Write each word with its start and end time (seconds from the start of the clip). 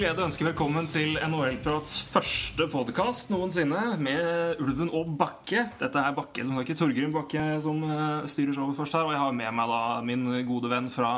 glede 0.00 0.22
ønske 0.24 0.46
velkommen 0.46 0.86
til 0.88 1.18
NHL-prats 1.20 1.98
første 2.08 2.64
podkast 2.72 3.28
noensinne 3.28 3.98
med 4.00 4.60
Ulven 4.62 4.88
og 4.96 5.10
Bakke. 5.20 5.66
Dette 5.76 6.00
er 6.00 6.14
Bakke 6.16 6.44
som 6.46 6.56
ikke 6.62 6.76
Torgrim 6.78 7.12
Bakke 7.12 7.42
som 7.60 7.82
eh, 7.84 8.22
styrer 8.30 8.56
showet 8.56 8.78
først 8.78 8.96
her. 8.96 9.04
Og 9.04 9.12
jeg 9.12 9.20
har 9.20 9.36
med 9.36 9.52
meg 9.58 9.68
da 9.68 9.82
min 10.06 10.24
gode 10.48 10.70
venn 10.72 10.88
fra, 10.94 11.10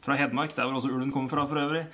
fra 0.00 0.16
Hedmark, 0.16 0.56
der 0.56 0.64
hvor 0.64 0.78
også 0.78 0.94
ulven 0.94 1.12
kommer 1.12 1.34
fra 1.34 1.44
for 1.50 1.60
øvrig. 1.60 1.84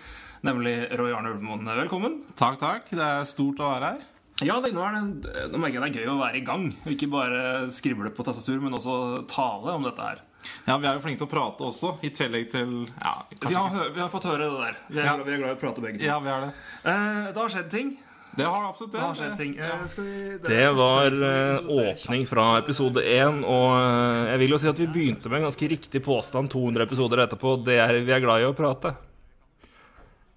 Nemlig 0.47 0.77
Roy 1.01 1.11
Arne 1.17 1.35
Ulvemoen. 1.35 1.67
Velkommen. 1.81 2.21
Takk, 2.39 2.61
takk. 2.63 2.87
Det 2.93 3.03
er 3.03 3.27
stort 3.27 3.59
å 3.59 3.73
være 3.73 3.91
her. 3.91 4.09
Ja, 4.47 4.61
det, 4.63 4.77
nå, 4.77 4.87
det, 5.27 5.49
nå 5.51 5.59
merker 5.59 5.81
jeg 5.81 5.83
det 5.83 6.05
er 6.05 6.07
gøy 6.07 6.13
å 6.15 6.21
være 6.23 6.39
i 6.39 6.47
gang. 6.47 6.69
Ikke 6.95 7.11
bare 7.11 7.43
skrible 7.75 8.15
på 8.15 8.29
tastatur, 8.29 8.63
men 8.63 8.79
også 8.79 9.25
tale 9.31 9.75
om 9.75 9.91
dette 9.91 10.13
her. 10.13 10.23
Ja, 10.67 10.77
Vi 10.79 10.87
er 10.89 10.97
jo 10.97 11.03
flinke 11.05 11.23
til 11.23 11.29
å 11.29 11.33
prate 11.33 11.67
også, 11.69 11.97
i 12.03 12.11
tillegg 12.15 12.49
til 12.53 12.73
ja, 12.87 13.13
vi, 13.31 13.55
har, 13.55 13.69
vi, 13.95 14.01
har, 14.01 14.09
fått 14.13 14.31
høre 14.31 14.47
det 14.49 14.63
der. 14.63 14.81
Vi 14.89 15.03
er, 15.03 15.05
Ja. 15.11 15.17
vi 15.19 15.35
er 15.35 15.43
glad 15.43 15.53
i 15.53 15.59
å 15.59 15.61
prate 15.61 15.85
begge 15.85 16.01
to. 16.01 16.07
Ja, 16.07 16.19
vi 16.23 16.33
er 16.33 16.49
det. 16.49 16.55
Eh, 16.85 17.29
det 17.33 17.39
har 17.41 17.55
skjedd 17.57 17.71
ting. 17.71 17.93
Det 18.37 18.45
har 18.49 18.65
absolutt 18.65 18.93
det. 18.93 18.99
Det 18.99 19.05
har 19.05 19.15
skjedd 19.15 19.37
ting. 19.37 19.55
Ja. 19.59 19.89
skal 19.89 20.05
vi, 20.05 20.39
Det 20.39 20.57
det 20.57 20.69
var 20.79 21.17
eh, 21.29 21.73
åpning 21.85 22.27
fra 22.27 22.47
episode 22.63 23.05
1, 23.05 23.43
og 23.45 23.71
eh, 23.77 24.31
jeg 24.33 24.43
vil 24.43 24.55
jo 24.55 24.61
si 24.63 24.71
at 24.71 24.81
vi 24.81 24.89
begynte 24.95 25.29
med 25.29 25.43
en 25.43 25.49
ganske 25.51 25.69
riktig 25.69 26.03
påstand 26.05 26.51
200 26.51 26.87
episoder 26.89 27.27
etterpå. 27.27 27.59
Det 27.67 27.77
er 27.83 28.01
vi 28.01 28.15
er 28.15 28.25
glad 28.25 28.41
i 28.41 28.49
å 28.49 28.57
prate. 28.57 28.95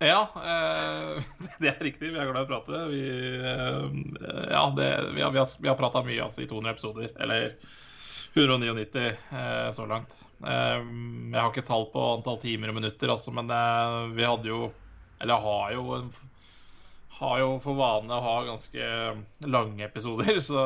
Ja, 0.03 0.27
eh, 0.35 1.23
det 1.61 1.71
er 1.71 1.79
riktig. 1.87 2.11
Vi 2.11 2.19
er 2.19 2.27
glad 2.27 2.43
i 2.43 2.45
å 2.45 2.51
prate. 2.51 2.83
Vi, 2.91 3.01
eh, 3.39 3.87
ja, 4.51 4.67
det, 4.75 4.91
vi 5.15 5.23
har, 5.23 5.31
vi 5.31 5.39
har, 5.39 5.55
vi 5.59 5.71
har 5.71 5.79
prata 5.79 6.03
mye 6.03 6.27
altså, 6.27 6.43
i 6.43 6.49
200 6.51 6.75
episoder. 6.75 7.11
Eller 7.15 7.55
199 8.35 9.05
eh, 9.31 9.71
så 9.71 9.85
langt. 9.89 10.15
Eh, 10.43 10.79
jeg 11.31 11.39
har 11.39 11.51
ikke 11.51 11.65
tall 11.67 11.87
på 11.93 12.05
antall 12.17 12.39
timer 12.41 12.71
og 12.71 12.79
minutter, 12.81 13.11
altså, 13.13 13.33
men 13.35 13.51
eh, 13.51 13.99
vi 14.17 14.27
hadde 14.27 14.51
jo 14.51 14.61
Eller 15.23 15.43
har 15.45 15.75
jo 15.77 15.85
en 15.95 16.09
har 17.15 17.39
jo 17.39 17.51
for 17.63 17.77
vane 17.79 18.11
å 18.11 18.23
ha 18.25 18.33
ganske 18.43 18.87
lange 19.47 19.85
episoder, 19.85 20.39
så 20.49 20.63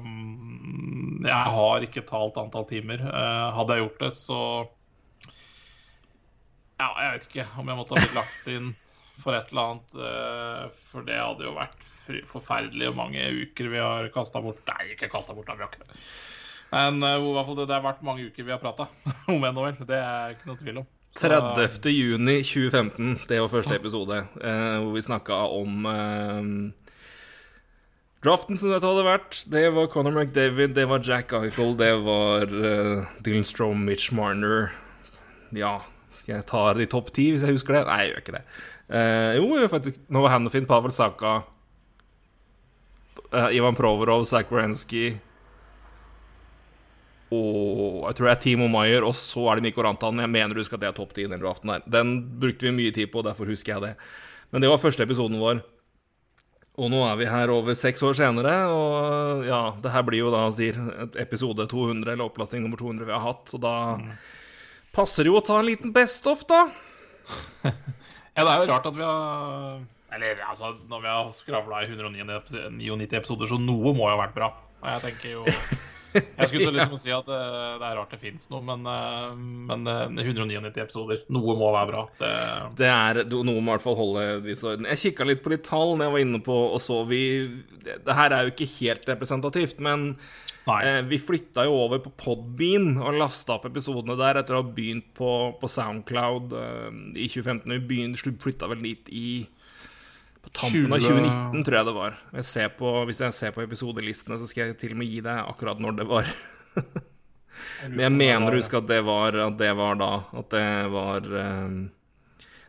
mm, 0.00 1.26
jeg 1.28 1.54
har 1.58 1.84
ikke 1.84 2.06
talt 2.08 2.40
antall 2.40 2.64
timer. 2.70 3.02
Eh, 3.04 3.48
hadde 3.58 3.76
jeg 3.76 3.84
gjort 3.84 4.04
det, 4.04 4.10
så 4.16 4.40
ja, 6.78 6.88
jeg 7.02 7.12
vet 7.12 7.26
ikke 7.28 7.46
om 7.58 7.68
jeg 7.68 7.80
måtte 7.80 7.96
ha 7.96 8.00
blitt 8.04 8.16
lagt 8.16 8.50
inn 8.54 8.72
for 9.18 9.34
et 9.34 9.52
eller 9.52 9.64
annet. 9.66 10.00
eh, 10.08 10.64
For 10.88 11.06
det 11.06 11.20
hadde 11.20 11.48
jo 11.48 11.56
vært 11.58 11.86
forferdelig 12.30 12.92
mange 12.96 13.24
uker 13.42 13.68
vi 13.68 13.80
har 13.82 14.08
kasta 14.14 14.40
bort. 14.40 14.62
Nei, 14.70 14.94
ikke 14.94 15.10
kasta 15.12 15.36
bort, 15.36 15.50
da, 15.50 15.58
vi 15.58 15.66
har 15.66 15.72
ikke 15.72 15.84
det. 15.84 16.02
Men 16.72 17.00
uh, 17.00 17.14
i 17.16 17.32
hvert 17.32 17.46
fall 17.48 17.56
det, 17.62 17.66
det 17.70 17.76
har 17.78 17.84
vært 17.86 18.02
mange 18.04 18.26
uker 18.28 18.44
vi 18.44 18.52
har 18.52 18.60
prata 18.62 18.88
om 19.32 19.40
NHL. 19.44 19.78
Det 19.88 19.98
er 19.98 20.34
ikke 20.36 20.50
noe 20.50 20.60
tvil 20.60 20.80
om. 20.82 20.88
Så- 21.16 21.30
30. 21.32 21.88
juni 21.90 22.34
2015, 22.44 23.14
det 23.30 23.38
var 23.40 23.48
første 23.50 23.78
episode, 23.78 24.18
uh, 24.42 24.76
hvor 24.84 24.92
vi 24.94 25.02
snakka 25.06 25.38
om 25.56 25.86
uh, 25.88 26.90
draften 28.22 28.60
som 28.60 28.70
dette 28.74 28.86
hadde 28.86 29.06
vært. 29.06 29.38
Det 29.50 29.64
var 29.74 29.88
Conor 29.90 30.12
McDavid, 30.20 30.74
det 30.76 30.84
var 30.90 31.00
Jack 31.06 31.32
Eichel, 31.38 31.72
det 31.80 31.94
var 32.04 32.44
Dylan 33.24 33.46
Strome, 33.48 33.86
Mitch 33.88 34.10
Marner 34.12 34.68
Ja, 35.56 35.78
skal 36.20 36.36
jeg 36.36 36.46
ta 36.50 36.66
de 36.76 36.86
topp 36.92 37.08
ti 37.16 37.30
hvis 37.32 37.46
jeg 37.46 37.56
husker 37.56 37.78
det? 37.78 37.86
Nei, 37.88 37.98
jeg 38.04 38.12
gjør 38.12 38.22
ikke 38.26 38.36
det. 38.36 38.42
Jo, 39.38 39.46
faktisk, 39.72 40.02
nå 40.12 40.20
var 40.24 40.34
Hanofin, 40.34 40.66
Pavel 40.68 40.92
Saka, 40.92 41.38
Ivan 43.56 43.76
Provorov, 43.78 44.26
Zach 44.28 44.52
Wierenski 44.52 45.06
og 47.34 48.06
jeg 48.08 48.16
tror 48.16 48.28
det 48.28 48.32
er 48.32 48.40
Timo 48.40 48.68
Maier, 48.72 49.04
og 49.04 49.16
så 49.18 49.50
er 49.50 49.58
det 49.58 49.66
Mikko 49.66 49.84
Rantanen. 49.84 50.22
Jeg 50.24 50.32
mener 50.32 50.56
du 50.56 50.62
husker 50.62 50.78
at 50.78 50.84
det 50.86 50.88
er 50.92 50.96
topp 50.96 51.12
ti 51.16 51.26
den 51.28 51.42
draften 51.42 51.74
her. 51.74 51.82
Den 51.84 52.14
brukte 52.40 52.68
vi 52.68 52.72
mye 52.72 52.94
tid 52.94 53.10
på, 53.12 53.24
derfor 53.26 53.50
husker 53.50 53.74
jeg 53.74 53.84
det. 53.84 53.90
Men 54.54 54.64
det 54.64 54.70
var 54.72 54.80
første 54.80 55.04
episoden 55.04 55.36
vår. 55.42 55.60
Og 56.78 56.92
nå 56.92 57.02
er 57.08 57.18
vi 57.18 57.26
her 57.26 57.50
over 57.50 57.74
seks 57.76 58.00
år 58.06 58.14
senere, 58.14 58.54
og 58.70 59.44
ja, 59.48 59.60
det 59.82 59.92
her 59.92 60.04
blir 60.06 60.22
jo 60.22 60.30
da 60.30 60.44
sier 60.54 60.78
episode 61.18 61.66
200, 61.68 62.12
eller 62.14 62.28
opplasting 62.28 62.62
nummer 62.62 62.78
200 62.78 63.08
vi 63.08 63.16
har 63.16 63.24
hatt, 63.24 63.50
så 63.50 63.58
da 63.60 63.72
passer 64.94 65.26
det 65.26 65.32
jo 65.32 65.40
å 65.40 65.44
ta 65.44 65.58
en 65.58 65.66
liten 65.66 65.94
best-off, 65.94 66.46
da. 66.48 66.68
Ja, 68.38 68.44
det 68.46 68.52
er 68.52 68.60
jo 68.62 68.66
rart 68.70 68.84
at 68.86 68.94
vi 68.94 69.02
har 69.02 69.80
Eller 70.14 70.42
altså, 70.46 70.68
når 70.86 71.00
vi 71.02 71.08
har 71.10 71.30
skravla 71.34 71.80
i 71.82 71.88
199 71.90 73.16
episoder, 73.18 73.50
så 73.50 73.58
noe 73.58 73.90
må 73.90 74.06
jo 74.06 74.12
ha 74.14 74.20
vært 74.20 74.36
bra. 74.36 74.52
Og 74.78 74.86
jeg 74.92 75.02
tenker 75.08 75.32
jo 75.32 75.42
Jeg 76.14 76.48
skulle 76.48 76.66
til 76.66 76.76
liksom 76.78 77.00
si 77.00 77.12
at 77.14 77.26
det, 77.28 77.38
det 77.80 77.86
er 77.88 77.96
rart 77.98 78.12
det 78.14 78.20
fins 78.22 78.48
noe, 78.52 78.62
men, 78.64 78.86
eh, 78.88 79.30
men 79.68 79.86
eh, 79.92 80.24
199 80.24 80.72
episoder 80.82 81.24
Noe 81.34 81.56
må 81.58 81.70
være 81.74 81.90
bra. 81.92 82.04
Det, 82.18 82.32
Det 82.80 82.88
er 82.90 83.22
noe 83.28 83.44
må 83.60 83.60
i 83.60 83.74
hvert 83.74 83.84
fall 83.84 83.98
holde 83.98 84.26
viss 84.46 84.64
orden. 84.66 84.88
Jeg 84.94 85.02
kikka 85.04 85.28
litt 85.28 85.42
på 85.44 85.52
litt 85.52 85.66
tall 85.68 85.94
når 85.96 86.08
jeg 86.08 86.16
var 86.16 86.24
inne 86.26 86.42
på 86.44 86.58
og 86.68 86.80
så 86.82 87.02
vi 87.08 87.22
Det 87.84 87.98
det 88.08 88.16
her 88.16 88.34
er 88.34 88.46
jo 88.46 88.52
ikke 88.52 88.68
helt 88.78 89.08
representativt, 89.08 89.82
men 89.84 90.08
eh, 90.68 91.00
vi 91.08 91.20
flytta 91.20 91.64
jo 91.68 91.76
over 91.84 92.00
på 92.04 92.12
Podbean 92.20 92.96
og 92.96 93.18
lasta 93.20 93.56
opp 93.56 93.68
episodene 93.68 94.16
der 94.18 94.40
etter 94.40 94.56
å 94.56 94.62
ha 94.62 94.72
begynt 94.74 95.10
på, 95.16 95.30
på 95.60 95.70
Soundcloud 95.72 96.56
eh, 96.56 96.88
i 97.16 97.28
2015. 97.28 97.78
Vi 97.88 98.34
flytta 98.42 98.70
vel 98.72 98.84
dit 98.84 99.12
i 99.12 99.28
på 100.48 100.54
tampen 100.56 100.96
av 100.96 101.04
2019, 101.04 101.64
tror 101.66 101.78
jeg 101.78 101.88
det 101.88 101.94
var. 101.98 102.18
Jeg 102.40 102.48
ser 102.48 102.72
på, 102.78 102.92
hvis 103.08 103.22
jeg 103.24 103.36
ser 103.36 103.54
på 103.54 103.64
episodelistene, 103.64 104.40
så 104.40 104.48
skal 104.48 104.70
jeg 104.70 104.80
til 104.80 104.96
og 104.96 105.00
med 105.02 105.12
gi 105.12 105.22
deg 105.24 105.44
akkurat 105.44 105.80
når 105.82 106.00
det 106.00 106.08
var. 106.08 106.34
Men 107.88 108.04
jeg 108.06 108.14
mener 108.14 108.54
å 108.54 108.60
huske 108.60 108.78
at 108.80 108.88
det 108.88 109.00
var, 109.06 109.36
at 109.48 109.56
det 109.58 109.72
var 109.74 109.96
da 109.98 110.10
At 110.38 110.52
det 110.54 110.68
var 110.92 111.24
eh, 111.26 111.72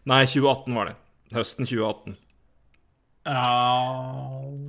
Nei, 0.10 0.24
2018 0.26 0.74
var 0.74 0.90
det. 0.90 0.96
Høsten 1.36 1.68
2018. 1.70 2.16
Ja 3.30 3.50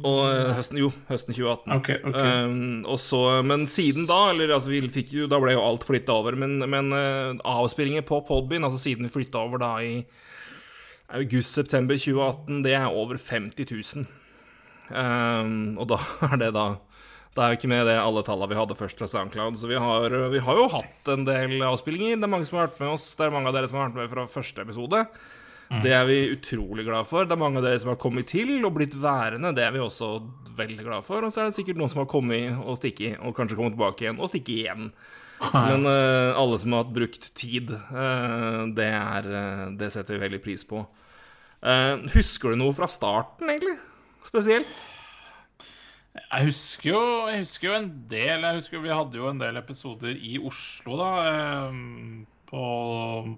Og 0.05 0.19
eh, 0.27 0.51
høsten, 0.59 0.81
jo, 0.83 0.91
høsten 1.09 1.33
2018. 1.37 1.77
Okay, 1.79 2.01
okay. 2.05 2.45
Um, 2.45 2.83
og 2.85 2.99
så, 3.01 3.23
men 3.47 3.65
siden 3.71 4.09
da, 4.11 4.19
eller 4.35 4.53
altså 4.57 4.73
vi 4.73 4.83
fikk 4.93 5.15
jo, 5.17 5.29
da 5.31 5.39
ble 5.41 5.55
jo 5.55 5.65
alt 5.65 5.87
flytta 5.89 6.19
over. 6.21 6.37
Men, 6.41 6.59
men 6.69 6.93
uh, 6.93 7.39
avspillinger 7.41 8.05
på 8.09 8.21
Podbean, 8.29 8.67
altså 8.69 8.81
siden 8.83 9.09
vi 9.09 9.15
flytta 9.15 9.41
over 9.47 9.63
da 9.63 9.73
i 9.85 9.95
august-september 11.17 11.99
2018, 11.99 12.63
det 12.67 12.77
er 12.79 12.87
over 12.87 13.19
50 13.19 13.67
000. 13.71 14.07
Um, 14.91 15.77
og 15.79 15.91
da 15.93 15.99
er 16.33 16.39
det 16.41 16.55
da 16.57 16.65
Det 17.31 17.43
er 17.45 17.53
jo 17.53 17.59
ikke 17.61 17.69
med 17.71 17.85
det 17.87 17.95
alle 17.95 18.25
tallene 18.27 18.51
vi 18.51 18.57
hadde 18.59 18.75
først 18.75 18.99
fra 18.99 19.07
SoundCloud. 19.11 19.59
Så 19.61 19.69
vi 19.71 19.79
har, 19.79 20.17
vi 20.33 20.41
har 20.43 20.57
jo 20.59 20.71
hatt 20.73 21.11
en 21.13 21.23
del 21.29 21.61
avspillinger. 21.63 22.19
Det 22.19 22.27
er 22.27 22.33
mange 22.33 22.49
som 22.49 22.59
har 22.59 22.67
vært 22.67 22.81
med 22.83 22.97
oss. 22.97 23.13
Det 23.15 23.27
er 23.27 23.37
mange 23.37 23.53
av 23.53 23.55
dere 23.55 23.71
som 23.71 23.79
har 23.79 23.87
vært 23.87 24.01
med 24.01 24.11
fra 24.11 24.25
første 24.33 24.65
episode. 24.67 25.05
Det 25.71 25.93
er 25.95 26.03
vi 26.09 26.17
utrolig 26.35 26.83
glad 26.89 27.07
for. 27.07 27.23
Det 27.23 27.37
er 27.37 27.39
mange 27.39 27.61
av 27.61 27.69
dere 27.69 27.79
som 27.79 27.93
har 27.93 28.01
kommet 28.03 28.27
til 28.33 28.57
og 28.67 28.75
blitt 28.75 28.97
værende. 28.99 29.53
Det 29.55 29.63
er 29.63 29.71
vi 29.77 29.83
også 29.85 30.09
veldig 30.57 30.87
glad 30.89 31.07
for. 31.07 31.23
Og 31.23 31.31
så 31.31 31.45
er 31.45 31.51
det 31.51 31.55
sikkert 31.61 31.79
noen 31.79 31.93
som 31.93 32.03
har 32.03 32.11
kommet 32.11 32.59
og 32.59 32.81
stikket, 32.81 33.21
og 33.23 33.37
kanskje 33.37 33.59
kommet 33.61 33.77
tilbake 33.77 34.03
igjen 34.03 34.19
og 34.19 34.33
stikket 34.33 34.57
igjen. 34.57 34.91
Men 35.55 35.87
uh, 35.89 36.37
alle 36.37 36.59
som 36.61 36.75
har 36.77 36.85
hatt 36.85 36.95
brukt 36.95 37.31
tid, 37.39 37.71
uh, 37.73 38.67
det, 38.77 38.91
er, 38.93 39.29
uh, 39.33 39.67
det 39.81 39.89
setter 39.95 40.17
vi 40.19 40.25
veldig 40.27 40.43
pris 40.45 40.67
på. 40.69 40.85
Eh, 41.61 42.07
husker 42.15 42.55
du 42.55 42.57
noe 42.57 42.73
fra 42.73 42.87
starten, 42.89 43.51
egentlig? 43.53 43.75
Spesielt? 44.25 44.87
Jeg 46.17 46.47
husker, 46.49 46.89
jo, 46.95 47.01
jeg 47.29 47.43
husker 47.45 47.69
jo 47.69 47.75
en 47.77 47.89
del. 48.11 48.47
Jeg 48.47 48.57
husker 48.57 48.81
Vi 48.83 48.91
hadde 48.97 49.19
jo 49.21 49.29
en 49.29 49.39
del 49.43 49.61
episoder 49.61 50.17
i 50.17 50.39
Oslo, 50.41 50.97
da. 50.99 51.11
eh, 51.29 51.77
På, 52.51 52.65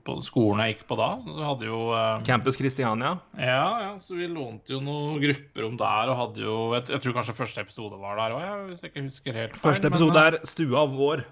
på 0.07 0.15
skolen 0.25 0.63
jeg 0.65 0.77
gikk 0.77 0.87
på 0.89 0.97
da. 1.03 1.11
Så 1.27 1.43
hadde 1.45 1.67
jo 1.69 1.81
eh, 1.99 2.23
Campus 2.25 2.57
Christiania? 2.57 3.17
Ja, 3.37 3.67
ja, 3.89 3.91
så 4.01 4.15
vi 4.17 4.31
lånte 4.31 4.73
jo 4.73 4.81
noen 4.87 5.19
grupper 5.21 5.67
om 5.69 5.77
der 5.83 6.15
og 6.15 6.21
hadde 6.23 6.47
jo 6.47 6.57
Jeg, 6.79 6.87
jeg 6.95 7.03
tror 7.05 7.19
kanskje 7.19 7.35
første 7.43 7.67
episode 7.67 7.99
var 8.01 8.17
der 8.23 8.39
òg, 8.39 8.69
hvis 8.71 8.87
jeg 8.87 8.95
ikke 8.95 9.05
husker 9.11 9.37
helt 9.43 9.59
feil. 9.59 9.67
Første 9.67 9.91
episode 9.93 10.25
er 10.31 10.39
Stua 10.49 10.87
vår 10.95 11.27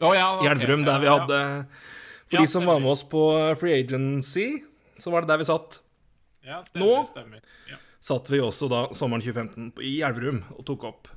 Å, 0.00 0.10
ja, 0.16 0.26
okay. 0.38 0.46
i 0.46 0.50
Elverum, 0.54 0.84
der 0.86 1.02
vi 1.02 1.10
hadde 1.10 1.38
For 2.30 2.40
de 2.40 2.46
som 2.48 2.64
var 2.68 2.80
med 2.80 2.92
oss 2.94 3.02
på 3.04 3.22
Free 3.60 3.82
Agency, 3.82 4.48
så 5.00 5.12
var 5.12 5.24
det 5.24 5.32
der 5.32 5.40
vi 5.42 5.48
satt. 5.48 5.80
Ja, 6.46 6.62
stemmer, 6.64 6.86
Nå? 6.86 7.06
Stemmer. 7.10 7.40
Ja. 7.68 7.76
Satt 8.00 8.30
vi 8.32 8.40
også 8.40 8.68
da 8.72 8.86
sommeren 8.96 9.20
2015 9.20 9.72
i 9.84 9.98
Elverum 10.06 10.40
og 10.56 10.64
tok 10.68 10.86
opp. 10.88 11.10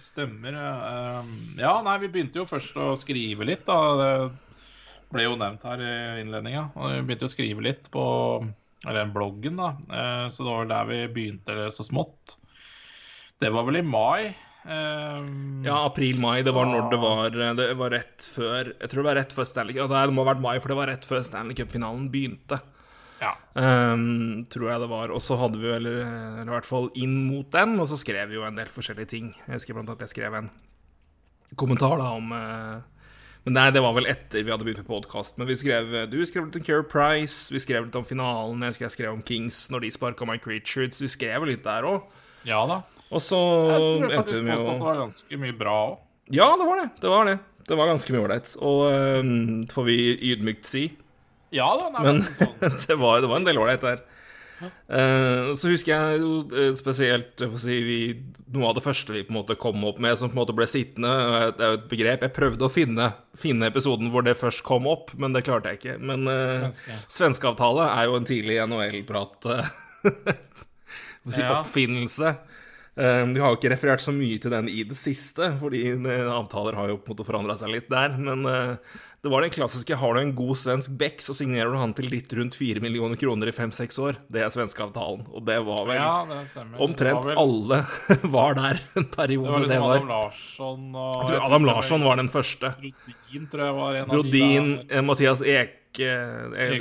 Stemmer. 0.00 0.56
ja. 0.56 1.20
Um, 1.20 1.32
Ja, 1.60 1.74
nei, 1.84 1.98
vi 2.04 2.08
begynte 2.12 2.40
jo 2.40 2.48
først 2.48 2.76
å 2.80 2.94
skrive 2.96 3.44
litt, 3.48 3.66
da. 3.68 3.76
Det 4.00 4.12
ble 5.12 5.26
jo 5.26 5.36
nevnt 5.40 5.64
her 5.68 5.82
i 5.84 5.94
innledninga. 6.22 6.70
Vi 6.76 7.02
begynte 7.06 7.28
å 7.28 7.32
skrive 7.32 7.64
litt 7.64 7.90
på 7.92 8.06
eller 8.86 9.08
bloggen, 9.12 9.56
da. 9.60 9.70
Eh, 9.90 10.28
Så 10.32 10.44
det 10.44 10.52
var 10.52 10.68
der 10.72 10.90
vi 10.90 10.98
begynte 11.14 11.70
så 11.72 11.84
smått. 11.84 12.36
Det 13.40 13.50
var 13.52 13.64
vel 13.68 13.80
i 13.80 13.82
mai. 13.84 14.34
Um, 14.66 15.62
Ja, 15.62 15.76
april-mai. 15.86 16.42
Det 16.42 16.50
var 16.54 16.66
når 16.66 16.88
det 16.90 16.98
var 16.98 17.30
Det 17.30 17.66
var 17.78 17.90
rett 17.94 18.24
før 18.26 18.72
Jeg 18.72 18.88
tror 18.90 19.02
det 19.02 19.08
var 19.08 19.18
rett 19.20 19.34
før 19.36 19.46
Stanley 19.46 19.76
Cup. 19.76 19.90
Det 19.92 20.14
må 20.14 20.24
ha 20.24 20.32
vært 20.34 20.42
mai, 20.42 20.56
for 20.58 20.72
det 20.72 20.76
var 20.80 20.90
rett 20.90 21.04
før 21.06 21.22
Stanley 21.22 21.54
Cup-finalen 21.54 22.08
begynte. 22.10 22.58
ja. 23.22 23.32
Um, 23.54 24.44
tror 24.50 24.68
jeg 24.70 24.80
det 24.82 24.88
var. 24.90 25.10
Og 25.14 25.22
så 25.22 25.38
hadde 25.40 25.58
vi 25.62 25.70
vel 25.70 25.86
eller 25.86 26.42
i 26.44 26.50
hvert 26.50 26.66
fall 26.68 26.90
inn 26.94 27.14
mot 27.30 27.48
den, 27.54 27.78
og 27.80 27.86
så 27.88 27.96
skrev 27.96 28.28
vi 28.28 28.36
jo 28.36 28.44
en 28.44 28.58
del 28.58 28.68
forskjellige 28.68 29.08
ting. 29.14 29.30
Jeg 29.46 29.54
husker 29.60 29.74
blant 29.78 29.88
annet 29.88 30.04
jeg 30.04 30.12
skrev 30.16 30.34
en 30.34 30.50
kommentar 31.56 31.96
da 32.02 32.10
om 32.18 32.32
uh, 32.34 32.82
Men 33.46 33.54
nei, 33.54 33.70
det 33.70 33.80
var 33.80 33.94
vel 33.94 34.08
etter 34.10 34.42
vi 34.42 34.50
hadde 34.50 34.66
begynt 34.66 34.82
med 34.82 34.90
podkast. 34.90 35.38
Men 35.38 35.46
vi 35.46 35.54
skrev, 35.56 35.94
du 36.10 36.18
skrev 36.26 36.48
litt 36.48 36.58
om 36.58 36.66
Care 36.66 36.82
Price, 36.82 37.46
vi 37.54 37.62
skrev 37.62 37.86
litt 37.86 37.94
om 37.96 38.04
finalen, 38.04 38.60
jeg 38.66 38.74
husker 38.74 38.88
jeg 38.88 38.96
skrev 38.98 39.12
om 39.14 39.22
Kings 39.22 39.68
når 39.70 39.86
de 39.86 39.92
sparka 39.94 40.26
Mike 40.26 40.50
Richards. 40.50 40.98
Vi 41.00 41.08
skrev 41.08 41.46
litt 41.46 41.62
der 41.64 41.86
òg. 41.86 42.10
Ja 42.44 42.64
da. 42.66 42.82
Og 43.14 43.22
så 43.22 43.38
Jeg 43.38 43.78
tror 43.78 44.04
endte 44.06 44.16
faktisk 44.18 44.48
at 44.56 44.66
det 44.66 44.80
var 44.82 45.00
ganske 45.04 45.38
mye 45.42 45.56
bra 45.56 45.76
òg. 45.92 45.96
Ja, 46.34 46.48
det 46.58 46.66
var 46.66 46.80
det. 46.82 46.88
Det 47.02 47.10
var 47.12 47.28
det. 47.28 47.36
Det 47.66 47.76
var 47.78 47.90
ganske 47.92 48.14
mye 48.14 48.24
ålreit. 48.24 48.52
Og 48.62 48.80
det 48.90 49.74
får 49.74 49.84
vi 49.86 49.96
ydmykt 50.32 50.66
si. 50.66 50.84
Ja 51.54 51.68
da, 51.78 51.88
nei, 51.94 52.02
Men 52.02 52.22
sånn. 52.26 52.76
det 52.88 52.96
var, 52.98 53.20
det 53.22 53.30
var 53.30 53.38
en 53.40 53.46
del 53.46 53.60
ålreit 53.62 53.84
der. 53.86 54.02
Uh, 54.88 55.52
så 55.60 55.68
husker 55.68 55.92
jeg 55.92 56.20
jo 56.22 56.30
eh, 56.48 56.70
spesielt 56.78 57.42
jeg 57.44 57.50
får 57.52 57.60
si, 57.60 57.74
vi, 57.84 57.96
noe 58.54 58.70
av 58.70 58.78
det 58.78 58.84
første 58.86 59.12
vi 59.12 59.20
på 59.26 59.34
en 59.34 59.36
måte 59.36 59.56
kom 59.60 59.82
opp 59.84 59.98
med, 60.00 60.16
som 60.16 60.30
på 60.32 60.38
en 60.38 60.40
måte 60.40 60.54
ble 60.56 60.66
sittende. 60.70 61.12
Det 61.58 61.62
er 61.66 61.74
jo 61.74 61.78
et 61.82 61.88
begrep. 61.92 62.24
Jeg 62.24 62.34
prøvde 62.38 62.66
å 62.66 62.72
finne, 62.72 63.10
finne 63.38 63.68
episoden 63.70 64.10
hvor 64.14 64.24
det 64.26 64.34
først 64.40 64.64
kom 64.66 64.88
opp, 64.90 65.12
men 65.20 65.36
det 65.36 65.44
klarte 65.46 65.74
jeg 65.74 65.82
ikke. 65.82 65.96
Men 66.00 66.24
uh, 66.26 66.66
Svenske. 66.72 66.98
svenskeavtale 67.18 67.90
er 67.92 68.08
jo 68.10 68.18
en 68.18 68.28
tidlig 68.32 68.58
NHL-prat 68.66 69.50
Uh, 69.52 69.72
si, 71.34 71.42
Ja. 71.42 71.60
oppfinnelse. 71.60 72.36
Eh, 72.96 73.24
Vi 73.32 73.40
har 73.42 73.52
jo 73.52 73.58
ikke 73.58 73.72
referert 73.74 74.00
så 74.04 74.12
mye 74.14 74.38
til 74.40 74.50
den 74.54 74.68
i 74.72 74.82
det 74.88 74.96
siste, 74.96 75.50
fordi 75.60 75.82
eh, 75.94 76.30
avtaler 76.32 76.78
har 76.78 76.88
jo 76.88 76.96
på 77.02 77.12
en 77.12 77.16
måte 77.16 77.26
forandra 77.28 77.56
seg 77.60 77.74
litt 77.74 77.90
der. 77.92 78.14
Men 78.16 78.46
eh, 78.48 78.76
det 79.24 79.32
var 79.32 79.42
den 79.42 79.50
klassiske 79.50 79.96
har 79.98 80.14
du 80.14 80.20
en 80.20 80.34
god 80.38 80.54
svensk 80.60 80.92
bekk, 81.00 81.20
så 81.24 81.34
signerer 81.34 81.72
du 81.74 81.78
han 81.80 81.92
til 81.98 82.06
litt 82.12 82.30
rundt 82.38 82.54
4 82.56 82.80
millioner 82.84 83.18
kroner 83.18 83.50
i 83.50 83.54
fem-seks 83.56 83.98
år. 83.98 84.20
Det 84.32 84.44
er 84.44 84.52
svenskeavtalen. 84.54 85.24
Og 85.34 85.44
det 85.48 85.56
var 85.66 85.82
vel 85.88 85.98
Ja, 85.98 86.12
det 86.30 86.38
omtrent 86.78 87.24
det 87.26 87.34
var 87.34 87.34
vel, 87.34 87.40
alle 87.42 87.80
var 88.36 88.54
der 88.60 88.80
en 88.96 89.08
Det 89.10 89.38
var 89.40 89.50
var 89.50 89.60
Det 89.60 89.66
liksom 89.66 89.82
var, 89.82 89.96
Adam 89.96 90.08
Larsson 90.12 90.86
og 90.94 91.16
jeg 91.16 91.30
tror 91.32 91.46
Adam 91.50 91.66
Larsson 91.72 92.06
var 92.06 92.20
den 92.22 92.30
første. 92.32 92.72
Brodin, 92.80 93.48
tror 93.50 93.64
jeg 93.66 93.76
var 93.80 94.00
en 94.04 94.08
Brodin, 94.14 94.70
av 94.76 94.86
de 94.86 94.94
der. 94.94 95.02
Mathias 95.10 95.42
Ek, 95.42 95.74
eh, 96.04 96.52
eh. 96.56 96.74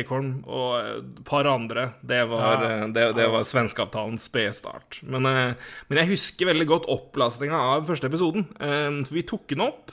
Ekholm 0.00 0.30
og 0.48 0.70
eh, 0.80 0.92
et 1.02 1.20
par 1.28 1.44
andre. 1.50 1.88
Det 2.06 2.22
var, 2.30 2.62
eh, 2.64 2.84
det, 2.94 3.04
det 3.18 3.26
var 3.32 3.44
svenskeavtalens 3.46 4.24
spedstart. 4.30 5.02
Men, 5.04 5.26
eh, 5.26 5.68
men 5.88 6.00
jeg 6.00 6.12
husker 6.14 6.48
veldig 6.50 6.66
godt 6.70 6.88
opplastninga 6.92 7.58
av 7.76 7.86
første 7.88 8.08
episoden. 8.10 8.46
Eh, 8.60 9.02
For 9.04 9.18
vi 9.18 9.26
tok 9.28 9.46
den 9.52 9.64
opp, 9.66 9.92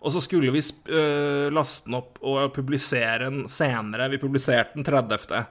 og 0.00 0.12
så 0.14 0.20
skulle 0.24 0.52
vi 0.54 0.60
eh, 0.60 1.48
laste 1.52 1.88
den 1.90 1.98
opp 2.00 2.20
og 2.24 2.52
publisere 2.56 3.26
den 3.28 3.42
senere. 3.52 4.10
Vi 4.12 4.20
publiserte 4.22 4.76
den 4.78 4.86
30. 4.86 5.44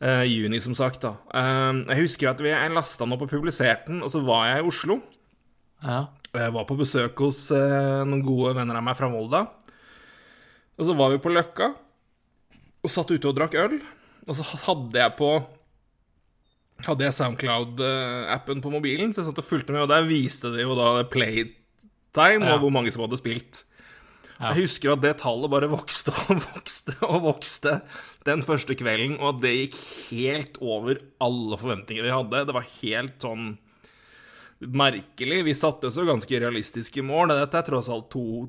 eh, 0.00 0.24
juni, 0.26 0.60
som 0.60 0.74
sagt. 0.74 1.02
da 1.02 1.14
Eh, 1.34 1.84
Jeg 1.94 2.02
husker 2.04 2.30
at 2.32 2.40
vi, 2.42 2.50
lasta 2.74 3.04
den 3.04 3.14
opp 3.14 3.22
og 3.26 3.30
publiserte 3.30 3.86
den, 3.92 4.02
og 4.02 4.10
så 4.10 4.22
var 4.26 4.48
jeg 4.52 4.64
i 4.64 4.68
Oslo. 4.68 5.00
Ja. 5.84 6.06
Jeg 6.34 6.52
var 6.52 6.64
på 6.68 6.76
besøk 6.76 7.16
hos 7.22 7.50
eh, 7.54 8.02
noen 8.04 8.20
gode 8.26 8.50
venner 8.58 8.76
av 8.76 8.82
meg 8.84 8.96
fra 8.98 9.08
Volda. 9.08 9.46
Og 10.78 10.86
så 10.86 10.94
var 10.96 11.10
vi 11.14 11.20
på 11.22 11.32
Løkka 11.34 11.72
og 12.84 12.92
satt 12.92 13.10
ute 13.10 13.26
og 13.30 13.36
drakk 13.38 13.56
øl. 13.58 13.78
Og 14.28 14.36
så 14.38 14.44
hadde 14.66 15.00
jeg 15.02 15.16
på 15.18 15.30
Hadde 16.86 17.02
jeg 17.08 17.14
Soundcloud-appen 17.16 18.60
på 18.62 18.70
mobilen, 18.70 19.10
så 19.10 19.18
jeg 19.24 19.26
satt 19.32 19.40
og 19.42 19.46
fulgte 19.48 19.74
med, 19.74 19.82
og 19.82 19.88
der 19.90 20.04
viste 20.06 20.52
det 20.54 20.62
jo 20.62 20.76
da 20.78 21.02
playtime 21.10 22.44
Ja. 22.46 22.52
og 22.54 22.60
hvor 22.62 22.70
mange 22.70 22.92
som 22.94 23.02
hadde 23.02 23.18
spilt. 23.18 23.64
Ja. 24.38 24.52
Jeg 24.52 24.62
husker 24.68 24.92
at 24.92 25.02
det 25.02 25.16
tallet 25.18 25.50
bare 25.50 25.66
vokste 25.72 26.14
og 26.14 26.38
vokste 26.54 26.94
og 27.02 27.24
vokste 27.26 27.80
den 28.28 28.44
første 28.46 28.76
kvelden, 28.78 29.16
og 29.18 29.32
at 29.34 29.40
det 29.42 29.54
gikk 29.56 29.74
helt 30.12 30.60
over 30.62 31.02
alle 31.18 31.58
forventninger 31.58 32.06
vi 32.06 32.14
hadde. 32.14 32.44
Det 32.46 32.54
var 32.54 32.70
helt 32.76 33.18
sånn 33.26 33.48
merkelig. 34.62 35.42
Vi 35.50 35.54
satte 35.58 35.90
oss 35.90 35.98
jo 35.98 36.06
ganske 36.06 36.40
realistiske 36.46 37.02
mål. 37.02 37.34
Dette 37.34 37.58
er 37.58 37.66
tross 37.66 37.90
alt 37.90 38.06
to 38.14 38.46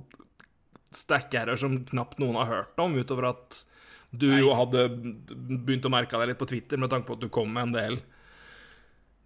stackerer 0.96 1.60
som 1.60 1.78
knapt 1.86 2.22
noen 2.22 2.38
har 2.40 2.50
hørt 2.50 2.82
om, 2.82 2.96
utover 2.98 3.30
at 3.32 3.64
du 4.10 4.30
jo 4.34 4.54
hadde 4.58 4.88
begynt 4.90 5.86
å 5.86 5.92
merke 5.94 6.18
deg 6.18 6.32
litt 6.32 6.40
på 6.40 6.48
Twitter 6.50 6.82
med 6.82 6.90
tanke 6.90 7.06
på 7.10 7.18
at 7.18 7.22
du 7.22 7.30
kom 7.30 7.52
med 7.54 7.68
en 7.68 7.76
del 7.76 8.00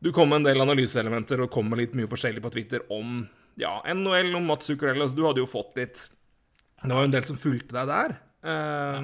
Du 0.04 0.10
kom 0.12 0.28
med 0.28 0.42
en 0.42 0.50
del 0.50 0.60
analyseelementer 0.60 1.40
og 1.46 1.52
kom 1.54 1.70
med 1.72 1.80
litt 1.80 1.96
mye 1.96 2.10
forskjellig 2.12 2.44
på 2.44 2.52
Twitter 2.52 2.84
om 2.92 3.22
ja, 3.56 3.78
NHL, 3.86 4.34
om 4.36 4.50
Mats 4.50 4.68
Zuccarello, 4.68 5.08
så 5.08 5.16
du 5.16 5.24
hadde 5.24 5.40
jo 5.40 5.48
fått 5.48 5.78
litt 5.80 6.08
Det 6.82 6.92
var 6.92 7.06
jo 7.06 7.12
en 7.12 7.16
del 7.16 7.28
som 7.28 7.40
fulgte 7.40 7.78
deg 7.78 7.88
der. 7.88 8.16
Eh, 8.44 9.00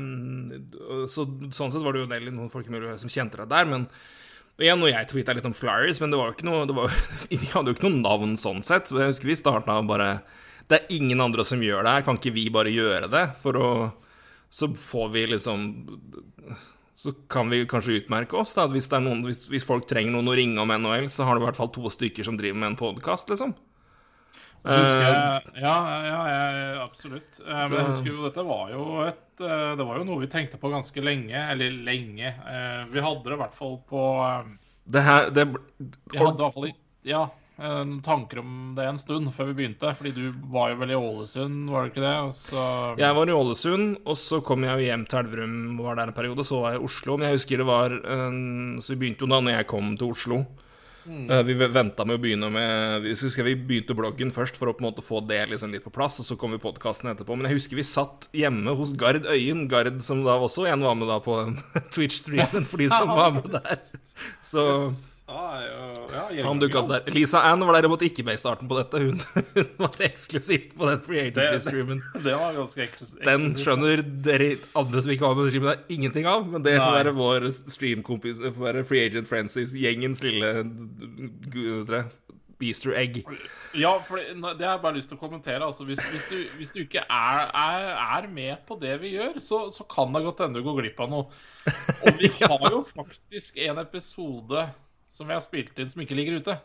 så, 1.08 1.24
sånn 1.56 1.72
sett 1.72 1.86
var 1.86 1.96
det 1.96 2.02
jo 2.02 2.10
en 2.10 2.16
del 2.16 2.28
noen 2.34 2.52
folk 2.52 2.68
som 2.68 3.14
kjente 3.14 3.40
deg 3.40 3.54
der, 3.54 3.70
men 3.70 3.88
igjen, 4.60 4.84
og 4.84 4.92
jeg 4.92 5.08
tweeta 5.08 5.36
litt 5.36 5.48
om 5.48 5.56
Flyers, 5.56 6.02
men 6.04 6.12
det 6.12 6.20
var 6.20 6.30
jo 6.30 6.36
ikke 6.36 6.50
noe 6.50 6.68
det 6.68 6.76
var, 6.76 6.96
Vi 7.32 7.40
hadde 7.54 7.72
jo 7.72 7.78
ikke 7.78 7.88
noe 7.88 8.02
navn 8.04 8.36
sånn 8.40 8.60
sett. 8.66 8.90
Så 8.90 9.00
jeg 9.00 9.14
husker 9.14 9.32
vi 9.32 9.40
starta 9.40 9.80
bare 9.88 10.10
Det 10.70 10.78
er 10.78 10.94
ingen 10.94 11.22
andre 11.24 11.46
som 11.48 11.62
gjør 11.64 11.86
det 11.86 11.96
her, 11.96 12.06
kan 12.06 12.20
ikke 12.20 12.36
vi 12.36 12.46
bare 12.54 12.74
gjøre 12.74 13.10
det? 13.12 13.26
For 13.42 13.58
å 13.58 13.70
Så 14.50 14.72
får 14.74 15.10
vi 15.14 15.26
liksom 15.30 15.66
Så 16.98 17.14
kan 17.32 17.50
vi 17.50 17.64
kanskje 17.70 18.02
utmerke 18.02 18.38
oss, 18.38 18.54
da. 18.58 18.68
Hvis, 18.68 18.90
noen, 18.92 19.24
hvis, 19.26 19.46
hvis 19.50 19.66
folk 19.66 19.88
trenger 19.88 20.12
noen 20.12 20.30
å 20.30 20.36
ringe 20.36 20.60
om 20.60 20.74
NHL, 20.74 21.08
så 21.10 21.24
har 21.24 21.38
det 21.38 21.46
i 21.46 21.48
hvert 21.48 21.60
fall 21.60 21.72
to 21.72 21.90
stykker 21.90 22.28
som 22.28 22.38
driver 22.38 22.60
med 22.60 22.74
en 22.74 22.80
podkast, 22.80 23.30
liksom. 23.32 23.56
Husker 24.68 25.00
Eh, 25.00 25.06
jeg, 25.08 25.62
ja, 25.64 25.76
ja, 26.04 26.18
ja, 26.28 26.84
absolutt. 26.84 27.40
Eh, 27.40 27.62
Men 27.70 27.78
jeg 27.78 27.86
husker 27.94 28.10
jo 28.12 28.26
dette 28.26 28.44
var 28.44 28.74
jo 28.74 28.82
et 29.06 29.44
eh, 29.46 29.70
Det 29.80 29.86
var 29.88 30.02
jo 30.02 30.08
noe 30.10 30.20
vi 30.20 30.28
tenkte 30.28 30.60
på 30.60 30.72
ganske 30.74 31.04
lenge. 31.04 31.46
Eller 31.54 31.72
lenge. 31.72 32.34
Vi 32.92 33.06
hadde 33.06 33.24
det 33.24 33.38
i 33.38 33.40
hvert 33.40 33.56
fall 33.56 33.78
på 33.88 34.04
det 34.90 35.06
her 35.06 35.30
det, 35.32 35.46
Vi 35.80 36.18
hadde 36.20 36.42
i 36.42 36.44
hvert 36.44 36.56
fall 36.58 36.70
ikke... 36.72 36.84
Ja, 37.08 37.22
tanker 38.06 38.40
om 38.40 38.74
det 38.78 38.86
en 38.88 39.00
stund 39.02 39.32
før 39.36 39.52
vi 39.52 39.58
begynte. 39.62 39.92
Fordi 39.96 40.14
du 40.16 40.32
var 40.52 40.72
jo 40.74 40.80
vel 40.82 40.94
i 40.94 41.00
Ålesund, 41.00 41.68
var 41.72 41.86
det 41.86 41.94
ikke 41.94 42.06
det? 42.06 42.16
Så 42.38 42.64
Jeg 43.02 43.18
var 43.18 43.30
i 43.30 43.36
Ålesund, 43.36 44.00
og 44.06 44.18
så 44.18 44.42
kom 44.46 44.64
jeg 44.64 44.80
jo 44.80 44.88
hjem 44.88 45.06
til 45.10 45.24
Elverum, 45.24 45.60
var 45.82 46.00
der 46.00 46.12
en 46.12 46.18
periode, 46.18 46.48
så 46.48 46.64
var 46.64 46.74
jeg 46.74 46.82
i 46.82 46.88
Oslo. 46.90 47.18
Men 47.18 47.30
jeg 47.30 47.40
husker 47.40 47.64
det 47.64 47.70
var 47.70 48.00
eh, 48.00 48.32
Så 48.80 48.96
vi 48.96 49.00
begynte 49.04 49.26
jo 49.26 49.32
da 49.34 49.44
når 49.44 49.60
jeg 49.60 49.72
kom 49.76 49.96
til 50.00 50.16
Oslo. 50.16 50.44
Mm. 51.10 51.30
Vi 51.48 51.56
venta 51.58 52.06
med 52.06 52.20
å 52.20 52.22
begynne 52.22 52.50
med 52.54 53.06
Vi 53.06 53.16
husker 53.18 53.48
vi 53.48 53.56
begynte 53.56 53.96
bloggen 53.98 54.30
først 54.34 54.60
for 54.60 54.70
å 54.70 54.76
på 54.76 54.84
en 54.84 54.90
måte 54.90 55.02
få 55.06 55.22
det 55.26 55.40
liksom 55.50 55.72
litt 55.74 55.86
på 55.86 55.94
plass, 55.96 56.20
og 56.22 56.28
så 56.28 56.38
kom 56.38 56.54
vi 56.54 56.62
podkasten 56.62 57.10
etterpå. 57.10 57.38
Men 57.38 57.50
jeg 57.50 57.58
husker 57.58 57.80
vi 57.80 57.88
satt 57.88 58.28
hjemme 58.36 58.76
hos 58.78 58.94
Gard 59.00 59.26
Øyen, 59.26 59.66
Gard 59.72 60.04
som 60.06 60.22
da 60.28 60.38
også 60.38 60.68
igjen 60.68 60.86
var 60.86 60.98
med 61.00 61.10
da 61.10 61.20
på 61.24 61.40
Twitch-streamen, 61.96 62.68
for 62.70 62.84
de 62.84 62.92
som 62.94 63.10
var 63.10 63.34
med 63.40 63.50
der. 63.56 63.80
Så 64.46 64.66
ja, 65.30 65.62
jo- 65.66 66.08
ja, 66.34 66.44
han 66.48 66.60
dukka 66.62 66.80
opp 66.82 66.90
der. 66.90 67.12
Lisa 67.14 67.42
Ann 67.52 67.62
var 67.68 67.78
derimot 67.78 68.02
ikke 68.06 68.24
med 68.26 68.38
i 68.40 68.42
starten 68.42 68.68
på 68.70 68.78
dette. 68.80 69.02
Hun, 69.04 69.20
hun 69.56 69.68
var 69.86 70.00
eksklusivt 70.08 70.74
på 70.80 70.88
den 70.90 71.04
Free 71.06 71.28
Agency-streamen. 71.30 72.02
Den 73.30 73.50
skjønner 73.60 74.02
dere 74.26 74.50
andre 74.80 75.04
som 75.06 75.14
ikke 75.14 75.28
var 75.28 75.38
med 75.38 75.46
på 75.46 75.54
streamen, 75.54 75.76
er 75.76 75.96
ingenting 76.00 76.26
av. 76.30 76.48
Men 76.50 76.66
det 76.66 76.78
får 76.82 76.98
være 77.04 77.16
vår 77.20 77.50
streamkompis, 77.76 78.42
får 78.48 78.66
være 78.72 78.86
Free 78.90 79.06
Agent 79.10 79.30
Francis, 79.30 79.78
gjengens 79.78 80.24
lille 80.26 80.56
gu- 81.54 82.04
Easter 82.60 82.92
egg. 83.00 83.22
Ja, 83.80 83.94
for 84.04 84.20
det, 84.20 84.34
det 84.60 84.66
har 84.68 84.74
jeg 84.74 84.82
bare 84.84 84.98
lyst 84.98 85.08
til 85.14 85.16
å 85.16 85.22
kommentere. 85.22 85.64
Altså, 85.64 85.86
hvis, 85.88 86.02
hvis, 86.12 86.26
du, 86.28 86.42
hvis 86.60 86.74
du 86.76 86.82
ikke 86.82 87.06
er, 87.06 87.46
er, 87.56 87.86
er 88.20 88.28
med 88.28 88.66
på 88.68 88.76
det 88.82 88.98
vi 89.00 89.14
gjør, 89.14 89.38
så, 89.40 89.62
så 89.72 89.86
kan 89.88 90.12
det 90.12 90.26
godt 90.26 90.42
hende 90.44 90.60
du 90.60 90.66
går 90.68 90.82
glipp 90.82 91.00
av 91.06 91.14
noe. 91.14 91.30
Og 92.04 92.20
vi 92.20 92.28
har 92.44 92.66
jo 92.74 92.82
faktisk 92.90 93.62
en 93.64 93.80
episode 93.80 94.66
som 95.10 95.30
jeg 95.30 95.40
har 95.40 95.46
spilt 95.46 95.82
inn 95.82 95.90
som 95.92 96.04
ikke 96.04 96.18
ligger 96.18 96.40
ute. 96.40 96.56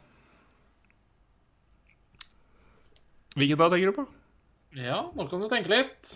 Hvilken 3.34 3.58
da 3.58 3.70
tenker 3.72 3.90
du 3.90 3.98
på? 3.98 4.06
Ja, 4.78 5.00
nå 5.14 5.26
kan 5.30 5.42
du 5.42 5.48
tenke 5.50 5.72
litt. 5.72 6.12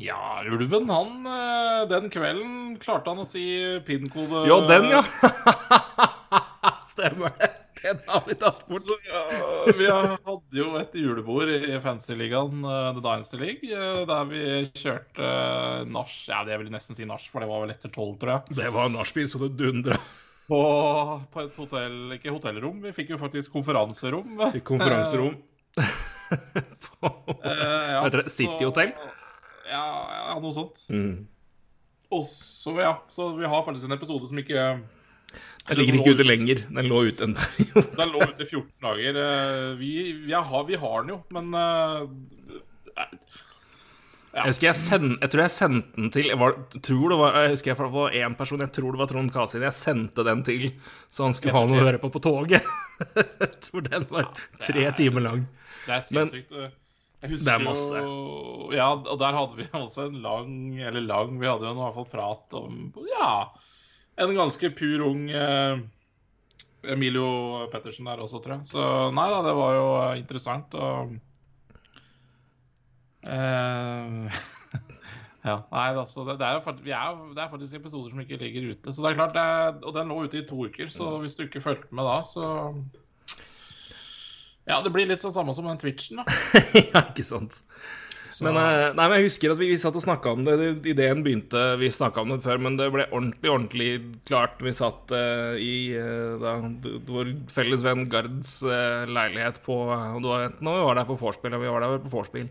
Ja, 0.00 0.40
ulven, 0.48 0.88
han 0.88 1.26
eh, 1.28 1.82
Den 1.90 2.08
kvelden 2.12 2.78
klarte 2.80 3.12
han 3.12 3.20
å 3.20 3.26
si 3.28 3.42
pin-kode 3.84 4.46
Ja, 4.48 4.56
den, 4.64 4.88
ja! 4.94 5.02
Stemmer 6.92 7.34
det. 7.36 7.50
Den 7.82 8.00
har 8.06 8.24
vi 8.26 8.34
tatt 8.34 8.60
bort. 8.68 8.84
Så, 8.84 8.96
ja, 9.08 9.22
vi 9.78 9.88
hadde 9.90 10.58
jo 10.58 10.70
et 10.80 10.96
julebord 11.00 11.52
i 11.52 11.78
Fantasy-ligaen, 11.80 12.64
eh, 12.64 12.88
The 12.96 13.02
Dynasty 13.04 13.40
League, 13.40 13.70
eh, 13.70 14.00
der 14.08 14.26
vi 14.28 14.42
kjørte 14.68 15.28
eh, 15.28 15.84
nach. 15.88 16.16
Ja, 16.28 16.42
det 16.48 16.58
vil 16.60 16.68
jeg 16.68 16.76
nesten 16.76 16.98
si 16.98 17.08
nach, 17.08 17.24
for 17.32 17.44
det 17.44 17.48
var 17.50 17.64
vel 17.64 17.74
etter 17.74 17.92
tolv, 17.94 18.18
tror 18.20 18.34
jeg. 18.36 18.58
Det 18.60 18.68
var 18.74 18.92
nachspiel 18.92 19.30
så 19.30 19.40
det 19.46 19.54
dundra. 19.60 19.96
På, 20.50 20.60
på 21.30 21.44
et 21.44 21.58
hotell, 21.62 21.98
ikke 22.18 22.34
hotellrom, 22.34 22.80
vi 22.82 22.92
fikk 22.94 23.14
jo 23.14 23.20
faktisk 23.20 23.54
konferanserom. 23.54 24.36
Fikk 24.56 24.68
konferanserom. 24.74 25.38
Eh, 26.30 27.50
ja, 27.50 28.02
Heter 28.04 28.20
det 28.20 28.30
City 28.30 28.62
Hotel? 28.62 28.92
Ja, 29.66 29.80
ja, 30.28 30.34
noe 30.38 30.52
sånt. 30.54 30.84
Mm. 30.92 31.24
Og 32.14 32.22
så, 32.28 32.74
ja, 32.78 32.92
så 33.10 33.32
vi 33.34 33.48
har 33.50 33.64
faktisk 33.66 33.88
en 33.88 33.96
episode 33.96 34.28
som 34.28 34.38
ikke 34.38 34.66
Den 35.68 35.78
ligger 35.78 36.00
ikke 36.00 36.14
ute 36.16 36.26
lenger. 36.26 36.64
Den 36.66 36.88
lå 36.90 37.04
ute 37.10 37.28
en 37.28 37.36
periode. 37.38 37.86
Den 38.00 38.12
lå 38.14 38.26
ute 38.26 38.42
i 38.42 38.48
14 38.48 38.66
dager. 38.86 39.20
Eh, 39.24 39.68
Vi, 39.80 39.92
vi, 40.26 40.32
har, 40.34 40.64
vi 40.66 40.78
har 40.80 41.04
den 41.04 41.14
jo, 41.14 41.20
men 41.36 41.52
ja. 43.00 43.06
Jeg 44.30 44.52
husker 44.52 44.68
jeg, 44.68 44.78
send, 44.78 45.14
jeg 45.18 45.30
tror 45.32 45.40
jeg 45.42 45.50
sendte 45.50 45.96
den 45.96 46.10
til 46.14 46.28
jeg, 46.28 46.38
var, 46.38 46.52
tror 46.86 47.10
det 47.10 47.16
var, 47.18 47.38
jeg 47.42 47.54
husker 47.56 47.72
jeg 47.72 47.92
var 47.96 48.12
én 48.14 48.36
person, 48.38 48.60
jeg 48.62 48.70
tror 48.76 48.94
det 48.94 49.00
var 49.00 49.08
Trond 49.10 49.32
Kasin. 49.34 49.64
Jeg 49.66 49.74
sendte 49.74 50.24
den 50.26 50.44
til, 50.46 50.68
så 51.10 51.26
han 51.26 51.34
skulle 51.34 51.54
ha 51.56 51.62
noe 51.66 51.80
å 51.80 51.86
høre 51.88 51.98
på 52.02 52.12
på 52.14 52.22
toget. 52.22 52.68
jeg 53.42 53.50
tror 53.66 53.88
den 53.88 54.06
var 54.12 54.28
tre 54.62 54.84
timer 55.00 55.26
lang. 55.26 55.42
Det 55.88 55.96
er 55.96 56.06
sinnssykt. 56.06 56.54
Jeg 57.20 57.32
husker 57.34 57.52
er 57.52 58.04
jo 58.04 58.70
Ja, 58.72 58.92
og 58.94 59.18
der 59.20 59.34
hadde 59.36 59.58
vi 59.58 59.66
også 59.76 60.06
en 60.08 60.20
lang 60.24 60.52
Eller 60.80 61.04
lang, 61.04 61.34
vi 61.40 61.48
hadde 61.50 61.66
jo 61.68 61.74
i 61.74 61.80
hvert 61.82 61.96
fall 61.98 62.06
prat 62.08 62.56
om 62.56 62.78
Ja, 63.10 63.32
en 64.20 64.36
ganske 64.36 64.70
pur 64.76 65.06
ung 65.06 65.24
eh, 65.30 65.80
Emilio 66.92 67.66
Pettersen 67.72 68.08
der 68.08 68.22
også, 68.22 68.40
tror 68.44 68.58
jeg. 68.58 68.70
Så 68.72 68.84
nei 69.16 69.26
da, 69.32 69.42
det 69.46 69.56
var 69.56 69.74
jo 69.76 69.88
eh, 69.98 70.14
interessant 70.20 70.76
og 70.78 71.18
eh, 73.26 74.40
Ja, 75.40 75.54
nei 75.72 75.86
da, 75.96 76.04
så 76.04 76.24
det, 76.28 76.36
det, 76.40 76.44
er 76.44 76.58
jo 76.58 76.64
faktisk, 76.66 76.84
vi 76.84 76.92
er, 76.92 77.20
det 77.32 77.40
er 77.40 77.52
faktisk 77.52 77.78
episoder 77.78 78.12
som 78.12 78.20
ikke 78.20 78.40
ligger 78.42 78.74
ute. 78.74 78.92
Så 78.92 79.00
det 79.00 79.10
er 79.10 79.20
klart, 79.22 79.36
det 79.36 79.86
Og 79.88 79.94
den 79.96 80.12
lå 80.12 80.24
ute 80.26 80.42
i 80.42 80.48
to 80.48 80.66
uker, 80.68 80.90
så 80.92 81.14
hvis 81.22 81.38
du 81.38 81.46
ikke 81.46 81.64
fulgte 81.64 81.96
med 81.96 82.04
da, 82.04 82.18
så 82.26 82.44
Ja, 84.68 84.82
det 84.84 84.92
blir 84.92 85.08
litt 85.08 85.22
sånn 85.22 85.34
samme 85.34 85.56
som 85.56 85.68
den 85.68 85.80
Twitchen, 85.80 86.20
da. 86.20 86.40
ja, 86.92 87.06
ikke 87.08 87.24
sant. 87.24 87.62
Men, 88.44 88.56
eh, 88.56 88.92
nei, 88.94 89.06
men 89.06 89.16
jeg 89.18 89.26
husker 89.28 89.52
at 89.52 89.58
vi, 89.60 89.70
vi 89.72 89.78
satt 89.80 89.96
og 89.98 90.04
snakka 90.04 90.34
om 90.36 90.44
det. 90.46 90.54
Ideen 90.92 91.24
begynte 91.26 91.62
Vi 91.80 91.90
snakka 91.92 92.22
om 92.22 92.34
det 92.34 92.40
før, 92.44 92.60
men 92.62 92.78
det 92.78 92.90
ble 92.94 93.08
ordentlig 93.08 93.50
ordentlig 93.50 93.90
klart. 94.28 94.62
Vi 94.62 94.72
satt 94.76 95.12
uh, 95.14 95.58
i 95.60 95.96
uh, 95.98 96.38
da, 96.40 96.54
vår 97.08 97.34
felles 97.52 97.84
venn 97.86 98.06
Gards 98.12 98.60
uh, 98.62 99.08
leilighet 99.10 99.60
på 99.66 99.82
det 99.90 100.28
var 100.28 100.46
enten 100.46 100.70
vi 100.70 100.86
var 100.86 100.98
der 100.98 101.08
på 101.08 101.18
vorspiel, 101.20 101.52
eller 101.52 101.64
vi 101.64 101.72
var 101.74 101.84
der 101.84 102.02
på 102.04 102.14
vorspiel. 102.14 102.50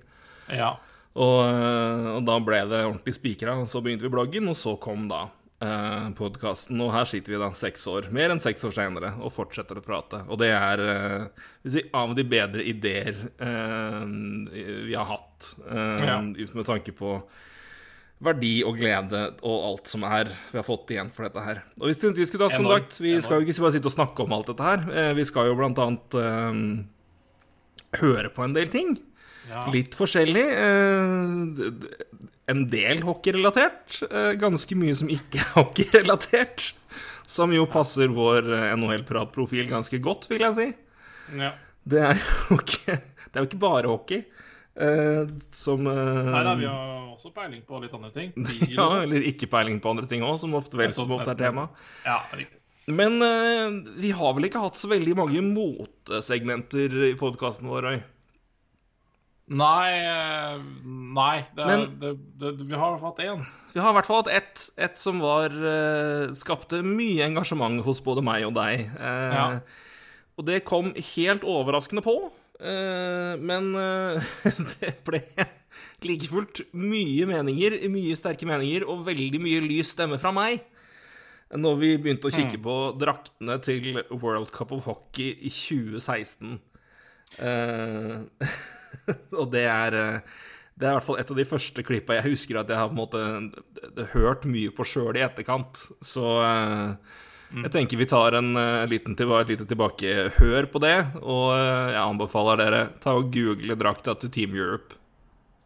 ja. 0.51 0.75
Og, 1.19 1.41
og 1.41 2.19
da 2.23 2.35
ble 2.39 2.59
det 2.69 2.83
ordentlig 2.85 3.15
spikra. 3.17 3.55
Så 3.67 3.81
begynte 3.83 4.05
vi 4.05 4.11
bloggen, 4.13 4.45
og 4.47 4.55
så 4.55 4.75
kom 4.79 5.07
da 5.09 5.25
eh, 5.61 6.09
podkasten. 6.17 6.79
Og 6.81 6.91
her 6.93 7.05
sitter 7.09 7.33
vi 7.35 7.39
da 7.41 7.49
seks 7.57 7.85
år, 7.91 8.07
mer 8.15 8.29
enn 8.33 8.39
seks 8.43 8.63
år 8.67 8.71
senere, 8.75 9.13
og 9.19 9.33
fortsetter 9.35 9.79
å 9.79 9.83
prate. 9.85 10.23
Og 10.29 10.39
det 10.41 10.51
er 10.55 10.83
eh, 10.85 11.27
si, 11.67 11.83
av 11.93 12.15
de 12.15 12.23
bedre 12.23 12.63
ideer 12.63 13.15
eh, 13.39 14.03
vi 14.89 14.95
har 14.95 15.05
hatt, 15.15 15.53
eh, 15.69 16.05
Ja. 16.07 16.21
med 16.21 16.65
tanke 16.67 16.91
på 16.95 17.19
verdi 18.19 18.57
og 18.67 18.75
glede 18.75 19.19
og 19.47 19.61
alt 19.63 19.87
som 19.87 20.03
er 20.03 20.27
vi 20.51 20.57
har 20.59 20.65
fått 20.67 20.89
igjen 20.91 21.07
for 21.09 21.23
dette 21.23 21.39
her. 21.39 21.61
Og 21.79 21.87
hvis 21.87 22.01
vi 22.03 22.25
skulle 22.27 22.49
da, 22.49 22.55
som 22.55 22.65
sagt, 22.67 22.97
vi 22.99 23.13
skal 23.23 23.39
jo 23.39 23.47
ikke 23.47 23.61
bare 23.63 23.75
sitte 23.77 23.87
og 23.87 23.95
snakke 23.95 24.25
om 24.25 24.33
alt 24.35 24.49
dette 24.51 24.65
her. 24.65 24.83
Eh, 24.91 25.13
vi 25.15 25.23
skal 25.23 25.47
jo 25.47 25.55
blant 25.55 25.79
annet 25.79 26.17
eh, 26.19 28.01
høre 28.01 28.29
på 28.35 28.43
en 28.43 28.53
del 28.57 28.67
ting. 28.73 28.97
ja. 29.49 29.63
Litt 29.73 29.95
forskjellig. 29.97 30.43
eh, 30.51 31.71
d- 31.79 32.05
En 32.49 32.65
del 32.71 33.03
hockeyrelatert. 33.05 34.01
eh, 34.09 34.31
Ganske 34.41 34.77
mye 34.79 34.95
som 34.97 35.09
ikke 35.13 35.41
er 35.43 35.51
hockeyrelatert. 35.59 36.71
Som 37.29 37.53
jo 37.53 37.67
passer 37.69 38.09
vår 38.09 38.47
eh, 38.57 38.69
NHL-pratprofil 38.73 39.67
ganske 39.69 39.99
godt, 40.01 40.29
vil 40.31 40.41
jeg 40.47 40.55
si. 40.57 40.69
ja. 41.43 41.53
Det 41.89 42.01
er 42.05 42.17
jo 42.19 42.57
ikke, 42.59 42.95
det 42.99 43.37
er 43.37 43.43
jo 43.43 43.47
ikke 43.47 43.61
bare 43.61 43.89
hockey. 43.89 44.23
Uh, 44.79 45.25
som 45.51 45.87
uh, 45.89 46.29
Nei 46.29 46.41
da, 46.45 46.53
vi 46.55 46.67
har 46.69 47.07
også 47.11 47.31
peiling 47.35 47.63
på 47.67 47.79
litt 47.83 47.93
andre 47.97 48.11
ting. 48.15 48.29
Bil 48.47 48.75
ja. 48.77 48.85
Eller 49.01 49.25
ikke 49.27 49.49
peiling 49.51 49.79
på 49.83 49.91
andre 49.91 50.07
ting 50.07 50.21
òg, 50.23 50.37
som 50.39 50.53
ofte, 50.55 50.77
vel 50.79 50.93
som 50.95 51.09
ofte 51.15 51.33
er 51.33 51.39
tema. 51.39 51.65
Ja, 52.05 52.19
riktig. 52.37 52.61
Men 52.89 53.17
uh, 53.21 53.75
vi 53.99 54.11
har 54.15 54.35
vel 54.37 54.47
ikke 54.47 54.61
hatt 54.63 54.79
så 54.79 54.89
veldig 54.91 55.17
mange 55.19 55.41
motesegmenter 55.45 56.95
i 57.09 57.13
podkasten 57.19 57.67
vår, 57.69 57.89
Øy? 57.91 57.99
Nei, 59.49 60.59
nei 60.85 61.37
det, 61.57 61.65
Men- 61.65 61.85
det, 61.99 62.11
det, 62.37 62.51
vi 62.69 62.77
har 62.77 62.97
fått 63.01 63.21
én. 63.25 63.41
Vi 63.73 63.81
har 63.81 63.89
i 63.89 63.97
hvert 63.97 64.05
fall 64.09 64.19
hatt 64.23 64.29
ett 64.37 64.65
et 64.77 64.97
som 65.01 65.17
var 65.23 65.49
uh, 65.49 66.29
skapte 66.37 66.83
mye 66.85 67.25
engasjement 67.25 67.81
hos 67.85 68.01
både 68.05 68.21
meg 68.25 68.45
og 68.45 68.53
deg. 68.59 68.85
Uh, 68.93 69.33
Ja. 69.33 69.47
Og 70.39 70.45
det 70.47 70.61
kom 70.63 70.93
helt 70.95 71.43
overraskende 71.43 71.99
på. 72.05 72.13
eh, 72.61 73.33
men 73.43 73.73
det 74.79 74.93
ble 75.03 75.19
like 76.07 76.29
fullt 76.31 76.61
mye 76.71 77.25
meninger, 77.27 77.75
mye 77.91 78.15
sterke 78.15 78.47
meninger, 78.47 78.85
og 78.87 79.03
veldig 79.09 79.41
mye 79.43 79.59
lys 79.65 79.91
stemme 79.97 80.15
fra 80.21 80.31
meg. 80.31 80.61
Når 81.51 81.75
vi 81.81 81.89
begynte 81.97 82.29
å 82.29 82.31
kikke 82.31 82.59
på 82.63 82.77
draktene 83.01 83.57
til 83.65 83.99
World 84.13 84.47
Cup 84.55 84.71
of 84.77 84.85
Hockey 84.87 85.33
i 85.43 85.49
2016. 85.51 86.59
Eh, 87.43 88.15
og 89.39 89.49
det 89.53 89.65
er 89.69 89.97
eh, 89.97 90.35
Det 90.79 90.87
er 90.87 90.93
i 90.93 90.97
hvert 90.97 91.07
fall 91.07 91.19
et 91.19 91.31
av 91.33 91.39
de 91.39 91.47
første 91.47 91.83
klippa 91.83 92.19
jeg 92.19 92.31
husker 92.31 92.61
at 92.61 92.69
jeg 92.71 92.79
har 92.79 92.91
på 92.91 92.95
en 92.95 93.01
måte 93.01 94.05
hørt 94.13 94.45
mye 94.47 94.71
på 94.71 94.85
sjøl 94.87 95.17
i 95.19 95.25
etterkant. 95.25 95.81
Så 96.05 96.37
eh, 96.45 97.17
jeg 97.65 97.73
tenker 97.73 97.99
vi 97.99 98.07
tar 98.07 98.37
en 98.39 98.53
eh, 98.55 98.85
liten 98.87 99.17
tilba 99.19 99.41
et 99.43 99.51
lite 99.51 99.67
tilbakehør 99.67 100.69
på 100.71 100.83
det. 100.85 100.95
Og 101.19 101.51
jeg 101.57 101.99
anbefaler 102.05 102.63
dere 102.63 102.85
ta 103.03 103.17
og 103.19 103.27
google 103.33 103.75
drakta 103.79 104.15
til 104.21 104.31
Team 104.31 104.55
Europe, 104.55 104.95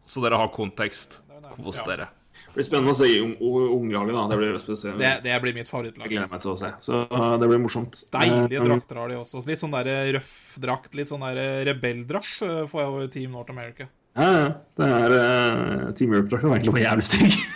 så 0.06 0.24
dere 0.24 0.40
har 0.40 0.52
kontekst. 0.54 1.20
Kos 1.54 1.84
dere. 1.86 2.08
Det 2.54 2.60
blir 2.60 2.66
spennende 2.68 2.92
å 2.92 2.94
se 2.94 3.08
unglaget, 3.18 4.14
da. 4.14 4.24
Det 4.30 4.36
blir. 4.38 4.58
Det, 5.00 5.08
det 5.24 5.38
blir 5.42 5.56
mitt 5.56 5.72
Jeg 5.74 6.10
gleder 6.12 6.28
meg 6.30 6.42
til 6.44 6.52
å 6.52 6.54
se. 6.60 6.68
Så 6.86 7.00
uh, 7.10 7.32
det 7.42 7.48
blir 7.50 7.58
morsomt. 7.58 8.04
Deilige 8.14 8.60
Eh, 8.60 8.68
drakter 8.68 9.00
har 9.02 9.10
de 9.10 9.16
også. 9.18 9.42
Litt 9.48 9.58
sånn 9.58 9.74
der 9.74 9.90
røff 10.14 10.36
drakt, 10.62 10.94
litt 10.94 11.10
sånn 11.10 11.24
der 11.26 11.40
rebelldrakt 11.66 12.44
eh, 12.46 12.60
får 12.70 12.84
jeg 12.84 12.92
over 12.92 13.10
Team 13.10 13.34
North 13.34 13.50
America. 13.50 13.88
Ja, 14.14 14.28
ja. 14.38 14.46
Det 14.78 14.92
er 15.00 15.16
uh, 15.18 15.90
Team 15.98 16.14
Europe-drakta 16.14 16.52
var 16.52 16.60
egentlig 16.60 16.76
bare 16.78 16.86
jævlig 16.86 17.08
stygg. 17.10 17.42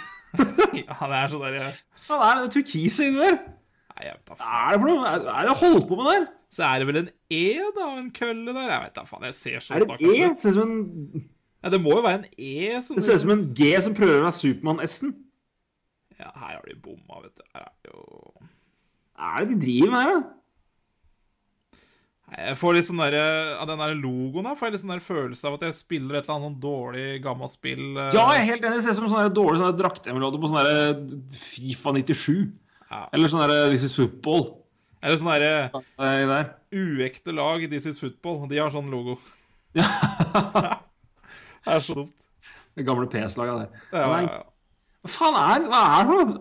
Ja, 0.79 0.99
det 1.09 1.17
er 1.17 1.31
sånn 1.33 1.41
der 1.41 1.55
Nei, 1.57 1.71
Hva 2.05 2.27
er 2.27 2.43
det 2.43 2.51
turkise 2.53 3.07
inni 3.09 3.23
der? 3.23 3.39
jeg 3.99 4.15
vet 4.15 4.29
da 4.29 4.35
Hva 4.35 4.43
faen. 4.43 4.67
er 4.69 4.77
det 4.77 4.91
noe? 4.91 5.15
Er 5.33 5.49
det 5.49 5.55
holdt 5.63 5.89
på 5.89 5.97
med 5.99 6.11
der? 6.11 6.27
Så 6.53 6.65
er 6.67 6.83
det 6.83 6.89
vel 6.91 7.01
en 7.01 7.09
E, 7.33 7.47
da, 7.77 7.89
en 7.99 8.11
kølle 8.15 8.53
der? 8.53 8.69
Jeg 8.75 8.83
vet 8.85 8.99
da 8.99 9.05
faen. 9.09 9.27
Jeg 9.31 9.37
ser 9.39 9.65
så 9.65 9.75
Er 9.79 9.85
det 9.85 9.89
en 9.89 10.11
E? 10.11 10.29
Det 10.35 10.45
ser 10.45 10.53
ut 10.53 10.59
som 10.59 10.75
en, 10.75 11.25
Ja, 11.65 11.71
det 11.75 11.81
må 11.83 11.91
jo 11.97 12.03
være 12.05 12.21
en 12.21 12.29
E. 12.39 12.79
Som 12.87 12.97
det 12.99 13.05
ser 13.07 13.19
ut 13.19 13.25
som 13.25 13.33
en 13.35 13.47
G 13.59 13.73
som 13.83 13.95
prøver 13.99 14.21
å 14.21 14.27
være 14.29 14.37
Supermann-S-en. 14.39 15.15
Ja, 16.19 16.31
her 16.35 16.57
har 16.59 16.65
de 16.67 16.75
bomma, 16.83 17.21
vet 17.25 17.35
du. 17.39 17.43
Her 17.55 17.65
er 17.67 17.73
det 17.83 17.93
jo 17.95 18.03
Hva 19.19 19.31
er 19.39 19.47
det 19.47 19.55
de 19.55 19.59
driver 19.67 19.91
med 19.95 20.03
her, 20.07 20.13
da? 20.19 20.35
Nei, 22.29 22.41
Jeg 22.51 22.57
får 22.61 22.75
litt 22.77 22.87
sånn 22.89 23.01
derre 23.01 23.21
Av 23.63 23.69
den 23.71 23.81
der 23.81 23.95
logoen 23.97 24.49
her 24.51 24.57
får 24.59 24.67
jeg 24.69 24.75
litt 24.75 24.83
sånn 24.83 24.93
der 24.93 25.05
følelse 25.05 25.49
av 25.49 25.55
at 25.57 25.63
jeg 25.69 25.77
spiller 25.79 26.19
et 26.19 26.27
eller 26.27 26.35
annet 26.37 26.49
sånn 26.51 26.59
dårlig, 26.65 27.05
gammelt 27.25 27.55
spill. 27.55 27.85
eh. 27.97 28.11
Ja, 28.15 28.25
jeg 28.35 28.43
er 28.43 28.49
helt 28.53 28.67
enig. 28.69 28.79
Det 28.81 28.85
ser 28.87 28.97
ut 28.97 28.99
som 29.01 29.07
en 29.09 29.15
sånn 29.15 29.37
dårlig 29.39 29.63
sånn 29.63 29.79
draktemulade 29.79 30.41
på 30.43 30.51
sånn 30.51 30.61
der 30.67 31.01
Fifa 31.39 31.95
97. 31.97 32.53
Ja. 32.91 33.01
Eller 33.17 33.33
sånn 33.33 33.45
der 33.47 33.71
This 33.73 33.87
is 33.89 33.97
football. 33.97 34.45
Eller 35.03 35.17
sånn 35.23 35.31
derre 35.31 35.71
eh, 35.71 36.27
Der. 36.29 36.53
uekte 36.75 37.33
lag, 37.35 37.63
This 37.71 37.87
is 37.87 37.99
football. 38.03 38.43
De 38.51 38.59
har 38.61 38.75
sånn 38.75 38.91
logo. 38.93 39.19
Ja. 39.79 39.87
Det 41.69 41.77
er 41.77 41.87
så 41.87 41.99
dumt. 42.03 42.15
Det 42.79 42.87
gamle 42.87 43.09
PS-laget 43.11 43.65
der. 43.65 43.83
Ja, 43.93 44.05
ja, 44.05 44.21
ja. 44.23 44.43
Hva 45.03 45.15
faen 45.15 45.39
er 45.39 45.63
det? 45.63 45.71
Hva 45.73 45.83
er 45.99 46.11
det? 46.11 46.41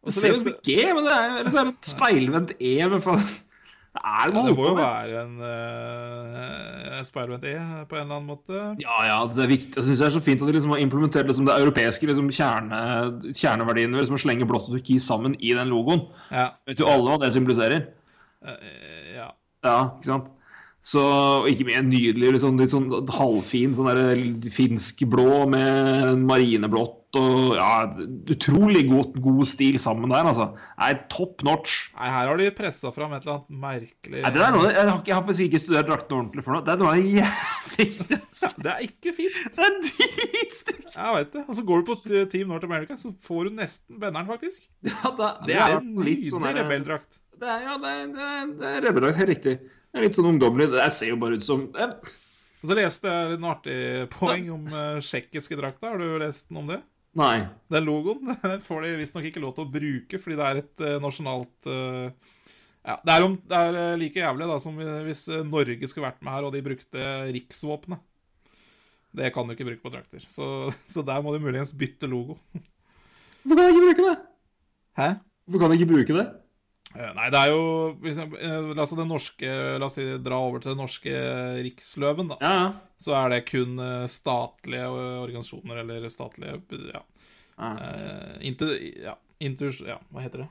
Det 0.00 0.16
ser 0.16 0.32
ut 0.32 0.40
som 0.40 0.50
G, 0.64 0.74
men 0.96 1.04
det 1.04 1.14
er, 1.14 1.48
så 1.52 1.60
er 1.60 1.70
et 1.70 1.88
speilvendt 1.90 2.52
E. 2.56 2.74
Men 2.88 3.02
faen 3.04 3.22
Det, 3.90 4.00
er 4.06 4.30
det 4.30 4.42
Det 4.46 4.52
må 4.54 4.66
jo 4.68 4.74
være 4.78 5.22
en 5.24 5.32
uh, 5.42 7.00
speilvendt 7.04 7.46
E 7.50 7.54
på 7.90 7.98
en 7.98 8.04
eller 8.04 8.20
annen 8.20 8.28
måte. 8.28 8.60
Ja, 8.80 9.00
ja, 9.08 9.18
det 9.26 9.42
er 9.44 9.50
viktig. 9.50 9.74
Jeg 9.76 9.88
synes 9.88 9.98
det 9.98 10.06
er 10.06 10.14
så 10.14 10.22
fint 10.24 10.44
at 10.44 10.48
de 10.48 10.54
liksom 10.56 10.74
har 10.76 10.82
implementert 10.84 11.26
liksom 11.26 11.48
det 11.48 11.56
europeiske 11.58 12.06
liksom 12.06 12.30
kjerne, 12.32 12.80
kjerneverdiene 13.34 13.96
ved 13.96 14.04
liksom 14.04 14.20
å 14.20 14.22
slenge 14.22 14.48
blått 14.48 14.70
og 14.70 14.78
turkis 14.78 15.08
sammen 15.10 15.34
i 15.40 15.52
den 15.58 15.72
logoen. 15.72 16.06
Ja. 16.30 16.52
Vet 16.70 16.80
jo 16.80 16.88
alle 16.92 17.10
hva 17.10 17.18
det 17.24 17.32
symboliserer. 17.34 17.88
Uh, 18.46 18.54
ja. 19.16 19.32
Ja, 19.66 19.78
ikke 19.98 20.12
sant? 20.12 20.30
Så 20.80 21.02
og 21.04 21.48
ikke 21.50 21.66
mer 21.68 21.82
en 21.82 21.90
nydelig, 21.92 22.30
liksom, 22.36 22.56
litt 22.56 22.72
sånn 22.72 22.88
halvfin 23.12 23.74
sånn 23.76 23.90
der 23.90 24.22
finsk 24.54 25.04
blå 25.12 25.44
med 25.52 26.22
marineblått 26.24 26.96
og 27.18 27.56
ja, 27.56 27.70
utrolig 28.30 28.84
god, 28.86 29.16
god 29.18 29.48
stil 29.50 29.76
sammen 29.82 30.12
der, 30.12 30.28
altså. 30.30 30.46
Nei, 30.78 30.92
top 31.10 31.42
notch. 31.46 31.90
Nei, 31.98 32.10
her 32.14 32.30
har 32.30 32.38
de 32.38 32.46
pressa 32.54 32.92
fram 32.94 33.16
et 33.16 33.24
eller 33.24 33.40
annet 33.40 33.56
merkelig 33.64 34.22
Nei, 34.22 34.30
det 34.36 34.44
er 34.46 34.54
noe, 34.54 34.68
jeg 34.70 34.78
har 34.78 34.92
ikke, 34.94 35.10
jeg 35.10 35.16
har 35.16 35.24
faktisk 35.26 35.46
ikke 35.48 35.62
studert 35.64 35.90
draktene 35.90 36.20
ordentlig 36.20 36.44
for 36.46 36.56
noe. 36.56 36.64
Det 36.66 36.72
er 36.72 36.80
noe 36.80 36.92
av 36.92 37.00
det 37.00 37.16
jævligste. 37.18 38.20
Det 38.62 38.72
er 38.76 38.84
ikke 38.86 39.14
fint. 39.16 39.40
Det 39.56 39.66
er 39.66 39.76
dritstygt! 39.88 40.86
Jeg 40.94 41.16
veit 41.16 41.34
det. 41.34 41.42
Og 41.46 41.58
så 41.58 41.66
går 41.66 41.82
du 41.82 41.90
på 41.90 41.98
Team 42.30 42.54
North 42.54 42.70
America, 42.70 42.96
så 43.00 43.10
får 43.26 43.50
du 43.50 43.58
nesten 43.58 43.98
benneren, 44.00 44.30
faktisk. 44.30 44.64
Ja, 44.86 45.10
det, 45.10 45.32
Det 45.50 45.58
er 45.58 45.76
en 45.80 45.92
nydelig 45.98 46.30
sånn 46.30 46.46
rebelldrakt. 46.46 47.20
Det 47.40 47.48
er, 47.48 47.66
ja, 47.66 47.76
det 47.80 47.90
er, 47.90 48.08
det 48.14 48.24
er, 48.30 48.48
det 48.60 48.70
er 48.70 48.82
rebeldrakt, 48.86 49.18
helt 49.18 49.34
riktig. 49.34 49.58
Det 49.90 49.98
er 49.98 50.06
litt 50.06 50.16
sånn 50.16 50.30
ungdommelig. 50.30 50.70
Det 50.76 50.86
ser 50.94 51.12
jo 51.12 51.18
bare 51.20 51.40
ut 51.40 51.46
som 51.46 51.66
eh, 51.74 51.94
Og 52.62 52.70
så 52.70 52.76
leste 52.78 53.10
jeg 53.10 53.36
en 53.36 53.50
artig 53.50 53.80
poeng 54.14 54.50
om 54.54 54.68
uh, 54.70 55.02
tsjekkiske 55.02 55.58
drakta. 55.58 55.90
Har 55.90 55.98
du 55.98 56.20
lest 56.22 56.50
noe 56.54 56.62
om 56.62 56.72
det? 56.74 56.80
Nei. 57.18 57.46
Den 57.70 57.86
logoen 57.86 58.36
den 58.42 58.60
får 58.62 58.84
de 58.86 58.92
visstnok 59.00 59.30
ikke 59.30 59.42
lov 59.42 59.56
til 59.56 59.66
å 59.66 59.72
bruke, 59.72 60.20
fordi 60.22 60.38
det 60.38 60.46
er 60.46 60.60
et 60.62 60.84
eh, 60.86 60.98
nasjonalt 61.02 61.70
eh, 61.70 62.36
Ja, 62.86 62.96
det 63.04 63.16
er, 63.16 63.26
om, 63.26 63.34
det 63.50 63.62
er 63.66 63.78
eh, 63.80 63.96
like 64.00 64.22
jævlig 64.22 64.46
da 64.50 64.58
som 64.62 64.78
hvis 64.78 65.24
eh, 65.28 65.42
Norge 65.46 65.90
skulle 65.90 66.06
vært 66.06 66.22
med 66.22 66.36
her 66.36 66.46
og 66.46 66.54
de 66.54 66.62
brukte 66.64 67.08
riksvåpenet. 67.34 68.06
Det 69.10 69.32
kan 69.34 69.48
du 69.48 69.56
ikke 69.56 69.66
bruke 69.66 69.82
på 69.82 69.90
drakter. 69.90 70.22
Så, 70.30 70.70
så 70.92 71.02
der 71.06 71.24
må 71.24 71.34
du 71.34 71.42
muligens 71.42 71.74
bytte 71.74 72.10
logo. 72.10 72.38
Hvorfor 73.42 73.56
kan 73.58 73.66
jeg 73.66 73.74
ikke 73.74 73.88
bruke 73.88 74.06
det? 74.06 74.16
Hæ? 75.00 75.10
Hvorfor 75.48 75.64
kan 75.64 75.74
jeg 75.74 75.82
ikke 75.82 75.92
bruke 75.94 76.18
det? 76.20 76.26
Eh, 76.96 77.10
Nei, 77.14 77.28
det 77.30 77.38
er 77.38 77.52
jo 77.52 77.64
eh, 78.02 78.70
La 78.74 78.82
oss, 78.82 78.94
norske, 78.98 79.50
la 79.78 79.86
oss 79.86 79.94
si, 79.98 80.06
dra 80.24 80.40
over 80.42 80.62
til 80.62 80.72
den 80.72 80.80
norske 80.82 81.12
riksløven, 81.62 82.32
da. 82.32 82.38
Ja. 82.42 82.72
Så 83.00 83.14
er 83.14 83.30
det 83.34 83.44
kun 83.50 83.78
eh, 83.78 84.06
statlige 84.10 84.88
organisasjoner 84.90 85.84
eller 85.84 86.08
statlige 86.10 86.58
ja, 86.94 87.04
Ja. 87.60 87.70
Uh, 87.76 88.36
inter, 88.48 88.70
ja, 89.04 89.12
inter, 89.44 89.74
ja, 89.84 89.98
hva 90.08 90.22
heter 90.24 90.46
det? 90.46 90.50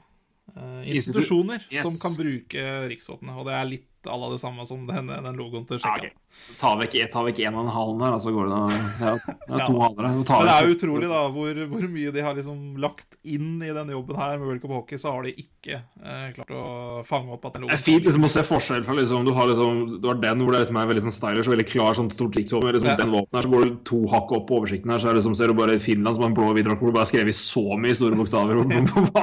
Institu- 0.54 0.94
institusjoner 0.94 1.64
Yes. 1.72 1.82
som 1.88 1.96
kan 2.02 2.16
bruke 2.18 2.66
riksvåpenet. 2.92 3.38
Og 3.38 3.48
det 3.50 3.56
er 3.58 3.66
litt 3.70 3.89
à 4.08 4.16
la 4.16 4.30
det 4.32 4.40
samme 4.40 4.64
som 4.66 4.86
den, 4.88 5.08
den 5.12 5.36
logoen 5.36 5.66
til 5.68 5.80
Ja, 5.84 5.96
okay. 5.98 6.12
Ta 6.60 6.76
vekk, 6.78 6.94
ta 7.12 7.24
vekk 7.26 7.40
en 7.50 7.56
og 7.58 7.64
en 7.66 7.72
halv 7.74 7.96
der, 8.00 8.14
og 8.16 8.22
så 8.24 8.32
går 8.32 8.48
det. 8.52 8.60
Ja, 9.02 9.14
det 9.18 9.36
Ja. 9.60 9.66
to 9.66 9.80
halvere. 9.82 10.12
Du 10.16 10.24
tar 10.30 10.44
Men 10.44 10.48
det 10.48 10.56
er 10.56 10.74
utrolig 10.76 11.10
da 11.10 11.22
hvor, 11.34 11.60
hvor 11.74 11.88
mye 11.90 12.12
de 12.16 12.24
har 12.24 12.38
liksom 12.38 12.78
lagt 12.80 13.18
inn 13.26 13.58
i 13.66 13.72
denne 13.76 13.92
jobben 13.96 14.16
her 14.22 14.38
med 14.38 14.46
World 14.48 14.62
Cup 14.64 14.72
Hockey, 14.78 15.00
så 15.02 15.12
har 15.16 15.26
de 15.28 15.34
ikke 15.42 15.82
eh, 15.82 16.28
klart 16.38 16.54
å 16.56 16.64
fange 17.08 17.34
opp 17.36 17.50
at 17.50 17.58
den 17.58 17.66
logoen 17.66 17.76
Det 17.76 17.82
er 17.82 17.86
fint 17.90 18.06
liksom 18.08 18.30
å 18.30 18.32
se 18.32 18.46
forskjell 18.48 18.86
fra 18.88 18.96
liksom, 19.00 19.26
du, 19.28 19.34
har 19.36 19.50
liksom, 19.52 19.82
du 20.00 20.08
har 20.12 20.22
den 20.22 20.46
hvor 20.46 20.56
det 20.56 20.64
liksom 20.64 20.80
er 20.80 20.92
veldig 20.94 21.06
sånn 21.10 21.18
stylish 21.20 21.50
og 21.50 21.56
veldig 21.58 21.68
klar, 21.74 21.98
sånn 22.00 22.14
stort 22.14 22.40
riksvåpen. 22.40 22.72
Liksom, 22.78 22.94
Ja. 22.94 22.98
Den 23.00 23.12
våpen 23.18 23.36
her, 23.40 23.46
så 23.48 23.52
går 23.52 23.66
du 23.68 23.76
to 23.90 24.04
hakk 24.14 24.32
opp 24.38 24.48
på 24.50 24.62
oversikten 24.62 24.94
her, 24.94 25.02
så 25.02 25.10
er 25.10 25.18
det 25.18 25.24
liksom, 25.24 25.36
ser 25.36 25.52
du 25.52 25.58
bare 25.60 25.80
Finland 25.84 26.16
som 26.16 26.24
har 26.24 26.32
en 26.32 26.38
blå 26.40 26.54
videodrakt 26.54 26.82
hvor 26.82 26.94
det 26.94 26.98
bare 27.00 27.08
er 27.10 27.14
skrevet 27.14 27.38
så 27.38 27.66
mye 27.80 27.98
store 27.98 28.18
bokstaver 28.20 28.64
på, 28.64 29.06
på. 29.10 29.18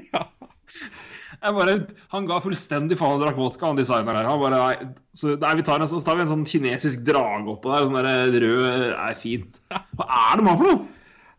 Ja. 0.14 0.24
Jeg 1.44 1.52
bare, 1.58 1.72
han 2.14 2.26
ga 2.30 2.38
fullstendig 2.40 2.96
faen 2.96 3.18
og 3.18 3.22
drakk 3.26 3.36
vodka, 3.36 3.68
han 3.68 3.76
designeren 3.76 4.16
her. 4.16 4.28
Han 4.30 4.40
bare, 4.40 4.60
nei, 4.62 4.92
så, 5.12 5.34
nei, 5.40 5.50
vi 5.58 5.64
tar 5.66 5.82
en, 5.82 5.90
så 5.90 5.98
tar 6.00 6.16
vi 6.16 6.24
en 6.24 6.30
sånn 6.30 6.46
kinesisk 6.48 7.02
drage 7.04 7.50
oppå 7.52 7.68
der, 7.72 7.84
sånn 7.84 7.98
der 8.00 8.38
rød 8.46 8.84
er 8.94 9.18
fint. 9.18 9.60
Hva 9.98 10.06
er 10.08 10.40
det 10.40 10.46
man 10.46 10.60
for 10.60 10.70
noe? 10.70 10.86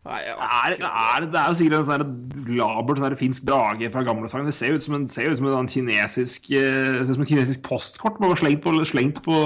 Nei, 0.06 0.20
Er, 0.30 0.76
er, 0.86 1.24
det 1.26 1.40
er 1.40 1.48
jo 1.50 1.56
sikkert 1.58 1.80
en 1.80 1.86
sånn 1.88 2.54
labert 2.54 3.00
sånn 3.02 3.16
finsk 3.18 3.46
drage 3.48 3.88
fra 3.90 4.04
gamle 4.06 4.28
sang. 4.30 4.46
Det 4.46 4.54
ser 4.54 4.76
ut 4.78 4.84
som 4.84 4.94
en, 5.00 5.08
ser 5.10 5.32
ut 5.32 5.40
som 5.40 5.48
en 5.50 5.56
sånn 5.56 5.72
kinesisk 5.72 6.46
eh, 6.54 7.00
ser 7.00 7.10
ut 7.10 7.16
som 7.16 7.24
et 7.26 7.32
kinesisk 7.32 7.64
postkort 7.66 8.20
bare 8.22 8.38
slengt 8.38 8.62
på, 8.62 8.76
slengt 8.86 9.18
på, 9.26 9.40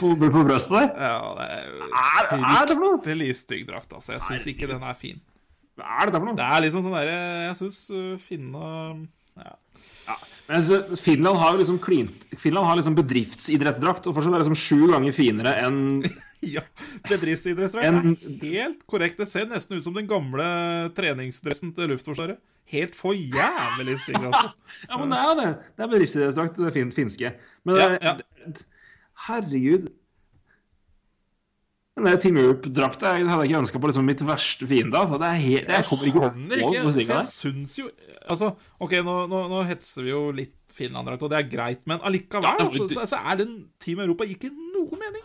på, 0.00 0.14
på 0.16 0.46
brøstet 0.48 0.78
der. 0.78 0.88
ja, 0.96 1.18
det 1.36 1.50
er 1.58 1.68
jo 1.68 1.90
Er, 1.90 2.30
er 2.40 2.70
det 2.70 2.78
for 2.78 2.86
noe? 2.86 3.34
stygg 3.42 3.68
drakt, 3.68 3.92
altså. 3.92 4.14
Jeg 4.16 4.24
syns 4.30 4.48
ikke 4.54 4.72
den 4.72 4.80
er 4.88 4.96
fin. 4.96 5.20
Hva 5.76 5.98
er 6.00 6.08
det 6.08 6.16
for 6.16 6.30
noe? 6.30 6.38
Det 6.40 6.48
er 6.48 6.64
liksom 6.64 6.86
sånn 6.88 6.96
derre 6.96 7.18
Jeg 7.50 7.58
syns 7.60 7.82
finna 8.24 8.64
ja. 9.36 9.54
Ja. 10.06 10.16
Men 10.48 10.56
altså, 10.58 10.96
Finland 10.98 11.38
har 11.38 11.52
jo 11.54 11.58
liksom 11.62 11.78
klint 11.82 12.24
Finland 12.38 12.66
har 12.66 12.76
liksom 12.78 12.94
bedriftsidrettsdrakt, 12.98 14.06
og 14.06 14.14
fortsatt 14.16 14.34
er 14.34 14.40
det 14.42 14.46
liksom 14.48 14.58
sju 14.58 14.90
ganger 14.92 15.14
finere 15.16 15.52
enn 15.62 15.78
ja. 16.54 16.62
Bedriftsidrettsdrakt 17.08 17.86
En- 17.86 18.16
er 18.16 18.42
helt 18.42 18.80
korrekt. 18.90 19.18
Det 19.22 19.28
ser 19.30 19.46
nesten 19.50 19.78
ut 19.78 19.84
som 19.86 19.94
den 19.94 20.08
gamle 20.10 20.44
treningsdressen 20.96 21.72
til 21.76 21.92
Luftforsvaret. 21.94 22.38
Helt 22.72 22.94
for 22.98 23.14
jævlig 23.14 23.96
stygg, 24.02 24.18
altså. 24.28 24.52
Ja, 24.88 24.98
men 24.98 25.10
det 25.14 25.18
er 25.22 25.30
jo 25.30 25.38
det. 25.40 25.48
Det 25.76 25.84
er 25.86 25.92
bedriftsidrettsdrakt, 25.94 26.60
det 26.66 26.74
fin, 26.74 26.92
finske. 26.94 27.32
Men 27.64 27.80
Ja, 27.80 28.16
det- 28.18 28.66
ja. 31.96 32.04
det- 32.06 32.20
Team 32.22 32.36
Europe-drakta 32.40 33.12
hadde 33.18 33.42
jeg 33.42 33.50
ikke 33.50 33.60
ønska 33.62 33.80
på 33.82 33.90
liksom 33.90 34.06
mitt 34.08 34.22
verste 34.24 34.66
fiende. 34.68 34.96
Altså. 34.98 35.18
Det 35.20 35.28
er 35.28 35.40
helt, 35.42 35.68
jeg 35.68 35.84
kommer 35.84 36.06
ikke 36.06 36.22
over 36.22 36.32
ikke, 36.56 36.82
for 36.92 37.14
jeg 37.18 37.30
syns 37.32 37.78
jo 37.78 37.90
Altså, 38.22 38.52
OK, 38.78 38.92
nå, 39.02 39.14
nå, 39.26 39.38
nå 39.50 39.64
hetser 39.66 40.04
vi 40.06 40.12
jo 40.12 40.30
litt 40.30 40.54
Finland-drakt, 40.72 41.24
og 41.26 41.30
det 41.32 41.38
er 41.40 41.48
greit, 41.50 41.80
men 41.90 41.98
allikevel 42.06 42.44
Ja, 42.46 42.52
men 42.54 42.68
altså, 42.68 42.86
så, 42.88 43.02
så 43.10 43.18
er 43.18 43.40
den 43.40 43.56
Team 43.82 43.98
Europa 44.04 44.24
ikke 44.24 44.48
noe 44.54 44.94
mening. 45.00 45.24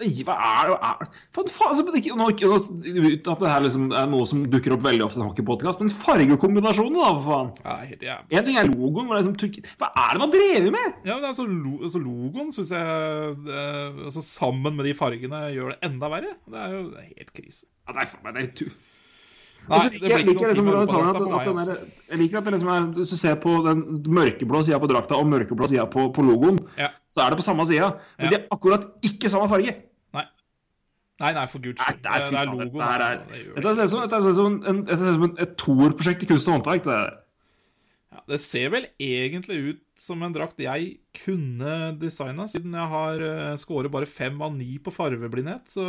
Hva 0.00 0.34
er 0.40 0.70
det 0.70 0.76
er, 0.88 1.08
for 1.36 1.50
faen, 1.52 1.68
altså, 1.74 1.84
men 1.84 1.98
ikke, 2.00 2.14
Uten 2.50 3.32
at 3.34 3.42
det 3.44 3.50
her 3.52 3.64
liksom 3.66 3.88
er 3.92 4.06
noe 4.08 4.24
som 4.28 4.42
dukker 4.48 4.72
opp 4.76 4.84
veldig 4.86 5.04
ofte 5.04 5.18
i 5.18 5.22
en 5.22 5.28
hockeypodkast, 5.28 5.82
men 5.82 5.92
fargekombinasjonen, 5.92 6.96
da, 6.96 7.10
for 7.18 7.26
faen. 7.28 7.50
Ja. 8.06 8.16
En 8.30 8.46
ting 8.46 8.56
er 8.60 8.70
logoen, 8.70 9.10
er 9.12 9.20
liksom, 9.20 9.36
hva 9.80 9.90
er 9.92 10.14
det 10.16 10.22
man 10.24 10.32
drever 10.32 10.70
med? 10.74 10.94
Ja, 11.04 11.16
men 11.18 11.26
altså, 11.30 11.44
altså 11.82 12.00
Logoen 12.00 12.52
syns 12.56 12.72
jeg 12.72 13.34
eh, 13.50 14.04
altså, 14.06 14.22
Sammen 14.24 14.76
med 14.78 14.88
de 14.88 14.94
fargene 14.96 15.42
gjør 15.54 15.74
det 15.74 15.80
enda 15.90 16.08
verre. 16.12 16.32
Det 16.48 16.62
er 16.64 16.72
jo 16.78 16.86
det 16.94 17.02
er 17.04 17.10
helt 17.18 17.34
krise. 17.36 17.66
Ja, 17.86 17.92
det 17.98 18.06
er, 18.06 18.10
faen 18.14 18.24
meg- 18.24 18.38
det 18.40 18.46
er 18.46 18.56
tu... 18.62 18.70
Nei, 19.70 19.76
så 19.84 19.90
liker 19.92 20.08
jeg 20.08 20.24
liker 20.24 20.48
liksom 20.48 20.68
at, 20.72 20.92
at 20.96 21.48
meg, 21.52 21.66
der, 21.68 21.80
Jeg 22.08 22.18
liker 22.22 22.38
at 22.40 22.46
det 22.48 22.52
liksom 22.54 22.70
er 22.72 22.86
Hvis 22.96 23.10
du 23.12 23.16
ser 23.20 23.34
på 23.42 23.50
den 23.66 23.82
mørkeblå 24.08 24.62
sida 24.64 24.78
på 24.80 24.88
drakta 24.88 25.18
og 25.20 25.28
mørkeblå 25.28 25.68
sida 25.68 25.84
på, 25.92 26.06
på 26.16 26.24
logoen, 26.24 26.56
Ja. 26.80 26.88
så 27.12 27.26
er 27.26 27.34
det 27.34 27.38
på 27.42 27.44
samme 27.44 27.66
sida. 27.68 27.90
Men 28.16 28.24
Ja. 28.24 28.30
de 28.32 28.38
er 28.40 28.46
akkurat 28.56 28.86
ikke 29.04 29.28
samme 29.30 29.50
farge. 29.52 29.74
Nei. 31.20 31.32
Nei, 31.36 31.46
for 31.52 31.60
guds 31.64 31.80
skyld. 31.84 32.02
det 32.04 32.12
er, 32.16 32.26
fy 32.28 32.34
faen, 32.36 32.52
logoen. 32.56 32.80
Det 32.80 33.08
er, 33.08 33.18
det 33.30 33.40
gjør 33.44 33.58
dette 33.60 33.74
ser 33.76 33.88
ut 33.88 34.14
som, 34.14 34.30
som, 34.40 34.54
en, 34.72 34.84
som 34.96 35.26
en, 35.28 35.34
et 35.44 35.56
toerprosjekt 35.60 36.24
i 36.24 36.30
kunst 36.30 36.48
og 36.48 36.56
håndverk. 36.58 36.86
Det. 36.88 37.00
Ja, 38.10 38.22
det 38.32 38.40
ser 38.42 38.72
vel 38.72 38.88
egentlig 38.98 39.58
ut 39.68 39.82
som 40.00 40.22
en 40.24 40.32
drakt 40.34 40.58
jeg 40.64 40.86
kunne 41.14 41.74
designa, 42.00 42.46
siden 42.50 42.72
jeg 42.74 42.88
har 42.90 43.20
uh, 43.22 43.52
scoret 43.60 43.92
bare 43.92 44.08
fem 44.08 44.40
av 44.42 44.54
ni 44.56 44.78
på 44.82 44.90
farveblindhet, 44.94 45.68
så 45.76 45.84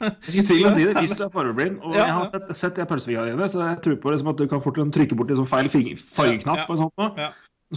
Jeg 0.00 0.30
skulle 0.30 0.46
til 0.48 0.68
å 0.70 0.72
si 0.72 0.86
det 0.86 0.94
hvis 1.02 1.16
du 1.18 1.24
er 1.26 1.32
farveblind, 1.34 1.80
Og 1.82 1.96
Ja, 1.98 2.06
jeg 2.06 2.16
har 2.20 2.30
sett, 2.30 2.52
sett 2.56 2.78
de 2.78 2.86
pølsefingrene 2.88 3.34
dine, 3.34 3.48
så 3.52 3.66
jeg 3.66 3.80
tror 3.84 3.98
på 4.04 4.14
liksom 4.14 4.30
at 4.32 4.40
du 4.40 4.46
kan 4.48 4.62
fort 4.64 4.78
trykke 4.94 5.18
bort 5.18 5.34
liksom 5.34 5.48
feil 5.50 5.68
fing- 5.74 5.90
fargeknapp 5.98 6.62
Ja, 6.62 6.64
ja. 6.64 6.70
og 6.70 6.80
sånt. 6.84 6.94
noe. 7.02 7.26
Ja. 7.26 7.32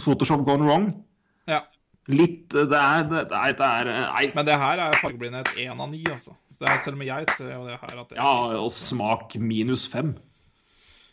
Photoshop 0.06 0.46
gone 0.46 0.64
wrong. 0.70 0.88
ja. 1.50 1.64
Litt 2.12 2.52
Det 2.54 2.78
er 2.78 3.06
Det 3.10 3.22
er, 3.26 3.54
det 3.58 3.66
er 3.66 3.90
eit. 4.20 4.34
Men 4.36 4.46
det 4.46 4.58
her 4.60 4.82
er 4.84 4.98
fargeblindhet 5.02 5.52
én 5.58 5.74
av 5.74 5.90
ni, 5.90 6.04
altså. 6.10 6.36
Er, 6.62 6.78
selv 6.80 6.96
med 6.96 7.10
jeg 7.10 7.26
ser 7.36 7.52
jo 7.52 7.66
det 7.66 7.76
her 7.82 8.00
at 8.00 8.12
det 8.12 8.16
Ja, 8.16 8.32
og 8.62 8.72
smak 8.72 9.34
minus 9.42 9.84
fem. 9.90 10.14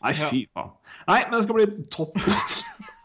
Nei, 0.03 0.11
fy 0.19 0.43
faen. 0.51 0.73
Nei, 1.07 1.21
men 1.29 1.37
det 1.37 1.45
skal 1.45 1.57
bli 1.57 1.87
topp. 1.91 2.19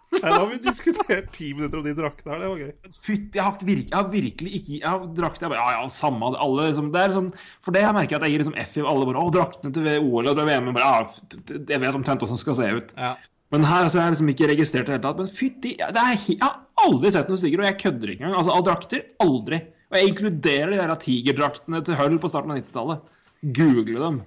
Nei, 0.09 0.20
Da 0.24 0.33
har 0.38 0.46
vi 0.48 0.57
diskutert 0.64 1.27
ti 1.37 1.51
minutter 1.53 1.81
om 1.81 1.85
de 1.85 1.92
draktene 1.96 2.33
her, 2.33 2.40
det 2.42 2.48
var 2.48 2.61
gøy. 2.62 2.92
Fytti, 2.94 3.37
jeg 3.37 3.44
har, 3.44 3.59
virke, 3.61 3.90
jeg 3.90 3.98
har 3.98 4.07
virkelig 4.12 4.53
ikke 4.57 4.77
Jeg 4.79 4.88
har 4.88 5.03
drakt 5.18 5.42
jeg 5.44 5.53
bare, 5.53 5.61
Ja, 5.61 5.83
ja, 5.83 5.90
samme 5.92 6.31
alle 6.33 6.68
liksom, 6.70 6.88
det 6.94 7.03
er 7.03 7.12
liksom, 7.12 7.29
For 7.61 7.77
det 7.77 7.83
jeg 7.85 7.96
merker 7.98 8.16
at 8.16 8.24
jeg 8.24 8.33
gir 8.35 8.42
liksom 8.42 8.57
F 8.62 8.79
i 8.81 8.87
alle 8.88 9.09
bare 9.11 9.20
Å, 9.20 9.35
draktene 9.37 9.74
til 9.77 9.90
OL 9.98 10.31
og 10.33 10.38
til 10.38 10.48
VM 10.48 10.70
bare, 10.72 10.94
ja, 10.96 11.59
Jeg 11.74 11.83
vet 11.85 11.98
omtrent 12.01 12.24
hvordan 12.24 12.40
det 12.40 12.44
skal 12.46 12.57
se 12.57 12.70
ut. 12.79 12.94
Ja. 12.96 13.12
Men 13.55 13.65
her 13.65 13.89
så 13.89 13.99
er 13.99 14.09
jeg 14.09 14.17
liksom 14.17 14.31
ikke 14.35 14.49
registrert 14.51 14.89
i 14.89 14.91
det 14.91 14.97
hele 14.99 15.05
tatt. 15.07 15.21
Men 15.23 15.31
fytti 15.33 15.75
Jeg 15.79 16.41
har 16.43 16.57
aldri 16.85 17.13
sett 17.15 17.31
noe 17.31 17.41
styggere, 17.41 17.65
og 17.65 17.71
jeg 17.71 17.79
kødder 17.81 18.13
ikke 18.13 18.25
engang. 18.27 18.41
Altså, 18.43 18.57
av 18.57 18.65
drakter 18.67 19.07
aldri. 19.25 19.61
Og 19.89 19.97
jeg 19.97 20.11
inkluderer 20.11 20.75
de 20.75 20.81
der 20.83 20.99
tigerdraktene 21.01 21.81
til 21.87 21.97
Hull 21.97 22.19
på 22.21 22.29
starten 22.29 22.53
av 22.53 22.61
90-tallet. 22.61 23.15
Google 23.57 24.03
dem. 24.03 24.19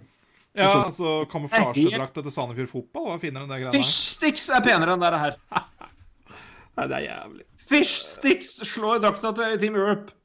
ja, 0.55 0.69
altså 0.71 1.21
kamuflasjedrakta 1.31 2.23
til 2.23 2.33
Sandefjord 2.33 2.69
Fotball 2.71 3.09
var 3.09 3.19
finere 3.21 3.45
enn 3.45 3.51
det 3.51 3.59
greiene 3.59 3.75
her. 3.75 3.83
Fishsticks 3.83 4.47
er 4.55 4.63
penere 4.65 4.95
enn 4.95 5.03
det 5.03 5.19
her. 5.21 5.37
Nei, 6.79 6.87
det 6.87 6.97
er 6.97 7.05
jævlig. 7.05 7.45
Fishsticks 7.61 8.55
slår 8.71 9.03
drakta 9.03 9.33
til 9.37 9.59
Team 9.61 9.77
Europe. 9.77 10.15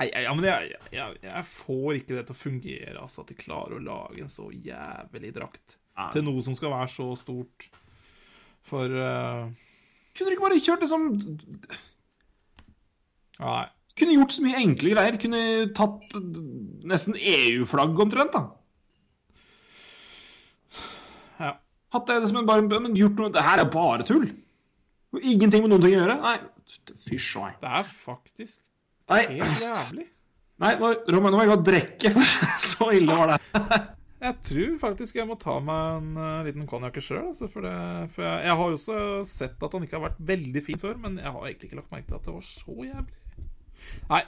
Nei, 0.00 0.08
ja, 0.24 0.32
men 0.36 0.46
jeg, 0.46 0.76
jeg, 0.94 1.18
jeg 1.26 1.44
får 1.50 1.98
ikke 1.98 2.14
det 2.16 2.24
til 2.28 2.36
å 2.36 2.40
fungere, 2.40 2.96
altså, 3.02 3.24
at 3.24 3.32
de 3.32 3.36
klarer 3.40 3.76
å 3.76 3.84
lage 3.84 4.22
en 4.24 4.32
så 4.32 4.46
jævlig 4.52 5.32
drakt 5.36 5.76
Nei. 5.98 6.08
til 6.14 6.24
noe 6.24 6.44
som 6.44 6.56
skal 6.56 6.72
være 6.72 6.92
så 6.92 7.10
stort. 7.20 7.68
For 8.68 8.92
uh... 8.92 9.48
Kunne 10.16 10.30
du 10.30 10.36
ikke 10.36 10.46
bare 10.46 10.60
kjørt 10.60 10.82
liksom 10.84 11.04
Nei. 13.40 13.66
Kunne 13.98 14.16
gjort 14.16 14.34
så 14.34 14.44
mye 14.44 14.60
enkle 14.60 14.94
greier. 14.94 15.18
Kunne 15.20 15.42
tatt 15.76 16.16
nesten 16.88 17.16
EU-flagg 17.16 18.02
omtrent, 18.04 18.36
da. 18.36 18.42
Ja. 21.40 21.54
Hatt 21.96 22.08
det 22.08 22.20
som 22.30 22.40
en 22.40 22.48
bare 22.48 22.64
Men 22.68 22.96
gjort 22.96 23.18
noe 23.18 23.32
Det 23.34 23.42
her 23.44 23.62
er 23.64 23.72
bare 23.72 24.06
tull. 24.08 24.28
Ingenting 25.18 25.64
med 25.64 25.72
noen 25.72 25.82
ting 25.82 25.96
å 25.96 26.02
gjøre. 26.04 26.18
Nei, 26.22 26.36
fysj 27.08 27.40
meg. 27.42 27.56
Det 27.62 27.70
er 27.80 27.88
faktisk 27.90 28.60
Nei, 29.10 29.24
helt 29.40 29.62
jævlig. 29.64 30.04
nei 30.62 30.74
nå, 30.78 30.90
Roman, 31.10 31.32
nå 31.34 31.38
må 31.40 31.42
jeg 31.42 31.50
gå 31.50 31.54
og 31.56 31.64
drikke, 31.66 32.12
for 32.14 32.28
så 32.70 32.90
ille 32.94 33.16
var 33.18 33.32
det. 33.32 33.80
Jeg 34.20 34.36
tror 34.44 34.74
faktisk 34.82 35.16
jeg 35.16 35.28
må 35.28 35.36
ta 35.40 35.54
meg 35.64 36.00
en 36.00 36.10
uh, 36.20 36.42
liten 36.44 36.66
konjakke 36.68 37.00
sjøl. 37.04 37.30
Altså, 37.30 37.48
for 37.48 37.64
for 38.12 38.26
jeg, 38.26 38.42
jeg 38.46 38.58
har 38.60 38.74
jo 38.74 38.76
også 38.76 38.98
sett 39.28 39.64
at 39.64 39.76
han 39.76 39.86
ikke 39.86 39.96
har 39.96 40.10
vært 40.10 40.20
veldig 40.32 40.64
fin 40.66 40.82
før, 40.82 40.98
men 41.00 41.16
jeg 41.22 41.32
har 41.32 41.46
egentlig 41.46 41.70
ikke 41.70 41.80
lagt 41.80 41.94
merke 41.94 42.10
til 42.10 42.20
at 42.20 42.28
det 42.28 42.36
var 42.36 42.46
så 42.50 42.76
jævlig. 42.90 43.48
Nei. 44.10 44.22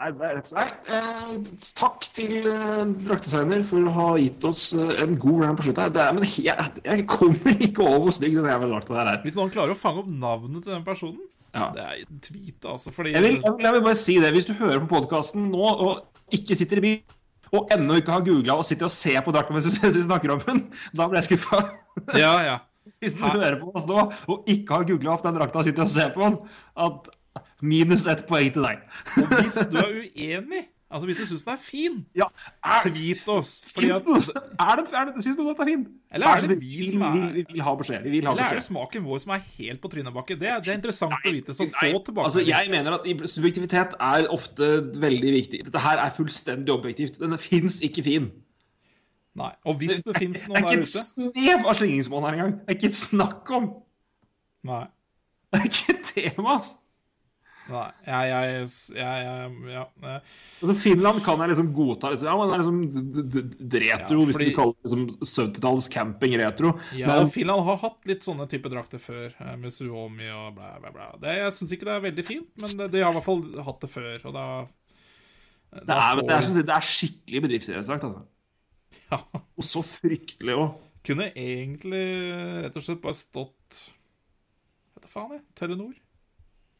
Nei, 0.00 0.30
nei 0.56 0.62
eh, 0.88 1.32
takk 1.76 2.06
til 2.16 2.46
eh, 2.48 2.92
draktdesigner 3.04 3.60
for 3.68 3.84
å 3.84 3.90
ha 3.98 4.06
gitt 4.16 4.46
oss 4.48 4.70
eh, 4.72 4.94
en 5.02 5.12
god 5.20 5.42
round 5.42 5.58
på 5.60 5.66
slutten. 5.66 5.92
Det 5.92 6.00
er, 6.00 6.14
men 6.16 6.24
jeg, 6.24 6.68
jeg 6.86 7.04
kommer 7.10 7.52
ikke 7.66 7.84
over 7.84 8.06
hvor 8.06 8.16
stygg 8.16 8.38
den 8.38 8.48
jævla 8.48 8.70
drakta 8.70 8.96
der 8.96 9.10
er. 9.12 9.20
Hvis 9.26 9.36
noen 9.36 9.52
klarer 9.52 9.74
å 9.74 9.78
fange 9.78 10.00
opp 10.00 10.08
navnet 10.08 10.64
til 10.64 10.72
den 10.72 10.86
personen 10.86 11.20
Ja. 11.52 11.68
Det 11.74 11.84
er 11.84 12.00
tweet, 12.22 12.64
altså. 12.64 12.94
Fordi 12.96 13.12
Jeg 13.12 13.26
vil, 13.26 13.40
jeg, 13.42 13.52
vil, 13.58 13.66
jeg 13.66 13.76
vil 13.76 13.84
bare 13.90 14.00
si 14.00 14.16
det. 14.22 14.32
Hvis 14.32 14.48
du 14.48 14.54
hører 14.56 14.80
på 14.86 14.92
podkasten 14.94 15.50
nå 15.52 15.68
og 15.68 16.32
ikke 16.32 16.56
sitter 16.56 16.80
i 16.80 16.86
bil, 16.86 17.16
og 17.52 17.70
ennå 17.74 17.96
ikke 17.98 18.12
har 18.14 18.24
googla 18.26 18.54
og 18.60 18.64
sitter 18.68 18.86
og 18.86 18.92
ser 18.94 19.20
på 19.26 19.32
drakta 19.34 19.52
mens 19.56 19.66
vi- 19.66 19.90
vi 19.96 20.02
snakker 20.06 20.30
om 20.36 20.40
den, 20.46 20.60
da 20.94 21.06
blir 21.08 21.20
jeg 21.20 21.28
skuffa. 21.38 21.60
Ja, 22.14 22.34
ja. 22.46 22.58
Hvis 23.02 23.16
du 23.18 23.24
hører 23.26 23.56
på 23.60 23.72
oss 23.74 23.86
nå 23.90 24.12
og 24.28 24.44
ikke 24.46 24.76
har 24.78 24.84
googla 24.84 25.14
opp 25.16 25.22
den 25.26 25.34
drakta 25.34 25.58
og 25.58 25.64
sitter 25.66 25.82
og 25.82 25.88
ser 25.88 26.10
på 26.14 26.22
den, 26.26 26.38
at 26.76 27.08
Minus 27.62 28.06
ett 28.06 28.22
poeng 28.26 28.52
til 28.52 28.62
deg. 28.64 28.78
Og 29.20 29.26
hvis 29.36 29.58
du 29.70 29.76
er 29.78 29.90
uenig, 30.00 30.62
altså 30.90 31.06
hvis 31.06 31.20
du 31.22 31.26
syns 31.30 31.44
den 31.46 31.52
er 31.54 31.60
fin, 31.62 31.98
Ja, 32.18 32.26
er, 32.64 32.82
tweet 32.88 33.22
oss. 33.30 33.50
Fordi 33.74 33.90
at, 33.94 34.02
er 34.66 34.80
det, 34.80 34.84
er 34.92 35.04
det, 35.10 35.22
Syns 35.24 35.36
du 35.38 35.42
den 35.46 35.52
er 35.54 35.68
fin? 35.68 35.84
Eller 36.12 36.26
er 36.26 36.40
det 36.42 36.50
så 36.50 36.56
vi 36.60 36.90
som 36.90 37.02
er- 37.06 37.32
vi, 37.36 37.44
vil- 37.52 37.62
ha 37.62 37.74
beskjed. 37.78 38.02
Vi 38.02 38.10
vil 38.16 38.26
ha 38.26 38.32
eller 38.34 38.44
er 38.50 38.58
det 38.58 38.64
smaken 38.66 39.04
vår 39.06 39.18
som 39.24 39.34
er 39.36 39.44
helt 39.58 39.80
på 39.84 39.88
trynebakke? 39.92 40.34
Det, 40.40 40.52
det 40.64 40.72
er 40.74 40.78
interessant 40.80 41.14
å 41.14 41.32
vite. 41.36 41.54
Så 41.54 41.68
Nei, 41.70 41.92
få 41.92 42.02
tilbake. 42.10 42.24
altså, 42.30 42.44
jeg 42.48 42.70
mener 42.74 42.98
at 42.98 43.30
subjektivitet 43.30 43.94
er 44.00 44.28
ofte 44.34 44.70
veldig 45.06 45.34
viktig. 45.38 45.64
Dette 45.70 45.84
her 45.86 46.02
er 46.02 46.10
fullstendig 46.16 46.74
objektivt. 46.74 47.20
Den 47.22 47.38
fins 47.38 47.80
ikke 47.86 48.02
fin. 48.10 48.30
Nei. 49.38 49.52
Og 49.64 49.76
hvis 49.78 50.02
det 50.02 50.16
fins 50.18 50.42
Det 50.42 50.56
er 50.58 50.64
ikke 50.66 50.80
et 50.82 50.88
snev 50.90 51.66
av 51.70 51.74
slingringsmonn 51.78 52.24
her 52.26 52.34
engang. 52.34 52.56
Det 52.66 52.74
er 52.74 52.78
ikke 52.80 52.94
snakk 52.98 53.50
om. 53.54 53.68
Nei. 54.66 54.84
Det 55.50 55.60
er 55.60 55.68
ikke 55.70 55.94
et 55.94 56.10
tema, 56.34 56.56
ass. 56.58 56.72
Nei. 57.70 57.86
Jeg, 58.06 58.30
jeg, 58.30 58.70
jeg, 58.98 59.50
Ja. 59.70 59.84
eh, 60.02 60.32
Altså, 60.60 60.74
Finland 60.82 61.22
kan 61.24 61.38
jeg 61.44 61.52
liksom 61.52 61.68
godta. 61.76 62.10
Liksom. 62.10 62.26
Ja, 62.26 62.34
men 62.36 62.50
det 62.50 62.56
er 62.56 62.62
liksom 62.64 62.80
retro, 63.84 64.18
Ja, 64.18 64.26
hvis 64.26 64.40
du 64.40 64.50
kaller 64.56 64.74
det 64.74 64.88
liksom 64.88 65.04
70-talls 65.30 65.86
camping-retro. 65.94 66.72
Ja, 66.98 67.06
Men 67.14 67.30
Finland 67.30 67.64
har 67.68 67.78
hatt 67.84 68.10
litt 68.10 68.26
sånne 68.26 68.48
type 68.50 68.72
drakter 68.72 68.98
før, 69.02 69.30
eh, 69.38 69.54
med 69.60 69.72
Suomi 69.74 70.28
og 70.34 70.58
bla, 70.58 70.74
bla, 70.82 70.90
bla. 70.96 71.08
Det, 71.22 71.36
jeg 71.38 71.56
syns 71.60 71.72
ikke 71.76 71.88
det 71.88 71.94
er 71.96 72.04
veldig 72.08 72.26
fint, 72.26 72.50
men 72.64 72.76
det, 72.82 72.90
de 72.96 73.04
har 73.06 73.14
i 73.14 73.18
hvert 73.20 73.28
fall 73.30 73.46
hatt 73.70 73.80
det 73.86 73.92
før, 73.94 74.12
og 74.26 74.36
da 74.36 74.46
det 75.70 75.94
er, 75.94 76.18
det, 76.18 76.34
er, 76.34 76.62
det 76.66 76.74
er 76.74 76.82
skikkelig 76.82 77.40
bedriftsidrettsdrakt, 77.44 78.08
altså. 78.08 78.24
Ja. 79.12 79.20
Og 79.54 79.62
så 79.62 79.84
fryktelig 79.86 80.56
òg. 80.58 80.72
Kunne 81.06 81.30
egentlig 81.38 82.02
rett 82.66 82.74
og 82.76 82.84
slett 82.84 83.00
bare 83.00 83.16
stått 83.16 83.78
Vet 84.90 85.06
da 85.06 85.08
faen, 85.12 85.36
jeg. 85.38 85.44
Telenor. 85.56 85.94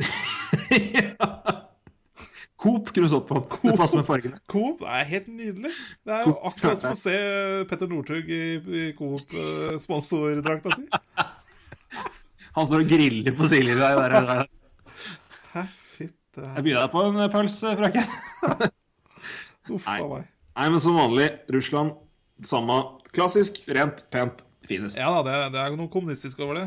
Coop 2.61 2.91
kunne 2.93 3.07
du 3.07 3.09
stått 3.09 3.29
på. 3.29 3.41
Det 3.63 3.77
passer 3.79 4.01
med 4.01 4.07
fargene. 4.09 4.39
Coop 4.51 4.83
det 4.83 4.89
er 4.99 5.07
helt 5.15 5.29
nydelig. 5.33 5.71
Det 6.05 6.13
er 6.13 6.27
jo 6.29 6.35
akkurat 6.45 6.81
som 6.81 6.93
å 6.93 6.99
se 6.99 7.15
Petter 7.71 7.89
Northug 7.89 8.29
i, 8.29 8.43
i 8.61 8.83
Coop-sponsordrakta 8.99 10.75
si. 10.77 10.85
Han 12.59 12.67
står 12.67 12.85
og 12.85 12.91
griller 12.91 13.37
på 13.39 13.49
Silje 13.49 13.79
der. 13.79 13.97
der, 13.97 14.29
der. 14.29 14.45
Hæ, 15.55 15.65
fytte 15.71 16.45
Jeg 16.45 16.67
byr 16.67 16.77
deg 16.83 16.93
på 16.93 17.07
en 17.07 17.25
pølse, 17.33 17.73
frøken. 17.81 18.05
Uff 19.77 19.89
a 19.89 19.97
meg. 20.03 20.29
Nei, 20.59 20.69
men 20.69 20.81
som 20.83 20.99
vanlig, 20.99 21.31
Russland, 21.55 21.95
samme 22.45 22.77
klassisk, 23.15 23.63
rent, 23.71 24.05
pent, 24.13 24.45
finest. 24.69 24.99
Ja 25.01 25.15
da, 25.15 25.23
det, 25.25 25.37
det 25.55 25.63
er 25.63 25.79
noe 25.79 25.89
kommunistisk 25.93 26.43
over 26.45 26.59
det. 26.59 26.67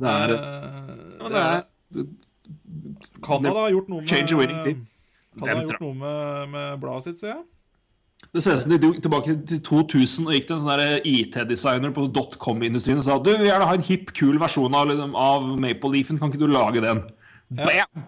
Det 0.00 0.10
er, 0.10 0.32
uh, 0.32 0.94
ja, 1.20 1.28
det 1.28 1.42
er 1.42 2.06
Canada 3.24 3.66
har 3.66 3.74
gjort 3.74 3.90
noe 3.92 4.04
med 4.04 4.10
Change 4.10 4.34
a 4.34 4.38
winning 4.40 4.62
team. 4.64 4.86
Canada 5.38 5.56
har 5.56 5.66
gjort 5.68 5.84
noe 5.84 5.98
med, 5.98 6.54
med 6.54 6.80
bladet 6.82 7.08
sitt, 7.08 7.20
ser 7.22 7.34
jeg. 7.34 7.44
Det 8.32 8.42
ser 8.42 8.56
ut 8.56 8.62
som 8.62 8.72
de 8.72 8.78
dro 8.80 8.92
tilbake 9.04 9.34
til 9.46 9.60
2000 9.66 10.30
og 10.30 10.34
gikk 10.34 10.48
til 10.48 10.56
en 10.56 10.62
sånn 10.64 10.80
der 10.80 11.04
IT-designer 11.06 11.92
på 11.94 12.06
dotcom-industrien 12.14 12.98
og 13.02 13.04
sa 13.06 13.18
du 13.20 13.30
vil 13.34 13.46
gjerne 13.50 13.68
ha 13.68 13.76
en 13.76 13.84
hipp, 13.84 14.14
kul 14.16 14.40
versjon 14.42 14.74
av, 14.74 14.88
liksom, 14.90 15.14
av 15.18 15.46
Maple 15.60 15.92
Leafen, 15.92 16.18
kan 16.20 16.32
ikke 16.32 16.42
du 16.42 16.48
lage 16.50 16.82
den? 16.84 17.04
Bam! 17.52 18.06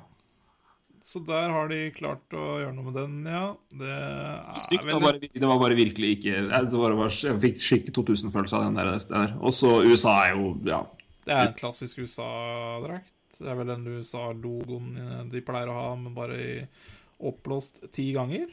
Så 1.07 1.21
der 1.23 1.53
har 1.55 1.69
de 1.71 1.85
klart 1.95 2.35
å 2.35 2.45
gjøre 2.59 2.73
noe 2.75 2.89
med 2.89 2.97
den, 2.99 3.13
ja. 3.31 3.45
Det 3.79 3.93
er 3.95 4.57
Stygt. 4.65 4.89
Det, 4.89 4.97
var 4.97 5.05
bare, 5.05 5.29
det 5.31 5.51
var 5.53 5.61
bare 5.63 5.77
virkelig 5.79 6.17
ikke 6.17 6.33
jeg, 6.33 6.49
det 6.51 6.81
var 6.81 6.97
bare, 6.99 7.13
jeg 7.15 7.39
fikk 7.45 7.61
skikkelig 7.63 7.95
2000-følelse 8.01 8.59
av 8.59 8.65
den 8.67 8.81
der. 8.81 8.91
der. 9.13 9.37
Og 9.39 9.55
så 9.55 9.77
USA 9.87 10.17
er 10.25 10.35
jo 10.35 10.57
Ja. 10.67 10.83
Det 11.27 11.35
er 11.35 11.49
en 11.49 11.55
klassisk 11.59 12.03
USA-drakt. 12.03 13.16
Det 13.39 13.49
er 13.53 13.59
vel 13.59 13.67
den 13.67 13.85
USA-logoen 13.97 15.31
de 15.33 15.41
pleier 15.45 15.69
å 15.69 15.75
ha, 15.77 15.89
men 15.97 16.15
bare 16.17 16.37
i 16.41 16.53
oppblåst 17.27 17.91
ti 17.93 18.11
ganger. 18.15 18.47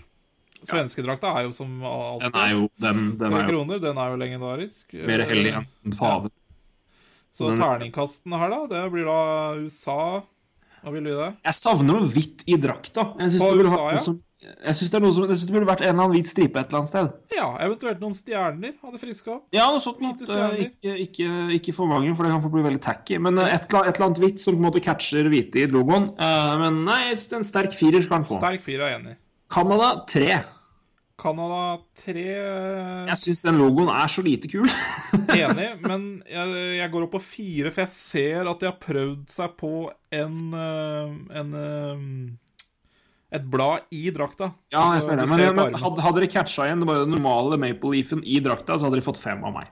Svenskedrakta 0.63 1.33
er 1.39 1.47
jo 1.47 1.51
som 1.55 1.81
alltid 1.83 2.31
Den 2.31 2.39
er 2.41 2.51
jo 2.53 2.67
den, 2.79 3.01
den 3.19 3.27
tre 3.27 3.39
er 3.39 3.43
jo 3.43 3.49
kroner. 3.51 3.81
Den 3.83 3.97
er 3.99 4.13
jo 4.13 4.19
legendarisk. 4.21 4.93
mer 5.07 5.25
hellig 5.27 5.53
enn 5.57 5.97
paven. 5.97 6.31
Så 7.33 7.49
Den- 7.49 7.57
terningkastene 7.59 8.37
her, 8.39 8.49
da, 8.53 8.59
det 8.67 8.91
blir 8.93 9.05
da 9.09 9.55
USA 9.57 10.23
Hva 10.83 10.91
vil 10.91 11.03
du 11.03 11.09
gi 11.09 11.15
det? 11.17 11.29
Jeg 11.47 11.53
savner 11.55 11.93
noe 11.95 12.07
hvitt 12.11 12.43
i 12.45 12.57
drakta. 12.59 13.05
Jeg 13.19 13.31
synes 13.31 13.41
På 13.41 13.55
USA, 13.55 13.91
ja. 13.95 14.03
som- 14.03 14.19
jeg 14.43 14.75
synes 14.79 14.91
det, 14.93 14.99
som, 15.15 15.25
jeg 15.29 15.37
synes 15.39 15.45
det 15.49 15.55
burde 15.55 15.69
vært 15.69 15.81
en 15.83 15.89
eller 15.89 16.03
annen 16.03 16.15
hvit 16.17 16.29
stripe 16.29 16.59
et 16.59 16.67
eller 16.71 16.79
annet 16.81 16.91
sted. 16.91 17.11
Ja, 17.35 17.47
eventuelt 17.65 18.01
noen 18.03 18.15
stjerner 18.17 18.73
hadde 18.83 19.01
friska 19.01 19.35
opp. 19.37 19.43
Ja, 19.55 19.67
noe 19.71 19.83
sånt. 19.83 20.01
Eh, 20.03 20.55
Ikke, 20.67 20.95
ikke, 21.05 21.29
ikke 21.59 21.75
for 21.77 21.91
mange, 21.91 22.11
for 22.17 22.27
det 22.27 22.33
kan 22.35 22.43
få 22.43 22.51
bli 22.53 22.65
veldig 22.65 22.81
tacky. 22.83 23.19
Men 23.23 23.39
eh, 23.43 23.53
et, 23.55 23.67
et 23.67 23.77
eller 23.93 24.07
annet 24.09 24.23
hvitt 24.23 24.43
som 24.43 24.57
på 24.57 24.61
en 24.61 24.67
måte 24.69 24.83
catcher 24.83 25.29
hvite 25.31 25.63
i 25.63 25.69
logoen. 25.71 26.11
Eh, 26.17 26.55
men 26.63 26.83
nei, 26.87 26.99
en 27.13 27.47
sterk 27.47 27.75
firer 27.77 28.03
skal 28.03 28.19
han 28.21 28.27
få. 28.27 28.41
Sterk 28.41 28.65
fire 28.65 28.89
er 28.89 28.99
enig. 28.99 29.15
Canada 29.53 29.93
tre. 30.09 30.41
Canada 31.23 31.77
tre 32.01 32.23
Jeg 32.25 33.17
syns 33.21 33.43
den 33.45 33.59
logoen 33.61 33.91
er 33.93 34.09
så 34.11 34.23
lite 34.25 34.49
kul. 34.49 34.65
Enig, 35.37 35.67
men 35.85 36.07
jeg, 36.25 36.63
jeg 36.79 36.89
går 36.91 37.05
opp 37.05 37.13
på 37.15 37.21
fire, 37.21 37.69
for 37.71 37.85
jeg 37.85 37.93
ser 37.93 38.49
at 38.49 38.63
de 38.63 38.67
har 38.71 38.79
prøvd 38.81 39.27
seg 39.31 39.53
på 39.61 39.73
en, 40.17 40.39
en 40.57 41.53
Et 43.33 43.45
blad 43.49 43.87
i 43.89 44.11
drakta. 44.13 44.51
Ja, 44.73 44.91
jeg 44.93 45.05
ser 45.07 45.17
det. 45.17 45.25
Men, 45.31 45.39
ser 45.41 45.55
men 45.57 45.77
hadde, 45.81 46.03
hadde 46.05 46.21
de 46.21 46.29
catcha 46.29 46.67
igjen 46.67 46.83
det 46.83 46.89
bare 46.89 47.05
den 47.07 47.15
normale 47.15 47.57
Maple 47.57 47.95
Leafen 47.95 48.21
i 48.21 48.37
drakta, 48.45 48.77
så 48.77 48.85
hadde 48.87 48.99
de 48.99 49.05
fått 49.05 49.21
fem 49.21 49.41
av 49.41 49.55
meg. 49.55 49.71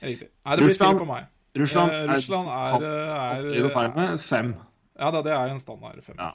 Riktig. 0.00 0.30
Nei, 0.44 0.56
det 0.56 0.68
blir 0.68 0.78
fire 0.78 1.00
på 1.02 1.08
meg. 1.08 1.28
Russland, 1.54 1.92
Eh, 1.92 2.08
Russland 2.10 2.48
er, 2.48 2.54
er, 2.82 2.84
er, 2.84 3.50
er 3.60 3.68
er 3.68 3.92
med 3.94 4.20
fem. 4.20 4.54
Ja 4.98 5.10
da, 5.14 5.20
det 5.22 5.32
er 5.34 5.52
en 5.52 5.60
standard 5.60 6.00
fem. 6.02 6.16
Ja. 6.18 6.32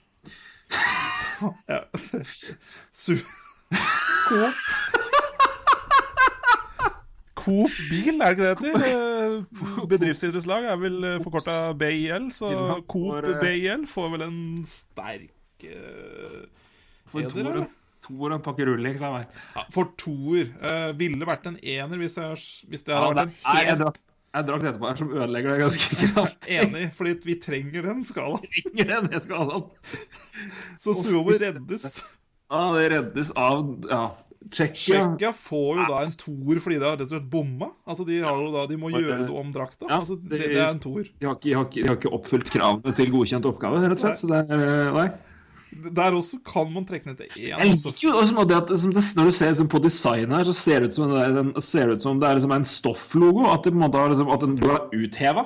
ja. 1.73 1.81
Coop 2.99 3.25
Coop 7.39 7.71
Bil, 7.89 8.21
er 8.21 8.35
det 8.35 8.45
ikke 8.45 8.45
det 8.45 8.57
det 8.59 8.69
heter? 8.69 8.79
Eh, 8.85 9.87
Bedriftsidrettslag 9.89 10.69
er 10.69 10.79
vel 10.79 10.97
forkorta 11.23 11.73
BIL, 11.79 12.29
så 12.35 12.51
Coop 12.87 13.23
eh, 13.23 13.39
BIL 13.41 13.87
får 13.87 14.09
vel 14.15 14.25
en 14.27 14.39
sterk 14.67 15.63
eh, 15.63 16.43
For 17.09 17.25
en 17.25 17.67
toer 18.09 18.31
og 18.31 18.37
en 18.39 18.43
pakke 18.45 18.65
Rolex 18.69 19.01
av 19.05 19.17
meg. 19.19 19.33
ja, 19.55 19.65
For 19.75 19.91
toer. 19.99 20.53
Uh, 20.63 20.91
ville 20.97 21.27
vært 21.29 21.49
en 21.51 21.57
ener 21.59 21.99
hvis, 22.01 22.15
jeg, 22.21 22.45
hvis 22.71 22.85
det 22.87 22.95
Ja, 22.95 23.01
vært 23.09 23.25
en 23.25 23.33
helt 23.33 23.59
er 23.59 23.73
en 23.73 23.83
helt 23.83 24.47
drakk 24.49 24.63
etterpå 24.69 24.85
her 24.91 24.99
som 25.01 25.11
ødelegger 25.15 25.55
det 25.55 25.59
ganske 25.63 25.99
kraftig. 26.13 26.55
enig, 26.61 26.85
fordi 26.93 27.15
vi 27.25 27.35
trenger 27.41 27.85
den 27.89 28.03
skalaen. 28.05 28.45
Trenger 28.45 28.89
den, 28.93 29.11
jeg 29.15 29.23
skal 29.25 29.41
ha 29.41 29.59
den. 29.59 30.01
Så 30.77 30.93
Suomo 31.01 31.33
reddes. 31.41 31.87
Ja, 32.49 32.63
det 32.77 32.89
reddes 32.93 33.31
av 33.37 33.63
ja, 33.89 34.03
Tsjekkia. 34.49 34.99
Tsjekkia 35.01 35.31
får 35.35 35.81
jo 35.81 35.87
da 35.89 35.97
en 36.05 36.13
toer 36.17 36.61
fordi 36.63 36.77
de 36.79 36.85
har 36.87 36.95
rett 36.95 37.03
og 37.09 37.11
slett 37.11 37.25
bomma. 37.29 37.71
Altså 37.89 38.05
De, 38.07 38.19
da, 38.23 38.65
de 38.69 38.77
må 38.79 38.91
gjøre 38.93 39.17
noe 39.25 39.41
om 39.43 39.49
drakta. 39.53 39.89
Altså 39.91 40.15
det, 40.21 40.39
det- 40.45 40.51
er 40.55 40.69
en 40.69 40.79
toer. 40.81 41.09
De 41.19 41.33
de, 41.43 41.53
har 41.57 41.67
ikke, 41.67 42.13
oppfylt 42.15 42.49
kravene 42.53 42.93
til 42.95 43.11
godkjent 43.13 43.45
oppgave, 43.49 43.81
rett 43.83 43.97
og 43.97 44.05
slett. 44.05 44.21
Så 44.21 44.29
det 44.31 44.39
er, 44.45 44.63
eh, 44.69 44.93
nei. 44.95 45.09
Der 45.69 46.15
også 46.17 46.39
kan 46.45 46.71
man 46.73 46.85
trekke 46.85 47.07
ned 47.11 47.17
til 47.17 47.27
én. 47.29 47.47
Jeg 47.47 47.59
Altså. 47.59 47.91
liker 47.91 48.07
jo 48.09 48.15
også 48.17 48.45
det 48.49 48.55
at 48.57 48.79
som 48.79 48.93
det, 48.93 49.03
Når 49.15 49.25
du 49.25 49.31
ser 49.31 49.47
liksom, 49.51 49.67
på 49.69 49.79
designet 49.83 50.37
her, 50.37 50.43
så 50.43 50.53
ser 50.53 50.79
det 50.79 50.89
ut 50.89 50.95
som 50.95 51.09
det 51.11 51.21
er, 51.21 51.39
en, 51.39 51.61
ser 51.61 51.87
det, 51.87 51.97
ut 51.97 52.03
som 52.03 52.19
det 52.19 52.29
er 52.29 52.33
liksom 52.39 52.51
en 52.51 52.65
stofflogo. 52.65 53.45
At, 53.53 53.63
det 53.63 53.73
på 53.73 53.77
en 53.77 53.83
måte 53.85 53.97
har, 53.97 54.09
liksom, 54.09 54.29
at 54.33 54.41
den 54.41 54.55
blir 54.57 54.79
utheva. 54.97 55.45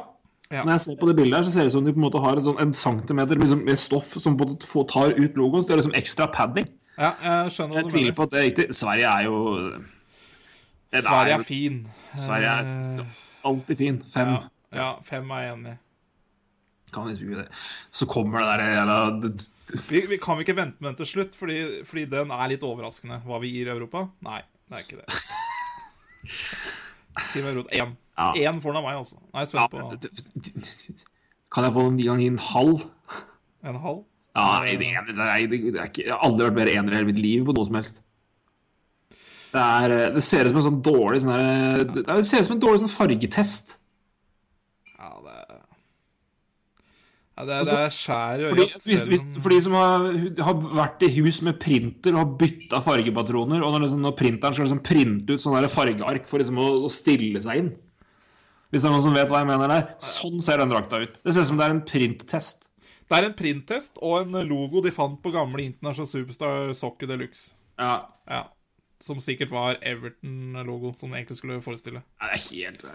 Ja. 0.52 0.64
Når 0.64 0.72
jeg 0.72 0.82
ser 0.82 0.96
på 1.02 1.08
det 1.10 1.16
bildet 1.16 1.36
her, 1.36 1.44
så 1.44 1.52
ser 1.52 1.60
det 1.66 1.68
ut 1.68 1.76
som 1.80 1.86
de 1.86 1.94
på 1.94 2.00
en 2.00 2.06
måte 2.08 2.22
har 2.24 2.38
en, 2.38 2.44
sånn, 2.46 2.60
en 2.62 2.74
centimeter 2.74 3.36
liksom, 3.42 3.64
med 3.66 3.80
stoff 3.80 4.14
som 4.22 4.38
på 4.38 4.46
en 4.46 4.54
måte 4.54 4.88
tar 4.94 5.16
ut 5.18 5.36
logoen. 5.36 5.66
Det 5.68 5.72
er 5.76 5.82
liksom 5.82 5.96
ekstra 5.98 6.28
padding. 6.32 6.68
Ja, 6.98 7.12
jeg 7.24 7.52
skjønner 7.56 7.76
Jeg 7.82 7.90
tviler 7.90 8.14
på 8.14 8.24
at 8.28 8.32
det 8.32 8.40
er 8.40 8.44
riktig. 8.52 8.66
Sverige 8.78 9.10
er 9.10 9.24
jo 9.26 9.38
Sverige 10.94 11.34
er, 11.34 11.40
er 11.40 11.44
fin. 11.44 11.88
Sverige 12.16 12.52
er 12.54 13.00
Eh, 13.00 13.06
alltid 13.50 13.78
fin. 13.78 13.98
Fem. 14.14 14.28
ja, 14.30 14.44
ja, 14.74 14.92
fem 15.04 15.32
er 15.32 15.42
jeg 15.42 15.54
enig 15.58 15.72
i. 15.74 15.80
Kan 16.94 17.10
ikke 17.10 17.40
det. 17.42 17.48
Så 17.92 18.06
kommer 18.06 18.40
det 18.40 18.60
der 18.60 18.76
jævla 18.76 18.98
Vi, 19.72 20.02
vi 20.10 20.18
kan 20.22 20.38
vi 20.38 20.46
ikke 20.46 20.58
vente 20.58 20.84
med 20.84 20.92
den 20.92 21.00
til 21.02 21.10
slutt, 21.10 21.36
fordi, 21.38 21.58
fordi 21.88 22.06
den 22.12 22.34
er 22.36 22.52
litt 22.52 22.66
overraskende. 22.68 23.22
Hva 23.26 23.40
vi 23.42 23.54
gir 23.56 23.72
Europa? 23.74 24.06
Nei, 24.26 24.42
det 24.70 24.80
er 24.80 24.86
ikke 24.86 25.02
det. 25.02 25.08
Team 27.34 27.48
Europa 27.48 27.78
Én. 27.78 27.94
Ja. 28.18 28.32
Én 28.52 28.62
får 28.62 28.74
den 28.74 28.82
av 28.82 28.86
meg, 28.86 28.98
altså. 29.00 29.20
Nei, 29.34 29.44
ja, 29.50 29.68
på 29.70 29.78
Kan 31.54 31.68
jeg 31.68 31.76
få 31.76 31.86
en 31.90 32.00
gang 32.02 32.22
i 32.22 32.32
en 32.34 32.42
halv? 32.42 32.88
en 33.64 33.80
halv. 33.80 34.02
Ja, 34.34 34.48
nei, 34.64 34.74
det, 34.82 34.88
er, 34.90 35.06
det, 35.06 35.14
er, 35.22 35.44
det 35.52 35.78
er 35.78 35.92
ikke, 35.92 36.08
jeg 36.08 36.12
har 36.12 36.24
aldri 36.26 36.48
vært 36.48 36.58
mer 36.58 36.72
ener 36.72 36.94
i 36.94 36.98
hele 36.98 37.10
mitt 37.12 37.22
liv 37.22 37.46
på 37.46 37.54
noe 37.54 37.68
som 37.70 37.78
helst. 37.78 38.02
Det, 39.54 39.62
er, 39.62 39.94
det 40.16 40.24
ser 40.26 40.48
ut 40.48 40.56
som 40.56 40.60
en 40.60 40.66
sånn 40.66 40.82
dårlig 40.86 41.22
sånn 41.22 41.36
her, 41.36 41.84
det, 41.86 42.02
det 42.08 42.26
ser 42.26 42.42
ut 42.42 42.48
som 42.48 42.56
en 42.56 42.64
dårlig 42.64 42.82
sånn 42.82 42.96
fargetest. 42.96 43.76
Ja, 44.96 45.12
det 45.22 45.36
er 45.38 45.62
ja, 47.34 47.46
det, 47.50 47.54
er, 47.56 47.64
det 47.66 47.78
er 47.82 47.94
skjær 47.96 48.42
i 48.44 48.50
Fordi, 48.52 48.66
øyet. 48.70 48.84
hvis, 48.86 49.04
hvis, 49.10 49.24
for 49.42 49.54
de 49.54 49.62
som 49.66 49.74
har, 49.78 50.04
har 50.46 50.60
vært 50.78 51.06
i 51.08 51.10
hus 51.16 51.40
med 51.46 51.58
printer 51.62 52.14
og 52.14 52.20
har 52.22 52.36
bytta 52.44 52.82
fargepatroner, 52.86 53.64
og 53.66 53.74
når, 53.74 53.88
liksom, 53.88 54.04
når 54.06 54.14
printeren 54.20 54.54
skal 54.54 54.68
liksom 54.68 54.84
printe 54.86 55.34
ut 55.34 55.42
sånne 55.42 55.72
fargeark 55.74 56.30
for 56.30 56.44
liksom 56.44 56.62
å, 56.62 56.68
å 56.86 56.92
stille 56.94 57.42
seg 57.42 57.64
inn 57.64 57.72
Hvis 58.70 58.84
det 58.86 58.90
er 58.90 58.94
noen 58.94 59.06
som 59.08 59.18
vet 59.18 59.34
hva 59.34 59.42
jeg 59.42 59.50
mener 59.50 59.74
der, 59.74 59.90
sånn 60.02 60.40
ser 60.46 60.62
den 60.62 60.72
drakta 60.74 61.02
ut. 61.02 61.18
Det 61.26 61.34
ser 61.34 61.46
ut 61.46 61.52
som 61.52 61.58
det 61.62 61.66
er 61.66 61.76
en 61.76 61.84
printtest. 61.90 62.70
Det 62.70 63.10
Det 63.10 63.18
er 63.20 63.28
en 63.28 63.36
printtest 63.38 64.00
og 64.02 64.24
en 64.24 64.40
logo 64.50 64.82
de 64.86 64.94
fant 64.94 65.18
på 65.22 65.34
gamle 65.34 65.66
International 65.66 66.10
Superstar 66.10 66.72
Soccer 66.78 67.10
Deluxe. 67.10 67.54
Ja. 67.82 68.08
Ja. 68.30 68.46
Som 69.04 69.20
sikkert 69.22 69.52
var 69.52 69.78
Everton-logo, 69.82 70.94
som 70.98 71.14
egentlig 71.14 71.38
skulle 71.38 71.62
forestille. 71.62 72.02
Nei, 72.22 72.30
Det 72.30 72.40
er 72.40 72.46
helt 72.50 72.86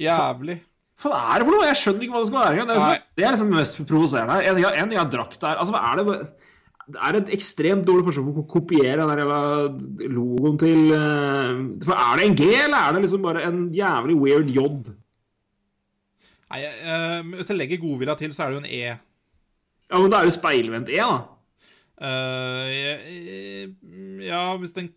Jævlig. 0.00 0.58
Hva 1.02 1.10
er 1.34 1.42
det 1.42 1.46
for 1.48 1.56
noe? 1.56 1.66
Jeg 1.68 1.78
skjønner 1.80 2.04
ikke 2.06 2.14
hva 2.14 2.20
det 2.22 2.28
skal 2.30 2.40
være. 2.40 2.54
Det 2.54 2.62
er, 2.62 2.74
liksom, 2.78 3.06
det 3.18 3.24
er 3.26 3.32
liksom 3.34 3.48
det 3.50 3.58
mest 3.58 3.78
provoserende. 3.88 4.36
En 4.46 4.58
en 4.84 4.92
er 5.00 5.08
drakt 5.10 5.40
der. 5.42 5.56
Altså, 5.58 5.74
er 5.74 5.96
det 6.00 6.06
Det 6.84 7.00
er 7.00 7.16
et 7.16 7.30
ekstremt 7.32 7.86
dårlig 7.88 8.04
forsøk 8.04 8.26
på 8.36 8.42
å 8.44 8.48
kopiere 8.54 9.06
den 9.08 10.10
logoen 10.12 10.58
til 10.60 10.92
eh, 10.92 11.52
For 11.86 11.96
er 11.96 12.18
det 12.20 12.26
en 12.28 12.36
G, 12.36 12.48
eller 12.66 12.76
er 12.76 12.92
det 12.92 13.02
liksom 13.06 13.22
bare 13.24 13.44
en 13.48 13.62
jævlig 13.72 14.16
weird 14.20 14.50
J? 14.52 14.66
Nei, 16.52 16.60
eh, 16.62 17.22
hvis 17.38 17.48
jeg 17.50 17.56
legger 17.58 17.80
godvilja 17.82 18.18
til, 18.20 18.34
så 18.36 18.44
er 18.44 18.52
det 18.52 18.58
jo 18.58 18.62
en 18.62 18.68
E. 18.68 18.98
Ja, 19.90 19.98
men 20.00 20.10
da 20.12 20.20
er 20.20 20.28
jo 20.28 20.34
speilvendt 20.36 20.92
E, 20.92 21.00
da. 21.00 21.16
Eh, 22.04 22.68
jeg- 22.76 23.74
ja, 24.28 24.42
hvis 24.60 24.72
den 24.76 24.92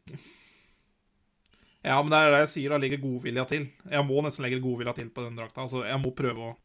Ja, 1.85 1.97
men 2.01 2.11
det 2.11 2.19
er 2.19 2.31
det 2.33 2.39
jeg 2.45 2.53
sier, 2.53 2.73
da. 2.73 2.79
Legger 2.81 3.01
godvilja 3.01 3.43
til. 3.49 3.67
Jeg 3.91 4.07
må 4.07 4.23
nesten 4.25 4.45
legge 4.47 4.61
godvilja 4.63 4.95
til 4.97 5.11
på 5.13 5.25
den 5.25 5.37
drakta. 5.37 5.65
Altså, 5.65 5.83
jeg 5.87 5.99
må 6.03 6.13
prøve 6.15 6.51
å 6.51 6.55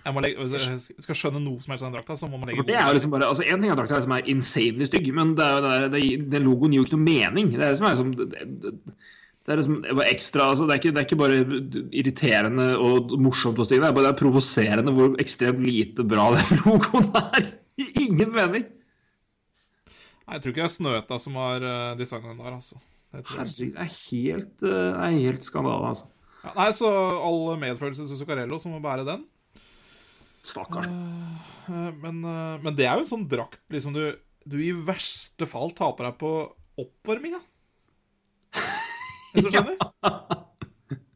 jeg 0.00 0.16
må 0.16 0.22
legge, 0.24 0.46
jeg 0.48 1.04
skal 1.04 1.16
skjønne 1.18 1.42
noe 1.44 1.60
som 1.60 1.74
helst 1.74 1.84
av 1.84 1.90
den 1.90 1.98
drakta, 1.98 2.14
så 2.16 2.28
må 2.30 2.38
man 2.40 2.48
legge 2.48 2.62
godvilja 2.62 2.86
til. 2.86 2.96
liksom 2.96 3.12
bare 3.12 3.28
Altså, 3.28 3.44
En 3.44 3.60
ting 3.60 3.72
er 3.72 3.76
drakta 3.76 4.00
som 4.00 4.14
er 4.16 4.28
insanely 4.32 4.88
stygg, 4.88 5.10
men 5.16 5.34
det 5.36 5.44
er 5.44 5.88
det 5.92 6.00
er, 6.00 6.22
den 6.32 6.46
logoen 6.46 6.72
gir 6.72 6.80
jo 6.80 6.86
ikke 6.88 6.96
noe 6.96 7.08
mening. 7.08 7.50
Det 7.52 7.66
er 7.66 7.74
liksom, 7.74 7.90
liksom 7.90 8.14
det, 8.16 8.46
det, 8.64 8.72
det 9.44 9.52
er 9.52 9.60
liksom 9.60 10.02
ekstra 10.06 10.48
altså, 10.54 10.64
det, 10.64 10.72
er 10.72 10.80
ikke, 10.80 10.94
det 10.96 11.02
er 11.02 11.08
ikke 11.08 11.20
bare 11.20 11.38
irriterende 12.00 12.66
og 12.80 13.12
morsomt 13.20 13.60
og 13.60 13.68
stygt, 13.68 13.82
det 13.84 13.88
er 13.90 13.96
bare 13.96 14.08
det 14.08 14.14
er 14.14 14.20
provoserende 14.22 14.94
hvor 14.96 15.16
ekstremt 15.20 15.64
lite 15.68 16.04
bra 16.08 16.30
den 16.36 16.60
logoen 16.64 17.10
er. 17.20 17.50
Ingen 18.00 18.32
mening. 18.32 18.68
Nei, 20.24 20.36
Jeg 20.36 20.42
tror 20.42 20.54
ikke 20.54 20.62
det 20.62 20.68
er 20.68 20.76
Snøta 20.78 21.20
som 21.20 21.36
har 21.40 21.64
uh, 21.64 21.98
designet 21.98 22.32
den 22.32 22.40
der, 22.40 22.56
altså. 22.56 22.80
Herregud, 23.10 23.74
det 23.74 23.82
er 23.82 23.90
helt, 23.90 24.62
eh, 24.62 24.70
det 24.70 25.06
er 25.06 25.16
helt 25.26 25.46
skandale, 25.46 25.92
altså. 25.92 26.06
Ja, 26.44 26.54
nei, 26.56 26.70
så 26.72 26.88
all 27.20 27.58
medfølelse 27.60 28.06
til 28.06 28.20
Zuccarello 28.20 28.58
som 28.62 28.72
må 28.72 28.80
bære 28.84 29.04
den. 29.08 29.26
Stakkar. 30.46 30.86
Uh, 30.88 31.90
Men, 32.00 32.22
uh, 32.24 32.56
men 32.62 32.74
det 32.78 32.86
er 32.88 32.96
jo 32.96 33.04
en 33.04 33.10
sånn 33.10 33.26
drakt 33.28 33.60
liksom 33.70 33.92
du, 33.94 34.02
du 34.48 34.56
i 34.58 34.72
verste 34.72 35.46
fall 35.46 35.74
taper 35.76 36.08
deg 36.08 36.16
på 36.22 36.30
oppvarminga. 36.80 37.42
Hvis 39.34 39.46
du 39.46 39.50
skjønner? 39.52 39.76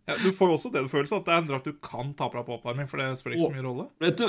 Ja, 0.04 0.18
du 0.20 0.28
får 0.36 0.50
jo 0.50 0.58
også 0.58 0.70
den 0.74 0.90
følelsen 0.92 1.22
at 1.22 1.26
det 1.26 1.32
er 1.32 1.40
en 1.40 1.48
drakt 1.48 1.70
du 1.70 1.78
kan 1.80 2.12
ta 2.18 2.28
på 2.28 2.36
deg 2.36 2.46
på 2.50 2.58
oppvarming, 2.58 2.90
for 2.90 3.00
det 3.00 3.14
spiller 3.18 3.38
ikke 3.38 3.48
så 3.48 3.56
mye 3.56 3.64
rolle. 3.64 3.88
Vet 4.04 4.20
du 4.20 4.26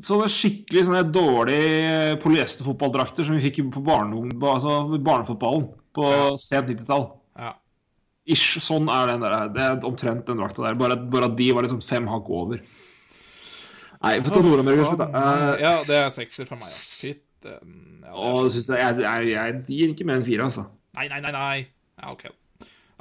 Sånne 0.00 0.24
skikkelig 0.32 0.86
sånne 0.88 1.02
dårlige 1.12 2.16
polyesterfotballdrakter 2.22 3.26
som 3.28 3.36
vi 3.36 3.42
fikk 3.50 3.58
på 3.74 3.82
barne, 3.84 4.22
altså 4.40 4.86
barnefotballen 4.96 5.66
på 5.92 6.06
Ja. 6.08 6.30
sent 6.40 6.70
90-tall. 6.70 7.10
Ja. 7.36 7.50
Ish, 8.24 8.56
sånn 8.64 8.88
er 8.88 9.10
den 9.12 9.20
der. 9.20 9.48
Det 9.52 9.60
er 9.60 9.84
omtrent 9.84 10.24
den 10.24 10.38
drakta 10.40 10.62
der. 10.64 10.74
Bare, 10.80 11.24
at 11.26 11.36
de 11.36 11.50
var 11.52 11.62
liksom 11.66 11.82
fem 11.84 12.06
hakk 12.08 12.30
over. 12.30 12.62
Nei, 14.02 14.18
få 14.20 14.32
ta 14.32 14.40
Nord-Amerika 14.40 14.84
slutt, 14.88 14.98
da. 14.98 15.08
Eh, 15.12 15.60
Ja, 15.62 15.74
det 15.84 15.94
er 16.06 16.08
sekser 16.10 16.46
for 16.48 16.56
meg, 16.56 16.64
ass. 16.64 17.02
Fytten. 17.02 18.00
Ja, 18.02 18.48
synes 18.48 18.66
jeg, 18.68 18.78
jeg, 18.78 18.96
jeg, 19.02 19.28
jeg 19.34 19.64
gir 19.68 19.92
ikke 19.92 20.06
mer 20.08 20.16
enn 20.16 20.24
fire, 20.26 20.42
altså. 20.48 20.64
Nei, 20.96 21.08
nei, 21.08 21.20
nei, 21.20 21.32
nei. 21.32 21.66
Ja, 22.00 22.10
OK. 22.12 22.24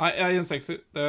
Nei, 0.01 0.11
jeg 0.17 0.33
gir 0.33 0.39
en 0.43 0.49
sekser. 0.51 0.77
Det, 0.93 1.07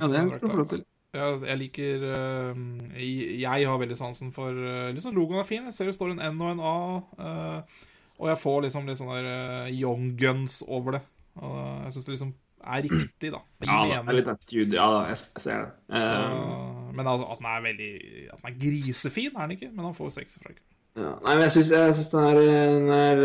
Ja, 0.00 0.06
det 0.14 0.32
skal 0.38 0.48
du 0.48 0.56
få 0.62 0.68
til. 0.70 0.84
Ja, 1.12 1.26
jeg 1.44 1.58
liker 1.60 2.04
uh, 2.08 2.60
jeg, 2.96 3.40
jeg 3.42 3.66
har 3.68 3.80
veldig 3.82 3.96
sansen 3.98 4.30
for 4.32 4.56
uh, 4.56 4.88
liksom 4.96 5.12
Logoen 5.16 5.42
er 5.42 5.48
fin. 5.48 5.66
Jeg 5.68 5.74
ser 5.76 5.90
det 5.90 5.96
står 5.98 6.14
en 6.14 6.22
N 6.32 6.40
og 6.40 6.52
en 6.54 6.62
A. 6.64 6.76
Uh, 7.20 7.88
og 8.22 8.28
jeg 8.30 8.38
får 8.38 8.62
liksom 8.64 8.86
litt 8.86 8.98
sånn 9.00 9.10
der 9.10 9.26
eh, 9.26 9.70
young 9.74 10.12
guns 10.20 10.60
over 10.70 10.94
det. 10.94 11.00
Jeg 11.34 11.92
syns 11.94 12.04
det 12.06 12.12
liksom 12.12 12.28
er 12.62 12.84
riktig, 12.86 13.30
da. 13.34 13.40
Ja, 13.66 13.78
det 13.88 13.96
er 13.98 14.16
litt 14.20 14.28
attitude. 14.30 14.76
Ja 14.78 14.84
jeg, 15.08 15.16
jeg 15.24 15.42
ser 15.42 15.64
det. 15.64 15.72
Eh, 15.90 16.04
Så- 16.06 16.92
men 16.94 17.08
altså, 17.08 17.26
at 17.32 17.40
den 17.40 17.48
er 17.50 17.64
veldig 17.64 17.90
At 18.36 18.42
den 18.44 18.50
er 18.52 18.58
grisefin, 18.60 19.32
er 19.34 19.40
den 19.48 19.56
ikke. 19.56 19.70
Men 19.72 19.88
han 19.88 19.96
får 19.96 20.12
seks 20.20 20.38
fra 20.38 20.52
ikke. 20.52 20.62
Ja, 20.92 21.14
nei, 21.24 21.34
men 21.38 21.46
jeg 21.46 21.52
syns, 21.54 21.70
jeg 21.72 21.92
syns 21.96 22.10
den 22.12 22.24
er, 22.28 22.38
den 22.68 22.90
er 22.92 23.20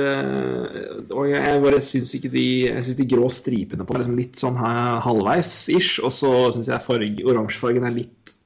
Og 1.12 1.26
jeg, 1.28 1.58
bare 1.66 1.82
syns 1.84 2.14
ikke 2.16 2.30
de 2.32 2.46
Jeg 2.70 2.86
syns 2.86 2.96
de 2.96 3.08
grå 3.12 3.28
stripene 3.34 3.84
på 3.84 3.92
den 3.92 4.00
er 4.00 4.06
liksom 4.06 4.20
litt 4.22 4.40
sånn 4.40 4.60
halvveis-ish. 5.04 5.98
Og 6.00 6.14
så 6.16 6.32
syns 6.56 6.72
jeg 6.72 6.86
farge, 6.86 7.26
oransjefargen 7.28 7.88
er 7.90 7.98
litt 7.98 8.38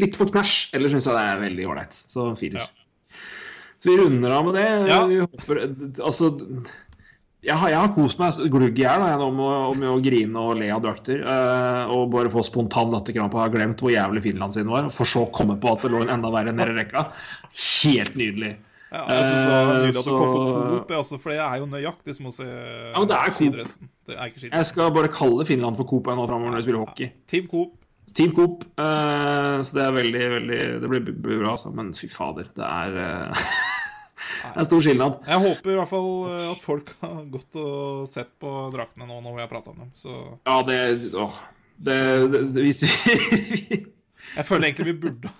Litt 0.00 0.16
for 0.18 0.26
knæsj. 0.26 0.72
Eller 0.74 0.90
syns 0.90 1.06
jeg 1.06 1.14
det 1.14 1.22
er 1.22 1.44
veldig 1.44 1.68
ålreit. 1.70 1.94
Så 2.10 2.32
firer. 2.34 2.64
Ja. 2.64 3.20
Så 3.78 3.92
vi 3.92 3.98
runder 4.00 4.32
av 4.32 4.46
med 4.48 4.56
det. 4.58 4.66
Ja. 4.90 4.98
Vi 5.06 5.20
hopper 5.22 5.60
Altså 6.02 6.32
jeg 7.44 7.54
har, 7.60 7.68
jeg 7.70 7.78
har 7.78 7.92
kost 7.94 8.18
meg 8.18 8.32
glugg 8.50 8.78
i 8.78 8.82
hjel 8.84 9.02
Om 9.22 9.36
med, 9.36 9.46
å- 9.46 9.74
med 9.78 9.88
å 9.92 10.02
grine 10.02 10.36
og 10.40 10.56
le 10.58 10.70
av 10.74 10.82
drakter. 10.82 11.20
eh, 11.24 11.84
og 11.94 12.10
bare 12.10 12.30
få 12.32 12.42
spontan 12.44 12.90
latterkrampe 12.90 13.36
ha 13.38 13.48
glemt 13.52 13.76
hvor 13.80 13.92
jævlig 13.92 14.22
Finland 14.22 14.52
sin 14.54 14.66
var. 14.66 14.88
For 14.90 15.04
så 15.04 15.26
å 15.26 15.32
komme 15.32 15.58
på 15.60 15.72
at 15.72 15.82
det 15.82 15.90
lå 15.92 16.02
en 16.02 16.08
enda 16.18 16.30
verre 16.32 16.52
nede 16.54 16.72
i 16.74 16.78
rekka. 16.82 17.06
Helt 17.84 18.14
nydelig. 18.16 18.56
Ja, 18.94 19.04
jeg 19.10 19.24
synes 19.26 19.42
det 19.42 19.50
var 19.50 19.62
Eh, 19.62 19.78
nydelig 19.82 19.98
at 19.98 20.04
du 20.04 20.10
kom 20.10 20.34
på 20.34 20.42
så- 20.46 20.68
Coop, 20.70 20.90
altså, 20.90 21.20
for 21.20 21.30
det 21.30 21.40
er 21.40 21.58
jo 21.58 21.66
nøyaktig 21.66 22.14
som 22.14 22.26
å 22.26 22.32
se 22.32 22.44
Ja, 22.44 22.98
men 22.98 23.08
det 23.08 23.16
er 23.16 23.30
skidressen. 23.34 23.88
Det 24.06 24.16
er 24.16 24.26
ikke 24.28 24.38
skidressen. 24.38 24.52
Jeg 24.58 24.66
skal 24.66 24.90
bare 24.92 25.08
kalle 25.08 25.44
Finland 25.46 25.76
for 25.76 25.84
Coop 25.84 26.04
nå 26.06 26.26
framover 26.28 26.50
når 26.52 26.56
vi 26.56 26.62
spiller 26.62 26.84
hockey. 26.86 27.10
Team 27.26 27.46
Coop. 27.48 27.72
Team 28.14 28.30
Coop. 28.32 28.62
eh, 28.78 29.58
så 29.66 29.72
det 29.74 29.82
er 29.82 29.92
veldig, 29.92 30.24
veldig 30.30 30.80
Det 30.80 30.88
blir, 30.88 31.00
blir 31.20 31.38
bra, 31.42 31.50
altså. 31.56 31.74
Men 31.74 31.92
fy 31.92 32.06
fader, 32.06 32.44
det 32.54 32.62
er 32.64 32.96
eh, 32.96 33.32
Det 34.44 34.62
er 34.62 34.68
stor 34.68 34.84
skilnad. 34.84 35.18
Jeg 35.28 35.42
håper 35.44 35.72
i 35.72 35.78
hvert 35.78 35.90
fall 35.90 36.08
eh, 36.28 36.46
at 36.52 36.62
folk 36.62 36.92
har 37.00 37.20
gått 37.32 37.58
og 37.60 38.04
sett 38.10 38.32
på 38.42 38.52
draktene 38.74 39.08
nå 39.08 39.20
når 39.24 39.38
vi 39.38 39.44
har 39.44 39.50
prata 39.50 39.72
om 39.72 39.84
dem. 39.84 39.92
Så 39.98 40.14
Ja, 40.44 40.58
det 40.66 40.78
å, 41.18 41.28
Det, 41.74 41.96
det, 42.54 42.66
jeg 44.36 44.46
føler 44.46 44.68
egentlig 44.68 44.92
vi 44.92 44.98
burde 45.08 45.32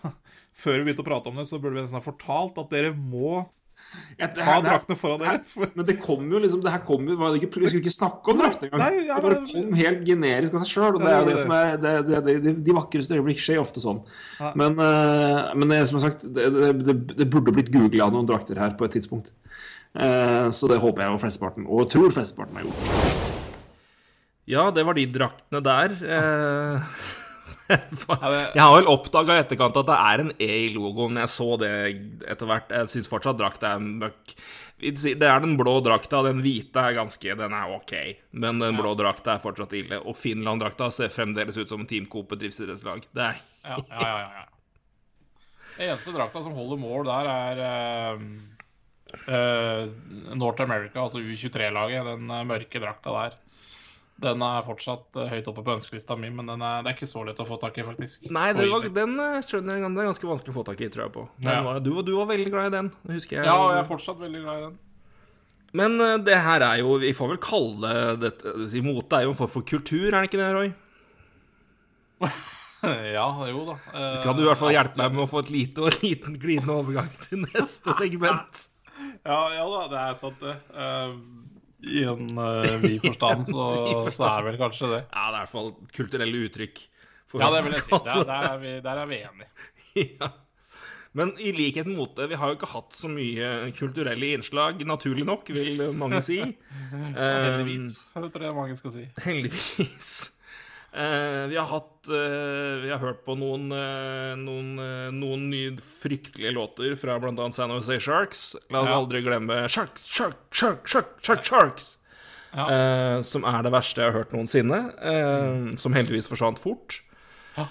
Før 0.55 0.81
vi 0.81 0.89
begynte 0.89 1.05
å 1.05 1.07
prate 1.07 1.31
om 1.31 1.39
det, 1.39 1.47
så 1.51 1.61
burde 1.61 1.77
vi 1.77 1.85
nesten 1.85 2.01
ha 2.01 2.05
fortalt 2.05 2.59
at 2.63 2.73
dere 2.75 2.91
må 2.95 3.45
Det 4.15 4.45
ha 4.47 4.57
draktene 4.63 4.97
foran 4.99 5.23
dere. 5.23 5.41
For, 5.51 5.71
Men 5.75 5.87
det 5.89 5.97
kom 6.03 6.29
jo 6.31 6.39
liksom 6.39 6.61
Det 6.63 6.71
her 6.71 6.83
kom 6.87 7.09
jo 7.09 7.17
var 7.19 7.33
det 7.35 7.41
ikke, 7.43 7.61
Vi 7.65 7.71
skulle 7.73 7.83
ikke 7.83 7.95
snakke 7.95 8.31
om 8.31 8.41
draktene 8.41 8.69
engang. 8.71 8.83
Nei, 8.85 9.07
ja, 9.09 9.19
det 9.19 9.25
bare 9.27 9.41
kom 9.51 9.79
helt 9.81 10.05
generisk 10.07 10.55
av 10.55 10.63
seg 10.65 10.71
sjøl. 10.71 11.01
Det 11.03 11.15
Ja, 11.15 12.21
det 12.29 12.55
De 12.69 12.77
vakreste 12.77 13.19
øyeblikk 13.19 13.43
skjer 13.43 13.63
ofte 13.63 13.83
sånn. 13.83 14.03
Ja. 14.39 14.53
Men, 14.59 14.79
eh, 14.79 15.55
men 15.59 15.75
det, 15.75 15.83
som 15.91 16.01
sagt, 16.03 16.27
det, 16.37 16.47
det, 16.85 17.29
burde 17.31 17.55
blitt 17.55 17.73
googla 17.75 18.11
noen 18.13 18.29
drakter 18.29 18.61
her 18.61 18.77
på 18.79 18.87
et 18.87 18.95
tidspunkt. 18.99 19.33
Eh, 19.95 20.49
så 20.55 20.71
det 20.71 20.81
håper 20.83 21.05
jeg 21.05 21.15
og 21.15 21.23
flesteparten, 21.23 21.67
og 21.71 21.91
tror 21.93 22.15
flesteparten 22.15 22.59
har 22.59 22.67
gjort. 22.67 23.33
Ja, 24.51 24.69
det 24.75 24.85
var 24.85 24.99
de 24.99 25.07
draktene 25.09 25.63
der. 25.65 25.95
Eh, 26.05 26.97
Jeg 28.55 28.61
har 28.61 28.75
vel 28.75 28.91
oppdaga 28.93 29.39
i 29.39 29.43
etterkant 29.45 29.79
at 29.81 29.89
det 29.89 29.97
er 29.97 30.23
en 30.25 30.33
E 30.37 30.51
i 30.67 30.71
logoen. 30.75 31.17
Jeg 31.23 31.33
så 31.33 31.55
det 31.61 31.73
etter 32.29 32.51
hvert. 32.51 32.73
Jeg 32.73 32.93
syns 32.93 33.11
fortsatt 33.11 33.41
drakta 33.41 33.75
er 33.75 33.85
møkk. 33.85 34.35
Det 34.85 35.29
er 35.29 35.41
den 35.41 35.57
blå 35.57 35.79
drakta. 35.85 36.21
Den 36.27 36.43
hvite 36.45 36.83
er 36.83 36.97
ganske 36.99 37.37
Den 37.39 37.55
er 37.57 37.77
ok, 37.77 37.95
men 38.37 38.61
den 38.61 38.77
blå 38.77 38.93
drakta 38.99 39.37
er 39.37 39.45
fortsatt 39.45 39.73
ille. 39.79 40.01
Og 40.05 40.19
Finland-drakta 40.19 40.91
ser 40.93 41.13
fremdeles 41.15 41.57
ut 41.57 41.71
som 41.73 41.87
Team 41.89 42.09
Coop 42.11 42.35
bedriftsidrettslag. 42.35 43.07
Det 43.15 43.31
er 43.31 43.41
Ja, 43.65 43.79
ja, 43.79 44.01
ja, 44.01 44.27
ja. 44.43 44.49
Den 45.75 45.89
eneste 45.89 46.13
drakta 46.15 46.43
som 46.45 46.55
holder 46.55 46.79
mål 46.79 47.09
der, 47.09 47.29
er 47.33 47.63
uh, 47.65 48.21
uh, 49.27 50.35
North 50.37 50.63
America, 50.63 51.01
altså 51.03 51.19
U23-laget. 51.19 52.05
Den 52.13 52.31
eh, 52.31 52.45
mørke 52.47 52.83
drakta 52.83 53.15
der. 53.17 53.39
Den 54.25 54.43
er 54.47 54.65
fortsatt 54.67 55.19
eh, 55.21 55.29
høyt 55.33 55.51
oppe 55.53 55.65
på 55.67 55.75
ønskelista 55.77 56.17
mi, 56.19 56.31
men 56.35 56.49
den 56.51 56.63
er, 56.65 56.83
det 56.85 56.93
er 56.93 56.97
ikke 56.97 57.09
så 57.11 57.23
lett 57.27 57.43
å 57.43 57.47
få 57.49 57.59
tak 57.63 57.77
i, 57.81 57.85
faktisk. 57.87 58.25
Nei, 58.35 58.49
det 58.57 58.67
var, 58.71 58.89
den 58.97 59.15
eh, 59.21 59.39
skjønner 59.45 59.79
jeg 59.79 59.85
det 59.95 60.03
er 60.05 60.09
ganske 60.11 60.31
vanskelig 60.31 60.55
å 60.55 60.59
få 60.59 60.65
tak 60.71 60.81
i, 60.85 60.89
tror 60.95 61.07
jeg 61.07 61.15
på. 61.19 61.27
Den 61.45 61.53
Ja. 61.53 61.61
var, 61.67 61.81
du, 61.85 61.93
du 62.07 62.13
var 62.17 62.31
veldig 62.33 62.51
glad 62.55 62.71
i 62.73 62.75
den, 62.79 62.91
husker 63.13 63.39
jeg. 63.41 63.47
Ja, 63.49 63.59
og 63.61 63.75
jeg 63.75 63.83
er 63.85 63.89
fortsatt 63.93 64.21
veldig 64.25 64.43
glad 64.47 64.59
i 64.59 64.65
den. 64.69 64.81
Men 65.75 66.01
eh, 66.01 66.17
det 66.23 66.37
her 66.39 66.63
er 66.63 66.81
jo 66.85 66.99
Vi 67.03 67.11
får 67.19 67.33
vel 67.33 67.41
kalle 67.43 67.95
det 68.23 68.31
si, 68.71 68.79
Mote 68.85 69.19
er 69.19 69.25
jo 69.27 69.33
en 69.35 69.39
form 69.41 69.51
for 69.51 69.67
kultur, 69.67 70.07
er 70.13 70.21
det 70.21 70.29
ikke 70.31 70.39
det, 70.43 70.51
Roy? 70.55 70.69
ja, 73.17 73.27
jo 73.51 73.65
da. 73.67 73.75
Uh, 73.91 74.23
Kan 74.23 74.37
du 74.37 74.45
i 74.45 74.49
hvert 74.49 74.61
fall 74.61 74.75
hjelpe 74.75 74.99
meg 75.01 75.15
med 75.17 75.25
å 75.25 75.31
få 75.31 75.43
et 75.45 75.51
lite 75.55 75.83
og 75.85 75.99
liten 76.05 76.37
glidende 76.41 76.77
overgang 76.79 77.11
til 77.25 77.43
neste 77.47 77.95
segment? 78.01 78.69
Ja, 79.25 79.41
ja 79.57 79.65
da, 79.67 79.81
det 79.91 80.01
er 80.05 80.17
sant, 80.21 80.43
det. 80.45 80.55
Eh, 80.77 81.15
I 81.85 82.05
en 82.09 82.31
uh, 82.39 82.79
vid 82.83 83.01
forstand 83.05 83.47
så, 83.53 83.67
så 84.15 84.25
er 84.29 84.43
det 84.43 84.53
vel 84.53 84.61
kanskje 84.63 84.91
det. 84.95 85.03
Ja, 85.13 85.27
det 85.31 85.35
er 85.35 85.35
i 85.35 85.43
hvert 85.43 85.53
fall 85.57 85.73
kulturelle 85.97 86.45
uttrykk. 86.49 86.81
for- 87.29 87.43
Ja, 87.45 87.51
det 87.55 87.65
vil 87.67 87.77
jeg 87.77 87.85
si. 87.89 87.99
Der, 88.09 88.25
der, 88.25 88.49
er, 88.53 88.59
vi, 88.63 88.73
der 88.85 89.03
er 89.03 89.07
vi 89.11 89.21
enige. 89.27 89.51
ja. 90.21 90.29
Men 91.15 91.31
i 91.39 91.53
likhet 91.55 91.87
med 91.87 91.95
mote, 92.01 92.25
vi 92.27 92.35
har 92.35 92.51
jo 92.51 92.57
ikke 92.57 92.67
hatt 92.73 92.97
så 92.99 93.07
mye 93.07 93.51
kulturelle 93.79 94.33
innslag, 94.35 94.81
naturlig 94.83 95.23
nok, 95.29 95.47
vil 95.55 95.85
mange 95.95 96.19
si. 96.27 96.41
Heldigvis, 97.15 97.93
det 98.19 98.31
tror 98.35 98.47
jeg 98.49 98.57
mange 98.57 98.75
skal 98.81 98.91
si. 98.97 99.05
Heldigvis. 99.23 100.09
Eh, 100.95 101.47
vi 101.51 101.57
har 101.59 101.67
hatt 101.67 102.07
eh, 102.07 102.77
Vi 102.85 102.91
har 102.93 103.01
hørt 103.03 103.25
på 103.27 103.35
noen, 103.35 103.65
eh, 103.75 104.35
noen, 104.39 104.69
noen 105.17 105.49
nye 105.51 105.73
fryktelige 105.83 106.53
låter 106.55 106.95
fra 107.01 107.17
bl.a. 107.19 107.49
San 107.57 107.73
Jose 107.75 107.97
Sharks. 108.05 108.45
La 108.71 108.85
oss 108.85 108.89
Ja. 108.93 108.99
aldri 109.01 109.23
glemme 109.27 109.65
Shark, 109.69 109.99
Shark, 110.05 110.37
Shark, 110.55 110.87
Shark, 110.87 111.17
Shark, 111.25 111.43
Sharks. 111.45 111.89
Ja. 112.55 112.69
Eh, 112.71 113.23
som 113.27 113.43
er 113.51 113.63
det 113.67 113.73
verste 113.75 114.05
jeg 114.05 114.13
har 114.13 114.21
hørt 114.21 114.33
noensinne. 114.37 114.79
eh, 115.03 115.75
Som 115.83 115.95
heldigvis 115.99 116.29
forsvant 116.31 116.61
fort. 116.63 117.01
Ja. 117.59 117.67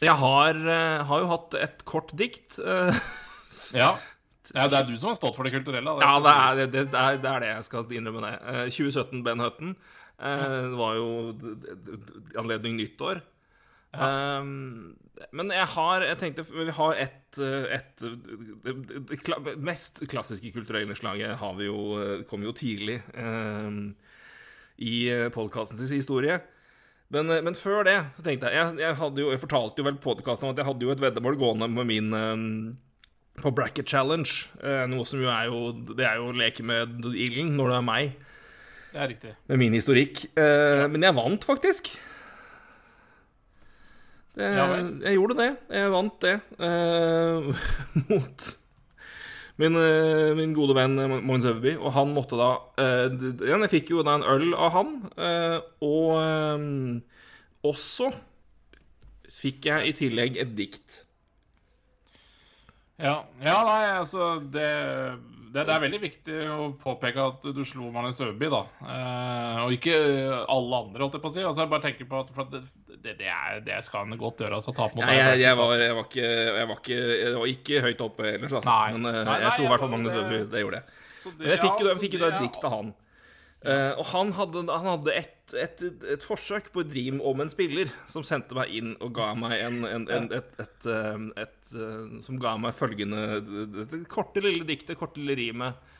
Jeg 0.00 0.16
har, 0.22 0.54
har 1.04 1.20
jo 1.20 1.28
hatt 1.28 1.54
et 1.60 1.84
kort 1.84 2.14
dikt. 2.16 2.56
Ja. 3.74 3.94
ja, 4.54 4.66
det 4.68 4.76
er 4.76 4.84
du 4.86 4.92
som 5.00 5.08
har 5.08 5.16
stått 5.16 5.34
for 5.36 5.42
det 5.46 5.52
kulturelle. 5.54 5.94
Det 5.98 6.04
Ja, 6.04 6.18
det 6.20 6.32
er 6.32 6.58
det, 6.70 6.90
det, 6.92 6.98
er, 7.00 7.16
det 7.18 7.30
er 7.30 7.40
det 7.42 7.48
jeg 7.48 7.64
skal 7.64 7.86
innrømme 7.96 8.20
det. 8.22 8.34
Eh, 8.52 8.66
2017 8.70 9.22
Ben 9.24 9.40
Hutton. 9.40 9.70
Eh, 10.20 10.58
det 10.70 10.78
var 10.78 10.94
jo 10.98 11.08
anledning 12.38 12.76
nyttår. 12.78 13.22
Eh, 13.94 14.44
men 15.30 15.50
jeg 15.54 15.66
har 15.70 16.02
Jeg 16.02 16.18
tenkte 16.18 16.42
Vi 16.50 16.72
har 16.74 16.96
et, 16.98 17.38
det, 17.38 18.00
kla- 19.22 19.42
mest 19.62 20.00
klassiske 20.10 20.50
kulturelle 20.54 20.90
innslaget 20.90 21.36
har 21.38 21.54
vi 21.58 21.68
jo 21.68 21.78
eh, 22.00 22.24
kom 22.30 22.42
jo 22.46 22.52
tidlig 22.56 23.00
eh, 23.14 23.70
i 24.82 24.94
podkastens 25.34 25.90
historie. 25.94 26.40
Men, 27.14 27.30
eh, 27.30 27.42
men 27.46 27.54
før 27.54 27.84
det 27.86 27.98
så 28.16 28.24
tenkte 28.26 28.50
jeg 28.50 28.58
Jeg, 28.58 28.80
jeg, 28.82 28.96
jo, 29.22 29.30
jeg 29.30 29.42
fortalte 29.44 29.78
jo 29.82 29.86
vel 29.90 30.00
på 30.02 30.14
om 30.16 30.50
at 30.50 30.58
jeg 30.58 30.66
hadde 30.66 30.86
jo 30.88 30.90
et 30.94 31.02
veddemål 31.04 31.38
gående 31.38 31.68
med 31.70 31.86
min 31.90 32.10
eh, 32.18 33.40
på 33.42 33.50
Bracket 33.54 33.86
Challenge. 33.90 34.30
eh, 34.62 34.84
noe 34.90 35.04
som 35.06 35.22
jo 35.22 35.30
er 35.30 35.46
jo 35.50 35.72
Det 35.94 36.06
er 36.06 36.18
jo 36.18 36.30
å 36.32 36.38
leke 36.38 36.62
med 36.66 37.04
ilden 37.14 37.54
når 37.58 37.70
det 37.70 37.78
er 37.78 37.86
meg, 37.92 38.16
Det 38.94 39.00
er 39.02 39.08
riktig. 39.10 39.30
med 39.50 39.58
min 39.58 39.74
historikk. 39.74 40.20
Eh, 40.38 40.84
Men 40.88 41.02
jeg 41.02 41.16
vant 41.16 41.44
faktisk. 41.44 41.88
Det, 44.34 44.48
Ja 44.54 44.66
jeg 45.06 45.14
gjorde 45.18 45.36
det. 45.38 45.48
Jeg 45.70 45.90
vant 45.94 46.20
det. 46.22 46.34
eh, 46.58 47.48
mot 48.10 48.46
min, 49.62 49.76
eh, 49.78 50.32
min 50.34 50.54
gode 50.54 50.74
venn 50.74 50.96
Mogens 51.26 51.46
Øverby. 51.46 51.76
Og 51.78 51.92
han 51.94 52.14
måtte 52.14 52.38
da 52.38 52.52
eh, 52.78 53.10
Jeg 53.50 53.70
fikk 53.70 53.90
jo 53.94 54.02
da 54.06 54.16
en 54.18 54.26
øl 54.26 54.54
av 54.54 54.70
han. 54.74 54.94
eh, 55.18 55.58
og 55.82 56.22
eh, 56.22 57.02
også 57.64 58.10
fikk 59.34 59.66
jeg 59.70 59.88
i 59.90 59.92
tillegg 59.98 60.36
et 60.38 60.54
dikt. 60.58 61.00
Ja, 63.02 63.24
ja 63.42 63.54
nei, 63.66 63.84
altså 63.98 64.36
det, 64.54 64.68
det, 65.54 65.62
det 65.68 65.74
er 65.74 65.82
veldig 65.84 66.00
viktig 66.02 66.36
å 66.50 66.64
påpeke 66.82 67.24
at 67.30 67.44
du 67.54 67.60
slo 67.66 67.86
Magnus 67.94 68.18
Øby, 68.24 68.48
da. 68.52 68.62
Eh, 68.82 69.60
og 69.64 69.74
ikke 69.76 69.94
alle 70.50 70.80
andre, 70.82 71.04
holdt 71.04 71.14
jeg 71.18 71.22
på 71.24 71.30
å 71.30 71.34
si. 71.36 71.44
Altså, 71.46 71.62
jeg 71.64 71.70
bare 71.72 71.84
tenker 71.86 72.08
på 72.10 72.22
at 72.24 72.32
det, 72.50 72.62
det, 73.20 73.28
er, 73.30 73.60
det 73.66 73.78
skal 73.86 74.04
han 74.08 74.18
godt 74.18 74.42
gjøre. 74.42 74.58
Altså, 74.58 74.74
tape 74.74 74.98
mot 74.98 75.04
Nei, 75.06 75.14
jeg, 75.20 75.38
jeg, 75.44 75.52
altså. 75.54 75.68
var, 75.70 75.84
jeg, 75.84 75.94
var 76.00 76.08
ikke, 76.10 76.26
jeg, 76.58 76.66
var 76.72 76.82
ikke, 76.82 76.98
jeg 77.20 77.36
var 77.38 77.52
ikke 77.54 77.84
høyt 77.86 78.04
oppe 78.08 78.26
ellers, 78.32 78.56
altså. 78.60 78.74
Nei. 78.74 78.90
Men 78.98 79.08
eh, 79.12 79.20
Nei, 79.20 79.24
nei, 79.30 79.38
jeg 79.46 79.56
slo 79.58 79.64
i 79.64 79.72
hvert 79.72 79.84
fall 79.86 79.94
Magnus 79.94 80.18
Øby. 80.24 80.42
Det 80.56 80.64
gjorde 80.66 80.80
jeg. 80.82 81.00
Så 81.14 81.32
det- 81.38 81.38
Men 81.46 81.54
jeg 81.54 81.62
fikk, 81.64 81.78
jo- 81.80 81.88
ja, 81.88 81.94
så 81.94 82.20
da 82.24 82.28
et 82.34 82.42
dikt 82.48 82.68
av 82.68 82.74
han. 82.78 82.92
Eh, 83.64 83.92
og 84.02 84.04
han 84.10 84.32
hadde, 84.36 84.66
han 84.74 84.90
hadde 84.90 85.14
et, 85.22 85.33
et, 85.52 85.82
et 86.14 86.24
forsøk 86.24 86.70
på 86.72 86.80
et 86.84 86.94
rim 86.96 87.18
om 87.20 87.42
en 87.44 87.50
spiller 87.52 87.90
som 88.08 88.24
sendte 88.24 88.56
meg 88.56 88.72
inn 88.72 88.94
og 89.04 89.12
ga 89.18 89.32
meg 89.36 89.58
en, 89.60 89.82
en, 89.84 90.06
en, 90.08 90.30
et, 90.32 90.54
et, 90.62 90.86
et, 91.42 91.74
eh, 91.76 92.14
Som 92.24 92.38
ga 92.40 92.54
meg 92.60 92.72
følgende 92.78 93.42
et 93.84 93.98
korte, 94.08 94.40
lille 94.40 94.64
diktet, 94.64 94.96
korte, 94.96 95.20
lille 95.20 95.36
rimet. 95.42 95.92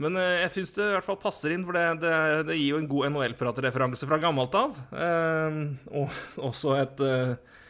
Men 0.00 0.16
eh, 0.16 0.42
jeg 0.46 0.54
syns 0.56 0.74
det 0.76 0.86
i 0.86 0.94
hvert 0.96 1.06
fall 1.06 1.20
passer 1.20 1.54
inn, 1.54 1.64
for 1.68 1.76
det, 1.76 1.84
det, 2.02 2.14
det 2.48 2.58
gir 2.58 2.74
jo 2.74 2.80
en 2.80 2.90
god 2.90 3.10
NHL-pratereferanse 3.12 4.08
fra 4.08 4.18
gammelt 4.22 4.56
av. 4.58 4.76
Eh, 4.90 5.58
og 5.92 6.20
også 6.50 6.76
et, 6.80 7.02
eh, 7.06 7.62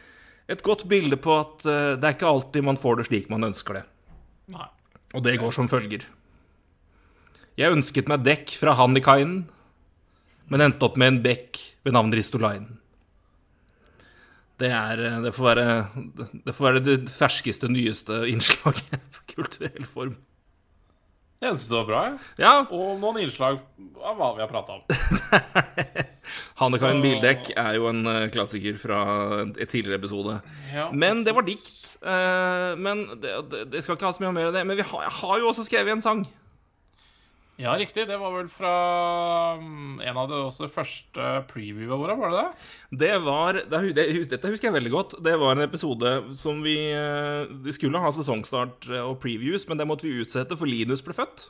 et 0.55 0.65
godt 0.65 0.87
bilde 0.89 1.19
på 1.19 1.37
at 1.39 1.63
det 1.63 2.03
er 2.07 2.15
ikke 2.15 2.31
alltid 2.31 2.65
man 2.65 2.79
får 2.79 2.99
det 2.99 3.09
slik 3.11 3.29
man 3.31 3.51
ønsker 3.51 3.79
det. 3.81 3.85
Nei. 4.53 4.69
Og 5.13 5.23
det 5.25 5.37
går 5.39 5.53
som 5.55 5.69
følger. 5.69 6.07
Jeg 7.59 7.75
ønsket 7.75 8.09
meg 8.09 8.23
dekk 8.25 8.55
fra 8.57 8.73
Hannikainen, 8.79 9.43
men 10.53 10.61
endte 10.69 10.85
opp 10.85 10.95
med 11.01 11.09
en 11.15 11.21
bekk 11.25 11.57
ved 11.83 11.95
navn 11.97 12.13
Ristolainen. 12.13 12.77
Det, 14.61 14.69
er, 14.69 14.99
eh, 15.01 15.15
det, 15.25 15.31
får 15.33 15.47
være, 15.49 15.63
det 16.45 16.53
får 16.55 16.67
være 16.69 16.83
det 16.85 16.97
ferskeste, 17.11 17.67
nyeste 17.73 18.21
innslaget 18.29 18.93
på 19.17 19.25
kulturell 19.33 19.87
form. 19.89 20.13
Jeg 21.43 21.57
syns 21.57 21.65
det 21.73 21.75
var 21.75 21.87
bra, 21.89 22.01
jeg. 22.07 22.19
Ja, 22.39 22.51
Og 22.71 23.01
noen 23.01 23.17
innslag 23.25 23.57
av 23.99 24.13
hva 24.15 24.29
vi 24.37 24.43
har 24.45 24.51
prata 24.53 24.77
om. 24.77 24.85
Hannikainen 26.61 27.01
Så- 27.01 27.03
bildekk 27.03 27.49
er 27.59 27.73
jo 27.75 27.89
en 27.89 28.05
eh, 28.07 28.29
klassiker 28.31 28.77
fra 28.79 28.99
et 29.57 29.67
tidligere 29.67 29.99
episode. 29.99 30.37
Ja. 30.71 30.85
Men 30.95 31.25
det 31.27 31.33
var 31.35 31.43
dikt. 31.43 31.97
eh, 31.99 32.77
Men 32.79 33.03
det, 33.19 33.33
det, 33.51 33.65
det 33.73 33.83
skal 33.83 33.97
ikke 33.97 34.07
ha 34.07 34.13
så 34.15 34.23
mye 34.23 34.31
mer 34.37 34.51
av 34.51 34.55
det. 34.55 34.63
Men 34.69 34.79
vi 34.79 34.85
har, 34.87 35.03
jeg 35.09 35.15
har 35.19 35.41
jo 35.43 35.49
også 35.51 35.65
skrevet 35.67 35.97
en 35.97 36.05
sang. 36.05 36.23
Ja, 37.63 37.77
riktig. 37.79 38.07
Det 38.09 38.17
var 38.19 38.33
vel 38.35 38.49
fra 38.51 38.71
mm, 39.59 40.01
en 40.03 40.17
av 40.19 40.27
de 40.27 40.39
også 40.43 40.67
første 40.71 41.27
previewene 41.47 41.95
våre, 41.95 42.15
var 42.19 42.33
det 42.33 42.41
det? 42.41 42.69
Det 43.03 43.11
var 43.23 43.59
det, 43.71 43.81
det, 43.95 44.07
Dette 44.33 44.51
husker 44.51 44.67
jeg 44.67 44.75
veldig 44.75 44.91
godt. 44.91 45.15
Det 45.23 45.37
var 45.39 45.55
en 45.55 45.63
episode 45.63 46.11
som 46.39 46.59
vi 46.65 46.75
eh, 46.91 47.47
Vi 47.63 47.75
skulle 47.75 48.01
ha 48.03 48.11
sesongstart 48.15 48.89
eh, 48.91 49.05
og 49.05 49.21
previews, 49.23 49.67
men 49.69 49.79
det 49.79 49.87
måtte 49.87 50.09
vi 50.09 50.17
utsette, 50.25 50.57
for 50.59 50.67
Linus 50.67 51.05
ble 51.05 51.15
født. 51.15 51.47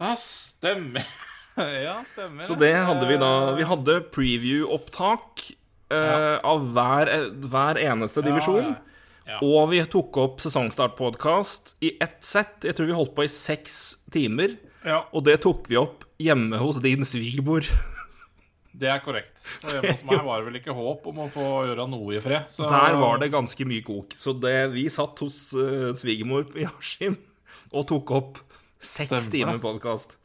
Ja, 0.00 0.10
stemmer. 0.18 1.06
ja, 1.86 2.00
stemmer. 2.08 2.42
Så 2.48 2.58
det 2.58 2.74
hadde 2.74 3.06
vi 3.06 3.20
da 3.20 3.32
Vi 3.58 3.68
hadde 3.68 4.00
preview-opptak 4.10 5.46
eh, 5.94 6.36
av 6.42 6.66
hver, 6.74 7.14
hver 7.46 7.82
eneste 7.86 8.26
divisjon. 8.26 8.74
ja. 8.74 8.82
Ja. 9.26 9.40
Og 9.42 9.72
vi 9.72 9.80
tok 9.90 10.14
opp 10.22 10.36
sesongstartpodkast 10.38 11.72
i 11.82 11.96
ett 11.98 12.20
sett. 12.22 12.62
Jeg 12.62 12.76
tror 12.78 12.86
vi 12.86 12.94
holdt 12.94 13.16
på 13.16 13.24
i 13.26 13.32
seks 13.32 14.04
timer. 14.14 14.54
Ja, 14.86 15.02
Og 15.10 15.24
det 15.26 15.40
tok 15.42 15.66
vi 15.66 15.78
opp 15.80 16.04
hjemme 16.22 16.60
hos 16.62 16.78
din 16.84 17.02
svigermor. 17.06 17.66
det 18.80 18.90
er 18.92 19.00
korrekt. 19.02 19.42
Og 19.64 19.72
hjemme 19.74 19.94
hos 19.96 20.04
meg 20.06 20.20
var 20.28 20.42
det 20.42 20.50
vel 20.50 20.58
ikke 20.60 20.76
håp 20.76 21.08
om 21.10 21.24
å 21.24 21.30
få 21.32 21.46
gjøre 21.66 21.88
noe 21.90 22.14
i 22.14 22.22
fred. 22.22 22.46
Så 22.52 22.68
Der 22.70 22.94
var 23.00 23.18
det 23.22 23.32
ganske 23.34 23.66
mye 23.66 23.82
kok. 23.86 24.14
Så 24.14 24.36
det, 24.38 24.54
vi 24.76 24.86
satt 24.92 25.24
hos 25.24 25.40
uh, 25.58 25.90
svigermor 25.98 26.46
i 26.54 26.68
Askim 26.70 27.18
og 27.72 27.88
tok 27.90 28.14
opp 28.14 28.40
seks 28.78 29.10
Stemmer 29.10 29.34
timer 29.34 29.60
podkast. 29.64 30.16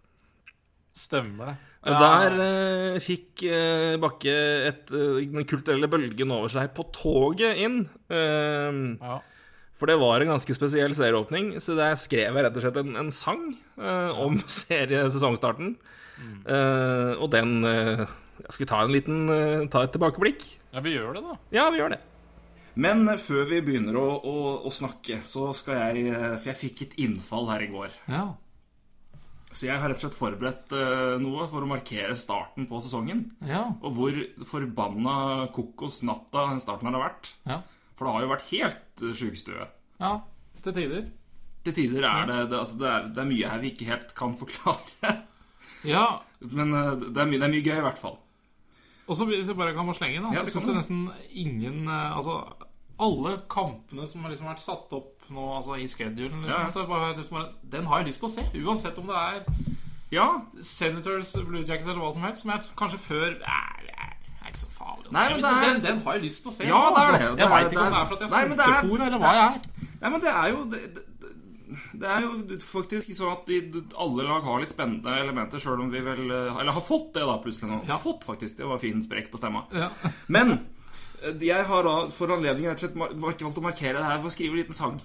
Stemmer 0.93 1.53
det. 1.53 1.57
Der 1.81 2.37
uh, 2.37 3.01
fikk 3.01 3.41
uh, 3.49 3.97
Bakke 4.03 4.37
et, 4.69 4.93
uh, 4.93 5.17
den 5.17 5.47
kulturelle 5.49 5.89
bølgen 5.89 6.37
over 6.37 6.53
seg 6.53 6.69
på 6.77 6.85
toget 6.93 7.57
inn. 7.65 7.81
Ja. 8.11 9.17
For 9.81 9.89
det 9.89 9.97
var 9.97 10.21
en 10.21 10.29
ganske 10.35 10.53
spesiell 10.53 10.93
serieåpning, 10.93 11.55
så 11.63 11.73
der 11.77 11.95
skrev 11.97 12.37
jeg 12.37 12.45
rett 12.45 12.57
og 12.59 12.61
slett 12.67 12.77
en, 12.83 12.93
en 13.01 13.09
sang 13.15 13.47
eh, 13.81 14.19
om 14.21 14.37
seriesesongstarten. 14.61 15.73
Mm. 16.21 16.35
Eh, 16.45 17.11
og 17.17 17.31
den 17.33 17.55
eh, 17.65 18.03
Skal 18.45 18.61
vi 18.65 18.69
ta 18.69 18.83
en 18.85 18.91
liten 18.93 19.23
eh, 19.33 19.63
Ta 19.73 19.81
et 19.87 19.93
tilbakeblikk? 19.95 20.43
ja, 20.75 20.83
vi 20.85 20.93
gjør 20.93 21.15
det, 21.17 21.23
da. 21.25 21.37
Ja, 21.55 21.63
vi 21.73 21.79
gjør 21.81 21.95
det. 21.95 21.99
Men 22.77 23.09
før 23.19 23.49
vi 23.49 23.57
begynner 23.65 23.97
å, 23.99 24.05
å, 24.21 24.35
å 24.69 24.71
snakke, 24.71 25.17
så 25.25 25.49
skal 25.57 25.81
jeg 25.81 26.11
eh, 26.13 26.35
For 26.37 26.51
jeg 26.53 26.59
fikk 26.61 26.85
et 26.85 26.93
innfall 27.03 27.49
her 27.51 27.65
i 27.65 27.71
går. 27.73 27.97
Ja. 28.13 28.27
Så 29.51 29.65
jeg 29.67 29.81
har 29.81 29.89
rett 29.91 29.97
og 29.99 30.05
slett 30.05 30.15
forberedt 30.19 30.71
eh, 30.77 31.17
noe 31.19 31.49
for 31.51 31.65
å 31.65 31.67
markere 31.67 32.13
starten 32.15 32.69
på 32.69 32.79
sesongen. 32.85 33.25
Ja. 33.49 33.65
Og 33.81 33.97
hvor 33.97 34.21
forbanna 34.47 35.15
kokos 35.55 36.03
natta 36.07 36.45
starten 36.63 36.87
har 36.93 37.01
vært. 37.09 37.33
Ja. 37.49 37.57
For 38.01 38.07
det 38.09 38.13
har 38.15 38.23
jo 38.25 38.29
vært 38.31 38.47
helt 38.49 39.01
uh, 39.05 39.11
sjukestue. 39.13 39.67
ja. 40.01 40.11
Til 40.65 40.73
tider. 40.73 41.03
Til 41.65 41.73
tider 41.77 42.05
er 42.05 42.25
det 42.29 42.35
det, 42.49 42.57
altså 42.57 42.77
det, 42.81 42.89
er, 42.89 43.05
det 43.13 43.21
er 43.21 43.27
mye 43.29 43.49
her 43.49 43.59
vi 43.61 43.69
ikke 43.75 43.85
helt 43.91 44.11
kan 44.17 44.33
forklare. 44.41 45.11
Ja. 45.85 46.03
Men 46.41 46.73
eh, 46.73 46.91
det, 47.07 47.17
er 47.21 47.29
mye, 47.29 47.37
det 47.39 47.45
er 47.47 47.53
mye 47.53 47.63
gøy, 47.65 47.77
i 47.79 47.85
hvert 47.85 48.01
fall. 48.01 48.17
Og 49.09 49.17
så 49.17 49.25
hvis 49.29 49.49
jeg 49.49 49.57
bare 49.57 49.73
kan 49.77 49.85
må 49.85 49.93
slenge 49.97 50.17
inn, 50.19 50.25
da, 50.25 50.33
Ja, 50.37 50.43
syns 50.45 50.67
jeg 50.69 50.77
nesten 50.77 50.99
ingen 51.33 51.85
eh, 51.89 52.13
Altså, 52.17 52.35
alle 53.01 53.35
kampene 53.49 54.05
som 54.09 54.21
har 54.25 54.33
liksom 54.33 54.49
vært 54.51 54.61
satt 54.61 54.93
opp 54.97 55.25
nå 55.33 55.47
altså 55.57 55.77
i 55.81 55.87
schedulen, 55.89 56.41
liksom, 56.45 56.65
Ja. 56.65 56.69
så 56.73 56.85
bare, 56.89 57.13
bare, 57.33 57.47
den 57.73 57.89
har 57.89 58.01
jeg 58.03 58.11
lyst 58.11 58.21
til 58.25 58.29
å 58.29 58.33
se. 58.35 58.45
Uansett 58.61 58.97
om 59.01 59.09
det 59.09 59.17
er 59.17 59.41
Ja, 60.13 60.27
Senators, 60.61 61.33
Blue 61.47 61.61
Jackets 61.65 61.89
eller 61.89 62.01
hva 62.03 62.13
som 62.13 62.25
helst, 62.29 62.45
som 62.45 62.53
jeg 62.53 62.69
kanskje 62.77 63.01
før 63.05 63.37
er, 63.41 63.91
er, 64.51 64.55
ikke 64.55 64.63
så 64.63 64.71
farlig 64.75 65.13
Nei, 65.15 65.23
men 65.31 65.41
det 65.45 65.51
er- 65.51 65.63
den, 65.67 65.81
den 65.85 66.01
har 66.05 66.17
jeg 66.19 66.23
lyst 66.27 66.43
til 66.43 66.51
å 66.51 66.55
se. 66.55 66.67
Ja, 66.67 66.81
det 66.81 67.03
er 67.03 67.07
altså. 67.07 67.35
det. 67.35 67.39
Jeg 67.41 67.49
veit 67.55 67.71
ikke 67.71 67.85
om 67.85 67.95
det 67.95 68.01
er- 68.01 68.09
for 68.11 68.15
at 68.15 68.21
jeg 68.21 68.29
er 68.31 68.51
sultefòr, 68.51 69.05
eller 69.07 69.23
hva 69.23 69.31
jeg 69.37 69.47
er. 69.47 69.87
Nei, 70.01 70.09
men 70.09 70.21
det 70.21 70.33
er 70.35 70.47
jo 70.51 70.65
det, 70.71 70.81
det, 70.95 71.05
det 72.01 72.09
er 72.09 72.21
jo 72.25 72.31
faktisk 72.65 73.15
sånn 73.15 73.31
at 73.31 73.45
de, 73.47 73.83
alle 73.97 74.23
lag 74.27 74.43
har 74.43 74.59
litt 74.59 74.73
spennende 74.73 75.13
elementer, 75.21 75.61
sjøl 75.61 75.79
om 75.85 75.91
vi 75.93 76.01
vel 76.03 76.25
eh, 76.31 76.59
Eller 76.59 76.75
har 76.75 76.81
fått 76.83 77.13
det, 77.15 77.23
da, 77.23 77.37
plutselig 77.43 77.69
nå. 77.71 77.81
Ja. 77.87 77.97
Fått, 78.01 78.25
faktisk. 78.27 78.57
Det 78.57 78.67
var 78.67 78.79
fin 78.81 79.01
sprekk 79.05 79.31
på 79.31 79.39
stemma. 79.39 79.63
Ja. 79.71 79.89
Men 80.27 80.59
jeg 81.21 81.65
har 81.69 81.85
da 81.85 81.93
for 82.13 82.33
anledningen 82.33 82.71
rett 82.71 82.81
og 82.81 82.95
slett 82.95 83.21
valgt 83.21 83.59
å 83.61 83.63
markere 83.63 83.99
det 83.99 84.07
her 84.07 84.17
ved 84.23 84.31
å 84.31 84.33
skrive 84.33 84.55
en 84.55 84.61
liten 84.63 84.77
sang. 84.77 84.97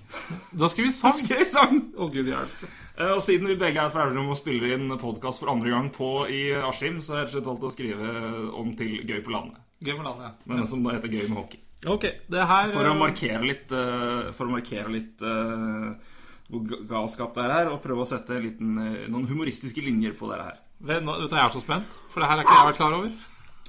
Da 0.57 0.71
skal 0.73 0.87
vi 0.87 0.95
sang. 0.97 1.17
Skriv 1.23 1.45
sang! 1.51 1.83
Å, 1.97 2.09
gud 2.13 2.31
hjelp. 2.33 2.65
Eh, 2.97 3.13
Og 3.13 3.21
siden 3.25 3.51
vi 3.51 3.59
begge 3.61 3.85
er 3.85 3.93
fra 3.93 4.07
Elverum 4.07 4.33
og 4.33 4.41
spiller 4.41 4.77
inn 4.79 4.89
podkast 5.01 5.43
for 5.43 5.53
andre 5.53 5.75
gang 5.75 5.91
på 5.93 6.11
i 6.33 6.41
Askim, 6.57 7.03
så 7.05 7.15
har 7.19 7.23
jeg 7.25 7.29
rett 7.29 7.35
og 7.35 7.37
slett 7.37 7.51
valgt 7.53 7.69
å 7.69 7.75
skrive 7.77 8.17
om 8.57 8.73
til 8.79 8.99
Gøy 9.05 9.21
på 9.27 9.37
landet. 9.37 9.61
Gøy 9.85 9.93
på 9.99 10.07
landet, 10.09 10.31
ja. 10.31 10.35
men 10.55 10.67
som 10.71 10.85
da 10.87 10.97
heter 10.97 11.13
Gøy 11.13 11.27
med 11.29 11.41
hockey. 11.43 11.63
Ok, 11.87 12.07
det 12.33 12.49
her 12.49 12.71
For 12.73 12.89
å 12.89 12.95
eh, 12.95 13.01
markere 13.05 13.45
litt, 13.45 13.73
eh, 13.77 14.31
for 14.35 14.49
å 14.49 14.55
markere 14.57 14.93
litt 14.97 15.21
eh, 15.21 16.15
hvor 16.49 16.85
galskap 16.89 17.37
det 17.37 17.45
er 17.45 17.53
her, 17.59 17.73
og 17.75 17.83
prøve 17.85 18.07
å 18.07 18.09
sette 18.09 18.41
liten, 18.41 18.73
eh, 18.81 19.01
noen 19.13 19.29
humoristiske 19.29 19.85
linjer 19.85 20.17
på 20.17 20.33
det 20.33 20.41
her. 20.41 20.61
vet 20.81 21.05
du, 21.05 21.13
Jeg 21.29 21.43
er 21.45 21.53
så 21.53 21.61
spent, 21.61 21.99
for 22.13 22.25
det 22.25 22.31
her 22.31 22.41
er 22.41 22.47
ikke 22.47 22.57
jeg 22.57 22.71
vært 22.73 22.81
klar 22.81 22.97
over. 22.97 23.17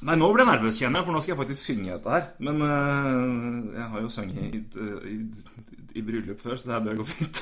Nei, 0.05 0.13
nå 0.19 0.27
ble 0.29 0.43
jeg 0.43 0.49
nervøs, 0.51 0.77
kjenner 0.77 1.01
jeg, 1.01 1.07
for 1.07 1.15
nå 1.15 1.21
skal 1.23 1.33
jeg 1.33 1.39
faktisk 1.39 1.63
synge 1.71 1.89
dette 1.95 2.11
her. 2.13 2.25
Men 2.45 2.61
uh, 2.61 3.77
jeg 3.79 3.87
har 3.93 4.03
jo 4.03 4.11
sunget 4.13 4.37
i, 4.45 4.61
i, 5.09 5.17
i 5.97 6.03
bryllup 6.05 6.43
før, 6.43 6.57
så 6.59 6.69
det 6.69 6.75
her 6.75 6.83
bør 6.85 6.99
gå 7.01 7.07
fint. 7.09 7.41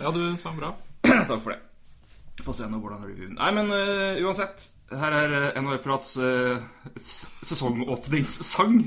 Ja, 0.00 0.12
du 0.12 0.20
sang 0.40 0.58
bra. 0.60 0.74
Takk 1.08 1.40
for 1.40 1.54
det. 1.54 1.60
Få 2.44 2.52
se 2.56 2.64
nå 2.72 2.78
hvordan 2.80 3.02
reviewen 3.04 3.34
Nei, 3.36 3.50
men 3.56 3.72
uh, 3.72 4.20
uansett. 4.24 4.68
Her 4.96 5.12
er 5.16 5.34
uh, 5.36 5.60
NHL 5.60 5.80
Prats 5.84 6.14
uh, 6.20 6.60
sesongåpningssang. 7.00 8.78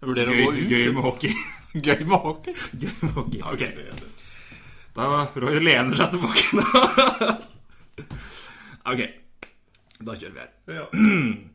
Jeg 0.00 0.10
vurderer 0.10 0.32
Gøy, 0.36 0.42
å 0.42 0.44
gå 0.44 0.52
ut. 0.58 0.68
gøy 0.72 0.86
med 0.96 1.02
hockey. 1.08 1.32
Gøy 1.88 2.04
med 2.04 2.18
hockey. 2.24 2.54
gøy 2.84 2.94
med 3.00 3.16
hockey. 3.16 3.40
Ok. 3.48 3.64
Da 4.94 5.08
Roy 5.42 5.56
lener 5.58 5.96
seg 5.98 6.12
tilbake 6.12 6.44
ok. 8.92 9.00
Da 10.04 10.14
kjører 10.20 10.36
vi 10.36 10.40
her. 10.44 10.52
Ja. 10.76 10.86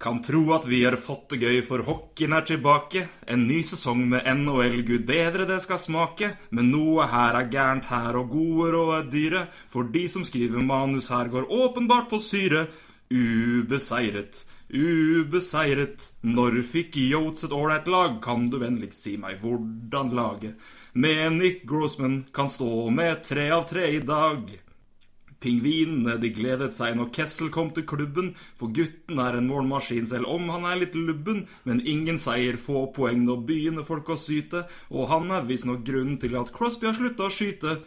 Kan 0.00 0.22
tro 0.24 0.54
at 0.56 0.64
vi 0.64 0.78
har 0.84 0.94
fått 0.96 1.34
det 1.34 1.42
gøy, 1.42 1.58
for 1.68 1.82
hockeyen 1.84 2.32
er 2.32 2.44
tilbake. 2.48 3.02
En 3.28 3.42
ny 3.44 3.58
sesong 3.68 4.06
med 4.08 4.24
NHL, 4.24 4.78
gud 4.88 5.02
bedre 5.04 5.44
det 5.44 5.58
skal 5.60 5.76
smake. 5.82 6.30
Men 6.56 6.70
noe 6.72 7.04
her 7.10 7.36
er 7.36 7.50
gærent 7.52 7.90
her, 7.90 8.16
og 8.16 8.32
gode 8.32 8.70
råd 8.72 8.92
er 8.96 9.10
dyre. 9.12 9.42
For 9.68 9.90
de 9.92 10.06
som 10.08 10.24
skriver 10.24 10.64
manus 10.64 11.10
her, 11.12 11.28
går 11.28 11.52
åpenbart 11.52 12.08
på 12.08 12.22
syre. 12.24 12.64
Ubeseiret, 13.12 14.40
ubeseiret. 14.72 16.08
Når 16.24 16.62
fikk 16.72 16.96
Yotes 17.04 17.44
et 17.44 17.58
ålreit 17.60 17.92
lag? 17.92 18.16
Kan 18.24 18.48
du 18.48 18.56
vennligst 18.62 19.04
si 19.04 19.18
meg 19.20 19.44
hvordan 19.44 20.16
laget 20.16 20.72
med 20.96 21.36
Nick 21.36 21.66
Grossman 21.68 22.22
kan 22.32 22.48
stå 22.48 22.88
med 22.88 23.20
tre 23.28 23.50
av 23.52 23.68
tre 23.68 23.84
i 23.98 24.00
dag? 24.00 24.48
Pingvinene 25.40 26.18
de 26.20 26.28
gledet 26.36 26.74
seg 26.76 26.98
når 26.98 27.12
Kessel 27.16 27.48
kom 27.52 27.70
til 27.76 27.86
klubben, 27.88 28.34
for 28.60 28.72
gutten 28.76 29.20
er 29.22 29.38
en 29.38 29.48
målmaskin 29.48 30.08
selv 30.10 30.28
om 30.28 30.50
han 30.52 30.66
er 30.68 30.82
litt 30.82 30.98
lubben. 30.98 31.46
Men 31.64 31.80
ingen 31.80 32.20
seier, 32.20 32.60
få 32.60 32.86
poeng, 32.96 33.24
når 33.24 33.46
begynner 33.48 33.86
folk 33.88 34.12
å 34.12 34.18
syte. 34.20 34.66
Og 34.92 35.08
han 35.12 35.32
er 35.32 35.48
visstnok 35.48 35.86
grunnen 35.86 36.20
til 36.20 36.36
at 36.40 36.52
Crosby 36.56 36.90
har 36.90 36.98
slutta 36.98 37.28
å 37.28 37.32
skyte. 37.32 37.78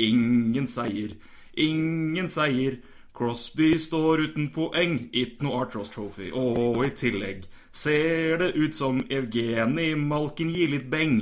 Ingen 0.00 0.66
seier, 0.70 1.12
ingen 1.52 2.32
seier. 2.32 2.80
Crosby 3.12 3.74
står 3.76 4.22
uten 4.24 4.48
poeng, 4.54 5.10
it 5.12 5.42
no 5.44 5.52
Artros 5.58 5.92
Trophy. 5.92 6.30
Og 6.32 6.80
i 6.86 6.90
tillegg 6.96 7.44
ser 7.76 8.40
det 8.40 8.54
ut 8.56 8.76
som 8.76 9.02
Evgenij 9.12 9.98
Malkin 10.00 10.52
gir 10.56 10.72
litt 10.72 10.88
beng. 10.92 11.18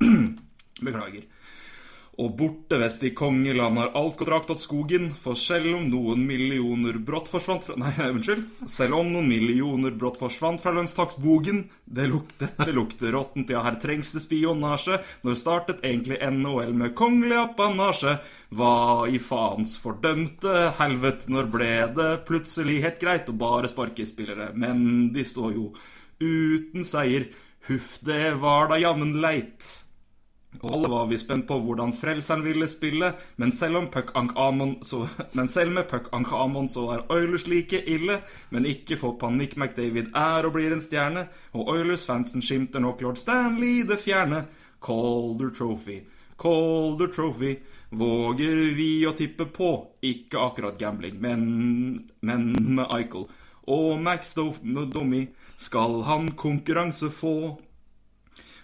Beklager. 0.86 1.28
Og 2.16 2.30
borte 2.32 2.78
vest 2.80 3.02
i 3.04 3.10
kongeland 3.12 3.76
har 3.76 3.90
alt 3.98 4.14
gått 4.16 4.30
rakt 4.32 4.50
åt 4.54 4.62
skogen, 4.62 5.10
for 5.20 5.36
selv 5.36 5.74
om 5.76 5.84
noen 5.90 6.22
millioner 6.24 6.96
brått 7.04 7.28
forsvant 7.28 7.66
fra 7.66 7.76
Nei, 7.76 7.92
unnskyld. 8.14 8.46
Selv 8.72 8.96
om 9.02 9.10
noen 9.12 9.28
millioner 9.28 9.92
brått 9.92 10.16
forsvant 10.22 10.64
fra 10.64 10.72
lønnstaksbogen 10.72 11.66
det 11.84 12.08
luk, 12.08 12.32
Dette 12.40 12.72
lukter 12.72 13.12
råttent, 13.12 13.52
ja, 13.52 13.60
her 13.66 13.76
trengs 13.82 14.14
det 14.16 14.24
spionasje. 14.24 15.02
Når 15.28 15.38
startet 15.42 15.84
egentlig 15.84 16.22
NHL 16.24 16.72
med 16.72 16.96
kongelig 16.96 17.36
apanasje? 17.42 18.16
Hva 18.56 19.04
i 19.12 19.20
faens 19.20 19.76
fordømte 19.82 20.70
helvete, 20.80 21.28
når 21.28 21.52
ble 21.52 21.72
det 22.00 22.10
plutselig 22.28 22.80
helt 22.86 23.00
greit 23.02 23.28
å 23.28 23.36
bare 23.36 23.68
sparke 23.68 24.08
spillere? 24.08 24.54
Men 24.56 25.10
de 25.12 25.24
står 25.26 25.52
jo 25.58 25.72
uten 26.24 26.86
seier. 26.86 27.28
Huff, 27.68 27.98
det 28.06 28.38
var 28.40 28.70
da 28.72 28.80
jammen 28.80 29.18
leit. 29.20 29.84
Og 30.62 30.72
alle 30.72 30.90
var 30.90 31.06
vi 31.10 31.18
spent 31.20 31.46
på 31.48 31.58
hvordan 31.62 31.92
frelseren 31.96 32.44
ville 32.44 32.68
spille, 32.70 33.12
men 33.36 33.52
selv, 33.52 33.78
så, 34.82 35.02
men 35.34 35.48
selv 35.48 35.72
med 35.76 35.88
Puck 35.90 36.08
Ank 36.16 36.32
Amon 36.32 36.68
så 36.68 36.88
er 36.94 37.06
Oilers 37.12 37.46
like 37.46 37.82
ille. 37.86 38.20
Men 38.50 38.66
ikke 38.66 38.98
få 39.00 39.14
panikk, 39.20 39.56
McDavid 39.56 40.12
er 40.16 40.46
og 40.46 40.56
blir 40.56 40.72
en 40.72 40.84
stjerne. 40.84 41.26
Og 41.52 41.68
Oilers-fansen 41.74 42.42
skimter 42.42 42.80
nok 42.80 43.02
lord 43.04 43.20
Stanley 43.20 43.82
det 43.88 44.00
fjerne. 44.04 44.46
Calder 44.82 45.50
Trophy, 45.50 46.02
Calder 46.38 47.12
Trophy. 47.12 47.56
Våger 47.90 48.74
vi 48.74 49.06
å 49.06 49.14
tippe 49.16 49.46
på? 49.46 49.70
Ikke 50.04 50.42
akkurat 50.42 50.78
gambling, 50.78 51.20
men, 51.22 51.42
men 52.20 52.48
med 52.76 52.86
Eichel. 52.90 53.28
Og 53.66 53.98
Max 54.02 54.34
Domi 54.34 55.26
skal 55.58 56.02
han 56.06 56.32
konkurranse 56.38 57.10
få. 57.14 57.56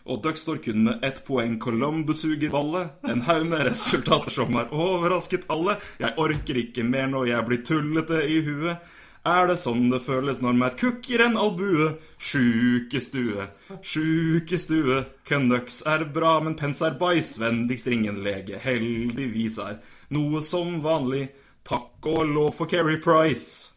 Og 0.07 0.23
Duck 0.23 0.39
står 0.41 0.59
kun 0.65 0.83
med 0.89 1.05
ett 1.07 1.21
poeng. 1.27 1.59
Columbus 1.63 2.25
suger 2.25 2.51
ballet. 2.51 2.91
En 3.07 3.23
haug 3.29 3.47
med 3.47 3.67
resultater 3.69 4.35
som 4.35 4.55
har 4.59 4.73
overrasket 4.75 5.47
alle. 5.53 5.79
Jeg 6.03 6.19
orker 6.19 6.59
ikke 6.65 6.87
mer 6.87 7.07
når 7.13 7.31
jeg 7.31 7.49
blir 7.49 7.63
tullete 7.67 8.25
i 8.27 8.41
huet. 8.43 8.93
Er 9.23 9.47
det 9.47 9.61
sånn 9.63 9.85
det 9.93 10.01
føles 10.03 10.41
når 10.43 10.57
Matt 10.59 10.81
Cook 10.81 11.05
gir 11.07 11.23
en 11.23 11.37
albue? 11.39 11.93
Sjukestue, 12.19 13.45
sjukestue. 13.79 15.05
Canucks 15.29 15.79
er 15.87 16.03
bra, 16.11 16.41
men 16.43 16.59
pens 16.59 16.83
er 16.83 16.99
bæsj. 16.99 17.37
Vennligst 17.45 17.87
ring 17.87 18.09
en 18.11 18.19
lege. 18.27 18.59
Heldigvis 18.65 19.61
er 19.63 19.79
noe 20.11 20.43
som 20.43 20.81
vanlig. 20.83 21.29
Takk 21.63 22.11
og 22.11 22.27
lov 22.35 22.57
for 22.59 22.67
Keri 22.67 22.99
Price. 22.99 23.72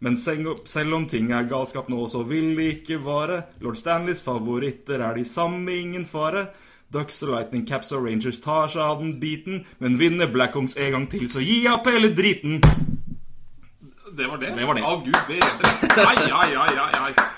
Men 0.00 0.16
selv 0.16 0.94
om 0.94 1.06
ting 1.10 1.32
er 1.34 1.48
galskap 1.50 1.88
nå, 1.90 2.04
så 2.10 2.22
vil 2.26 2.52
det 2.58 2.68
ikke 2.76 3.00
vare. 3.02 3.42
Lord 3.64 3.80
Stanleys 3.80 4.22
favoritter 4.22 5.02
er 5.02 5.18
de 5.18 5.24
samme, 5.26 5.74
ingen 5.74 6.06
fare. 6.06 6.48
Ducks 6.94 7.18
og 7.22 7.34
Lightning 7.34 7.66
Caps 7.68 7.90
og 7.92 8.06
Rangers 8.06 8.38
tar 8.40 8.70
seg 8.72 8.80
av 8.80 9.02
den 9.02 9.18
biten, 9.20 9.64
men 9.82 9.98
vinner 10.00 10.30
Blackhawks 10.32 10.78
en 10.78 10.94
gang 10.94 11.08
til, 11.12 11.26
så 11.28 11.42
gi 11.44 11.60
opp 11.68 11.90
hele 11.90 12.14
driten! 12.16 12.62
Det 14.18 14.26
var 14.26 14.40
det? 14.40 14.54
Det 14.56 14.64
var 14.66 14.74
det. 14.74 14.82
Å, 14.82 14.94
gud 15.04 15.18
bedre. 15.28 15.74
Ai, 16.00 16.16
ai, 16.32 16.54
ai, 16.56 16.72
ai, 16.86 17.10
ai. 17.10 17.37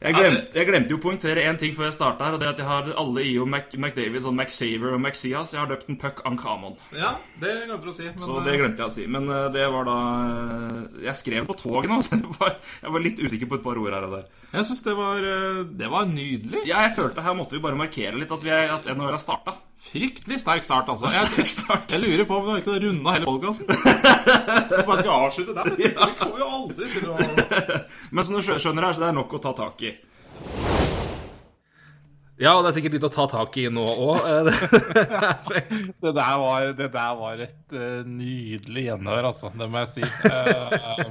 Jeg 0.00 0.16
glemte, 0.16 0.56
jeg 0.56 0.64
glemte 0.64 0.94
jo 0.94 0.96
å 0.96 1.02
poengtere 1.02 1.42
én 1.44 1.58
ting 1.60 1.74
før 1.76 1.90
jeg 1.90 1.94
starta 1.98 2.24
her, 2.24 2.36
og 2.36 2.40
det 2.40 2.46
er 2.46 2.54
at 2.54 2.60
jeg 2.62 2.68
har 2.70 2.86
alle 3.02 3.24
i 3.28 3.34
og 3.36 3.50
Mac, 3.52 3.66
McDavid, 3.76 4.22
sånn 4.24 4.38
McSaver 4.38 4.94
og 4.96 5.02
McSias. 5.02 5.52
Jeg 5.52 5.60
har 5.60 5.68
døpt 5.68 5.90
en 5.92 5.98
Puck 6.00 6.22
Ankamon. 6.30 6.78
Ja, 6.96 7.10
det 7.42 7.52
glemte 7.66 7.84
du 7.84 7.90
å 7.92 7.96
si. 7.98 8.06
Men, 8.08 8.22
Så 8.24 8.38
det 8.46 8.56
glemte 8.56 8.80
jeg 8.80 8.88
å 8.88 8.94
si. 8.94 9.04
Men 9.12 9.28
eh, 9.28 9.50
det 9.52 9.66
var 9.74 9.84
da 9.90 9.98
eh, 10.24 10.78
Jeg 11.10 11.20
skrev 11.20 11.50
på 11.50 11.58
toget 11.60 11.92
nå, 11.92 12.00
så 12.06 12.16
jeg 12.16 12.94
var, 12.96 13.04
litt 13.04 13.20
usikker 13.20 13.50
på 13.50 13.60
et 13.60 13.66
par 13.66 13.82
ord 13.82 13.92
her 13.92 14.08
og 14.08 14.16
der. 14.16 14.30
eh, 14.40 14.54
jeg 14.56 14.70
syns 14.70 14.84
det, 14.88 14.96
var, 14.96 15.30
eh, 15.36 15.62
det 15.84 15.92
var 15.92 16.08
nydelig. 16.08 16.64
Ja, 16.64 16.86
jeg 16.86 16.96
følte 16.96 17.26
her 17.26 17.36
måtte 17.36 17.58
vi 17.58 17.64
bare 17.68 17.82
markere 17.84 18.16
litt 18.16 18.32
at, 18.32 18.46
vi 18.46 18.56
at 18.56 18.88
NHL 18.88 19.12
har 19.18 19.20
starta. 19.20 19.58
Fryktelig 19.80 20.36
sterk 20.42 20.64
start, 20.64 20.90
altså. 20.92 21.08
Jeg, 21.08 21.46
start. 21.48 21.92
jeg 21.92 22.02
lurer 22.02 22.26
på 22.28 22.36
om 22.36 22.44
vi 22.44 22.52
har 22.52 22.60
ikke 22.60 22.76
runda 22.82 23.14
hele 23.16 23.24
podkasten. 23.30 23.64
Vi 23.70 24.82
bare 24.90 24.98
skal 25.00 25.14
avslutte 25.14 25.54
der. 25.56 25.70
Vi 25.78 25.88
kommer 25.96 26.42
jo 26.42 26.48
aldri 26.58 26.90
til 26.92 27.08
å 27.08 27.16
Men 28.14 28.26
som 28.26 28.36
du 28.36 28.42
skjønner 28.44 28.86
her, 28.86 28.92
så 28.92 29.00
det 29.06 29.08
er 29.08 29.16
nok 29.16 29.32
å 29.38 29.40
ta 29.40 29.54
tak 29.56 29.86
i. 29.88 29.94
Ja, 32.40 32.54
det 32.60 32.70
er 32.70 32.76
sikkert 32.76 32.94
litt 32.96 33.08
å 33.08 33.12
ta 33.12 33.24
tak 33.28 33.56
i 33.60 33.66
nå 33.72 33.84
òg. 33.84 34.20
Det 36.04 36.12
der 36.16 36.36
var, 36.40 36.70
det 36.76 36.86
der 36.92 37.16
var 37.18 37.40
et 37.44 37.74
eh, 37.76 38.00
nydelig 38.08 38.86
gjenhør, 38.86 39.26
altså. 39.32 39.50
Det 39.56 39.68
må 39.68 39.82
jeg 39.82 39.90
si. 39.94 40.02
Eh, 40.28 41.02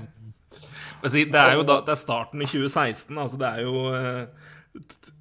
det 1.29 1.41
er 1.41 1.53
jo 1.57 1.65
da, 1.65 1.81
det 1.85 1.93
er 1.93 2.01
starten 2.01 2.41
i 2.41 2.49
2016. 2.49 3.17
Altså 3.17 3.37
det 3.41 3.49
er 3.49 3.65
jo 3.65 3.83
eh, 3.93 4.48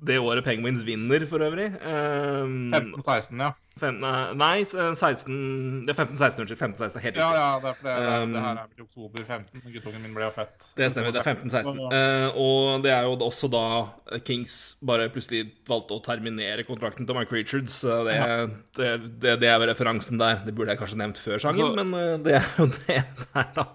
det 0.09 0.19
året 0.23 0.45
Penguins 0.47 0.85
vinner, 0.87 1.25
for 1.29 1.43
øvrig. 1.45 1.71
Um, 1.83 2.71
15-16, 2.73 3.41
ja. 3.43 3.53
15, 3.79 4.01
nei, 4.35 4.65
16 4.67 5.87
Det 5.87 5.93
er 5.93 5.99
15-16, 6.01 6.41
unnskyld. 6.43 6.59
15-16 6.59 6.97
er 6.99 7.05
helt 7.05 7.19
Ja, 7.21 7.27
riktig. 7.29 7.39
ja, 7.39 7.51
det, 7.63 7.69
er 7.71 7.77
fordi 7.79 7.93
det, 7.95 8.17
Um, 8.25 8.33
det 8.35 8.41
her 8.43 8.51
er 8.51 8.67
vel 8.67 8.81
i 8.83 8.87
oktober 8.89 9.25
15. 9.29 9.63
Guttungen 9.77 10.03
min 10.03 10.17
ble 10.17 10.25
jo 10.27 10.31
født. 10.35 10.67
Det 10.81 10.89
stemmer. 10.91 11.13
Det 11.15 11.23
er 11.23 11.29
15-16. 11.31 11.79
Uh, 11.79 12.41
og 12.43 12.83
det 12.83 12.91
er 12.97 13.07
jo 13.07 13.15
også 13.29 13.51
da 13.55 13.63
Kings 14.27 14.57
bare 14.83 15.07
plutselig 15.15 15.45
valgte 15.71 15.95
å 15.95 16.03
terminere 16.03 16.67
kontrakten 16.67 17.07
til 17.07 17.15
Mike 17.21 17.33
Richards. 17.39 17.79
Så 17.85 18.01
det, 18.09 18.19
det, 18.81 18.91
det, 19.23 19.37
det 19.45 19.53
er 19.53 19.63
referansen 19.71 20.19
der. 20.19 20.43
Det 20.47 20.57
burde 20.59 20.75
jeg 20.75 20.83
kanskje 20.83 20.99
nevnt 20.99 21.23
før 21.23 21.39
sangen, 21.47 21.63
Så- 21.63 21.75
men 21.79 21.95
eh, 21.95 22.17
det 22.27 22.35
er 22.41 22.49
jo 22.59 22.67
det 22.83 23.03
der, 23.31 23.53
da. 23.55 23.69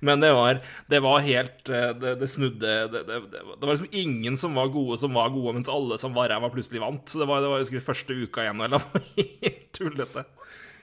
Men 0.00 0.22
det 0.22 0.32
var, 0.36 0.60
det 0.90 1.00
var 1.04 1.24
helt 1.24 1.70
eh, 1.70 1.90
Det, 1.98 2.14
det 2.20 2.28
snudde 2.30 2.72
det, 2.92 3.02
det, 3.06 3.20
var 3.60 3.72
liksom 3.72 3.90
ingen 3.90 4.36
som 4.36 4.54
var 4.58 4.72
gode, 4.74 4.98
som 4.98 5.14
var 5.14 5.32
gode, 5.34 5.56
mens 5.58 5.70
alle 5.72 5.98
som 6.00 6.14
var 6.16 6.30
ræva, 6.32 6.50
plutselig 6.52 6.82
vant. 6.82 7.04
Så 7.08 7.22
det 7.22 7.28
var, 7.30 7.42
det 7.44 7.50
var 7.52 7.62
husker, 7.62 7.84
første 7.84 8.16
uka 8.16 8.46
igjen, 8.46 8.62
eller 8.64 8.82
var 8.82 9.04
helt 9.16 9.68
tullete. 9.76 10.26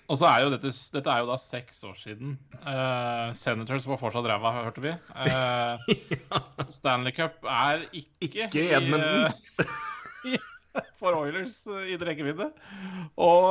Og 0.09 0.17
så 0.17 0.25
er 0.25 0.41
jo 0.41 0.53
dette, 0.55 0.71
dette 0.95 1.13
er 1.13 1.21
jo 1.21 1.29
da 1.29 1.35
seks 1.37 1.83
år 1.85 1.97
siden. 1.97 2.31
Uh, 2.63 3.29
Senators 3.37 3.85
var 3.85 3.99
fortsatt 4.01 4.25
ræva, 4.25 4.55
hørte 4.55 4.81
vi. 4.81 4.93
Eh, 5.21 5.91
Stanley 6.79 7.13
Cup 7.13 7.45
er 7.45 7.85
ikke, 7.93 8.47
Ikke 8.47 8.63
i, 10.25 10.39
for 10.99 11.13
Oilers 11.13 11.61
i 11.85 11.99
rekkevidde. 12.01 12.49
Og 13.21 13.45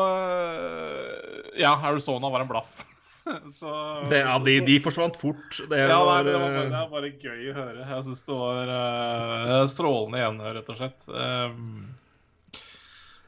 ja, 1.58 1.76
Arizona 1.78 2.30
var 2.34 2.42
en 2.42 2.50
blaff. 2.50 2.82
Så, 3.58 3.70
Det, 4.10 4.22
ja, 4.24 4.38
de, 4.44 4.56
de 4.66 4.78
forsvant 4.84 5.16
fort. 5.20 5.60
Det 5.70 5.78
ja, 5.80 5.98
var, 6.04 6.24
nei, 6.24 6.32
det, 6.32 6.40
var, 6.40 6.56
det 6.56 6.64
eh, 6.64 6.80
er 6.80 6.90
bare 6.92 7.12
gøy 7.12 7.50
å 7.52 7.56
høre. 7.58 7.86
Jeg 7.92 8.06
syns 8.08 8.24
det 8.28 8.40
var 8.40 8.72
uh, 8.72 9.62
strålende 9.70 10.20
igjen, 10.22 10.42
rett 10.58 10.72
og 10.74 10.80
slett. 10.80 11.08
Uh, 11.08 11.50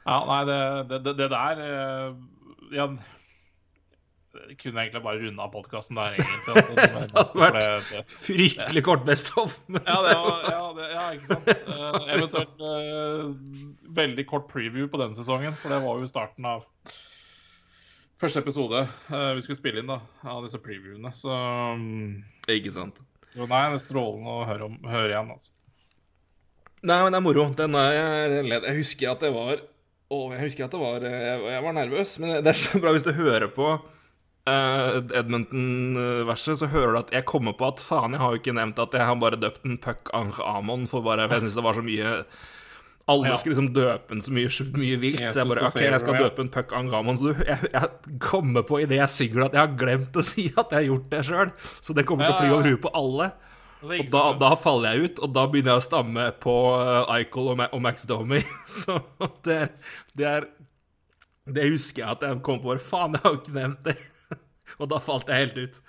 ja, 0.06 0.20
nei, 0.26 0.42
det, 0.48 1.00
det, 1.06 1.16
der 1.30 1.64
uh, 1.64 2.12
Ja, 2.74 2.86
kunne 4.60 4.80
egentlig 4.84 5.02
bare 5.02 5.20
runde 5.20 5.42
av 5.42 5.50
podkasten 5.52 5.98
der, 5.98 6.14
egentlig. 6.16 6.54
Altså, 6.54 6.74
Det 6.78 7.18
hadde 7.18 7.42
vært- 7.42 7.60
det- 7.60 7.90
det- 7.90 8.18
fryktelig 8.24 8.82
kort 8.86 9.04
best 9.04 9.32
of. 9.42 9.58
Ja, 9.74 9.98
var, 10.06 10.44
ja, 10.46 10.64
det, 10.78 10.88
ja, 10.94 11.04
ikke 11.16 11.26
sant. 11.34 11.52
Uh, 11.68 12.00
eventuelt 12.14 12.64
uh, 12.64 13.34
veldig 14.00 14.26
kort 14.30 14.48
preview 14.52 14.88
på 14.88 15.00
denne 15.02 15.18
sesongen, 15.18 15.56
for 15.60 15.74
det 15.74 15.82
var 15.84 15.98
jo 16.00 16.10
starten 16.10 16.46
av 16.46 16.64
første 18.20 18.42
episode 18.42 18.82
uh, 18.84 19.30
vi 19.36 19.44
skulle 19.44 19.58
spille 19.58 19.82
inn 19.82 19.90
da, 19.90 20.00
av 20.28 20.44
disse 20.44 20.60
previewene. 20.62 21.12
Så, 21.16 21.32
um, 21.32 22.20
Ikke 22.50 22.72
sant. 22.74 23.00
så 23.30 23.46
nei, 23.46 23.64
det 23.72 23.80
er 23.80 23.84
strålende 23.84 24.36
å 24.36 24.44
høre, 24.48 24.68
om, 24.68 24.76
høre 24.90 25.14
igjen, 25.14 25.32
altså. 25.36 25.54
Nei, 26.80 26.96
men 27.04 27.12
det 27.12 27.18
er 27.20 27.24
moro. 27.24 27.46
Den 27.56 27.76
er 27.76 27.90
jeg. 27.92 28.44
Jeg 28.56 28.76
husker 28.78 29.10
at 29.12 29.24
det 29.24 29.34
var 29.34 29.58
Å, 29.60 30.18
jeg 30.32 30.46
husker 30.46 30.64
at 30.64 30.72
det 30.72 30.78
var 30.80 31.04
Jeg, 31.04 31.40
jeg 31.52 31.64
var 31.66 31.74
nervøs, 31.76 32.14
men 32.22 32.38
det 32.40 32.54
er 32.54 32.56
så 32.56 32.80
bra 32.80 32.94
hvis 32.96 33.04
du 33.04 33.12
hører 33.14 33.50
på 33.52 33.66
uh, 33.76 34.96
Edmonton-verset, 35.20 36.62
så 36.62 36.70
hører 36.72 36.94
du 36.96 37.00
at 37.02 37.12
jeg 37.18 37.28
kommer 37.28 37.54
på 37.58 37.68
at 37.68 37.82
faen, 37.84 38.16
jeg 38.16 38.22
har 38.22 38.32
jo 38.32 38.40
ikke 38.40 38.56
nevnt 38.56 38.80
at 38.80 38.96
jeg 38.96 39.10
har 39.10 39.20
bare 39.20 39.40
døpt 39.40 39.68
en 39.68 39.76
Puck 39.82 40.10
Ange 40.16 40.40
Amon 40.46 40.88
for 40.90 41.04
bare 41.04 41.28
For 41.28 41.36
jeg 41.36 41.46
syns 41.46 41.60
det 41.60 41.66
var 41.68 41.78
så 41.78 41.84
mye 41.84 42.16
alle 43.10 43.28
Ja. 43.32 43.36
skulle 43.40 43.56
liksom 43.56 43.68
døpe 43.76 44.14
den 44.14 44.22
så 44.24 44.32
mye, 44.36 44.48
så 44.54 44.64
mye 44.76 44.96
vilt. 45.02 45.20
Jesus 45.20 45.34
så 45.36 45.42
jeg 45.42 45.50
bare 45.50 45.68
OK, 45.68 45.78
jeg 45.84 46.00
skal 46.04 46.18
døpe 46.24 46.44
en 46.44 46.50
Puck 46.54 46.72
Ange 46.78 46.96
Amon. 46.96 47.18
Så 47.20 47.30
du, 47.30 47.44
jeg, 47.46 47.70
jeg 47.74 48.18
kommer 48.22 48.66
på 48.66 48.80
idet 48.84 48.98
jeg 49.00 49.14
synger 49.16 49.46
at 49.48 49.56
jeg 49.58 49.62
har 49.64 49.76
glemt 49.84 50.16
å 50.16 50.24
si 50.32 50.48
at 50.54 50.70
jeg 50.72 50.78
har 50.78 50.88
gjort 50.88 51.08
det 51.12 51.22
sjøl. 51.28 51.54
Så 51.82 51.96
det 51.98 52.06
kommer 52.08 52.28
til 52.28 52.34
å 52.36 52.40
fly 52.40 52.52
over 52.54 52.70
huet 52.70 52.82
på 52.86 52.92
alle. 53.02 53.30
Og 53.80 54.10
da, 54.12 54.22
da 54.36 54.50
faller 54.60 54.92
jeg 54.92 55.08
ut, 55.08 55.20
og 55.24 55.30
da 55.32 55.46
begynner 55.48 55.72
jeg 55.72 55.80
å 55.80 55.84
stamme 55.86 56.24
på 56.42 56.54
uh, 56.76 57.14
Eichel 57.14 57.46
og, 57.54 57.62
og 57.72 57.80
Max 57.80 58.04
Domi. 58.08 58.42
Så 58.80 58.98
det 59.46 59.56
er, 59.56 59.70
det 60.20 60.26
er 60.28 60.48
Det 61.48 61.64
husker 61.72 62.02
jeg 62.04 62.10
at 62.18 62.26
jeg 62.26 62.42
kom 62.44 62.60
på 62.60 62.68
bare 62.74 62.82
Faen, 62.84 63.16
jeg 63.16 63.24
har 63.24 63.32
jo 63.32 63.40
ikke 63.40 63.56
nevnt 63.56 63.80
det. 63.88 63.96
og 64.80 64.90
da 64.92 65.00
falt 65.00 65.32
jeg 65.32 65.46
helt 65.46 65.56
ut. 65.64 65.80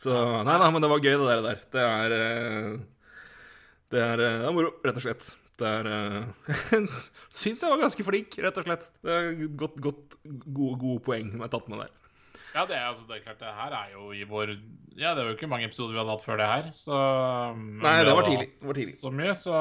Så 0.00 0.12
Nei, 0.44 0.56
nei, 0.60 0.68
men 0.72 0.84
det 0.84 0.88
var 0.92 1.00
gøy, 1.04 1.16
det 1.16 1.38
der. 1.48 1.64
Det 1.72 1.86
er 1.86 2.14
eh, 2.18 2.68
Det 3.90 4.00
er, 4.04 4.22
eh, 4.28 4.36
det 4.44 4.48
er 4.48 4.54
moro, 4.60 4.70
rett 4.84 5.00
og 5.00 5.04
slett. 5.08 5.26
Det 5.60 5.70
er 5.70 5.88
uh, 5.92 6.98
Syns 7.42 7.62
jeg 7.62 7.70
var 7.72 7.80
ganske 7.84 8.04
flink, 8.06 8.36
rett 8.42 8.60
og 8.60 8.66
slett. 8.66 8.86
Det 9.04 9.16
er 9.16 9.30
godt, 9.60 9.78
godt, 9.84 10.18
gode, 10.24 10.76
gode 10.80 11.00
poeng 11.06 11.30
som 11.34 11.44
er 11.46 11.52
tatt 11.52 11.68
med 11.70 11.84
der. 11.84 11.96
Ja, 12.50 12.64
det 12.66 12.74
er, 12.74 12.86
altså, 12.90 13.04
det 13.06 13.20
er 13.20 13.24
klart, 13.28 13.38
det 13.38 13.50
her 13.54 13.74
er 13.78 13.90
jo 13.94 14.08
i 14.10 14.24
vår 14.26 14.56
Ja, 14.98 15.12
det 15.14 15.22
var 15.22 15.28
jo 15.30 15.36
ikke 15.36 15.50
mange 15.50 15.68
episoder 15.68 15.94
vi 15.94 16.00
hadde 16.00 16.14
hatt 16.16 16.24
før 16.24 16.40
det 16.40 16.48
her, 16.50 16.70
så 16.74 16.96
Nei, 17.54 17.92
det 18.06 18.14
var 18.16 18.26
tidlig. 18.26 18.48
Det 18.58 18.70
var 18.72 18.78
tidlig. 18.80 18.96
Så 18.98 19.12
mye, 19.14 19.34
så 19.38 19.60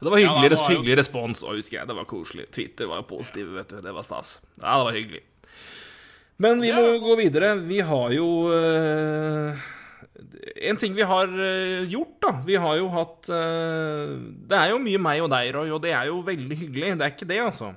Det 0.00 0.08
var 0.08 0.22
hyggelig, 0.22 0.46
Ja, 0.46 0.52
det 0.54 0.60
var 0.62 0.72
jo- 0.78 0.96
respons 1.02 1.42
òg, 1.44 1.58
husker 1.60 1.78
jeg. 1.78 1.90
Det 1.90 1.96
var 1.98 2.08
koselig. 2.08 2.46
Twitter 2.52 2.88
var 2.88 3.04
positiv, 3.08 3.52
vet 3.58 3.74
du. 3.74 3.76
Det 3.84 3.92
var 3.92 4.06
stas. 4.06 4.38
Ja, 4.56 4.78
det 4.78 4.86
var 4.88 4.96
hyggelig. 4.96 5.22
Men 6.40 6.60
vi 6.64 6.72
må 6.72 6.86
gå 7.04 7.18
videre. 7.20 7.52
Vi 7.68 7.82
har 7.84 8.12
jo 8.16 8.28
eh, 8.56 9.68
En 10.70 10.78
ting 10.80 10.94
vi 10.96 11.06
har 11.06 11.30
eh, 11.32 11.86
gjort, 11.90 12.16
da. 12.22 12.32
Vi 12.46 12.58
har 12.60 12.76
jo 12.80 12.90
hatt 12.92 13.30
eh, 13.32 14.16
Det 14.50 14.58
er 14.58 14.72
jo 14.72 14.82
mye 14.82 15.00
meg 15.02 15.22
og 15.24 15.30
deg, 15.32 15.52
Roy, 15.56 15.70
og 15.74 15.82
det 15.84 15.94
er 15.96 16.10
jo 16.10 16.20
veldig 16.26 16.58
hyggelig. 16.62 16.92
Det 17.00 17.06
er 17.06 17.14
ikke 17.14 17.30
det, 17.30 17.40
altså. 17.44 17.72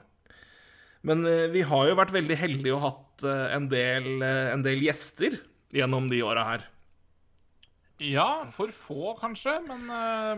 Men 1.08 1.24
eh, 1.30 1.48
vi 1.54 1.64
har 1.68 1.89
jo 1.89 1.98
vært 2.00 2.14
veldig 2.16 2.38
heldige 2.39 2.76
og 2.76 2.86
hatt 2.88 3.24
en, 3.24 3.68
del, 3.72 4.24
en 4.26 4.64
del 4.66 4.82
gjester 4.84 5.38
gjennom 5.74 6.08
de 6.12 6.24
åra 6.26 6.48
her. 6.48 6.64
Ja, 8.04 8.44
for 8.52 8.74
få, 8.74 9.14
kanskje, 9.20 9.54
men, 9.68 9.86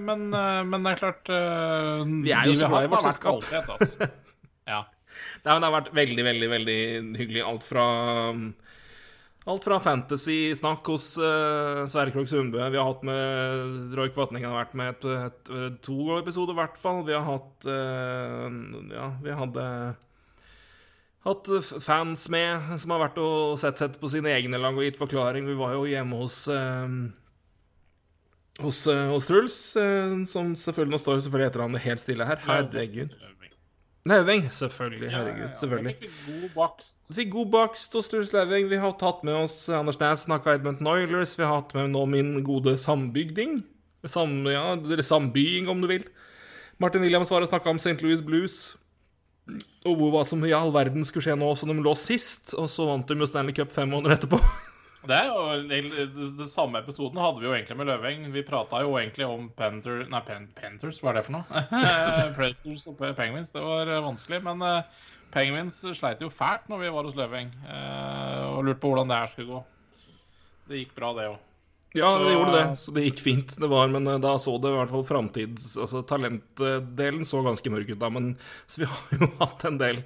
men, 0.04 0.28
men 0.30 0.84
det 0.86 0.92
er 0.92 1.00
klart 1.00 1.32
Vi 1.32 2.34
er 2.36 2.50
jo 2.52 2.58
så 2.60 2.68
glad 2.70 2.86
i 2.86 2.92
vårt 2.92 3.08
selskap. 3.08 3.40
kvalitet, 3.48 3.72
altså. 3.78 4.12
Ja. 4.76 4.84
Nei, 5.46 5.54
men 5.54 5.64
det 5.64 5.68
har 5.70 5.76
vært 5.78 5.92
veldig, 5.96 6.24
veldig 6.28 6.48
veldig 6.52 6.78
hyggelig. 7.22 7.42
Alt 7.48 7.66
fra 7.66 7.86
Alt 9.46 9.68
fra 9.68 9.78
fantasy-snakk 9.78 10.88
hos 10.90 11.12
uh, 11.22 11.84
Sverre 11.86 12.10
Krogh 12.14 12.30
Sundbø. 12.30 12.64
Vi 12.74 12.80
har 12.82 12.88
hatt 12.88 13.04
med 13.06 13.94
Roy 13.94 14.10
Kvatningen 14.10 14.50
har 14.50 14.64
vært 14.64 14.74
med 14.80 14.96
et, 14.96 15.06
et, 15.06 15.52
et, 15.54 15.76
to 15.86 16.16
episoder, 16.18 16.56
i 16.56 16.60
hvert 16.64 16.80
fall. 16.82 17.04
Vi 17.06 17.14
har 17.14 17.28
hatt 17.28 17.68
uh, 17.70 18.48
Ja, 18.90 19.12
vi 19.22 19.36
hadde 19.38 19.68
hatt 21.26 21.52
fans 21.82 22.26
med 22.34 22.74
som 22.82 22.96
har 22.96 23.06
vært 23.08 23.22
og 23.22 23.60
sett, 23.62 23.78
sett 23.82 24.02
på 24.02 24.10
sine 24.14 24.34
egne 24.34 24.58
lag 24.62 24.74
og 24.78 24.86
gitt 24.86 24.98
forklaring. 24.98 25.46
Vi 25.46 25.60
var 25.62 25.78
jo 25.78 25.86
hjemme 25.90 26.24
hos 26.24 26.44
uh, 26.50 26.90
hos, 28.64 28.88
eh, 28.88 29.08
hos 29.12 29.28
Truls, 29.28 29.76
eh, 29.76 30.26
som 30.32 30.56
selvfølgelig 30.56 30.96
Nå 30.96 31.02
står 31.02 31.24
selvfølgelig 31.26 31.50
etter 31.50 31.64
han 31.66 31.80
helt 31.88 32.04
stille 32.04 32.28
her. 32.28 32.42
Herregud. 32.46 33.16
Lauveng, 34.06 34.44
selvfølgelig. 34.54 35.08
Herregud, 35.10 35.54
selvfølgelig. 35.60 35.96
Jeg 35.98 36.10
fikk 36.14 36.42
god 36.42 36.50
bakst. 36.54 37.00
Fikk 37.16 37.32
god 37.34 37.48
bakst 37.56 37.96
og 37.98 38.04
Sturles 38.06 38.34
Leving. 38.36 38.68
Vi 38.70 38.78
har 38.78 38.94
tatt 39.02 39.24
med 39.26 39.34
oss 39.40 39.56
Anders 39.74 39.98
Næss, 39.98 40.28
snakka 40.28 40.54
Edmundton 40.54 40.92
Oilers. 40.92 41.34
Vi 41.40 41.44
har 41.44 41.56
hatt 41.58 41.74
med 41.74 41.90
nå 41.96 42.04
min 42.12 42.36
gode 42.46 42.76
sambygding. 42.78 43.64
Sam, 44.06 44.44
ja, 44.46 44.76
eller 44.78 45.02
sambying, 45.02 45.70
om 45.74 45.82
du 45.82 45.90
vil. 45.90 46.06
Martin 46.78 47.02
Williams 47.02 47.32
var 47.34 47.42
og 47.42 47.50
snakka 47.50 47.74
om 47.74 47.82
St. 47.82 47.98
Louis 48.06 48.22
Blues. 48.22 48.76
Og 49.86 49.98
hvor 49.98 50.14
hva 50.14 50.22
som 50.26 50.46
i 50.46 50.54
all 50.54 50.70
verden 50.74 51.06
skulle 51.06 51.26
skje 51.26 51.38
nå 51.40 51.50
som 51.58 51.74
de 51.74 51.82
lå 51.82 51.96
sist. 51.98 52.54
Og 52.60 52.70
så 52.70 52.86
vant 52.86 53.10
de 53.10 53.18
jo 53.18 53.30
Stanley 53.30 53.58
Cup 53.58 53.74
fem 53.74 53.90
måneder 53.90 54.20
etterpå. 54.20 54.38
Det 55.10 55.18
er 55.18 55.30
jo 55.30 55.58
det, 55.70 56.48
samme 56.50 56.82
episoden 56.82 57.22
hadde 57.22 57.42
vi 57.42 57.48
jo 57.50 57.56
egentlig 57.56 57.78
med 57.80 57.90
Løveng. 57.90 58.28
Vi 58.34 58.46
prata 58.48 58.82
jo 58.84 58.96
egentlig 59.00 59.28
om 59.30 59.48
Panther 59.58 60.04
Nei, 60.12 60.22
Pen, 60.28 60.48
Panthers, 60.58 61.02
hva 61.04 61.14
er 61.14 61.20
det 61.20 61.26
for 61.28 61.38
noe? 61.38 61.66
Predators 62.38 62.88
og 62.92 63.02
Penguins. 63.18 63.54
Det 63.56 63.64
var 63.64 63.92
eh, 63.92 64.04
vanskelig. 64.06 64.42
Men 64.46 64.64
uh, 64.66 65.10
Penguins 65.36 65.82
sleit 65.98 66.24
jo 66.26 66.32
fælt 66.34 66.70
når 66.72 66.86
vi 66.86 66.94
var 66.98 67.10
hos 67.10 67.18
Løveng, 67.18 67.52
uh, 67.68 68.56
og 68.56 68.64
lurte 68.68 68.82
på 68.84 68.94
hvordan 68.94 69.12
det 69.12 69.20
her 69.24 69.34
skulle 69.34 69.52
gå. 69.54 69.66
Det 70.70 70.82
gikk 70.82 70.96
bra, 70.98 71.12
det 71.18 71.30
òg. 71.34 71.44
Ja, 71.96 72.18
det 72.20 72.34
gjorde 72.34 72.56
det. 72.58 72.64
Så 72.76 72.92
det 72.92 73.06
gikk 73.06 73.22
fint. 73.24 73.54
Det 73.60 73.68
var, 73.72 73.88
men 73.92 74.08
eh, 74.12 74.20
da 74.20 74.34
så 74.42 74.58
det 74.60 74.74
i 74.74 74.76
hvert 74.76 74.92
fall 74.92 75.06
framtids... 75.08 75.76
Altså 75.80 76.02
talentdelen 76.08 77.24
så 77.28 77.44
ganske 77.46 77.72
mørk 77.72 77.94
ut 77.94 78.02
da, 78.02 78.10
men 78.12 78.34
så 78.68 78.84
vi 78.84 78.90
har 78.92 79.14
jo 79.16 79.30
hatt 79.44 79.64
en 79.70 79.80
del 79.80 80.02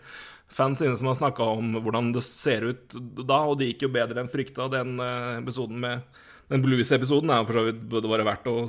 fans 0.50 0.82
inne 0.82 0.98
som 0.98 1.10
har 1.12 1.18
snakka 1.20 1.46
om 1.56 1.78
hvordan 1.80 2.12
det 2.16 2.24
ser 2.26 2.66
ut 2.66 2.98
da, 2.98 3.44
og 3.46 3.60
det 3.60 3.72
gikk 3.72 3.88
jo 3.88 3.94
bedre 3.94 4.24
enn 4.24 4.32
frykta. 4.32 4.70
Den 4.74 4.98
eh, 5.04 5.40
episoden 5.40 5.80
med 5.82 6.22
Den 6.50 6.64
Blues-episoden 6.66 7.30
er 7.34 7.46
for 7.46 7.60
så 7.60 7.66
vidt 7.68 7.82
burde 7.92 8.10
være 8.10 8.26
verdt 8.28 8.48
å 8.50 8.60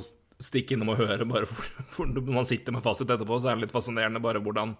stikke 0.41 0.75
innom 0.75 0.93
og 0.93 1.01
høre, 1.01 1.25
bare 1.29 1.49
for, 1.49 1.69
for 1.95 2.09
når 2.09 2.33
man 2.33 2.49
sitter 2.49 2.75
med 2.75 2.85
fasit 2.85 3.09
etterpå, 3.09 3.39
så 3.41 3.51
er 3.51 3.57
det 3.57 3.67
litt 3.67 3.75
fascinerende 3.75 4.21
bare 4.23 4.41
hvordan, 4.43 4.75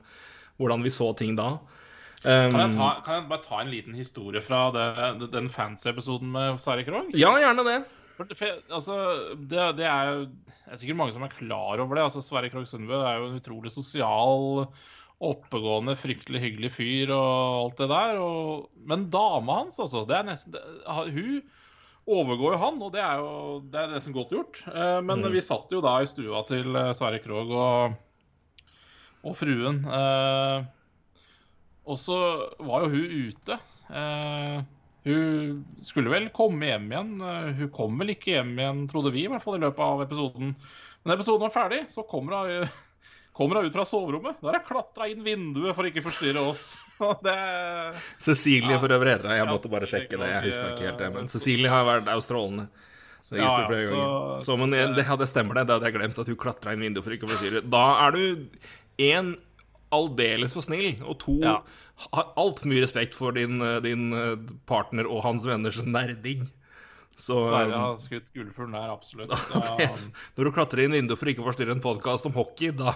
hvordan 0.62 0.86
vi 0.86 0.94
så 0.94 1.12
ting 1.18 1.38
da. 1.40 1.56
Um, 2.22 2.54
Kan, 2.54 2.60
jeg 2.62 2.76
ta, 2.78 2.88
kan 3.02 3.16
jeg 3.18 3.30
bare 3.32 3.42
ta 3.48 3.64
en 3.64 3.72
liten 3.74 3.96
historie 3.98 4.44
fra 4.46 4.68
det, 4.76 5.32
den 5.34 5.50
fans-episoden 5.50 6.30
med 6.30 6.62
Sari 6.62 6.86
Krogh? 6.86 7.10
ja, 7.18 7.34
gjerne 7.42 7.66
det. 7.66 7.80
Altså, 8.70 8.96
det, 9.34 9.62
det 9.80 9.86
er 9.90 10.10
jo 10.12 10.26
Det 10.30 10.76
er 10.76 10.82
sikkert 10.82 11.00
mange 11.00 11.14
som 11.16 11.24
er 11.26 11.34
klar 11.34 11.82
over 11.82 11.98
det. 11.98 12.04
Altså, 12.06 12.22
Sverre 12.22 12.52
Krogh 12.52 12.68
Sundbø 12.70 13.00
er 13.02 13.18
jo 13.18 13.32
en 13.32 13.40
utrolig 13.40 13.72
sosial, 13.74 14.68
oppegående, 15.22 15.96
fryktelig 16.00 16.42
hyggelig 16.42 16.72
fyr 16.74 17.12
og 17.14 17.58
alt 17.62 17.82
det 17.84 17.90
der. 17.92 18.22
Og, 18.22 18.70
men 18.90 19.10
dama 19.14 19.62
hans, 19.62 19.80
altså 19.82 20.06
det 20.10 20.18
er 20.18 20.28
nesten, 20.32 20.58
Hun 20.88 21.42
overgår 22.10 22.56
jo 22.56 22.62
han, 22.64 22.82
og 22.82 22.94
det 22.96 23.04
er 23.06 23.22
jo 23.22 23.34
det 23.72 23.82
er 23.82 23.94
nesten 23.94 24.18
godt 24.18 24.34
gjort. 24.34 24.64
Eh, 24.72 25.00
men 25.06 25.26
vi 25.34 25.44
satt 25.46 25.74
jo 25.74 25.84
da 25.86 26.00
i 26.02 26.10
stua 26.10 26.42
til 26.50 26.74
eh, 26.74 26.94
Sverre 26.98 27.22
Krogh 27.22 27.54
og, 27.54 27.98
og 29.22 29.38
fruen. 29.38 29.84
Eh, 29.86 30.70
og 31.92 31.98
så 31.98 32.20
var 32.62 32.86
jo 32.86 32.94
hun 32.96 33.18
ute. 33.30 33.58
Eh, 33.90 34.62
hun 35.06 35.62
skulle 35.86 36.14
vel 36.14 36.30
komme 36.34 36.68
hjem 36.70 36.92
igjen. 36.92 37.14
Hun 37.58 37.74
kom 37.74 38.02
vel 38.02 38.14
ikke 38.14 38.36
hjem 38.36 38.54
igjen, 38.58 38.86
trodde 38.90 39.14
vi, 39.14 39.26
i 39.26 39.30
hvert 39.32 39.42
fall 39.42 39.58
i 39.58 39.64
løpet 39.64 39.86
av 39.86 40.04
episoden. 40.06 40.56
Men 41.02 41.16
episoden 41.16 41.46
var 41.46 41.54
ferdig, 41.54 41.86
så 41.94 42.06
kommer 42.10 42.38
hun, 42.46 42.74
kommer 43.34 43.56
hun 43.62 43.66
ut 43.70 43.74
fra 43.76 43.86
soverommet. 43.88 44.40
Da 44.42 44.52
har 44.52 44.60
hun 44.60 44.68
klatra 44.68 45.08
inn 45.12 45.24
vinduet 45.26 45.76
for 45.78 45.88
å 45.88 45.92
ikke 45.92 46.04
forstyrre 46.06 46.44
oss. 46.52 46.64
Det 47.26 47.36
Cecilie 48.22 48.78
for 48.82 48.94
øvrig 48.94 49.16
heter 49.16 49.30
hun. 49.32 49.38
Jeg 49.40 49.50
måtte 49.50 49.72
bare 49.72 49.90
sjekke 49.90 50.20
det. 50.22 50.30
Jeg 50.36 50.44
husker 50.50 50.72
ikke 50.74 50.88
helt 50.90 51.00
det. 51.02 51.12
Men 51.16 51.30
Cecilie 51.32 51.72
har 51.72 51.88
vært, 51.88 52.12
strålende. 52.26 52.68
Så 53.22 53.38
Ja, 53.38 53.46
ja, 53.46 53.68
flere 53.70 53.86
så- 53.88 53.96
ganger. 53.96 54.42
Så, 54.46 54.58
men 54.58 54.72
det, 54.74 54.84
det, 54.98 55.30
stemmer, 55.30 55.54
det. 55.60 55.68
Det 55.70 55.76
hadde 55.78 55.90
jeg 55.90 55.98
glemt, 56.00 56.20
at 56.24 56.28
hun 56.32 56.40
klatra 56.42 56.74
inn 56.74 56.82
vinduet 56.88 57.06
for 57.06 57.14
ikke 57.16 57.28
å 57.30 57.34
forstyrre. 57.36 57.62
Da 57.70 57.84
er 58.08 58.18
du 58.18 58.24
én 59.02 59.36
aldeles 59.94 60.54
for 60.56 60.62
snill, 60.66 60.96
og 61.04 61.20
to 61.22 61.36
Ja. 61.44 61.58
har 62.14 62.32
altfor 62.40 62.66
mye 62.72 62.82
respekt 62.82 63.14
for 63.18 63.32
din, 63.36 63.60
din 63.84 64.14
eh, 64.14 64.36
partner 64.66 65.06
og 65.10 65.22
hans 65.26 65.46
venners 65.46 65.82
nerding. 65.86 66.48
Så 67.18 67.36
Sverre 67.50 67.78
har 67.78 67.98
skutt 68.02 68.30
gullfuglen 68.34 68.74
der, 68.74 68.90
absolutt. 68.90 69.30
det, 69.78 69.90
Når 70.38 70.48
du 70.48 70.52
klatrer 70.56 70.86
inn 70.86 70.96
vinduet 70.96 71.20
for 71.20 71.30
ikke 71.30 71.44
å 71.44 71.50
forstyrre 71.52 71.76
en 71.76 71.84
podkast 71.84 72.26
om 72.26 72.34
hockey, 72.34 72.72
da 72.74 72.96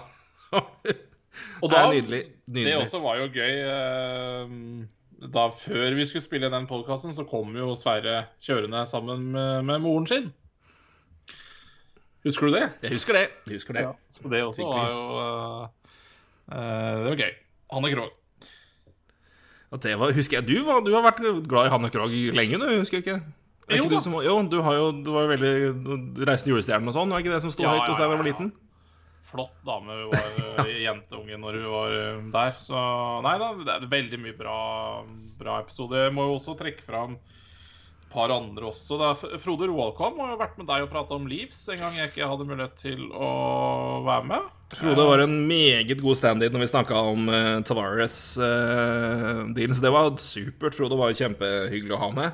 Og 1.62 1.68
Det 1.68 1.76
da, 1.76 1.82
er 1.82 1.92
nydelig. 1.92 2.20
det 2.48 2.76
også 2.78 3.00
var 3.04 3.18
jo 3.20 3.26
gøy. 3.34 3.54
eh, 3.66 5.28
da 5.32 5.46
før 5.52 5.94
vi 5.96 6.04
skulle 6.08 6.24
spille 6.24 6.50
den 6.52 6.66
podkasten, 6.68 7.12
så 7.16 7.24
kom 7.28 7.54
jo 7.56 7.74
Sverre 7.76 8.26
kjørende 8.40 8.82
sammen 8.88 9.30
med, 9.32 9.64
med 9.68 9.80
moren 9.84 10.06
sin. 10.08 10.30
Husker 12.26 12.48
du 12.50 12.56
det? 12.56 12.64
Jeg 12.82 12.96
husker 12.96 13.14
det. 13.14 13.24
Jeg 13.46 13.58
husker 13.60 13.76
det. 13.76 13.82
Ja, 13.86 13.92
så 14.10 14.28
det 14.32 14.42
også 14.44 14.66
var 14.66 14.86
jo 14.90 15.02
uh, 15.22 15.66
Det 16.50 17.10
var 17.12 17.20
gøy. 17.20 17.34
Hanne 17.72 17.90
Krogh. 17.94 18.14
Det 19.82 19.92
var, 19.98 20.12
husker 20.14 20.38
jeg, 20.38 20.46
du, 20.48 20.64
var, 20.64 20.80
du 20.86 20.92
har 20.94 21.02
vært 21.04 21.20
glad 21.50 21.68
i 21.68 21.72
Hanne 21.74 21.90
Krogh 21.92 22.14
lenge, 22.34 22.58
du, 22.58 22.66
husker 22.80 22.98
jeg 23.00 23.04
ikke? 23.06 23.16
Er 23.66 23.80
Jo 23.80 23.84
ikke 23.84 23.96
da. 23.96 23.98
du, 23.98 24.04
som, 24.04 24.14
jo, 24.24 24.34
du, 24.50 24.60
har 24.62 24.76
jo, 24.78 24.84
du 25.04 25.10
var 25.12 25.26
jo 25.26 25.30
veldig 25.34 25.52
du 26.16 26.22
reiste 26.28 26.50
julestjernen 26.52 26.88
og 26.88 26.94
sånn, 26.94 27.10
var 27.12 27.22
ikke 27.24 27.34
det 27.34 27.42
som 27.42 27.52
sto 27.54 27.66
Ja, 27.66 27.72
høyt 27.74 27.90
hos 27.90 27.98
deg 27.98 28.06
da 28.06 28.14
du 28.14 28.20
var 28.22 28.22
ja, 28.22 28.30
liten? 28.30 28.52
Flott 29.26 29.56
dame. 29.66 29.92
Hun 29.92 30.08
var 30.12 30.26
uh, 30.66 30.70
jenteunge 30.82 31.36
når 31.42 31.52
hun 31.60 31.72
var 31.72 31.90
uh, 31.96 32.20
der. 32.34 32.52
Så 32.62 32.76
nei 33.26 33.36
da, 33.42 33.46
det 33.60 33.72
er 33.74 33.94
veldig 33.96 34.18
mye 34.22 34.36
bra, 34.38 34.58
bra 35.40 35.52
episode. 35.64 35.96
Jeg 36.06 36.14
må 36.16 36.22
jo 36.28 36.32
også 36.38 36.52
trekke 36.58 36.84
fram 36.86 37.12
et 37.16 37.20
par 38.12 38.28
andre 38.34 38.64
også. 38.70 38.92
Da. 39.02 39.08
Frode 39.42 39.64
Roalkom 39.70 40.14
har 40.22 40.28
jo 40.34 40.42
vært 40.42 40.58
med 40.60 40.66
deg 40.70 40.80
og 40.86 40.92
prata 40.92 41.12
om 41.18 41.26
Leaves 41.30 41.62
en 41.74 41.82
gang 41.82 41.94
jeg 41.98 42.06
ikke 42.12 42.30
hadde 42.30 42.48
mulighet 42.48 42.76
til 42.80 43.00
å 43.12 43.30
være 44.06 44.26
med. 44.30 44.42
Frode 44.74 45.04
var 45.06 45.18
en 45.22 45.36
meget 45.46 46.00
god 46.02 46.16
stand-in 46.18 46.52
når 46.54 46.62
vi 46.64 46.72
snakka 46.72 46.94
om 47.12 47.28
uh, 47.30 47.62
Tavares-dealen, 47.66 49.76
så 49.76 49.82
det 49.84 49.92
var 49.94 50.04
supert. 50.22 50.74
Frode 50.74 50.98
var 50.98 51.06
jo 51.12 51.20
kjempehyggelig 51.22 51.94
å 51.94 52.02
ha 52.02 52.10
med. 52.16 52.30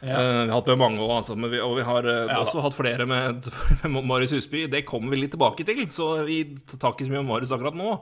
Ja. 0.00 0.14
Eh, 0.16 0.44
vi 0.44 0.48
har 0.48 0.54
hatt 0.54 0.70
med 0.72 0.80
mange 0.80 1.02
òg, 1.04 1.12
altså, 1.18 1.36
men 1.36 1.50
vi, 1.52 1.60
og 1.60 1.74
vi 1.76 1.84
har 1.84 2.06
eh, 2.08 2.30
Ja 2.30 2.38
også 2.40 2.62
hatt 2.64 2.76
flere 2.76 3.04
med, 3.08 3.44
med 3.84 4.06
Marius 4.08 4.32
Husby. 4.32 4.64
Det 4.72 4.86
kommer 4.88 5.12
vi 5.12 5.22
litt 5.22 5.34
tilbake 5.34 5.66
til, 5.68 5.82
så 5.92 6.12
vi 6.24 6.40
tar 6.72 6.94
ikke 6.94 7.08
så 7.08 7.12
mye 7.12 7.22
om 7.24 7.28
Marius 7.28 7.52
akkurat 7.56 7.76
nå. 7.76 7.92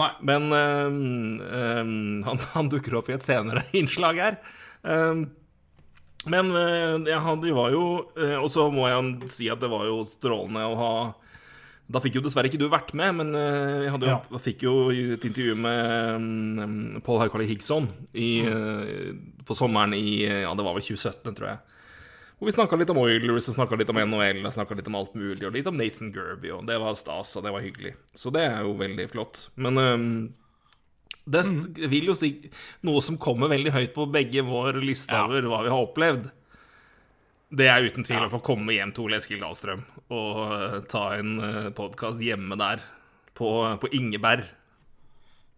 Nei. 0.00 0.10
Men 0.28 0.52
eh, 0.52 1.80
han, 2.28 2.44
han 2.52 2.70
dukker 2.72 2.98
opp 3.00 3.10
i 3.10 3.16
et 3.16 3.24
senere 3.24 3.64
innslag 3.80 4.20
her. 4.20 4.40
Men 6.26 6.50
hadde, 6.52 7.42
vi 7.42 7.54
var 7.54 7.72
jo 7.74 7.82
Og 8.42 8.46
så 8.50 8.64
må 8.74 8.84
jeg 8.86 9.30
si 9.30 9.48
at 9.50 9.58
det 9.62 9.70
var 9.70 9.84
jo 9.88 10.00
strålende 10.06 10.62
å 10.66 10.76
ha 10.78 10.90
Da 11.86 12.00
fikk 12.02 12.18
jo 12.18 12.22
dessverre 12.24 12.50
ikke 12.50 12.58
du 12.58 12.66
vært 12.70 12.90
med, 12.98 13.14
men 13.20 13.28
eh, 13.38 13.86
jeg 13.86 13.92
hadde 13.94 14.08
jo, 14.08 14.16
Ja. 14.18 14.40
fikk 14.42 14.64
jo 14.66 14.74
et 14.90 15.22
intervju 15.28 15.54
med 15.54 16.16
um, 16.18 17.02
Pål 17.06 17.20
Haukali 17.22 17.46
Higson 17.46 17.86
i, 18.10 18.42
mm. 18.42 19.44
på 19.46 19.54
sommeren 19.54 19.94
i 19.94 20.24
Ja, 20.26 20.50
det 20.58 20.66
var 20.66 20.74
vel 20.74 20.82
2017, 20.82 21.36
tror 21.38 21.52
jeg. 21.52 21.76
Hvor 22.36 22.50
vi 22.50 22.52
snakka 22.52 22.76
litt 22.76 22.90
om 22.92 22.98
Oilers 23.00 23.46
og 23.48 23.78
litt 23.78 23.88
om 23.88 23.96
NHL 23.96 24.42
og 24.44 24.74
litt 24.76 24.88
om 24.90 24.98
alt 24.98 25.14
mulig. 25.16 25.44
Og 25.46 25.54
litt 25.54 25.68
om 25.70 25.78
Nathan 25.78 26.10
Gerby, 26.12 26.50
og 26.52 26.66
det 26.68 26.76
var 26.82 26.98
stas, 26.98 27.30
og 27.38 27.46
det 27.46 27.52
var 27.54 27.64
hyggelig. 27.64 27.94
Så 28.12 28.32
det 28.34 28.42
er 28.44 28.66
jo 28.66 28.74
veldig 28.76 29.06
flott. 29.08 29.46
Men 29.56 29.78
um, 29.80 30.10
det 31.24 31.46
mm. 31.48 31.62
vil 31.90 32.10
jo 32.10 32.16
si 32.18 32.34
noe 32.86 33.00
som 33.02 33.16
kommer 33.18 33.48
veldig 33.50 33.72
høyt 33.72 33.94
på 33.96 34.04
begge 34.12 34.44
vår 34.46 34.82
liste 34.84 35.16
Ja. 35.16 35.24
over 35.24 35.48
hva 35.48 35.62
vi 35.64 35.72
har 35.72 35.86
opplevd. 35.86 36.28
Det 37.46 37.68
er 37.70 37.84
uten 37.86 38.02
tvil 38.02 38.24
å 38.26 38.30
få 38.30 38.40
komme 38.42 38.74
hjem 38.74 38.90
til 38.94 39.06
Ole 39.06 39.20
Eskil 39.20 39.38
Dahlstrøm 39.38 39.84
og 40.10 40.38
eh, 40.50 40.78
ta 40.90 41.02
en 41.14 41.36
uh, 41.38 41.68
podkast 41.74 42.22
hjemme 42.22 42.58
der, 42.58 42.82
på, 43.38 43.50
på 43.78 43.90
Ingeberg. 43.94 44.42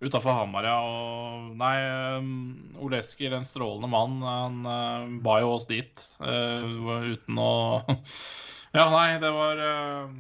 Utafor 0.05 0.37
Hamar, 0.37 0.69
ja. 0.69 0.77
Og 0.85 1.57
nei, 1.59 1.73
um, 2.21 2.29
Ole 2.85 3.01
Eskil, 3.01 3.33
en 3.33 3.47
strålende 3.49 3.89
mann, 3.89 4.21
han 4.21 5.17
ba 5.25 5.39
jo 5.41 5.55
oss 5.57 5.67
dit 5.71 6.05
uh, 6.21 7.09
uten 7.09 7.41
å 7.41 7.53
Ja, 8.77 8.85
nei, 8.93 9.17
det 9.23 9.33
var 9.33 9.65
uh, 9.65 10.13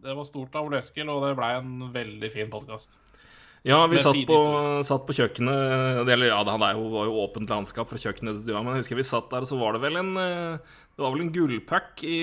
Det 0.00 0.16
var 0.16 0.28
stort 0.28 0.56
av 0.56 0.70
Ole 0.70 0.80
Eskil, 0.80 1.12
og 1.12 1.26
det 1.26 1.36
blei 1.36 1.52
en 1.58 1.90
veldig 1.92 2.32
fin 2.32 2.48
podkast. 2.52 2.96
Ja, 3.66 3.80
vi 3.90 3.98
satt 3.98 4.18
på, 4.28 4.38
satt 4.86 5.06
på 5.08 5.14
kjøkkenet 5.16 6.06
Eller 6.06 6.28
ja, 6.30 6.38
det 6.46 6.54
jo, 6.76 6.84
var 6.92 7.08
jo 7.08 7.16
åpent 7.24 7.50
landskap 7.50 7.90
fra 7.90 7.98
kjøkkenet 7.98 8.38
til 8.38 8.44
stua, 8.44 8.60
men 8.62 8.76
jeg 8.76 8.84
husker 8.84 9.00
vi 9.00 9.06
satt 9.08 9.30
der, 9.32 9.42
og 9.42 9.50
så 9.50 9.58
var 9.58 9.74
det 9.74 9.82
vel 9.82 9.98
en 9.98 10.12
eh, 10.22 10.76
Det 10.94 11.02
var 11.02 11.14
vel 11.14 11.24
en 11.24 11.32
gullpack 11.34 12.04
i, 12.06 12.18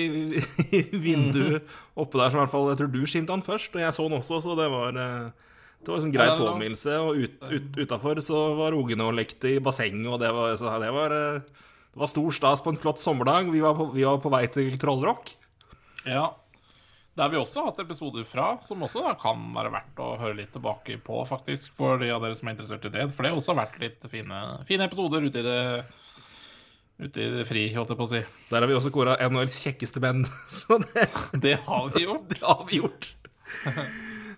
i 0.78 0.80
vinduet 1.04 1.68
oppe 2.00 2.20
der 2.20 2.32
som 2.32 2.40
i 2.40 2.42
hvert 2.44 2.54
fall 2.54 2.70
Jeg 2.72 2.80
tror 2.80 2.94
du 2.94 3.02
skimte 3.04 3.36
han 3.36 3.44
først, 3.44 3.76
og 3.76 3.84
jeg 3.84 3.96
så 3.96 4.08
han 4.08 4.16
også, 4.20 4.40
så 4.46 4.56
det 4.56 4.70
var 4.72 5.00
eh, 5.04 5.50
det 5.84 5.92
var 5.92 6.00
en 6.00 6.06
sånn 6.06 6.14
grei 6.14 6.26
Ja, 6.30 6.36
påminnelse. 6.40 6.96
Og 7.04 7.18
ut, 7.20 7.42
ut, 7.44 7.74
utafor 7.76 8.20
så 8.24 8.40
var 8.56 8.76
ungene 8.76 9.04
og 9.04 9.18
lekte 9.18 9.50
i 9.52 9.60
bassenget, 9.60 10.08
og 10.08 10.16
det 10.22 10.30
var, 10.32 10.54
så 10.56 10.72
det 10.80 10.92
var 10.96 11.12
eh, 11.12 11.64
det 11.94 12.00
var 12.02 12.10
stor 12.10 12.34
stas 12.34 12.62
på 12.64 12.72
en 12.72 12.80
flott 12.80 12.98
sommerdag. 12.98 13.52
Vi 13.52 13.60
var 13.62 13.76
på, 13.78 13.90
vi 13.94 14.02
var 14.02 14.16
på 14.22 14.32
vei 14.32 14.46
til 14.50 14.74
Trollrock. 14.80 15.28
Ja. 16.08 16.32
Der 17.14 17.30
vi 17.30 17.38
også 17.38 17.62
hatt 17.68 17.78
episoder 17.78 18.24
fra, 18.26 18.56
som 18.64 18.82
også 18.82 19.04
kan 19.22 19.42
være 19.54 19.70
verdt 19.70 20.00
å 20.02 20.08
høre 20.18 20.38
litt 20.40 20.50
tilbake 20.54 20.96
på, 21.04 21.20
faktisk, 21.28 21.70
for 21.76 22.00
de 22.02 22.08
av 22.10 22.24
dere 22.24 22.34
som 22.34 22.50
er 22.50 22.56
interessert 22.56 22.88
i 22.88 22.90
det. 22.96 23.04
For 23.14 23.22
det 23.22 23.30
har 23.30 23.38
også 23.38 23.54
vært 23.54 23.78
litt 23.82 24.06
fine, 24.10 24.40
fine 24.66 24.88
episoder 24.90 25.28
ute 25.28 25.44
i 25.44 25.46
det 25.46 25.60
Ute 26.94 27.18
i 27.18 27.26
det 27.26 27.42
fri, 27.48 27.64
holdt 27.74 27.90
jeg 27.90 27.98
på 27.98 28.06
å 28.06 28.10
si. 28.12 28.20
Der 28.52 28.62
har 28.62 28.70
vi 28.70 28.74
også 28.76 28.92
kåra 28.94 29.16
NHLs 29.26 29.56
kjekkeste 29.64 29.98
menn, 29.98 30.20
så 30.60 30.76
det 30.78 31.08
Det 31.42 31.56
har 31.66 31.88
vi 31.90 32.04
gjort. 32.04 32.28
Det 32.30 32.38
har 32.38 32.60
vi 32.68 32.78
gjort. 32.78 33.08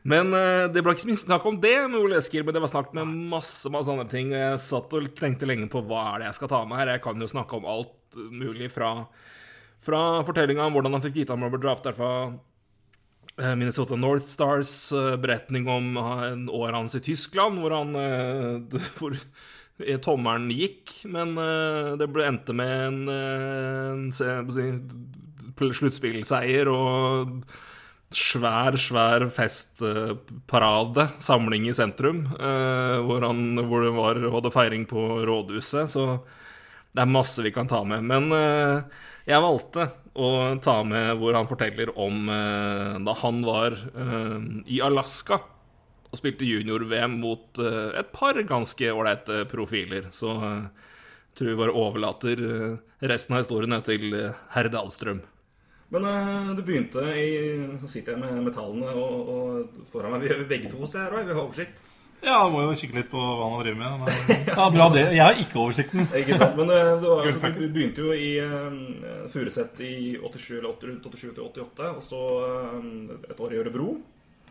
Men 0.09 0.33
eh, 0.39 0.64
det 0.72 0.81
ble 0.81 0.95
ikke 0.95 1.05
så 1.05 1.11
mye 1.11 1.20
snakk 1.20 1.47
om 1.51 1.59
det 1.61 1.74
med 1.91 1.99
Ole 2.01 2.20
Eskil, 2.22 2.47
men 2.47 2.57
det 2.57 2.62
var 2.64 2.72
snakk 2.72 2.95
med 2.97 3.12
masse 3.35 3.68
masse 3.74 3.93
andre 3.93 4.09
ting. 4.09 4.33
Jeg 4.33 4.62
satt 4.62 4.97
og 4.97 5.12
tenkte 5.20 5.49
lenge 5.49 5.68
på 5.68 5.85
hva 5.85 6.14
er 6.14 6.24
det 6.24 6.31
jeg 6.31 6.39
skal 6.41 6.53
ta 6.55 6.62
med 6.64 6.81
her. 6.81 6.95
Jeg 6.95 7.05
kan 7.05 7.20
jo 7.20 7.29
snakke 7.29 7.61
om 7.61 7.68
alt 7.68 8.20
mulig 8.33 8.70
fra, 8.72 8.93
fra 9.85 10.03
fortellinga 10.24 10.68
om 10.68 10.79
hvordan 10.79 10.97
han 10.97 11.05
fikk 11.05 11.20
vite 11.20 11.37
han 11.37 11.45
ble 11.45 11.61
drafta 11.61 11.93
fra 11.97 12.12
Minnesota 13.37 13.97
North 14.01 14.26
Stars, 14.30 14.93
eh, 14.93 15.16
beretning 15.20 15.68
om 15.68 15.97
en 16.01 16.49
år 16.49 16.72
hans 16.72 16.95
i 16.97 17.03
Tyskland, 17.05 17.61
hvor 17.61 17.74
han 17.76 17.93
eh, 18.01 18.80
hvor 18.99 19.16
eh, 19.16 20.01
tommelen 20.01 20.49
gikk, 20.55 20.95
men 21.12 21.37
eh, 21.37 21.95
det 22.01 22.09
ble 22.12 22.28
endte 22.30 22.57
med 22.57 22.74
en, 22.89 23.03
eh, 23.12 23.93
en 23.93 25.72
sluttspillseier 25.76 26.70
og 26.72 27.43
svær, 28.16 28.76
svær 28.80 29.26
festparade, 29.34 31.09
samling 31.20 31.66
i 31.68 31.74
sentrum, 31.76 32.24
eh, 32.39 32.97
hvor, 33.05 33.26
han, 33.26 33.59
hvor 33.68 33.84
det 33.84 33.93
var, 33.97 34.20
hadde 34.37 34.55
feiring 34.55 34.87
på 34.89 35.03
rådhuset. 35.26 35.91
Så 35.93 36.07
det 36.97 37.05
er 37.05 37.12
masse 37.12 37.43
vi 37.45 37.53
kan 37.53 37.68
ta 37.68 37.82
med. 37.84 38.07
Men 38.07 38.32
eh, 38.32 39.03
jeg 39.28 39.45
valgte 39.45 39.91
å 40.16 40.56
ta 40.62 40.80
med 40.86 41.16
hvor 41.20 41.36
han 41.36 41.48
forteller 41.48 41.92
om 41.98 42.30
eh, 42.32 42.96
da 43.06 43.14
han 43.22 43.42
var 43.46 43.76
eh, 43.76 44.40
i 44.72 44.80
Alaska 44.84 45.40
og 46.06 46.18
spilte 46.18 46.48
junior-VM 46.48 47.18
mot 47.20 47.60
eh, 47.60 47.96
et 48.00 48.12
par 48.14 48.38
ganske 48.48 48.92
ålreite 48.92 49.44
profiler. 49.50 50.10
Så 50.14 50.32
eh, 50.36 50.92
tror 51.36 51.52
vi 51.52 51.58
bare 51.60 51.76
overlater 51.76 52.40
resten 53.04 53.36
av 53.36 53.42
historien 53.42 53.76
til 53.84 54.14
herr 54.54 54.70
Dahlstrøm. 54.72 55.20
Men 55.92 56.06
du 56.56 56.62
begynte 56.66 57.02
i 57.14 57.26
Så 57.78 57.90
sitter 57.92 58.16
jeg 58.16 58.40
med, 58.42 58.48
tallene 58.56 58.94
og, 58.96 59.28
og 59.30 59.84
foran 59.86 60.16
meg. 60.16 60.24
Vi 60.24 60.32
gjør 60.32 60.48
begge 60.48 60.70
to, 60.72 60.80
ser 60.88 61.04
jeg, 61.04 61.12
òg, 61.12 61.28
Vi 61.28 61.36
har 61.36 61.42
oversikt. 61.44 61.84
Ja, 62.24 62.38
må 62.50 62.62
jo 62.64 62.74
kikke 62.78 62.96
litt 62.98 63.10
på 63.12 63.20
hva 63.20 63.50
han 63.50 63.60
driver 63.62 63.78
med. 63.80 64.04
Men, 64.04 64.40
ja, 64.48 64.68
bra 64.72 64.86
det. 64.94 65.04
Jeg 65.14 65.22
har 65.22 65.40
ikke 65.42 65.60
oversikten. 65.62 66.06
Ikke 66.20 66.38
sant? 66.40 66.56
Men 66.58 66.72
det 66.72 66.78
var, 67.02 67.26
altså, 67.26 67.50
du, 67.52 67.60
du 67.60 67.74
begynte 67.74 68.06
jo 68.06 68.14
i 68.16 68.30
uh, 68.40 69.28
Furuset 69.32 69.82
i 69.84 69.96
87 70.22 70.48
eller 70.58 70.70
8, 70.72 70.90
rundt 70.90 71.08
87 71.12 71.26
til 71.28 71.44
88, 71.44 71.90
og 71.92 72.02
så 72.06 72.22
uh, 72.46 73.18
et 73.30 73.42
år 73.46 73.54
i 73.54 73.60
Ørebro. 73.62 73.90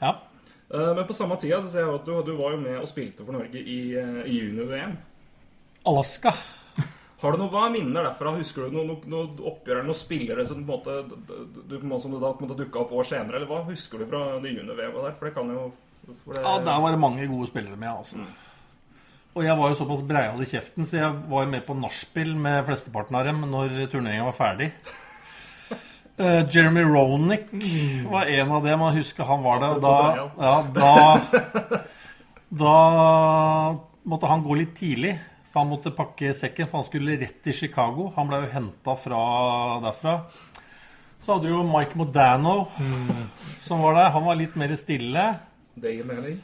Ja. 0.01 0.13
Uh, 0.70 0.91
men 0.97 1.05
på 1.09 1.18
samme 1.18 1.39
tida 1.41 1.61
så 1.63 1.72
ser 1.74 1.86
jeg 1.86 1.97
at 1.97 2.07
du, 2.07 2.13
du 2.26 2.36
var 2.38 2.55
jo 2.55 2.61
med 2.63 2.78
og 2.82 2.89
spilte 2.89 3.26
for 3.26 3.38
Norge 3.38 3.59
i, 3.61 3.80
uh, 3.97 4.22
i 4.24 4.39
junior-VM. 4.43 4.95
Alaska. 5.86 6.34
Har 7.22 7.34
du 7.34 7.39
noe, 7.39 7.49
Hva 7.49 7.68
er 7.68 7.74
minner 7.74 8.05
derfra? 8.05 8.34
Husker 8.36 8.68
du 8.68 8.76
noe, 8.76 8.86
noe, 8.86 9.09
noe 9.09 9.49
oppgjør 9.49 9.80
eller 9.80 9.88
noen 9.88 9.97
spillere 9.97 10.45
som, 10.47 10.61
på 10.68 10.78
en 10.78 10.78
måte, 10.78 11.20
du, 11.26 11.78
på 11.78 11.82
en 11.82 11.89
måte, 11.89 12.03
som 12.05 12.13
du 12.13 12.20
da 12.22 12.34
dukka 12.36 12.84
opp 12.84 12.93
år 12.93 13.07
senere? 13.07 13.39
Eller 13.39 13.49
hva 13.49 13.63
husker 13.70 14.01
du 14.01 14.07
fra 14.09 14.26
det 14.43 14.51
junior-VM 14.53 14.97
der? 14.99 15.16
For 15.18 15.30
det 15.30 15.36
kan 15.38 15.49
jo 15.53 15.70
det, 16.06 16.41
Ja, 16.41 16.58
der 16.66 16.82
var 16.82 16.91
det 16.91 16.99
mange 17.01 17.28
gode 17.28 17.47
spillere 17.49 17.76
med, 17.76 17.89
altså. 17.89 18.26
Og 19.36 19.43
jeg 19.43 19.58
var 19.60 19.72
jo 19.72 19.76
såpass 19.76 20.03
breial 20.08 20.39
i 20.39 20.47
kjeften, 20.47 20.86
så 20.88 21.01
jeg 21.01 21.16
var 21.28 21.43
jo 21.43 21.51
med 21.51 21.66
på 21.68 21.76
nachspiel 21.76 22.32
med 22.39 22.62
flesteparten 22.70 23.18
av 23.20 23.26
dem 23.28 23.41
når 23.51 23.74
turneringa 23.91 24.30
var 24.30 24.38
ferdig. 24.38 24.70
Uh, 26.16 26.45
Jeremy 26.53 26.86
Ronick 26.88 27.49
var 28.08 28.32
en 28.32 28.53
av 28.56 28.64
dem. 28.64 28.86
Jeg 28.88 29.01
husker 29.01 29.28
han 29.28 29.43
var 29.43 29.60
der. 29.60 29.82
Da, 29.84 29.95
ja, 30.39 30.56
da, 30.78 31.82
da 32.64 32.76
måtte 34.08 34.30
han 34.32 34.45
gå 34.45 34.56
litt 34.62 34.72
tidlig. 34.80 35.18
For 35.51 35.64
han 35.64 35.72
måtte 35.72 35.91
pakke 35.95 36.32
sekken, 36.36 36.68
for 36.68 36.82
han 36.82 36.88
skulle 36.88 37.20
rett 37.20 37.41
til 37.43 37.56
Chicago. 37.56 38.10
Han 38.16 38.32
ble 38.32 38.41
jo 38.45 38.53
henta 38.56 38.95
fra 38.99 39.20
derfra. 39.84 40.16
Så 41.20 41.36
hadde 41.36 41.47
du 41.47 41.58
jo 41.58 41.62
Mike 41.68 41.95
Modano, 41.99 42.70
som 43.64 43.84
var 43.84 43.95
der. 43.99 44.10
Han 44.16 44.26
var 44.28 44.39
litt 44.39 44.56
mer 44.60 44.76
stille. 44.80 45.28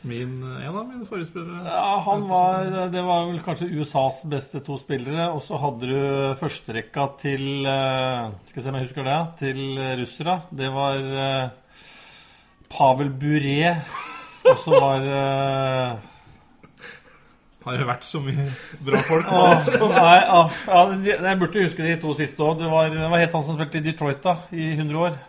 Min, 0.03 0.33
en 0.43 0.75
av 0.75 0.83
mine 0.89 1.05
forrige 1.07 1.29
spillere. 1.29 1.61
Ja, 1.63 2.01
han 2.05 2.25
var, 2.27 2.65
Det 2.91 3.03
var 3.05 3.29
vel 3.29 3.39
kanskje 3.45 3.69
USAs 3.79 4.25
beste 4.27 4.59
to 4.65 4.75
spillere. 4.81 5.29
Og 5.31 5.39
så 5.45 5.59
hadde 5.61 5.87
du 5.87 6.35
førsterekka 6.39 7.07
til 7.21 7.63
eh, 7.63 8.27
Skal 8.49 8.59
vi 8.59 8.65
se 8.65 8.73
om 8.73 8.79
jeg 8.79 8.89
husker 8.89 9.07
det. 9.07 9.17
Til 9.39 9.61
russere. 10.01 10.37
Det 10.51 10.71
var 10.75 10.99
eh, 11.23 11.49
Pavel 12.75 13.11
Bure. 13.23 13.75
Og 14.51 14.57
så 14.65 14.75
var 14.75 15.07
eh, 15.07 15.97
Har 17.63 17.77
det 17.79 17.87
vært 17.87 18.07
så 18.07 18.19
mye 18.25 18.49
bra 18.83 19.03
folk? 19.07 19.31
Nei, 19.95 20.19
ja, 20.27 20.45
jeg 21.31 21.39
burde 21.39 21.67
huske 21.69 21.87
de 21.87 21.99
to 22.03 22.15
siste 22.19 22.43
òg. 22.43 22.59
Det 22.59 22.71
var 22.71 23.19
helt 23.21 23.39
han 23.39 23.47
som 23.47 23.55
spilte 23.55 23.79
i 23.79 23.85
Detroit 23.91 24.23
da, 24.25 24.41
i 24.51 24.73
100 24.75 25.05
år? 25.07 25.21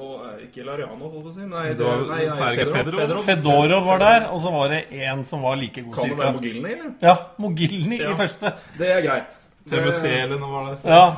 Og 0.00 0.12
eh, 0.24 0.44
ikke 0.46 0.64
Lariano, 0.64 0.96
holdt 1.04 1.14
jeg 1.14 1.22
på 1.24 1.30
å 1.30 1.34
si. 1.36 1.46
Nei, 1.50 1.64
Det 1.76 1.84
var 1.84 2.04
nei, 2.08 2.20
nei, 2.24 2.36
Sergej 2.36 2.68
Fedorov. 2.72 3.24
Fedorov 3.26 3.84
var 3.90 3.98
der, 4.00 4.26
og 4.32 4.40
så 4.40 4.52
var 4.54 4.68
det 4.72 4.78
en 5.04 5.24
som 5.28 5.42
var 5.44 5.56
like 5.60 5.82
god 5.84 5.94
Kan 5.98 6.08
det 6.08 6.18
være. 6.18 6.32
Mogilny, 6.38 6.70
eller? 6.72 6.92
Ja, 7.02 7.16
Mogilny 7.44 7.98
Ja. 8.00 8.12
i 8.12 8.16
første. 8.16 8.52
Det 8.78 8.88
er 8.90 9.02
greit. 9.04 9.40
TBC 9.68 10.04
eller 10.22 10.38
noe 10.40 10.50
var 10.50 10.70
det? 10.70 10.78
så- 10.80 10.88
Ja. 10.88 11.16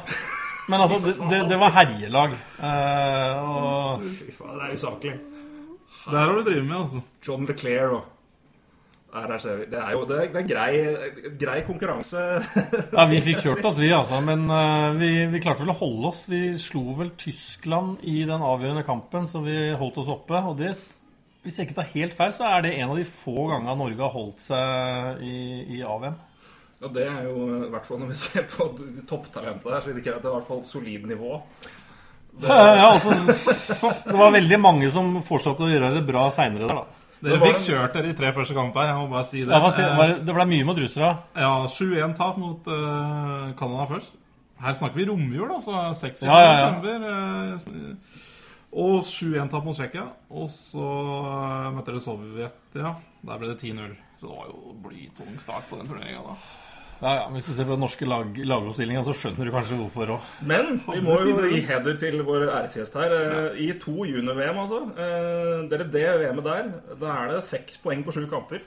Men 0.68 0.80
altså, 0.80 0.98
det, 1.04 1.14
det, 1.30 1.38
det 1.48 1.58
var 1.60 1.70
herjelag. 1.76 2.30
Uh, 2.58 3.32
og 3.44 4.02
Fy 4.02 4.30
faen, 4.32 4.58
det 4.58 4.70
er 4.72 4.76
usaklig. 4.78 5.12
Det 6.04 6.18
her 6.18 6.26
har 6.26 6.34
du 6.34 6.42
drevet 6.44 6.64
med, 6.66 6.76
altså. 6.76 7.02
John 7.26 7.46
Leclerc 7.46 7.92
og 7.92 8.04
Ser 9.14 9.60
vi. 9.60 9.66
Det 9.70 9.78
er 9.78 9.92
jo 9.94 10.00
det 10.10 10.16
er, 10.18 10.30
det 10.34 10.40
er 10.40 10.46
grei, 10.48 11.28
grei 11.38 11.60
konkurranse. 11.62 12.22
Ja, 12.90 13.04
vi 13.06 13.20
fikk 13.22 13.44
kjørt 13.44 13.68
oss, 13.68 13.78
vi, 13.78 13.92
altså. 13.94 14.18
Men 14.26 14.48
uh, 14.50 14.90
vi, 14.98 15.10
vi 15.30 15.42
klarte 15.42 15.62
vel 15.62 15.70
å 15.70 15.78
holde 15.78 16.10
oss. 16.10 16.24
Vi 16.32 16.40
slo 16.58 16.96
vel 16.98 17.12
Tyskland 17.20 18.02
i 18.10 18.24
den 18.26 18.42
avgjørende 18.42 18.82
kampen, 18.86 19.28
så 19.30 19.44
vi 19.44 19.54
holdt 19.78 20.00
oss 20.02 20.10
oppe. 20.10 20.40
Og 20.50 20.58
det, 20.58 20.72
hvis 21.46 21.60
jeg 21.60 21.68
ikke 21.68 21.78
tar 21.78 21.92
helt 21.92 22.16
feil, 22.16 22.34
så 22.34 22.48
er 22.50 22.66
det 22.66 22.74
en 22.80 22.90
av 22.90 22.98
de 22.98 23.06
få 23.06 23.46
gangene 23.52 23.76
Norge 23.84 24.02
har 24.02 24.14
holdt 24.16 24.42
seg 24.48 25.22
i, 25.22 25.38
i 25.78 25.84
AVM. 25.86 26.18
Og 26.82 26.90
det 26.98 27.06
er 27.06 27.22
jo, 27.28 27.46
i 27.68 27.70
hvert 27.70 27.86
fall 27.86 28.02
når 28.02 28.10
vi 28.10 28.18
ser 28.18 28.50
på 28.50 28.66
topptalentet 29.12 29.70
her, 29.70 29.80
så 29.84 29.94
indikerer 29.94 30.18
det 30.18 30.30
i 30.32 30.34
hvert 30.34 30.50
fall 30.50 30.66
solid 30.66 31.06
nivå. 31.12 31.38
Det, 32.34 32.50
Ja, 32.50 32.90
altså, 32.90 33.14
det 34.10 34.18
var 34.18 34.34
veldig 34.34 34.58
mange 34.58 34.90
som 34.90 35.20
fortsatte 35.22 35.68
å 35.68 35.70
gjøre 35.70 35.94
det 35.94 36.04
bra 36.10 36.26
seinere 36.34 36.66
der, 36.66 36.82
da. 36.82 37.03
Dere 37.24 37.40
fikk 37.42 37.56
det... 37.58 37.64
kjørt 37.66 37.94
dere 37.96 38.10
i 38.12 38.16
tre 38.18 38.32
første 38.36 38.54
kamper. 38.56 38.88
Jeg 38.90 38.96
må 39.00 39.06
bare 39.12 39.24
si 39.28 39.44
det. 39.44 39.62
Sier- 39.76 40.02
Eh, 40.04 40.18
det- 40.24 40.34
ble 40.36 40.46
mye 40.50 40.64
mot 40.68 40.78
russere. 40.78 41.10
Ja, 41.36 41.52
7-1-tap 41.66 42.36
mot 42.40 42.68
uh, 42.68 43.52
Canada 43.58 43.86
først. 43.90 44.12
Her 44.64 44.72
snakker 44.76 44.96
vi 45.00 45.06
romjul, 45.10 45.50
altså. 45.56 45.72
26. 45.94 46.26
Ja, 46.28 46.38
ja, 46.40 46.52
ja. 46.52 46.70
desember. 46.80 47.08
Uh, 47.08 48.20
og 48.84 49.02
7-1-tap 49.06 49.64
mot 49.64 49.76
Tsjekkia. 49.76 50.06
Og 50.30 50.48
så 50.50 50.88
møtte 51.74 51.92
dere 51.92 52.02
Sovjet, 52.02 52.60
ja. 52.74 52.94
Der 53.24 53.38
ble 53.40 53.52
det 53.54 53.60
10-0. 53.62 53.94
Så 54.18 54.28
det 54.28 54.36
var 54.36 54.46
jo 54.50 54.74
blytung 54.84 55.38
start 55.42 55.66
på 55.70 55.78
den 55.80 55.88
turneringa 55.90 56.22
da. 56.28 56.34
Ja, 57.02 57.14
ja, 57.14 57.24
Hvis 57.32 57.44
du 57.48 57.52
ser 57.54 57.66
på 57.68 57.74
den 57.76 57.80
norske 57.84 58.06
lag, 58.08 58.36
lagoppstillinga, 58.36 59.02
så 59.04 59.14
skjønner 59.16 59.48
du 59.48 59.52
kanskje 59.54 59.78
hvorfor 59.80 60.12
òg. 60.16 60.28
Men 60.46 60.78
vi 60.86 61.00
må 61.04 61.18
jo 61.20 61.34
gi 61.50 61.60
heder 61.68 61.96
til 62.00 62.22
vår 62.26 62.46
æresgjest 62.48 62.94
her. 63.00 63.16
Eh, 63.18 63.58
I 63.66 63.72
to 63.82 64.04
junior-VM, 64.08 64.60
altså. 64.64 64.82
Eh, 64.94 65.64
Dere 65.70 65.88
det 65.90 66.06
VM-et 66.20 66.44
der, 66.44 66.70
da 67.00 67.16
er 67.18 67.34
det 67.34 67.44
seks 67.44 67.76
poeng 67.82 68.04
på 68.06 68.14
sju 68.14 68.24
kamper. 68.30 68.62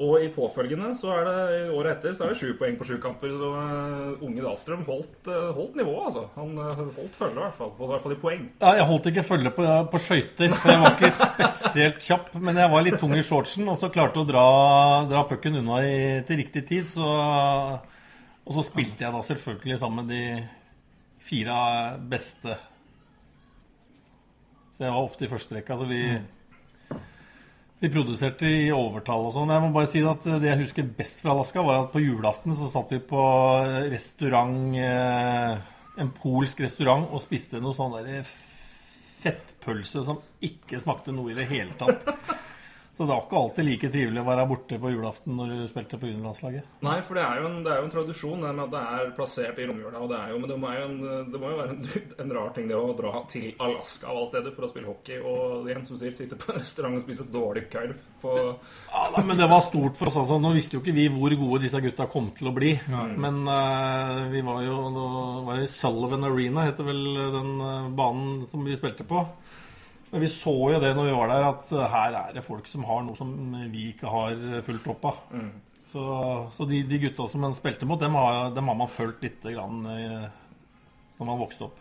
Og 0.00 0.22
i 0.24 0.28
påfølgende, 0.32 0.94
så 0.96 1.10
er 1.12 1.26
det 1.26 1.40
i 1.56 1.64
året 1.76 1.98
etter, 1.98 2.14
så 2.16 2.24
er 2.24 2.30
det 2.32 2.38
sju 2.38 2.54
poeng 2.56 2.78
på 2.78 2.86
sju 2.88 2.94
kamper. 3.00 3.34
Så 3.36 3.50
uh, 3.52 4.22
unge 4.24 4.40
Dahlstrøm 4.40 4.86
holdt, 4.86 5.18
uh, 5.28 5.50
holdt 5.52 5.76
nivået, 5.76 6.06
altså. 6.08 6.22
Han 6.38 6.54
uh, 6.56 6.80
holdt 6.96 7.18
følge, 7.18 7.36
i 7.36 7.42
hvert 7.42 7.58
fall. 7.58 7.74
På, 7.76 7.84
I 7.84 7.90
hvert 7.90 8.04
fall 8.06 8.14
i 8.14 8.18
poeng. 8.22 8.46
Ja, 8.62 8.72
jeg 8.78 8.86
holdt 8.88 9.10
ikke 9.10 9.26
følge 9.28 9.52
på, 9.52 9.66
på 9.92 10.00
skøyter, 10.00 10.56
for 10.56 10.72
jeg 10.72 10.80
var 10.80 10.96
ikke 10.96 11.12
spesielt 11.20 12.00
kjapp. 12.08 12.32
Men 12.40 12.62
jeg 12.62 12.72
var 12.72 12.86
litt 12.88 12.98
tung 13.02 13.12
i 13.18 13.26
shortsen, 13.26 13.68
og 13.68 13.76
så 13.82 13.92
klarte 13.92 14.24
å 14.24 14.28
dra, 14.28 14.46
dra 15.12 15.26
pucken 15.28 15.60
unna 15.60 15.82
i, 15.84 15.94
til 16.24 16.40
riktig 16.40 16.64
tid. 16.72 16.88
Så, 16.88 17.04
og 17.04 18.56
så 18.56 18.64
spilte 18.64 19.04
jeg 19.04 19.12
da 19.12 19.20
selvfølgelig 19.28 19.80
sammen 19.84 20.08
med 20.08 20.16
de 20.16 20.24
fire 21.22 21.58
beste. 22.08 22.56
Så 24.72 24.88
jeg 24.88 24.96
var 24.96 25.04
ofte 25.04 25.28
i 25.28 25.34
første 25.36 25.60
rekka. 25.60 25.76
Så 25.76 25.84
vi, 25.92 26.00
vi 27.82 27.90
produserte 27.90 28.46
i 28.46 28.70
overtall 28.70 29.26
og 29.26 29.32
sånn. 29.34 29.50
Jeg 29.50 29.62
må 29.64 29.72
bare 29.74 29.90
si 29.90 30.02
at 30.06 30.22
det 30.22 30.52
jeg 30.52 30.60
husker 30.60 30.90
best 30.98 31.22
fra 31.24 31.34
Alaska, 31.34 31.64
var 31.66 31.80
at 31.80 31.90
på 31.94 32.02
julaften 32.04 32.54
så 32.54 32.68
satt 32.70 32.94
vi 32.94 33.00
på 33.02 33.24
restaurant 33.90 34.78
eh, 34.78 35.70
En 36.00 36.08
polsk 36.16 36.62
restaurant 36.64 37.10
og 37.12 37.20
spiste 37.20 37.58
noe 37.60 37.76
sånn 37.76 37.92
der 37.98 38.22
fettpølse 38.24 40.00
som 40.06 40.22
ikke 40.40 40.80
smakte 40.80 41.12
noe 41.12 41.34
i 41.34 41.36
det 41.36 41.44
hele 41.50 41.74
tatt. 41.76 42.06
Så 42.92 43.06
det 43.06 43.08
var 43.08 43.22
ikke 43.24 43.38
alltid 43.40 43.64
like 43.64 43.88
trivelig 43.88 44.20
å 44.20 44.26
være 44.26 44.42
borte 44.50 44.76
på 44.76 44.90
julaften 44.92 45.38
når 45.38 45.52
du 45.52 45.60
spilte 45.70 45.96
på 45.96 46.10
juniorlandslaget. 46.10 46.66
Nei, 46.84 46.98
for 47.06 47.16
det 47.16 47.22
er 47.24 47.38
jo 47.40 47.46
en, 47.48 47.54
det 47.64 47.70
er 47.72 47.78
jo 47.80 47.86
en 47.86 47.92
tradisjon 47.94 48.42
det 48.44 48.50
med 48.52 48.64
at 48.66 48.74
det 48.74 48.82
er 48.96 49.14
plassert 49.16 49.60
i 49.62 49.68
romjula. 49.70 50.02
Og 50.02 50.10
det 50.10 50.18
er 50.18 50.34
jo, 50.34 50.40
men 50.42 50.50
det 50.50 50.58
må 50.60 50.72
jo, 50.76 50.82
en, 50.90 50.98
det 51.32 51.40
må 51.40 51.52
jo 51.54 51.60
være 51.62 51.72
en, 51.72 51.86
en 52.26 52.34
rar 52.36 52.50
ting 52.52 52.68
det 52.68 52.76
å 52.76 52.92
dra 52.98 53.22
til 53.32 53.46
Alaska 53.64 54.10
av 54.10 54.18
alle 54.18 54.28
steder 54.34 54.52
for 54.58 54.66
å 54.66 54.70
spille 54.74 54.90
hockey. 54.90 55.22
Og 55.24 55.70
igjen, 55.70 55.86
som 55.88 56.00
sier, 56.02 56.12
sitte 56.18 56.36
på 56.42 56.52
en 56.52 56.60
restaurant 56.60 56.98
og 56.98 57.06
spise 57.06 57.26
dårlig 57.32 57.64
kurv 57.72 57.96
på 58.20 58.36
Ja, 58.42 59.06
da, 59.16 59.24
men 59.24 59.40
det 59.40 59.48
var 59.48 59.64
stort 59.64 59.96
for 59.96 60.12
oss. 60.12 60.20
altså. 60.20 60.36
Nå 60.44 60.52
visste 60.52 60.76
jo 60.76 60.84
ikke 60.84 60.96
vi 60.98 61.08
hvor 61.16 61.38
gode 61.40 61.62
disse 61.64 61.80
gutta 61.80 62.10
kom 62.12 62.28
til 62.36 62.52
å 62.52 62.54
bli. 62.60 62.74
Men 62.92 63.40
uh, 63.48 64.28
vi 64.28 64.44
var 64.44 64.60
jo 64.68 64.76
da 64.92 65.08
var 65.48 65.64
det 65.64 65.72
Sullivan 65.72 66.28
Arena, 66.28 66.68
heter 66.68 66.86
vel 66.86 67.02
den 67.32 67.52
eh, 67.56 67.90
banen 67.96 68.42
som 68.52 68.68
vi 68.68 68.76
spilte 68.76 69.08
på. 69.08 69.24
Men 70.12 70.24
vi 70.24 70.28
så 70.28 70.52
jo 70.74 70.80
det 70.80 70.92
når 70.96 71.08
vi 71.08 71.18
var 71.18 71.30
der, 71.32 71.50
at 71.50 71.74
eh, 71.74 71.92
her 71.96 72.16
er 72.22 72.32
det 72.36 72.46
folk 72.46 72.68
som 72.68 72.84
har 72.88 73.04
noe 73.06 73.18
som 73.18 73.32
vi 73.72 73.90
ikke 73.94 74.12
har 74.12 74.62
fulgt 74.64 74.90
opp 74.92 75.06
av. 75.12 75.22
Så, 75.92 76.02
så 76.56 76.64
de, 76.68 76.82
de 76.88 76.98
gutta 77.02 77.26
som 77.28 77.42
man 77.44 77.56
spilte 77.56 77.88
mot, 77.88 78.00
dem 78.00 78.14
har, 78.16 78.50
dem 78.56 78.68
har 78.70 78.76
man 78.78 78.88
fulgt 78.88 79.24
lite 79.24 79.52
grann 79.52 79.84
eh, 79.92 80.28
når 81.18 81.28
man 81.28 81.40
vokste 81.42 81.66
opp. 81.68 81.80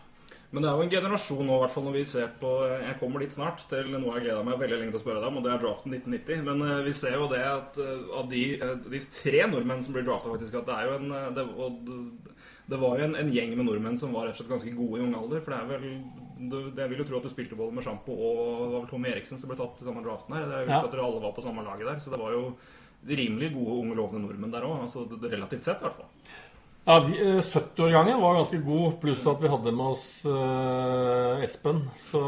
Men 0.52 0.66
det 0.66 0.68
er 0.68 0.76
jo 0.76 0.84
en 0.84 0.92
generasjon 0.92 1.46
nå, 1.48 1.58
i 1.64 1.82
når 1.86 1.94
vi 1.96 2.02
ser 2.12 2.32
på 2.42 2.50
Jeg 2.68 2.98
kommer 3.00 3.24
dit 3.24 3.32
snart 3.32 3.62
til 3.72 3.88
noe 3.94 4.18
jeg 4.18 4.26
gleder 4.26 4.44
meg 4.44 4.60
veldig 4.60 4.80
lenge 4.82 4.92
til 4.92 5.00
å 5.00 5.04
spørre 5.06 5.22
deg 5.24 5.30
om, 5.30 5.38
og 5.40 5.46
det 5.46 5.54
er 5.54 5.62
draften 5.62 5.96
1990. 5.96 6.42
Men 6.50 6.64
eh, 6.66 6.82
vi 6.90 6.96
ser 6.98 7.16
jo 7.16 7.30
det 7.32 7.40
at 7.48 7.80
eh, 7.80 8.10
av 8.20 8.28
de, 8.34 8.42
eh, 8.58 8.74
de 8.84 9.02
tre 9.16 9.46
nordmenn 9.48 9.86
som 9.86 9.96
blir 9.96 10.04
drafta, 10.08 10.34
faktisk, 10.34 10.58
at 10.60 10.68
det 10.68 10.76
er 10.76 10.90
jo 10.90 10.98
en 10.98 11.16
eh, 11.16 11.30
det, 11.38 11.46
det, 12.74 12.82
var 12.84 13.00
jo 13.00 13.08
en, 13.08 13.16
en 13.22 13.32
gjeng 13.32 13.56
med 13.56 13.70
nordmenn 13.70 14.02
som 14.02 14.12
var 14.12 14.28
rett 14.28 14.36
og 14.36 14.44
slett 14.44 14.52
ganske 14.58 14.76
gode 14.76 15.00
i 15.00 15.06
ung 15.06 15.16
alder. 15.22 15.40
For 15.46 15.56
det 15.56 15.62
er 15.62 15.72
vel 15.72 15.88
Jeg 16.42 16.90
vil 16.90 16.98
jo 17.04 17.06
tro 17.06 17.18
at 17.20 17.24
du 17.28 17.30
spilte 17.30 17.56
både 17.60 17.74
med 17.76 17.84
Sjampo 17.86 18.12
og 18.16 18.38
det 18.66 18.70
var 18.74 18.80
vel 18.82 18.90
Tom 18.90 19.06
Eriksen 19.06 19.38
som 19.42 19.50
ble 19.52 19.58
tatt 19.60 19.82
i 19.82 19.86
samme 19.86 20.02
draften 20.06 20.34
her. 20.36 20.48
Jeg 20.48 20.66
vil 20.66 20.74
Ja. 20.74 20.80
at 20.84 20.92
dere 20.92 21.04
alle 21.06 21.22
var 21.22 21.34
på 21.38 21.44
samme 21.46 21.64
laget 21.64 21.86
der. 21.86 22.00
Så 22.00 22.10
det 22.10 22.20
var 22.20 22.32
jo 22.32 22.56
rimelig 23.08 23.54
gode, 23.54 23.76
unge, 23.82 23.96
lovende 23.96 24.22
nordmenn 24.28 24.52
der 24.52 24.62
òg. 24.66 24.82
Altså, 24.86 25.06
relativt 25.22 25.64
sett, 25.64 25.78
i 25.82 25.86
hvert 25.86 25.96
fall. 26.00 26.10
Ja, 26.88 26.96
eh, 26.98 27.42
70-årgangen 27.46 28.20
var 28.22 28.36
ganske 28.40 28.58
god, 28.66 29.00
pluss 29.02 29.28
at 29.28 29.40
vi 29.42 29.48
hadde 29.54 29.72
med 29.72 29.86
oss 29.86 30.26
eh, 30.26 31.44
Espen. 31.46 31.84
Så 31.96 32.22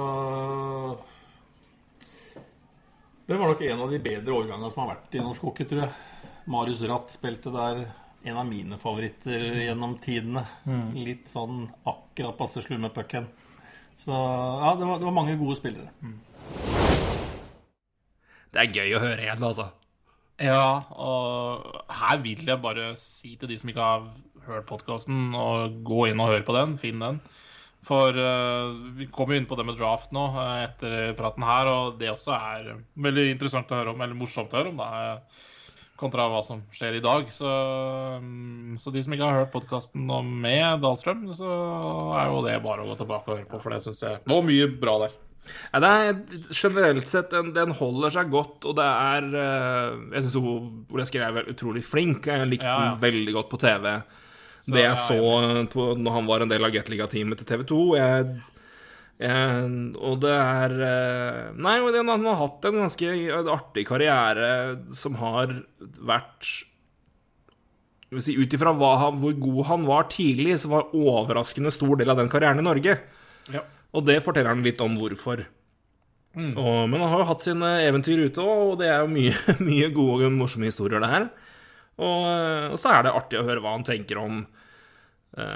Det 3.26 3.38
var 3.38 3.47
nok 3.47 3.61
en 3.61 3.82
av 3.82 3.89
de 3.91 3.99
bedre 4.03 4.34
årgangene 4.36 4.72
som 4.72 4.84
har 4.84 4.95
vært 4.95 5.16
i 5.16 5.22
norsk 5.24 5.41
hockey, 5.47 5.66
tror 5.66 5.86
jeg. 5.86 5.91
Marius 6.51 6.82
Ratt 6.89 7.09
spilte 7.14 7.53
der. 7.53 7.86
En 8.26 8.38
av 8.39 8.45
mine 8.47 8.78
favoritter 8.80 9.41
gjennom 9.66 9.97
tidene. 9.99 10.45
Litt 10.95 11.28
sånn 11.32 11.66
akkurat 11.88 12.38
passe 12.38 12.61
slu 12.64 12.78
med 12.80 12.93
pucken. 12.95 13.28
Så 14.02 14.12
ja, 14.14 14.74
det 14.80 14.88
var, 14.89 15.00
det 15.00 15.08
var 15.08 15.16
mange 15.16 15.38
gode 15.39 15.56
spillere. 15.60 15.91
Det 18.54 18.62
er 18.62 18.76
gøy 18.76 18.98
å 18.98 19.02
høre 19.02 19.24
igjen, 19.24 19.46
altså. 19.46 19.70
Ja, 20.41 20.84
og 20.98 21.64
her 21.94 22.20
vil 22.24 22.44
jeg 22.48 22.62
bare 22.62 22.94
si 23.00 23.36
til 23.39 23.50
de 23.52 23.58
som 23.60 23.70
ikke 23.70 23.86
har 23.86 24.06
hørt 24.48 24.68
podkasten, 24.70 25.32
å 25.38 25.70
gå 25.86 26.08
inn 26.10 26.22
og 26.22 26.34
høre 26.34 26.46
på 26.46 26.56
den. 26.58 26.78
Finn 26.82 27.02
den. 27.04 27.22
For 27.84 28.16
uh, 28.16 28.72
vi 28.98 29.10
kommer 29.12 29.36
jo 29.36 29.41
inn 29.41 29.50
på 29.50 29.58
det 29.60 29.66
med 29.68 29.76
draft 29.76 30.14
nå 30.16 30.30
eh, 30.39 30.60
etter 30.70 31.16
praten 31.20 31.44
her, 31.44 31.68
og 31.68 31.98
det 32.00 32.14
også 32.14 32.32
er 32.38 32.70
veldig 32.96 33.26
interessant 33.34 33.74
å 33.74 33.82
høre 33.82 33.91
om, 33.91 34.04
eller 34.06 34.16
morsomt 34.16 34.54
å 34.56 34.62
høre 34.62 34.72
om, 34.72 34.80
da, 34.80 35.18
kontra 36.04 36.28
hva 36.32 36.43
som 36.45 36.62
skjer 36.76 36.99
i 36.99 37.04
dag. 37.04 37.28
Så, 37.34 37.49
mm, 38.22 38.78
så 38.82 38.93
de 38.93 39.04
som 39.06 39.16
ikke 39.16 39.28
har 39.30 39.41
hørt 39.41 39.54
podkasten 39.56 40.08
med 40.43 40.84
Dahlstrøm, 40.84 41.26
så 41.36 41.49
er 42.20 42.32
jo 42.32 42.41
det 42.45 42.58
bare 42.64 42.86
å 42.86 42.89
gå 42.91 42.97
tilbake 43.01 43.30
og 43.32 43.38
høre 43.39 43.49
på, 43.49 43.62
for 43.64 43.74
det 43.76 43.82
syns 43.86 44.04
jeg 44.06 44.22
var 44.30 44.47
mye 44.47 44.70
bra 44.82 44.97
der. 45.06 45.20
Ja, 45.74 45.80
det 45.84 45.89
er 45.91 46.14
generelt 46.56 47.10
sett 47.12 47.34
den, 47.34 47.49
den 47.56 47.74
holder 47.76 48.14
seg 48.16 48.30
godt, 48.32 48.64
og 48.70 48.78
det 48.78 48.86
er 48.88 49.26
eh, 49.36 49.97
Jeg 50.16 50.24
syns 50.24 50.38
Ole 50.39 51.04
Eskil 51.04 51.26
er 51.26 51.49
utrolig 51.51 51.84
flink. 51.84 52.30
Jeg 52.32 52.47
likte 52.47 52.70
Ja, 52.70 52.78
ja. 52.78 52.91
den 52.93 53.01
veldig 53.04 53.34
godt 53.36 53.49
på 53.51 53.60
TV. 53.60 53.89
Så, 54.64 54.72
det 54.72 54.86
jeg 54.86 54.99
så 55.04 55.18
på, 55.74 55.89
når 55.99 56.16
han 56.16 56.30
var 56.30 56.45
en 56.45 56.51
del 56.54 56.64
av 56.64 56.72
Gateliga-teamet 56.72 57.41
til 57.41 57.49
TV 57.49 57.66
2 57.68 57.80
jeg, 57.99 58.30
jeg, 59.24 59.71
Og 60.03 60.19
det 60.24 60.34
er 60.36 60.76
eh, 60.84 61.55
Nei, 61.55 61.78
han 61.80 62.28
har 62.28 62.39
hatt 62.41 62.67
en 62.67 62.82
ganske 62.84 63.15
artig 63.53 63.86
karriere 63.88 64.49
som 64.95 65.17
har 65.21 65.53
vært 66.03 66.49
si, 68.21 68.36
Ut 68.36 68.53
ifra 68.53 68.74
hvor 68.76 69.34
god 69.39 69.63
han 69.71 69.88
var 69.88 70.09
tidlig, 70.11 70.59
så 70.61 70.71
var 70.74 70.93
overraskende 70.93 71.74
stor 71.74 71.95
del 72.01 72.13
av 72.13 72.19
den 72.19 72.32
karrieren 72.32 72.61
i 72.61 72.65
Norge. 72.67 72.97
Ja. 73.53 73.63
Og 73.93 74.05
det 74.05 74.19
forteller 74.26 74.53
han 74.53 74.65
litt 74.65 74.82
om 74.84 74.97
hvorfor. 74.99 75.45
Og, 76.34 76.89
men 76.89 76.97
han 76.97 77.09
har 77.11 77.21
jo 77.21 77.30
hatt 77.30 77.43
sine 77.45 77.71
eventyr 77.86 78.24
ute, 78.26 78.41
og 78.41 78.80
det 78.82 78.89
er 78.89 79.03
jo 79.03 79.11
mye, 79.13 79.34
mye 79.69 79.89
gode 79.93 80.30
og 80.30 80.38
morsomme 80.38 80.69
historier, 80.69 81.01
det 81.03 81.11
her. 81.11 81.28
Og, 82.01 82.26
og 82.74 82.80
så 82.82 82.89
er 82.89 83.05
det 83.05 83.13
artig 83.13 83.39
å 83.41 83.45
høre 83.45 83.61
hva 83.61 83.76
han 83.76 83.86
tenker 83.86 84.17
om 84.21 84.43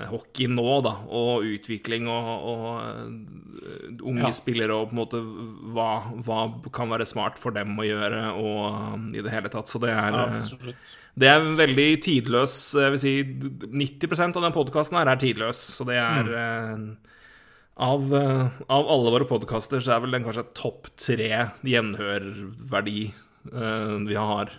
hockey 0.09 0.47
nå, 0.49 0.65
da, 0.81 0.95
og 1.13 1.43
utvikling 1.45 2.07
og, 2.09 2.29
og 2.49 2.63
eh, 2.81 3.99
unge 4.01 4.23
Ja. 4.25 4.31
spillere 4.33 4.73
og 4.73 4.89
på 4.89 4.95
en 4.95 5.01
måte 5.03 5.19
hva, 5.21 5.89
hva 6.25 6.39
kan 6.73 6.89
være 6.89 7.05
smart 7.05 7.37
for 7.37 7.53
dem 7.53 7.75
å 7.77 7.85
gjøre, 7.85 8.23
og 8.41 8.95
um, 8.95 9.03
i 9.13 9.21
det 9.21 9.33
hele 9.33 9.51
tatt. 9.53 9.69
Så 9.69 9.77
det 9.83 9.91
er, 9.93 10.17
eh, 10.17 10.73
det 11.17 11.29
er 11.29 11.45
veldig 11.59 11.87
tidløs 12.05 12.55
Jeg 12.77 12.95
vil 12.95 13.01
si 13.03 13.13
90% 13.21 14.39
av 14.39 14.47
den 14.47 14.55
podkasten 14.55 14.97
her 14.97 15.13
er 15.13 15.21
tidløs, 15.21 15.61
så 15.77 15.85
det 15.85 15.99
er 16.01 16.33
eh, 16.41 16.83
av, 17.77 18.09
eh, 18.17 18.59
av 18.73 18.89
alle 18.89 19.13
våre 19.13 19.29
podkaster 19.29 19.83
så 19.85 19.93
er 19.93 20.05
vel 20.07 20.17
den 20.17 20.25
kanskje 20.25 20.47
topp 20.57 20.89
tre 20.97 21.29
gjenhørverdi 21.61 23.11
uh, 23.53 23.97
vi 24.09 24.17
har. 24.17 24.49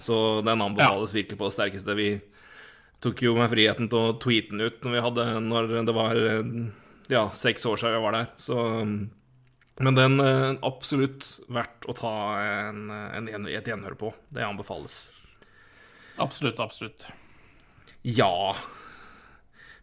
Så 0.00 0.40
den 0.40 0.64
anbefales 0.64 1.12
virkelig 1.12 1.36
på 1.38 1.50
det 1.50 1.56
sterkeste. 1.58 1.96
Vi 2.00 2.14
tok 3.02 3.24
jo 3.24 3.34
meg 3.36 3.50
friheten 3.52 3.88
til 3.90 3.98
å 3.98 4.14
tweete 4.22 4.54
den 4.54 4.66
ut 4.66 4.84
når, 4.84 4.94
vi 4.94 5.02
hadde, 5.06 5.26
når 5.48 5.72
det 5.88 5.96
var 5.96 6.18
eh, 6.18 6.52
ja, 7.12 7.26
seks 7.34 7.66
år 7.68 7.80
siden 7.80 7.98
vi 7.98 8.04
var 8.04 8.16
der. 8.16 8.30
Så 8.38 8.58
Men 9.82 9.98
den 9.98 10.20
er 10.22 10.60
absolutt 10.66 11.26
verdt 11.52 11.88
å 11.90 11.96
ta 11.98 12.14
en, 12.68 12.86
en, 12.90 13.48
et 13.50 13.68
gjenhør 13.68 13.98
på. 13.98 14.12
Det 14.30 14.46
anbefales. 14.46 15.04
Absolutt, 16.22 16.60
absolutt. 16.60 17.06
Ja 18.02 18.52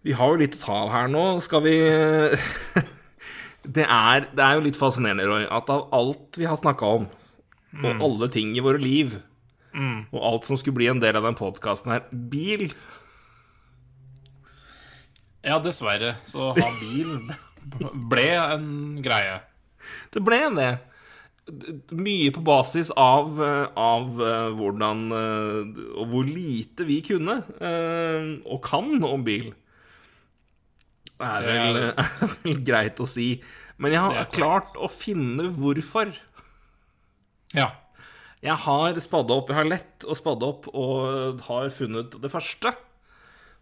Vi 0.03 0.11
har 0.13 0.33
jo 0.33 0.39
litt 0.41 0.57
å 0.59 0.61
ta 0.61 0.75
av 0.85 0.91
her 0.93 1.09
nå. 1.11 1.23
Skal 1.43 1.63
vi 1.65 1.75
det, 3.77 3.85
er, 3.85 4.29
det 4.31 4.45
er 4.45 4.57
jo 4.57 4.67
litt 4.67 4.79
fascinerende, 4.79 5.27
Roy, 5.27 5.47
at 5.49 5.71
av 5.73 5.89
alt 5.95 6.39
vi 6.39 6.47
har 6.47 6.59
snakka 6.59 6.93
om, 6.99 7.09
og 7.83 8.05
alle 8.05 8.29
ting 8.31 8.53
i 8.55 8.63
våre 8.63 8.79
liv, 8.81 9.17
og 10.13 10.23
alt 10.25 10.47
som 10.47 10.57
skulle 10.59 10.79
bli 10.79 10.87
en 10.91 11.01
del 11.03 11.19
av 11.19 11.27
den 11.27 11.37
podkasten 11.37 11.93
her 11.93 12.07
Bil 12.09 12.69
Ja, 15.45 15.59
dessverre 15.63 16.17
så 16.27 16.51
ha 16.57 16.71
bil 16.81 17.13
ble 18.09 18.27
en 18.35 18.69
greie. 19.03 19.39
Det 20.13 20.21
ble 20.25 20.39
det. 20.57 20.71
Mye 21.97 22.29
på 22.33 22.43
basis 22.45 22.91
av, 22.93 23.39
eh, 23.41 23.65
av 23.73 24.19
eh, 24.21 24.49
hvordan 24.53 24.99
eh, 25.17 25.79
Og 25.97 26.11
hvor 26.11 26.27
lite 26.27 26.85
vi 26.85 26.99
kunne, 27.01 27.39
og 28.45 28.59
kan, 28.65 28.91
om 29.03 29.25
bil. 29.25 29.49
Det 31.19 31.27
er 31.27 31.47
vel, 31.47 31.79
er 32.03 32.35
vel 32.43 32.61
greit 32.63 33.01
å 33.01 33.07
si. 33.09 33.31
Men 33.79 33.95
jeg 33.95 34.03
har 34.03 34.33
klart 34.33 34.77
å 34.77 34.91
finne 34.91 35.49
hvorfor. 35.55 36.13
Ja. 37.55 37.71
Jeg 38.39 38.55
har 38.55 38.99
spadda 39.03 39.35
opp, 39.35 39.49
jeg 39.51 39.57
har 39.57 39.67
lett 39.67 40.05
å 40.07 40.15
spadde 40.15 40.47
opp 40.47 40.69
og 40.71 41.41
har 41.49 41.73
funnet 41.75 42.13
det 42.21 42.31
første. 42.31 42.71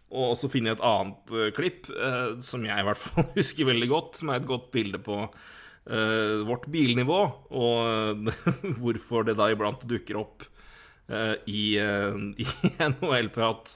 Og 0.08 0.32
så 0.40 0.48
finner 0.48 0.72
jeg 0.72 0.78
et 0.78 0.86
annet 0.88 1.32
eh, 1.36 1.50
klipp 1.56 1.88
eh, 1.92 2.38
som 2.44 2.64
jeg 2.64 2.80
i 2.80 2.86
hvert 2.86 3.00
fall 3.00 3.28
husker 3.38 3.68
veldig 3.68 3.90
godt, 3.90 4.20
som 4.20 4.32
er 4.32 4.40
et 4.40 4.48
godt 4.48 4.70
bilde 4.74 5.00
på 5.04 5.20
eh, 5.20 6.38
vårt 6.48 6.68
bilnivå, 6.72 7.20
og 7.60 8.30
hvorfor 8.80 9.28
det 9.28 9.36
da 9.40 9.50
iblant 9.52 9.84
dukker 9.88 10.22
opp 10.24 10.48
i, 11.48 11.80
i 12.44 12.46
NHL-prat. 12.84 13.70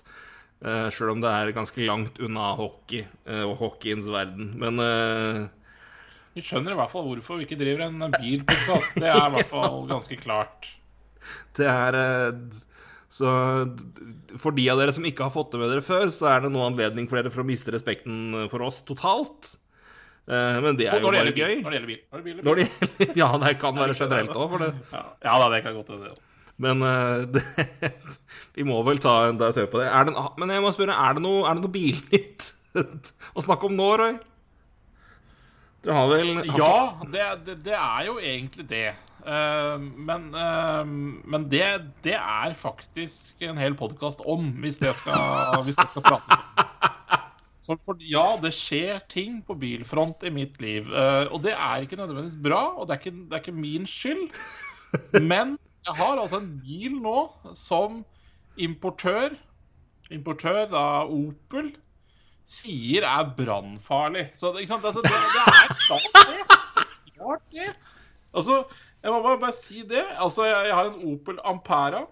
Uh, 0.62 0.90
Sjøl 0.92 1.14
om 1.14 1.22
det 1.24 1.30
er 1.32 1.54
ganske 1.56 1.80
langt 1.80 2.18
unna 2.22 2.50
hockey 2.58 3.06
og 3.24 3.54
hockeyens 3.56 4.10
verden. 4.12 4.50
Men 4.60 4.76
Vi 6.36 6.44
skjønner 6.44 6.76
i 6.76 6.78
hvert 6.78 6.92
fall 6.92 7.06
hvorfor 7.08 7.40
vi 7.40 7.46
ikke 7.48 7.56
driver 7.62 7.86
en 7.86 8.12
bilpodkast. 8.12 9.00
Det 9.00 9.08
er 9.08 9.24
i 9.24 9.32
hvert 9.38 9.48
fall 9.48 9.80
ganske 9.88 10.20
klart. 10.20 10.68
Det 11.56 11.72
er 11.72 11.96
Så 13.12 13.28
for 14.40 14.56
de 14.56 14.64
av 14.72 14.78
dere 14.80 14.92
som 14.96 15.04
ikke 15.04 15.26
har 15.26 15.32
fått 15.34 15.52
det 15.52 15.60
med 15.60 15.68
dere 15.68 15.84
før, 15.84 16.06
så 16.14 16.30
er 16.32 16.46
det 16.46 16.52
nå 16.54 16.62
anledning 16.64 17.10
for 17.10 17.20
dere 17.20 17.32
for 17.32 17.44
å 17.44 17.48
miste 17.48 17.74
respekten 17.74 18.46
for 18.48 18.64
oss 18.64 18.80
totalt. 18.88 19.50
Eh, 20.30 20.58
Men 20.64 20.78
det 20.78 20.86
er 20.88 21.00
jo 21.02 21.10
bare 21.10 21.28
gøy. 21.28 21.60
Når 21.60 21.74
det 21.74 21.80
gjelder 21.82 21.90
bil. 21.92 22.00
Når 22.08 22.22
det 22.22 22.30
gjelder 22.30 22.42
bil. 22.42 22.44
Når 22.48 22.60
det 22.60 22.66
gjelder 22.68 23.16
Ja, 23.22 23.30
det 23.42 23.54
kan 23.60 23.76
være 23.76 23.96
generelt 23.98 24.32
òg, 24.32 24.48
for 24.54 24.64
det. 24.64 24.70
Ja, 24.94 25.02
ja 25.28 25.38
da, 25.42 25.48
det 25.52 25.62
kan 25.66 25.76
godt 25.76 25.92
hende. 25.92 26.12
det. 26.14 26.28
Men 26.62 26.82
eh, 26.88 27.26
det, 27.36 28.16
vi 28.56 28.66
må 28.68 28.80
vel 28.86 29.00
ta 29.02 29.16
en 29.28 29.40
tør 29.40 29.68
på 29.68 29.82
det. 29.82 29.90
Det 30.08 30.26
men 30.40 30.56
jeg 30.56 30.64
må 30.64 30.72
spørre, 30.72 30.96
er 30.96 31.18
det 31.18 31.24
noe, 31.24 31.44
er 31.48 31.58
det 31.58 31.66
noe 31.66 31.74
bilnytt 31.76 32.52
å 33.36 33.44
snakke 33.44 33.68
om 33.68 33.76
nå, 33.76 33.88
Roy? 34.00 34.14
Dere 35.82 35.96
har 35.98 36.12
vel 36.12 36.36
Ja, 36.54 36.74
det, 37.10 37.24
det, 37.46 37.56
det 37.66 37.74
er 37.76 38.06
jo 38.06 38.20
egentlig 38.22 38.68
det. 38.70 38.86
Eh, 39.22 39.78
men 39.78 40.28
eh, 40.34 40.84
men 41.34 41.46
det, 41.50 41.66
det 42.02 42.16
er 42.18 42.54
faktisk 42.58 43.42
en 43.46 43.60
hel 43.60 43.76
podkast 43.78 44.24
om, 44.26 44.48
hvis 44.64 44.80
det 44.82 44.94
skal, 44.98 45.62
hvis 45.66 45.78
det 45.78 45.88
skal 45.92 46.06
prates 46.06 46.38
om. 46.38 46.70
Så 47.62 47.76
for, 47.84 48.00
ja, 48.02 48.24
det 48.42 48.50
skjer 48.56 49.04
ting 49.12 49.38
på 49.46 49.54
bilfront 49.54 50.24
i 50.26 50.32
mitt 50.34 50.58
liv. 50.62 50.88
eh, 50.90 51.28
og 51.30 51.44
det 51.44 51.54
er 51.54 51.84
ikke 51.84 52.00
nødvendigvis 52.00 52.40
bra, 52.42 52.64
og 52.74 52.88
det 52.88 52.96
er 52.96 53.04
ikke, 53.04 53.18
det 53.28 53.36
er 53.38 53.44
ikke 53.44 53.60
min 53.60 53.86
skyld. 53.86 54.24
Men 55.22 55.54
jeg 55.86 55.94
har 55.98 56.18
altså 56.18 56.42
en 56.42 56.50
bil 56.62 56.98
nå 57.02 57.20
som 57.54 58.02
importør, 58.58 59.36
importør 60.12 60.66
da 60.70 60.82
Opel, 61.06 61.70
sier 62.52 63.06
er 63.06 63.30
brannfarlig. 63.38 64.26
Så 64.34 64.50
det, 64.52 64.64
ikke 64.64 64.74
sant? 64.74 64.84
Altså, 64.84 65.00
det, 65.06 65.14
det 65.14 65.44
er 65.46 65.74
klart 65.86 66.18
det. 66.18 66.58
Klart 67.14 67.46
det. 67.54 67.70
Altså, 68.34 68.64
jeg 69.02 69.12
må 69.12 69.20
bare, 69.24 69.40
bare 69.42 69.54
si 69.56 69.82
det. 69.88 70.04
Altså, 70.22 70.44
jeg, 70.46 70.68
jeg 70.68 70.76
har 70.78 70.90
en 70.90 71.00
Opel 71.12 71.40
Ampera. 71.44 72.04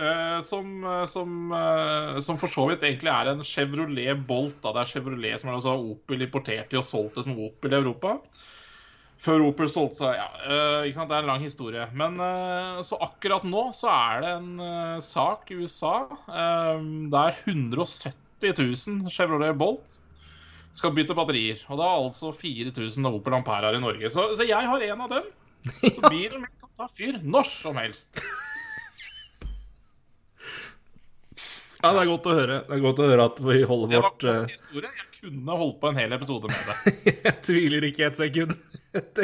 eh, 0.00 0.40
som, 0.46 0.70
eh, 0.84 1.04
som, 1.06 1.34
eh, 1.52 2.20
som 2.24 2.38
for 2.40 2.48
så 2.50 2.64
vidt 2.70 2.82
egentlig 2.86 3.10
er 3.12 3.30
en 3.32 3.44
Chevrolet 3.46 4.22
Bolt. 4.26 4.60
Da. 4.64 4.72
Det 4.72 4.82
er 4.84 4.90
Chevrolet 4.94 5.40
som 5.42 5.50
er 5.52 5.58
altså 5.58 5.74
Opel 5.92 6.24
importert 6.26 6.72
i 6.74 6.78
og 6.80 6.86
solgt 6.88 7.18
det 7.20 7.26
som 7.28 7.38
Opel 7.38 7.74
i 7.74 7.80
Europa. 7.82 8.16
Før 9.20 9.42
Opel 9.50 9.68
solgte 9.68 9.98
seg 10.00 10.14
Ja, 10.16 10.28
eh, 10.48 10.88
ikke 10.88 10.96
sant? 10.96 11.10
det 11.10 11.18
er 11.18 11.26
en 11.26 11.32
lang 11.34 11.42
historie. 11.44 11.86
Men 11.92 12.16
eh, 12.24 12.80
så 12.86 12.96
akkurat 13.04 13.44
nå 13.44 13.66
så 13.76 13.90
er 13.92 14.22
det 14.24 14.30
en 14.38 14.52
eh, 14.64 14.98
sak 15.04 15.50
i 15.52 15.58
USA 15.60 15.94
der 17.12 17.34
170 17.44 18.16
000 18.56 19.10
Chevrolet 19.12 19.52
Bolt 19.60 19.98
skal 20.72 20.94
bytte 20.96 21.14
batterier. 21.18 21.60
Og 21.68 21.78
da 21.82 21.90
altså 21.98 22.30
4000 22.32 23.10
Opel 23.10 23.36
Ampere 23.36 23.74
i 23.76 23.82
Norge. 23.82 24.10
Så, 24.14 24.30
så 24.38 24.46
jeg 24.48 24.70
har 24.70 24.86
en 24.88 25.04
av 25.04 25.12
dem. 25.12 25.28
Så 25.80 26.08
bilen 26.08 26.40
min 26.44 26.54
kan 26.60 26.70
ta 26.76 26.88
fyr 26.88 27.20
når 27.22 27.48
som 27.50 27.78
helst. 27.80 28.20
Ja, 31.80 31.94
det 31.96 32.02
er 32.02 32.10
godt 32.10 32.26
å 32.28 32.34
høre. 32.36 32.58
Det 32.66 32.76
er 32.76 32.82
godt 32.84 33.00
å 33.00 33.06
høre 33.08 33.26
at 33.30 33.38
vi 33.40 33.62
holder 33.64 33.88
Det 33.88 34.00
var 34.00 34.10
vårt 34.10 34.26
eh, 34.28 34.42
historie. 34.52 34.90
Jeg 34.98 35.06
kunne 35.22 35.56
holdt 35.62 35.78
på 35.80 35.88
en 35.90 36.00
hel 36.00 36.16
episode 36.16 36.50
med 36.50 36.68
det. 36.68 37.04
Jeg 37.26 37.36
tviler 37.46 37.86
ikke 37.88 38.06
et 38.10 38.20
sekund. 38.20 38.52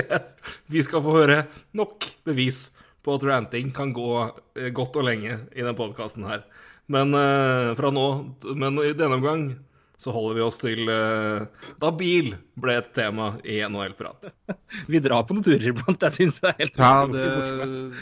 Vi 0.73 0.85
skal 0.87 1.05
få 1.05 1.17
høre 1.19 1.39
nok 1.77 2.09
bevis 2.29 2.71
på 3.05 3.19
at 3.19 3.27
ranting 3.29 3.75
kan 3.77 3.93
gå 3.97 4.09
eh, 4.57 4.71
godt 4.77 4.97
og 4.97 5.07
lenge 5.09 5.37
i 5.53 5.67
den 5.67 5.77
podkasten 5.77 6.25
her. 6.29 6.47
Men 6.93 7.13
eh, 7.19 7.75
fra 7.77 7.91
nå 7.91 8.07
Men 8.55 8.79
i 8.85 8.93
denne 8.97 9.19
omgang 9.19 9.49
så 9.97 10.13
holder 10.13 10.37
vi 10.37 10.43
oss 10.45 10.59
til 10.61 10.91
uh, 10.93 11.47
da 11.81 11.89
bil 11.97 12.35
ble 12.61 12.75
et 12.83 12.89
tema 12.97 13.31
i 13.49 13.57
NHL-prat. 13.65 14.29
Vi 14.93 15.01
drar 15.01 15.25
på 15.29 15.37
noen 15.37 15.45
turer 15.47 15.65
iblant. 15.71 16.05
Jeg 16.05 16.15
syns 16.15 16.41
det 16.45 16.51
er 16.51 16.59
helt 16.61 16.79
Ja, 16.81 16.91
det, 17.09 17.25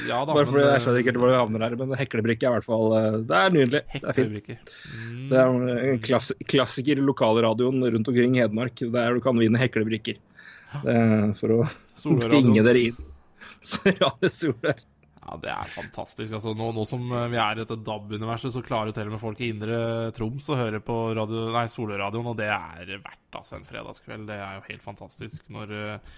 ja 0.08 0.18
da, 0.26 0.34
Bare 0.34 0.48
fordi 0.48 0.64
jeg 0.64 0.72
men 0.72 0.84
skjønner 0.84 1.02
ikke 1.04 1.14
hvor 1.22 1.30
vi 1.30 1.38
havner 1.38 1.64
her, 1.66 1.76
men 1.78 1.94
heklebrikke 1.98 2.46
er 2.46 2.50
i 2.50 2.56
hvert 2.58 2.66
fall 2.66 2.96
eh, 2.98 3.18
Det 3.30 3.38
er 3.40 3.54
nydelig. 3.54 3.82
Det 3.92 4.00
er 4.02 4.18
fint. 4.18 4.36
Heklebrikker. 4.38 4.74
Det 5.30 5.40
er 5.40 5.88
en 5.92 6.02
klass 6.04 6.30
klassiker 6.50 6.98
i 6.98 7.06
lokalradioen 7.06 7.82
rundt 7.96 8.10
omkring 8.10 8.38
Hedmark, 8.40 8.84
der 8.94 9.18
du 9.18 9.22
kan 9.24 9.38
vinne 9.38 9.62
heklebrikker. 9.62 10.18
Det 10.82 10.98
er 10.98 11.30
for 11.38 11.60
å 11.62 12.18
bringe 12.26 12.66
dere 12.66 12.88
inn. 12.90 13.02
Så 13.64 13.94
ja, 13.94 14.10
det 14.20 14.34
soler. 14.34 14.82
Ja, 15.24 15.38
det 15.40 15.50
er 15.54 15.72
fantastisk. 15.72 16.34
Altså, 16.36 16.52
nå, 16.56 16.68
nå 16.76 16.84
som 16.88 17.04
eh, 17.08 17.30
vi 17.32 17.40
er 17.40 17.56
i 17.56 17.62
dette 17.62 17.80
DAB-universet, 17.80 18.52
så 18.52 18.62
klarer 18.64 18.90
jo 18.90 18.96
til 18.98 19.08
og 19.08 19.16
med 19.16 19.22
folk 19.22 19.40
i 19.40 19.50
indre 19.54 19.78
Troms 20.16 20.50
å 20.52 20.58
høre 20.58 20.82
på 20.84 20.98
radio, 21.16 21.46
nei, 21.54 21.64
Solørradioen, 21.72 22.32
og 22.34 22.38
det 22.40 22.50
er 22.52 22.96
verdt 22.98 23.38
altså, 23.40 23.56
en 23.58 23.68
fredagskveld. 23.68 24.28
Det 24.28 24.36
er 24.36 24.58
jo 24.58 24.66
helt 24.68 24.84
fantastisk 24.84 25.48
når, 25.54 25.74
eh, 25.78 26.14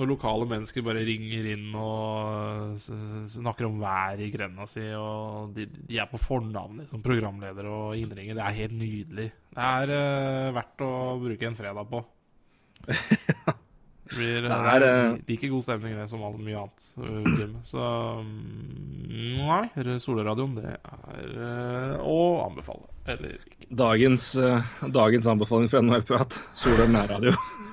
når 0.00 0.10
lokale 0.10 0.50
mennesker 0.50 0.86
bare 0.86 1.06
ringer 1.06 1.50
inn 1.52 1.68
og 1.78 2.78
snakker 3.30 3.68
om 3.68 3.78
været 3.82 4.26
i 4.26 4.30
grenda 4.34 4.66
si, 4.66 4.88
og 4.98 5.54
de, 5.54 5.68
de 5.70 6.02
er 6.02 6.10
på 6.10 6.20
fornavn 6.20 6.86
som 6.90 7.04
programleder 7.04 7.68
og 7.70 7.98
innringer. 8.00 8.40
Det 8.40 8.46
er 8.46 8.62
helt 8.62 8.78
nydelig. 8.80 9.28
Det 9.52 9.66
er 9.68 9.92
uh, 9.92 10.54
verdt 10.56 10.86
å 10.88 10.94
bruke 11.22 11.50
en 11.50 11.58
fredag 11.60 11.92
på. 11.92 12.02
Det 14.12 14.18
blir 14.18 14.42
Det 14.42 14.48
det 14.48 14.56
er, 14.56 14.82
er, 14.82 15.06
eh, 15.08 15.18
like 15.28 15.48
god 15.48 15.64
stemning 15.64 15.96
det 15.96 16.08
som 16.10 16.22
all 16.26 16.36
mye 16.36 16.60
annet. 16.60 16.84
Jim. 17.38 17.56
Så 17.64 17.80
mm, 18.20 19.40
nei, 19.40 19.98
Solradioen, 20.04 20.54
det 20.58 20.76
er 20.76 21.32
uh, 21.40 21.96
å 22.04 22.18
anbefale. 22.44 22.90
Eller 23.08 23.38
ikke. 23.40 23.70
Dagens, 23.72 24.34
uh, 24.36 24.60
dagens 24.84 25.32
anbefaling 25.32 25.72
fra 25.72 25.80
NHL-prat. 25.80 26.42
Solør 26.60 26.92
nærradio. 26.92 27.32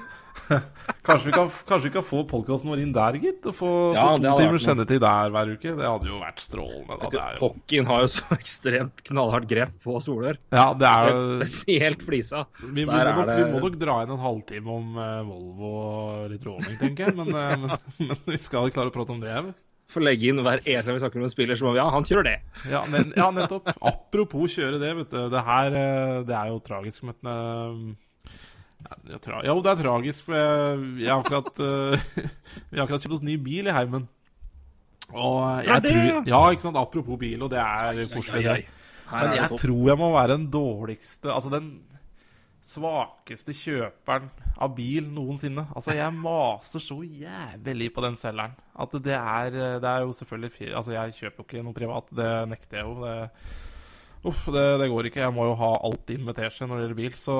Kanskje 1.07 1.29
vi 1.29 1.33
kan, 1.35 1.49
kanskje 1.69 1.87
vi 1.89 1.93
kan 1.93 2.05
få 2.05 2.21
podkasten 2.29 2.69
vår 2.71 2.81
inn 2.83 2.91
der, 2.95 3.17
gitt? 3.21 3.45
Og 3.49 3.55
få, 3.55 3.69
Ja, 3.95 4.07
få 4.11 4.17
to 4.23 4.33
timer 4.39 4.61
sendetid 4.63 5.01
der 5.03 5.31
hver 5.33 5.53
uke. 5.53 5.75
Det 5.77 5.85
hadde 5.87 6.09
jo 6.09 6.19
vært 6.21 6.43
strålende. 6.43 6.97
Da. 6.99 7.09
Det 7.13 7.21
jo, 7.21 7.39
Hockeyen 7.45 7.89
har 7.89 8.03
jo 8.05 8.09
så 8.15 8.27
ekstremt 8.37 9.03
knallhardt 9.09 9.47
grep 9.51 9.77
på 9.85 9.95
Solør. 10.03 10.39
ja, 10.55 10.67
det 10.77 10.89
er 10.91 11.11
jo 11.13 11.23
Spesielt 11.39 12.03
flisa. 12.05 12.43
vi, 12.63 12.85
må 12.85 12.97
nok, 12.97 13.23
det- 13.29 13.39
vi 13.39 13.47
må 13.53 13.63
nok 13.63 13.79
dra 13.81 14.01
inn 14.03 14.13
en 14.17 14.21
halvtime 14.25 14.75
om 14.79 14.99
uh, 14.99 15.23
Volvo 15.29 15.71
og 15.79 16.29
litt 16.33 16.45
råning, 16.45 16.77
tenker 16.81 17.07
jeg. 17.09 17.17
Men, 17.19 17.33
uh, 17.33 17.55
men, 17.99 18.13
men 18.13 18.21
vi 18.25 18.41
skal 18.43 18.69
klare 18.75 18.91
å 18.91 18.95
prate 18.95 19.15
om 19.15 19.23
det. 19.23 19.33
For 19.89 19.97
Får 19.97 20.05
legge 20.05 20.27
inn 20.29 20.37
hver 20.45 20.61
eneste 20.69 20.93
vi 20.93 21.01
snakker 21.01 21.17
om 21.17 21.25
en 21.25 21.31
spiller, 21.33 21.57
så 21.57 21.65
må 21.65 21.71
vi 21.73 21.79
ja, 21.81 21.87
han 21.89 22.05
kjører 22.05 22.27
det. 22.27 22.35
Ja, 22.69 22.83
men, 22.93 23.09
ja, 23.17 23.31
nettopp. 23.33 23.71
Apropos 23.81 24.53
kjøre 24.53 24.77
det, 24.77 24.91
vet 24.99 25.15
du. 25.15 25.23
Det 25.33 25.41
her 25.47 25.73
eh, 25.79 26.19
det 26.27 26.35
er 26.37 26.51
jo 26.51 26.59
tragisk. 26.61 27.07
Men, 27.09 27.95
ja, 28.79 28.95
det 29.03 29.19
jo, 29.45 29.57
det 29.63 29.71
er 29.71 29.81
tragisk. 29.83 30.23
For 30.27 30.37
jeg, 30.37 30.87
jeg 31.03 31.11
har 31.11 31.23
akkurat 31.23 31.61
eh, 31.67 32.07
Vi 32.71 32.79
har 32.79 32.85
akkurat 32.85 33.03
kjøpt 33.03 33.17
oss 33.19 33.25
ny 33.27 33.35
bil 33.43 33.67
i 33.69 33.75
heimen. 33.75 34.07
Og 35.09 35.39
jeg 35.65 35.67
Ja, 35.67 35.79
det, 35.83 35.93
tror 35.93 36.29
ja. 36.29 36.41
Ikke 36.53 36.67
sant. 36.67 36.79
Apropos 36.79 37.19
bil, 37.19 37.43
og 37.43 37.51
det 37.51 37.59
er 37.59 38.03
koselig, 38.13 38.45
det. 38.45 38.65
Men 39.09 39.37
jeg 39.39 39.57
tror 39.57 39.85
jeg 39.89 39.97
må 39.97 40.11
være 40.13 40.35
den 40.35 40.43
dårligste 40.53 41.31
Altså 41.33 41.49
den 41.49 41.69
svakeste 42.69 43.55
kjøperen 43.55 44.27
av 44.59 44.73
bil 44.75 45.07
noensinne. 45.15 45.63
Altså, 45.73 45.95
jeg 45.95 46.13
maser 46.13 46.83
så 46.83 46.97
jævlig 47.01 47.87
på 47.95 48.03
den 48.03 48.17
selgeren 48.19 48.53
at 48.79 48.93
det 49.03 49.15
er 49.15 49.55
Det 49.81 49.89
er 49.89 50.03
jo 50.05 50.13
selvfølgelig 50.13 50.73
Altså, 50.75 50.93
jeg 50.93 51.15
kjøper 51.17 51.41
jo 51.41 51.47
ikke 51.47 51.63
noe 51.65 51.77
privat, 51.77 52.11
det 52.15 52.29
nekter 52.51 52.81
jeg 52.81 52.85
jo. 52.85 52.99
Det, 53.03 53.15
uff, 54.27 54.45
det, 54.51 54.65
det 54.81 54.89
går 54.91 55.09
ikke. 55.09 55.21
Jeg 55.23 55.35
må 55.35 55.45
jo 55.47 55.57
ha 55.59 55.69
alt 55.87 56.11
inn 56.13 56.25
med 56.27 56.37
teskje 56.37 56.67
når 56.67 56.75
det 56.75 56.83
gjelder 56.83 56.99
bil. 56.99 57.17
Så, 57.19 57.35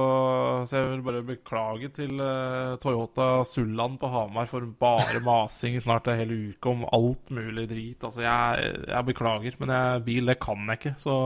så 0.70 0.78
jeg 0.78 0.90
vil 0.92 1.06
bare 1.08 1.24
beklage 1.28 1.92
til 1.96 2.14
uh, 2.22 2.76
Toyota 2.82 3.30
Sulland 3.48 4.00
på 4.02 4.12
Hamar 4.14 4.50
for 4.52 4.68
bare 4.82 5.24
masing 5.26 5.80
snart 5.84 6.10
en 6.10 6.20
hel 6.22 6.36
uke 6.52 6.74
om 6.74 6.86
alt 6.96 7.34
mulig 7.36 7.68
drit. 7.72 8.04
Altså, 8.04 8.24
jeg, 8.26 8.76
jeg 8.88 9.10
beklager, 9.12 9.58
men 9.60 9.76
jeg, 9.76 10.06
bil, 10.08 10.32
det 10.32 10.40
kan 10.44 10.64
jeg 10.70 10.82
ikke, 10.82 10.96
så 11.00 11.18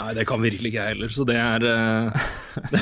Nei, 0.00 0.14
det 0.16 0.22
kan 0.28 0.40
virkelig 0.40 0.70
ikke 0.70 0.78
jeg 0.80 0.94
heller, 0.94 1.10
så 1.12 1.24
det 1.28 1.34
er 1.36 1.64
eh, 1.68 2.22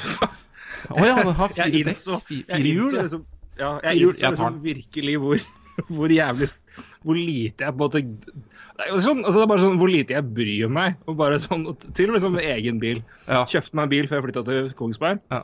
oh, 0.94 1.00
ja, 1.02 1.16
den 1.18 1.32
har 1.34 1.50
fire 1.50 1.80
dekk. 1.88 2.20
Fire 2.28 2.60
hjul. 2.62 2.92
liksom, 2.94 3.24
ja, 3.58 3.72
jeg 3.88 4.04
innså 4.04 4.30
liksom 4.30 4.60
virkelig 4.62 5.16
hvor, 5.18 5.42
hvor 5.96 6.14
jævlig 6.14 6.48
Hvor 7.02 7.18
lite 7.18 7.64
jeg 7.64 7.74
på 7.74 7.74
en 7.74 7.82
måte 7.82 8.02
det 8.78 8.86
er, 8.88 9.00
sånn, 9.02 9.20
altså 9.24 9.40
det 9.40 9.44
er 9.44 9.50
bare 9.50 9.62
sånn 9.64 9.78
hvor 9.80 9.90
lite 9.90 10.14
jeg 10.14 10.26
bryr 10.36 10.68
meg. 10.70 10.98
Og 11.10 11.16
bare 11.18 11.38
sånn, 11.42 11.64
til 11.98 12.10
og 12.10 12.14
med 12.16 12.22
sånn 12.24 12.36
med 12.36 12.46
egen 12.46 12.78
bil. 12.82 13.00
Ja. 13.26 13.40
Kjøpte 13.50 13.74
meg 13.74 13.88
en 13.88 13.92
bil 13.94 14.06
før 14.10 14.20
jeg 14.20 14.26
flytta 14.28 14.44
til 14.46 14.68
Kongsberg. 14.78 15.22
Ja. 15.34 15.40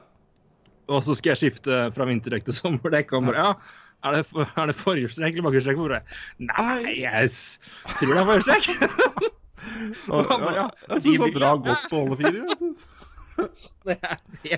Og 0.95 1.01
så 1.07 1.17
skal 1.19 1.33
jeg 1.35 1.41
skifte 1.41 1.79
fra 1.97 2.07
vinterdekk 2.07 2.45
til 2.47 2.55
sommerdekk. 2.59 3.15
Og 3.19 3.27
bare, 3.31 3.43
ja, 3.43 3.81
er 4.05 4.19
det, 4.21 4.25
er 4.45 4.71
det 4.71 4.77
forhjulstrekk 4.79 5.33
eller 5.39 5.47
bakhjulstrekk? 5.49 6.17
Nei, 6.45 6.95
jeg 7.01 7.31
s- 7.33 7.59
tror 7.99 8.13
det 8.15 8.21
er 8.23 8.31
forhjulstrekk. 8.33 9.31
Ja, 9.65 10.67
jeg 10.93 11.01
syns 11.01 11.23
han 11.23 11.31
drar 11.33 11.57
godt 11.65 11.87
på 11.89 12.03
alle 12.03 12.17
fire. 12.21 12.43
Nei, 13.89 13.97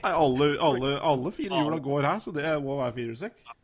alle, 0.03 0.49
alle, 0.67 0.91
alle 0.99 1.31
fire 1.33 1.61
hjula 1.63 1.79
går 1.85 2.09
her, 2.09 2.19
så 2.25 2.33
det 2.35 2.51
må 2.65 2.75
være 2.81 2.93
firehjulstrekk. 2.97 3.55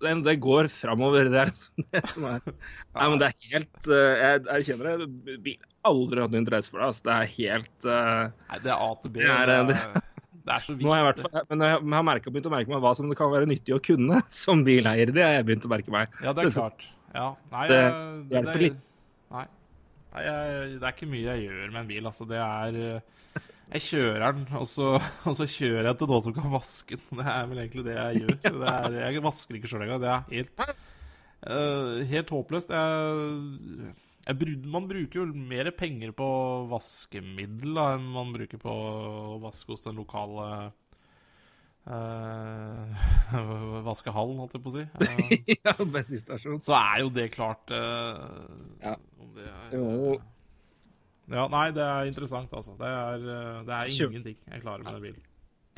Den- 0.00 0.22
Det 0.26 0.36
går 0.42 0.68
framover. 0.72 1.30
Det 1.30 1.40
er 1.46 1.50
det 1.94 2.04
som 2.10 2.26
er 2.30 2.40
Nei, 2.44 3.08
men 3.08 3.18
det 3.22 3.28
er 3.30 3.36
helt 3.54 3.90
eh, 3.90 4.22
Jeg 4.24 4.46
erkjenner 4.58 5.04
det. 5.04 5.36
Bil 5.44 5.58
aldri 5.88 6.20
hatt 6.20 6.32
noe 6.34 6.42
interesse 6.42 6.72
for 6.72 6.80
det. 6.82 6.88
Altså. 6.90 7.04
Det 7.06 7.14
er 7.16 7.30
helt 7.38 7.86
uh, 7.88 8.24
Nei, 8.50 8.58
det 8.64 8.72
er 8.74 8.82
A 8.84 8.88
til 9.00 9.12
B. 9.14 9.22
Det 9.22 9.30
er, 9.30 9.52
Det 9.70 9.76
det 10.44 10.54
er 10.56 10.64
så 10.64 10.74
viktig. 10.74 10.84
Nå 10.86 10.92
har 10.92 11.00
jeg 11.00 11.08
vært, 11.10 11.38
Men 11.52 11.64
jeg 11.66 11.78
har 11.94 12.04
merket, 12.10 12.32
begynt 12.34 12.48
å 12.50 12.52
merke 12.54 12.72
meg 12.74 12.82
hva 12.84 12.92
som 12.98 13.08
det 13.12 13.16
kan 13.20 13.32
være 13.32 13.48
nyttig 13.50 13.76
å 13.76 13.80
kunne 13.84 14.20
som 14.42 14.64
bileier. 14.66 15.12
Det 15.14 15.24
har 15.24 15.38
jeg 15.38 15.48
begynt 15.48 15.68
å 15.68 15.72
merke 15.72 15.94
meg. 15.94 16.12
Ja, 16.24 16.34
det 16.36 16.46
er 16.46 16.54
klart. 16.56 16.84
Ja. 17.14 17.30
Nei, 17.54 17.64
Det 17.70 17.80
det, 17.80 18.36
hjelper 18.36 18.52
det, 18.52 18.66
litt. 18.66 18.82
Nei. 19.34 19.46
Nei 20.14 20.26
jeg, 20.26 20.68
det 20.76 20.86
er 20.88 20.94
ikke 20.96 21.10
mye 21.10 21.26
jeg 21.30 21.46
gjør 21.48 21.72
med 21.72 21.80
en 21.84 21.90
bil. 21.90 22.10
Altså, 22.12 22.26
det 22.30 22.40
er 22.44 22.78
eh, 22.84 23.40
Jeg 23.70 23.84
kjører 23.86 24.34
den, 24.34 24.46
og 24.58 24.66
så, 24.66 24.86
og 25.30 25.36
så 25.38 25.46
kjører 25.46 25.86
jeg 25.90 25.98
til 26.00 26.10
noen 26.10 26.24
som 26.24 26.34
kan 26.34 26.50
vaske 26.50 26.98
den. 26.98 27.20
Det 27.20 27.26
er 27.34 27.44
vel 27.50 27.62
egentlig 27.62 27.84
det 27.86 27.96
jeg 27.98 28.22
gjør. 28.24 28.36
Det 28.42 28.70
er, 28.74 28.96
jeg 29.14 29.24
vasker 29.28 29.58
ikke 29.58 29.70
sjøl 29.70 29.84
engang. 29.86 30.02
Det 30.02 30.10
er 30.10 30.22
helt, 30.34 30.64
uh, 31.46 32.00
helt 32.10 32.32
håpløst. 32.34 32.74
Jeg, 32.74 33.94
jeg, 34.26 34.56
man 34.74 34.88
bruker 34.90 35.22
jo 35.22 35.28
mer 35.54 35.70
penger 35.78 36.10
på 36.18 36.28
vaskemiddel 36.72 37.78
da, 37.78 37.86
enn 37.96 38.10
man 38.16 38.34
bruker 38.34 38.58
på 38.62 38.74
å 38.74 39.38
vaske 39.46 39.70
hos 39.76 39.86
den 39.86 39.98
lokale 40.02 40.48
uh, 41.86 43.06
vaskehallen, 43.88 44.42
holdt 44.42 44.58
jeg 44.58 44.64
på 44.66 44.72
å 44.72 44.76
si. 44.80 44.84
Uh, 44.98 45.54
ja, 45.62 45.76
bensinstasjon. 45.78 46.58
så 46.66 46.74
er 46.80 47.04
jo 47.04 47.14
det 47.14 47.30
klart 47.38 47.70
uh, 47.70 48.42
Ja. 48.82 48.98
om 49.22 49.30
det 49.38 49.46
er, 49.46 49.78
Jo. 49.78 50.18
Ja, 51.30 51.46
nei, 51.50 51.66
det 51.74 51.82
er 51.84 52.08
interessant, 52.10 52.52
altså. 52.52 52.74
Det 52.78 52.88
er, 52.90 53.26
eh, 53.32 53.58
det 53.66 53.74
er 53.76 53.90
ingenting 53.94 54.36
jeg 54.36 54.62
klarer 54.62 54.82
med 54.82 54.96
den 54.96 55.04
bilen. 55.08 55.26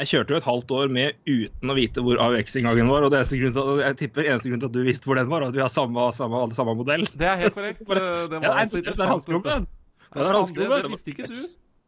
Jeg 0.01 0.09
kjørte 0.09 0.33
jo 0.33 0.39
et 0.41 0.47
halvt 0.47 0.73
år 0.73 0.93
med 0.93 1.19
uten 1.29 1.71
å 1.71 1.75
vite 1.77 2.03
hvor 2.03 2.21
AUX-inngangen 2.25 2.89
var. 2.89 3.05
Og 3.05 3.13
det 3.13 3.21
eneste 3.21 3.39
grunnen 3.39 3.57
til, 3.59 3.83
jeg 3.85 3.99
tipper 4.01 4.31
eneste 4.31 4.51
grunn 4.51 4.63
til 4.63 4.71
at 4.71 4.77
du 4.79 4.87
visste 4.87 5.09
hvor 5.09 5.21
den 5.21 5.29
var, 5.31 5.45
at 5.45 5.55
vi 5.55 5.63
har 5.63 5.71
samme, 5.71 6.07
samme, 6.17 6.41
alle 6.47 6.57
samme 6.57 6.75
modell. 6.79 7.05
Det 7.13 7.29
er 7.29 7.45
helt 7.45 7.59
korrekt. 7.59 7.85
Det, 7.93 8.01
var 8.01 8.49
Ja, 8.49 8.55
altså 8.63 8.81
det 8.81 8.89
er 8.89 8.95
interessant. 8.97 9.29
Det 9.29 10.23
er 10.23 10.33
det, 10.33 10.81
det 10.83 10.91
visste 10.93 11.13
ikke 11.13 11.29
du. 11.29 11.37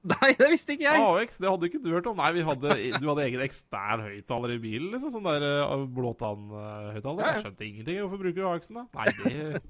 Nei, 0.05 0.31
det 0.37 0.49
visste 0.53 0.75
ikke 0.77 0.85
jeg. 0.85 1.05
AX, 1.25 1.39
det 1.41 1.49
hadde 1.49 1.69
ikke 1.71 1.81
du 1.81 1.91
hørt 1.95 2.07
om. 2.11 2.19
Nei, 2.21 2.31
vi 2.37 2.45
hadde, 2.45 2.77
du 3.01 3.07
hadde 3.09 3.25
egen 3.25 3.45
ekstern 3.45 4.05
høyttaler 4.05 4.53
i 4.53 4.59
bilen, 4.61 4.91
liksom. 4.93 5.15
Sånn 5.15 5.25
der 5.25 5.47
uh, 5.65 5.87
blåtannhøyttaler. 5.97 7.25
Ja, 7.25 7.31
ja. 7.31 7.39
Jeg 7.39 7.47
skjønte 7.47 7.67
ingenting. 7.71 8.01
Hvorfor 8.03 8.21
bruker 8.21 8.43
du 8.43 8.49
AX-en, 8.51 8.83
da? 8.83 8.85
Nei, 9.01 9.07
det 9.23 9.63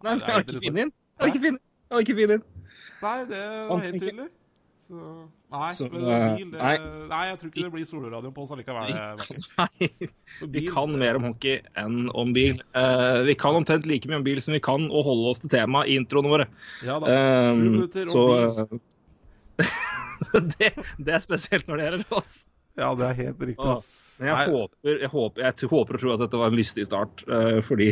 Nei, 0.00 0.16
jeg 0.16 0.28
har 0.28 0.44
ikke 0.44 0.60
funnet 0.60 0.84
inn. 0.84 0.92
Jeg 0.92 1.24
har 1.24 1.32
ikke 1.32 2.18
funnet 2.18 2.44
Jeg 2.44 2.59
Nei, 3.00 3.16
det 3.30 3.40
var 3.40 3.68
Fant 3.70 3.86
helt 3.86 4.02
tydelig. 4.02 4.28
Så 4.90 5.00
Nei, 5.50 5.68
Så, 5.74 5.86
men 5.90 6.02
eh, 6.06 6.24
bil 6.38 6.50
det, 6.52 6.58
nei. 6.60 6.74
nei. 7.10 7.20
jeg 7.28 7.38
tror 7.40 7.50
ikke 7.50 7.62
det 7.64 7.72
blir 7.74 7.86
solradio 7.88 8.30
på 8.34 8.42
oss 8.44 8.52
allikevel. 8.54 8.92
Nei, 9.58 9.88
vi 10.54 10.62
kan 10.68 10.92
mer 10.98 11.18
om 11.18 11.26
hockey 11.30 11.56
enn 11.78 12.04
om 12.14 12.34
bil. 12.34 12.60
Uh, 12.74 13.22
vi 13.26 13.34
kan 13.38 13.58
omtrent 13.58 13.88
like 13.90 14.06
mye 14.10 14.20
om 14.20 14.26
bil 14.26 14.38
som 14.42 14.54
vi 14.54 14.62
kan 14.62 14.86
å 14.90 15.02
holde 15.06 15.32
oss 15.32 15.42
til 15.42 15.50
temaet 15.50 15.90
i 15.90 15.98
introene 15.98 16.30
våre. 16.30 16.46
Ja 16.86 17.00
da. 17.02 17.10
Eh, 17.10 17.50
Sju 17.58 17.64
minutter 17.66 18.14
om 18.14 18.30
bil. 18.30 18.80
eh, 19.64 19.66
det, 20.54 20.70
det 20.98 21.16
er 21.18 21.22
spesielt 21.22 21.66
når 21.70 21.80
det 21.82 21.88
gjelder 21.88 22.18
oss. 22.20 22.36
Ja, 22.78 22.92
det 22.98 23.10
er 23.10 23.18
helt 23.24 23.42
riktig. 23.50 23.74
Ass. 23.74 23.90
Men 24.20 24.28
jeg 24.28 24.36
Nei. 24.36 24.48
håper, 24.52 24.96
jeg, 25.00 25.08
håper, 25.08 25.42
jeg 25.46 25.68
håper 25.70 25.96
og 25.96 26.02
tror 26.02 26.12
at 26.12 26.20
dette 26.20 26.38
var 26.42 26.50
en 26.50 26.58
lystig 26.58 26.84
start 26.84 27.22
uh, 27.30 27.60
for, 27.64 27.80
de, 27.80 27.88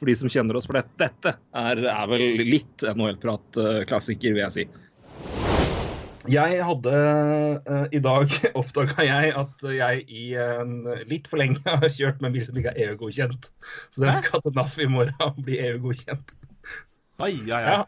for 0.00 0.10
de 0.10 0.16
som 0.18 0.32
kjenner 0.32 0.58
oss. 0.58 0.66
For 0.66 0.74
det, 0.74 0.82
dette 0.98 1.36
er, 1.38 1.82
er 1.92 2.08
vel 2.10 2.42
litt 2.42 2.82
NHL-prat-klassiker, 2.90 4.34
vil 4.34 4.42
jeg 4.42 4.56
si. 4.56 4.66
Jeg 6.30 6.58
hadde 6.66 6.98
uh, 7.66 7.86
I 7.94 8.02
dag 8.02 8.34
oppdaga 8.60 9.06
jeg 9.06 9.30
at 9.38 9.64
jeg 9.78 10.04
i 10.10 10.26
uh, 10.34 10.66
litt 11.06 11.30
for 11.30 11.38
lenge 11.38 11.62
har 11.66 11.86
kjørt 11.86 12.18
med 12.18 12.32
en 12.32 12.36
bil 12.40 12.46
som 12.50 12.58
ikke 12.58 12.74
er 12.74 12.90
EU-godkjent. 12.90 13.50
Så 13.94 14.02
den 14.02 14.18
skal 14.18 14.42
til 14.42 14.58
NAF 14.58 14.74
i 14.82 14.90
morgen 14.90 15.22
og 15.22 15.38
bli 15.46 15.62
EU-godkjent. 15.68 16.34
Ai, 17.22 17.36
ai, 17.46 17.62
ai. 17.62 17.64
Ja. 17.78 17.82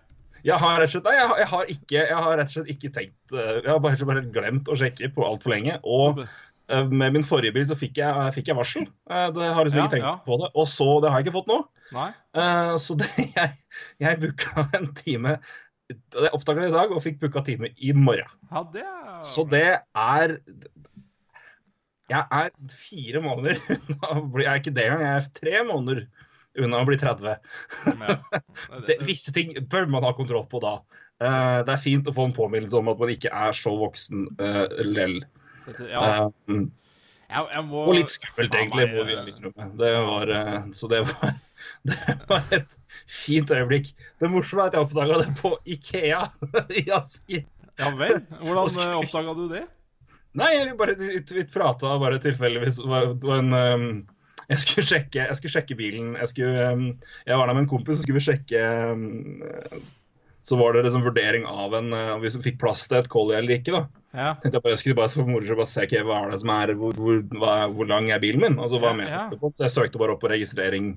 Jeg 0.45 0.61
har 0.61 0.74
rett 0.76 0.91
og 0.91 0.93
slett, 0.93 1.07
nei, 1.09 1.14
jeg 1.16 1.28
har, 1.28 1.39
jeg 1.41 1.49
har, 1.51 1.70
ikke, 1.72 2.01
jeg 2.01 2.24
har 2.26 2.35
rett 2.37 2.51
og 2.51 2.55
slett 2.55 2.72
ikke 2.74 2.89
tenkt 2.93 3.32
eh, 3.32 3.62
Jeg 3.62 3.70
har 3.70 3.78
bare, 3.80 4.09
bare 4.11 4.22
glemt 4.28 4.68
å 4.68 4.76
sjekke 4.76 5.09
på 5.16 5.24
altfor 5.24 5.55
lenge. 5.55 5.78
Og 5.89 6.20
med 6.89 7.12
min 7.12 7.25
forrige 7.27 7.53
bil 7.53 7.67
så 7.69 7.77
fikk 7.77 7.99
jeg, 8.01 8.31
fikk 8.33 8.49
jeg 8.49 8.57
varsel. 8.57 8.87
Eh, 9.11 9.27
Det 9.37 9.49
har 9.53 9.65
liksom 9.67 9.79
Ja, 9.83 9.85
ikke 9.85 9.97
tenkt 9.99 10.07
ja. 10.09 10.15
på 10.25 10.39
det. 10.41 10.49
Og 10.57 10.69
så, 10.71 10.87
det 11.05 11.11
har 11.12 11.21
jeg 11.21 11.27
ikke 11.27 11.37
fått 11.37 11.51
nå. 11.53 11.59
Nei? 11.93 12.07
Eh, 12.41 12.73
Så 12.81 12.97
det, 12.97 13.11
jeg, 13.37 13.51
jeg 14.01 14.21
booka 14.23 14.65
en 14.79 14.89
time 14.97 15.35
Jeg 15.93 16.31
oppdaga 16.33 16.62
det 16.65 16.71
i 16.71 16.77
dag 16.79 16.95
og 16.97 17.03
fikk 17.05 17.19
booka 17.21 17.43
time 17.45 17.69
i 17.77 17.93
morgen. 17.93 18.31
Ja, 18.51 18.62
det 18.73 18.85
er 18.87 19.19
Så 19.29 19.45
det 19.53 19.65
er 19.93 20.39
Jeg 22.11 22.25
er 22.41 22.51
fire 22.73 23.21
måneder 23.25 23.61
unna 23.75 24.43
Jeg 24.43 24.49
er 24.53 24.61
ikke 24.62 24.75
det 24.77 24.87
engang, 24.89 25.05
jeg 25.05 25.21
er 25.21 25.31
tre 25.41 25.62
måneder 25.69 26.05
unna 26.65 26.81
å 26.81 26.87
bli 26.87 26.97
30. 27.01 27.33
Ja. 27.99 28.17
Det, 28.87 29.01
visse 29.03 29.33
ting 29.35 29.57
bør 29.69 29.89
man 29.91 30.05
ha 30.07 30.12
kontroll 30.15 30.45
på 30.47 30.61
da. 30.62 30.77
Eh, 31.19 31.61
det 31.67 31.73
er 31.75 31.81
fint 31.83 32.07
å 32.07 32.15
få 32.15 32.29
en 32.29 32.37
påminnelse 32.37 32.79
om 32.79 32.93
at 32.93 33.01
man 33.01 33.11
ikke 33.11 33.33
er 33.35 33.57
så 33.59 33.73
voksen 33.81 34.29
lell. 34.95 35.17
Dette- 35.67 35.91
ja. 35.91 36.05
Eh, 36.27 36.65
Jeg, 37.35 37.47
jeg 37.55 37.65
må 37.67 37.81
og 37.89 37.95
litt 37.97 38.12
skummelt, 38.12 38.55
egentlig. 38.55 38.85
meg, 38.93 38.95
må 38.95 39.05
vi. 39.09 39.71
Det 39.81 39.93
var, 40.07 40.33
eh, 40.39 40.67
så 40.77 40.91
det 40.93 41.01
var, 41.09 41.33
det 41.91 42.17
var 42.29 42.53
et 42.55 42.77
fint 43.11 43.51
øyeblikk. 43.51 43.89
Det 44.21 44.31
morsomme 44.31 44.67
er 44.67 44.73
at 44.73 44.77
jeg 44.77 44.85
oppdaga 44.87 45.23
det 45.23 45.33
på 45.41 45.55
Ikea 45.77 46.21
i 46.83 46.85
Asker. 46.95 47.47
Ja 47.81 47.91
vel? 47.99 48.21
Hvordan 48.39 48.77
uh, 48.79 48.99
oppdaga 49.01 49.35
du 49.35 49.49
det? 49.51 49.65
Nei, 50.39 50.51
vi 50.69 50.77
bare 50.79 50.95
vi, 51.01 51.45
prata 51.51 51.97
bare 52.03 52.21
tilfeldigvis. 52.23 52.79
Det 52.83 52.91
var, 53.27 53.41
en 53.41 53.57
ehm, 53.59 53.89
jeg 54.51 54.61
skulle, 54.62 54.87
sjekke, 54.87 55.25
jeg 55.27 55.39
skulle 55.39 55.55
sjekke 55.57 55.77
bilen. 55.79 56.15
Jeg, 56.21 56.31
skulle, 56.31 56.65
ehm, 56.69 56.87
jeg 57.27 57.39
var 57.41 57.49
der 57.51 57.57
med 57.57 57.65
en 57.65 57.71
kompis, 57.71 57.97
så 57.99 58.05
skulle 58.07 58.21
vi 58.21 58.27
sjekke 58.29 58.62
ehm, 58.62 59.85
så 60.45 60.57
var 60.61 60.75
det 60.75 60.85
liksom 60.85 61.05
vurdering 61.07 61.47
av 61.49 61.75
en 61.79 61.93
eh, 61.97 62.15
om 62.15 62.25
vi 62.25 62.33
fikk 62.33 62.59
plass 62.61 62.87
til 62.89 63.01
et 63.01 63.11
collie 63.13 63.39
eller 63.39 63.57
ikke. 63.57 63.73
da. 63.73 63.85
Ja. 64.15 64.33
Tenkte 64.41 64.59
jeg 64.59 64.65
bare, 64.65 64.75
jeg 64.75 64.83
skulle 64.83 64.99
bare 64.99 65.13
for 65.13 65.31
moro 65.31 65.57
bare 65.59 65.71
se 65.71 65.87
okay, 65.89 66.05
hva 66.07 66.21
er 66.23 66.35
det 66.35 66.43
som 66.43 66.53
er, 66.55 66.75
hvor, 66.79 66.99
hvor, 67.01 67.23
hva, 67.41 67.55
hvor 67.73 67.89
lang 67.91 68.11
er 68.13 68.23
bilen 68.23 68.45
min? 68.45 68.59
Altså, 68.61 68.83
hva 68.83 68.93
Ja, 69.01 69.09
ja. 69.09 69.23
på? 69.41 69.51
Så 69.57 69.67
jeg 69.67 69.75
søkte 69.75 70.03
bare 70.03 70.17
opp 70.17 70.23
på 70.23 70.33
registrering 70.33 70.95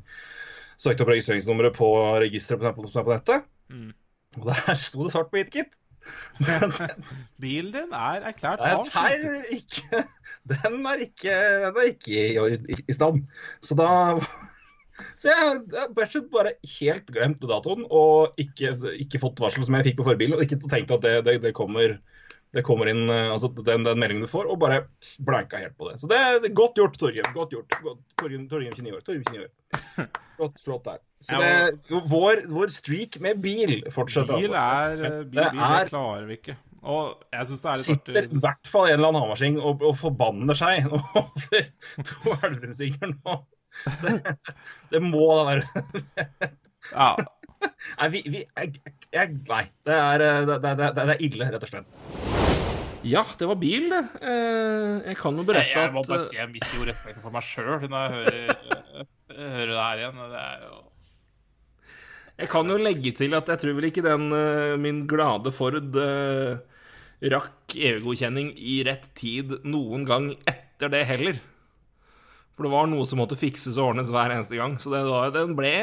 søkte 0.78 1.04
opp 1.04 1.12
registreringsnummeret 1.12 1.76
på 1.78 1.90
registeret 2.22 2.62
på, 2.76 2.86
på, 2.86 2.92
på 2.94 3.14
nettet. 3.14 3.48
Mm. 3.74 3.92
Og 4.38 4.50
der 4.52 4.80
sto 4.80 5.06
det 5.06 5.14
svart 5.14 5.32
på 5.32 5.40
hvitt, 5.40 5.54
gitt. 5.56 5.78
Bilen 7.44 7.74
din 7.74 7.96
er 7.96 8.28
erklært 8.30 8.62
er 8.64 8.78
avsluttet. 8.78 10.12
den 10.54 10.78
er 10.88 11.04
ikke, 11.04 11.34
den 11.66 11.82
er 11.82 11.90
ikke 11.90 12.14
i, 12.14 12.60
i, 12.76 12.78
i 12.88 12.96
stand. 12.96 13.26
Så 13.66 13.76
da 13.80 13.90
Så 15.18 15.30
jeg 15.30 15.38
har 15.38 16.24
bare 16.34 16.54
helt 16.80 17.12
glemt 17.14 17.42
datoen 17.46 17.84
og 17.90 18.38
ikke, 18.42 18.74
ikke 19.04 19.22
fått 19.22 19.42
varsel 19.44 19.66
som 19.68 19.78
jeg 19.78 19.92
fikk 19.92 20.00
på 20.02 20.08
forbilen, 20.10 20.38
og 20.38 20.46
ikke 20.46 20.60
tenkt 20.70 20.94
at 20.96 21.04
det, 21.06 21.16
det, 21.28 21.38
det 21.46 21.54
kommer 21.58 22.00
det 22.56 22.62
kommer 22.64 22.88
inn 22.90 23.10
eh, 23.12 23.28
altså 23.34 23.50
den, 23.52 23.84
den 23.84 24.00
meldingen 24.00 24.24
du 24.24 24.30
får, 24.32 24.48
og 24.50 24.58
bare 24.62 24.86
blanka 25.28 25.60
helt 25.60 25.76
på 25.78 25.90
det. 25.90 25.98
Så 26.02 26.08
det 26.10 26.18
er 26.18 26.46
godt 26.56 26.80
gjort, 26.80 26.96
Torgrim. 26.98 27.28
Godt 27.36 27.52
gjort. 27.54 27.76
Godt, 27.84 28.00
Torgrim, 28.18 28.46
Torgrim 28.50 28.72
29 28.72 28.96
år. 28.96 29.02
Torgrim 29.06 29.26
29 29.28 29.44
år. 29.44 30.08
Flott, 30.38 30.60
flott 30.64 30.86
der. 30.86 31.00
Så 31.26 31.38
det, 31.42 31.98
vår, 32.08 32.44
vår 32.54 32.72
streak 32.72 33.18
med 33.26 33.40
bil 33.42 33.80
fortsetter, 33.92 34.38
Bil 34.38 34.54
altså. 34.54 35.04
er 35.04 35.06
eh, 35.10 35.20
bil, 35.26 35.42
bil, 35.42 35.60
det 35.60 35.70
er- 35.82 35.90
klarer 35.92 36.28
vi 36.30 36.38
ikke. 36.40 36.56
Og 36.88 37.24
jeg 37.34 37.48
syns 37.50 37.64
det 37.64 37.70
er 37.72 37.80
litt 37.82 37.88
sitter 37.90 38.18
i 38.30 38.42
hvert 38.46 38.70
fall 38.70 38.86
en 38.88 38.94
eller 39.00 39.10
annen 39.10 39.24
hamarsing 39.26 39.58
og, 39.60 39.82
og 39.84 39.96
forbanner 39.98 40.56
seg 40.56 40.86
over 40.94 41.66
to 42.06 42.36
elverumsinger 42.38 43.16
nå. 43.18 43.38
Det, 43.86 44.36
det 44.92 45.02
må 45.04 45.26
da 45.40 45.44
være 45.52 46.52
Ja. 46.94 47.10
Nei, 48.00 48.08
vi, 48.14 48.22
vi 48.30 48.42
jeg, 48.44 48.82
jeg, 49.14 49.38
Nei. 49.50 49.64
Det 49.88 49.96
er, 49.98 50.24
eh, 50.26 50.42
det, 50.50 50.58
det, 50.64 50.90
det, 50.98 51.06
er 51.16 51.24
ille, 51.26 51.48
rett 51.54 51.66
og 51.66 51.72
slett. 51.72 51.96
Ja, 53.08 53.24
det 53.40 53.48
var 53.50 53.58
bil, 53.62 53.88
det. 53.94 54.02
Eh, 54.20 55.08
Jeg 55.12 55.18
kan 55.22 55.38
jo 55.38 55.46
berette 55.48 55.72
at 55.72 55.88
jeg 55.88 55.96
må 55.96 56.04
bare 56.06 56.26
eh, 56.26 56.28
si 56.30 56.40
jeg 56.40 56.52
mister 56.52 56.78
jo 56.80 56.88
respekten 56.90 57.24
for 57.24 57.34
meg 57.34 57.46
sjøl 57.48 57.88
når 57.88 57.98
jeg 58.04 58.14
hører, 58.18 58.78
jeg 59.38 59.56
hører 59.56 59.74
det 59.74 59.82
her 59.86 60.04
igjen. 60.04 60.22
Det 60.36 60.44
er 60.44 60.64
jo 60.68 60.78
Jeg 62.44 62.52
kan 62.54 62.74
jo 62.74 62.80
legge 62.82 63.16
til 63.18 63.38
at 63.38 63.54
jeg 63.54 63.64
tror 63.64 63.78
vel 63.80 63.90
ikke 63.90 64.06
den 64.06 64.28
min 64.84 65.06
glade 65.10 65.54
Ford 65.56 65.98
rakk 67.18 67.74
EU-godkjenning 67.74 68.52
i 68.62 68.76
rett 68.86 69.08
tid 69.18 69.56
noen 69.66 70.04
gang 70.06 70.28
etter 70.46 70.92
det 70.94 71.06
heller. 71.10 71.40
For 72.58 72.66
det 72.66 72.74
var 72.74 72.88
noe 72.90 73.06
som 73.06 73.22
måtte 73.22 73.38
fikses 73.38 73.78
og 73.78 73.92
ordnes 73.92 74.10
hver 74.10 74.34
eneste 74.34 74.58
gang. 74.58 74.80
Så 74.82 74.90
det 74.90 75.04
var, 75.06 75.30
den 75.36 75.54
ble 75.58 75.74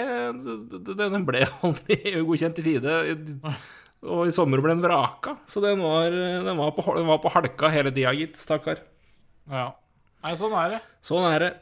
Den 0.99 1.27
ble 1.29 1.45
aldri 1.66 2.01
EU-godkjent 2.11 2.59
i 2.59 2.66
tide. 2.66 2.97
Og 4.03 4.27
i 4.27 4.35
sommer 4.35 4.59
ble 4.61 4.75
den 4.75 4.83
vraka. 4.83 5.37
Så 5.47 5.62
den 5.62 5.79
var, 5.85 6.11
den 6.11 6.59
var, 6.59 6.75
på, 6.75 6.85
den 6.99 7.07
var 7.09 7.22
på 7.22 7.33
halka 7.33 7.70
hele 7.70 7.95
tida, 7.95 8.11
gitt. 8.18 8.35
Stakkar. 8.41 8.83
Ja. 9.47 9.70
Nei, 10.27 10.35
sånn 10.41 10.59
er 10.59 10.77
det. 10.77 10.83
Sånn 11.05 11.31
er 11.31 11.47
det. 11.47 11.55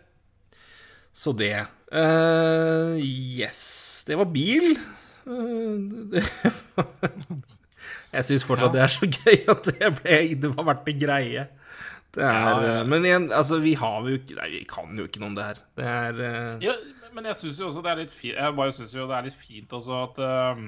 Så 1.13 1.37
det 1.37 1.55
Uh, 1.93 2.97
Yes. 3.05 4.05
Det 4.09 4.17
var 4.17 4.25
bil. 4.33 4.73
Uh, 5.29 5.77
det, 6.13 6.23
jeg 8.13 8.25
syns 8.29 8.47
fortsatt 8.49 8.73
det 8.73 8.81
er 8.83 8.93
så 8.93 9.09
gøy 9.09 9.45
at 9.53 9.69
det, 9.69 9.91
ble, 10.01 10.17
det 10.41 10.53
var 10.55 10.71
verdt 10.71 10.89
en 10.89 11.03
greie. 11.03 11.45
Det 12.13 12.25
er, 12.25 12.35
Ja, 12.37 12.81
eh, 12.81 12.85
Men 12.87 13.07
igjen, 13.09 13.31
altså, 13.33 13.59
vi 13.63 13.75
har 13.79 14.05
jo 14.05 14.19
ikke 14.19 14.37
Nei, 14.37 14.51
vi 14.59 14.63
kan 14.69 14.99
jo 14.99 15.09
ikke 15.09 15.23
noe 15.23 15.33
om 15.33 15.39
det 15.39 15.49
her. 15.49 15.61
Det 15.79 15.89
er 15.89 16.21
uh... 16.21 16.65
Ja, 16.65 16.77
men 17.17 17.29
jeg 17.29 17.39
syns 17.41 17.61
jo 17.61 17.69
også 17.71 17.83
det 17.85 17.93
er 17.93 18.01
litt 18.03 18.15
fint 18.15 18.39
Jeg 18.39 18.57
bare 18.57 18.75
syns 18.77 18.95
jo 18.97 19.09
det 19.09 19.19
er 19.19 19.29
litt 19.29 19.37
fint 19.39 19.77
også 19.77 19.99
at 20.07 20.21
uh, 20.21 20.63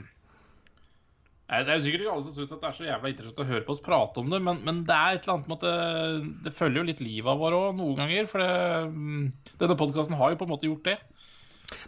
Det 1.52 1.68
er 1.68 1.78
jo 1.78 1.84
sikkert 1.86 2.04
ikke 2.04 2.14
alle 2.16 2.26
som 2.26 2.36
syns 2.36 2.54
det 2.54 2.68
er 2.70 2.76
så 2.78 2.88
jævla 2.88 3.12
interessant 3.12 3.44
å 3.44 3.48
høre 3.52 3.64
på 3.66 3.76
oss 3.76 3.84
prate 3.84 4.22
om 4.22 4.32
det, 4.32 4.40
men, 4.44 4.60
men 4.64 4.82
det 4.88 4.96
er 4.96 5.18
et 5.18 5.26
eller 5.26 5.36
annet 5.36 5.50
med 5.52 5.58
at 5.58 5.66
det, 5.68 6.32
det 6.46 6.56
følger 6.56 6.80
jo 6.80 6.88
litt 6.88 7.02
livet 7.04 7.32
av 7.34 7.42
vår 7.42 7.56
òg, 7.58 7.66
noen 7.76 7.98
ganger. 8.00 8.28
For 8.30 8.40
det, 8.40 8.54
mm, 8.94 9.26
denne 9.60 9.76
podkasten 9.78 10.16
har 10.18 10.32
jo 10.32 10.38
på 10.40 10.48
en 10.48 10.52
måte 10.54 10.70
gjort 10.70 10.88
det. 10.88 10.96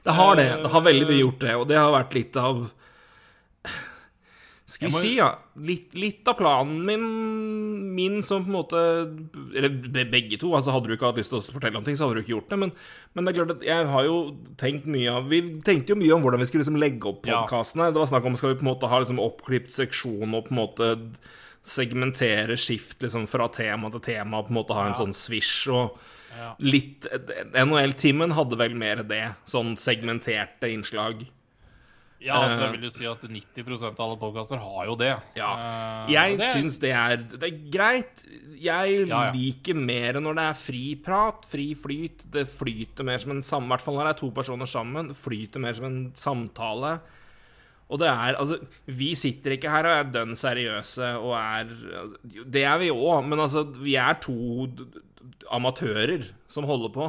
Det 0.05 0.17
har 0.19 0.37
det. 0.37 0.51
Det 0.63 0.73
har 0.73 0.85
veldig 0.85 1.09
mye 1.09 1.23
gjort 1.23 1.41
det, 1.47 1.55
og 1.57 1.65
det 1.71 1.81
har 1.81 1.95
vært 1.95 2.17
litt 2.17 2.37
av 2.41 2.67
Skal 4.77 4.91
vi 4.91 4.93
må- 4.93 5.01
si, 5.01 5.11
ja. 5.17 5.31
Litt, 5.57 5.95
litt 5.97 6.29
av 6.29 6.37
planen 6.37 6.83
min, 6.85 7.05
min 7.97 8.23
som 8.23 8.45
på 8.45 8.51
en 8.51 8.57
måte 8.59 8.81
Eller 9.57 9.71
be- 9.71 10.05
begge 10.05 10.37
to. 10.39 10.51
altså 10.53 10.71
Hadde 10.75 10.89
du 10.91 10.97
ikke 10.97 11.07
hatt 11.09 11.17
lyst 11.17 11.33
til 11.33 11.41
å 11.41 11.55
fortelle 11.55 11.79
om 11.81 11.85
ting, 11.87 11.97
så 11.97 12.05
hadde 12.05 12.19
du 12.19 12.23
ikke 12.23 12.35
gjort 12.37 12.51
det. 12.53 12.59
Men, 12.61 12.73
men 13.15 13.25
det 13.25 13.33
er 13.33 13.39
klart 13.41 13.55
at 13.57 13.65
jeg 13.65 13.87
har 13.95 14.05
jo 14.05 14.19
tenkt 14.61 14.85
mye 14.87 15.09
av 15.17 15.31
Vi 15.33 15.41
tenkte 15.65 15.95
jo 15.95 15.97
mye 15.97 16.13
om 16.19 16.21
hvordan 16.27 16.41
vi 16.45 16.47
skulle 16.51 16.65
liksom 16.67 16.77
legge 16.79 17.09
opp 17.09 17.25
Ja. 17.27 17.47
Det 17.49 17.95
var 17.97 18.07
snakk 18.13 18.25
om 18.29 18.37
skal 18.37 18.53
vi 18.55 18.61
på 18.61 18.67
en 18.69 18.75
måte 18.75 18.89
ha 18.93 19.01
liksom 19.01 19.19
oppklipt 19.19 19.73
seksjon 19.73 20.35
og 20.37 20.45
på 20.49 20.53
en 20.53 20.61
måte 20.61 20.91
segmentere 21.67 22.55
skift 22.61 23.01
liksom 23.03 23.27
fra 23.27 23.49
tema 23.49 23.91
til 23.91 24.01
tema, 24.05 24.43
på 24.45 24.53
en 24.53 24.59
måte 24.61 24.75
ha 24.77 24.85
en 24.87 24.95
sånn 24.99 25.15
swish 25.17 25.67
og 25.73 25.97
Ja. 26.37 26.53
litt 26.61 27.07
NHL-timen 27.55 28.35
hadde 28.37 28.59
vel 28.61 28.75
mer 28.77 28.97
det, 29.03 29.35
sånn 29.49 29.75
segmenterte 29.81 30.69
innslag. 30.69 31.27
Ja, 32.21 32.35
altså, 32.43 32.63
Eh. 32.63 32.65
jeg 32.65 32.73
vil 32.73 32.87
jo 32.89 32.91
si 32.91 33.05
at 33.07 33.21
90% 33.29 34.01
av 34.01 34.09
alle 34.09 34.17
podkaster 34.17 34.59
har 34.59 34.87
jo 34.87 34.95
det. 34.97 35.11
Ja. 35.37 35.51
Eh, 36.07 36.13
Jeg 36.13 36.33
og 36.33 36.39
det- 36.39 36.55
syns 36.55 36.79
det 36.81 36.91
er, 36.93 37.17
det 37.17 37.43
er 37.43 37.71
greit. 37.71 38.25
Jeg 38.59 39.07
Ja, 39.09 39.25
ja. 39.27 39.33
liker 39.33 39.75
mer 39.77 40.15
når 40.15 40.35
det 40.35 40.45
er 40.49 40.55
fri 40.55 40.95
prat, 40.97 41.45
fri 41.45 41.75
flyt. 41.75 42.25
Det 42.31 42.47
flyter 42.49 43.05
mer 43.05 43.19
som 43.19 43.33
en 43.33 43.43
sam... 43.43 43.65
I 43.65 43.69
hvert 43.69 43.83
fall 43.83 43.95
når 43.97 44.05
det 44.09 44.17
er 44.17 44.21
to 44.21 44.31
personer 44.31 44.67
sammen. 44.67 45.09
Det 45.09 45.17
flyter 45.17 45.61
mer 45.61 45.75
som 45.75 45.85
en 45.85 46.11
samtale. 46.13 47.01
Og 47.91 47.99
det 48.01 48.09
er 48.09 48.35
Altså, 48.35 48.59
vi 48.89 49.15
sitter 49.15 49.51
ikke 49.57 49.71
her 49.71 49.85
og 49.87 50.07
er 50.07 50.11
dønn 50.11 50.33
seriøse 50.35 51.21
og 51.21 51.35
er 51.37 51.69
altså, 51.69 52.17
Det 52.51 52.65
er 52.65 52.79
vi 52.79 52.89
òg, 52.89 53.25
men 53.29 53.39
altså, 53.39 53.63
vi 53.77 53.95
er 53.95 54.15
to 54.15 54.67
amatører 55.53 56.27
som 56.49 56.65
holder 56.65 56.89
på. 56.93 57.07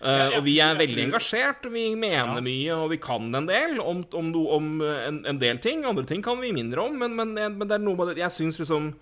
Jeg 0.00 0.32
og 0.38 0.44
vi 0.46 0.54
er 0.64 0.78
veldig 0.80 1.02
engasjert, 1.10 1.66
og 1.68 1.74
vi 1.76 1.84
mener 1.98 2.40
mye, 2.44 2.72
og 2.72 2.88
vi 2.94 3.00
kan 3.02 3.26
en 3.36 3.48
del 3.48 3.76
om, 3.82 4.00
om, 4.16 4.30
no, 4.32 4.46
om 4.56 4.68
eh, 4.80 5.06
en, 5.10 5.22
en 5.28 5.40
del 5.40 5.60
ting. 5.60 5.84
Andre 5.84 6.06
ting 6.08 6.24
kan 6.24 6.40
vi 6.40 6.54
mindre 6.56 6.86
om, 6.88 6.96
men, 7.02 7.16
men, 7.18 7.34
men 7.36 7.66
det 7.66 7.76
er 7.76 7.84
noe 7.84 7.98
med 7.98 8.14
det 8.14 8.22
Jeg 8.22 8.32
syns 8.38 8.62
liksom 8.62 8.94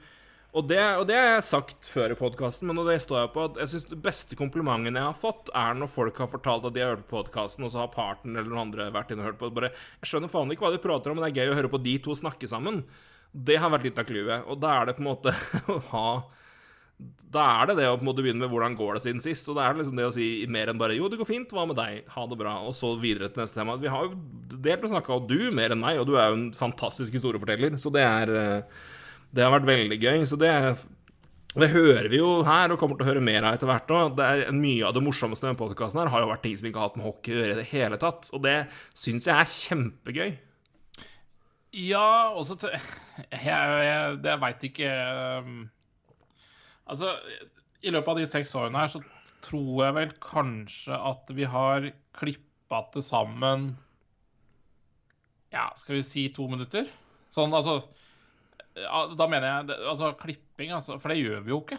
og 0.57 0.65
det, 0.65 0.81
og 0.97 1.05
det 1.07 1.17
har 1.17 1.27
jeg 1.35 1.45
sagt 1.45 1.89
før 1.93 2.15
i 2.15 2.17
podkasten, 2.17 2.71
men 2.71 2.81
det 2.89 2.97
står 3.05 3.19
jeg 3.21 3.31
på 3.35 3.43
at 3.51 3.59
jeg 3.61 3.71
synes 3.75 3.89
det 3.91 3.99
beste 4.07 4.39
komplimenten 4.39 4.97
jeg 4.97 5.05
har 5.05 5.17
fått, 5.17 5.51
er 5.53 5.77
når 5.77 5.91
folk 5.93 6.21
har 6.23 6.31
fortalt 6.33 6.65
at 6.65 6.75
de 6.75 6.81
har 6.83 6.95
hørt 6.95 7.05
på 7.05 7.19
podkasten, 7.19 7.67
og 7.67 7.75
så 7.75 7.83
har 7.83 7.93
parten 7.93 8.33
eller 8.33 8.49
noen 8.49 8.63
andre 8.65 8.89
vært 8.95 9.13
inne 9.13 9.27
og 9.27 9.29
hørt 9.29 9.43
på. 9.43 9.51
Bare, 9.55 9.71
jeg 10.01 10.09
skjønner 10.09 10.33
faen 10.33 10.55
ikke 10.55 10.65
hva 10.65 10.73
de 10.73 10.81
prater 10.81 11.13
om, 11.13 11.21
men 11.21 11.27
det 11.27 11.31
er 11.35 11.45
gøy 11.45 11.53
å 11.53 11.59
høre 11.61 11.73
på 11.75 11.83
de 11.85 11.95
to 12.03 12.17
snakke 12.17 12.49
sammen. 12.49 12.81
Det 13.29 13.59
har 13.61 13.75
vært 13.75 13.91
litt 13.91 14.01
av 14.01 14.09
clouet. 14.09 14.49
Og 14.49 14.57
da 14.65 14.73
er 14.73 14.89
det 14.89 14.97
på 14.97 15.05
en 15.05 15.11
måte 15.11 15.37
å 15.75 15.79
ha 15.93 16.09
Da 17.31 17.43
er 17.61 17.69
det 17.69 17.77
det 17.79 17.87
å 17.91 17.97
på 17.99 18.03
en 18.03 18.09
måte 18.09 18.23
begynne 18.25 18.41
med 18.41 18.51
'hvordan 18.51 18.77
går 18.77 18.95
det 18.95 19.03
siden 19.05 19.21
sist'? 19.21 19.49
Og 19.51 19.57
da 19.57 19.67
er 19.69 19.75
det 19.75 19.83
liksom 19.85 19.97
det 19.97 20.07
å 20.09 20.13
si 20.15 20.47
mer 20.49 20.67
enn 20.69 20.79
bare 20.79 20.97
'jo, 20.97 21.09
det 21.09 21.19
går 21.19 21.29
fint, 21.29 21.51
hva 21.53 21.67
med 21.69 21.77
deg', 21.77 22.09
ha 22.09 22.27
det 22.27 22.39
bra', 22.39 22.67
og 22.67 22.75
så 22.75 22.99
videre 22.99 23.29
til 23.29 23.43
neste 23.45 23.55
tema. 23.61 23.77
Vi 23.79 23.87
har 23.89 24.05
jo 24.09 24.15
delt 24.59 24.83
og 24.85 24.91
snakka, 24.91 25.11
og 25.15 25.29
du 25.29 25.51
mer 25.53 25.71
enn 25.71 25.81
meg, 25.81 25.99
og 26.01 26.07
du 26.07 26.17
er 26.17 26.31
jo 26.31 26.35
en 26.35 26.53
fantastisk 26.53 27.13
historieforteller, 27.13 27.77
så 27.77 27.93
det 27.93 28.03
er 28.03 28.29
eh, 28.35 28.63
Det 29.35 29.45
har 29.45 29.53
vært 29.61 29.69
veldig 29.69 29.99
gøy. 30.01 30.25
Så 30.25 30.39
det 30.39 30.79
det 31.57 31.71
hører 31.71 32.09
vi 32.09 32.17
jo 32.19 32.43
her, 32.45 32.71
og 32.71 32.79
kommer 32.79 32.97
til 32.97 33.07
å 33.07 33.11
høre 33.13 33.21
mer 33.21 33.43
av 33.45 33.55
etter 33.55 33.67
hvert 33.67 33.89
òg. 33.89 34.53
Mye 34.53 34.85
av 34.87 34.95
det 34.95 35.03
morsomste 35.03 35.45
med 35.49 35.59
podkasten 35.59 36.01
her 36.01 36.09
har 36.09 36.21
jo 36.21 36.29
vært 36.29 36.43
ting 36.43 36.57
som 36.57 36.67
ikke 36.69 36.79
har 36.79 36.89
hatt 36.89 36.97
med 36.97 37.05
hockey 37.07 37.33
å 37.33 37.41
gjøre 37.41 37.53
i 37.53 37.61
det 37.63 37.69
hele 37.73 37.97
tatt. 37.99 38.31
Og 38.33 38.43
det 38.43 38.69
syns 38.95 39.27
jeg 39.27 39.35
er 39.35 39.45
kjempegøy. 39.45 40.39
Ja, 41.73 42.31
og 42.33 42.47
så 42.47 42.57
t- 42.57 42.69
Jeg, 43.33 43.43
jeg, 43.45 44.21
jeg 44.25 44.41
veit 44.41 44.65
ikke 44.71 44.91
um, 45.43 45.71
Altså, 46.89 47.13
i 47.85 47.93
løpet 47.93 48.09
av 48.15 48.17
de 48.21 48.27
seks 48.27 48.55
årene 48.59 48.81
her, 48.81 48.89
så 48.93 49.03
tror 49.45 49.85
jeg 49.85 49.95
vel 49.99 50.15
kanskje 50.25 50.97
at 51.13 51.29
vi 51.37 51.45
har 51.47 51.91
klippa 52.19 52.81
til 52.93 53.05
sammen 53.07 53.69
Ja, 55.53 55.69
skal 55.79 55.97
vi 55.99 56.03
si 56.05 56.27
to 56.35 56.49
minutter? 56.51 56.89
Sånn, 57.33 57.53
altså 57.57 57.79
Da 58.75 59.27
mener 59.31 59.47
jeg 59.49 59.79
altså 59.91 60.13
klipping, 60.21 60.73
altså. 60.77 60.99
For 61.03 61.11
det 61.13 61.21
gjør 61.23 61.41
vi 61.47 61.51
jo 61.55 61.61
ikke. 61.65 61.79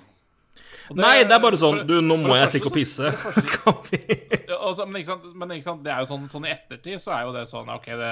Det, 0.89 0.97
Nei, 0.99 1.21
det 1.23 1.31
er 1.35 1.39
bare 1.43 1.59
sånn 1.61 1.77
for- 1.81 1.87
Du, 1.87 1.99
nå 2.03 2.17
må 2.19 2.35
jeg 2.35 2.49
stikke 2.51 2.67
og 2.71 2.73
pisse. 2.75 3.11
første- 3.15 3.99
ja, 4.49 4.57
altså, 4.57 4.85
men, 4.89 4.99
ikke 5.01 5.13
sant, 5.13 5.27
men 5.35 5.53
ikke 5.55 5.67
sant, 5.69 5.83
det 5.85 5.93
er 5.93 6.01
jo 6.03 6.09
sånn, 6.09 6.25
sånn 6.31 6.47
i 6.49 6.51
ettertid 6.55 6.99
så 6.99 7.13
er 7.15 7.27
jo 7.27 7.35
det 7.37 7.45
sånn 7.47 7.69
OK, 7.71 7.85
det 8.01 8.09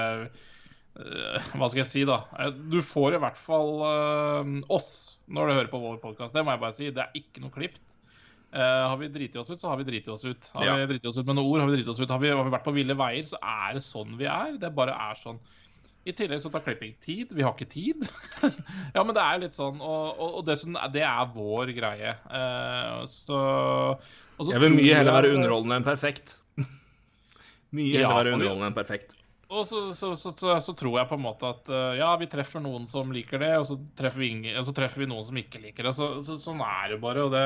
Hva 0.98 1.68
skal 1.70 1.82
jeg 1.84 1.88
si, 1.92 2.00
da? 2.08 2.22
Eh, 2.42 2.50
Du 2.72 2.80
får 2.82 3.14
i 3.14 3.20
hvert 3.22 3.38
fall 3.38 3.74
øh, 3.86 4.48
oss 4.74 4.88
når 5.28 5.46
du 5.50 5.54
hører 5.58 5.70
på 5.70 5.78
vår 5.82 6.00
podkast. 6.02 6.34
Det 6.34 6.42
må 6.44 6.54
jeg 6.54 6.62
bare 6.64 6.74
si. 6.74 6.88
Det 6.94 7.04
er 7.04 7.18
ikke 7.20 7.42
noe 7.44 7.54
klipt. 7.54 7.84
Uh, 8.48 8.88
har 8.88 8.96
vi 8.96 9.10
driti 9.12 9.36
oss 9.36 9.50
ut, 9.52 9.60
så 9.60 9.68
har 9.68 9.76
vi 9.76 9.84
driti 9.84 10.08
oss 10.08 10.22
ut. 10.24 10.46
Har 10.54 10.64
Ja. 10.64 10.74
vi 10.80 10.86
driti 10.94 11.06
oss 11.10 11.18
ut 11.20 11.26
med 11.28 11.36
noen 11.36 11.50
ord, 11.50 11.60
har 11.60 11.68
vi 11.68 11.74
driti 11.76 11.90
oss 11.92 12.00
ut. 12.00 12.08
Har 12.08 12.22
vi, 12.22 12.30
har 12.32 12.46
vi 12.46 12.52
vært 12.54 12.64
på 12.64 12.72
ville 12.72 12.96
veier, 12.96 13.26
så 13.28 13.36
er 13.44 13.76
det 13.76 13.82
sånn 13.84 14.14
vi 14.16 14.24
er. 14.24 14.54
Det 14.62 14.70
bare 14.74 14.94
er 14.96 15.20
sånn. 15.20 15.36
I 16.08 16.14
tillegg 16.16 16.40
så 16.40 16.48
tar 16.54 16.62
klipping 16.64 16.94
tid. 17.04 17.34
Vi 17.36 17.44
har 17.44 17.52
ikke 17.52 17.68
tid. 17.68 18.06
ja, 18.96 19.04
men 19.04 19.12
det 19.12 19.20
er 19.20 19.36
jo 19.36 19.42
litt 19.44 19.56
sånn. 19.58 19.82
Og, 19.84 20.06
og, 20.16 20.38
og 20.40 20.46
dessuten, 20.48 20.78
det 20.94 21.04
er 21.04 21.28
vår 21.34 21.74
greie. 21.76 22.14
Uh, 22.32 23.04
så 23.04 23.42
Jeg 24.48 24.64
vil 24.64 24.78
mye 24.80 24.96
heller 24.96 25.18
være 25.20 25.34
underholdende 25.36 25.82
enn 25.82 25.88
perfekt. 25.90 26.38
Mye 27.76 27.98
Ja, 28.00 28.08
heller 28.08 28.22
være 28.22 28.36
underholdende 28.38 28.72
enn 28.72 28.80
perfekt. 28.80 29.17
Og 29.48 29.64
så, 29.64 29.94
så, 29.96 30.10
så, 30.16 30.30
så, 30.60 30.72
tror 30.76 30.98
jeg 30.98 31.08
på 31.08 31.16
en 31.16 31.22
måte 31.24 31.48
at 31.48 31.70
uh, 31.72 31.94
ja, 31.96 32.10
vi 32.20 32.26
treffer 32.28 32.60
noen 32.60 32.84
som 32.90 33.08
liker 33.14 33.40
det, 33.40 33.54
og 33.56 33.64
så 33.64 33.78
treffer 33.96 34.20
vi, 34.20 34.28
ingen, 34.34 34.58
og 34.60 34.74
treffer 34.76 35.00
vi 35.00 35.08
noen 35.08 35.24
som 35.24 35.38
ikke 35.40 35.62
liker 35.62 35.88
det. 35.88 35.94
Så, 35.96 36.08
så, 36.26 36.36
sånn 36.42 36.60
er 36.60 36.92
det 36.92 36.98
bare. 37.00 37.24
Det, 37.32 37.44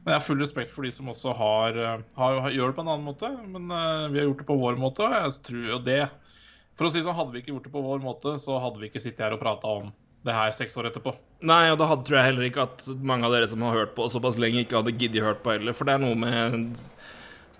men 0.00 0.14
jeg 0.14 0.16
har 0.16 0.24
full 0.24 0.40
respekt 0.40 0.72
for 0.72 0.88
de 0.88 0.92
som 0.96 1.10
også 1.12 1.34
har, 1.36 1.76
har, 2.16 2.40
har 2.46 2.56
gjør 2.56 2.72
det 2.72 2.78
på 2.78 2.86
en 2.86 2.92
annen 2.94 3.10
måte. 3.10 3.30
Men 3.44 3.68
uh, 3.68 4.08
vi 4.08 4.22
har 4.22 4.30
gjort 4.30 4.40
det 4.40 4.48
på 4.48 4.58
vår 4.62 4.80
måte, 4.80 5.04
og 5.04 5.18
jeg 5.18 5.36
tror 5.50 5.68
jo 5.74 5.82
det 5.90 6.00
For 6.78 6.88
å 6.88 6.92
si 6.94 7.04
sånn, 7.04 7.18
hadde 7.18 7.36
vi 7.36 7.44
ikke 7.44 7.52
gjort 7.52 7.68
det 7.68 7.74
på 7.76 7.84
vår 7.84 8.00
måte, 8.00 8.34
så 8.40 8.56
hadde 8.64 8.80
vi 8.80 8.88
ikke 8.88 9.04
sittet 9.04 9.26
her 9.26 9.36
og 9.36 9.44
prata 9.44 9.76
om 9.82 9.92
det 10.24 10.36
her 10.36 10.56
seks 10.56 10.76
år 10.80 10.88
etterpå. 10.88 11.12
Nei, 11.48 11.66
og 11.72 11.78
da 11.80 11.88
hadde, 11.90 12.04
tror 12.08 12.20
jeg 12.20 12.30
heller 12.30 12.48
ikke 12.48 12.64
at 12.64 12.88
mange 12.96 13.28
av 13.28 13.36
dere 13.36 13.48
som 13.48 13.60
har 13.64 13.76
hørt 13.76 13.92
på 13.96 14.08
såpass 14.12 14.40
lenge, 14.40 14.64
ikke 14.64 14.80
hadde 14.80 14.96
giddet 14.96 15.24
hørt 15.24 15.44
på 15.44 15.52
heller. 15.52 15.76
For 15.76 15.88
det 15.88 15.96
er 15.96 16.02
noe 16.02 16.16
med 16.16 16.70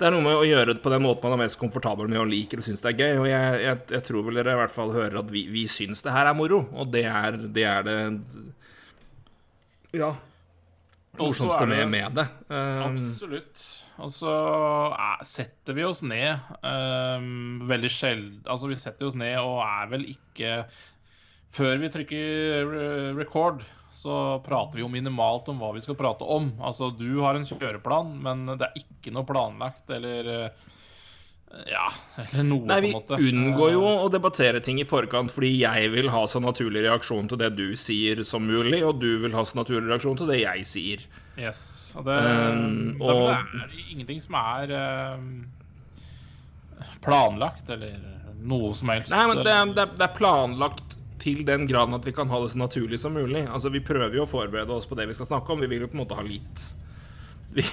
det 0.01 0.09
er 0.09 0.15
noe 0.15 0.25
med 0.25 0.39
å 0.39 0.47
gjøre 0.47 0.73
det 0.73 0.83
på 0.85 0.93
den 0.93 1.03
måten 1.05 1.29
man 1.29 1.37
er 1.37 1.43
mest 1.43 1.59
komfortabel 1.61 2.09
med 2.09 2.23
og 2.23 2.31
liker 2.31 2.63
og 2.63 2.65
syns 2.65 2.81
det 2.81 2.95
er 2.95 3.03
gøy. 3.03 3.19
Og 3.21 3.27
jeg, 3.29 3.59
jeg, 3.67 3.81
jeg, 3.93 4.05
tror 4.07 4.25
vel 4.27 4.41
dere 4.41 4.57
i 4.57 4.61
hvert 4.63 4.73
fall 4.73 4.95
hører 4.95 5.21
at 5.21 5.33
vi, 5.35 5.45
vi 5.53 5.67
syns 5.69 6.05
det 6.07 6.15
her 6.15 6.31
er 6.31 6.39
moro, 6.39 6.63
og 6.73 6.89
det 6.95 7.05
er 7.11 7.37
det, 7.45 7.67
er 7.69 7.87
det 7.87 7.99
Ja. 10.01 10.15
Morsomste 11.19 11.67
med, 11.67 11.85
med 11.91 12.17
det. 12.17 12.27
Um, 12.49 12.95
absolutt. 12.95 13.61
Og 14.01 14.13
så 14.15 14.31
altså, 14.31 15.27
setter 15.29 15.77
vi 15.77 15.85
oss 15.85 16.01
ned 16.07 16.39
um, 16.65 17.67
veldig 17.69 17.91
sjelden 17.93 18.39
Altså, 18.49 18.71
vi 18.71 18.79
setter 18.81 19.11
oss 19.11 19.19
ned 19.19 19.35
og 19.43 19.59
er 19.67 19.91
vel 19.91 20.07
ikke 20.15 20.63
Før 21.53 21.83
vi 21.83 21.91
trykker 21.93 22.71
record, 23.19 23.67
så 23.93 24.41
prater 24.45 24.79
vi 24.79 24.85
jo 24.85 24.91
minimalt 24.93 25.49
om 25.51 25.59
hva 25.61 25.73
vi 25.75 25.83
skal 25.85 25.99
prate 25.99 26.25
om. 26.25 26.53
Altså, 26.63 26.91
du 26.95 27.21
har 27.25 27.37
en 27.37 27.47
kjøreplan, 27.47 28.15
men 28.23 28.47
det 28.55 28.69
er 28.69 28.85
ikke 28.85 29.13
noe 29.15 29.27
planlagt 29.29 29.91
eller 29.93 30.31
eh, 30.35 30.69
ja, 31.67 31.89
eller 32.31 32.47
noe, 32.47 32.67
Nei, 32.71 32.79
på 32.85 32.87
en 32.87 32.95
måte. 32.95 33.19
Vi 33.19 33.33
unngår 33.33 33.73
jo 33.75 33.83
å 33.89 34.11
debattere 34.13 34.63
ting 34.65 34.79
i 34.81 34.87
forkant 34.87 35.33
fordi 35.35 35.53
jeg 35.65 35.91
vil 35.95 36.11
ha 36.15 36.23
så 36.31 36.43
naturlig 36.43 36.85
reaksjon 36.87 37.31
til 37.31 37.41
det 37.43 37.51
du 37.59 37.67
sier 37.81 38.23
som 38.29 38.47
mulig, 38.47 38.83
og 38.87 39.01
du 39.03 39.11
vil 39.25 39.35
ha 39.35 39.45
så 39.47 39.59
naturlig 39.59 39.91
reaksjon 39.91 40.21
til 40.23 40.31
det 40.31 40.43
jeg 40.45 40.69
sier. 40.69 41.09
Yes, 41.41 41.65
og 41.97 42.07
det, 42.07 42.21
um, 42.21 43.01
og... 43.01 43.27
det 43.33 43.65
er 43.65 43.77
ingenting 43.89 44.23
som 44.23 44.39
er 44.39 44.75
um, 45.19 45.29
planlagt, 47.03 47.67
eller 47.73 47.99
noe 48.41 48.73
som 48.77 48.95
helst. 48.95 49.13
Nei, 49.13 49.27
men 49.33 49.43
det, 49.43 49.59
det, 49.77 49.87
det 49.99 50.07
er 50.07 50.17
planlagt 50.17 51.00
til 51.21 51.43
den 51.47 51.67
graden 51.69 51.97
at 51.97 52.07
vi 52.07 52.15
kan 52.17 52.31
ha 52.33 52.43
det 52.43 52.53
så 52.55 52.61
naturlig 52.61 53.01
som 53.01 53.15
mulig. 53.17 53.47
Altså, 53.47 53.73
Vi 53.73 53.83
prøver 53.85 54.17
jo 54.17 54.27
å 54.27 54.31
forberede 54.31 54.75
oss 54.75 54.89
på 54.89 54.99
det 54.99 55.09
vi 55.11 55.17
skal 55.19 55.29
snakke 55.29 55.53
om. 55.53 55.61
Vi 55.61 55.71
vil 55.71 55.85
jo 55.85 55.91
på 55.91 55.99
en 55.99 56.05
måte 56.05 56.19
ha 56.19 56.25
litt 56.27 56.69
Vi, 57.51 57.65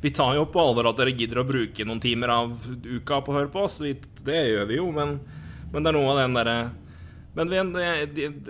vi 0.00 0.10
tar 0.16 0.34
jo 0.34 0.46
på 0.48 0.62
alvor 0.62 0.88
at 0.88 0.96
dere 0.96 1.12
gidder 1.12 1.42
å 1.42 1.48
bruke 1.48 1.84
noen 1.84 2.00
timer 2.00 2.32
av 2.32 2.56
uka 2.84 3.20
på 3.20 3.34
å 3.34 3.36
høre 3.36 3.52
på 3.52 3.66
oss. 3.66 3.82
Det 4.24 4.42
gjør 4.48 4.66
vi 4.70 4.78
jo, 4.80 4.88
men, 4.96 5.18
men 5.72 5.84
det 5.84 5.92
er 5.92 5.98
noe 5.98 6.14
av 6.14 6.20
den 6.22 6.36
derre 6.38 6.58
men 7.36 7.50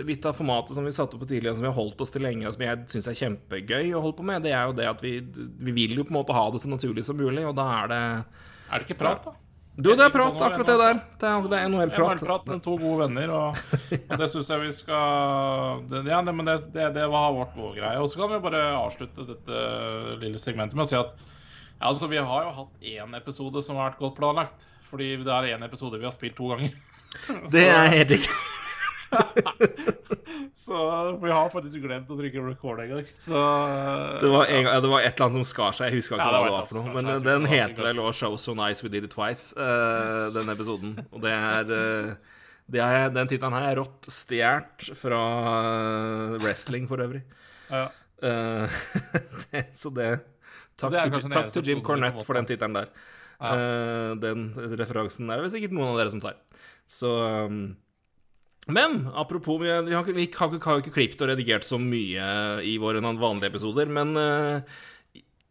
litt 0.07 0.25
av 0.25 0.35
formatet 0.37 0.71
som 0.77 0.85
vi 0.87 0.93
satte 0.95 1.17
opp 1.17 1.25
tidligere, 1.27 1.57
som 1.57 1.65
vi 1.65 1.67
har 1.67 1.75
holdt 1.75 1.99
oss 2.05 2.13
til 2.13 2.23
lenge, 2.23 2.45
og 2.47 2.53
som 2.55 2.61
jeg 2.63 2.85
syns 2.93 3.09
er 3.11 3.17
kjempegøy 3.19 3.89
å 3.91 3.99
holde 3.99 4.15
på 4.15 4.27
med, 4.29 4.45
det 4.47 4.53
er 4.55 4.69
jo 4.69 4.77
det 4.77 4.85
at 4.87 5.03
vi, 5.03 5.17
vi 5.59 5.73
vil 5.75 5.97
jo 5.97 6.05
på 6.07 6.13
en 6.13 6.19
måte 6.21 6.35
ha 6.37 6.45
det 6.53 6.61
så 6.63 6.71
naturlig 6.71 7.03
som 7.03 7.19
mulig, 7.19 7.43
og 7.43 7.57
da 7.57 7.65
er 7.81 7.91
det 7.91 7.99
Er 7.99 8.79
det 8.79 8.87
ikke 8.87 9.01
prat, 9.01 9.27
da? 9.27 9.33
Du, 9.77 9.91
det 9.93 10.07
er 10.07 10.09
prat, 10.09 10.39
akkurat 10.41 10.69
det 10.71 10.75
der. 10.81 10.99
Det 11.21 11.27
er, 11.29 11.43
det 11.51 11.57
er 11.59 11.67
NHL-prat. 11.69 12.15
NHL-prat 12.17 12.47
med 12.49 12.63
to 12.65 12.71
gode 12.81 13.03
venner, 13.03 13.29
og, 13.29 13.59
og 14.09 14.13
det 14.17 14.29
syns 14.31 14.49
jeg 14.49 14.63
vi 14.63 14.71
skal 14.73 15.83
det, 15.91 16.01
Ja, 16.09 16.23
det, 16.25 16.33
men 16.33 16.49
det, 16.49 16.55
det, 16.73 16.87
det 16.95 17.05
var 17.13 17.35
vårt 17.35 17.53
vår 17.53 17.75
greie. 17.77 17.99
Og 18.01 18.09
så 18.09 18.23
kan 18.23 18.33
vi 18.33 18.41
bare 18.47 18.63
avslutte 18.73 19.27
dette 19.27 19.61
lille 20.23 20.41
segmentet 20.41 20.79
med 20.79 20.87
å 20.87 20.89
si 20.89 20.97
at 20.97 21.13
ja, 21.77 21.91
altså, 21.91 22.09
vi 22.09 22.17
har 22.17 22.47
jo 22.47 22.55
hatt 22.57 22.89
én 22.89 23.13
episode 23.19 23.61
som 23.61 23.77
har 23.77 23.91
vært 23.91 24.01
godt 24.01 24.17
planlagt. 24.17 24.65
Fordi 24.89 25.13
det 25.21 25.33
er 25.33 25.51
én 25.53 25.65
episode 25.67 25.99
vi 25.99 26.07
har 26.07 26.15
spilt 26.15 26.37
to 26.39 26.49
ganger. 26.55 26.73
Det 27.53 27.67
er 27.69 27.91
helt 27.93 28.17
riktig. 28.17 28.33
så 30.53 30.77
vi 31.21 31.31
har 31.31 31.49
faktisk 31.51 31.81
glemt 31.83 32.09
å 32.11 32.17
trykke 32.19 32.43
record 32.43 32.81
en 32.83 32.91
gang. 32.91 33.09
Så, 33.19 33.41
det, 34.21 34.31
var 34.31 34.51
en, 34.51 34.67
ja, 34.67 34.79
det 34.83 34.91
var 34.91 35.03
et 35.03 35.13
eller 35.13 35.27
annet 35.27 35.39
som 35.39 35.47
skar 35.47 35.75
seg. 35.77 35.91
Jeg 35.91 36.01
husker 36.01 36.17
ikke 36.17 36.27
ja, 36.27 36.33
hva 36.33 36.47
det 36.47 36.55
var 36.55 36.69
for 36.69 36.79
noe. 36.79 36.95
Men 36.97 37.11
uh, 37.11 37.19
den 37.23 37.47
heter 37.49 37.89
vel 37.89 38.01
òg 38.03 38.11
'Show 38.15 38.37
So 38.41 38.55
Nice 38.57 38.85
We 38.85 38.91
Did 38.93 39.07
It 39.07 39.15
Twice', 39.15 39.51
uh, 39.57 40.27
den 40.35 40.51
episoden. 40.53 40.95
Og 41.11 41.23
det 41.23 41.33
er, 41.35 41.71
uh, 41.71 42.39
det 42.67 42.83
er 42.83 43.11
Den 43.15 43.29
tittelen 43.31 43.55
her 43.57 43.69
er 43.71 43.79
rått 43.81 44.09
stjålet 44.11 44.89
fra 44.99 45.21
wrestling, 46.43 46.87
for 46.89 47.03
øvrig. 47.03 47.23
Ja. 47.71 47.87
det, 49.51 49.67
så 49.77 49.91
det 49.93 50.09
Takk, 50.77 50.93
det 50.93 51.01
til, 51.13 51.31
takk 51.33 51.51
til 51.53 51.67
Jim 51.69 51.79
Cornette 51.85 52.23
for 52.25 52.37
den 52.37 52.45
tittelen 52.49 52.75
der. 52.77 52.89
Ja. 53.37 54.15
den 54.17 54.47
referansen 54.77 55.29
er 55.29 55.43
det 55.43 55.51
sikkert 55.53 55.73
noen 55.73 55.91
av 55.91 55.99
dere 55.99 56.09
som 56.13 56.21
tar. 56.21 56.37
Så 56.89 57.11
um, 57.45 57.75
men 58.67 59.07
apropos 59.15 59.61
Vi 59.61 59.69
har, 59.71 59.83
vi 59.87 59.95
har, 59.95 60.03
vi 60.03 60.27
har, 60.27 60.81
ikke 60.81 60.93
klippet 60.95 61.21
og 61.23 61.31
redigert 61.31 61.65
så 61.67 61.79
mye 61.79 62.27
i 62.67 62.77
våre 62.81 63.01
vanlige 63.01 63.51
episoder, 63.51 63.87
men 63.87 64.15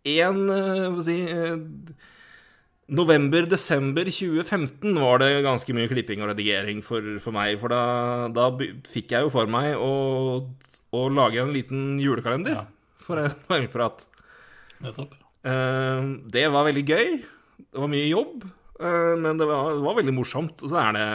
én 0.06 0.42
uh, 0.50 0.92
uh, 0.92 1.00
si, 1.04 1.16
uh, 1.26 1.56
November-desember 2.86 4.06
2015 4.12 5.00
var 5.02 5.18
det 5.22 5.42
ganske 5.46 5.74
mye 5.74 5.90
klipping 5.90 6.22
og 6.22 6.30
redigering 6.30 6.82
for, 6.86 7.02
for 7.22 7.34
meg. 7.34 7.56
For 7.58 7.72
da, 7.72 8.28
da, 8.30 8.50
fikk 8.86 9.16
jeg 9.16 9.26
jo 9.26 9.32
for 9.34 9.50
meg 9.50 9.74
å, 9.74 10.44
å 10.94 11.06
lage 11.10 11.42
en 11.42 11.54
liten 11.54 11.96
julekalender 12.02 12.60
ja. 12.60 12.66
for 13.02 13.24
en 13.24 13.34
varmeprat. 13.50 14.06
Nettopp. 14.84 15.16
Uh, 15.46 16.22
det 16.30 16.46
var 16.54 16.68
veldig 16.68 16.86
gøy. 16.86 17.18
Det 17.66 17.82
var 17.82 17.90
mye 17.90 18.06
jobb, 18.06 18.46
men 18.76 19.38
det 19.40 19.46
var, 19.48 19.70
det 19.72 19.84
var 19.84 19.96
veldig 19.96 20.12
morsomt. 20.14 20.62
Og 20.64 20.70
så 20.70 20.78
er 20.80 20.96
det 20.96 21.06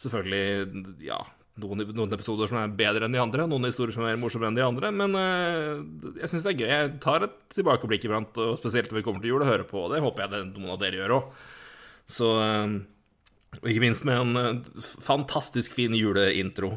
selvfølgelig 0.00 0.84
ja, 1.04 1.20
noen, 1.62 1.84
noen, 1.94 2.14
episoder 2.16 2.50
som 2.50 2.58
er 2.58 2.72
bedre 2.74 3.06
enn 3.06 3.14
de 3.14 3.20
andre, 3.22 3.46
noen 3.50 3.68
historier 3.68 3.94
som 3.94 4.06
er 4.08 4.18
morsommere 4.18 4.50
enn 4.50 4.58
de 4.58 4.64
andre, 4.66 4.90
men 4.94 5.14
uh, 5.14 6.16
jeg 6.18 6.30
syns 6.32 6.46
det 6.46 6.54
er 6.54 6.58
gøy. 6.58 6.70
Jeg 6.70 6.94
tar 7.04 7.26
et 7.26 7.36
tilbakeblikk 7.54 8.08
iblant, 8.08 8.40
og 8.42 8.56
spesielt 8.58 8.90
når 8.90 9.00
vi 9.00 9.04
kommer 9.06 9.22
til 9.22 9.34
jul, 9.34 9.44
og 9.44 9.50
hører 9.52 9.68
på, 9.68 9.84
og 9.84 9.94
det 9.94 10.02
håper 10.02 10.24
jeg 10.24 10.34
det, 10.34 10.42
noen 10.56 10.74
av 10.74 10.80
dere 10.82 10.98
gjør 10.98 11.14
òg. 11.20 11.38
Så 12.10 12.32
uh, 12.40 12.74
Og 13.60 13.70
ikke 13.70 13.84
minst 13.84 14.06
med 14.08 14.18
en 14.18 14.40
uh, 14.58 14.82
fantastisk 15.04 15.76
fin 15.76 15.94
juleintro. 15.94 16.74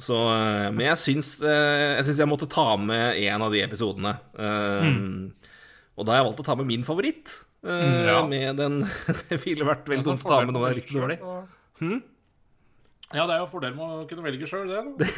Så 0.00 0.16
Men 0.72 0.86
jeg 0.86 0.96
syns, 0.96 1.30
jeg 1.44 2.04
syns 2.06 2.20
jeg 2.22 2.28
måtte 2.30 2.46
ta 2.48 2.78
med 2.80 3.18
en 3.28 3.42
av 3.44 3.52
de 3.52 3.60
episodene. 3.60 4.14
Mm. 4.32 5.26
Og 6.00 6.06
da 6.08 6.14
har 6.14 6.22
jeg 6.22 6.26
valgt 6.30 6.40
å 6.40 6.46
ta 6.46 6.56
med 6.56 6.70
min 6.70 6.86
favoritt. 6.86 7.34
Ja. 7.60 8.22
Med 8.24 8.56
den 8.56 8.78
Det 9.28 9.36
ville 9.44 9.68
vært 9.68 9.92
veldig 9.92 10.06
dumt 10.06 10.24
å 10.24 10.30
ta 10.32 10.38
med 10.46 10.56
noe 10.56 10.70
jeg 10.70 10.78
likte 10.78 10.96
dårlig. 10.96 11.18
Hmm? 11.82 12.00
Ja, 13.12 13.26
det 13.28 13.36
er 13.36 13.42
jo 13.42 13.50
fordelen 13.50 13.78
med 13.78 14.02
å 14.02 14.04
kunne 14.10 14.24
velge 14.24 14.48
sjøl, 14.48 14.70
det. 14.70 15.08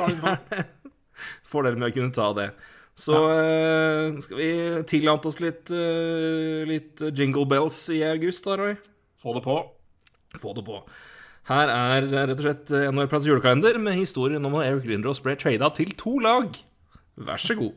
fordelen 1.52 1.82
med 1.82 1.92
å 1.92 1.96
kunne 1.96 2.14
ta 2.14 2.30
det. 2.36 2.48
Så 2.98 3.14
ja. 3.14 4.10
uh, 4.10 4.18
skal 4.22 4.38
vi 4.38 4.50
tillate 4.90 5.30
oss 5.30 5.40
litt, 5.42 5.70
uh, 5.74 6.62
litt 6.68 7.02
jingle 7.14 7.46
bells 7.50 7.80
i 7.94 8.02
august, 8.06 8.46
da, 8.46 8.58
Roy? 8.60 8.76
Få 9.18 9.34
det 9.38 9.44
på. 9.46 9.58
Få 10.38 10.54
det 10.54 10.66
på. 10.66 10.80
Her 11.50 11.70
er 11.70 12.06
rett 12.08 12.38
og 12.38 12.44
slett 12.46 12.70
NHL-plats 12.72 13.26
julekalender 13.28 13.76
med 13.82 13.98
historien 13.98 14.46
om 14.46 14.54
når 14.56 14.70
Eric 14.70 14.86
Lindros 14.88 15.20
ble 15.24 15.36
trada 15.38 15.68
til 15.76 15.92
to 16.00 16.16
lag. 16.24 16.54
Vær 17.20 17.42
så 17.42 17.56
god. 17.58 17.74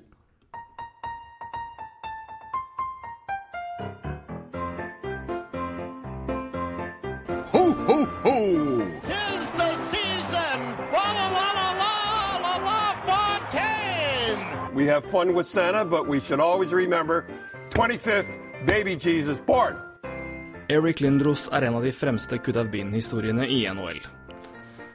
We 14.87 14.93
have 14.93 15.05
fun 15.05 15.33
with 15.33 15.47
Santa, 15.47 15.83
but 15.83 16.07
we 16.07 16.21
should 16.21 16.39
always 16.39 16.71
remember 16.71 17.25
25th 17.71 18.39
baby 18.65 18.95
Jesus 18.95 19.41
born. 19.45 19.75
Eric 20.69 21.01
Lindros 21.01 21.49
er 21.51 21.61
en 21.61 21.75
av 21.75 21.83
de 21.83 21.91
fremste 21.91 22.37
Could 22.37 22.55
Have 22.55 22.69
Been-historiene 22.69 23.47
i 23.47 23.67
NHL. 23.67 23.99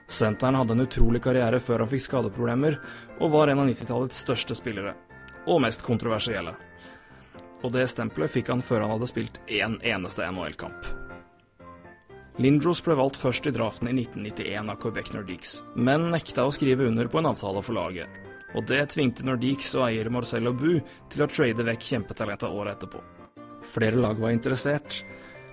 Senteren 0.09 0.55
hadde 0.55 0.73
en 0.73 0.87
utrolig 0.87 1.21
karriere 1.23 1.61
før 1.61 1.85
han 1.85 1.91
fikk 1.93 2.07
skadeproblemer, 2.07 2.79
og 3.21 3.35
var 3.37 3.53
en 3.53 3.61
av 3.61 3.69
90-tallets 3.69 4.25
største 4.25 4.57
spillere. 4.57 4.95
Og 5.45 5.61
mest 5.61 5.85
kontroversielle. 5.85 6.57
Og 7.61 7.77
det 7.77 7.85
stempelet 7.93 8.33
fikk 8.33 8.49
han 8.49 8.65
før 8.65 8.87
han 8.87 8.97
hadde 8.97 9.13
spilt 9.13 9.43
én 9.45 9.77
eneste 9.85 10.25
NHL-kamp. 10.25 10.89
Lindros 12.41 12.81
ble 12.81 12.97
valgt 12.97 13.21
først 13.21 13.45
i 13.45 13.53
draften 13.53 13.93
i 13.93 13.99
1991 14.01 14.73
av 14.73 14.81
Quebec 14.81 15.13
Nordiques, 15.13 15.59
men 15.77 16.09
nekta 16.17 16.49
å 16.49 16.61
skrive 16.63 16.89
under 16.89 17.13
på 17.13 17.21
en 17.21 17.35
avtale 17.37 17.61
for 17.61 17.77
laget 17.77 18.32
og 18.55 18.67
det 18.69 18.85
tvingte 18.95 19.27
Nordiques 19.27 19.75
og 19.79 19.89
eier 19.89 20.11
Marcello 20.13 20.53
Bu 20.57 20.77
til 21.13 21.25
å 21.25 21.31
trade 21.31 21.67
vekk 21.67 21.89
kjempetalentet 21.89 22.49
året 22.51 22.77
etterpå. 22.77 23.03
Flere 23.73 24.01
lag 24.03 24.19
var 24.19 24.35
interessert, 24.35 25.03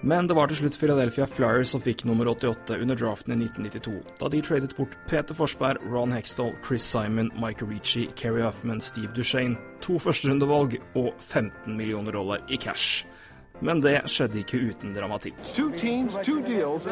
men 0.01 0.27
det 0.27 0.35
var 0.37 0.47
til 0.47 0.61
slutt 0.61 0.77
Philadelphia 0.79 1.25
Flyers 1.27 1.73
som 1.73 1.81
fikk 1.83 2.05
nummer 2.07 2.29
88 2.31 2.77
under 2.79 2.95
draften 2.95 3.35
i 3.35 3.39
1992, 3.43 3.97
da 4.21 4.29
de 4.31 4.41
tradet 4.45 4.75
bort 4.77 4.95
Peter 5.09 5.35
Forsberg, 5.35 5.83
Ron 5.91 6.15
Hextall, 6.15 6.53
Chris 6.65 6.87
Simon, 6.87 7.31
Mike 7.35 7.67
Ricci, 7.67 8.07
Kerry 8.15 8.41
Huffman, 8.45 8.79
Steve 8.81 9.11
Duchene, 9.15 9.59
to 9.83 9.99
førsterundevalg 9.99 10.79
og 10.95 11.11
15 11.19 11.75
millioner 11.75 12.15
dollar 12.15 12.45
i 12.47 12.57
cash. 12.57 13.03
Men 13.59 13.81
det 13.83 13.97
skjedde 14.07 14.39
ikke 14.39 14.61
uten 14.69 14.93
dramatikk. 14.95 15.35
Teams, 15.81 16.15
deals. 16.47 16.85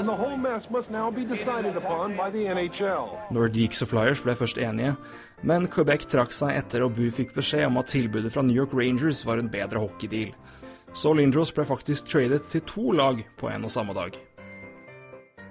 Nordiques 3.32 3.86
og 3.86 3.92
Flyers 3.94 4.24
ble 4.26 4.36
først 4.36 4.60
enige, 4.60 4.98
men 5.46 5.68
Quebec 5.70 6.08
trakk 6.10 6.34
seg 6.34 6.56
etter 6.58 6.86
og 6.86 6.96
Bu 6.98 7.08
fikk 7.14 7.36
beskjed 7.36 7.68
om 7.68 7.78
at 7.82 7.92
tilbudet 7.94 8.32
fra 8.34 8.44
New 8.46 8.58
York 8.58 8.74
Rangers 8.74 9.24
var 9.28 9.42
en 9.42 9.52
bedre 9.52 9.84
hockeydeal. 9.84 10.34
Så 10.98 11.14
Lindros 11.14 11.52
ble 11.54 11.66
faktisk 11.68 12.08
tradet 12.10 12.48
til 12.50 12.64
to 12.66 12.92
lag 12.98 13.22
på 13.38 13.52
en 13.52 13.68
og 13.68 13.74
samme 13.74 13.94
dag. 13.94 14.18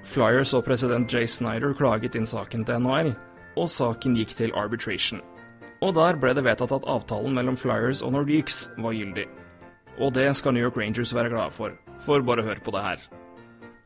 Flyers 0.07 0.55
og 0.55 0.65
president 0.67 1.11
Jay 1.13 1.27
Snyder 1.27 1.75
klaget 1.75 2.17
inn 2.19 2.27
saken 2.27 2.65
til 2.67 2.83
NHL, 2.83 3.13
og 3.57 3.71
saken 3.71 4.17
gikk 4.19 4.35
til 4.39 4.55
arbitration. 4.59 5.23
Og 5.85 5.95
der 5.99 6.19
ble 6.19 6.33
det 6.35 6.45
vedtatt 6.47 6.73
at 6.73 6.89
avtalen 6.89 7.35
mellom 7.37 7.59
Flyers 7.59 8.03
og 8.03 8.15
Nordiques 8.15 8.67
var 8.79 8.97
gyldig. 8.97 9.27
Og 10.01 10.13
det 10.17 10.29
skal 10.37 10.55
New 10.55 10.65
York 10.65 10.77
Rangers 10.77 11.15
være 11.15 11.33
glade 11.33 11.55
for, 11.55 11.75
for 12.01 12.25
bare 12.27 12.45
hør 12.45 12.61
på 12.65 12.75
det 12.75 12.85
her. 12.85 13.07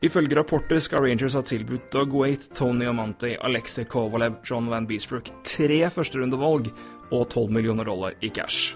Ifølge 0.01 0.33
rapporter 0.33 0.79
skal 0.81 1.03
Rangers 1.05 1.35
ha 1.37 1.43
tilbudt 1.45 1.91
Doug 1.93 2.15
Waite, 2.17 2.47
Tony 2.57 2.87
Amanti, 2.89 3.35
Alexei 3.37 3.83
Kovalev, 3.85 4.39
John 4.43 4.65
Van 4.71 4.87
Beesbrook 4.89 5.27
tre 5.45 5.77
førsterundevalg 5.93 6.71
og 7.13 7.27
12 7.29 7.51
millioner 7.53 7.85
dollar 7.85 8.15
i 8.25 8.31
cash. 8.33 8.73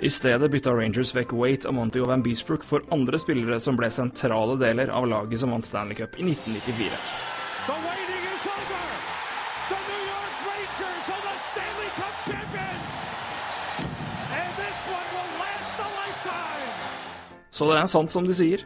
I 0.00 0.08
stedet 0.08 0.48
bytta 0.54 0.72
Rangers 0.72 1.12
vekk 1.12 1.34
Waite, 1.36 1.68
Amanti 1.68 2.00
og 2.00 2.08
Van 2.08 2.24
Beesbrook 2.24 2.64
for 2.64 2.80
andre 2.96 3.20
spillere 3.20 3.58
som 3.60 3.76
ble 3.76 3.90
sentrale 3.92 4.56
deler 4.56 4.88
av 4.88 5.04
laget 5.10 5.42
som 5.42 5.52
vant 5.52 5.68
Stanley 5.68 6.00
Cup 6.00 6.16
i 6.16 6.24
1994. 6.30 6.88
The 7.68 7.76
waiting 7.84 8.24
is 8.24 8.48
over. 8.54 8.88
The 9.68 9.82
New 9.90 10.02
York 10.08 10.48
Rangers 10.48 11.12
are 11.12 11.22
the 11.28 11.36
Stanley 11.50 11.92
Cup 11.98 12.16
champions. 12.24 13.12
And 14.32 14.50
this 14.62 14.80
one 14.96 15.12
will 15.12 15.30
last 15.44 15.84
a 15.84 15.88
lifetime. 16.00 16.74
Så 17.52 17.68
det 17.68 17.78
er 17.82 17.94
sant 17.98 18.16
som 18.16 18.24
de 18.24 18.40
sier. 18.40 18.64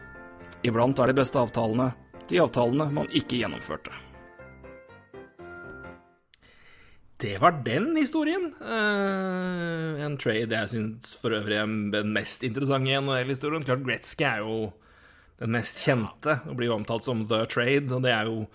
Iblant 0.62 1.00
er 1.02 1.10
de 1.10 1.18
beste 1.18 1.40
avtalene 1.40 1.90
de 2.30 2.40
avtalene 2.40 2.86
man 2.94 3.10
ikke 3.12 3.40
gjennomførte. 3.42 3.92
Det 7.22 7.36
var 7.38 7.60
den 7.62 7.92
historien. 7.98 8.48
Uh, 8.58 10.00
en 10.02 10.16
trade 10.18 10.50
jeg 10.50 10.70
syns 10.72 11.12
for 11.20 11.34
øvrig 11.36 11.60
er 11.60 11.74
den 11.94 12.14
mest 12.14 12.42
interessante 12.46 12.90
i 12.90 12.98
NHL-historien. 12.98 13.66
Klart 13.66 13.84
Gretzky 13.86 14.26
er 14.26 14.42
jo 14.42 14.72
den 15.42 15.54
mest 15.54 15.84
kjente 15.84 16.40
og 16.48 16.56
blir 16.58 16.70
jo 16.70 16.78
omtalt 16.80 17.06
som 17.06 17.22
The 17.30 17.44
Trade. 17.50 17.92
Og 17.94 18.02
det 18.02 18.14
er 18.14 18.30
jo 18.30 18.46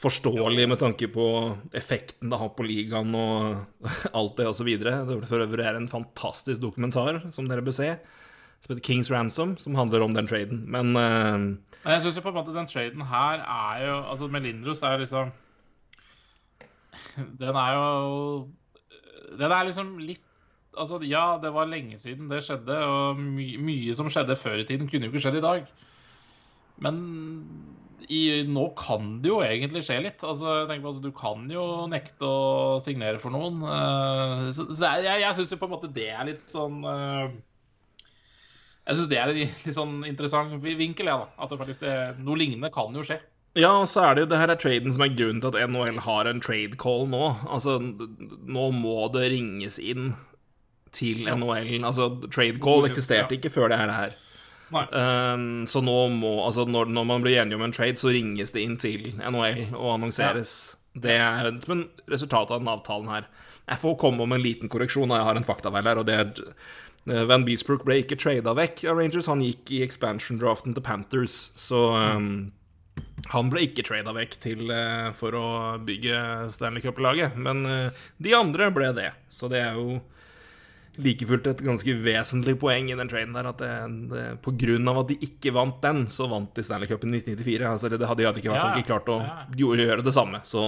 forståelig 0.00 0.66
med 0.68 0.80
tanke 0.82 1.08
på 1.14 1.28
effekten 1.76 2.32
det 2.32 2.40
har 2.40 2.50
på 2.58 2.66
ligaen 2.66 3.14
og 3.16 3.86
alt 4.18 4.36
det 4.40 4.50
osv. 4.50 4.74
Det 4.84 4.98
for 5.30 5.46
øvrig 5.46 5.64
er 5.64 5.80
en 5.80 5.88
fantastisk 5.88 6.60
dokumentar 6.66 7.22
som 7.32 7.48
dere 7.48 7.64
bør 7.64 7.78
se, 7.78 7.94
som 8.64 8.72
heter 8.72 8.86
Kings 8.86 9.10
Ransom, 9.12 9.56
som 9.60 9.76
handler 9.76 10.00
om 10.00 10.14
den 10.16 10.28
traden. 10.28 10.64
Men 10.72 10.96
uh, 10.96 11.90
jeg 11.92 12.04
syns 12.04 12.20
på 12.24 12.32
en 12.32 12.38
måte 12.38 12.54
den 12.56 12.68
traden 12.70 13.04
her 13.10 13.44
er 13.44 13.82
jo 13.84 13.96
Altså 14.08 14.28
Melindros 14.32 14.82
er 14.82 15.02
liksom 15.02 15.32
Den 17.40 17.58
er 17.60 17.74
jo 17.76 18.48
Den 19.36 19.52
er 19.52 19.68
liksom 19.68 19.98
litt 20.00 20.24
Altså, 20.74 20.98
ja, 21.06 21.36
det 21.38 21.52
var 21.54 21.68
lenge 21.70 21.94
siden 22.02 22.26
det 22.26 22.40
skjedde, 22.42 22.74
og 22.82 23.20
my 23.20 23.44
mye 23.62 23.92
som 23.94 24.08
skjedde 24.10 24.34
før 24.34 24.58
i 24.58 24.64
tiden, 24.66 24.88
kunne 24.90 25.06
jo 25.06 25.12
ikke 25.12 25.20
skjedd 25.22 25.36
i 25.38 25.44
dag. 25.44 25.68
Men 26.82 26.96
i, 28.10 28.42
nå 28.50 28.64
kan 28.74 29.20
det 29.22 29.30
jo 29.30 29.38
egentlig 29.44 29.84
skje 29.86 30.00
litt. 30.02 30.24
Altså, 30.26 30.64
på, 30.66 30.74
altså, 30.80 31.02
Du 31.04 31.12
kan 31.14 31.46
jo 31.46 31.86
nekte 31.92 32.26
å 32.26 32.80
signere 32.82 33.22
for 33.22 33.30
noen. 33.36 33.62
Uh, 33.62 34.50
så 34.50 34.66
så 34.66 34.88
er, 34.90 35.06
jeg, 35.06 35.22
jeg 35.24 35.38
syns 35.38 35.54
jo 35.54 35.60
på 35.62 35.70
en 35.70 35.74
måte 35.76 35.92
det 35.94 36.10
er 36.10 36.26
litt 36.26 36.42
sånn 36.42 36.82
eh, 36.90 37.36
Jeg 38.84 38.98
syns 38.98 39.08
det 39.08 39.20
er 39.20 39.30
en 39.32 39.38
litt 39.38 39.76
sånn 39.76 39.94
interessant 40.04 40.58
vinkel, 40.64 41.08
ja, 41.08 41.16
da. 41.22 41.30
At 41.40 41.52
det 41.52 41.60
faktisk 41.60 41.84
det, 41.84 41.94
noe 42.20 42.36
lignende 42.40 42.68
kan 42.74 42.92
jo 42.96 43.04
skje. 43.06 43.20
Ja, 43.54 43.70
og 43.78 43.86
så 43.88 44.02
er 44.02 44.16
det 44.16 44.24
jo 44.24 44.28
det 44.32 44.38
her 44.40 44.50
er 44.50 44.58
traden 44.58 44.94
som 44.94 45.04
er 45.04 45.14
grunnen 45.14 45.40
til 45.40 45.54
at 45.54 45.70
NHL 45.70 46.00
har 46.04 46.26
en 46.26 46.42
trade 46.42 46.76
call 46.80 47.06
nå. 47.10 47.22
Altså, 47.46 47.78
nå 47.78 48.66
må 48.74 48.96
det 49.14 49.28
ringes 49.30 49.78
inn 49.78 50.12
til 50.94 51.22
NHL. 51.30 51.78
Altså, 51.86 52.10
trade 52.34 52.58
call 52.62 52.88
eksisterte 52.90 53.38
ikke 53.38 53.52
før 53.54 53.70
det 53.70 53.78
her. 53.78 54.16
Um, 54.74 55.66
så 55.70 55.78
nå 55.84 55.96
må 56.10 56.32
Altså, 56.42 56.64
når, 56.66 56.88
når 56.90 57.04
man 57.06 57.22
blir 57.22 57.38
enige 57.38 57.60
om 57.60 57.62
en 57.62 57.74
trade, 57.74 58.00
så 58.00 58.10
ringes 58.14 58.52
det 58.56 58.64
inn 58.66 58.76
til 58.80 59.12
NHL 59.20 59.68
og 59.70 59.92
annonseres. 59.94 60.74
Det 60.94 61.14
er 61.18 61.50
som 61.62 61.76
en 61.76 61.88
resultat 62.10 62.50
av 62.50 62.62
den 62.62 62.70
avtalen 62.70 63.10
her. 63.10 63.30
Jeg 63.64 63.80
får 63.80 63.94
komme 64.02 64.26
om 64.26 64.34
en 64.34 64.42
liten 64.42 64.68
korreksjon, 64.68 65.08
og 65.10 65.16
jeg 65.16 65.26
har 65.28 65.38
en 65.38 65.46
faktafeil 65.46 65.86
her, 65.88 66.00
og 66.00 66.06
det 66.08 66.16
er 66.20 66.26
eh, 66.42 66.74
Van 67.04 67.44
Beesbrook 67.44 67.82
ble 67.84 67.98
ikke 68.00 68.16
trada 68.16 68.54
vekk 68.56 68.86
av 68.88 69.00
Rangers, 69.00 69.28
han 69.28 69.42
gikk 69.44 69.74
i 69.76 69.82
expansion-draften 69.84 70.72
til 70.76 70.84
Panthers, 70.84 71.34
så 71.60 71.82
um, 71.92 72.30
han 73.34 73.50
ble 73.52 73.66
ikke 73.66 73.84
trada 73.84 74.14
vekk 74.16 74.38
til, 74.40 74.64
uh, 74.72 75.10
for 75.16 75.36
å 75.36 75.46
bygge 75.84 76.16
Stanley 76.54 76.84
Cup-laget, 76.84 77.36
men 77.36 77.64
uh, 77.68 78.06
de 78.24 78.32
andre 78.36 78.70
ble 78.72 78.88
det. 78.96 79.10
Så 79.28 79.52
det 79.52 79.60
er 79.60 79.76
jo 79.76 80.00
like 81.02 81.26
fullt 81.26 81.48
et 81.50 81.62
ganske 81.66 81.94
vesentlig 82.04 82.54
poeng 82.62 82.86
i 82.90 82.96
den 82.98 83.08
traden 83.10 83.34
der 83.34 83.48
at 83.50 83.58
det, 83.58 83.70
det, 84.12 84.24
på 84.44 84.52
grunn 84.58 84.90
av 84.90 85.00
at 85.02 85.10
de 85.10 85.16
ikke 85.26 85.54
vant 85.56 85.80
den, 85.82 86.04
så 86.12 86.28
vant 86.30 86.52
de 86.54 86.62
Stanley 86.66 86.90
Cup 86.90 87.02
i 87.06 87.10
1994. 87.10 87.66
Altså 87.70 87.90
det, 87.90 88.00
hadde 88.06 88.22
de 88.22 88.30
ikke, 88.30 88.54
Ja, 88.54 88.68
ikke 88.78 88.92
klart 88.92 89.10
å 89.10 89.18
ja. 89.24 89.36
gjøre, 89.58 90.04
det 90.06 90.14
samme. 90.14 90.40
Så 90.46 90.62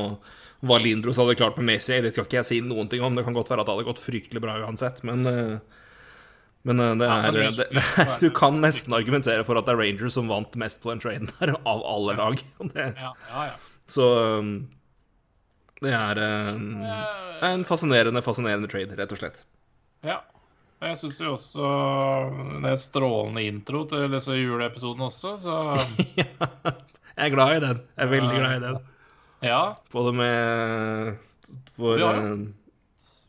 hva 0.67 0.81
Lindros 0.83 1.21
hadde 1.23 1.39
klart 1.39 1.59
med 1.61 1.71
Messi, 1.71 2.01
det 2.03 2.13
skal 2.15 2.27
ikke 2.27 2.41
jeg 2.41 2.51
si 2.51 2.61
noen 2.65 2.91
ting 2.91 3.05
om. 3.07 3.15
Det 3.15 3.27
kan 3.27 3.37
godt 3.37 3.53
være 3.53 3.63
at 3.63 3.71
det 3.71 3.77
hadde 3.77 3.91
gått 3.91 4.03
fryktelig 4.03 4.43
bra 4.43 4.59
uansett, 4.65 5.03
men 5.07 5.31
eh, 5.31 5.83
men 6.67 6.81
eh, 6.83 6.93
det 7.01 7.07
er, 7.09 7.27
men 7.27 7.37
det, 7.57 7.67
det- 7.71 8.07
Du 8.23 8.29
kan 8.35 8.61
nesten 8.63 8.95
argumentere 8.97 9.45
for 9.47 9.59
at 9.61 9.67
det 9.69 9.75
er 9.77 9.81
Rangers 9.85 10.17
som 10.19 10.29
vant 10.31 10.55
mest 10.61 10.81
på 10.83 10.91
den 10.93 11.03
traden 11.03 11.31
der, 11.39 11.55
av 11.63 11.83
alle 11.87 12.17
lag. 12.19 12.41
Det, 12.75 12.89
Ja, 12.99 13.13
ja, 13.31 13.45
ja. 13.53 13.59
så 13.91 14.07
um, 14.43 14.55
det 15.85 15.93
er 15.93 16.19
en, 16.25 16.63
en 17.45 17.65
fascinerende, 17.69 18.23
fascinerende 18.25 18.69
trade, 18.73 18.97
rett 18.99 19.13
og 19.13 19.21
slett. 19.23 19.45
ja. 20.07 20.23
Jeg 20.77 20.99
syns 21.01 21.17
jo 21.25 21.31
også 21.33 21.69
det 22.61 22.67
er 22.69 22.75
en 22.75 22.81
strålende 22.83 23.43
intro 23.49 23.79
til 23.89 24.11
disse 24.13 24.35
juleepisodene 24.37 25.07
også, 25.07 25.31
så 25.41 25.55
Jeg 27.17 27.31
er 27.31 27.33
glad 27.33 27.55
i 27.57 27.63
den. 27.65 27.79
Jeg 27.97 28.05
er 28.05 28.11
veldig 28.11 28.35
glad 28.37 28.57
i 28.59 28.61
den. 28.67 28.77
ja. 29.49 29.61
Både 29.95 30.13
med 30.19 31.15
for, 31.79 31.97
Ja, 32.03 32.11
eh, 32.13 32.45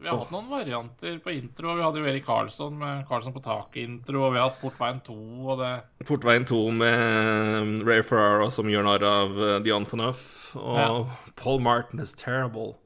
Vi 0.08 0.12
har 0.14 0.22
hatt 0.24 0.30
noen 0.32 0.48
varianter 0.48 1.18
på 1.20 1.34
intro. 1.36 1.74
Vi 1.76 1.84
hadde 1.84 2.00
jo 2.00 2.08
Erik 2.08 2.24
Karlsson 2.24 2.78
med 2.80 3.02
Karlsson 3.10 3.34
på 3.36 3.42
taket-intro, 3.44 4.22
og 4.24 4.32
vi 4.32 4.40
har 4.40 4.46
hatt 4.48 4.62
Portveien 4.62 5.02
2 5.04 5.16
og 5.44 5.60
det 5.60 5.72
Portveien 6.08 6.46
2 6.48 6.60
med 6.80 7.02
um, 7.60 7.74
Ray 7.84 8.00
Ferrara 8.08 8.48
som 8.56 8.72
gjør 8.72 8.88
narr 8.88 9.04
av 9.04 9.36
uh, 9.36 9.58
Dion 9.66 9.88
Phaneuf, 9.90 10.22
og 10.56 10.80
Ja. 10.80 10.88
Paul 11.36 11.60
Martin 11.66 12.00
is 12.00 12.16
terrible. 12.16 12.78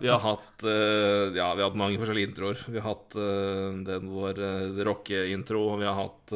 Vi 0.00 0.08
har 0.10 0.18
hatt 0.24 0.64
uh, 0.66 1.30
Ja, 1.36 1.52
vi 1.54 1.62
har 1.62 1.68
hatt 1.68 1.78
mange 1.78 2.00
forskjellige 2.02 2.32
introer. 2.32 2.66
Vi 2.66 2.80
har 2.80 2.88
hatt 2.96 3.14
uh, 3.14 3.70
den 3.86 4.10
vår 4.10 4.42
uh, 4.42 4.82
rocke-intro, 4.90 5.62
og 5.76 5.84
vi 5.84 5.86
har 5.86 6.00
hatt 6.02 6.34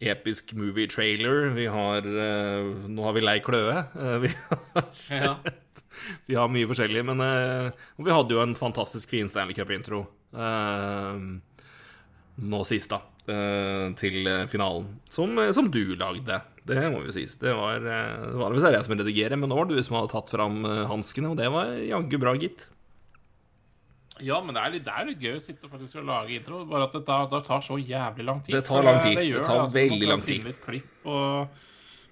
episk 0.00 0.54
movie-trailer. 0.56 1.50
Vi 1.56 1.66
har 1.68 2.06
uh, 2.06 2.88
Nå 2.88 3.04
har 3.04 3.16
vi 3.16 3.24
Lei 3.24 3.38
Kløe. 3.44 3.84
Uh, 3.94 4.16
vi, 4.24 4.32
har, 4.32 4.88
Ja. 5.20 5.34
vi 6.26 6.38
har 6.38 6.48
mye 6.52 6.68
forskjellig, 6.70 7.04
men 7.12 7.20
uh, 7.20 7.68
Og 7.98 8.08
vi 8.08 8.14
hadde 8.14 8.36
jo 8.36 8.42
en 8.42 8.56
fantastisk 8.58 9.12
fin 9.12 9.28
Stanley 9.28 9.56
Cup-intro. 9.56 10.06
Nå 12.40 12.60
sist, 12.64 12.92
da. 12.94 13.02
til 14.00 14.28
finalen. 14.48 14.86
Som, 15.12 15.36
som 15.52 15.66
du 15.68 15.96
lagde. 15.98 16.38
Det 16.64 16.84
må 16.94 17.02
jo 17.04 17.12
sies. 17.12 17.34
Det 17.40 17.52
var, 17.58 17.82
det 17.82 18.38
var 18.38 18.54
visst 18.54 18.70
jeg 18.70 18.86
som 18.86 18.94
redigerer, 18.96 19.36
men 19.36 19.50
nå 19.50 19.58
var 19.58 19.68
det 19.68 19.76
du 19.76 19.84
som 19.84 19.98
hadde 19.98 20.12
tatt 20.14 20.32
fram 20.32 20.62
hanskene, 20.88 21.34
og 21.34 21.40
det 21.42 21.50
var 21.52 21.74
jaggu 21.82 22.16
bra, 22.22 22.32
gitt. 22.40 22.68
Ja, 24.26 24.40
men 24.44 24.54
det 24.54 24.62
er, 24.64 24.74
litt, 24.76 24.84
det 24.84 24.92
er 24.96 25.08
litt 25.10 25.24
gøy 25.24 25.38
å 25.38 25.42
sitte 25.44 25.66
og 25.68 25.74
faktisk 25.78 26.02
lage 26.04 26.36
intro. 26.36 26.64
Bare 26.68 26.88
at 26.90 26.92
det 26.98 27.04
tar, 27.08 27.26
det 27.32 27.42
tar 27.46 27.60
så 27.64 27.78
jævlig 27.80 28.24
lang 28.28 28.44
tid. 28.44 28.54
Det 28.58 28.64
tar 28.68 28.82
lang 28.86 29.02
tid. 29.04 29.16
Det, 29.18 29.26
Det 29.40 29.46
tar 29.48 29.64
altså. 29.64 29.78
veldig 29.80 30.08
lang 30.14 30.22
tid. 30.22 30.36
Finne 30.40 30.52
litt 30.54 30.62
klipp 30.66 31.10
og 31.10 31.66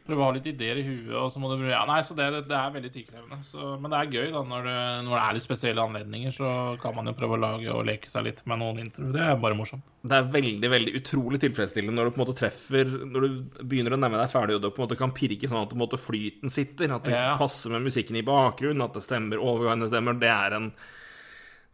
prøve 0.09 0.23
å 0.25 0.27
ha 0.31 0.33
litt 0.33 0.47
ideer 0.49 0.79
i 0.81 0.83
huet, 0.87 1.11
og 1.21 1.27
så 1.29 1.37
må 1.37 1.51
du 1.53 1.67
ja, 1.69 1.83
Nei, 1.85 1.99
så 2.01 2.15
det, 2.17 2.31
det 2.49 2.55
er 2.57 2.71
veldig 2.73 2.91
tidkrevende. 2.95 3.37
Så, 3.45 3.75
men 3.77 3.93
det 3.93 3.99
er 3.99 4.15
gøy, 4.15 4.31
da. 4.33 4.41
Når 4.49 4.63
det, 4.65 4.77
når 5.05 5.13
det 5.13 5.25
er 5.27 5.35
litt 5.37 5.45
spesielle 5.45 5.85
anledninger, 5.85 6.33
så 6.33 6.53
kan 6.81 6.95
man 6.97 7.11
jo 7.11 7.13
prøve 7.19 7.37
å 7.37 7.41
lage 7.43 7.75
og 7.75 7.85
leke 7.85 8.09
seg 8.09 8.25
litt 8.25 8.41
med 8.49 8.63
noen 8.63 8.81
intro. 8.87 9.11
Det 9.13 9.21
er 9.21 9.37
bare 9.43 9.59
morsomt. 9.59 9.85
Det 10.09 10.17
er 10.17 10.31
veldig 10.33 10.71
veldig 10.73 10.95
utrolig 11.03 11.43
tilfredsstillende 11.45 11.93
når 12.01 12.09
du 12.09 12.15
på 12.17 12.23
en 12.23 12.25
måte 12.25 12.37
treffer 12.39 12.89
Når 13.05 13.27
du 13.27 13.61
begynner 13.69 13.99
å 13.99 14.01
nærme 14.01 14.23
deg 14.23 14.33
ferdig, 14.33 14.57
og 14.57 14.65
du 14.65 14.71
på 14.71 14.81
en 14.81 14.87
måte 14.87 14.97
kan 15.03 15.13
pirke 15.13 15.51
sånn 15.53 15.61
at 15.61 15.75
på 15.75 15.77
en 15.77 15.85
måte 15.85 16.01
flyten 16.01 16.57
sitter. 16.57 16.95
At 16.97 17.05
det 17.05 17.13
Ja. 17.19 17.35
passer 17.37 17.77
med 17.77 17.85
musikken 17.85 18.17
i 18.17 18.25
bakgrunnen, 18.25 18.81
at 18.89 18.97
det 18.97 19.05
stemmer, 19.05 19.37
overgangene 19.45 19.91
stemmer. 19.93 20.17
Det 20.25 20.33
er 20.33 20.57
en 20.57 20.71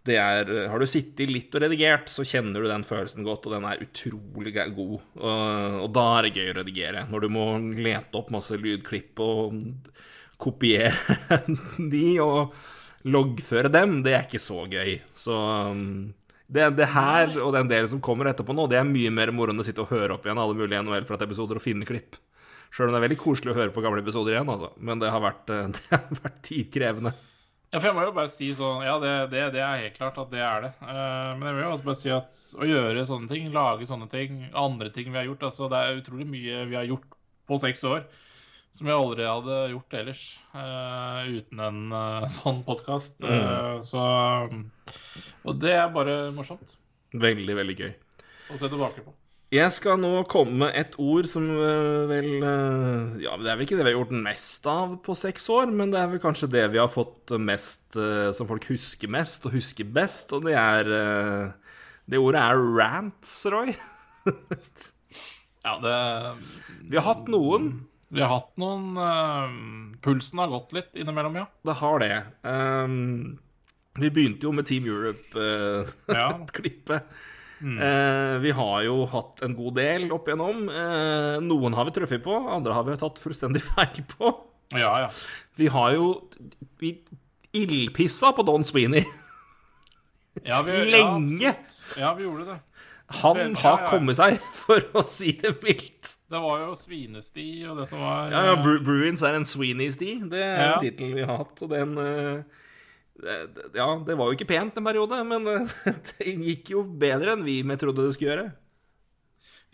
det 0.05 0.17
er, 0.21 0.51
Har 0.69 0.81
du 0.81 0.87
sittet 0.89 1.31
litt 1.33 1.55
og 1.57 1.63
redigert, 1.65 2.11
så 2.13 2.27
kjenner 2.29 2.61
du 2.61 2.69
den 2.69 2.85
følelsen 2.85 3.25
godt, 3.25 3.47
og 3.49 3.55
den 3.57 3.69
er 3.69 3.85
utrolig 3.85 4.53
god. 4.77 4.99
Og, 5.17 5.79
og 5.81 5.87
da 5.97 6.05
er 6.19 6.27
det 6.27 6.35
gøy 6.37 6.51
å 6.53 6.57
redigere. 6.59 7.07
Når 7.09 7.25
du 7.25 7.29
må 7.33 7.47
lete 7.79 8.21
opp 8.21 8.29
masse 8.35 8.59
lydklipp 8.61 9.23
og 9.25 9.57
kopiere 10.41 10.93
de 11.95 12.05
og 12.21 12.53
loggføre 13.09 13.73
dem, 13.73 13.99
det 14.05 14.15
er 14.17 14.29
ikke 14.29 14.43
så 14.43 14.65
gøy. 14.69 14.99
Så 15.17 15.39
um, 15.73 16.13
Det, 16.45 16.69
det 16.77 16.91
her 16.93 17.39
og 17.41 17.55
den 17.57 17.71
delen 17.73 17.89
som 17.89 18.05
kommer 18.05 18.29
etterpå 18.29 18.53
nå, 18.57 18.69
det 18.69 18.81
er 18.81 18.89
mye 18.89 19.13
mer 19.13 19.33
moro 19.33 19.53
enn 19.53 19.61
å 19.61 19.67
sitte 19.67 19.85
og 19.85 19.93
høre 19.93 20.19
opp 20.19 20.29
igjen 20.29 20.41
alle 20.41 20.57
mulige 20.57 20.85
NHL-episoder 20.85 21.61
og 21.61 21.65
finne 21.65 21.89
klipp. 21.89 22.21
Sjøl 22.75 22.91
om 22.91 22.97
det 22.97 23.01
er 23.01 23.07
veldig 23.07 23.21
koselig 23.21 23.53
å 23.53 23.57
høre 23.57 23.73
på 23.73 23.85
gamle 23.85 24.03
episoder 24.03 24.35
igjen, 24.35 24.51
altså. 24.51 24.73
Men 24.83 25.01
det 25.01 25.13
har 25.15 25.23
vært, 25.23 25.49
eh, 25.55 25.69
det 25.77 25.85
har 25.93 26.21
vært 26.21 26.43
tidkrevende. 26.49 27.15
Ja, 27.75 27.81
for 27.81 27.89
jeg 27.89 27.97
må 27.97 28.03
jo 28.07 28.13
bare 28.15 28.31
si 28.31 28.53
sånn 28.55 28.85
Ja, 28.87 28.93
det, 29.03 29.13
det, 29.33 29.41
det 29.57 29.63
er 29.67 29.81
helt 29.83 29.97
klart 29.97 30.19
at 30.23 30.29
det 30.31 30.43
er 30.47 30.61
det. 30.63 30.69
Uh, 30.79 31.33
men 31.35 31.49
jeg 31.49 31.57
vil 31.57 31.65
jo 31.65 31.71
også 31.73 31.87
bare 31.89 31.99
si 31.99 32.13
at 32.15 32.37
å 32.55 32.69
gjøre 32.71 33.07
sånne 33.09 33.31
ting, 33.33 33.49
lage 33.55 33.89
sånne 33.91 34.07
ting, 34.13 34.45
andre 34.55 34.93
ting 34.95 35.11
vi 35.11 35.19
har 35.19 35.27
gjort 35.27 35.43
Altså, 35.49 35.67
det 35.73 35.81
er 35.81 35.99
utrolig 35.99 36.29
mye 36.31 36.61
vi 36.71 36.79
har 36.79 36.87
gjort 36.87 37.19
på 37.51 37.59
seks 37.65 37.83
år 37.91 38.07
som 38.75 38.89
vi 38.89 38.95
aldri 38.95 39.27
hadde 39.27 39.59
gjort 39.71 39.97
ellers 39.99 40.23
uh, 40.55 41.27
uten 41.31 41.61
en 41.67 41.83
uh, 41.95 42.25
sånn 42.31 42.63
podkast. 42.67 43.23
så 43.87 44.07
Og 45.47 45.61
det 45.63 45.75
er 45.75 45.93
bare 45.95 46.17
morsomt 46.35 46.79
Veldig, 47.15 47.55
veldig 47.59 47.77
gøy. 47.79 47.93
å 48.51 48.59
se 48.59 48.71
tilbake 48.71 49.03
på. 49.07 49.15
Jeg 49.53 49.73
skal 49.77 49.99
nå 50.01 50.25
komme 50.31 50.57
med 50.65 50.73
et 50.79 50.95
ord 50.99 51.27
som 51.31 51.45
eh, 51.53 52.09
vel 52.11 52.43
eh, 52.43 53.23
Ja, 53.23 53.37
det 53.39 53.51
er 53.51 53.57
vel 53.59 53.65
ikke 53.67 53.77
det 53.79 53.85
vi 53.85 53.91
har 53.93 53.99
gjort 53.99 54.25
mest 54.25 54.67
av 54.71 54.97
på 55.05 55.15
seks 55.19 55.49
år, 55.53 55.67
men 55.71 55.91
det 55.93 56.01
er 56.01 56.09
vel 56.11 56.21
kanskje 56.23 56.49
det 56.51 56.73
vi 56.73 56.79
har 56.81 56.89
fått 56.91 57.31
mest 57.39 57.97
eh, 58.01 58.33
Som 58.35 58.49
folk 58.51 58.65
husker 58.73 59.09
mest 59.13 59.47
og 59.47 59.53
husker 59.55 59.85
best, 59.85 60.33
og 60.35 60.41
det 60.49 60.57
er 60.59 60.85
Det 62.09 62.19
ordet 62.21 62.41
er 62.41 62.55
rants, 62.81 63.47
Roy. 63.53 63.71
Ja, 65.65 65.79
det 65.81 65.97
Vi 66.91 66.97
har 66.99 67.07
hatt 67.07 67.29
noen. 67.33 67.87
Vi 68.15 68.21
har 68.23 68.29
hatt 68.31 68.53
noen 68.61 68.97
uh, 69.01 69.49
Pulsen 70.05 70.39
har 70.43 70.49
gått 70.53 70.73
litt 70.77 70.93
innimellom, 71.01 71.37
ja. 71.41 71.47
Det 71.67 71.75
har 71.81 71.97
det. 72.03 72.17
Um, 72.47 73.39
vi 73.99 74.09
begynte 74.13 74.47
jo 74.47 74.53
med 74.55 74.67
Team 74.69 74.85
Europe-klippet. 74.91 77.03
Ja. 77.05 77.09
Eh, 77.63 78.39
vi 78.43 78.51
har 78.57 78.83
jo 78.85 79.05
hatt 79.09 79.43
en 79.47 79.55
god 79.57 79.77
del 79.79 80.09
opp 80.13 80.27
igjennom. 80.29 80.65
Eh, 80.69 81.37
noen 81.45 81.77
har 81.79 81.87
vi 81.89 81.95
truffet 81.97 82.23
på, 82.25 82.35
andre 82.51 82.75
har 82.77 82.85
vi 82.89 82.97
tatt 83.01 83.21
fullstendig 83.23 83.63
feil 83.71 84.03
på. 84.17 84.33
Ja, 84.75 84.93
ja. 85.07 85.11
Vi 85.57 85.69
har 85.71 85.93
jo 85.95 86.09
vi 86.83 86.97
ildpissa 87.55 88.33
på 88.35 88.43
Don 88.43 88.65
Sweeney 88.67 89.05
ja 90.51 90.63
vi, 90.67 90.73
lenge. 90.91 91.55
Ja, 92.01 92.15
vi 92.19 92.25
gjorde 92.27 92.45
det. 92.49 92.57
Han 93.21 93.55
har 93.61 93.85
kommet 93.91 94.17
seg, 94.19 94.41
for 94.65 94.83
å 94.97 95.03
si 95.07 95.37
det 95.39 95.55
mildt. 95.63 96.15
Det 96.33 96.41
var 96.43 96.65
jo 96.65 96.73
Svinesti 96.75 97.47
og 97.69 97.77
det 97.79 97.85
som 97.87 98.01
var 98.03 98.33
Ja, 98.33 98.41
ja, 98.49 98.55
Bru 98.59 98.79
Bruins 98.83 99.23
er 99.23 99.37
en 99.39 99.45
Sweeney-sti. 99.47 100.17
Det 100.33 100.41
er 100.43 100.57
Ja. 100.59 100.71
en 100.75 100.83
tittel 100.83 101.13
vi 101.15 101.23
har 101.23 101.37
hatt, 101.45 101.63
og 101.63 101.71
den 101.71 101.93
uh, 102.01 102.64
Ja, 103.23 103.87
det 104.07 104.17
var 104.19 104.27
jo 104.27 104.35
ikke 104.35 104.49
pent 104.51 104.79
en 104.79 104.87
periode, 104.87 105.21
men 105.29 105.47
eh, 105.51 105.75
det 106.11 106.35
gikk 106.49 106.75
jo 106.75 106.83
bedre 106.85 107.37
enn 107.37 107.47
vi 107.47 107.63
trodde 107.79 108.07
det 108.07 108.17
skulle 108.17 108.33
gjøre. 108.33 108.49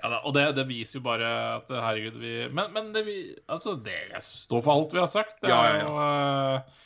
Ja, 0.01 0.21
og 0.25 0.33
det, 0.37 0.45
det 0.57 0.67
viser 0.69 0.99
jo 0.99 1.05
bare 1.05 1.31
at 1.59 1.73
herregud, 1.73 2.15
vi 2.23 2.47
Men, 2.57 2.71
men 2.73 2.87
det 2.95 3.03
vi 3.05 3.17
Altså, 3.53 3.75
det 3.77 3.99
står 4.25 4.63
for 4.65 4.73
alt 4.73 4.95
vi 4.97 5.03
har 5.03 5.11
sagt. 5.13 5.41
Det 5.43 5.51
Ja, 5.53 5.59
ja, 5.69 5.75
ja, 5.77 5.83
jo 5.85 5.91
eh, 6.05 6.79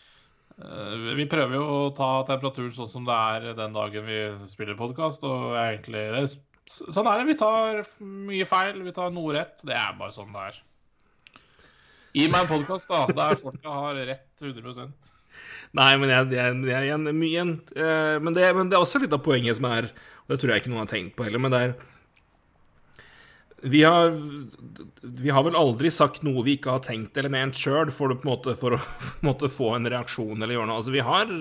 eh, 0.67 1.15
Vi 1.21 1.29
prøver 1.31 1.59
jo 1.61 1.69
å 1.77 1.93
ta 1.95 2.11
temperaturen 2.27 2.75
sånn 2.75 2.91
som 2.91 3.07
det 3.07 3.21
er 3.37 3.55
den 3.59 3.77
dagen 3.77 4.09
vi 4.09 4.21
spiller 4.51 4.79
podkast, 4.79 5.27
og 5.29 5.55
egentlig 5.61 6.09
det, 6.17 6.27
Sånn 6.65 7.07
er 7.07 7.21
det. 7.21 7.29
Vi 7.29 7.39
tar 7.39 7.83
mye 8.01 8.47
feil, 8.49 8.79
vi 8.83 8.95
tar 8.97 9.11
noe 9.13 9.35
rett. 9.37 9.61
Det 9.69 9.75
er 9.77 9.99
bare 9.99 10.15
sånn 10.15 10.33
det 10.33 10.47
er. 10.49 10.63
Gi 12.15 12.29
meg 12.31 12.45
en 12.47 12.53
podkast, 12.55 12.89
da, 12.89 13.05
der 13.11 13.37
folka 13.43 13.75
har 13.85 13.99
rett 14.09 14.43
100 14.43 14.89
Nei, 15.75 15.91
men 16.01 16.13
jeg, 16.13 16.31
jeg, 16.37 16.61
jeg, 16.71 16.91
jeg 16.91 17.01
mye 17.09 17.31
igjen. 17.31 17.57
eh, 17.75 18.15
men, 18.23 18.37
det, 18.37 18.47
men 18.57 18.71
det 18.71 18.79
er 18.79 18.85
også 18.85 19.03
litt 19.03 19.17
av 19.17 19.25
poenget 19.25 19.59
som 19.59 19.67
er 19.71 19.91
Og 19.91 20.35
det 20.35 20.39
tror 20.41 20.55
jeg 20.55 20.63
ikke 20.63 20.73
noen 20.73 20.85
har 20.85 20.93
tenkt 20.93 21.17
på 21.19 21.27
heller, 21.27 21.43
men 21.43 21.55
det 21.55 21.67
er 21.67 21.77
vi 23.65 23.81
har, 23.81 24.11
vi 25.01 25.31
har 25.33 25.41
vel 25.47 25.55
aldri 25.57 25.89
sagt 25.89 26.21
noe 26.21 26.43
vi 26.45 26.59
ikke 26.59 26.75
har 26.75 26.83
tenkt 26.85 27.17
eller 27.17 27.33
ment 27.33 27.57
sjøl, 27.57 27.89
for, 27.97 28.13
for 28.61 28.77
å 28.77 28.81
en 29.15 29.25
måte 29.25 29.49
få 29.49 29.71
en 29.79 29.89
reaksjon 29.89 30.37
eller 30.37 30.59
gjøre 30.59 30.69
noe. 30.69 30.83
Altså, 30.83 30.93
vi 30.93 31.01
har 31.01 31.33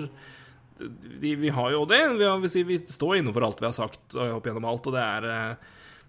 vi, 1.20 1.34
vi 1.36 1.52
har 1.52 1.74
jo 1.74 1.82
det. 1.84 2.00
Vi, 2.16 2.24
har, 2.24 2.40
vi, 2.40 2.62
vi 2.70 2.78
står 2.80 3.18
innenfor 3.18 3.44
alt 3.44 3.60
vi 3.60 3.68
har 3.68 3.76
sagt 3.76 4.16
og 4.16 4.38
opp 4.38 4.48
gjennom 4.48 4.70
alt, 4.72 4.88
og 4.88 4.96
det 4.96 5.04
er 5.04 5.28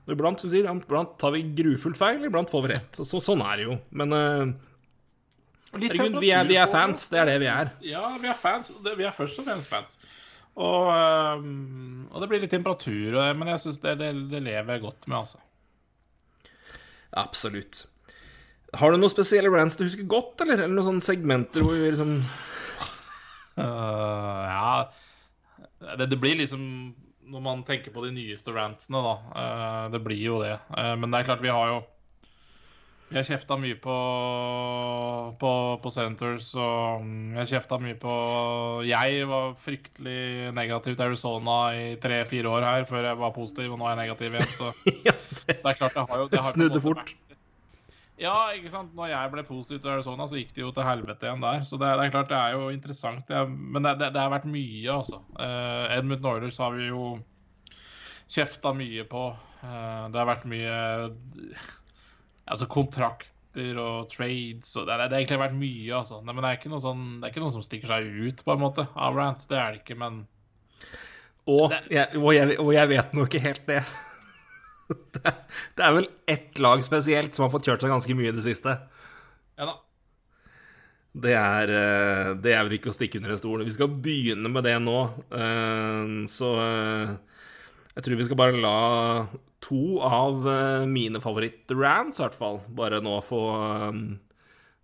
og 0.05 0.13
Iblant, 0.13 0.43
sier, 0.45 0.67
iblant 0.69 1.15
tar 1.21 1.33
vi 1.33 1.41
grufullt 1.57 1.97
feil, 1.97 2.25
iblant 2.27 2.51
får 2.51 2.63
vi 2.65 2.73
rett. 2.75 2.99
Så, 3.01 3.19
sånn 3.25 3.41
er 3.41 3.57
det 3.57 3.65
jo. 3.65 3.77
Men 3.97 4.13
eh, 4.13 4.51
herregud, 5.73 6.19
vi 6.21 6.29
er, 6.35 6.45
vi 6.47 6.59
er 6.61 6.69
fans. 6.71 7.07
Det 7.11 7.19
er 7.23 7.31
det 7.31 7.39
vi 7.41 7.49
er. 7.51 7.73
Ja, 7.87 8.05
vi 8.21 8.29
er 8.31 8.37
fans. 8.39 8.71
Vi 8.85 9.07
er 9.07 9.15
først 9.15 9.41
og 9.41 9.49
fremst 9.49 9.71
fans. 9.71 9.97
Og, 10.55 10.87
og 10.87 12.21
det 12.21 12.29
blir 12.31 12.39
litt 12.45 12.53
temperatur, 12.53 13.17
men 13.35 13.49
jeg 13.51 13.65
syns 13.65 13.81
det, 13.83 13.97
det, 13.99 14.13
det 14.31 14.39
lever 14.45 14.77
jeg 14.77 14.85
godt 14.85 15.09
med, 15.09 15.17
altså. 15.19 15.41
Absolutt. 17.15 17.85
Har 18.75 18.91
du 18.91 18.99
noen 18.99 19.11
spesielle 19.11 19.51
rants 19.51 19.77
du 19.79 19.85
husker 19.85 20.07
godt, 20.09 20.43
eller? 20.43 20.65
Eller 20.65 20.75
noen 20.75 20.89
sånne 20.89 21.05
segmenter 21.05 21.63
hvor 21.63 21.75
vi 21.77 21.87
liksom 21.87 22.17
uh, 23.59 24.41
ja 24.51 25.95
det, 25.95 26.09
det 26.11 26.19
blir 26.19 26.35
liksom 26.41 26.63
Når 27.31 27.43
man 27.45 27.63
tenker 27.67 27.93
på 27.93 28.03
de 28.03 28.11
nyeste 28.15 28.51
rantsene, 28.53 28.99
da. 29.01 29.13
Uh, 29.31 29.85
det 29.93 30.01
blir 30.05 30.21
jo 30.21 30.41
det. 30.43 30.57
Uh, 30.75 30.93
men 30.99 31.09
det 31.09 31.21
er 31.21 31.29
klart, 31.31 31.43
vi 31.45 31.53
har 31.53 31.71
jo 31.71 31.79
Har 33.13 33.21
kjefta 33.21 33.53
mye 33.61 33.75
på, 33.77 33.95
på, 35.37 35.49
på 35.83 35.89
Centers, 35.93 36.47
og 36.57 37.03
jeg 37.05 37.37
har 37.37 37.49
kjefta 37.51 37.77
mye 37.77 37.97
på 38.01 38.15
Jeg 38.87 39.27
var 39.29 39.53
fryktelig 39.61 40.53
negativ 40.57 40.97
til 40.97 41.05
Arizona 41.05 41.59
i 41.77 41.83
tre-fire 42.01 42.49
år 42.49 42.65
her, 42.65 42.87
før 42.89 43.11
jeg 43.11 43.19
var 43.21 43.35
positiv, 43.35 43.75
og 43.75 43.79
nå 43.79 43.85
er 43.85 43.93
jeg 43.93 44.01
negativ 44.01 44.39
igjen. 44.39 44.57
Så, 44.57 44.71
så 44.81 45.53
det 45.53 45.53
er 45.53 45.77
klart, 45.83 45.93
det 45.93 46.07
har 46.09 46.23
jo 46.23 46.27
det 46.33 46.41
har 46.41 46.49
Snudde 46.49 46.81
fort. 46.81 47.13
ja, 48.25 48.35
ikke 48.57 48.73
sant. 48.73 48.97
Når 48.97 49.13
jeg 49.13 49.33
ble 49.37 49.45
positiv 49.53 49.85
til 49.85 49.93
Arizona, 49.99 50.29
så 50.31 50.41
gikk 50.41 50.57
det 50.57 50.65
jo 50.65 50.73
til 50.73 50.89
helvete 50.89 51.29
igjen 51.29 51.45
der. 51.45 51.61
Så 51.69 51.77
det, 51.77 51.93
det 52.01 52.09
er 52.09 52.17
klart, 52.17 52.33
det 52.33 52.41
er 52.41 52.57
jo 52.57 52.73
interessant. 52.73 53.23
Det 53.29 53.37
er, 53.37 53.55
men 53.55 53.85
det, 53.85 53.99
det, 54.01 54.11
det 54.17 54.25
har 54.25 54.33
vært 54.33 54.49
mye, 54.49 54.97
altså. 54.97 55.21
Uh, 55.37 55.93
Edmund 55.93 56.25
Oilers 56.33 56.57
har 56.65 56.73
vi 56.73 56.89
jo 56.89 57.07
kjefta 58.25 58.73
mye 58.73 59.05
på. 59.13 59.29
Uh, 59.61 60.05
det 60.09 60.23
har 60.23 60.31
vært 60.33 60.49
mye 60.49 60.77
Altså 62.45 62.67
kontrakter 62.69 63.79
og 63.81 64.09
trades 64.11 64.73
og 64.75 64.85
det, 64.87 64.95
det, 64.99 65.05
det 65.09 65.15
har 65.15 65.21
egentlig 65.21 65.41
vært 65.41 65.57
mye, 65.57 65.91
altså. 65.97 66.19
Nei, 66.21 66.33
men 66.35 66.43
det 66.45 66.51
er 66.51 66.81
sånn 66.83 67.05
Det 67.21 67.27
er 67.27 67.33
ikke 67.33 67.43
noe 67.45 67.53
som 67.55 67.63
stikker 67.65 67.89
seg 67.91 68.09
ut, 68.27 68.43
på 68.45 68.53
en 68.53 68.61
måte, 68.61 68.85
av 68.93 69.15
Rant. 69.17 69.45
Det 69.49 69.57
er 69.57 69.75
det 69.75 69.81
ikke, 69.83 69.97
men 70.01 70.25
Og 71.49 71.73
jeg, 71.93 72.09
og 72.19 72.31
jeg, 72.35 72.57
og 72.61 72.73
jeg 72.75 72.91
vet 72.91 73.15
nå 73.15 73.25
ikke 73.29 73.45
helt 73.47 73.65
det. 73.69 73.79
Det, 75.15 75.31
det 75.73 75.81
er 75.81 75.93
vel 75.95 76.05
ett 76.29 76.59
lag 76.61 76.83
spesielt 76.85 77.33
som 77.33 77.47
har 77.47 77.49
fått 77.49 77.65
kjørt 77.65 77.81
seg 77.81 77.89
ganske 77.89 78.13
mye 78.19 78.29
i 78.29 78.35
det 78.35 78.43
siste. 78.45 78.75
ja 79.57 79.65
da. 79.65 79.73
Det 81.25 81.31
er, 81.33 81.71
eh, 81.71 82.29
det 82.43 82.51
er 82.53 82.65
vel 82.67 82.75
ikke 82.77 82.91
å 82.91 82.93
stikke 82.93 83.17
under 83.17 83.33
en 83.33 83.39
stol. 83.39 83.63
Vi 83.65 83.73
skal 83.73 83.89
begynne 84.03 84.51
med 84.51 84.65
det 84.67 84.75
nå. 84.83 84.97
eh, 85.31 86.11
Så 86.29 86.51
eh, 86.61 87.15
jeg 87.95 88.05
tror 88.05 88.19
vi 88.19 88.27
skal 88.27 88.39
bare 88.43 88.59
la 88.61 88.75
to 89.65 89.97
av 90.05 90.45
eh, 90.51 90.85
mine 90.89 91.17
favoritt-rants, 91.23 92.19
i 92.19 92.23
hvert 92.25 92.37
fall, 92.37 92.59
bare 92.77 92.99
nå 93.03 93.15
få, 93.25 93.41
eh, 93.65 93.99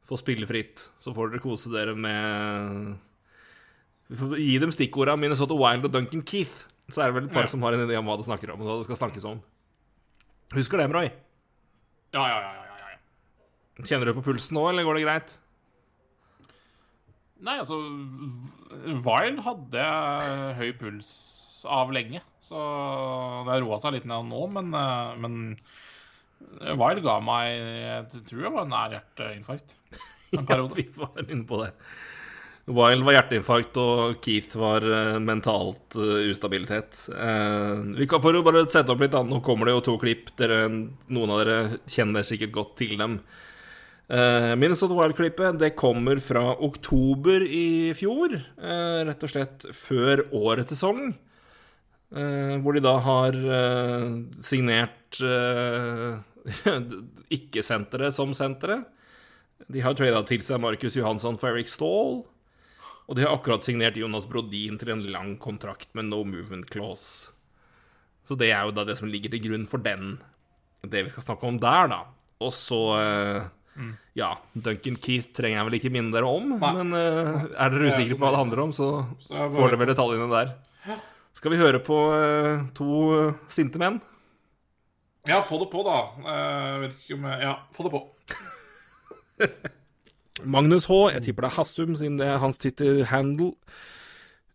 få 0.10 0.18
spille 0.20 0.48
fritt. 0.50 0.88
Så 1.02 1.14
får 1.16 1.32
dere 1.36 1.44
kose 1.44 1.70
dere 1.74 1.94
med 1.96 2.98
Vi 4.12 4.18
får 4.20 4.34
gi 4.42 4.58
dem 4.60 4.74
stikkorda 4.76 5.14
Minnesota 5.20 5.56
Wild 5.56 5.86
og 5.88 5.94
Duncan 5.94 6.26
Keith. 6.28 6.66
Så 6.92 7.00
er 7.04 7.12
det 7.12 7.16
vel 7.22 7.30
et 7.30 7.34
par 7.36 7.46
Ja. 7.46 7.52
som 7.54 7.62
har 7.64 7.74
en 7.78 7.86
idé 7.88 7.96
om 8.00 8.06
hva 8.10 8.18
det 8.20 8.26
snakker 8.28 8.52
om. 8.52 8.60
Og 8.62 8.68
hva 8.68 8.78
det 8.82 8.90
skal 8.90 9.00
snakkes 9.08 9.24
om. 9.30 9.38
Husker 10.52 10.82
dem, 10.82 10.92
Roy? 10.92 11.08
Ja, 12.12 12.26
ja, 12.28 12.42
ja. 12.42 12.52
ja, 12.58 12.76
ja, 12.82 12.90
ja. 12.98 13.86
Kjenner 13.88 14.10
du 14.10 14.14
på 14.18 14.26
pulsen 14.26 14.58
nå, 14.58 14.66
eller 14.68 14.84
går 14.84 15.00
det 15.00 15.06
greit? 15.06 15.38
Nei, 17.42 17.56
altså 17.58 17.78
Wild 19.06 19.40
hadde 19.46 19.86
høy 20.60 20.74
puls 20.78 21.64
av 21.66 21.90
lenge. 21.96 22.20
Så 22.52 22.60
det 23.48 23.54
har 23.56 23.62
roa 23.64 23.78
seg 23.80 23.96
litt 23.96 24.08
ned 24.12 24.28
nå, 24.28 24.44
men, 24.52 24.74
eh, 24.76 25.12
men 25.24 25.36
Wild 26.76 27.04
ga 27.06 27.20
meg 27.24 27.52
Jeg 27.54 28.24
tror 28.28 28.42
jeg 28.48 28.54
var 28.58 28.66
nær 28.68 28.96
hjerteinfarkt 28.98 29.76
en 30.34 30.42
Ja, 30.42 30.48
periode. 30.50 30.76
vi 30.76 30.86
var 30.98 31.22
inne 31.30 31.46
på 31.48 31.60
det. 31.62 31.70
Wild 32.72 33.04
var 33.08 33.16
hjerteinfarkt, 33.18 33.78
og 33.82 34.20
Keith 34.24 34.54
var 34.60 34.84
eh, 34.86 35.18
mentalt 35.24 35.96
eh, 36.00 36.28
ustabilitet. 36.32 37.00
Eh, 37.12 37.82
vi 37.98 38.06
kan 38.08 38.22
For 38.24 38.38
å 38.38 38.44
bare 38.46 38.62
sette 38.72 38.94
opp 38.94 39.02
litt 39.04 39.16
annet, 39.18 39.32
nå 39.34 39.40
kommer 39.44 39.68
det 39.68 39.74
jo 39.78 39.82
to 39.90 39.96
klipp. 40.02 40.30
Dere, 40.40 40.60
noen 40.70 41.34
av 41.36 41.42
dere 41.42 41.58
kjenner 41.90 42.24
sikkert 42.28 42.54
godt 42.60 42.76
til 42.84 42.94
dem. 43.02 43.18
Minnesota 44.12 44.92
Wild-klippet 44.98 45.56
det 45.62 45.70
kommer 45.80 46.20
fra 46.20 46.42
oktober 46.68 47.46
i 47.48 47.94
fjor. 47.96 48.34
eh, 48.60 49.04
rett 49.08 49.24
og 49.24 49.32
slett 49.32 49.66
før 49.78 50.26
årets 50.36 50.74
sesong. 50.76 51.14
Eh, 52.12 52.56
hvor 52.60 52.76
de 52.76 52.84
da 52.84 52.98
har 53.00 53.36
eh, 53.36 54.08
signert 54.44 55.22
uh, 55.24 56.20
ikke-sentere 57.32 58.10
som 58.12 58.34
sentere. 58.36 58.82
De 59.72 59.84
har 59.84 59.96
trada 59.96 60.20
til 60.28 60.44
seg 60.44 60.60
Markus 60.64 60.98
Johansson 60.98 61.40
for 61.40 61.54
Eric 61.54 61.72
Stahl. 61.72 62.24
Og 63.08 63.18
de 63.18 63.24
har 63.26 63.36
akkurat 63.36 63.64
signert 63.64 64.00
Jonas 64.00 64.28
Brodin 64.28 64.80
til 64.80 64.94
en 64.94 65.06
lang 65.12 65.38
kontrakt 65.40 65.90
med 65.96 66.10
no 66.10 66.24
movement 66.28 66.68
clause. 66.72 67.32
Så 68.28 68.38
det 68.40 68.52
er 68.52 68.68
jo 68.68 68.76
da 68.76 68.86
det 68.88 68.98
som 69.00 69.10
ligger 69.12 69.32
til 69.34 69.44
grunn 69.48 69.66
for 69.68 69.84
den, 69.84 70.18
det 70.88 71.06
vi 71.06 71.12
skal 71.14 71.26
snakke 71.26 71.48
om 71.48 71.60
der, 71.64 71.92
da. 71.92 72.04
Og 72.42 72.54
så 72.56 72.84
Mm. 73.72 73.94
Ja, 74.20 74.34
Duncan 74.52 74.98
Keith 75.00 75.32
trenger 75.36 75.62
jeg 75.62 75.68
vel 75.70 75.78
ikke 75.78 75.92
minne 75.96 76.12
dere 76.12 76.28
om, 76.28 76.58
men 76.60 76.92
uh, 76.92 77.46
er 77.56 77.72
dere 77.72 77.94
usikre 77.94 78.18
på 78.18 78.26
hva 78.26 78.34
det 78.34 78.42
handler 78.42 78.64
om, 78.66 78.74
så 78.76 78.90
Så 79.24 79.48
får 79.54 79.72
dere 79.72 79.80
vel 79.80 79.92
detaljene 79.94 80.28
der. 80.32 80.52
Skal 81.38 81.54
vi 81.54 81.60
høre 81.62 81.82
på 81.84 81.98
eh, 82.16 82.66
to 82.78 82.90
eh, 83.18 83.38
sinte 83.52 83.82
menn? 83.82 84.02
Ja, 85.30 85.42
få 85.46 85.60
det 85.62 85.70
på, 85.70 85.84
da. 85.86 86.00
Jeg 86.26 86.82
vet 86.82 86.98
ikke 86.98 87.18
om 87.20 87.30
jeg 87.30 87.46
Ja, 87.46 87.54
få 87.76 87.86
det 87.86 87.94
på. 87.94 88.02
Magnus 90.56 90.88
H. 90.90 91.00
Jeg 91.14 91.28
tipper 91.28 91.46
det 91.46 91.52
er 91.52 91.58
Hassum, 91.60 91.96
siden 91.98 92.18
det 92.18 92.28
er 92.28 92.42
hans 92.42 92.58
Twitter-handle. 92.62 93.52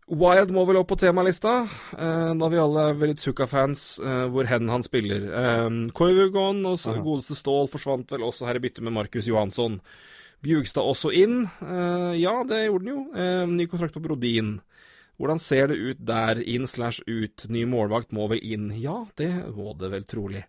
Wild 0.07 0.53
må 0.55 0.63
vel 0.67 0.79
opp 0.79 0.87
på 0.93 0.95
temalista, 0.99 1.65
eh, 1.97 2.29
da 2.39 2.47
vi 2.47 2.59
alle 2.61 2.85
er 2.89 2.99
Veritsuka-fans, 2.99 3.99
eh, 3.99 4.27
hvor 4.31 4.47
hen 4.47 4.69
han 4.71 4.83
spiller. 4.85 5.25
Eh, 5.27 5.69
Koivugon 5.95 6.63
og 6.69 6.79
godeste 7.03 7.35
Stål 7.35 7.67
forsvant 7.71 8.11
vel 8.15 8.23
også 8.23 8.47
her 8.47 8.55
i 8.55 8.63
bytte 8.63 8.83
med 8.83 8.95
Markus 8.95 9.27
Johansson. 9.27 9.81
Bjugstad 10.43 10.85
også 10.85 11.11
inn. 11.11 11.41
Eh, 11.59 12.13
ja, 12.21 12.37
det 12.47 12.67
gjorde 12.67 12.85
han 12.85 12.93
jo. 12.93 13.01
Eh, 13.15 13.45
ny 13.51 13.67
kontrakt 13.67 13.97
på 13.97 14.03
Brodin. 14.03 14.61
Hvordan 15.17 15.41
ser 15.41 15.71
det 15.71 15.79
ut 15.81 16.01
der? 16.05 16.41
Inn 16.45 16.67
slash 16.69 17.01
ut. 17.09 17.47
Ny 17.49 17.65
målvakt 17.69 18.13
må 18.13 18.27
vel 18.29 18.41
inn? 18.45 18.69
Ja, 18.77 19.01
det 19.17 19.31
må 19.57 19.73
det 19.79 19.89
vel 19.95 20.05
trolig. 20.09 20.43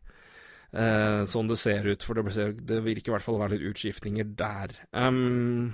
Eh, 0.68 1.22
sånn 1.24 1.48
det 1.48 1.56
ser 1.56 1.86
ut, 1.88 2.04
for 2.04 2.18
det, 2.18 2.48
det 2.68 2.82
virker 2.84 3.08
i 3.08 3.14
hvert 3.16 3.24
fall 3.24 3.38
å 3.38 3.44
være 3.46 3.56
litt 3.56 3.70
utskiftninger 3.70 4.34
der. 4.36 4.74
Um, 4.92 5.72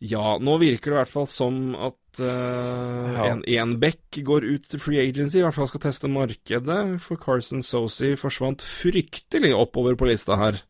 ja, 0.00 0.38
nå 0.40 0.56
virker 0.60 0.92
det 0.92 0.96
i 0.96 1.00
hvert 1.02 1.12
fall 1.12 1.28
som 1.28 1.76
at 1.76 2.22
eh, 2.24 3.20
en, 3.26 3.44
en 3.44 3.76
back 3.80 4.22
går 4.24 4.48
ut 4.48 4.70
til 4.72 4.80
free 4.80 5.04
agency, 5.04 5.42
i 5.42 5.44
hvert 5.44 5.56
fall 5.58 5.68
skal 5.68 5.84
teste 5.84 6.08
markedet, 6.12 6.80
for 7.04 7.20
Carson 7.20 7.60
Sosi 7.64 8.14
forsvant 8.16 8.64
fryktelig 8.64 9.52
oppover 9.56 10.00
på 10.00 10.08
lista 10.08 10.40
her. 10.40 10.62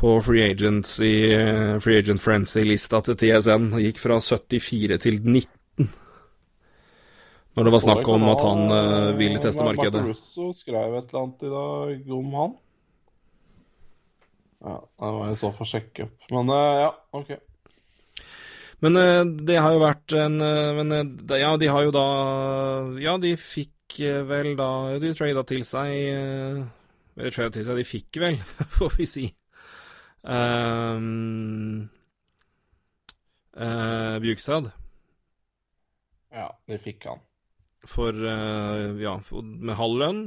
På 0.00 0.14
free 0.24 0.46
agency, 0.54 1.12
Free 1.84 1.98
Agent 2.00 2.22
Frenzy-lista 2.22 3.02
til 3.04 3.18
TSN. 3.20 3.66
Gikk 3.82 3.98
fra 4.00 4.16
74 4.22 4.96
til 5.02 5.18
19. 5.20 5.59
Når 7.58 7.66
det 7.66 7.72
var 7.74 7.82
snakk 7.82 8.08
om 8.08 8.26
at 8.30 8.42
han 8.46 8.60
uh, 8.70 9.18
ville 9.18 9.40
teste 9.42 9.64
markedet. 9.66 10.02
Russo 10.06 10.52
skrev 10.54 10.94
et 11.00 11.08
eller 11.10 11.22
annet 11.24 11.46
i 11.46 11.52
dag 11.52 12.12
om 12.14 12.34
han. 12.38 12.52
Ja, 14.60 14.76
det 14.78 15.12
var 15.16 15.30
jeg 15.30 15.38
så 15.40 15.50
for 15.56 15.66
å 15.66 15.70
sjekke 15.70 16.06
opp. 16.06 16.28
Men 16.30 16.52
uh, 16.54 16.74
ja, 16.84 16.90
OK. 17.18 17.32
Men 18.84 19.00
uh, 19.00 19.22
det 19.48 19.58
har 19.58 19.74
jo 19.74 19.82
vært 19.82 20.14
en 20.16 20.38
Men 20.38 20.94
ja, 21.36 21.50
de 21.60 21.68
har 21.68 21.84
jo 21.84 21.90
da 21.92 22.06
Ja, 23.02 23.18
de 23.20 23.34
fikk 23.36 23.98
vel 24.30 24.54
da 24.56 24.70
De 25.02 25.10
trada 25.18 25.42
til 25.44 25.66
seg 25.68 25.90
Eller 25.90 27.34
trada 27.34 27.52
til 27.56 27.66
seg, 27.66 27.76
de 27.76 27.84
fikk 27.84 28.20
vel, 28.22 28.38
får 28.78 28.94
vi 28.94 29.08
si. 29.10 29.26
Um, 30.22 31.88
uh, 33.56 34.16
Bjugstad 34.22 34.70
Ja, 36.30 36.46
de 36.68 36.78
fikk 36.80 37.08
han. 37.10 37.20
For 37.88 38.12
eh, 38.12 39.00
Ja, 39.00 39.16
med 39.42 39.76
halv 39.78 39.98
lønn. 40.00 40.20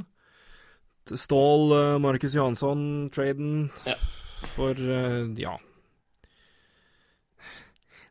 Stål, 1.03 1.71
uh, 1.75 1.99
Markus 1.99 2.33
Johansson, 2.35 3.09
traden 3.11 3.69
Ja. 3.85 3.97
for 4.55 4.71
eh, 4.71 5.27
Ja. 5.37 5.57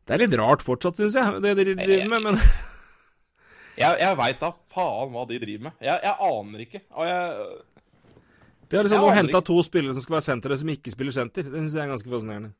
Det 0.04 0.14
er 0.14 0.24
litt 0.26 0.34
rart 0.36 0.62
fortsatt, 0.66 0.98
syns 0.98 1.14
jeg, 1.14 1.40
det 1.40 1.54
de 1.56 1.74
driver 1.78 2.08
med, 2.10 2.22
men 2.26 2.38
Jeg, 3.78 3.96
jeg 4.02 4.16
veit 4.18 4.40
da 4.42 4.50
faen 4.74 5.12
hva 5.14 5.22
de 5.30 5.38
driver 5.40 5.70
med. 5.70 5.76
Jeg, 5.80 6.00
jeg 6.04 6.16
aner 6.26 6.64
ikke. 6.66 6.80
Og 6.92 7.06
jeg 7.08 7.22
Det 8.68 8.78
er 8.78 8.84
liksom 8.84 9.06
å 9.06 9.14
hente 9.16 9.40
to 9.48 9.56
spillere 9.64 9.94
som 9.96 10.04
skal 10.04 10.18
være 10.18 10.26
sentere, 10.26 10.58
som 10.60 10.72
ikke 10.74 10.92
spiller 10.92 11.14
senter. 11.16 11.46
Det 11.48 11.62
syns 11.62 11.78
jeg 11.78 11.86
er 11.86 11.94
ganske 11.94 12.12
fascinerende. 12.12 12.52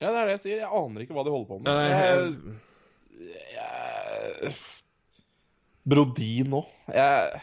Ja, 0.00 0.08
det 0.12 0.16
er 0.22 0.30
det 0.30 0.34
jeg 0.38 0.42
sier. 0.46 0.62
Jeg 0.62 0.72
aner 0.80 1.04
ikke 1.04 1.16
hva 1.16 1.26
de 1.26 1.34
holder 1.34 1.50
på 1.50 1.60
med. 1.60 1.68
Jeg, 1.92 3.36
jeg, 3.56 4.56
Brodin 5.86 6.52
òg. 6.58 6.66
Jeg 6.90 7.40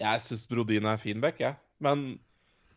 Jeg 0.00 0.22
syns 0.24 0.46
Brodin 0.48 0.86
er 0.88 0.96
fin 1.00 1.20
back, 1.20 1.40
jeg. 1.42 1.56
Men 1.82 2.18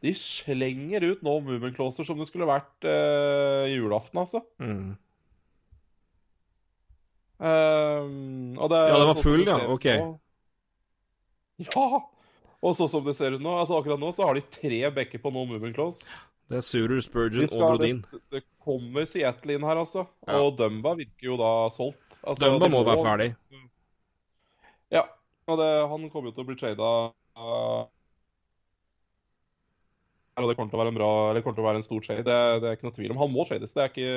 de 0.04 0.12
slenger 0.14 1.06
ut 1.14 1.22
nå 1.24 1.38
Mummenklåser 1.46 2.06
som 2.06 2.20
det 2.20 2.28
skulle 2.28 2.46
vært 2.50 2.84
uh, 2.86 3.64
julaften, 3.72 4.20
altså. 4.22 4.42
Mm. 4.60 4.98
Um, 7.40 8.56
det, 8.56 8.78
Ja, 8.80 8.96
det 8.96 9.08
var 9.10 9.16
sånn 9.18 9.24
full, 9.26 9.46
ja. 9.48 9.58
Ok. 9.72 9.88
nå- 9.92 10.20
Ja! 11.72 12.02
Og 12.66 12.74
så 12.76 12.88
som 12.90 13.04
det 13.06 13.16
ser 13.16 13.36
ut 13.36 13.42
nå, 13.44 13.52
altså 13.62 13.78
akkurat 13.80 14.00
nå, 14.02 14.10
så 14.16 14.26
har 14.26 14.34
de 14.38 14.42
tre 14.42 14.80
backer 14.92 15.20
på 15.22 15.32
no 15.34 15.46
moving 15.46 15.74
close. 15.76 16.04
Det 16.46 16.60
er 16.60 16.66
Surer, 16.66 17.00
Spurgeon 17.02 17.48
Spurgeon 17.50 17.64
og 17.66 17.80
Brodin. 17.80 18.02
det, 18.12 18.22
det 18.36 18.42
kommer 18.62 19.08
Seattle 19.10 19.56
inn 19.58 19.66
her, 19.66 19.82
altså. 19.82 20.06
Ja. 20.28 20.38
Og 20.44 20.54
Dumba 20.60 20.94
virker 21.00 21.32
jo 21.32 21.40
da 21.42 21.52
solgt. 21.74 22.20
Altså, 22.22 22.52
Dumba 22.52 22.70
må 22.70 22.84
være 22.86 23.02
ferdig. 23.02 23.30
Ja. 24.94 25.08
Og 25.50 25.60
det, 25.62 25.72
han 25.90 26.10
kommer 26.14 26.30
jo 26.30 26.36
til 26.38 26.46
å 26.46 26.50
bli 26.50 26.58
trada 26.58 26.92
uh, 27.38 27.86
og 30.36 30.50
det 30.50 30.56
kommer 30.58 30.72
til 30.72 30.78
å 30.78 30.82
være 30.82 30.92
en 30.92 30.98
bra 30.98 31.10
Eller 31.30 31.44
kommer 31.46 31.56
til 31.56 31.64
å 31.64 31.68
være 31.70 31.80
en 31.80 31.86
stor 31.86 32.02
trade. 32.04 32.26
Det, 32.28 32.40
det 32.64 32.68
er 32.70 32.78
ikke 32.78 32.88
noe 32.90 32.96
tvil 32.98 33.14
om. 33.14 33.22
Han 33.24 33.32
må 33.32 33.46
trades. 33.48 33.72
Det 33.76 33.84
er 33.84 33.92
ikke 33.94 34.10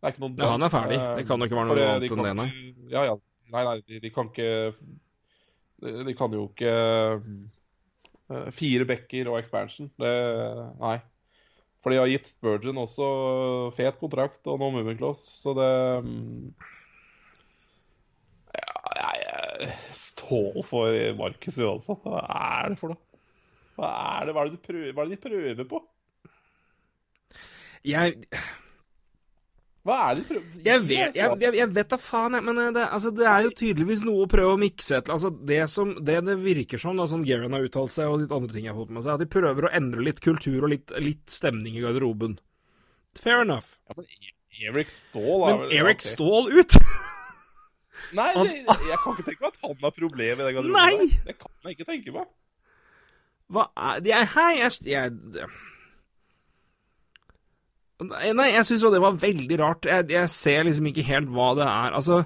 det 0.00 0.08
er 0.08 0.14
ikke 0.14 0.22
noe 0.24 0.32
Ja, 0.40 0.50
han 0.54 0.64
er 0.64 0.72
ferdig. 0.72 0.96
Eh, 0.96 1.14
Det 1.18 1.26
kan 1.28 1.42
jo 1.42 1.48
ikke 1.48 1.58
være 1.58 1.68
noe 1.68 1.84
annet 1.84 2.14
enn 2.14 2.24
det, 2.24 2.34
nei. 2.38 2.48
Ja, 2.88 3.02
ja. 3.10 3.16
Nei, 3.52 3.64
nei, 3.66 3.74
de, 3.84 3.98
de 4.00 4.10
kan 4.14 4.30
ikke 4.30 4.50
de, 5.82 5.92
de 6.06 6.14
kan 6.16 6.36
jo 6.36 6.46
ikke 6.48 6.72
eh, 8.30 8.46
Fire 8.56 8.86
backer 8.88 9.28
og 9.28 9.40
expansion. 9.42 9.90
Det 10.00 10.14
Nei. 10.80 10.96
For 11.80 11.92
de 11.92 12.00
har 12.00 12.10
gitt 12.10 12.28
Spurgeon 12.28 12.82
også 12.82 13.06
fet 13.76 13.96
kontrakt 14.00 14.44
og 14.50 14.60
noe 14.60 14.96
clause, 14.98 15.32
så 15.40 15.54
det 15.56 15.70
mm, 16.04 16.50
Ja, 19.00 19.12
jeg, 19.16 19.70
står 19.96 20.60
for 20.68 20.96
Markus 21.16 21.56
Johansson. 21.56 21.96
Hva 22.04 22.20
er 22.36 22.74
det 22.74 22.80
for 22.80 22.92
noe? 22.92 23.00
Hva 23.80 23.90
er 24.20 24.28
det, 24.28 24.34
hva 24.36 24.42
er 24.44 24.50
det, 24.52 24.60
prøver, 24.66 24.92
hva 24.92 25.04
er 25.04 25.08
det 25.08 25.16
de 25.16 25.24
prøver 25.24 25.68
på? 25.70 25.80
Jeg, 27.88 28.26
Hva 29.86 29.96
er 30.10 30.18
det 30.18 30.24
du 30.24 30.28
prøver 30.28 30.64
jeg 30.66 30.80
vet 30.84 31.14
jeg, 31.16 31.36
jeg, 31.40 31.54
jeg 31.56 31.68
vet 31.72 31.88
da 31.88 31.96
faen, 31.96 32.34
jeg, 32.36 32.44
men 32.44 32.58
eh, 32.60 32.72
det, 32.76 32.82
altså, 32.92 33.12
det 33.16 33.24
er 33.30 33.46
jo 33.46 33.52
tydeligvis 33.56 34.02
noe 34.04 34.26
å 34.26 34.28
prøve 34.28 34.56
å 34.56 34.60
mikse 34.60 34.98
et 34.98 35.08
altså, 35.12 35.30
det, 35.48 35.60
som, 35.72 35.94
det 36.04 36.18
det 36.26 36.36
virker 36.42 36.82
som, 36.82 36.98
da, 37.00 37.06
som 37.08 37.22
Geran 37.24 37.56
har 37.56 37.64
uttalt 37.64 37.94
seg, 37.94 38.10
og 38.10 38.20
litt 38.20 38.34
andre 38.36 38.52
ting 38.52 38.66
jeg 38.68 38.74
har 38.74 38.80
fått 38.82 38.92
med 38.92 39.06
seg, 39.06 39.14
at 39.14 39.24
de 39.24 39.30
prøver 39.32 39.68
å 39.68 39.72
endre 39.80 40.04
litt 40.04 40.20
kultur 40.24 40.58
og 40.66 40.72
litt, 40.74 40.92
litt 41.00 41.32
stemning 41.32 41.78
i 41.80 41.84
garderoben. 41.86 42.36
Fair 43.16 43.40
enough. 43.46 43.78
Ja, 43.88 43.96
men 43.96 44.10
Erik 44.60 44.92
Ståhl 44.92 45.46
er 45.48 45.54
Men 45.54 45.62
vel- 45.64 45.72
Eric 45.80 46.02
ok. 46.02 46.06
Ståhl 46.10 46.52
ut! 46.60 46.76
Nei, 48.20 48.28
det, 48.36 48.52
jeg 48.66 49.00
kan 49.00 49.16
ikke 49.16 49.26
tenke 49.30 49.40
meg 49.40 49.48
at 49.54 49.58
han 49.64 49.80
har 49.86 49.96
problemer 49.96 50.44
i 50.44 50.50
den 50.50 50.58
garderoben. 50.58 50.76
Nei! 50.76 51.08
der. 51.08 51.26
Det 51.30 51.38
kan 51.40 51.56
jeg 51.70 51.78
ikke 51.78 51.88
tenke 51.94 52.14
meg. 52.20 52.28
Hva 53.50 53.66
er 53.88 54.28
hei, 54.36 54.50
jeg, 54.60 54.76
jeg 54.86 55.48
Nei, 58.00 58.48
jeg 58.54 58.64
syns 58.68 58.84
jo 58.84 58.92
det 58.92 59.02
var 59.02 59.18
veldig 59.20 59.58
rart. 59.60 59.88
Jeg, 59.88 60.08
jeg 60.14 60.32
ser 60.32 60.64
liksom 60.64 60.88
ikke 60.88 61.04
helt 61.08 61.32
hva 61.34 61.50
det 61.58 61.66
er. 61.66 61.96
Altså, 61.98 62.22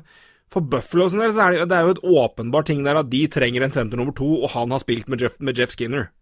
for 0.53 0.63
Buffalo 0.71 1.09
sin 1.11 1.23
del 1.25 1.33
så 1.35 1.49
er 1.49 1.57
det, 1.57 1.69
det 1.73 1.79
er 1.79 1.89
jo 1.89 1.95
et 1.97 2.05
åpenbart 2.23 2.71
ting 2.71 2.85
der 2.87 3.01
at 3.01 3.11
de 3.11 3.25
trenger 3.33 3.67
en 3.67 3.75
senter 3.75 3.99
nummer 3.99 4.15
to, 4.15 4.29
og 4.45 4.53
han 4.55 4.71
har 4.71 4.83
spilt 4.83 5.11
med 5.11 5.25
Jeff, 5.25 5.41
med 5.43 5.59
Jeff 5.59 5.75
Skinner. 5.75 6.13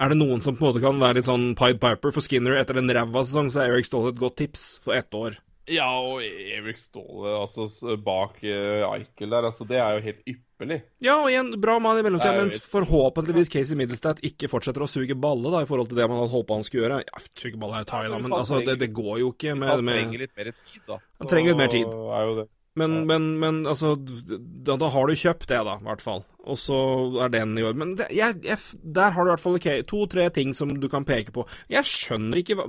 Er 0.00 0.08
det 0.08 0.16
noen 0.16 0.40
som 0.40 0.56
på 0.56 0.64
en 0.64 0.70
måte 0.70 0.82
kan 0.82 1.00
være 1.02 1.20
litt 1.20 1.28
sånn 1.28 1.52
Pied 1.58 1.80
Piper 1.82 2.14
for 2.14 2.24
Skinner 2.24 2.56
etter 2.56 2.80
en 2.80 2.90
ræva 2.96 3.24
sesong, 3.26 3.52
så 3.52 3.62
er 3.62 3.74
Eric 3.74 3.90
Ståhl 3.90 4.08
et 4.14 4.22
godt 4.22 4.40
tips 4.40 4.64
for 4.82 4.96
ett 4.96 5.12
år. 5.14 5.36
Ja, 5.70 5.86
og 5.94 6.24
Erik 6.24 6.80
Ståle 6.80 7.36
altså, 7.38 7.68
bak 8.02 8.40
uh, 8.42 8.82
Eichel 8.88 9.30
der, 9.30 9.46
altså, 9.46 9.66
det 9.68 9.78
er 9.78 9.94
jo 9.94 10.02
helt 10.08 10.24
ypperlig. 10.26 10.78
Ja, 11.04 11.20
og 11.20 11.28
igjen, 11.30 11.52
bra 11.62 11.76
mann 11.82 12.00
i 12.00 12.02
mellomtida, 12.02 12.34
mens 12.40 12.58
forhåpentligvis 12.66 13.52
Casey 13.52 13.78
Middlestad 13.78 14.24
ikke 14.26 14.50
fortsetter 14.50 14.82
å 14.82 14.90
suge 14.90 15.14
balle, 15.14 15.52
da, 15.54 15.62
i 15.62 15.68
forhold 15.68 15.92
til 15.92 16.00
det 16.00 16.08
man 16.10 16.18
hadde 16.18 16.34
håpa 16.34 16.58
han 16.58 16.66
skulle 16.66 16.88
gjøre. 16.88 17.04
Ja, 17.06 17.22
suge 17.38 17.60
balle 17.62 17.84
er 17.84 17.86
tai, 17.92 18.08
da, 18.08 18.18
men 18.18 18.34
altså, 18.34 18.58
det, 18.66 18.80
det 18.82 18.90
går 18.96 19.22
jo 19.22 19.30
ikke 19.36 19.54
med, 19.54 19.70
han 19.70 19.86
trenger 19.92 20.26
litt 20.26 20.34
mer 20.40 20.50
tid, 20.50 20.82
da. 20.90 20.98
Han 21.22 21.30
trenger 21.30 21.54
litt 21.54 21.62
mer 21.62 21.72
tid. 21.76 21.94
Er 22.18 22.26
jo 22.26 22.36
det. 22.42 22.48
Men, 22.80 23.02
men, 23.04 23.26
men 23.36 23.66
altså 23.68 23.94
da, 24.00 24.78
da 24.80 24.88
har 24.94 25.08
du 25.08 25.18
kjøpt 25.18 25.50
det, 25.50 25.58
da, 25.68 25.76
i 25.76 25.88
hvert 25.90 26.02
fall. 26.02 26.22
Og 26.48 26.56
så 26.58 26.78
er 27.22 27.34
den 27.34 27.52
i 27.60 27.66
år. 27.68 27.76
Men 27.78 27.92
det, 27.98 28.08
jeg, 28.16 28.40
jeg, 28.46 28.58
der 28.96 29.12
har 29.12 29.22
du 29.22 29.30
i 29.30 29.34
hvert 29.34 29.44
fall 29.44 29.58
okay, 29.58 29.84
to-tre 29.86 30.30
ting 30.32 30.56
som 30.56 30.72
du 30.80 30.88
kan 30.90 31.06
peke 31.06 31.34
på. 31.36 31.44
Jeg 31.70 31.86
skjønner 31.86 32.40
ikke 32.40 32.58
hva 32.58 32.66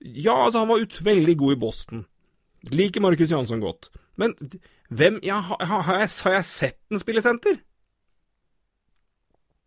Ja, 0.00 0.44
altså, 0.44 0.62
han 0.62 0.70
var 0.70 0.82
ut 0.82 0.98
veldig 1.04 1.36
god 1.38 1.54
i 1.54 1.60
Boston. 1.60 2.04
Liker 2.74 3.02
Markus 3.02 3.30
Jansson 3.30 3.62
godt. 3.62 3.90
Men 4.18 4.34
hvem 4.90 5.18
ja, 5.22 5.40
har, 5.40 5.64
har, 5.64 5.82
har, 5.86 5.98
jeg, 6.02 6.10
har 6.24 6.38
jeg 6.38 6.44
sett 6.50 6.78
den 6.90 7.02
spille 7.02 7.22
senter? 7.22 7.58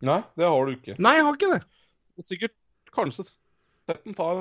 Nei, 0.01 0.21
det 0.37 0.47
har 0.47 0.65
du 0.65 0.73
ikke. 0.73 0.95
Nei, 0.97 1.17
jeg 1.19 1.27
har 1.27 1.37
ikke 1.37 1.51
det. 1.53 1.61
Sikkert 2.25 2.55
kanskje 2.93 3.27
sett 3.27 4.01
den 4.05 4.17
ta 4.17 4.33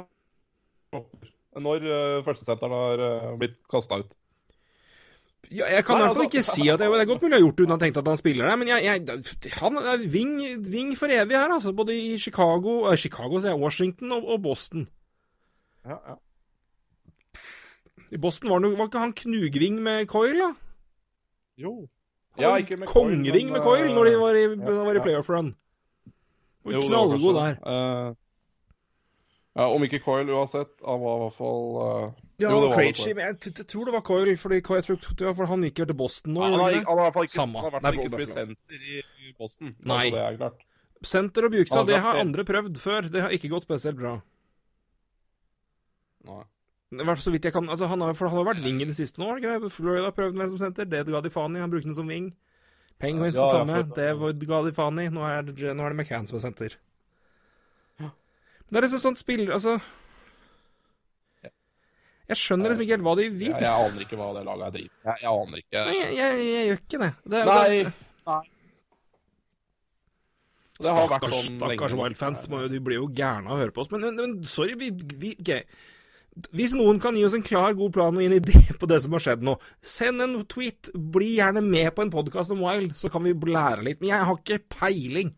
når 1.61 1.85
uh, 1.85 2.23
førstesenteren 2.25 2.75
har 2.75 3.03
uh, 3.03 3.37
blitt 3.39 3.59
kasta 3.71 4.01
ut. 4.01 4.11
Ja, 5.51 5.67
jeg 5.67 5.83
kan 5.83 5.99
i 5.99 6.05
hvert 6.05 6.15
fall 6.15 6.27
altså- 6.27 6.39
ikke 6.39 6.47
si 6.47 6.69
at 6.69 6.79
jeg, 6.79 6.91
Det 6.91 7.01
er 7.01 7.09
godt 7.11 7.23
mulig 7.23 7.33
jeg 7.33 7.41
har 7.41 7.47
gjort 7.47 7.57
det 7.57 7.65
uten 7.65 7.73
å 7.73 7.77
ha 7.77 7.83
tenkt 7.83 7.99
at 7.99 8.09
han 8.09 8.21
spiller 8.21 8.47
der, 8.47 8.59
men 8.61 8.69
jeg, 8.71 8.85
jeg, 8.87 9.53
han 9.59 9.79
er 9.81 10.05
ving, 10.07 10.35
wing 10.71 10.93
for 10.99 11.11
evig 11.11 11.37
her, 11.37 11.51
altså. 11.51 11.73
Både 11.75 11.97
i 11.97 12.19
Chicago, 12.19 12.85
eh, 12.91 12.97
Chicago 12.97 13.41
Washington 13.59 14.13
og, 14.13 14.29
og 14.29 14.43
Boston. 14.43 14.87
Ja, 15.85 15.97
ja. 16.07 16.17
I 18.11 18.19
Boston 18.19 18.51
var, 18.51 18.59
det, 18.59 18.73
var 18.79 18.89
ikke 18.91 18.99
han 18.99 19.13
knugving 19.15 19.83
med 19.83 20.07
Coil, 20.11 20.39
da? 20.39 20.51
Jo. 21.61 21.75
Han 22.35 22.43
Ja, 22.43 22.57
ikke 22.57 22.77
med 22.77 22.89
Coyle, 22.89 23.17
men, 23.17 23.53
med 23.53 23.63
Coil 23.63 23.93
når 23.95 24.05
de 24.05 24.17
var 24.19 24.39
i, 24.39 24.43
ja, 24.43 24.83
var 24.87 24.99
i 24.99 25.05
playoff 25.05 25.31
run. 25.31 25.55
Var 26.65 26.83
knallgod 26.87 27.39
der. 27.39 27.57
Eh, 27.67 28.15
ja, 29.59 29.67
om 29.67 29.85
ikke 29.85 29.99
Coyle 29.99 30.33
uansett. 30.33 30.73
Han 30.87 31.01
var 31.03 31.17
i 31.17 31.23
hvert 31.25 31.37
fall 31.37 31.65
uh, 31.77 32.11
Ja, 32.41 32.51
jo, 32.51 32.61
det 32.61 32.69
var 32.71 32.77
Krejci, 32.79 33.15
men 33.19 33.27
jeg 33.27 33.67
tror 33.67 33.89
det 33.89 33.95
var 33.95 34.05
Coil, 34.07 34.33
fordi 34.39 34.61
jeg 34.61 34.85
tror, 34.87 34.99
ja, 35.21 35.33
for 35.37 35.51
han 35.51 35.67
gikk 35.67 35.83
jo 35.83 35.87
til 35.91 35.99
Boston 35.99 36.37
nå. 36.37 36.45
Ja, 36.45 36.51
han, 36.51 36.61
har, 36.63 36.77
i 36.77 37.03
hvert 37.03 37.17
fall 37.17 37.29
ikke, 37.29 37.47
han 37.47 37.87
har 37.87 38.11
spilt 38.15 38.35
senter 38.35 38.91
i 38.91 39.35
Boston. 39.39 39.75
Nei. 39.79 40.05
Altså, 40.07 40.17
det 40.17 40.27
er 40.27 40.37
klart. 40.39 40.61
ikke? 40.61 41.47
Og 41.47 41.55
Bjugstad, 41.57 41.87
det 41.91 42.03
har 42.05 42.21
andre 42.23 42.45
prøvd 42.45 42.79
før. 42.79 43.11
Det 43.11 43.27
har 43.27 43.35
ikke 43.35 43.51
gått 43.53 43.67
spesielt 43.67 43.99
bra. 43.99 44.19
Nei. 46.29 46.43
I 46.91 46.97
hvert 47.07 47.17
fall 47.21 47.23
så 47.29 47.33
vidt 47.33 47.45
jeg 47.47 47.55
kan 47.55 47.69
altså 47.71 47.87
han 47.87 48.01
har, 48.03 48.15
For 48.19 48.27
han 48.29 48.41
har 48.41 48.49
vært 48.55 48.65
wing 48.65 48.81
i 48.83 48.87
det 48.89 48.97
siste 48.99 49.21
nå. 49.23 49.29
har 49.31 49.39
ikke 49.39 49.61
det? 49.63 49.71
Florida 49.73 50.09
har 50.09 50.15
prøvd 50.17 50.35
med 50.41 50.49
som 50.51 50.59
senter. 50.59 50.89
Det 50.91 51.05
ga 51.07 51.21
de 51.23 51.31
faen 51.31 51.55
i. 51.57 51.61
Han 51.63 51.71
brukte 51.71 51.87
den 51.87 51.95
som 51.95 52.09
wing. 52.11 52.33
Penguins 53.01 53.37
Ja, 53.39 53.45
det 53.47 53.47
ja, 53.47 53.65
samme. 53.65 53.77
for- 54.19 54.33
Det 54.35 54.49
ga 54.51 54.63
de 54.67 54.73
faen 54.77 54.99
i. 55.01 55.09
Nå 55.09 55.23
er, 55.25 55.43
det- 55.43 55.77
nå 55.77 55.85
er 55.87 55.95
det 55.95 55.97
McCann 56.01 56.27
som 56.27 56.37
er 56.37 56.41
senter. 56.49 56.77
Det 58.71 58.79
er 58.79 58.83
liksom 58.87 59.01
sånt 59.03 59.19
spill 59.19 59.49
Altså 59.51 59.81
Jeg 62.31 62.37
skjønner 62.39 62.71
liksom 62.71 62.83
ikke 62.85 62.95
helt 62.95 63.03
hva 63.03 63.17
de 63.19 63.25
vil. 63.31 63.51
Jeg, 63.51 63.63
jeg 63.65 63.87
aner 63.91 64.03
ikke 64.05 64.17
hva 64.21 64.29
det 64.37 64.45
laget 64.47 64.67
er 64.67 64.71
driver 64.77 64.91
med. 64.95 65.07
Jeg, 65.11 65.17
jeg 65.23 65.31
aner 65.31 65.63
ikke. 65.65 65.81
Nei, 65.87 65.95
jeg, 65.99 66.11
jeg, 66.15 66.45
jeg 66.47 66.67
gjør 66.69 66.79
ikke 66.85 66.99
det. 67.03 67.09
det, 67.33 67.41
Nei. 67.51 67.79
Nei. 68.31 68.43
Det 70.81 70.87
Stakkars, 70.95 71.35
sånn 71.35 71.59
stakkars. 71.59 71.97
Wild-fans. 71.99 72.45
de 72.71 72.79
blir 72.87 73.01
jo 73.01 73.09
gærne 73.11 73.51
av 73.51 73.57
å 73.57 73.61
høre 73.61 73.75
på 73.75 73.83
oss. 73.83 73.91
Men, 73.91 74.07
men, 74.15 74.37
sorry, 74.49 74.77
vi, 74.79 74.93
vi 74.95 75.33
ok. 75.43 75.51
Hvis 76.57 76.77
noen 76.79 77.01
kan 77.03 77.17
gi 77.19 77.25
oss 77.27 77.37
en 77.37 77.45
klar, 77.47 77.75
god 77.79 77.93
plan 77.95 78.17
og 78.17 78.25
en 78.25 78.37
idé 78.39 78.63
på 78.81 78.89
det 78.91 79.01
som 79.05 79.17
har 79.17 79.25
skjedd 79.25 79.45
nå, 79.47 79.57
send 79.85 80.25
en 80.25 80.39
tweet. 80.51 80.93
Bli 80.95 81.35
gjerne 81.39 81.63
med 81.65 81.93
på 81.97 82.07
en 82.07 82.13
podkast 82.13 82.55
om 82.55 82.65
Wild, 82.65 82.97
så 82.99 83.13
kan 83.13 83.27
vi 83.27 83.35
lære 83.35 83.87
litt. 83.87 84.01
Men 84.01 84.15
jeg 84.15 84.29
har 84.29 84.41
ikke 84.41 84.65
peiling. 84.81 85.35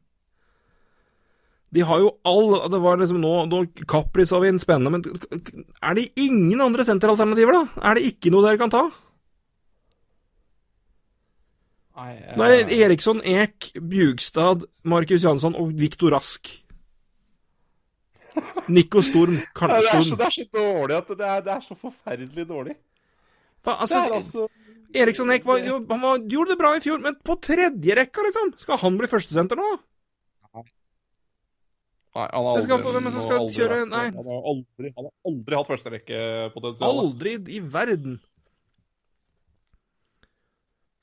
De 1.73 1.81
har 1.89 2.03
jo 2.03 2.11
all 2.29 2.51
Det 2.69 2.81
var 2.85 2.99
liksom 3.01 3.23
nå, 3.23 3.31
nå 3.49 3.63
Kaprizovin, 3.89 4.61
spennende, 4.61 4.93
men 4.93 5.55
er 5.81 5.97
det 5.97 6.11
ingen 6.21 6.61
andre 6.61 6.85
senteralternativer, 6.85 7.57
da? 7.57 7.87
Er 7.89 7.97
det 7.97 8.13
ikke 8.13 8.33
noe 8.35 8.45
dere 8.45 8.61
kan 8.61 8.73
ta? 8.73 8.85
Nei, 11.97 12.13
uh... 12.37 12.45
Er 12.49 12.73
Eriksson, 12.87 13.21
Ek, 13.25 13.73
Bjugstad, 13.77 14.67
Markus 14.89 15.25
Jansson 15.25 15.57
og 15.59 15.73
Viktor 15.81 16.13
Rask. 16.17 16.51
Nico 18.69 19.03
Storm, 19.03 19.39
Karl 19.55 19.71
det, 19.75 19.89
er 19.93 20.03
så, 20.07 20.17
det 20.17 20.27
er 20.27 20.35
så 20.37 20.45
dårlig 20.55 20.97
at 20.97 21.09
det 21.19 21.27
er, 21.29 21.41
det 21.47 21.53
er 21.57 21.61
så 21.67 21.75
forferdelig 21.79 22.45
dårlig. 22.49 22.77
Hva, 23.63 23.73
Det 23.73 23.81
altså, 23.87 24.03
er 24.03 24.17
altså 24.19 24.49
Eriksson 24.95 25.31
Eik 25.33 25.45
var, 25.49 25.63
han 25.65 26.03
var, 26.03 26.19
gjorde 26.29 26.53
det 26.53 26.59
bra 26.61 26.75
i 26.77 26.83
fjor, 26.85 26.99
men 27.01 27.17
på 27.25 27.37
tredje 27.41 27.95
rekka, 27.97 28.23
liksom! 28.27 28.53
Skal 28.61 28.77
han 28.83 28.99
bli 29.01 29.09
førstesenter 29.09 29.57
nå? 29.57 29.71
Nei, 32.13 32.27
han 32.29 32.45
har 32.45 32.59
aldri, 32.59 32.77
få- 32.83 32.91
hvem 32.93 33.07
det 33.09 33.13
som 33.15 33.23
skal 33.25 33.39
aldri 33.41 33.55
kjøre- 33.57 33.89
nei. 33.89 34.03
Han 34.13 34.27
har 34.29 34.49
aldri, 34.51 34.91
han 34.99 35.07
har 35.07 35.13
aldri 35.31 35.57
hatt 35.57 35.71
førsterekkepotensial. 35.71 36.99
Aldri 37.07 37.33
i 37.57 37.61
verden. 37.73 38.19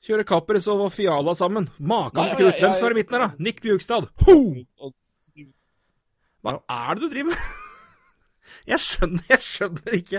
Kjøre 0.06 0.24
Kappers 0.24 0.68
og 0.70 0.86
Fiala 0.94 1.34
sammen. 1.34 1.66
Maken 1.82 2.30
til. 2.38 2.46
Hvem 2.54 2.72
skal 2.78 2.86
være 2.86 2.94
i 2.94 3.00
midten 3.02 3.16
her, 3.18 3.26
da? 3.26 3.34
Nick 3.42 3.58
Bjugstad. 3.60 4.06
Ho! 4.28 4.36
Hva 6.40 6.56
er 6.72 6.96
det 6.96 7.02
du 7.04 7.08
driver 7.14 7.32
med? 7.32 7.46
Jeg 8.70 8.82
skjønner, 8.82 9.22
jeg 9.30 9.40
skjønner 9.40 9.94
ikke. 9.96 10.18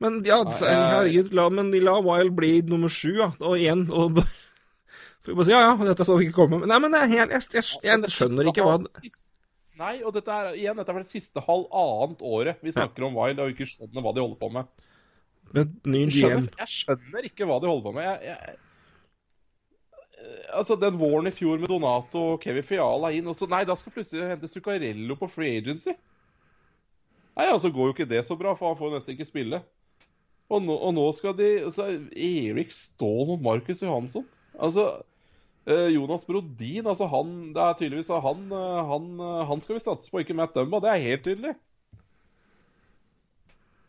Men 0.00 0.18
ja, 0.26 0.36
jeg- 0.44 0.68
herregud, 0.68 1.30
la, 1.36 1.46
men 1.52 1.70
de 1.72 1.80
la 1.80 1.94
Wild 2.04 2.34
bli 2.36 2.50
nummer 2.68 2.92
sju, 2.92 3.12
ja. 3.18 3.30
Og 3.40 3.56
igjen 3.56 3.86
og 3.92 4.20
Får 5.24 5.36
bare 5.36 5.44
si 5.44 5.52
ja, 5.52 5.60
ja, 5.66 5.72
dette 5.90 6.04
så 6.08 6.16
vi 6.16 6.28
ikke 6.28 6.38
komme. 6.38 6.62
Nei, 6.68 6.78
men 6.80 6.94
jeg, 6.96 7.10
jeg, 7.18 7.42
jeg, 7.52 7.64
jeg, 7.84 8.12
skjønner 8.12 8.48
ikke 8.48 8.64
hva 8.64 8.78
Nei, 9.80 9.94
og 10.04 10.12
dette 10.16 10.32
er 10.32 10.54
igjen, 10.56 10.76
dette 10.80 10.92
er 10.92 10.96
vel 10.98 11.04
det 11.06 11.12
siste 11.12 11.42
halvannet 11.44 12.24
året 12.24 12.64
vi 12.64 12.72
snakker 12.72 13.06
om 13.06 13.16
Wild 13.16 13.40
og 13.40 13.52
ikke 13.52 13.68
skjønner 13.68 14.04
hva 14.04 14.12
de 14.16 14.24
holder 14.24 14.40
på 14.40 14.50
med. 14.56 14.88
Men 15.56 15.70
ny 15.88 16.02
GM. 16.12 16.48
jeg 16.60 16.72
skjønner 16.72 17.28
ikke 17.30 17.48
hva 17.48 17.56
de 17.62 17.70
holder 17.70 17.86
på 17.88 17.94
med. 17.96 18.26
Jeg, 18.28 18.58
altså, 20.52 20.76
Den 20.80 20.98
våren 21.00 21.30
i 21.30 21.34
fjor 21.34 21.60
med 21.60 21.70
Donato 21.70 22.22
og 22.34 22.40
Kevin 22.44 22.66
Fiala 22.66 23.12
inn, 23.16 23.28
og 23.30 23.36
så 23.38 23.48
Nei, 23.50 23.64
da 23.68 23.76
skal 23.78 23.94
plutselig 23.94 24.28
hente 24.30 24.50
Zuccarello 24.50 25.16
på 25.18 25.28
free 25.30 25.58
agency. 25.60 25.94
Nei, 27.38 27.46
altså 27.46 27.70
går 27.72 27.90
jo 27.90 27.94
ikke 27.94 28.10
det 28.10 28.24
så 28.26 28.36
bra, 28.38 28.54
for 28.58 28.72
han 28.72 28.80
får 28.80 28.96
nesten 28.96 29.14
ikke 29.16 29.28
spille. 29.28 29.62
Og 30.50 30.64
nå, 30.64 30.74
og 30.74 30.92
nå 30.96 31.06
skal 31.14 31.36
de 31.38 31.48
altså, 31.68 31.86
Erik 32.10 32.74
Ståhl 32.74 33.28
mot 33.30 33.42
Markus 33.44 33.82
Johansson. 33.84 34.26
Altså 34.58 34.88
eh, 35.64 35.88
Jonas 35.94 36.26
Brodin, 36.26 36.88
altså 36.90 37.06
han 37.08 37.52
Det 37.54 37.62
er 37.62 37.76
tydeligvis 37.78 38.10
han, 38.10 38.42
eh, 38.50 38.80
han, 38.90 39.10
eh, 39.22 39.42
han 39.46 39.62
skal 39.62 39.78
vi 39.78 39.84
satse 39.84 40.10
på, 40.10 40.24
ikke 40.24 40.36
Matt 40.36 40.56
Dumba. 40.58 40.82
Det 40.82 40.90
er 40.90 41.04
helt 41.06 41.24
tydelig. 41.28 41.54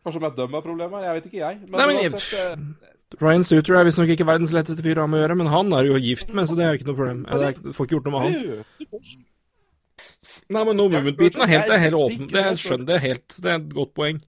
Kanskje 0.06 0.22
Matt 0.22 0.38
Dumba 0.38 0.62
er 0.62 0.68
problemet 0.70 0.99
her? 0.99 1.10
Jeg 1.10 1.18
vet 1.18 1.30
ikke, 1.32 1.41
jeg. 1.41 1.62
Men, 1.66 1.80
Nei, 1.80 1.88
men 1.90 2.03
uansett, 2.06 3.01
Ryan 3.20 3.44
Suter 3.44 3.76
er 3.76 3.88
visstnok 3.88 4.14
ikke 4.14 4.28
verdens 4.28 4.54
letteste 4.56 4.84
fyr 4.86 5.02
å 5.02 5.04
ha 5.04 5.12
med 5.12 5.20
å 5.20 5.26
gjøre, 5.26 5.38
men 5.42 5.52
han 5.52 5.74
er 5.76 5.90
jo 5.90 6.00
gift 6.00 6.32
med, 6.38 6.48
så 6.48 6.56
det 6.56 6.66
er 6.68 6.78
ikke 6.78 6.88
noe 6.88 7.00
problem. 7.00 7.22
Det 7.28 7.50
er, 7.50 7.76
får 7.76 7.88
ikke 7.88 7.98
gjort 7.98 8.08
noe 8.08 8.16
med 8.16 8.24
han. 8.24 9.14
Nei, 10.52 10.64
men 10.64 10.78
no 10.78 10.86
movement-biten 10.88 11.44
er 11.44 11.52
helt, 11.52 11.72
er 11.74 11.82
helt 11.82 11.98
åpen. 11.98 12.28
Det 12.32 12.44
er, 12.44 12.60
skjønner 12.60 12.88
det 12.88 12.98
er 12.98 13.04
helt. 13.10 13.28
Det 13.36 13.52
er 13.52 13.58
et 13.60 13.74
godt 13.76 13.94
poeng. 13.98 14.22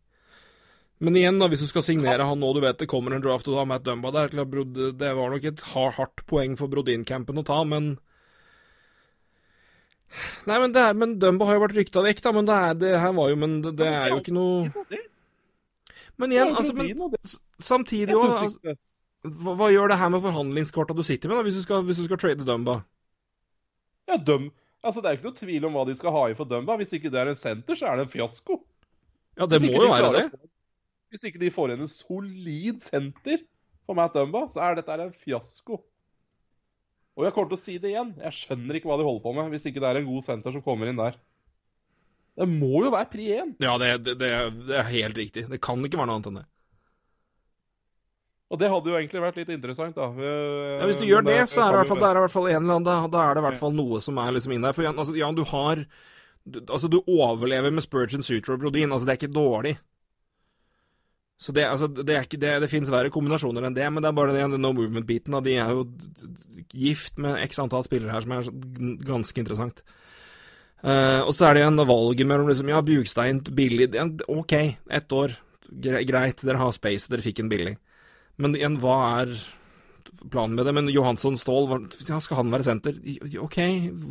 Men 1.03 1.19
igjen, 1.19 1.39
da, 1.39 1.49
hvis 1.51 1.63
du 1.63 1.67
skal 1.67 1.83
signere 1.85 2.27
han 2.27 2.39
nå, 2.39 2.49
du 2.55 2.61
vet 2.63 2.79
det 2.79 2.89
kommer 2.91 3.15
en 3.15 3.23
draft, 3.23 3.47
og 3.47 3.55
du 3.55 3.59
har 3.59 3.67
Matt 3.67 3.83
Dumba 3.85 4.11
der 4.15 4.31
Det 4.31 5.11
var 5.17 5.33
nok 5.33 5.47
et 5.49 5.63
hardt 5.73 6.25
poeng 6.29 6.55
for 6.59 6.71
Brodin-campen 6.71 7.41
å 7.41 7.45
ta, 7.47 7.59
men 7.67 7.95
Nei, 10.45 10.59
men, 10.61 10.69
det 10.75 10.81
er, 10.83 10.93
men 10.93 11.15
Dumba 11.19 11.47
har 11.49 11.57
jo 11.57 11.63
vært 11.63 11.77
rykta 11.79 12.03
vekk, 12.05 12.21
da, 12.21 12.31
men 12.35 12.47
det, 12.47 12.55
er, 12.55 12.75
det 12.77 12.91
her 13.01 13.15
var 13.17 13.31
jo 13.31 13.37
Men 13.41 13.55
det, 13.63 13.71
det 13.79 13.89
er 13.89 14.13
jo 14.13 14.19
ikke 14.21 14.35
noe 14.35 15.01
Men 16.23 16.33
igjen, 16.35 16.55
altså 16.55 16.73
men, 16.77 17.21
Samtidig 17.59 18.15
òg 18.15 18.29
altså, 18.31 18.75
hva, 19.23 19.53
hva 19.59 19.69
gjør 19.71 19.93
det 19.93 19.99
her 19.99 20.11
med 20.11 20.23
forhandlingskorta 20.23 20.95
du 20.97 21.03
sitter 21.07 21.31
med, 21.31 21.39
da, 21.39 21.45
hvis 21.47 21.59
du 21.59 21.63
skal, 21.65 21.85
hvis 21.87 21.99
du 22.01 22.07
skal 22.07 22.19
trade 22.21 22.47
Dumba? 22.47 22.81
Ja, 24.09 24.17
Dum... 24.19 24.49
Altså, 24.83 24.99
Det 24.99 25.07
er 25.07 25.15
jo 25.15 25.21
ikke 25.21 25.29
noe 25.29 25.39
tvil 25.39 25.65
om 25.69 25.77
hva 25.77 25.85
de 25.87 25.95
skal 25.95 26.11
ha 26.11 26.23
i 26.27 26.35
for 26.35 26.49
Dumba. 26.49 26.75
Hvis 26.81 26.91
ikke 26.97 27.11
det 27.13 27.21
er 27.21 27.31
en 27.31 27.39
senter, 27.39 27.77
så 27.79 27.87
er 27.87 27.99
det 27.99 28.07
en 28.07 28.11
fiasko. 28.11 28.57
Ja, 29.39 29.47
det 29.47 29.61
må 29.63 29.71
jo 29.71 29.85
de 29.85 29.91
være 29.93 30.09
det. 30.17 30.25
å 30.27 31.13
Hvis 31.13 31.23
ikke 31.29 31.39
de 31.39 31.51
får 31.55 31.71
igjen 31.71 31.85
en 31.85 31.91
solid 31.91 32.83
senter 32.83 33.45
for 33.87 33.95
Matt 33.95 34.17
Dumba, 34.17 34.43
så 34.51 34.65
er 34.65 34.75
dette 34.79 34.97
en 34.99 35.15
fiasko. 35.15 35.79
Og 37.13 37.27
jeg 37.27 37.35
kommer 37.35 37.53
til 37.53 37.59
å 37.59 37.63
si 37.63 37.77
det 37.79 37.93
igjen. 37.93 38.11
Jeg 38.25 38.37
skjønner 38.41 38.79
ikke 38.79 38.89
hva 38.89 38.99
de 38.99 39.07
holder 39.07 39.23
på 39.23 39.33
med, 39.37 39.53
hvis 39.53 39.69
ikke 39.69 39.83
det 39.83 39.91
er 39.91 40.01
en 40.01 40.09
god 40.09 40.25
senter 40.25 40.55
som 40.55 40.65
kommer 40.65 40.91
inn 40.91 40.99
der. 40.99 41.15
Det 42.33 42.47
må 42.49 42.81
jo 42.81 42.89
være 42.93 43.09
pri 43.11 43.27
én. 43.35 43.53
Ja, 43.61 43.75
det, 43.81 43.91
det, 44.07 44.17
det, 44.21 44.31
er- 44.33 44.89
helt 44.89 45.17
riktig. 45.19 45.45
Det 45.51 45.61
kan 45.61 45.83
ikke 45.85 45.99
være 45.99 46.09
noe 46.09 46.17
annet 46.17 46.31
enn 46.31 46.39
det. 46.41 46.47
Og 48.53 48.59
det 48.61 48.69
hadde 48.69 48.89
jo 48.91 48.97
egentlig 48.99 49.21
vært 49.23 49.37
litt 49.39 49.51
interessant, 49.53 49.95
da. 49.97 50.11
Ja, 50.13 50.85
hvis 50.85 50.99
du 51.01 51.07
gjør 51.09 51.23
det, 51.25 51.39
så 51.49 51.63
er 51.65 51.73
det 51.79 51.87
fall, 51.89 52.01
det 52.01 52.09
er 52.09 52.19
i 52.19 52.25
hvert 52.25 52.33
fall 52.35 52.49
en 52.51 52.59
eller 52.59 52.75
annen, 52.75 52.85
da, 52.85 52.97
da 53.09 53.21
er 53.23 53.33
det 53.33 53.41
i 53.41 53.45
hvert 53.47 53.61
fall 53.63 53.73
noe 53.73 54.01
som 54.05 54.19
er 54.21 54.35
liksom 54.35 54.53
inne 54.53 54.69
der. 54.69 54.75
For 54.77 54.89
altså, 54.89 55.15
ja, 55.17 55.29
du 55.33 55.41
har 55.49 55.81
du, 56.43 56.59
Altså, 56.67 56.89
du 56.91 56.99
overlever 57.07 57.73
med 57.73 57.85
Spurgeon, 57.85 58.21
Suter 58.25 58.53
og 58.53 58.61
Brodin. 58.61 58.91
Altså, 58.91 59.07
det 59.07 59.15
er 59.15 59.21
ikke 59.21 59.33
dårlig. 59.33 59.73
Så 61.41 61.51
det, 61.55 61.65
altså, 61.65 61.87
det 61.89 62.13
er 62.13 62.27
ikke 62.27 62.39
det 62.39 62.51
Det 62.61 62.69
finnes 62.71 62.91
verre 62.93 63.09
kombinasjoner 63.11 63.65
enn 63.67 63.75
det, 63.75 63.87
men 63.91 64.03
det 64.03 64.11
er 64.11 64.17
bare 64.19 64.35
den 64.35 64.53
no 64.61 64.69
movement-biten. 64.75 65.39
De 65.43 65.57
er 65.57 65.73
jo 65.73 65.87
gift 66.77 67.17
med 67.17 67.41
x 67.47 67.57
antall 67.63 67.87
spillere 67.87 68.13
her, 68.13 68.23
som 68.25 68.35
er 68.37 68.51
ganske 69.07 69.41
interessant. 69.41 69.81
Eh, 70.83 71.21
og 71.23 71.31
så 71.31 71.47
er 71.47 71.55
det 71.55 71.63
igjen 71.63 71.79
valget 71.87 72.27
mellom 72.27 72.49
liksom, 72.51 72.69
ja, 72.73 72.81
Bjugstein 72.83 73.39
billig 73.55 73.93
er- 73.95 74.25
OK, 74.27 74.53
ett 74.91 75.11
år. 75.15 75.37
Greit, 75.73 76.43
dere 76.43 76.59
har 76.59 76.73
space, 76.75 77.07
dere 77.09 77.23
fikk 77.23 77.39
en 77.39 77.49
billig. 77.49 77.77
Men 78.37 78.55
igjen, 78.57 78.79
hva 78.83 79.21
er 79.21 79.31
planen 80.29 80.55
med 80.57 80.65
det? 80.67 80.73
Men 80.75 80.89
Johansson 80.91 81.37
Ståhl, 81.39 81.87
ja, 82.07 82.19
skal 82.19 82.37
han 82.41 82.51
være 82.51 82.67
senter? 82.67 82.97
OK, 83.39 83.57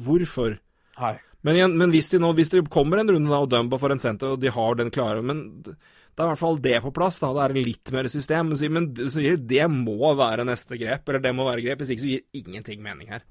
hvorfor? 0.07 0.59
Hei. 0.99 1.19
Men, 1.43 1.57
igjen, 1.59 1.77
men 1.77 1.91
hvis, 1.91 2.09
de 2.13 2.21
nå, 2.23 2.33
hvis 2.39 2.51
det 2.55 2.63
kommer 2.71 3.01
en 3.03 3.11
runde 3.11 3.29
da, 3.31 3.41
og 3.43 3.51
Dumba 3.51 3.79
får 3.83 3.97
en 3.97 4.03
senter, 4.03 4.35
og 4.35 4.41
de 4.41 4.51
har 4.55 4.75
den 4.79 4.93
klare 4.95 5.23
Men 5.27 5.63
det 5.63 6.21
er 6.21 6.27
i 6.29 6.31
hvert 6.31 6.39
fall 6.39 6.59
det 6.63 6.77
på 6.85 6.93
plass. 6.95 7.19
da, 7.19 7.33
Det 7.35 7.45
er 7.51 7.65
litt 7.67 7.93
mer 7.93 8.09
system. 8.13 8.53
Men, 8.53 8.73
men 8.73 9.11
så 9.11 9.37
det 9.37 9.67
må 9.71 10.15
være 10.17 10.45
neste 10.47 10.79
grep, 10.79 11.09
eller 11.09 11.21
det 11.25 11.35
må 11.35 11.49
være 11.49 11.65
grep. 11.65 11.83
Hvis 11.83 11.91
ikke 11.95 12.05
så 12.05 12.13
gir 12.13 12.45
ingenting 12.45 12.83
mening 12.85 13.09
her. 13.11 13.23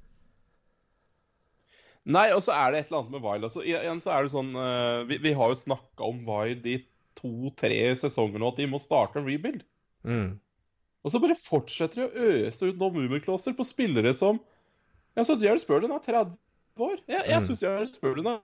Nei, 2.10 2.32
og 2.34 2.42
så 2.42 2.54
er 2.58 2.72
det 2.74 2.80
et 2.82 2.88
eller 2.90 3.04
annet 3.04 3.14
med 3.14 3.22
Wild. 3.26 3.44
Altså, 3.46 3.62
igjen 3.62 4.00
så 4.02 4.10
er 4.16 4.26
det 4.26 4.32
sånn 4.34 4.54
uh, 4.58 5.04
vi, 5.10 5.20
vi 5.22 5.34
har 5.38 5.52
jo 5.52 5.60
snakka 5.60 6.08
om 6.08 6.24
Wild 6.26 6.66
i 6.66 6.80
to-tre 7.20 7.78
sesonger 8.00 8.42
nå, 8.42 8.50
at 8.50 8.58
de 8.62 8.66
må 8.72 8.80
starte 8.82 9.20
en 9.22 9.28
rebuild. 9.28 9.62
Mm. 10.08 10.40
Og 11.06 11.14
så 11.14 11.22
bare 11.22 11.38
fortsetter 11.38 12.02
de 12.02 12.08
å 12.08 12.30
øse 12.48 12.72
ut 12.72 12.80
noen 12.82 12.96
mummiklosser 12.98 13.54
på 13.58 13.66
spillere 13.68 14.14
som 14.18 14.40
Ja, 15.18 15.26
så 15.28 15.36
Jared 15.42 15.60
Spurgeon 15.62 15.92
er 15.92 16.02
30 16.06 16.34
år. 16.80 16.98
Jeg, 17.10 17.22
jeg 17.28 17.38
Mm. 17.42 17.46
syns 17.50 17.62
Jared 17.66 17.92
Spurgeon 17.92 18.28
er 18.32 18.40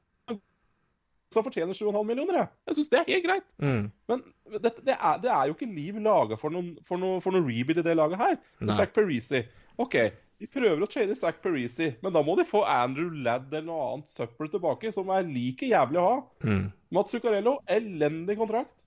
som 1.34 1.44
fortjener 1.44 1.76
7,5 1.76 2.06
millioner. 2.08 2.38
Jeg, 2.40 2.48
jeg 2.70 2.76
syns 2.78 2.90
det 2.92 3.00
er 3.00 3.08
helt 3.10 3.26
greit. 3.26 3.48
Mm. 3.60 3.88
Men 4.08 4.22
det, 4.64 4.72
det, 4.88 4.96
er, 4.96 5.18
det 5.24 5.32
er 5.32 5.50
jo 5.50 5.56
ikke 5.58 5.68
liv 5.74 5.98
laga 6.04 6.38
for 6.40 6.54
noen 6.54 6.70
for 6.88 7.02
for 7.24 7.36
noe 7.36 7.44
rebuild 7.44 7.82
i 7.82 7.84
det 7.84 7.96
laget 8.00 8.22
her. 8.22 8.38
Zack 8.78 8.94
Parisi. 8.96 9.42
OK, 9.78 9.98
de 10.38 10.48
prøver 10.50 10.84
å 10.84 10.90
trade 10.90 11.16
Zack 11.18 11.40
Parisi, 11.42 11.92
men 12.04 12.14
da 12.14 12.22
må 12.26 12.36
de 12.38 12.46
få 12.46 12.62
Andrew 12.70 13.10
Ladd 13.26 13.50
eller 13.50 13.70
noe 13.70 13.86
annet 13.92 14.12
søppel 14.12 14.52
tilbake, 14.54 14.92
som 14.94 15.10
er 15.14 15.26
like 15.26 15.66
jævlig 15.66 16.02
å 16.02 16.10
ha. 16.12 16.18
Mm. 16.46 16.68
Mats 16.94 17.16
Zuccarello, 17.16 17.58
elendig 17.74 18.38
kontrakt. 18.38 18.84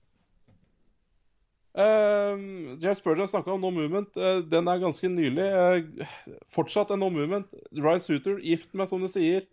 Uh, 1.71 2.35
Jared 2.79 2.99
Spurgeon 2.99 3.27
snakka 3.31 3.53
om 3.53 3.61
No 3.63 3.71
Movement. 3.71 4.15
Uh, 4.15 4.39
den 4.47 4.67
er 4.67 4.79
ganske 4.81 5.11
nylig. 5.11 5.47
Uh, 5.51 6.37
fortsatt 6.55 6.91
en 6.91 7.03
No 7.03 7.11
Movement. 7.11 7.51
Ryan 7.75 8.03
Suter, 8.03 8.39
gift 8.43 8.71
med, 8.75 8.89
som 8.91 9.03
du 9.03 9.11
sier. 9.11 9.43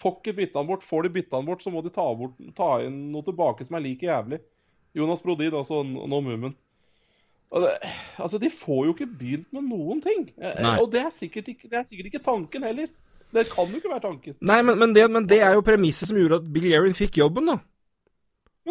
Får 0.00 0.18
ikke 0.18 0.36
bytta 0.42 0.60
han 0.60 0.68
bort. 0.68 0.84
Får 0.84 1.06
de 1.06 1.14
bytta 1.16 1.40
han 1.40 1.48
bort, 1.48 1.64
så 1.64 1.72
må 1.72 1.80
de 1.84 1.92
ta, 1.92 2.04
bort, 2.16 2.36
ta 2.56 2.76
inn 2.84 3.06
noe 3.12 3.24
tilbake 3.24 3.64
som 3.64 3.78
er 3.78 3.84
like 3.84 4.08
jævlig. 4.08 4.42
Jonas 4.96 5.24
Brodid, 5.24 5.56
også 5.56 5.82
No 5.88 6.20
Movement. 6.20 6.56
Altså, 8.20 8.38
de 8.42 8.50
får 8.52 8.80
jo 8.88 8.94
ikke 8.94 9.06
begynt 9.18 9.48
med 9.56 9.66
noen 9.70 10.00
ting. 10.04 10.26
Nei. 10.36 10.76
og 10.82 10.90
det 10.92 11.00
er, 11.04 11.12
ikke, 11.26 11.42
det 11.46 11.72
er 11.78 11.84
sikkert 11.88 12.10
ikke 12.10 12.22
tanken 12.24 12.66
heller. 12.66 12.88
Det 13.34 13.46
kan 13.50 13.70
jo 13.72 13.80
ikke 13.80 13.90
være 13.90 14.04
tanken. 14.04 14.36
Nei, 14.40 14.60
men, 14.62 14.78
men, 14.78 14.92
det, 14.94 15.06
men 15.10 15.26
det 15.26 15.40
er 15.42 15.56
jo 15.56 15.64
premisset 15.66 16.08
som 16.10 16.18
gjorde 16.20 16.38
at 16.42 16.52
Bill 16.52 16.68
Guerin 16.70 16.94
fikk 16.96 17.18
jobben, 17.22 17.48
da. 17.50 17.56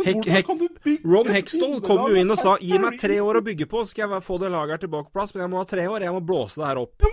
Hek- 0.05 0.27
Hek- 0.27 0.49
Ron 1.07 1.29
Hextall 1.31 1.77
kom 1.85 2.01
jo 2.11 2.15
inn 2.19 2.31
og 2.33 2.39
sa 2.41 2.57
gi 2.59 2.77
meg 2.83 2.97
tre 2.99 3.15
år 3.23 3.39
å 3.39 3.43
bygge 3.45 3.67
på, 3.71 3.83
skal 3.87 4.11
jeg 4.11 4.23
få 4.25 4.37
det 4.41 4.49
laget 4.51 4.75
her 4.75 4.81
tilbake 4.85 5.07
på 5.07 5.15
plass, 5.15 5.31
men 5.35 5.45
jeg 5.45 5.51
må 5.53 5.61
ha 5.61 5.67
tre 5.69 5.85
år, 5.87 6.03
jeg 6.03 6.15
må 6.15 6.19
blåse 6.25 6.59
det 6.59 6.67
her 6.67 6.81
opp. 6.81 7.05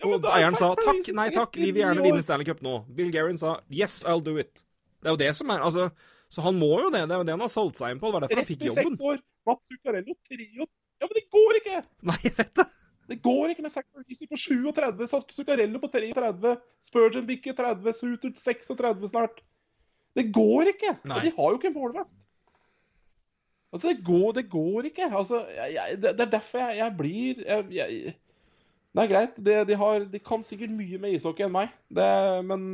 Og 0.00 0.14
er 0.16 0.30
eieren 0.40 0.56
sa 0.58 0.72
takk, 0.80 1.10
nei 1.14 1.28
takk, 1.34 1.54
vi 1.60 1.68
vil 1.70 1.82
gjerne 1.84 2.02
vinne 2.02 2.22
Stanley 2.24 2.48
Cup 2.48 2.62
nå. 2.64 2.78
Bill 2.96 3.10
Guerin 3.14 3.38
sa 3.38 3.58
yes, 3.68 4.00
I'll 4.08 4.22
do 4.24 4.38
it. 4.40 4.64
Det 5.00 5.10
er 5.10 5.14
jo 5.14 5.20
det 5.20 5.30
som 5.36 5.50
er 5.54 5.62
altså 5.64 5.90
Så 6.30 6.42
han 6.44 6.56
må 6.58 6.70
jo 6.80 6.90
det. 6.94 7.02
Det 7.08 7.14
er 7.14 7.20
jo 7.20 7.24
det 7.28 7.34
han 7.34 7.40
har 7.44 7.50
solgt 7.52 7.76
seg 7.80 7.90
inn 7.94 8.00
på. 8.00 8.06
Det 8.08 8.14
var 8.16 8.24
derfor 8.24 8.40
han 8.40 8.46
fikk 8.48 8.60
jobben. 8.68 8.94
36 8.96 9.06
år. 9.10 9.16
Mats 9.48 9.66
Zuccarello 9.70 10.14
3 10.30 10.46
år. 10.62 10.68
Ja, 11.00 11.08
men 11.08 11.16
det 11.16 11.26
går 11.32 11.58
ikke! 11.60 11.82
Nei, 12.10 12.18
jeg 12.26 12.36
vet 12.36 12.54
det. 12.60 12.66
Det 13.10 13.18
går 13.24 13.50
ikke 13.50 13.64
med 13.64 13.72
Zack 13.74 13.88
Ferguson 13.90 14.28
på 14.30 14.36
37, 14.38 15.06
Zack 15.10 15.32
Zuccarello 15.34 15.80
på 15.82 15.88
33, 15.90 16.52
Spurgeon 16.86 17.24
bikker 17.26 17.56
30, 17.58 17.96
Suter 17.98 18.34
36 18.38 19.10
snart. 19.10 19.40
Det 20.14 20.28
går 20.34 20.70
ikke! 20.76 20.92
Nei. 21.10 21.24
De 21.26 21.32
har 21.34 21.48
jo 21.50 21.58
ikke 21.58 21.70
en 21.72 21.78
målvakt. 21.78 22.26
Altså, 23.70 23.90
det 23.90 24.04
går, 24.06 24.32
det 24.38 24.46
går 24.50 24.88
ikke. 24.90 25.10
Altså, 25.10 25.42
jeg, 25.54 25.74
jeg, 25.74 25.98
det, 26.02 26.14
er 26.20 26.32
derfor 26.36 26.58
jeg, 26.58 26.78
jeg 26.80 26.96
blir 26.98 27.42
Det 28.94 29.02
er 29.02 29.10
greit. 29.10 29.36
Det, 29.36 29.58
de, 29.68 29.76
har, 29.82 30.06
de 30.12 30.22
kan 30.22 30.42
sikkert 30.46 30.74
mye 30.74 30.98
med 31.02 31.14
ishockey 31.14 31.46
enn 31.46 31.54
meg, 31.54 31.74
det, 31.90 32.10
men 32.46 32.64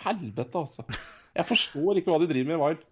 Helvete, 0.00 0.54
altså. 0.54 0.84
Jeg 1.34 1.46
forstår 1.48 1.98
ikke 1.98 2.12
hva 2.12 2.20
de 2.22 2.28
driver 2.30 2.48
med 2.50 2.56
i 2.56 2.62
Wild. 2.62 2.84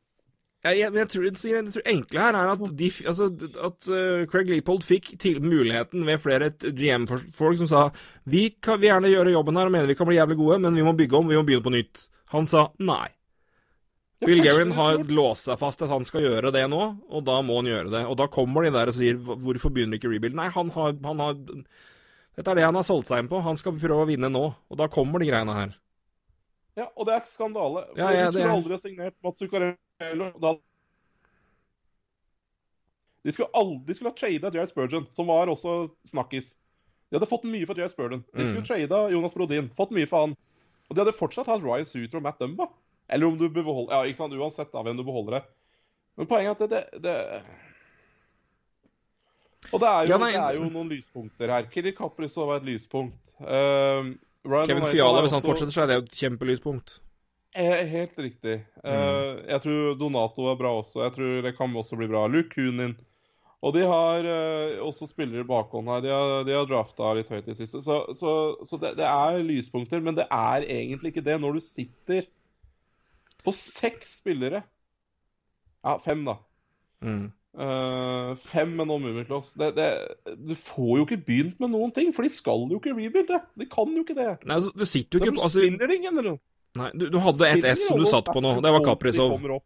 Jeg, 0.67 0.75
jeg, 0.81 0.91
jeg, 0.91 1.07
tror, 1.13 1.25
jeg, 1.29 1.71
tror 1.71 1.85
enkle 1.87 2.23
her 2.25 2.35
er 2.35 2.49
at, 2.51 2.63
de, 2.81 2.89
altså, 3.07 3.29
at 3.63 3.89
uh, 3.95 4.25
Craig 4.27 4.49
Leopold 4.51 4.83
fikk 4.83 5.13
til 5.23 5.39
muligheten 5.45 6.03
ved 6.07 6.19
flere 6.19 6.51
GM-folk 6.51 7.61
som 7.61 7.69
sa 7.71 7.83
vi 8.27 8.49
kan 8.59 8.81
vi 8.83 8.89
gjerne 8.91 9.13
gjøre 9.13 9.37
jobben 9.37 9.61
her 9.61 9.71
og 9.71 9.77
mener 9.77 9.87
vi 9.87 9.95
kan 9.95 10.09
bli 10.09 10.19
jævlig 10.19 10.39
gode, 10.41 10.59
men 10.65 10.75
vi 10.75 10.83
må 10.83 10.97
bygge 10.99 11.21
om, 11.21 11.31
vi 11.31 11.39
må 11.39 11.45
begynne 11.47 11.67
på 11.69 11.75
nytt. 11.77 12.09
Han 12.35 12.51
sa 12.51 12.67
nei. 12.83 13.07
Ja, 14.19 14.27
Bill 14.27 14.43
Gerin 14.43 14.75
har 14.75 14.99
låst 15.15 15.47
seg 15.47 15.61
fast 15.61 15.85
at 15.87 15.93
han 15.95 16.03
skal 16.07 16.27
gjøre 16.27 16.51
det 16.51 16.65
nå, 16.73 16.83
og 17.07 17.27
da 17.29 17.39
må 17.47 17.61
han 17.61 17.71
gjøre 17.71 17.93
det. 17.95 18.05
Og 18.11 18.19
da 18.19 18.27
kommer 18.27 18.67
de 18.67 18.75
der 18.75 18.91
og 18.91 18.99
sier 18.99 19.21
hvorfor 19.23 19.71
begynner 19.71 20.01
ikke 20.01 20.11
rebuild? 20.11 20.35
Nei, 20.35 20.51
han 20.51 20.75
har, 20.75 20.97
han 21.07 21.23
har 21.23 21.39
Dette 21.39 22.51
er 22.51 22.59
det 22.59 22.67
han 22.67 22.79
har 22.79 22.87
solgt 22.87 23.07
seg 23.11 23.23
inn 23.23 23.31
på. 23.31 23.39
Han 23.47 23.59
skal 23.59 23.79
prøve 23.79 24.03
å 24.03 24.11
vinne 24.11 24.31
nå. 24.31 24.43
Og 24.71 24.79
da 24.79 24.91
kommer 24.91 25.23
de 25.23 25.31
greiene 25.31 25.55
her. 25.55 25.79
Ja, 26.79 26.87
og 26.95 27.07
det 27.07 27.15
er 27.15 27.31
skandale. 27.31 27.87
For 27.93 28.03
Ja, 28.03 28.11
ja, 28.15 28.27
de 28.27 28.33
skulle 28.33 28.51
det 28.51 28.57
aldri 28.59 28.75
ha 28.75 28.83
signert 28.83 29.17
Mats 29.27 29.43
Zuccarello. 29.43 29.79
Da... 29.99 30.55
De 33.27 33.33
skulle 33.35 33.49
aldri 33.53 33.85
de 33.91 33.95
skulle 33.99 34.11
ha 34.13 34.17
trada 34.17 34.51
Jared 34.55 34.71
Spurgeon, 34.71 35.07
som 35.13 35.27
var 35.29 35.51
også 35.51 35.89
snakkis. 36.07 36.53
De 37.11 37.17
hadde 37.19 37.29
fått 37.29 37.45
mye 37.49 37.67
for 37.67 37.77
Jared 37.79 37.93
Spurgeon. 37.93 38.23
De 38.35 38.45
skulle 38.47 38.63
Mm. 38.63 38.69
trada 38.69 39.01
Jonas 39.13 39.35
Brodin. 39.35 39.71
Fått 39.77 39.91
mye 39.97 40.07
for 40.09 40.27
han. 40.27 40.37
Og 40.89 40.95
de 40.97 41.03
hadde 41.03 41.17
fortsatt 41.19 41.47
hatt 41.51 41.63
Ryan 41.65 41.85
Suter 41.89 42.17
og 42.21 42.23
Matt 42.23 42.39
Dumba. 42.41 42.69
Eller 43.09 43.27
om 43.27 43.37
du 43.39 43.49
beholder 43.49 43.93
Ja, 43.93 44.03
ikke 44.05 44.17
sant, 44.23 44.33
uansett 44.37 44.71
da, 44.73 44.83
hvem 44.83 44.97
du 44.97 45.03
beholder 45.05 45.39
det. 45.39 45.43
Men 46.17 46.27
poenget 46.27 46.61
er 46.61 46.65
at 46.65 46.71
det, 46.71 46.85
det, 46.93 47.03
det... 47.03 47.43
Og 49.73 49.81
det 49.83 49.89
er, 49.89 50.03
jo, 50.07 50.13
Ja, 50.15 50.19
nei, 50.19 50.33
det 50.33 50.41
er 50.45 50.55
jo 50.61 50.69
noen 50.71 50.89
lyspunkter 50.89 51.49
her. 51.53 51.67
Kirill 51.73 51.95
Kaprizov 51.97 52.49
var 52.49 52.57
et 52.63 52.69
lyspunkt. 52.69 53.19
Uh, 53.41 54.15
Kevin 54.65 54.87
Fiala, 54.89 55.21
hvis 55.25 55.33
han 55.35 55.41
også- 55.43 55.51
fortsetter, 55.51 55.73
så 55.75 55.83
er 55.83 55.87
det 55.91 55.95
jo 55.99 56.05
et 56.07 56.15
kjempelyspunkt. 56.23 57.01
Eh, 57.59 57.85
Helt 57.91 58.19
riktig. 58.19 58.61
Eh, 58.85 59.31
jeg 59.49 59.63
tror 59.65 59.95
Donato 59.99 60.47
er 60.47 60.59
bra 60.61 60.73
også. 60.79 61.03
Jeg 61.03 61.15
tror 61.17 61.39
det 61.43 61.57
kan 61.59 61.77
også 61.77 61.99
bli 61.99 62.07
bra. 62.11 62.27
Luke 62.31 62.53
Kunin. 62.55 62.95
Og 63.67 63.73
de 63.75 63.83
har 63.83 64.27
eh, 64.31 64.79
også 64.79 65.09
spillere 65.11 65.43
i 65.43 65.49
bakhånd 65.49 65.91
her. 65.91 66.05
De 66.05 66.13
har, 66.15 66.35
de 66.47 66.55
har 66.55 66.69
drafta 66.71 67.11
litt 67.19 67.31
høyt 67.33 67.49
i 67.49 67.51
det 67.51 67.57
siste. 67.59 67.83
Så, 67.83 67.97
så, 68.15 68.35
så 68.69 68.79
det, 68.79 68.95
det 69.01 69.09
er 69.09 69.41
lyspunkter, 69.43 70.05
men 70.05 70.15
det 70.15 70.29
er 70.31 70.67
egentlig 70.69 71.11
ikke 71.11 71.27
det 71.27 71.41
når 71.43 71.59
du 71.59 71.65
sitter 71.65 72.29
på 73.43 73.55
seks 73.55 74.21
spillere. 74.21 74.63
Ja, 75.83 75.97
fem, 76.03 76.23
da. 76.29 76.37
Mm. 77.03 77.27
Uh, 77.59 78.37
fem 78.47 78.71
med 78.79 78.87
noen 78.87 79.07
det, 79.75 79.87
du 80.37 80.53
får 80.55 80.91
jo 81.01 81.07
ikke 81.07 81.19
begynt 81.27 81.59
med 81.63 81.73
noen 81.73 81.91
ting, 81.95 82.13
for 82.15 82.23
de 82.23 82.31
skal 82.31 82.69
jo 82.71 82.79
ikke 82.79 82.95
rebuilde. 82.95 83.41
De 83.59 83.67
kan 83.71 83.91
jo 83.97 84.05
ikke 84.05 84.15
det. 84.19 84.29
Nei, 84.45 84.61
altså, 84.61 84.71
du 84.79 84.87
sitter 84.87 85.19
jo 85.19 85.25
ikke 85.25 85.39
på 85.41 85.49
altså, 85.49 85.65
spiller 85.65 85.95
ingen, 85.97 86.13
eller 86.13 86.37
noe. 86.37 86.43
Nei, 86.77 86.91
du, 86.95 87.09
du 87.09 87.19
hadde 87.23 87.49
et 87.49 87.65
S 87.73 87.89
som 87.89 87.99
du 88.01 88.07
satt 88.09 88.29
på 88.29 88.43
nå. 88.45 88.59
Det 88.61 88.73
var 88.75 88.85
Kaprizov. 88.85 89.39
opp. 89.39 89.65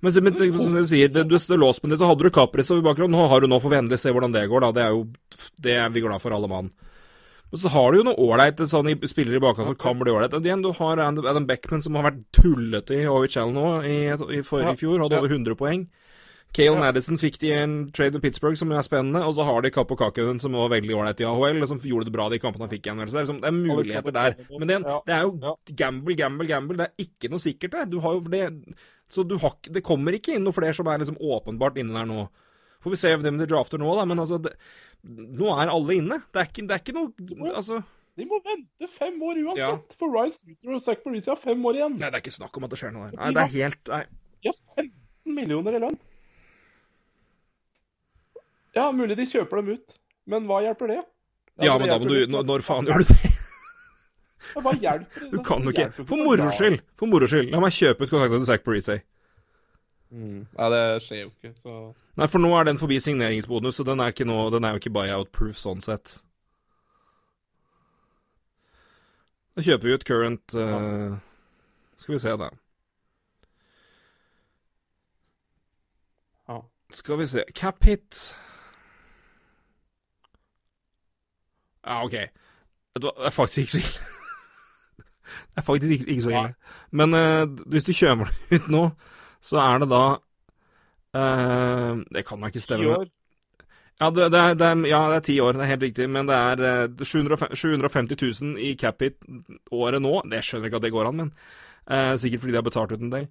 Men, 0.00 0.14
som 0.14 0.24
du 0.24 0.84
sier, 0.86 1.10
det, 1.10 1.24
du, 1.26 1.36
låst 1.58 1.82
med 1.82 1.92
det, 1.92 1.98
så 1.98 2.08
hadde 2.08 2.22
du 2.22 2.30
Kaprizov 2.34 2.78
i 2.78 2.86
bakgrunnen. 2.86 3.16
Nå 3.18 3.26
har 3.30 3.42
du 3.42 3.48
nå 3.50 3.58
får 3.60 3.72
vi 3.72 3.80
endelig 3.80 3.98
se 4.02 4.12
hvordan 4.14 4.34
det 4.34 4.46
går, 4.50 4.66
da. 4.66 4.70
Det 4.76 4.84
er 4.84 4.94
jo 4.94 5.06
Det 5.58 5.74
er 5.74 5.90
vi 5.94 6.04
glad 6.04 6.22
for, 6.22 6.34
alle 6.34 6.50
mann. 6.50 6.70
Men 7.50 7.60
så 7.62 7.70
har 7.72 7.90
du 7.90 7.98
jo 7.98 8.06
noe 8.06 8.20
ålreite 8.20 8.66
sånn, 8.68 8.90
spillere 9.08 9.40
i 9.40 9.42
bakgrunnen 9.42 9.72
som 9.72 9.80
kan 9.80 9.98
bli 9.98 10.12
ålreite. 10.12 10.40
Du 10.44 10.70
har 10.78 11.00
Adam 11.00 11.46
Beckman, 11.48 11.82
som 11.82 11.96
har 11.96 12.10
vært 12.10 12.20
tullete 12.36 12.98
i 12.98 13.06
OHL 13.08 13.54
nå 13.54 13.68
i, 13.88 13.96
i, 14.12 14.42
for, 14.46 14.62
Ja, 14.62 14.74
i 14.76 14.80
fjor. 14.80 15.00
Hadde 15.02 15.18
over 15.22 15.32
100 15.32 15.58
poeng. 15.58 15.86
Cale 16.56 16.78
Madison 16.80 17.18
fikk 17.20 17.36
de 17.42 17.50
en 17.54 17.74
trade 17.94 18.16
med 18.16 18.24
Pittsburgh 18.24 18.56
som 18.58 18.72
er 18.72 18.82
spennende, 18.86 19.20
og 19.26 19.34
så 19.36 19.44
har 19.46 19.62
de 19.62 19.70
Kapo 19.74 19.96
Kakkonen 20.00 20.40
som 20.42 20.56
var 20.56 20.70
veldig 20.72 20.96
ålreit 20.96 21.20
i 21.22 21.26
AHL, 21.28 21.60
og 21.62 21.68
som 21.70 21.80
gjorde 21.84 22.08
det 22.08 22.14
bra 22.16 22.28
de 22.32 22.40
kampene 22.42 22.64
han 22.66 22.72
fikk 22.72 22.88
igjen. 22.88 23.02
Så 23.04 23.14
det 23.14 23.20
er, 23.20 23.26
liksom, 23.26 23.40
det 23.44 23.50
er 23.50 23.58
muligheter 23.58 24.16
der. 24.16 24.38
Men 24.54 24.70
det, 24.70 24.78
det 25.06 25.14
er 25.14 25.26
jo 25.26 25.54
gamble, 25.78 26.16
gamble, 26.18 26.48
gamble. 26.50 26.78
Det 26.80 26.88
er 26.88 27.06
ikke 27.06 27.30
noe 27.32 27.44
sikkert 27.44 27.76
der. 27.76 27.90
Du 27.92 27.98
har 28.04 28.16
jo 28.16 28.24
det, 28.32 28.42
så 29.12 29.24
du 29.28 29.36
har, 29.42 29.54
det 29.68 29.84
kommer 29.86 30.16
ikke 30.16 30.34
inn 30.34 30.46
noe 30.48 30.56
flere 30.56 30.74
som 30.76 30.88
er 30.90 31.04
liksom 31.04 31.20
åpenbart 31.20 31.78
inne 31.82 31.94
der 32.00 32.08
nå. 32.10 32.26
Får 32.82 32.94
vi 32.94 33.00
se 33.00 33.14
hvem 33.18 33.38
de 33.40 33.46
drafter 33.50 33.80
nå, 33.82 33.92
da, 33.98 34.08
men 34.08 34.20
altså 34.22 34.38
det, 34.42 34.54
Nå 35.06 35.52
er 35.54 35.70
alle 35.70 35.94
inne. 36.00 36.20
Det 36.34 36.42
er 36.42 36.50
ikke, 36.50 36.66
det 36.66 36.74
er 36.74 36.82
ikke 36.82 36.94
noe 36.96 37.52
Altså 37.52 37.80
De 38.18 38.26
må 38.26 38.40
vente 38.42 38.88
fem 38.90 39.14
år 39.22 39.40
uansett. 39.44 39.62
Ja. 39.62 39.96
For 39.98 40.10
Ryan 40.10 40.34
Suter 40.34 40.74
og 40.74 40.82
Zack 40.82 41.04
Parisi 41.04 41.30
har 41.30 41.38
fem 41.38 41.62
år 41.70 41.78
igjen. 41.78 41.96
Nei, 42.00 42.08
det 42.10 42.18
er 42.18 42.24
ikke 42.24 42.34
snakk 42.34 42.58
om 42.58 42.66
at 42.66 42.74
det 42.74 42.80
skjer 42.80 42.94
noe 42.94 43.10
der. 43.12 43.18
Nei, 43.20 43.30
det 43.36 43.44
er 43.44 43.52
helt 43.54 43.92
Nei. 43.94 44.00
De 44.42 44.50
har 44.50 44.58
15 44.74 45.36
millioner 45.38 45.78
i 45.78 45.82
lønn. 45.86 45.98
Ja, 48.78 48.88
mulig 48.94 49.18
de 49.18 49.26
kjøper 49.28 49.60
dem 49.60 49.74
ut, 49.74 49.94
men 50.30 50.48
hva 50.48 50.62
hjelper 50.64 50.92
det? 50.94 51.02
Ja, 51.58 51.74
Altså, 51.74 51.82
men 51.82 51.90
da 51.90 51.98
må 51.98 52.08
du 52.12 52.30
Når, 52.30 52.44
når 52.46 52.62
faen 52.62 52.86
gjør 52.86 53.02
du 53.02 53.12
det? 53.12 53.30
Ja, 54.54 54.62
Hva 54.64 54.72
hjelper 54.78 55.24
det? 55.24 55.30
Du 55.32 55.40
kan 55.44 55.66
jo 55.66 55.72
ikke 55.74 55.90
For 55.98 56.16
moro 56.16 56.46
skyld. 56.54 56.78
For 56.96 57.10
moro 57.10 57.26
skyld. 57.28 57.50
La 57.52 57.58
meg 57.60 57.74
kjøpe 57.74 58.06
ut 58.06 58.12
kontrakten 58.12 58.44
til 58.44 58.48
Zack 58.48 58.62
Parisi. 58.64 58.94
Mm. 60.14 60.46
Nei, 60.54 60.68
det 60.72 60.84
skjer 61.04 61.24
jo 61.26 61.32
ikke, 61.34 61.50
så 61.58 61.74
Nei, 62.18 62.26
for 62.32 62.40
nå 62.40 62.48
er 62.56 62.64
den 62.70 62.78
forbi 62.80 62.96
signeringsbonus, 63.02 63.76
så 63.76 63.84
den 63.84 64.00
er, 64.00 64.14
ikke 64.14 64.24
noe, 64.26 64.46
den 64.50 64.64
er 64.64 64.72
jo 64.74 64.80
ikke 64.80 64.94
buyout-proof 64.96 65.58
sånn 65.60 65.82
sett. 65.84 66.14
Da 69.58 69.66
kjøper 69.66 69.90
vi 69.90 69.94
ut 69.98 70.06
current 70.08 70.54
eh, 70.54 71.12
Skal 71.98 72.14
vi 72.14 72.22
se, 72.22 72.34
da. 72.40 72.48
Ja. 76.48 76.58
Skal 76.94 77.20
vi 77.20 77.26
se 77.28 77.44
Cap 77.58 77.84
hit 77.84 78.22
Ja, 81.88 82.04
OK. 82.04 82.16
Det 82.98 83.10
er 83.16 83.30
faktisk 83.30 83.58
ikke 83.58 83.72
så 83.72 83.78
ille. 83.78 84.06
det 85.50 85.60
er 85.62 85.66
faktisk 85.66 85.92
ikke, 85.92 86.10
ikke 86.10 86.22
så 86.22 86.30
ille. 86.30 86.54
Men 86.90 87.14
uh, 87.14 87.68
hvis 87.70 87.84
du 87.84 87.92
kjøper 87.92 88.24
det 88.24 88.60
ut 88.60 88.72
nå, 88.72 88.82
så 89.40 89.60
er 89.62 89.78
det 89.82 89.88
da 89.92 90.02
uh, 91.16 92.02
Det 92.12 92.26
kan 92.26 92.40
da 92.40 92.50
ikke 92.52 92.60
stemme. 92.60 92.84
ti 92.84 92.90
år. 92.96 93.06
Ja 93.98 94.10
det, 94.14 94.28
det, 94.30 94.38
er, 94.38 94.54
det 94.54 94.66
er, 94.66 94.82
ja, 94.86 95.00
det 95.10 95.16
er 95.16 95.24
ti 95.26 95.40
år, 95.42 95.52
det 95.52 95.64
er 95.64 95.72
helt 95.72 95.82
riktig. 95.82 96.10
Men 96.10 96.28
det 96.28 96.36
er 96.36 96.84
uh, 96.88 97.04
750 97.04 97.56
750 97.56 98.42
000 98.42 98.58
i 98.58 98.74
cap 98.78 99.00
hit 99.02 99.16
året 99.72 100.02
nå. 100.02 100.20
Det 100.30 100.44
skjønner 100.44 100.70
ikke 100.70 100.82
at 100.82 100.86
det 100.86 100.92
går 100.94 101.08
an, 101.08 101.22
men 101.24 101.32
eh, 101.90 102.16
sikkert 102.20 102.40
fordi 102.40 102.52
de 102.52 102.60
har 102.60 102.66
betalt 102.66 102.92
ut 102.92 103.00
en 103.00 103.12
del. 103.12 103.28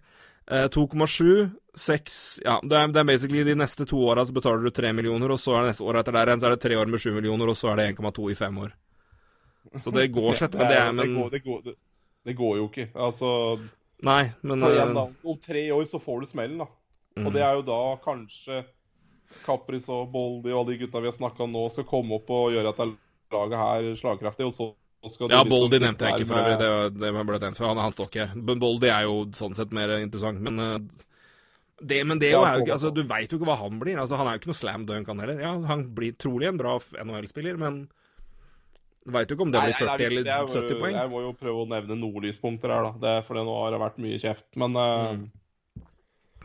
Eh, 0.51 0.67
2,7, 0.71 1.49
6 1.75 2.39
Ja, 2.45 2.59
det 2.63 2.77
er, 2.77 2.87
det 2.87 3.01
er 3.01 3.07
basically 3.07 3.43
de 3.43 3.55
neste 3.59 3.85
to 3.85 3.99
åra 4.07 4.23
så 4.25 4.33
betaler 4.35 4.63
du 4.63 4.71
3 4.71 4.93
millioner, 4.95 5.33
og 5.35 5.41
så 5.43 5.57
er 5.57 5.65
det 5.65 5.73
neste 5.73 5.83
år 5.83 5.99
etter 5.99 6.15
der 6.15 6.31
igjen 6.31 6.43
så 6.43 6.47
er 6.47 6.55
det 6.55 6.63
tre 6.63 6.77
år 6.79 6.91
med 6.93 7.03
7 7.03 7.09
millioner, 7.17 7.51
og 7.51 7.59
så 7.59 7.73
er 7.73 7.81
det 7.81 7.87
1,2 7.97 8.29
i 8.31 8.37
fem 8.39 8.61
år. 8.63 8.71
Så 9.83 9.91
det 9.91 10.07
går 10.15 10.39
sett, 10.39 10.55
men 10.55 10.71
det 10.71 10.77
er 10.77 10.87
det, 10.87 10.95
men 10.95 11.17
går, 11.17 11.29
det, 11.33 11.41
går, 11.43 11.59
det, 11.65 11.75
det 12.29 12.37
går 12.39 12.55
jo 12.61 12.69
ikke. 12.69 12.87
Altså 12.95 13.31
Nei, 14.07 14.23
men 14.47 14.63
eh, 14.63 14.77
igjen. 14.77 14.97
Om 14.97 15.39
tre 15.43 15.65
år 15.75 15.85
så 15.91 15.99
får 15.99 16.23
du 16.23 16.31
smellen, 16.31 16.63
da. 16.63 16.69
Og 17.25 17.33
det 17.33 17.41
er 17.41 17.57
jo 17.57 17.63
da 17.65 17.81
kanskje 18.03 18.61
Capris 19.43 19.87
og 19.91 20.11
Boldi 20.13 20.53
og 20.53 20.61
alle 20.61 20.75
de 20.75 20.83
gutta 20.85 21.01
vi 21.01 21.09
har 21.09 21.15
snakka 21.17 21.43
om 21.43 21.55
nå, 21.55 21.63
skal 21.73 21.87
komme 21.89 22.19
opp 22.21 22.29
og 22.31 22.53
gjøre 22.53 22.71
at 22.71 22.79
det 22.79 22.91
laget 23.33 23.59
her 23.59 23.87
slagkraftig, 23.99 24.47
og 24.47 24.55
så 24.55 24.67
Ja, 25.03 25.43
liksom 25.43 25.69
nevnte 25.77 26.07
jeg 26.09 26.19
ikke 26.19 26.27
for 26.27 26.39
øvrig. 26.41 26.55
Det, 26.59 26.99
det 26.99 27.11
ble 27.13 27.37
nevnt, 27.39 27.57
for 27.59 27.67
han, 27.69 27.77
han 27.77 27.93
står 27.95 28.07
ikke. 28.11 28.25
Men 28.49 28.59
Boldi 28.63 28.89
er 28.91 29.03
jo 29.05 29.19
sånn 29.37 29.55
sett 29.55 29.71
mer 29.75 29.93
interessant, 30.01 30.41
men 30.43 30.59
eh, 30.59 31.03
det, 31.77 31.99
men 32.09 32.17
det 32.19 32.31
Ja, 32.33 32.41
er 32.41 32.57
jo 32.57 32.63
ikke 32.65 32.73
Altså, 32.73 32.89
du 32.89 33.03
veit 33.05 33.29
jo 33.31 33.37
ikke 33.37 33.47
hva 33.51 33.59
han 33.61 33.77
blir. 33.79 33.99
Altså, 34.01 34.17
Han 34.17 34.27
er 34.27 34.35
jo 34.35 34.41
ikke 34.41 34.49
noe 34.49 34.57
slam 34.57 34.85
dunk, 34.89 35.07
han 35.11 35.19
heller. 35.21 35.39
Ja, 35.45 35.53
han 35.69 35.83
blir 35.95 36.15
trolig 36.17 36.49
en 36.49 36.57
bra 36.57 36.79
NHL-spiller, 36.81 37.59
men 37.61 37.83
du 39.05 39.11
veit 39.13 39.29
jo 39.29 39.37
ikke 39.37 39.45
om 39.45 39.51
det 39.53 39.61
blir 39.63 39.77
40 39.77 39.87
nei, 39.87 40.07
eller 40.09 40.31
jeg, 40.33 40.47
70 40.57 40.79
poeng. 40.81 40.95
Jeg 40.97 41.11
må 41.13 41.21
jo 41.23 41.33
prøve 41.39 41.61
å 41.63 41.67
nevne 41.69 41.95
noen 42.01 42.25
lyspunkter 42.25 42.73
her, 42.73 42.87
da. 42.89 42.93
Det, 43.05 43.13
for 43.27 43.37
nå 43.39 43.53
har 43.61 43.75
det 43.77 43.83
vært 43.85 44.01
mye 44.03 44.17
kjeft. 44.19 44.47
Men 44.59 44.75
eh, 44.81 45.85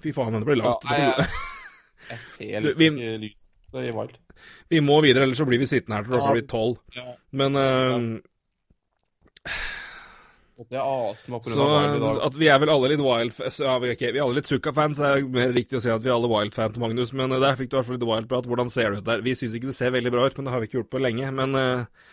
Fy 0.05 0.13
faen, 0.15 0.37
det 0.37 0.47
blir 0.47 0.61
ja, 0.61 0.69
langt. 0.69 0.85
nei, 0.91 1.01
jeg, 1.09 1.27
jeg 2.13 2.21
ser 2.29 2.67
liksom 2.69 2.83
vi- 2.83 2.93
ikke 2.93 3.23
lyset 3.25 3.81
i 3.89 3.97
Wild. 3.97 4.21
Vi 4.69 4.81
må 4.85 5.01
videre, 5.03 5.25
ellers 5.25 5.39
så 5.41 5.47
blir 5.49 5.61
vi 5.63 5.67
sittende 5.71 5.97
her 5.97 6.05
til 6.07 6.13
klokka 6.17 6.37
blir 6.37 6.47
tolv. 6.51 6.79
Ja. 6.97 7.13
Men 7.41 7.57
eh, 7.57 7.97
Og 7.97 8.01
Det 8.03 8.11
er 8.11 8.13
astma 8.13 8.13
pga. 8.13 9.32
Så 10.63 11.67
at 12.23 12.37
vi 12.39 12.49
er 12.53 12.61
vel 12.63 12.71
alle 12.71 12.93
litt 12.93 13.03
wild 13.03 13.35
ja, 13.41 13.77
vi, 13.83 13.95
vi 13.99 14.09
er 14.13 14.23
alle 14.23 14.39
litt 14.39 14.51
Zucca-fans, 14.51 15.01
er 15.03 15.25
mer 15.27 15.55
riktig 15.57 15.81
å 15.81 15.83
si 15.83 15.91
at 15.91 16.05
vi 16.05 16.11
er 16.11 16.15
alle 16.15 16.31
wild-fans, 16.31 16.79
Magnus. 16.81 17.15
Men 17.17 17.35
eh, 17.35 17.41
der 17.43 17.57
fikk 17.59 17.73
du 17.73 17.77
i 17.77 17.79
hvert 17.81 17.89
fall 17.89 17.99
litt 17.99 18.09
wild-prat. 18.09 18.49
Hvordan 18.51 18.71
ser 18.73 18.93
det 18.93 19.03
ut 19.03 19.09
der? 19.09 19.25
Vi 19.27 19.35
syns 19.39 19.57
ikke 19.59 19.73
det 19.73 19.79
ser 19.79 19.95
veldig 19.95 20.13
bra 20.15 20.27
ut, 20.29 20.37
men 20.39 20.47
det 20.47 20.55
har 20.55 20.63
vi 20.63 20.69
ikke 20.71 20.79
gjort 20.83 20.93
på 20.93 21.03
lenge. 21.03 21.33
Men 21.35 21.59
eh, 21.59 22.13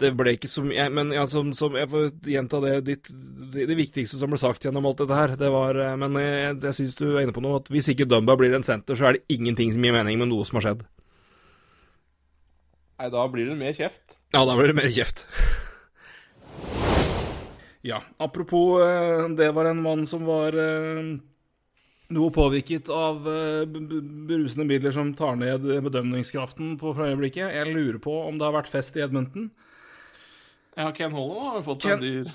det 0.00 0.12
ble 0.16 0.34
ikke 0.34 0.48
så 0.48 0.64
mye 0.64 0.86
Men 0.96 1.12
ja, 1.12 1.26
som, 1.28 1.50
som 1.56 1.74
jeg 1.76 1.90
får 1.92 2.06
gjenta 2.32 2.62
det 2.64 2.74
ditt, 2.88 3.10
det, 3.52 3.66
det 3.68 3.76
viktigste 3.76 4.16
som 4.16 4.32
ble 4.32 4.40
sagt 4.40 4.64
gjennom 4.64 4.88
alt 4.88 5.02
dette 5.02 5.18
her, 5.18 5.36
det 5.38 5.50
var 5.52 5.76
eh, 5.76 5.96
Men 6.00 6.16
jeg, 6.18 6.56
jeg 6.64 6.78
syns 6.80 6.98
du 6.98 7.06
er 7.12 7.22
inne 7.26 7.36
på 7.36 7.44
noe, 7.44 7.60
at 7.60 7.70
hvis 7.70 7.92
ikke 7.92 8.08
Dumba 8.08 8.38
blir 8.40 8.56
en 8.56 8.66
senter, 8.66 8.98
så 8.98 9.10
er 9.10 9.18
det 9.18 9.36
ingenting 9.36 9.74
som 9.76 9.84
gir 9.84 9.94
mening 9.94 10.18
med 10.22 10.32
noe 10.32 10.48
som 10.48 10.58
har 10.58 10.70
skjedd. 10.70 10.86
Nei, 13.00 13.12
da 13.12 13.28
blir 13.32 13.46
det 13.48 13.60
mer 13.60 13.76
kjeft. 13.76 14.18
Ja, 14.34 14.42
da 14.44 14.56
blir 14.56 14.72
det 14.72 14.80
mer 14.80 14.90
kjeft. 14.92 15.28
Ja, 17.86 18.02
apropos 18.20 18.82
eh, 18.84 19.28
Det 19.38 19.46
var 19.56 19.70
en 19.70 19.80
mann 19.82 20.02
som 20.08 20.26
var 20.28 20.52
eh, 20.52 21.06
noe 22.12 22.32
påvirket 22.34 22.90
av 22.92 23.24
eh, 23.30 23.62
berusende 23.70 24.66
midler 24.68 24.92
som 24.92 25.14
tar 25.16 25.38
ned 25.40 25.64
bedømningskraften 25.86 26.74
på 26.80 26.92
for 26.92 27.06
øyeblikket. 27.08 27.54
Jeg 27.56 27.72
lurer 27.72 27.98
på 28.04 28.12
om 28.26 28.36
det 28.36 28.44
har 28.48 28.56
vært 28.58 28.68
fest 28.72 28.98
i 29.00 29.04
Edmonton. 29.06 29.48
Ja, 30.76 30.90
Ken 30.96 31.16
Holland 31.16 31.56
har 31.56 31.64
fått 31.66 31.82
Ken- 31.86 31.98
en 31.98 32.04
dyr 32.04 32.30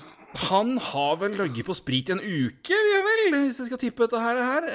Han 0.50 0.74
har 0.90 1.14
vel 1.22 1.32
ligget 1.38 1.64
på 1.70 1.74
sprit 1.78 2.10
i 2.10 2.12
en 2.12 2.20
uke, 2.20 2.74
jeg 2.76 3.04
vel, 3.06 3.22
hvis 3.32 3.56
jeg 3.62 3.70
skal 3.70 3.80
tippe 3.80 4.04
dette 4.04 4.20
her. 4.20 4.66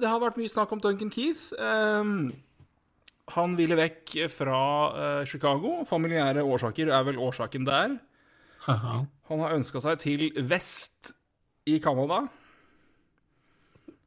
Det 0.00 0.08
har 0.08 0.18
vært 0.24 0.40
mye 0.40 0.50
snakk 0.50 0.72
om 0.74 0.80
Duncan 0.82 1.12
Keith. 1.14 1.52
Eh, 1.54 2.10
Han 3.36 3.54
ville 3.58 3.76
vekk 3.78 4.16
fra 4.32 4.58
Chicago. 5.28 5.82
Familiære 5.86 6.42
årsaker 6.46 6.90
er 6.94 7.04
vel 7.06 7.18
årsaken 7.22 7.64
der. 7.68 7.96
Han 8.66 9.40
har 9.42 9.54
ønska 9.56 9.80
seg 9.82 9.98
til 10.02 10.30
vest 10.50 11.12
i 11.66 11.78
Canada. 11.82 12.24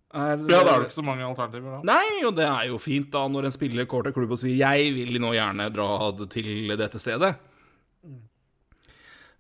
Er, 0.10 0.38
Ja, 0.50 0.64
da 0.66 0.74
er 0.74 0.80
det 0.82 0.88
ikke 0.90 0.98
så 0.98 1.06
mange 1.06 1.22
alternativer, 1.28 1.76
da. 1.78 1.82
Nei, 1.86 2.24
og 2.26 2.34
det 2.36 2.46
er 2.50 2.68
jo 2.72 2.80
fint 2.82 3.12
da 3.14 3.28
når 3.30 3.46
en 3.46 3.54
spiller 3.54 3.86
går 3.86 4.04
til 4.08 4.14
klubb 4.16 4.32
og 4.34 4.40
sier 4.42 4.58
'jeg 4.58 4.94
vil 4.96 5.20
nå 5.22 5.32
gjerne 5.36 5.70
dra 5.72 6.12
til 6.28 6.76
dette 6.78 6.98
stedet'. 6.98 7.36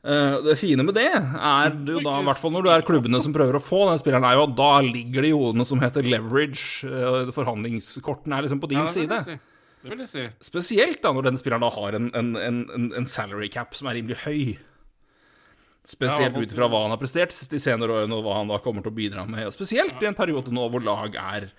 Eh, 0.02 0.36
det 0.46 0.56
fine 0.58 0.84
med 0.88 0.96
det 0.96 1.10
er 1.12 1.74
jo 1.86 2.00
da, 2.00 2.14
i 2.22 2.24
hvert 2.24 2.38
fall 2.40 2.52
når 2.56 2.64
du 2.64 2.70
er 2.72 2.82
klubbene 2.88 3.20
som 3.22 3.34
prøver 3.36 3.58
å 3.58 3.64
få 3.64 3.82
den 3.90 4.00
spilleren, 4.00 4.24
er 4.24 4.38
jo 4.38 4.44
at 4.48 4.56
da 4.56 4.80
ligger 4.86 5.22
det 5.26 5.32
jo 5.34 5.52
noe 5.52 5.66
som 5.68 5.80
heter 5.82 6.06
leverage. 6.08 6.86
Eh, 6.88 7.32
forhandlingskortene 7.36 8.38
er 8.38 8.42
liksom 8.48 8.62
på 8.62 8.70
din 8.70 8.80
Ja, 8.80 8.86
det 8.86 8.94
side. 8.94 9.24
si. 9.26 9.40
Det 9.84 9.90
vil 9.92 10.00
jeg 10.06 10.10
si. 10.10 10.30
Spesielt 10.42 11.02
da 11.02 11.12
når 11.12 11.24
den 11.24 11.38
spilleren 11.38 11.62
da 11.62 11.70
har 11.70 11.96
en, 11.96 12.12
en, 12.14 12.36
en, 12.38 12.70
en- 12.76 12.94
en 12.96 13.06
salary 13.06 13.50
cap 13.50 13.74
som 13.76 13.88
er 13.88 13.96
rimelig 13.96 14.18
høy. 14.24 14.58
Spesielt 15.90 16.38
ut 16.38 16.52
ifra 16.54 16.68
hva 16.70 16.84
han 16.84 16.94
har 16.94 17.02
prestert 17.02 17.34
de 17.50 17.60
senere 17.62 17.96
årene, 17.96 18.18
og 18.20 18.26
hva 18.28 18.38
han 18.38 18.52
da 18.52 18.60
kommer 18.62 18.86
til 18.86 18.92
å 18.92 18.98
bidra 19.00 19.26
med. 19.26 19.48
Og 19.50 19.56
spesielt 19.56 19.98
i 20.04 20.10
en 20.10 20.18
periode 20.18 20.54
nå 20.54 20.68
hvor 20.70 20.84
lag 20.86 21.16
er 21.18 21.50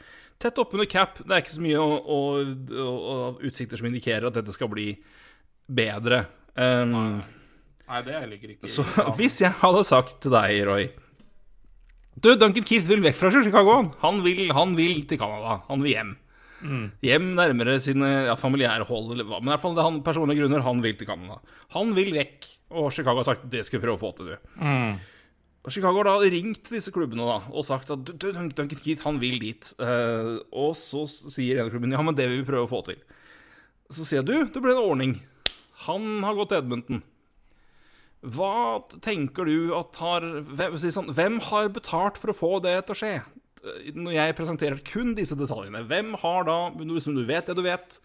tett 0.40 0.60
oppunder 0.62 0.86
cap. 0.90 1.18
Det 1.18 1.34
er 1.34 1.42
ikke 1.42 1.56
så 1.56 1.64
mye 1.64 1.82
å, 1.82 1.98
å, 1.98 2.20
å, 2.78 3.16
utsikter 3.48 3.80
som 3.80 3.90
indikerer 3.90 4.28
at 4.30 4.38
dette 4.38 4.54
skal 4.54 4.70
bli 4.70 4.92
bedre. 5.66 6.22
Um, 6.54 7.20
Nei, 7.90 8.00
det 8.06 8.22
ligger 8.30 8.54
ikke 8.54 8.70
så 8.70 8.84
hvis 9.18 9.40
jeg 9.42 9.54
hadde 9.62 9.82
sagt 9.86 10.18
til 10.22 10.34
deg, 10.34 10.56
Roy 10.66 10.88
Du, 12.20 12.32
Duncan 12.34 12.66
Keith 12.66 12.86
vil 12.88 13.02
vekk 13.02 13.16
fra 13.18 13.30
Chicago. 13.34 13.76
han. 13.78 13.92
Han 14.02 14.22
vil, 14.26 14.44
han 14.54 14.74
vil 14.78 15.04
til 15.10 15.18
Canada. 15.18 15.60
Han 15.70 15.82
vil 15.82 15.94
hjem. 15.96 16.10
Hjem 17.06 17.30
nærmere 17.38 17.78
sine 17.80 18.08
ja, 18.28 18.34
familiære 18.36 18.84
hold, 18.88 19.14
eller 19.14 19.26
hva. 19.26 19.38
Men 19.40 19.50
i 19.50 19.54
hvert 19.54 19.62
fall 19.62 19.76
det 19.76 19.82
er 19.82 19.88
han 19.88 20.00
personlige 20.04 20.42
grunner. 20.42 20.64
Han 20.66 20.82
vil 20.84 20.98
til 21.00 21.08
Canada. 21.08 21.40
Han 21.74 21.94
vil 21.96 22.12
vekk. 22.14 22.50
Og 22.70 22.92
Chicago 22.94 23.18
har 23.18 23.26
sagt 23.26 23.48
det 23.50 23.64
skal 23.66 23.80
vi 23.80 23.86
prøve 23.86 23.98
å 23.98 24.02
få 24.02 24.12
til, 24.16 24.32
du. 24.32 24.50
Og 25.60 25.74
Chicago 25.74 26.00
har 26.00 26.08
da 26.08 26.30
ringt 26.32 26.70
disse 26.72 26.92
klubbene 26.94 27.26
da, 27.28 27.40
og 27.52 27.66
sagt 27.68 27.90
at 27.92 28.00
du, 28.06 28.14
du, 28.14 28.30
Duncan 28.32 28.70
Keith 28.80 29.04
han 29.04 29.18
vil 29.20 29.36
dit. 29.42 29.72
Uh, 29.76 30.40
og 30.56 30.72
så 30.78 31.04
sier 31.10 31.34
sier 31.34 31.60
ene 31.60 31.72
klubben 31.72 31.92
ja, 31.92 32.00
men 32.04 32.16
det 32.16 32.30
vil 32.30 32.40
vi 32.40 32.48
prøve 32.48 32.64
å 32.64 32.70
få 32.70 32.80
til. 32.86 33.00
Så 33.92 34.06
sier 34.06 34.22
jeg 34.22 34.30
du, 34.30 34.36
det 34.54 34.62
ble 34.62 34.72
en 34.72 34.80
ordning. 34.80 35.14
Han 35.84 36.24
har 36.24 36.38
gått 36.38 36.54
til 36.54 36.62
Edmonton. 36.62 37.02
Hva 38.20 38.80
tenker 39.00 39.48
du 39.48 39.72
at 39.76 39.96
har 40.00 40.24
hvem, 40.48 40.76
sånn, 40.80 41.12
hvem 41.16 41.38
har 41.48 41.70
betalt 41.72 42.20
for 42.20 42.32
å 42.32 42.36
få 42.36 42.50
det 42.64 42.76
til 42.84 42.96
å 42.96 43.00
skje? 43.00 43.14
Når 43.96 44.14
jeg 44.16 44.36
presenterer 44.36 44.82
kun 44.84 45.14
disse 45.16 45.36
detaljene, 45.36 45.82
hvem 45.88 46.14
har 46.22 46.46
da, 46.48 46.58
som 47.04 47.16
du 47.16 47.24
vet 47.28 47.48
det 47.48 47.56
du 47.56 47.64
vet, 47.64 47.98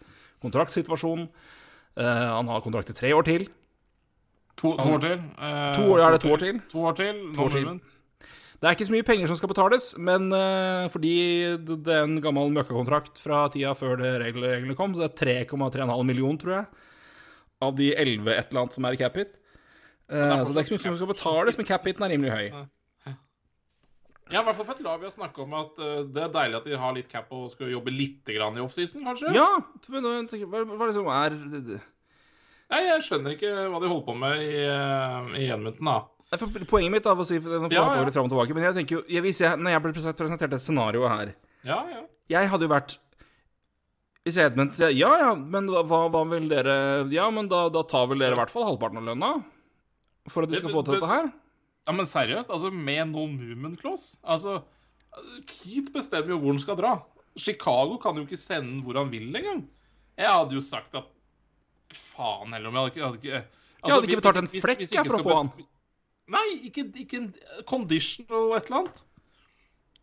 kontraktsituasjonen 0.44 1.30
uh, 1.96 2.26
Han 2.36 2.52
har 2.52 2.64
kontrakt 2.64 2.92
i 2.92 2.96
tre 2.96 3.12
år 3.16 3.24
til. 3.28 3.46
To, 4.56 4.72
to 4.78 4.88
år 4.96 5.00
til. 5.04 5.18
Eh, 5.36 5.70
To 5.76 5.86
år, 5.92 6.00
er 6.06 6.16
det 6.16 6.20
to 6.24 6.32
år 6.32 6.42
til? 6.42 6.60
To 6.72 6.84
år 6.88 6.96
til. 6.96 7.22
To 7.36 7.44
år 7.44 7.54
til. 7.54 7.70
Det 8.56 8.64
er 8.70 8.72
ikke 8.72 8.86
så 8.88 8.94
mye 8.94 9.04
penger 9.04 9.28
som 9.28 9.36
skal 9.36 9.50
betales, 9.52 9.86
men 10.00 10.30
eh, 10.32 10.86
fordi 10.88 11.10
det 11.60 11.74
det 11.84 11.92
er 11.92 12.06
en 12.06 12.20
gammel 12.24 12.48
møkkakontrakt 12.56 13.20
fra 13.20 13.42
tida 13.52 13.74
før 13.76 13.98
det 14.00 14.14
reglene, 14.22 14.74
kom, 14.78 14.94
så 14.96 15.04
det 15.04 15.10
er 15.28 15.44
3,3,5 15.44 15.92
millioner, 16.08 16.38
tror 16.40 16.54
jeg, 16.54 16.86
av 17.66 17.74
de 17.76 17.90
11 17.92 18.32
et 18.32 18.48
eller 18.48 18.62
annet 18.62 18.78
som 18.78 18.88
er 18.88 18.96
i 18.96 19.00
cap-hit. 19.02 19.36
Eh, 20.08 20.38
så 20.40 20.54
det 20.54 20.56
er 20.56 20.64
ikke 20.64 20.72
så 20.72 20.78
mye 20.78 20.86
som 20.86 20.96
skal 21.02 21.12
betales, 21.12 21.58
men 21.60 21.68
cap-hiten 21.68 22.06
er 22.08 22.14
rimelig 22.16 22.32
høy. 22.32 22.64
Ja, 24.26 24.40
i 24.40 24.42
hvert 24.42 24.56
fall 24.58 24.64
for 24.66 24.74
et 24.74 24.82
lag 24.82 24.96
vi 24.98 25.06
har 25.06 25.12
snakka 25.14 25.44
om 25.44 25.52
at 25.54 25.76
eh, 25.78 25.98
det 26.16 26.22
er 26.24 26.32
deilig 26.34 26.56
at 26.58 26.64
de 26.66 26.78
har 26.80 26.96
litt 26.96 27.12
cap 27.12 27.28
og 27.36 27.50
skal 27.52 27.68
jobbe 27.70 27.92
litt 27.94 28.24
grann 28.34 28.56
i 28.58 28.64
offseason, 28.64 29.04
kanskje? 29.06 29.36
Ja, 29.36 29.44
tenker, 29.84 30.48
hva, 30.50 30.64
hva 30.72 30.88
liksom 30.88 31.12
er 31.12 31.36
Nei, 32.72 32.80
jeg 32.82 33.02
skjønner 33.06 33.36
ikke 33.36 33.50
hva 33.70 33.78
de 33.82 33.88
holder 33.90 34.06
på 34.08 34.14
med 34.18 34.40
i, 34.42 34.52
eh, 34.66 35.32
i 35.38 35.48
Edmonton, 35.54 35.86
da. 35.86 35.98
For 36.36 36.50
Poenget 36.66 36.90
mitt 36.90 37.06
av 37.06 37.20
å 37.22 37.24
si 37.26 37.38
for 37.38 37.68
Ja, 37.70 37.84
ja. 37.94 38.10
Frem 38.10 38.24
og 38.26 38.32
tilbake, 38.32 38.54
men 38.56 38.64
jeg 38.66 38.74
tenker 38.80 38.96
jo 38.98 39.02
jeg, 39.06 39.22
hvis 39.22 39.38
jeg, 39.44 39.58
Når 39.62 39.70
jeg 39.76 39.82
ble 39.84 39.92
presentert 40.18 40.52
et 40.56 40.60
scenario 40.64 41.06
her 41.06 41.34
Ja, 41.62 41.84
ja. 41.86 42.00
Jeg 42.28 42.48
hadde 42.50 42.66
jo 42.66 42.72
vært 42.72 42.96
Hvis 44.26 44.38
Edmund 44.42 44.74
sier 44.74 44.90
ja, 44.90 45.12
ja, 45.22 45.28
men 45.38 45.70
hva, 45.70 45.84
hva 46.10 46.24
vil 46.32 46.48
dere 46.50 47.06
Ja, 47.14 47.28
men 47.30 47.46
da, 47.52 47.68
da 47.70 47.84
tar 47.86 48.08
vel 48.10 48.18
dere 48.18 48.34
i 48.34 48.40
hvert 48.40 48.50
fall 48.50 48.66
halvparten 48.66 48.98
av 48.98 49.06
lønna? 49.12 49.30
For 50.26 50.42
at 50.42 50.50
de 50.50 50.58
skal 50.58 50.72
Det- 50.72 50.74
få 50.80 50.82
til 50.84 50.94
det- 50.96 51.00
dette 51.04 51.12
her? 51.14 51.30
Ja, 51.86 51.92
men 51.94 52.06
seriøst, 52.10 52.50
altså 52.50 52.72
med 52.74 53.12
no 53.12 53.28
movement 53.30 53.78
clause 53.80 54.16
Altså, 54.26 54.64
Keith 55.46 55.92
bestemmer 55.94 56.34
jo 56.34 56.38
hvor 56.42 56.50
han 56.56 56.58
skal 56.58 56.76
dra. 56.76 56.96
Chicago 57.38 57.96
kan 58.02 58.16
jo 58.18 58.24
ikke 58.26 58.36
sende 58.36 58.82
hvor 58.82 58.98
han 58.98 59.08
vil 59.14 59.30
engang. 59.30 59.62
Jeg 60.18 60.26
hadde 60.26 60.52
jo 60.58 60.60
sagt 60.60 60.92
at 60.98 61.06
faen 61.96 62.52
heller 62.56 62.68
om 62.70 62.74
jeg 62.74 62.82
hadde 62.82 62.96
jeg 62.96 63.06
hadde 63.06 63.20
ikke 63.22 63.36
altså, 63.40 63.86
Jeg 63.86 63.94
hadde 63.94 64.06
ikke 64.10 64.20
betalt 64.22 64.36
en 64.42 64.46
hvis- 64.52 64.64
flekk 64.64 64.78
hvis 64.84 64.92
jeg, 64.92 65.04
ikke 65.04 65.10
for 65.10 65.18
å 65.18 65.26
få 65.26 65.36
han. 65.40 65.50
Nei, 66.28 66.46
ikke, 66.68 66.84
ikke 67.02 67.18
en 67.22 67.34
conditional 67.68 68.56
et 68.56 68.66
eller 68.70 68.78
annet. 68.80 69.02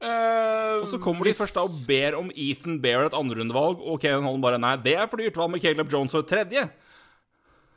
Uh, 0.03 0.81
Og 0.83 0.87
så 0.91 0.99
kommer 0.99 1.23
de 1.23 1.31
hvis- 1.31 1.39
først 1.41 1.55
da 1.55 1.61
og 1.63 1.75
ber 1.87 2.15
om 2.19 2.31
Ethan 2.35 2.79
Bear 2.81 3.05
et 3.05 3.13
andrerundevalg, 3.13 3.79
og 3.79 4.01
Kevin 4.01 4.23
Holm 4.27 4.41
bare 4.41 4.57
Nei, 4.59 4.75
det 4.77 4.95
er 4.97 5.07
for 5.07 5.17
dyrt. 5.17 5.35
valg 5.35 5.51
med 5.51 5.61
Caleb 5.61 5.91
Jones 5.91 6.13
og 6.13 6.23
et 6.25 6.27
tredje? 6.31 6.69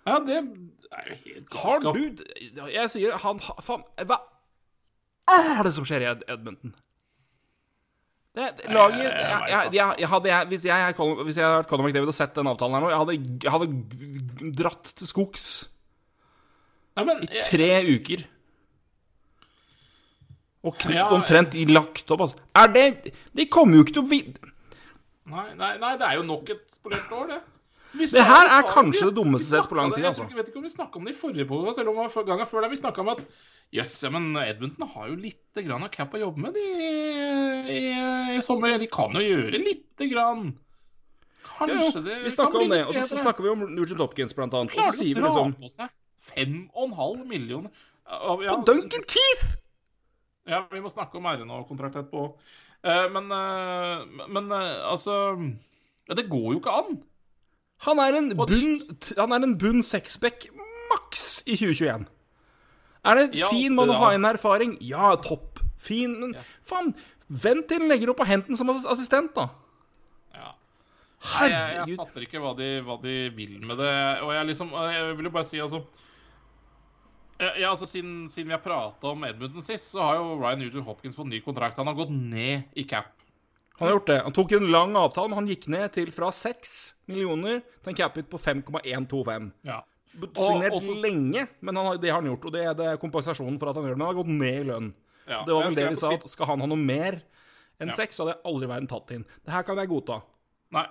Ja, 0.06 0.18
det 0.20 0.36
er 0.36 1.08
jo 1.10 1.16
helt 1.24 1.54
Har 1.54 1.80
du 1.80 2.70
Jeg 2.72 2.90
sier 2.90 3.16
han 3.18 3.38
Faen, 3.38 3.82
hva 4.06 4.18
er 5.28 5.62
det 5.64 5.74
som 5.74 5.84
skjer 5.84 6.02
i 6.06 6.32
Edmonton? 6.32 6.74
Det, 8.36 8.50
det, 8.58 8.66
laget 8.68 9.00
jeg, 9.00 9.72
jeg, 9.72 9.92
jeg, 10.02 10.08
hadde, 10.12 10.32
hvis, 10.50 10.64
jeg, 10.68 10.94
hvis 11.24 11.38
jeg 11.38 11.44
hadde 11.46 11.60
vært 11.62 11.70
Conor 11.70 11.86
McDavid 11.86 12.10
og 12.12 12.16
sett 12.18 12.34
den 12.36 12.50
avtalen 12.50 12.76
her 12.76 12.84
nå, 12.84 12.90
jeg 12.92 13.00
hadde, 13.00 13.54
hadde 13.54 14.50
dratt 14.58 14.90
til 14.98 15.08
skogs 15.08 15.46
ja, 16.98 17.04
men, 17.04 17.22
i 17.24 17.40
tre 17.44 17.70
uker. 17.88 18.26
Og 20.66 20.76
kn- 20.80 20.96
Ja, 20.98 21.08
omtrent 21.14 21.52
de 21.54 21.64
lagt 21.70 22.10
opp, 22.10 22.26
altså. 22.26 22.38
Er 22.56 22.70
det 22.72 23.14
De 23.36 23.46
kommer 23.52 23.78
jo 23.78 23.86
ikke 23.86 23.98
til 23.98 24.04
å 24.04 24.10
vinne 24.10 24.52
Nei, 25.26 25.48
nei, 25.58 25.72
nei, 25.82 25.96
det 25.98 26.06
er 26.06 26.20
jo 26.20 26.24
nok 26.26 26.50
et 26.54 26.64
spolert 26.70 27.10
år, 27.10 27.30
det. 27.32 27.40
Det 28.12 28.22
her 28.22 28.50
er 28.52 28.66
kanskje 28.68 29.08
det 29.08 29.16
dummeste 29.16 29.50
sett 29.50 29.66
på 29.70 29.74
lang 29.78 29.90
tid, 29.94 30.04
altså. 30.06 30.26
Jeg 30.28 30.38
vet 30.38 30.50
ikke 30.52 30.60
om 30.60 30.66
vi 30.68 30.70
snakka 30.70 31.00
om 31.00 31.08
det 31.08 31.14
i 31.14 31.18
forrige 31.18 31.48
podcast, 31.48 31.80
selv 31.80 31.90
om 31.90 31.98
det 31.98 32.12
var 32.14 32.28
gangen 32.28 32.48
før 32.50 32.62
der 32.62 32.70
Vi 32.70 32.78
snakka 32.78 33.02
om 33.02 33.10
at 33.14 33.22
Jøss, 33.74 33.94
yes, 34.04 34.12
men 34.14 34.28
Edmundton 34.38 34.92
har 34.92 35.08
jo 35.10 35.16
lite 35.18 35.64
grann 35.66 35.82
av 35.82 35.90
cap 35.90 36.14
å 36.14 36.20
jobbe 36.20 36.44
med 36.44 36.58
i, 36.60 36.66
i, 37.72 37.82
i 38.36 38.40
sommer. 38.44 38.78
De 38.80 38.88
kan 38.90 39.14
jo 39.16 39.24
gjøre 39.24 39.60
lite 39.62 40.08
grann. 40.12 40.48
Kanskje 41.56 42.02
det 42.04 42.16
vi 42.24 42.32
snakka 42.34 42.60
om 42.60 42.72
det, 42.72 42.82
og 42.84 42.96
så, 42.98 43.16
snakker 43.20 43.46
vi 43.46 43.52
om 43.54 43.62
Nugent 43.72 44.00
Hopkins, 44.02 44.34
blant 44.36 44.54
annet. 44.54 44.74
Og 44.76 44.90
så 44.90 44.98
sier 44.98 45.16
vi 45.16 45.24
liksom 45.24 45.54
på 45.56 45.70
seg 45.72 45.92
fem 46.26 46.56
og 46.74 46.88
en 46.88 46.96
halv 46.98 47.22
millioner 47.28 47.70
Ja, 48.06 48.34
ja, 48.42 48.56
På 48.56 48.66
Duncan 48.66 49.04
Keith! 49.08 49.56
Ja, 50.46 50.62
vi 50.70 50.82
må 50.82 50.90
snakke 50.92 51.18
om 51.18 51.26
RNA-kontrakt 51.26 51.96
etterpå. 51.98 52.28
Uh, 52.86 53.06
men 53.10 53.32
uh, 53.34 54.26
men 54.30 54.52
uh, 54.52 54.92
altså 54.92 55.16
ja, 56.06 56.14
Det 56.14 56.28
går 56.30 56.52
jo 56.52 56.60
ikke 56.60 56.74
an. 56.82 57.00
Han 57.86 57.98
er 57.98 58.18
en 58.20 58.30
bunn 58.38 58.76
Han 59.18 59.34
er 59.34 59.48
en 59.48 59.56
bunn 59.58 59.82
sexback 59.82 60.46
maks 60.92 61.42
i 61.46 61.56
2021. 61.58 62.06
Er 63.06 63.18
det 63.18 63.26
Ja, 63.38 63.50
fin 63.50 63.74
mann 63.74 63.90
å 63.90 63.98
ha 63.98 64.12
inn 64.14 64.26
erfaring? 64.26 64.76
Ja, 64.82 65.14
topp. 65.22 65.62
Fin, 65.82 66.16
men 66.20 66.32
faen, 66.66 66.94
vent 67.28 67.66
til 67.68 67.78
den 67.82 67.88
legger 67.90 68.10
opp 68.12 68.20
og 68.20 68.26
hent 68.30 68.46
den 68.48 68.56
som 68.56 68.70
assistent, 68.70 69.34
da. 69.34 69.48
Ja. 70.34 70.52
Nei, 71.26 71.48
jeg, 71.50 71.76
jeg 71.90 71.96
fatter 71.98 72.26
ikke 72.26 72.40
hva 72.42 72.52
de, 72.58 72.68
hva 72.86 72.96
de 73.02 73.14
vil 73.34 73.56
med 73.66 73.78
det. 73.80 73.92
Og 74.22 74.32
jeg 74.36 74.46
liksom 74.46 74.70
Jeg 74.92 75.16
vil 75.16 75.24
jo 75.30 75.30
bare 75.34 75.48
si, 75.48 75.58
altså 75.60 75.82
ja, 77.38 77.68
altså 77.68 77.84
siden, 77.84 78.28
siden 78.32 78.48
vi 78.48 78.54
har 78.56 78.62
prata 78.64 79.10
om 79.12 79.24
Edmundton 79.28 79.60
sist, 79.64 79.90
så 79.92 80.00
har 80.00 80.14
jo 80.16 80.38
Ryan 80.40 80.62
Nugent 80.62 80.86
Hopkins 80.88 81.16
fått 81.18 81.28
ny 81.28 81.42
kontrakt. 81.44 81.76
Han 81.76 81.86
har 81.90 81.96
gått 81.98 82.12
ned 82.14 82.62
i 82.80 82.84
cap. 82.88 83.10
Han 83.76 83.88
har 83.90 83.98
gjort 83.98 84.06
det. 84.08 84.16
Han 84.24 84.32
tok 84.32 84.54
en 84.56 84.70
lang 84.72 84.94
avtale, 84.96 85.28
men 85.28 85.42
han 85.42 85.50
gikk 85.50 85.66
ned 85.68 85.92
til 85.92 86.08
fra 86.16 86.30
6 86.32 86.70
millioner 87.12 87.58
til 87.84 87.92
en 87.92 87.98
cap-hit 87.98 88.30
på 88.32 88.40
5,125. 88.40 89.50
Ja. 89.68 89.82
Signert 90.16 90.72
og 90.72 90.80
så- 90.80 90.96
lenge, 91.02 91.42
men 91.60 91.76
han, 91.76 91.84
har- 91.90 91.98
det 92.00 92.08
har 92.08 92.22
han 92.22 92.30
gjort. 92.30 92.46
Og 92.48 92.52
det, 92.56 92.64
er- 92.64 92.74
det 92.78 93.00
kompensasjonen 93.04 93.58
for 93.60 93.68
at 93.68 93.76
han 93.76 93.84
gjør 93.84 93.92
det. 93.92 93.98
Men 94.00 94.06
han 94.06 94.14
har 94.16 94.22
gått 94.22 94.32
ned 94.32 94.60
i 94.62 94.68
lønn. 94.72 94.94
Ja, 95.26 95.42
Det 95.46 95.54
var 95.54 95.66
vel 95.66 95.78
det 95.78 95.88
vi 95.90 95.98
sa, 96.00 96.12
at 96.14 96.28
skal 96.30 96.52
han 96.52 96.62
ha 96.62 96.68
noe 96.70 96.78
mer 96.80 97.18
enn 97.82 97.90
Ja. 97.92 97.96
6, 97.98 98.16
så 98.16 98.24
hadde 98.24 98.36
jeg 98.36 98.46
aldri 98.48 98.68
i 98.68 98.70
verden 98.70 98.88
tatt 98.90 99.10
inn. 99.12 99.26
Det 99.44 99.52
her 99.52 99.66
kan 99.66 99.80
jeg 99.80 99.90
godta. 99.90 100.20
Nei. 100.72 100.86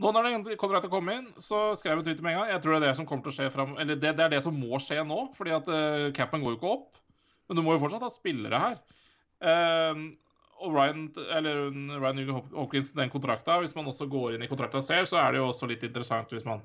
Nå 0.00 0.12
når 0.16 0.28
den 0.30 0.56
kontrakten 0.56 0.92
kom 0.92 1.08
inn, 1.12 1.26
så 1.36 1.74
skrev 1.76 1.98
jeg 1.98 2.06
Twitter 2.06 2.24
med 2.24 2.32
en 2.32 2.38
gang. 2.40 2.52
Jeg 2.54 2.62
tror 2.64 2.72
det 2.72 2.80
er 2.80 2.86
det 2.88 2.96
som 2.96 3.08
kommer 3.08 3.26
til 3.26 3.32
å 3.34 3.36
skje 3.36 3.50
fram 3.52 3.74
Eller 3.76 3.98
det, 4.00 4.14
det 4.16 4.24
er 4.24 4.32
det 4.32 4.40
som 4.44 4.56
må 4.56 4.78
skje 4.80 5.02
nå, 5.04 5.18
fordi 5.36 5.52
at 5.52 5.68
uh, 5.68 6.08
capen 6.16 6.40
går 6.40 6.54
jo 6.54 6.60
ikke 6.60 6.72
opp. 6.72 7.00
Men 7.48 7.58
du 7.58 7.64
må 7.66 7.74
jo 7.74 7.82
fortsatt 7.82 8.06
ha 8.06 8.12
spillere 8.12 8.62
her. 8.62 8.78
Uh, 9.44 10.08
og 10.60 10.76
Ryan, 10.76 11.06
eller 11.36 11.68
Ryan 12.00 12.16
Nugent 12.16 12.54
Hopkins, 12.56 12.92
den 12.96 13.12
kontrakta, 13.12 13.58
hvis 13.60 13.74
man 13.76 13.88
også 13.88 14.08
går 14.12 14.36
inn 14.36 14.44
i 14.44 14.48
kontrakta 14.48 14.80
og 14.80 14.86
ser, 14.86 15.06
så 15.08 15.20
er 15.22 15.32
det 15.32 15.40
jo 15.40 15.48
også 15.48 15.68
litt 15.68 15.84
interessant 15.88 16.32
hvis 16.32 16.44
man 16.48 16.60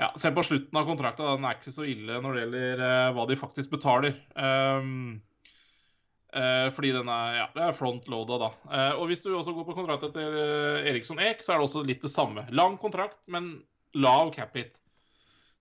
ja, 0.00 0.10
ser 0.16 0.34
på 0.36 0.44
slutten 0.44 0.76
av 0.76 0.88
kontrakta. 0.88 1.34
Den 1.36 1.46
er 1.48 1.58
ikke 1.58 1.72
så 1.74 1.84
ille 1.88 2.20
når 2.20 2.36
det 2.36 2.46
gjelder 2.46 2.84
uh, 2.84 3.12
hva 3.16 3.28
de 3.28 3.38
faktisk 3.40 3.76
betaler. 3.76 4.16
Um, 4.36 5.20
fordi 6.72 6.92
den 6.94 7.08
er, 7.12 7.40
ja, 7.42 7.46
er 7.68 7.74
frontloada, 7.76 8.38
da. 8.40 8.50
Eh, 8.72 8.92
og 9.00 9.10
hvis 9.10 9.24
du 9.24 9.32
også 9.36 9.52
går 9.56 9.66
på 9.68 9.76
kontrakt 9.76 10.06
til 10.14 10.38
eh, 10.38 10.88
Eriksson 10.92 11.20
Ek, 11.20 11.42
så 11.44 11.54
er 11.54 11.60
det 11.60 11.66
også 11.68 11.82
litt 11.88 12.04
det 12.04 12.12
samme. 12.12 12.46
Lang 12.56 12.78
kontrakt, 12.80 13.20
men 13.32 13.58
lav 13.98 14.32
cap 14.36 14.56
hit. 14.56 14.78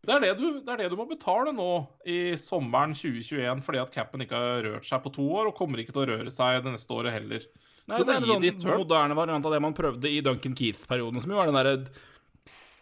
Det 0.02 0.16
er 0.16 0.24
det, 0.24 0.30
du, 0.40 0.62
det 0.66 0.72
er 0.74 0.80
det 0.82 0.88
du 0.90 0.96
må 0.98 1.06
betale 1.06 1.52
nå 1.54 1.68
i 2.10 2.34
sommeren 2.42 2.96
2021, 2.98 3.60
fordi 3.62 3.82
at 3.84 3.92
capen 3.94 4.24
ikke 4.26 4.40
har 4.40 4.64
rørt 4.66 4.88
seg 4.88 5.04
på 5.04 5.12
to 5.14 5.28
år, 5.30 5.52
og 5.52 5.58
kommer 5.60 5.84
ikke 5.84 5.94
til 5.94 6.08
å 6.08 6.10
røre 6.16 6.34
seg 6.34 6.64
det 6.66 6.74
neste 6.74 6.96
året 6.96 7.14
heller. 7.14 7.46
Nei, 7.92 8.00
det 8.02 8.16
er 8.16 8.24
en 8.24 8.30
sånn 8.32 8.80
moderne 8.80 9.18
variant 9.18 9.46
av 9.46 9.54
det 9.54 9.60
man 9.62 9.76
prøvde 9.78 10.10
i 10.10 10.24
Duncan 10.26 10.56
Keith-perioden, 10.58 11.22
som 11.22 11.34
jo 11.34 11.38
var 11.38 11.52
den 11.52 11.58
derre 11.60 11.76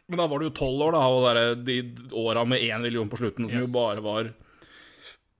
Men 0.09 0.21
da 0.21 0.27
var 0.31 0.39
det 0.39 0.47
jo 0.47 0.55
tolv 0.61 0.85
år, 0.87 0.95
da, 0.95 1.01
og 1.11 1.25
der, 1.27 1.41
de 1.67 1.79
åra 2.17 2.45
med 2.47 2.63
én 2.63 2.81
million 2.85 3.11
på 3.11 3.19
slutten, 3.19 3.49
som 3.49 3.59
Yes. 3.59 3.67
jo 3.67 3.75
bare 3.75 4.05
var 4.05 4.31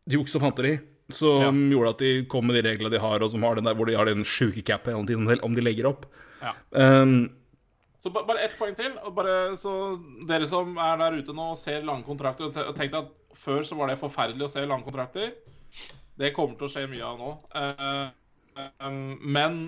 juks 0.09 0.35
og 0.35 0.43
fanteri. 0.43 0.75
Som 1.09 1.63
gjorde 1.71 1.89
at 1.95 2.01
de 2.03 2.11
kom 2.29 2.45
med 2.45 2.59
de 2.59 2.63
reglene 2.69 2.91
de 2.93 3.01
har, 3.01 3.23
og 3.25 3.31
som 3.33 3.43
har 3.43 3.57
den 3.57 3.65
der, 3.65 3.73
hvor 3.77 3.89
de 3.89 3.95
har 3.97 4.05
den 4.05 4.23
sjuke 4.27 4.61
hele 4.61 5.05
tiden, 5.09 5.27
om 5.43 5.55
de 5.55 5.63
legger 5.65 5.89
opp. 5.89 6.05
Ja. 6.41 6.53
Um, 6.71 7.31
Så 7.99 8.11
ba- 8.13 8.23
bare 8.27 8.45
ett 8.45 8.53
poeng 8.57 8.75
til. 8.77 8.93
og 9.03 9.15
Bare, 9.15 9.57
så 9.57 9.99
dere 10.27 10.45
som 10.47 10.77
er 10.77 10.97
der 11.01 11.17
ute 11.19 11.33
nå 11.35 11.49
og 11.51 11.57
ser 11.57 11.81
lange 11.83 12.05
kontrakter 12.07 12.45
og 12.45 12.75
tenkte 12.77 13.01
at 13.01 13.09
før 13.35 13.65
så 13.67 13.75
var 13.75 13.87
det 13.89 13.99
forferdelig 13.99 14.45
å 14.45 14.51
se 14.51 14.63
lange 14.65 14.85
kontrakter. 14.85 15.33
Det 16.19 16.33
kommer 16.35 16.55
til 16.55 16.67
å 16.67 16.71
skje 16.71 16.87
mye 16.91 17.03
av 17.03 17.19
nå. 17.19 17.33
Uh, 17.55 18.69
um, 18.85 19.19
men 19.19 19.59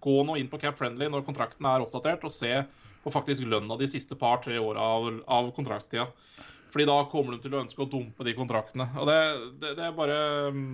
gå 0.00 0.24
nå 0.24 0.38
inn 0.40 0.48
på 0.48 0.60
Cap 0.60 0.78
Friendly 0.78 1.10
når 1.10 1.26
kontrakten 1.26 1.66
er 1.68 1.84
oppdatert, 1.84 2.24
og 2.24 2.32
se 2.32 2.64
på 3.04 3.12
faktisk 3.12 3.44
lønna 3.44 3.76
de 3.76 3.86
siste 3.88 4.16
par-tre 4.16 4.56
åra 4.58 4.80
av, 4.80 5.10
av 5.28 5.50
kontraktstida. 5.56 6.06
Fordi 6.74 6.88
da 6.88 6.94
kommer 7.06 7.36
de 7.36 7.44
til 7.44 7.52
å 7.54 7.60
ønske 7.60 7.84
å 7.84 7.86
dumpe 7.86 8.24
de 8.26 8.32
kontraktene. 8.34 8.88
Og 8.98 9.06
det, 9.06 9.18
det, 9.62 9.74
det 9.78 9.84
er 9.86 9.92
bare 9.94 10.16
um, 10.50 10.64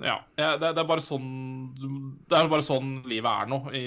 Ja. 0.00 0.14
Det, 0.32 0.60
det 0.62 0.80
er 0.80 0.86
bare 0.88 1.04
sånn 1.04 1.26
Det 1.76 2.38
er 2.38 2.48
bare 2.48 2.64
sånn 2.64 2.94
livet 3.10 3.42
er 3.44 3.50
nå 3.50 3.58
i, 3.76 3.82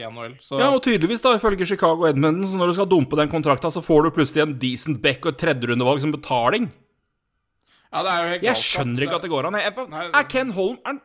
i 0.00 0.02
NHL. 0.02 0.34
Så 0.42 0.58
ja, 0.58 0.72
og 0.74 0.82
tydeligvis, 0.82 1.22
da, 1.22 1.36
ifølge 1.38 1.68
Chicago 1.70 2.08
og 2.08 2.18
så 2.18 2.58
når 2.58 2.72
du 2.72 2.74
skal 2.80 2.88
dumpe 2.90 3.18
den 3.20 3.30
kontrakta, 3.30 3.70
så 3.70 3.82
får 3.84 4.08
du 4.08 4.16
plutselig 4.16 4.42
en 4.42 4.56
decent 4.58 4.98
back 5.04 5.22
og 5.22 5.36
et 5.36 5.40
tredjerundevalg 5.44 6.02
som 6.02 6.14
betaling. 6.16 6.66
Ja, 7.94 8.02
det 8.02 8.10
er 8.10 8.18
jo 8.18 8.30
helt 8.32 8.48
Jeg 8.48 8.58
skjønner 8.58 9.06
ikke 9.06 9.20
at 9.20 9.28
det 9.28 9.30
går 9.30 9.48
an. 9.52 9.60
Er 9.60 10.26
Ken 10.26 10.50
Holm 10.56 10.80
er, 10.82 10.98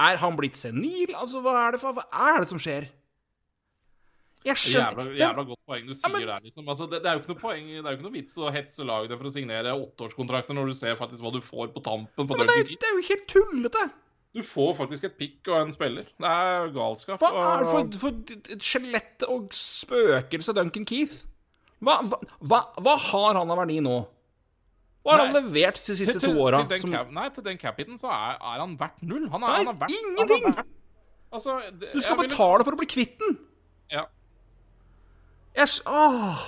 er 0.00 0.22
han 0.22 0.40
blitt 0.40 0.56
senil? 0.56 1.12
Altså, 1.12 1.44
hva 1.44 1.58
er 1.66 1.76
det 1.76 1.82
for 1.82 2.00
Hva 2.00 2.08
er 2.32 2.40
det 2.40 2.48
som 2.48 2.62
skjer? 2.62 2.88
Jeg 4.40 4.56
Jævla, 4.56 5.04
skjønner 5.04 5.16
jævla 5.20 5.42
godt 5.50 5.60
poeng 5.68 5.88
du 5.88 5.92
sier 5.92 6.12
men- 6.14 6.22
der, 6.24 6.44
liksom. 6.44 6.68
Altså, 6.72 6.86
det, 6.88 7.02
det 7.04 7.10
er 7.10 7.18
jo 7.18 7.20
ikke 7.20 7.32
noe 7.34 7.40
poeng 7.42 7.66
Det 7.68 7.80
er 7.80 7.90
jo 7.90 7.96
ikke 7.98 8.06
noe 8.06 8.14
vits 8.14 8.38
å 8.40 8.52
hetse 8.54 8.86
laget 8.88 9.18
for 9.18 9.28
å 9.28 9.32
signere 9.34 9.74
åtteårskontrakter 9.76 10.56
når 10.56 10.70
du 10.70 10.76
ser 10.78 10.96
faktisk 10.96 11.26
hva 11.26 11.32
du 11.34 11.42
får 11.44 11.74
på 11.74 11.82
tampen 11.84 12.30
på 12.30 12.38
Men 12.38 12.48
det, 12.48 12.78
det 12.80 12.88
er 12.88 12.94
jo 12.96 13.02
helt 13.10 13.26
tullete! 13.28 13.90
Du 14.30 14.44
får 14.46 14.76
faktisk 14.78 15.08
et 15.08 15.16
pikk 15.18 15.48
og 15.50 15.56
en 15.58 15.72
spiller. 15.74 16.06
Det 16.06 16.30
er 16.30 16.68
galskap. 16.70 17.18
Hva 17.18 17.30
er 17.34 17.64
det 17.64 17.66
for, 17.66 17.96
for 17.98 18.54
et 18.54 18.62
skjelett 18.62 19.26
og 19.26 19.50
spøkelse 19.58 20.54
Duncan 20.54 20.86
Keith? 20.86 21.24
Hva, 21.82 21.96
hva, 22.06 22.60
hva, 22.78 22.94
har 23.10 23.40
han 23.40 23.50
av 23.50 23.58
verdi 23.64 23.80
nå? 23.82 23.96
Hva 25.02 25.16
har 25.16 25.24
han 25.24 25.34
levert 25.34 25.80
de 25.80 25.96
siste 25.98 26.20
til, 26.20 26.36
to 26.36 26.44
åra? 26.44 26.60
Som, 26.78 26.94
nei, 27.16 27.26
til 27.34 27.46
den 27.46 27.58
cap-hiten 27.58 27.98
så 27.98 28.12
er, 28.12 28.38
er 28.38 28.62
han 28.62 28.76
verdt 28.78 29.02
null. 29.02 29.26
Han 29.32 29.42
er, 29.42 29.48
Nei, 29.48 29.60
han 29.64 29.72
er 29.72 29.80
verdt, 29.80 29.96
ingenting! 29.96 30.44
Han 30.46 30.52
er 30.52 30.60
verdt, 30.60 30.74
altså, 31.34 31.58
det, 31.72 31.92
du 31.96 32.04
skal 32.04 32.20
betale 32.20 32.60
vil... 32.60 32.68
for 32.68 32.76
å 32.76 32.80
bli 32.82 32.90
kvitt 32.94 33.16
den! 33.24 33.38
Ja. 33.90 34.04
Jeg, 35.56 35.68
åh. 35.86 36.42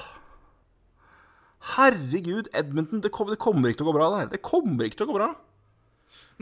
Herregud, 1.77 2.51
Edmonton, 2.55 3.03
det, 3.03 3.13
kom, 3.15 3.31
det 3.31 3.39
kommer 3.43 3.71
ikke 3.71 3.83
til 3.83 3.89
å 3.89 3.93
gå 3.93 3.97
bra. 3.99 4.11
Det, 4.11 4.21
her. 4.23 4.31
det 4.35 4.43
kommer 4.47 4.89
ikke 4.89 5.03
til 5.03 5.09
å 5.09 5.13
gå 5.13 5.19
bra. 5.21 5.31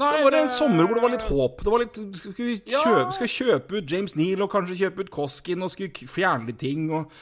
Nei, 0.00 0.10
Det 0.16 0.24
var 0.24 0.36
en 0.38 0.52
sommer 0.52 0.86
hvor 0.86 0.96
det 0.96 1.02
var 1.04 1.12
litt 1.12 1.26
håp. 1.28 1.60
Det 1.60 1.72
var 1.72 1.82
litt, 1.82 1.98
skal 2.16 2.46
vi 2.46 2.56
kjøpe, 2.62 3.10
skal 3.18 3.32
kjøpe 3.34 3.76
ut 3.76 3.92
James 3.92 4.16
Neal 4.16 4.46
og 4.46 4.52
kanskje 4.52 4.78
kjøpe 4.78 5.04
ut 5.04 5.12
Koskin 5.12 5.66
og 5.66 5.72
skulle 5.74 6.08
fjerne 6.08 6.48
litt 6.48 6.60
ting. 6.62 6.86
og 6.94 7.12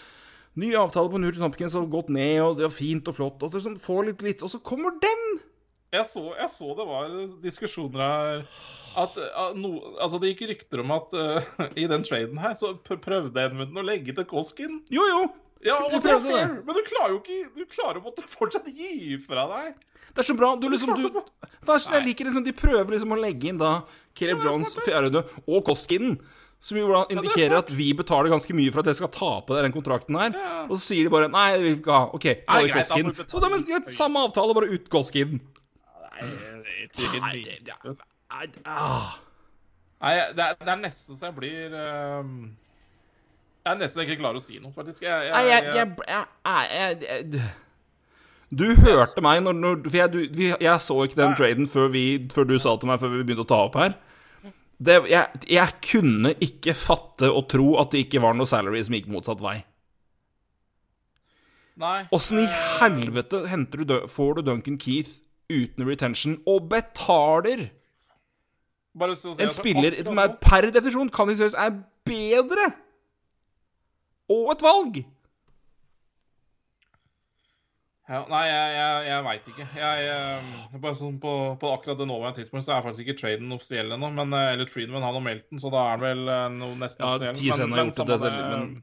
Ny 0.59 0.73
avtale 0.79 1.11
på 1.11 1.21
Nugent 1.23 1.43
Hopkins 1.43 1.75
har 1.79 1.87
gått 1.91 2.11
ned, 2.15 2.39
og 2.43 2.59
det 2.59 2.67
er 2.67 2.75
fint 2.75 3.09
og 3.11 3.15
flott. 3.15 3.43
Og 3.43 3.51
så 3.51 3.63
liksom 3.63 4.07
litt, 4.07 4.23
litt, 4.27 4.43
og 4.43 4.51
så 4.51 4.59
kommer 4.63 4.95
den! 5.03 5.27
Jeg 5.89 6.05
så, 6.05 6.23
jeg 6.37 6.51
så 6.53 6.75
det 6.77 6.85
var 6.85 7.13
diskusjoner 7.41 8.03
her 8.03 8.43
at, 8.99 9.15
at 9.17 9.57
no, 9.57 9.71
altså 9.97 10.19
Det 10.21 10.35
gikk 10.35 10.51
rykter 10.51 10.83
om 10.83 10.93
at 10.93 11.15
uh, 11.17 11.69
i 11.81 11.87
den 11.89 12.05
traden 12.05 12.41
her 12.43 12.57
så 12.59 12.75
prøvde 12.85 13.41
Edmundton 13.41 13.81
å 13.81 13.87
legge 13.87 14.13
til 14.17 14.27
Koskin. 14.29 14.83
Jo, 14.93 15.05
jo. 15.09 15.21
Ja, 15.65 15.79
og 15.83 15.91
det 15.91 16.13
er 16.13 16.21
fair, 16.23 16.53
det. 16.53 16.65
men 16.69 16.77
du 16.77 16.85
klarer 16.87 17.13
jo 17.17 17.19
ikke 17.19 17.39
Du 17.57 17.65
klarer 17.67 17.99
å 17.99 18.05
måtte 18.05 18.23
fortsatt 18.31 18.69
gi 18.71 19.17
fra 19.25 19.47
deg. 19.51 19.79
Det 20.13 20.23
er 20.23 20.29
så 20.29 20.37
bra. 20.39 20.53
Du 20.61 20.69
liksom 20.71 20.93
du, 20.95 21.09
er 21.09 21.81
jeg 21.83 22.05
liker 22.05 22.29
liksom, 22.29 22.45
De 22.47 22.55
prøver 22.57 22.95
liksom 22.95 23.15
å 23.15 23.19
legge 23.19 23.51
inn 23.51 23.59
da 23.61 23.81
Caleb 24.19 24.45
Jones, 24.45 24.77
fjerde 24.85 25.25
og 25.47 25.65
Koskinen. 25.67 26.19
Som 26.63 26.81
jo 26.81 26.89
da 26.91 27.05
indikerer 27.15 27.61
at 27.61 27.69
vi 27.71 27.93
betaler 27.95 28.33
ganske 28.33 28.55
mye 28.57 28.73
for 28.75 28.83
at 28.83 28.91
jeg 28.91 28.99
skal 28.99 29.13
ta 29.15 29.29
på 29.47 29.55
deg 29.55 29.69
den 29.69 29.75
kontrakten 29.77 30.17
her. 30.19 30.35
Og 30.67 30.75
så 30.75 30.81
sier 30.89 31.07
de 31.07 31.13
bare 31.15 31.31
Nei, 31.31 31.53
vi 31.57 31.69
vil 31.69 31.77
ikke 31.79 31.95
ha. 31.95 32.09
OK, 32.15 32.27
ta 32.43 32.63
det 32.65 32.73
betale 32.75 33.29
Så 33.31 33.43
da 33.43 33.51
men 33.53 33.63
greit, 33.67 33.93
samme 33.95 34.25
avtale, 34.27 34.57
bare 34.59 34.73
ut 34.75 34.89
Nei, 36.19 37.43
det- 37.45 37.61
det- 37.65 37.95
Nei, 38.29 38.47
ah. 38.65 39.19
Nei, 40.03 40.15
det 40.37 40.45
er, 40.45 40.57
det 40.61 40.69
er 40.73 40.81
nesten 40.83 41.17
så 41.19 41.27
jeg 41.31 41.35
blir 41.39 41.73
um, 41.75 42.35
Jeg 43.65 43.73
er 43.73 43.79
nesten 43.81 44.05
ikke 44.05 44.19
klar 44.21 44.37
å 44.39 44.43
si 44.43 44.59
noe, 44.63 44.71
faktisk. 44.73 45.03
Jeg, 45.03 45.31
jeg, 45.31 45.47
jeg, 45.49 45.65
jeg, 45.75 45.97
jeg, 46.09 46.27
jeg, 46.45 47.01
jeg, 47.09 47.33
jeg 47.33 47.49
Du 48.59 48.65
hørte 48.85 49.25
meg 49.25 49.43
når, 49.45 49.57
når 49.59 49.81
For 49.89 49.97
jeg, 49.99 50.13
du, 50.13 50.21
vi, 50.39 50.51
jeg 50.61 50.81
så 50.85 50.99
ikke 51.05 51.19
den 51.23 51.35
traden 51.39 51.67
før, 51.69 51.89
vi, 51.93 52.05
før 52.33 52.47
du 52.49 52.59
sa 52.63 52.77
til 52.77 52.89
meg 52.93 53.01
før 53.03 53.17
vi 53.17 53.25
begynte 53.25 53.45
å 53.47 53.51
ta 53.51 53.63
opp 53.67 53.81
her. 53.81 53.97
Det, 54.79 54.95
jeg, 55.11 55.41
jeg 55.51 55.75
kunne 55.83 56.37
ikke 56.45 56.73
fatte 56.79 57.33
og 57.35 57.49
tro 57.51 57.73
at 57.83 57.91
det 57.91 58.05
ikke 58.07 58.23
var 58.23 58.37
noe 58.39 58.47
salary 58.47 58.85
som 58.87 58.95
gikk 58.95 59.09
motsatt 59.11 59.43
vei. 59.43 59.57
Nei. 61.79 62.05
Åssen 62.15 62.41
i 62.43 62.47
helvete 62.79 63.43
du, 63.87 63.97
får 64.11 64.39
du 64.39 64.43
Duncan 64.47 64.79
Keith 64.79 65.19
uten 65.51 65.87
retention 65.89 66.39
og 66.47 66.69
betaler 66.69 67.69
si 69.15 69.31
En 69.39 69.53
spiller 69.55 69.95
som 70.05 70.19
er 70.19 70.29
nå- 70.33 70.39
per 70.43 70.67
definisjon 70.75 71.09
kanaliseres 71.15 71.55
er 71.55 71.77
bedre! 72.09 72.73
Og 74.29 74.51
et 74.53 74.63
valg! 74.65 74.99
Ja, 78.09 78.23
nei, 78.33 78.45
jeg, 78.49 78.69
jeg, 78.73 79.01
jeg 79.11 79.25
veit 79.27 79.49
ikke. 79.53 79.65
Jeg, 79.77 80.05
jeg, 80.07 80.79
bare 80.81 80.97
sånn 80.97 81.19
på, 81.21 81.33
på 81.61 81.73
akkurat 81.75 81.99
det 82.01 82.07
nåværende 82.09 82.41
tidspunkt 82.41 82.65
så 82.65 82.79
er 82.79 82.85
faktisk 82.87 83.05
ikke 83.05 83.19
traden 83.21 83.53
offisiell 83.53 83.93
ennå. 83.93 84.09
Men 84.17 84.33
eh, 84.33 84.53
Elliot 84.55 84.73
Friedman 84.73 85.05
har 85.05 85.19
meldt 85.21 85.45
den, 85.53 85.61
så 85.61 85.69
da 85.75 85.83
er 85.91 86.01
den 86.01 86.07
vel 86.07 86.33
eh, 86.33 86.47
noe 86.57 86.79
nesten 86.81 87.05
Ja, 87.05 87.11
offisiell. 87.19 87.69
Men, 87.69 87.77
har 87.77 87.91
gjort 87.91 88.09
det, 88.09 88.19
det, 88.25 88.33
men- 88.55 88.81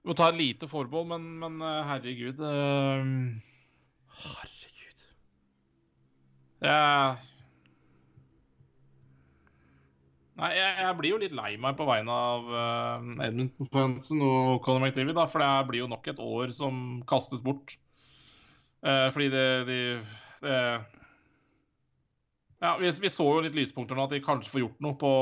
Vi 0.00 0.08
må 0.08 0.16
ta 0.16 0.30
et 0.32 0.38
lite 0.40 0.68
forbehold, 0.70 1.10
men, 1.12 1.26
men 1.42 1.60
eh, 1.60 1.82
herregud 1.90 2.40
Øh... 2.40 3.12
Herregud. 4.24 4.59
Nei, 10.40 10.50
jeg, 10.56 10.68
jeg 10.80 10.96
blir 10.96 11.12
jo 11.12 11.18
litt 11.20 11.34
lei 11.36 11.50
meg 11.60 11.76
på 11.76 11.84
vegne 11.88 12.14
av 12.14 12.46
uh, 12.48 13.08
Edmundton-fansen 13.26 14.22
og 14.24 14.62
Conor 14.64 14.86
McDavid, 14.86 15.12
da, 15.18 15.26
for 15.28 15.44
det 15.44 15.68
blir 15.68 15.82
jo 15.82 15.90
nok 15.90 16.08
et 16.08 16.22
år 16.24 16.54
som 16.56 17.02
kastes 17.08 17.42
bort. 17.44 17.74
Uh, 18.80 19.08
fordi 19.12 19.28
det, 19.34 19.48
de, 19.68 19.80
det 20.40 20.60
Ja, 22.60 22.76
vi, 22.80 22.88
vi 23.04 23.12
så 23.12 23.26
jo 23.34 23.42
litt 23.44 23.58
lyspunkter 23.58 23.98
nå, 23.98 24.06
at 24.08 24.14
de 24.16 24.22
kanskje 24.24 24.54
får 24.54 24.64
gjort 24.64 24.80
noe 24.84 24.96
på 25.00 25.12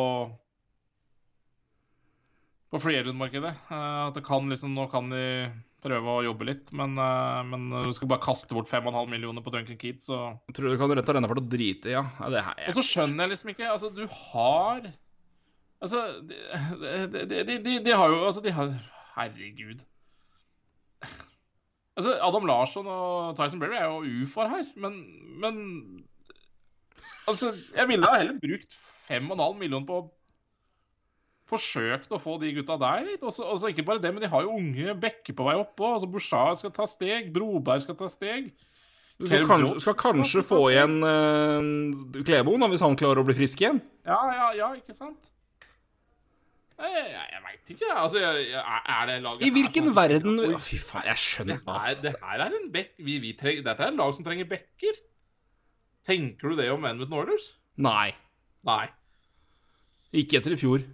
på 2.68 2.78
free 2.82 3.00
agent-markedet. 3.00 3.54
Uh, 3.72 4.06
at 4.10 4.14
det 4.18 4.26
kan 4.28 4.46
liksom 4.50 4.74
Nå 4.76 4.86
kan 4.92 5.10
de 5.10 5.24
prøve 5.84 6.14
å 6.14 6.24
jobbe 6.26 6.48
litt, 6.48 6.70
men, 6.76 6.96
eh, 6.98 7.42
men 7.46 7.68
du 7.86 7.92
skal 7.94 8.10
bare 8.10 8.24
kaste 8.24 8.56
bort 8.56 8.70
5,5 8.70 9.10
millioner 9.10 9.44
på 9.44 9.52
Duncan 9.54 9.78
Keith, 9.80 10.02
så 10.04 10.38
Jeg 10.48 10.56
tror 10.58 10.72
du 10.72 10.78
kan 10.80 10.94
rett 10.98 11.10
og 11.12 11.18
renne 11.18 11.30
for 11.30 11.40
å 11.40 11.48
drite 11.56 11.92
i, 11.92 11.94
ja. 11.94 12.04
ja 12.34 12.42
og 12.66 12.78
så 12.78 12.84
skjønner 12.86 13.26
jeg 13.26 13.34
liksom 13.34 13.52
ikke 13.54 13.70
Altså, 13.70 13.92
du 13.94 14.04
har 14.10 14.90
Altså, 15.78 16.00
de, 16.26 16.34
de, 17.30 17.44
de, 17.46 17.78
de, 17.84 17.94
har 17.94 18.10
jo 18.10 18.24
Altså, 18.26 18.42
de 18.42 18.54
har 18.54 18.72
Herregud. 19.14 19.84
Altså, 21.98 22.12
Adam 22.22 22.46
Larsson 22.46 22.86
og 22.90 23.38
Tyson 23.38 23.62
Berry 23.62 23.78
er 23.78 23.88
jo 23.90 24.22
ufar 24.22 24.50
her, 24.50 24.66
men, 24.78 25.00
men 25.42 25.56
Altså, 27.28 27.52
jeg 27.74 27.90
ville 27.90 28.06
ha 28.06 28.20
heller 28.20 28.38
brukt 28.42 28.76
5,5 29.08 29.58
millioner 29.58 29.86
på 29.86 30.02
Forsøkt 31.48 32.10
å 32.12 32.20
få 32.20 32.36
de 32.42 32.50
gutta 32.58 32.76
der 32.80 33.06
litt. 33.06 33.22
Og 33.24 33.32
så 33.32 33.70
ikke 33.70 33.86
bare 33.88 34.02
det, 34.02 34.10
men 34.12 34.24
de 34.24 34.28
har 34.28 34.44
jo 34.44 34.56
unge 34.58 34.94
bekker 35.00 35.36
på 35.36 35.46
vei 35.46 35.56
oppå. 35.56 35.94
Altså, 35.96 36.10
Bouchard 36.12 36.60
skal 36.60 36.74
ta 36.76 36.84
steg, 36.90 37.30
Broberg 37.32 37.86
skal 37.86 37.96
ta 37.96 38.10
steg. 38.12 38.50
Du 39.18 39.26
skal, 39.26 39.46
kanskje, 39.48 39.80
skal 39.82 39.96
kanskje 39.98 40.44
få 40.46 40.60
igjen 40.70 41.00
uh, 41.02 42.20
Kleboen, 42.22 42.62
hvis 42.70 42.84
han 42.84 42.94
klarer 43.00 43.24
å 43.24 43.26
bli 43.26 43.34
frisk 43.34 43.64
igjen. 43.64 43.80
Ja, 44.06 44.20
ja, 44.36 44.50
ja, 44.60 44.68
ikke 44.78 44.94
sant? 44.94 45.32
Jeg, 46.78 46.92
jeg, 46.94 47.24
jeg 47.32 47.42
veit 47.42 47.72
ikke. 47.74 47.88
Altså, 47.96 48.20
jeg, 48.22 48.52
er 48.54 49.08
det 49.10 49.16
laget 49.24 49.42
I 49.42 49.50
hvilken 49.56 49.88
her 49.88 49.90
som- 49.90 49.96
verden 49.96 50.38
Oi, 50.44 50.60
Fy 50.62 50.78
faen, 50.78 51.08
jeg 51.08 51.22
skjønner 51.24 51.58
det, 51.64 51.78
er, 51.88 51.96
det 52.04 52.12
her 52.20 52.44
er 52.44 52.54
en 52.60 52.68
bekk 52.76 52.92
vi, 53.02 53.16
vi 53.24 53.32
treng, 53.40 53.64
Dette 53.66 53.82
er 53.82 53.90
et 53.90 53.98
lag 53.98 54.14
som 54.14 54.28
trenger 54.28 54.46
bekker. 54.52 55.00
Tenker 56.06 56.52
du 56.52 56.60
det 56.60 56.68
om 56.70 56.86
Edmundton 56.86 57.18
Oilers? 57.18 57.48
Nei. 57.82 58.12
Nei. 58.68 58.84
Ikke 60.22 60.38
etter 60.38 60.54
i 60.54 60.60
fjor. 60.60 60.86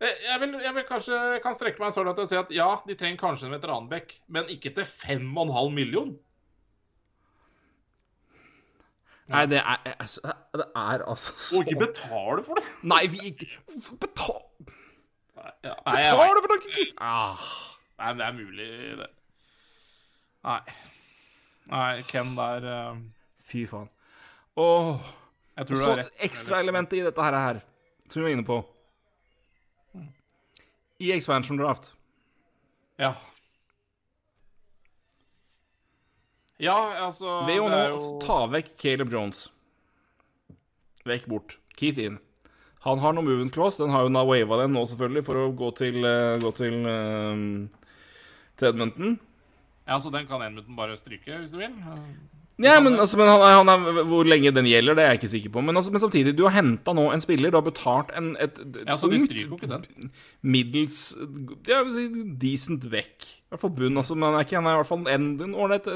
Jeg, 0.00 0.14
jeg, 0.24 0.40
vil, 0.42 0.54
jeg 0.62 0.74
vil 0.74 0.86
kanskje 0.88 1.18
jeg 1.34 1.42
kan 1.42 1.54
strekke 1.54 1.82
meg 1.82 1.92
så 1.94 2.02
langt 2.06 2.20
og 2.22 2.30
si 2.30 2.38
at 2.38 2.50
ja, 2.54 2.68
de 2.86 2.96
trenger 2.98 3.20
kanskje 3.20 3.48
en 3.48 3.54
veteranbekk, 3.56 4.16
men 4.34 4.50
ikke 4.54 4.72
til 4.76 4.86
5,5 4.88 5.70
million. 5.74 6.16
Nei, 9.28 9.44
det 9.44 9.58
er 9.60 9.82
altså, 10.00 10.32
Det 10.56 10.64
er 10.72 11.02
altså 11.04 11.32
så 11.36 11.58
Og 11.58 11.66
ikke 11.66 11.80
betale 11.82 12.44
for 12.46 12.56
det. 12.56 12.64
Nei, 12.82 13.02
vi 13.12 13.18
ikke 13.28 13.48
betal... 14.00 14.40
Ja, 15.64 15.74
nei, 15.86 15.98
jeg 16.00 16.14
Betaler 16.14 16.40
for 16.44 16.54
noe? 16.54 16.86
Ah. 17.02 17.50
Nei, 17.98 18.12
det 18.18 18.24
er 18.24 18.34
mulig, 18.36 18.68
det. 18.98 19.08
Nei. 20.46 20.60
Nei, 21.68 21.92
Ken 22.08 22.34
der 22.38 22.66
uh... 22.72 23.00
Fy 23.48 23.64
faen. 23.68 23.88
Åh. 24.58 25.14
Tror 25.58 25.74
Og 25.74 25.80
så 25.80 25.90
har 25.90 26.02
rett. 26.04 26.18
ekstra 26.22 26.60
elementet 26.62 27.00
i 27.00 27.04
dette 27.06 27.24
her, 27.24 27.34
her, 27.34 27.60
som 28.06 28.20
vi 28.20 28.28
var 28.28 28.36
inne 28.36 28.46
på. 28.46 28.60
I 30.98 31.12
expansion 31.14 31.56
draft. 31.56 31.92
Ja. 32.98 33.12
Ja, 36.58 36.74
altså 37.06 37.44
Ved 37.46 37.60
å 37.62 37.68
nå 37.70 37.82
jo 37.92 38.06
ta 38.22 38.40
vekk 38.50 38.72
Caleb 38.82 39.12
Jones 39.14 39.44
Vekk 41.06 41.28
bort. 41.30 41.54
Keith 41.78 42.00
inn. 42.02 42.18
Han 42.84 42.98
har 43.02 43.14
noe 43.14 43.24
movement 43.24 43.54
clause. 43.54 43.78
Den 43.80 43.94
har 43.94 44.04
jo 44.04 44.10
wava 44.12 44.58
den 44.60 44.74
nå, 44.74 44.82
selvfølgelig, 44.90 45.22
for 45.24 45.40
å 45.40 45.46
gå 45.56 45.70
til, 45.78 46.04
eh, 46.04 46.38
gå 46.42 46.50
til, 46.58 46.74
uh, 46.84 47.94
til 48.58 48.68
Edmonton. 48.68 49.14
Ja, 49.86 49.98
så 49.98 50.12
den 50.12 50.26
kan 50.26 50.42
Edmonton 50.42 50.76
bare 50.76 50.98
stryke, 51.00 51.38
hvis 51.38 51.54
du 51.54 51.62
vil. 51.62 51.72
Ja, 52.58 52.80
men, 52.82 52.96
altså, 52.98 53.14
men 53.20 53.28
han 53.30 53.42
han 53.46 53.68
er, 53.70 54.02
Hvor 54.10 54.26
lenge 54.26 54.50
den 54.50 54.66
gjelder, 54.66 54.96
det 54.98 55.02
er 55.04 55.12
jeg 55.12 55.20
ikke 55.20 55.30
sikker 55.30 55.52
på. 55.54 55.62
Men, 55.62 55.78
altså, 55.78 55.92
men 55.94 56.02
samtidig, 56.02 56.32
du 56.34 56.42
har 56.48 56.56
henta 56.56 56.94
nå 56.96 57.04
en 57.14 57.22
spiller. 57.22 57.52
Du 57.54 57.58
har 57.60 57.66
betalt 57.66 58.10
en, 58.18 58.32
et, 58.42 58.58
et 58.58 58.80
Ja, 58.82 58.96
så 58.98 59.10
de 59.12 59.20
stryker 59.22 59.52
jo 59.52 59.58
ikke 59.60 59.70
den. 59.70 60.10
middels 60.42 60.98
ja, 61.68 61.84
decent 62.42 62.88
vekk. 62.90 63.28
Fall 63.54 63.70
bunn. 63.78 64.00
Altså, 64.02 64.18
men 64.18 64.32
han 64.32 64.40
er, 64.40 64.48
ikke, 64.48 64.58
han 64.58 64.66
er 64.66 64.74
i 64.74 64.82
hvert 64.82 64.90
fall 64.90 65.06
en 65.14 65.30
en 65.46 65.54
ålreit 65.54 65.86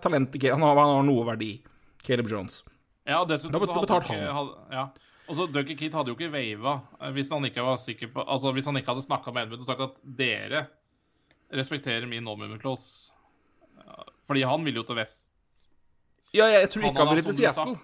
talent. 0.00 0.40
Han 0.48 0.64
har, 0.64 0.80
han 0.80 0.96
har 0.96 1.06
noe 1.10 1.28
verdi. 1.28 1.52
Caleb 2.06 2.32
Jones. 2.32 2.62
Ja, 3.04 3.20
dessuten 3.28 3.52
så 3.52 3.66
hadde 3.66 3.84
betalt 3.84 4.08
han 4.08 4.26
hadde, 4.32 4.58
ja. 4.72 4.88
Og 5.30 5.36
så 5.38 5.46
Duncan 5.46 5.76
Keith 5.78 5.94
hadde 5.94 6.10
jo 6.10 6.16
ikke 6.16 6.32
wava 6.32 6.80
eh, 6.98 7.12
hvis 7.14 7.30
han 7.30 7.44
ikke 7.46 7.62
var 7.62 7.76
sikker 7.78 8.10
på 8.10 8.24
Altså 8.24 8.50
hvis 8.56 8.66
han 8.66 8.80
ikke 8.80 8.90
hadde 8.96 9.04
snakka 9.04 9.30
med 9.30 9.46
Edmund 9.46 9.62
og 9.62 9.68
sagt 9.68 9.84
at 9.84 10.00
dere 10.02 10.64
respekterer 11.54 12.06
min 12.06 12.24
non-movement 12.24 12.62
clause. 12.62 13.10
Fordi 14.26 14.42
han 14.46 14.64
vil 14.66 14.78
jo 14.78 14.84
til 14.86 14.98
vest. 15.00 15.29
Ja, 16.36 16.46
jeg, 16.52 16.70
tror 16.70 16.86
ikke 16.86 17.02
han 17.02 17.10
hadde, 17.10 17.22
vil 17.22 17.26
til 17.26 17.34
som 17.34 17.42
Seattle. 17.42 17.78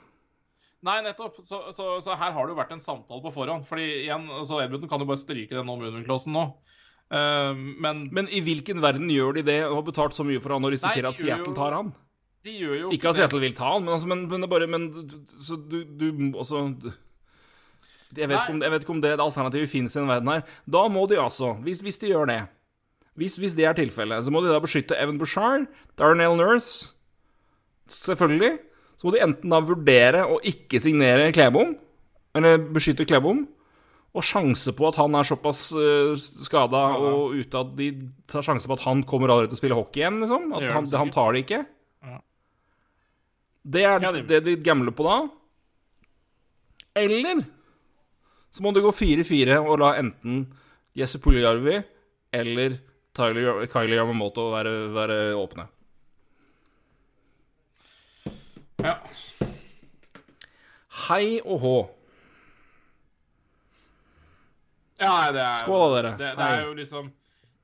Nei, 0.87 0.97
nettopp. 1.03 1.39
Så, 1.43 1.61
så, 1.75 1.87
så 2.05 2.15
her 2.15 2.35
har 2.37 2.47
det 2.47 2.55
jo 2.55 2.59
vært 2.61 2.75
en 2.77 2.83
samtale 2.85 3.23
på 3.25 3.33
forhånd. 3.35 3.67
Fordi 3.67 3.87
igjen, 4.05 4.27
så 4.47 4.61
Edmundton 4.63 4.91
kan 4.93 5.03
jo 5.03 5.09
bare 5.09 5.23
stryke 5.23 5.57
den 5.59 6.05
clausen 6.07 6.37
nå. 6.37 6.47
Uh, 7.07 7.55
men 7.55 8.09
Men 8.15 8.29
i 8.35 8.41
hvilken 8.43 8.83
verden 8.83 9.11
gjør 9.11 9.39
de 9.39 9.47
det, 9.47 9.61
og 9.67 9.77
har 9.81 9.87
betalt 9.87 10.15
så 10.15 10.27
mye 10.27 10.43
for 10.43 10.57
han 10.57 10.67
og 10.67 10.73
risikerer 10.75 11.11
at 11.13 11.19
Seattle 11.19 11.53
jo- 11.55 11.59
tar 11.59 11.77
han? 11.79 11.93
de 12.47 12.53
gjør 12.55 12.75
jo 12.81 12.89
Ikke 12.95 13.11
at 13.11 13.15
det. 13.17 13.21
Seattle 13.25 13.43
vil 13.43 13.55
ta 13.59 13.73
han, 13.73 13.85
men, 13.85 13.95
altså, 13.95 14.07
men, 14.11 14.25
men 14.31 14.43
det 14.43 14.51
bare 14.51 14.67
Men 14.71 14.89
så 15.43 15.59
du, 15.59 15.85
du 15.85 16.33
også 16.39 16.63
du- 16.83 16.93
jeg 18.17 18.29
vet, 18.31 18.49
om, 18.49 18.63
jeg 18.63 18.71
vet 18.71 18.83
ikke 18.85 18.95
om 18.95 19.01
det 19.03 19.19
alternativet 19.21 19.69
finnes 19.71 19.97
i 19.97 19.99
den 19.99 20.09
verden 20.09 20.29
her. 20.31 20.43
Da 20.71 20.87
må 20.89 21.07
de 21.11 21.19
altså, 21.21 21.53
hvis, 21.67 21.83
hvis 21.85 21.99
de 21.99 22.13
gjør 22.15 22.31
det 22.31 22.43
hvis, 23.17 23.37
hvis 23.41 23.55
det 23.57 23.65
er 23.65 23.73
tilfellet, 23.73 24.25
så 24.25 24.31
må 24.31 24.43
de 24.45 24.51
da 24.53 24.61
beskytte 24.61 24.97
Evan 25.01 25.19
Bouchard, 25.19 25.67
Darnell 25.99 26.37
Nurse 26.37 26.96
Selvfølgelig. 27.89 28.59
Så 28.97 29.05
må 29.07 29.13
de 29.13 29.21
enten 29.27 29.53
da 29.53 29.61
vurdere 29.61 30.23
å 30.33 30.39
ikke 30.43 30.81
signere 30.81 31.29
Klebom, 31.37 31.75
eller 32.37 32.59
beskytte 32.73 33.05
Klebom, 33.07 33.45
og 34.17 34.25
sjanse 34.25 34.73
på 34.73 34.87
at 34.89 34.97
han 34.97 35.15
er 35.19 35.27
såpass 35.29 35.67
uh, 35.77 36.15
skada 36.17 36.81
og 36.97 37.35
ute 37.37 37.59
at 37.61 37.75
de 37.77 37.91
tar 38.27 38.41
sjanse 38.47 38.65
på 38.71 38.73
at 38.79 38.87
han 38.87 39.03
kommer 39.05 39.29
aldri 39.35 39.51
til 39.51 39.59
å 39.59 39.61
spille 39.61 39.77
hockey 39.77 40.01
igjen, 40.01 40.23
liksom. 40.23 40.47
At 40.57 40.65
han, 40.73 40.87
han 41.03 41.11
tar 41.13 41.33
det 41.37 41.43
ikke. 41.45 41.59
Ja. 42.07 42.19
Det 43.67 43.83
er 43.85 44.01
Ja, 44.01 44.13
det- 44.13 44.27
det 44.31 44.41
de 44.47 44.57
gambler 44.65 44.93
på 44.97 45.05
da. 45.05 45.19
Eller 46.97 47.45
så 48.51 48.63
må 48.65 48.73
du 48.73 48.81
gå 48.81 48.89
4-4 48.95 49.59
og 49.61 49.79
la 49.83 49.93
enten 50.01 50.47
Jesse 50.97 51.19
Puljarvi 51.21 51.83
eller 52.33 52.79
Tyler, 53.17 53.67
Kylie 53.69 53.99
Yamamoto 53.99 54.49
være, 54.55 54.73
være 54.97 55.19
åpne. 55.37 55.67
Ja. 58.85 58.97
Hei 61.07 61.39
og 61.45 61.61
hå. 61.63 61.77
Ja, 64.97 65.11
nei, 65.11 65.33
det 65.37 65.45
er, 65.45 65.61
Skål 65.61 65.95
dere. 65.99 66.13
Det, 66.17 66.29
det 66.39 66.45
er 66.47 66.63
jo 66.65 66.73
liksom 66.77 67.09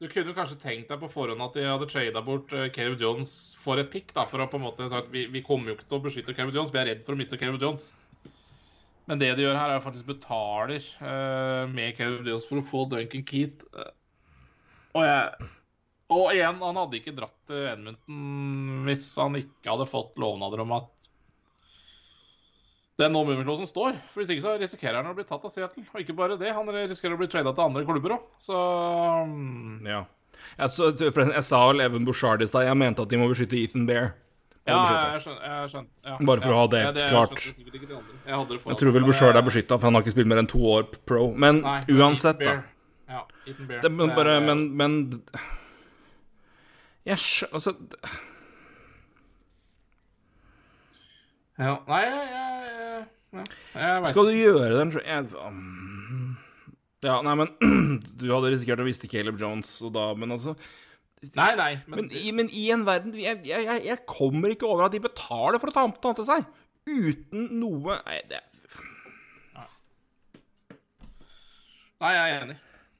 Du 0.03 0.09
kunne 0.11 0.33
jo 0.33 0.37
kanskje 0.37 0.59
tenkt 0.61 0.91
deg 0.93 1.01
på 1.01 1.09
forhånd 1.09 1.41
at 1.41 1.55
de 1.57 1.65
hadde 1.65 1.89
trada 1.89 2.21
bort 2.27 2.53
uh, 2.53 2.67
Caleb 2.75 3.01
Jones 3.01 3.33
for 3.63 3.81
et 3.81 3.89
pick, 3.93 4.11
da, 4.17 4.27
for 4.29 4.43
å 4.43 4.49
på 4.51 4.59
en 4.59 4.67
måte 4.67 4.89
sagt 4.93 5.13
vi, 5.15 5.25
vi 5.33 5.45
kommer 5.47 5.71
jo 5.71 5.79
ikke 5.79 5.89
til 5.89 6.01
å 6.01 6.05
beskytte 6.05 6.35
Caleb 6.37 6.59
Jones, 6.59 6.75
vi 6.75 6.83
er 6.83 6.91
redd 6.91 7.05
for 7.07 7.17
å 7.17 7.21
miste 7.21 7.39
Caleb 7.41 7.63
Jones. 7.63 7.89
Men 9.09 9.23
det 9.23 9.31
de 9.39 9.47
gjør 9.47 9.57
her, 9.57 9.71
er 9.71 9.79
jo 9.79 9.87
faktisk 9.87 10.11
betaler 10.11 10.85
uh, 11.01 11.65
med 11.71 11.97
Caleb 11.97 12.29
Jones 12.29 12.47
for 12.51 12.61
å 12.61 12.67
få 12.67 12.85
Duncan 12.91 13.25
Keat. 13.31 13.65
Uh, 13.73 13.89
og 14.99 15.07
jeg 15.09 15.49
Og 16.13 16.33
igjen, 16.35 16.61
han 16.61 16.79
hadde 16.83 16.99
ikke 16.99 17.15
dratt 17.17 17.37
til 17.49 17.65
Edmundton 17.73 18.85
hvis 18.87 19.07
han 19.21 19.39
ikke 19.39 19.73
hadde 19.73 19.89
fått 19.91 20.19
lovnader 20.21 20.63
om 20.65 20.77
at 20.77 21.09
den 23.01 23.15
no-movement-låsen 23.15 23.67
står. 23.67 23.97
For 24.13 24.23
Hvis 24.23 24.33
ikke 24.35 24.45
så 24.45 24.57
risikerer 24.61 25.01
han 25.01 25.11
å 25.11 25.15
bli 25.17 25.25
tatt 25.27 25.45
av 25.47 25.53
Seattle. 25.53 25.85
Og 25.95 26.03
ikke 26.03 26.17
bare 26.17 26.37
det, 26.41 26.53
han 26.55 26.69
risikerer 26.75 27.17
å 27.17 27.21
bli 27.21 27.31
trada 27.33 27.55
til 27.55 27.65
andre 27.65 27.87
klubber 27.89 28.19
òg. 28.19 28.27
Så 28.43 28.59
mm, 29.29 29.87
Ja. 29.89 30.03
Jeg, 30.59 30.73
så, 30.75 30.89
jeg 30.99 31.45
sa 31.47 31.59
vel 31.69 31.85
Even 31.85 32.07
Bouchard 32.09 32.43
i 32.43 32.49
stad. 32.51 32.65
Jeg 32.67 32.77
mente 32.77 33.05
at 33.05 33.11
de 33.13 33.19
må 33.21 33.29
beskytte 33.31 33.57
Ethan 33.61 33.85
Bear. 33.87 34.11
Ja, 34.67 34.79
jeg 35.15 35.23
skjønte, 35.25 35.43
Jeg 35.43 35.87
ja. 36.07 36.17
Bare 36.29 36.43
for 36.43 36.55
å 36.55 36.59
ha 36.61 36.67
det 36.71 36.83
ja, 36.83 37.07
klart. 37.11 37.35
Jeg, 37.47 37.65
de. 37.67 37.79
Jeg, 37.83 38.43
det 38.51 38.59
Jeg 38.59 38.79
tror 38.83 38.95
vel 38.95 39.07
Bouchard 39.07 39.39
er 39.39 39.47
beskytta, 39.47 39.79
for 39.79 39.89
han 39.89 39.99
har 39.99 40.05
ikke 40.05 40.15
spilt 40.15 40.31
mer 40.31 40.43
enn 40.43 40.51
to 40.51 40.61
år 40.71 40.87
pro. 41.09 41.25
Men 41.35 41.63
Nei, 41.65 41.81
uansett, 41.95 42.43
da. 42.43 42.61
Ja, 43.11 43.25
Ethan 43.47 43.71
Bear. 43.71 43.83
Det, 43.83 43.91
men 43.91 44.13
Det 44.13 44.19
bare, 44.19 44.37
men, 44.45 44.65
men 44.79 44.99
Jeg 47.09 47.19
skjønner 47.23 47.59
Altså 47.59 47.75
Ja, 51.63 51.75
nei, 51.87 51.99
jeg, 52.07 52.29
jeg, 52.33 53.03
jeg, 53.37 53.49
jeg 53.77 54.13
Skal 54.13 54.29
du 54.29 54.37
gjøre 54.37 54.79
den 54.81 54.95
um, 55.37 56.37
Ja, 57.05 57.19
nei, 57.27 57.35
men 57.43 57.53
Du 58.21 58.29
hadde 58.33 58.55
risikert 58.55 58.83
å 58.83 58.87
miste 58.87 59.11
Caleb 59.11 59.41
Jones 59.43 59.75
og 59.85 59.93
da, 59.97 60.13
men 60.19 60.35
altså 60.39 60.57
Nei, 61.37 61.53
nei, 61.55 61.73
men, 61.87 62.01
Men, 62.01 62.09
i, 62.19 62.33
men 62.35 62.49
i 62.51 62.65
en 62.75 62.83
verden 62.83 63.15
jeg, 63.15 63.45
jeg, 63.47 63.99
kommer 64.11 64.51
ikke 64.51 64.67
over 64.67 64.89
at 64.89 64.95
de 64.97 64.99
betaler 65.05 65.63
for 65.63 65.71
å 65.71 65.75
ta, 65.77 65.85
ta 66.03 66.11
til 66.19 66.27
seg. 66.27 66.49
Uten 66.91 67.45
noe 67.61 68.01
Nei, 68.09 68.17
det 68.27 68.41
nei, 72.03 72.11
jeg 72.17 72.33
er 72.33 72.41
enig. 72.41 72.57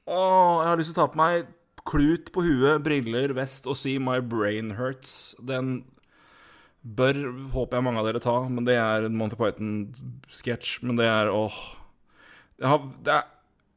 Å, 0.07 0.15
jeg 0.61 0.69
har 0.69 0.79
lyst 0.79 0.93
til 0.93 0.95
å 0.95 1.01
ta 1.01 1.09
på 1.11 1.19
meg 1.19 1.49
klut 1.87 2.31
på 2.33 2.43
huet, 2.45 2.83
briller, 2.85 3.33
vest 3.37 3.67
og 3.67 3.77
si 3.79 3.97
'My 3.97 4.19
brain 4.21 4.75
hurts'. 4.79 5.35
Den 5.39 5.85
bør, 6.83 7.15
håper 7.53 7.77
jeg 7.77 7.83
mange 7.83 8.01
av 8.01 8.07
dere 8.09 8.23
ta, 8.23 8.35
men 8.49 8.65
det 8.67 8.75
er 8.75 9.07
en 9.07 9.17
Monty 9.17 9.37
Python-sketsj. 9.39 10.83
Men 10.83 10.99
det 10.99 11.07
er 11.07 11.31
åh 11.31 11.55
jeg, 12.59 12.69
har, 12.69 12.83
det 13.03 13.13
er, 13.13 13.23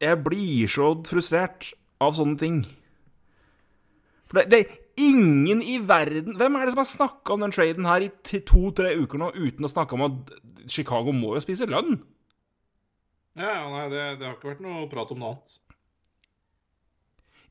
jeg 0.01 0.25
blir 0.25 0.71
så 0.71 0.91
frustrert 1.09 1.73
av 2.03 2.17
sånne 2.19 2.39
ting. 2.39 2.59
For 4.27 4.41
det, 4.41 4.51
det 4.51 4.59
er 4.61 4.75
ingen 5.07 5.61
i 5.63 5.77
verden 5.87 6.35
Hvem 6.35 6.57
er 6.59 6.67
det 6.67 6.73
som 6.75 6.81
har 6.83 6.89
snakka 6.91 7.35
om 7.35 7.45
den 7.45 7.55
traden 7.55 7.87
her 7.87 8.03
i 8.03 8.11
to-tre 8.27 8.97
uker 8.99 9.21
nå 9.23 9.31
uten 9.37 9.69
å 9.69 9.71
snakke 9.71 9.95
om 9.95 10.07
at 10.09 10.33
Chicago 10.73 11.15
må 11.15 11.37
jo 11.37 11.45
spise 11.45 11.69
lønn? 11.71 12.01
Ja, 13.37 13.53
ja, 13.53 13.67
nei, 13.71 13.85
det, 13.93 14.03
det 14.19 14.27
har 14.27 14.35
ikke 14.35 14.55
vært 14.55 14.65
noe 14.65 14.87
prat 14.91 15.13
om 15.13 15.21
noe 15.21 15.35
annet. 15.35 15.57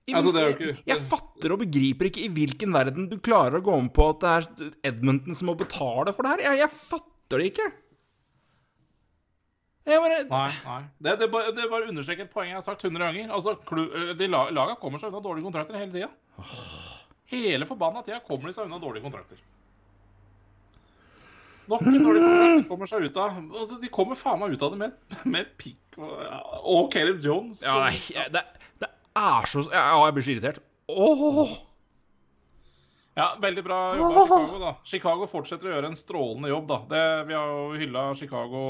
I- 0.07 0.13
Altså, 0.13 0.31
det 0.35 0.41
jo 0.43 0.49
jeg, 0.51 0.57
ikke- 0.75 0.83
jeg 0.91 0.99
fatter 1.09 1.51
og 1.55 1.59
begriper 1.63 2.05
ikke 2.11 2.25
i 2.25 2.29
hvilken 2.29 2.73
verden 2.75 3.07
du 3.09 3.17
klarer 3.17 3.57
å 3.57 3.63
gå 3.65 3.77
med 3.81 3.93
på 3.93 4.09
at 4.11 4.19
det 4.21 4.33
er 4.35 4.91
Edmonton 4.91 5.33
som 5.33 5.47
må 5.49 5.55
betale 5.57 6.13
for 6.13 6.21
det 6.27 6.31
her. 6.35 6.43
Jeg, 6.51 6.59
jeg 6.65 6.69
fatter 6.69 7.41
det 7.41 7.47
ikke. 7.53 7.71
Jeg 9.85 10.01
bare 10.01 10.19
Nei, 10.29 10.51
nei. 10.65 10.81
Det, 11.01 11.19
det, 11.19 11.27
bare, 11.31 11.51
det 11.53 11.65
bare 11.69 11.89
understreker 11.89 12.25
et 12.25 12.31
poeng 12.33 12.49
jeg 12.49 12.57
har 12.57 12.63
sagt 12.65 12.81
100 12.85 13.01
ganger. 13.05 13.33
Altså, 13.33 13.55
klu, 13.69 13.83
de 14.17 14.27
Laga 14.29 14.75
kommer 14.81 14.97
seg 15.01 15.09
unna 15.13 15.21
dårlige 15.21 15.45
kontrakter 15.45 15.77
hele 15.77 15.91
tida. 15.93 16.09
Hele 17.29 17.65
forbanna 17.69 18.01
tida 18.05 18.19
kommer 18.25 18.49
de 18.49 18.53
seg 18.57 18.65
unna 18.69 18.79
dårlige 18.81 19.05
kontrakter. 19.05 19.37
Nok 21.65 21.81
kontrakt 21.81 22.21
de 22.61 22.65
kommer 22.69 22.89
seg 22.89 23.05
ut 23.09 23.17
av. 23.17 23.37
Altså, 23.57 23.79
de 23.81 23.89
kommer 23.93 24.17
faen 24.17 24.41
meg 24.41 24.53
ut 24.53 24.65
av 24.65 24.73
det 24.75 24.81
med, 24.83 24.97
med 25.25 25.53
pikk 25.61 25.97
og, 25.97 26.11
og 26.61 26.91
Caleb 26.93 27.21
Jones. 27.25 27.63
ja, 27.65 27.77
nei, 27.87 28.27
det, 28.33 28.43
det 28.81 28.89
er 29.15 29.47
så 29.49 29.65
Ja, 29.71 30.05
jeg 30.05 30.17
blir 30.17 30.27
så 30.27 30.35
irritert. 30.35 30.61
Åh 30.91 31.55
Ja, 33.15 33.29
veldig 33.39 33.63
bra 33.63 33.77
jobba 33.95 34.23
Chicago, 34.27 34.57
da. 34.59 34.71
Chicago 34.83 35.27
fortsetter 35.31 35.69
å 35.69 35.75
gjøre 35.77 35.91
en 35.93 35.95
strålende 35.95 36.49
jobb, 36.51 36.65
da. 36.67 36.79
Det, 36.89 37.03
vi 37.29 37.37
har 37.37 37.47
jo 37.47 37.77
hylla 37.79 38.09
Chicago 38.19 38.63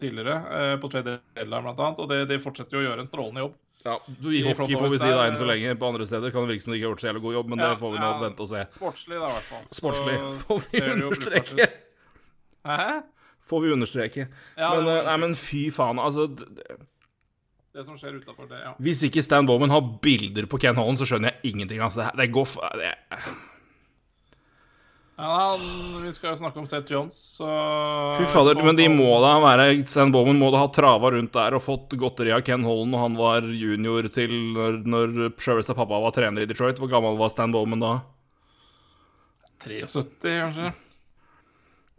tidligere, 0.00 0.40
eh, 0.58 0.72
på 0.82 0.90
deadline 0.90 1.62
blant 1.62 1.78
annet, 1.78 2.02
og 2.02 2.10
det, 2.10 2.24
de 2.32 2.40
fortsetter 2.42 2.76
jo 2.76 2.82
å 2.82 2.88
gjøre 2.88 3.04
en 3.04 3.10
strålende 3.10 3.44
jobb. 3.44 3.54
Ja, 3.84 3.94
I 4.30 4.42
hockey 4.46 4.76
får 4.78 4.90
vi 4.90 4.98
si 4.98 5.08
det 5.10 5.22
enn 5.26 5.38
så 5.38 5.46
lenge. 5.46 5.74
På 5.78 5.88
andre 5.90 6.06
steder 6.06 6.34
kan 6.34 6.44
det 6.44 6.54
virke 6.54 6.66
som 6.66 6.74
de 6.74 6.78
ikke 6.78 6.86
har 6.86 6.92
gjort 6.92 7.02
så 7.02 7.08
jævlig 7.08 7.22
god 7.24 7.34
jobb, 7.38 7.48
men 7.50 7.62
Ja, 7.62 7.70
det 7.70 7.80
får 7.80 7.94
vi 7.94 8.02
nå 8.02 8.10
ja. 8.10 8.18
vente 8.22 8.44
og 8.44 8.50
se. 8.50 8.66
Sportslig, 8.74 9.18
da, 9.18 9.30
i 9.30 9.38
hvert 9.38 9.48
fall. 9.48 9.64
Sportslig, 9.78 10.18
får 10.46 10.62
vi 10.66 10.82
understreke. 10.92 11.68
Hæ? 12.66 12.92
Får 13.42 13.64
vi 13.64 13.72
understreke. 13.74 14.26
Ja, 14.54 14.74
men, 14.76 14.86
det 14.86 14.98
eh, 15.00 15.06
nei, 15.10 15.16
men 15.24 15.34
fy 15.38 15.64
faen, 15.74 15.98
altså 16.02 16.28
Det 17.72 17.86
som 17.86 17.96
skjer 17.96 18.18
utafor 18.20 18.50
det, 18.50 18.58
ja. 18.60 18.74
Hvis 18.84 19.00
ikke 19.06 19.22
Stan 19.24 19.46
Bowman 19.48 19.72
har 19.72 19.80
bilder 20.04 20.44
på 20.44 20.60
Ken 20.60 20.76
Holland, 20.76 21.00
så 21.00 21.08
skjønner 21.08 21.32
jeg 21.32 21.54
ingenting. 21.54 21.80
Altså, 21.80 22.10
det, 22.18 22.28
går 22.34 22.44
f... 22.44 22.58
Det, 22.76 22.90
ja 23.16 23.32
han, 25.22 25.60
vi 26.02 26.12
skal 26.12 26.32
jo 26.32 26.40
snakke 26.40 26.58
om 26.58 26.66
Seth 26.66 26.92
Jones, 26.92 27.16
så 27.36 27.48
Fy 28.16 28.24
fader, 28.32 28.58
men 28.64 28.78
de 28.78 28.88
må 28.90 29.10
da 29.22 29.34
være 29.42 29.66
Stan 29.86 30.12
Bowman 30.12 30.40
må 30.40 30.48
da 30.52 30.62
ha 30.64 30.70
trava 30.72 31.12
rundt 31.14 31.34
der 31.36 31.56
og 31.56 31.64
fått 31.64 31.96
godteri 32.00 32.32
av 32.34 32.44
Ken 32.46 32.64
Holland 32.66 32.94
når 32.94 33.04
han 33.04 33.18
var 33.20 33.46
junior 33.46 34.08
til 34.12 34.32
når, 34.56 34.80
når 34.88 35.18
sjølveste 35.42 35.76
pappa 35.78 36.00
var 36.02 36.16
trener 36.16 36.44
i 36.44 36.48
Detroit. 36.48 36.80
Hvor 36.80 36.90
gammel 36.90 37.20
var 37.20 37.32
Stan 37.32 37.52
Bowman 37.54 37.84
da? 37.84 37.92
73, 39.62 40.08
kanskje? 40.24 40.72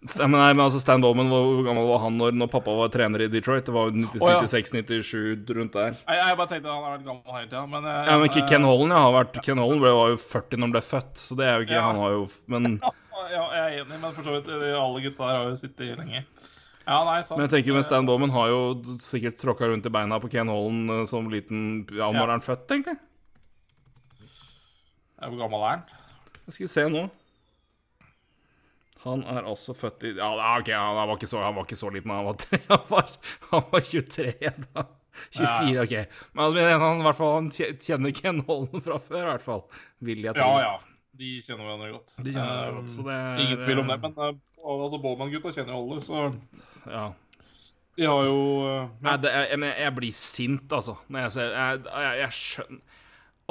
Nei, 0.04 0.28
men 0.28 0.60
altså 0.60 0.82
Stan 0.84 1.00
Bowman, 1.00 1.30
hvor 1.32 1.62
gammel 1.64 1.86
var 1.88 2.02
han 2.04 2.18
når, 2.20 2.34
når 2.36 2.50
pappa 2.52 2.74
var 2.76 2.90
trener 2.92 3.22
i 3.24 3.28
Detroit? 3.32 3.64
Det 3.64 3.72
var 3.76 3.88
jo 3.88 3.94
96, 4.04 4.20
Å, 4.20 4.32
ja. 4.34 4.40
96-97, 4.44 5.54
rundt 5.56 5.78
der. 5.78 5.94
Jeg, 6.02 6.18
jeg 6.20 6.38
bare 6.42 6.52
tenkte 6.52 6.74
han 6.74 6.84
har 6.84 6.98
vært 6.98 7.06
gammel 7.08 7.38
hele 7.38 7.48
tida, 7.48 7.62
men, 7.72 7.88
eh, 7.88 8.10
Ja, 8.10 8.18
men 8.20 8.28
ikke 8.28 8.44
Ken 8.50 8.66
eh, 8.66 8.68
Holland, 8.68 8.92
ja, 8.92 9.04
har 9.06 9.16
vært 9.16 9.40
Ken 9.46 9.62
Holland 9.64 9.84
ble, 9.86 9.94
var 9.96 10.12
jo 10.12 10.18
40 10.20 10.60
når 10.60 10.68
han 10.68 10.74
ble 10.76 10.82
født, 10.90 11.14
så 11.24 11.38
det 11.40 11.48
er 11.48 11.56
jo 11.56 11.68
ikke 11.70 11.78
Ja. 11.80 11.86
Han 11.88 12.02
har 12.04 12.18
jo 12.18 12.26
Men, 12.52 12.68
Ja, 13.32 13.46
jeg 13.56 13.62
er 13.64 13.78
enig, 13.86 14.02
men 14.02 14.12
for 14.18 14.28
så 14.28 14.34
vidt 14.36 14.50
alle 14.52 15.06
gutta 15.06 15.30
her 15.30 15.38
har 15.40 15.48
jo 15.48 15.56
sittet 15.62 15.96
lenge. 16.02 16.26
Ja, 16.84 16.98
nei, 17.08 17.22
sant. 17.24 17.38
men 17.40 17.46
jeg 17.48 17.54
tenker 17.56 17.78
med 17.80 17.86
Stan 17.88 18.06
Bowman 18.10 18.34
har 18.36 18.50
jo 18.52 18.60
sikkert 19.00 19.40
tråkka 19.40 19.70
rundt 19.72 19.88
i 19.88 19.94
beina 19.96 20.20
på 20.20 20.28
Ken 20.34 20.52
Holland 20.52 20.92
eh, 20.92 21.06
som 21.08 21.32
liten 21.32 21.86
Ja, 21.96 22.12
når 22.12 22.20
Ja. 22.20 22.28
er 22.28 22.34
han 22.36 22.44
født, 22.44 22.68
egentlig? 22.76 23.00
Hvor 25.24 25.40
gammel 25.40 25.64
er 25.64 25.70
han? 25.78 25.84
Jeg 26.50 26.58
skal 26.60 26.68
se 26.76 26.90
nå. 26.92 27.06
Han 29.04 29.24
er 29.28 29.44
altså 29.44 29.74
født 29.76 30.06
i 30.08 30.14
Ja, 30.16 30.32
ok, 30.58 30.70
han 30.72 30.96
var 30.96 31.16
ikke 31.18 31.28
så, 31.28 31.42
han 31.44 31.56
var 31.58 31.68
ikke 31.68 31.80
så 31.80 31.90
liten. 31.92 32.12
Han 32.16 32.26
var, 32.26 32.38
han 32.70 32.86
var, 32.90 33.10
han 33.52 33.66
var 33.72 33.82
23 33.90 34.34
da. 34.74 34.86
24, 35.32 35.84
ok. 35.84 35.92
Men 36.34 36.46
altså, 36.46 36.62
men 36.62 36.82
han, 36.82 37.04
hvert 37.06 37.18
fall, 37.20 37.34
han 37.36 37.50
kjenner 37.54 38.14
Ken 38.18 38.40
Holden 38.48 38.82
fra 38.82 38.98
før, 39.02 39.20
i 39.22 39.28
hvert 39.28 39.46
fall. 39.46 39.62
Vil 40.04 40.24
jeg 40.26 40.38
tro. 40.38 40.48
Ja, 40.48 40.72
ja. 40.72 40.94
De 41.14 41.34
kjenner 41.46 41.68
hverandre 41.68 41.92
godt. 41.94 42.16
De 42.18 42.32
kjenner 42.32 42.48
hverandre 42.50 42.80
godt, 42.80 42.94
så 42.96 43.04
det 43.06 43.18
Ingen 43.44 43.60
tvil 43.62 43.82
om 43.84 43.92
det. 43.92 44.00
Men 44.02 44.16
uh, 44.18 44.32
altså, 44.64 45.02
Bowman-gutta 45.04 45.54
kjenner 45.54 45.76
jo 45.76 45.84
alle, 45.84 46.00
så 46.02 46.24
Ja. 46.90 47.04
de 48.00 48.08
har 48.10 48.24
jo 48.26 48.40
ja. 48.66 48.80
Nei, 49.06 49.18
det 49.22 49.36
jeg, 49.36 49.60
jeg, 49.60 49.76
jeg 49.84 49.96
blir 50.00 50.18
sint, 50.18 50.74
altså, 50.74 50.98
når 51.08 51.28
jeg 51.28 51.36
ser 51.36 51.54
Jeg, 51.54 51.84
jeg, 52.24 52.32
skjønner 52.40 52.82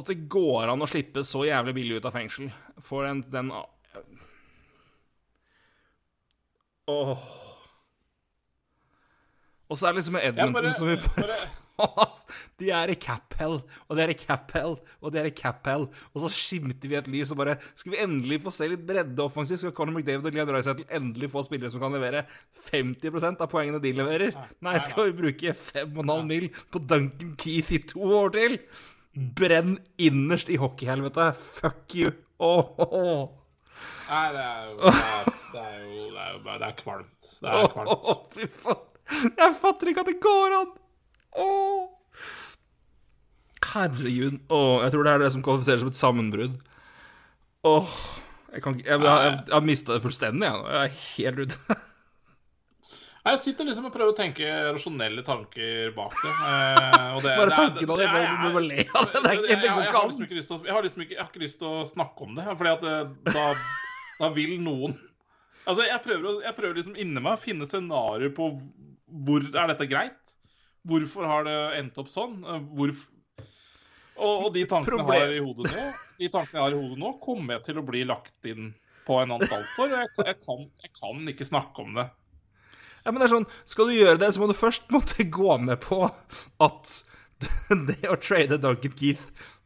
At 0.03 0.11
det 0.11 0.19
går 0.35 0.73
an 0.73 0.83
å 0.83 0.91
slippe 0.91 1.23
så 1.29 1.45
jævlig 1.47 1.77
billig 1.79 2.01
ut 2.01 2.11
av 2.11 2.17
fengsel 2.19 2.51
for 2.83 3.07
en, 3.07 3.23
den 3.31 3.53
Åh. 6.93 7.25
Og 9.73 9.79
så 9.81 9.89
er 9.89 9.95
det 9.95 10.03
liksom 10.03 10.19
Edmonton 10.21 10.53
bare- 10.59 10.75
som 10.77 10.89
vi 10.91 10.97
bare, 11.01 11.27
bare- 11.27 11.59
De 12.61 12.69
er 12.71 12.91
i 12.93 12.95
cap 13.01 13.33
hell, 13.41 13.57
og 13.89 13.97
de 13.97 14.03
er 14.05 14.11
i 14.13 14.15
cap 14.19 14.53
hell, 14.55 14.75
og 15.01 15.13
de 15.15 15.19
er 15.19 15.27
i 15.31 15.33
cap 15.35 15.65
hell. 15.67 15.87
Og 16.13 16.21
så 16.23 16.29
skimter 16.31 16.91
vi 16.93 16.99
et 16.99 17.09
lys 17.11 17.33
og 17.33 17.39
bare 17.41 17.57
Skal 17.75 17.95
vi 17.95 18.03
endelig 18.05 18.39
få 18.45 18.53
se 18.55 18.69
litt 18.71 18.85
bredde 18.87 19.25
offensivt? 19.25 19.63
Skal 19.65 19.73
Conor 19.75 19.97
McDavid 19.97 20.29
og 20.29 20.37
Leon 20.37 20.51
Draisaitl 20.53 20.85
endelig 20.93 21.31
få 21.33 21.43
spillere 21.47 21.73
som 21.73 21.81
kan 21.83 21.97
levere 21.97 22.27
50% 22.69 23.41
av 23.43 23.51
poengene 23.51 23.81
de 23.83 23.95
leverer? 23.99 24.37
Nei, 24.63 24.77
skal 24.85 25.09
vi 25.11 25.17
bruke 25.25 25.57
5,5 25.57 26.27
mil 26.29 26.51
på 26.71 26.85
Duncan 26.93 27.33
Keith 27.41 27.73
i 27.73 27.81
to 27.95 28.05
år 28.21 28.35
til? 28.37 28.59
Brenn 29.17 29.75
innerst 30.01 30.53
i 30.53 30.61
hockeyhelvete. 30.61 31.33
Fuck 31.41 31.97
you. 31.99 32.13
Åh, 32.39 32.69
åh, 32.85 32.95
åh. 33.01 33.29
Nei, 34.09 34.25
det 34.35 34.43
er 34.45 34.65
jo 34.67 34.77
Det 34.83 34.93
er, 34.93 35.29
det 35.53 35.63
er 35.63 35.77
jo 35.83 36.07
det 36.13 36.23
er, 36.23 36.33
jo 36.33 36.57
det 36.63 36.69
er 36.69 36.75
kvalmt. 36.79 37.29
Det 37.43 37.53
er 37.53 37.69
kvalmt. 37.73 38.09
Åh, 38.13 38.25
fy 38.35 38.49
faen. 38.65 38.89
Jeg 39.43 39.55
fatter 39.61 39.91
ikke 39.93 40.05
at 40.05 40.11
det 40.11 40.19
går 40.23 40.57
an. 40.59 40.73
Åh. 41.43 42.27
Herregud. 43.73 44.41
Åh, 44.53 44.75
jeg 44.85 44.93
tror 44.95 45.07
det 45.07 45.15
er 45.15 45.25
det 45.25 45.31
som 45.33 45.45
kvalifiserer 45.47 45.81
som 45.83 45.93
et 45.93 46.01
sammenbrudd. 46.01 46.59
Åh. 47.69 47.95
Jeg, 48.53 48.63
kan 48.65 48.77
jeg, 48.83 48.89
jeg, 48.91 49.01
jeg, 49.01 49.39
jeg 49.49 49.55
har 49.55 49.65
mista 49.65 49.95
det 49.97 50.05
fullstendig, 50.05 50.45
jeg 50.45 50.61
nå. 50.61 50.69
Jeg 50.69 50.83
er 50.85 51.01
helt 51.07 51.43
ute. 51.47 51.79
Jeg 53.23 53.39
sitter 53.39 53.69
liksom 53.69 53.85
og 53.87 53.93
prøver 53.95 54.11
å 54.11 54.17
tenke 54.19 54.47
rasjonelle 54.75 55.23
tanker 55.23 55.93
bak 55.95 56.15
det. 56.19 56.31
Eh, 56.33 57.19
det 57.23 57.35
Bare 57.39 57.55
tanken 57.55 57.87
på 57.87 57.97
det, 58.01 58.09
det, 58.11 58.23
du 58.43 58.49
må 58.57 58.63
le 58.65 58.83
av 58.83 59.07
det. 59.13 59.21
Det 59.23 59.37
det 59.47 59.59
går 59.61 59.85
ikke 59.85 59.95
har 59.95 60.09
an. 60.09 60.27
liksom 60.27 60.67
Jeg 60.67 60.75
har 60.75 60.83
liksom 60.83 61.05
ikke, 61.07 61.43
lyst 61.45 61.61
til 61.61 61.69
å 61.71 61.85
snakke 61.87 62.27
om 62.27 62.35
det, 62.39 62.47
fordi 62.51 62.73
at 62.73 62.83
det, 62.83 62.97
da, 63.31 63.45
da 64.19 64.31
vil 64.35 64.57
noen 64.63 64.99
Altså, 65.63 65.85
jeg 65.87 66.03
prøver, 66.03 66.41
jeg 66.43 66.57
prøver 66.57 66.81
liksom 66.81 66.97
inni 66.99 67.23
meg 67.23 67.37
å 67.37 67.39
finne 67.39 67.69
scenarioer 67.71 68.33
på 68.35 68.49
hvor 69.23 69.45
er 69.47 69.69
dette 69.71 69.87
greit? 69.87 70.33
Hvorfor 70.89 71.29
har 71.31 71.45
det 71.47 71.59
endt 71.79 72.01
opp 72.03 72.11
sånn? 72.11 72.41
Eh, 72.43 72.65
og, 74.19 74.49
og 74.49 74.49
de 74.57 74.65
tankene 74.67 75.07
jeg 75.15 75.29
har 75.29 75.37
i 75.37 75.45
hodet 75.45 75.71
nå, 75.71 75.85
de 76.19 76.31
tankene 76.33 76.59
jeg 76.59 76.65
har 76.65 76.75
i 76.75 76.81
hodet 76.81 76.99
nå, 76.99 77.13
kommer 77.23 77.57
jeg 77.57 77.69
til 77.69 77.79
å 77.79 77.87
bli 77.87 78.03
lagt 78.09 78.51
inn 78.51 78.73
på 79.07 79.21
en 79.23 79.37
anstalt 79.37 79.71
for. 79.77 79.95
Jeg, 79.95 80.11
jeg, 80.19 80.41
kan, 80.43 80.67
jeg 80.83 80.93
kan 80.99 81.31
ikke 81.31 81.47
snakke 81.47 81.87
om 81.87 81.95
det. 82.01 82.09
Ja, 83.05 83.11
men 83.11 83.19
det 83.21 83.27
er 83.29 83.33
sånn, 83.35 83.47
Skal 83.67 83.89
du 83.91 83.95
gjøre 83.97 84.19
det, 84.23 84.29
så 84.35 84.43
må 84.43 84.47
du 84.51 84.55
først 84.59 84.89
måtte 84.95 85.25
gå 85.35 85.57
med 85.61 85.81
på 85.83 86.05
at 86.63 86.93
det 87.89 88.03
å 88.07 88.17
trade 88.23 88.61
Duncan 88.63 88.93
Keith 88.99 89.25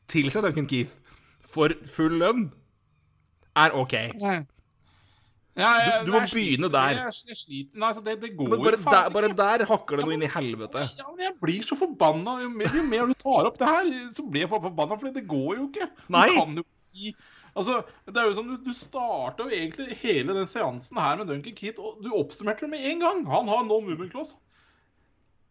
til 0.08 0.30
seg 0.32 0.46
Duncan 0.46 0.68
Keith 0.70 0.94
for 1.46 1.74
full 1.86 2.16
lønn 2.22 2.46
er 3.56 3.74
OK. 3.76 3.92
Ja, 5.56 5.68
ja, 5.80 6.00
Du- 6.02 6.06
du 6.06 6.12
må 6.12 6.20
begynne 6.28 6.68
der. 6.72 6.96
Jeg, 6.98 7.36
sliter 7.36 7.78
Nei, 7.80 7.86
altså, 7.88 8.02
det, 8.04 8.14
det 8.20 8.30
går 8.36 8.48
Men 8.52 8.58
bare 8.60 8.76
jo 8.76 8.90
der, 8.90 9.08
bare 9.14 9.28
der 9.32 9.64
hakker 9.70 9.96
det 9.96 10.04
noe 10.04 10.12
inn 10.16 10.24
i 10.26 10.28
helvete. 10.28 10.82
Ja, 10.98 11.06
men 11.08 11.22
jeg 11.24 11.32
blir 11.40 11.62
så 11.64 11.78
forbanna. 11.80 12.34
Jo 12.42 12.50
mer, 12.52 12.74
jo 12.76 12.82
mer 12.84 13.06
du 13.08 13.14
tar 13.16 13.48
opp 13.48 13.56
det 13.62 13.68
her, 13.70 13.88
så 14.12 14.24
blir 14.28 14.44
jeg 14.44 14.50
for 14.52 14.60
forbanna, 14.66 14.98
for 15.00 15.08
det 15.16 15.24
går 15.30 15.56
jo 15.56 15.68
ikke. 15.70 15.88
Nei. 16.12 16.26
Du 16.28 16.36
kan 16.42 16.58
jo 16.60 16.64
ikke 16.66 16.82
si 16.82 17.14
Altså, 17.56 17.80
det 18.04 18.20
er 18.20 18.28
jo 18.28 18.34
som 18.36 18.48
Du, 18.50 18.56
du 18.60 18.74
starta 18.76 19.46
jo 19.46 19.54
egentlig 19.54 19.96
hele 20.02 20.34
den 20.36 20.48
seansen 20.50 21.00
her 21.00 21.16
med 21.16 21.30
Duncan 21.30 21.56
Keat, 21.56 21.80
og 21.80 22.02
du 22.04 22.10
oppsummerte 22.14 22.66
det 22.66 22.74
med 22.74 22.84
en 22.90 23.00
gang. 23.04 23.22
Han 23.32 23.48
har 23.48 23.64
no 23.64 23.80
movement 23.80 24.12
clause. 24.12 24.36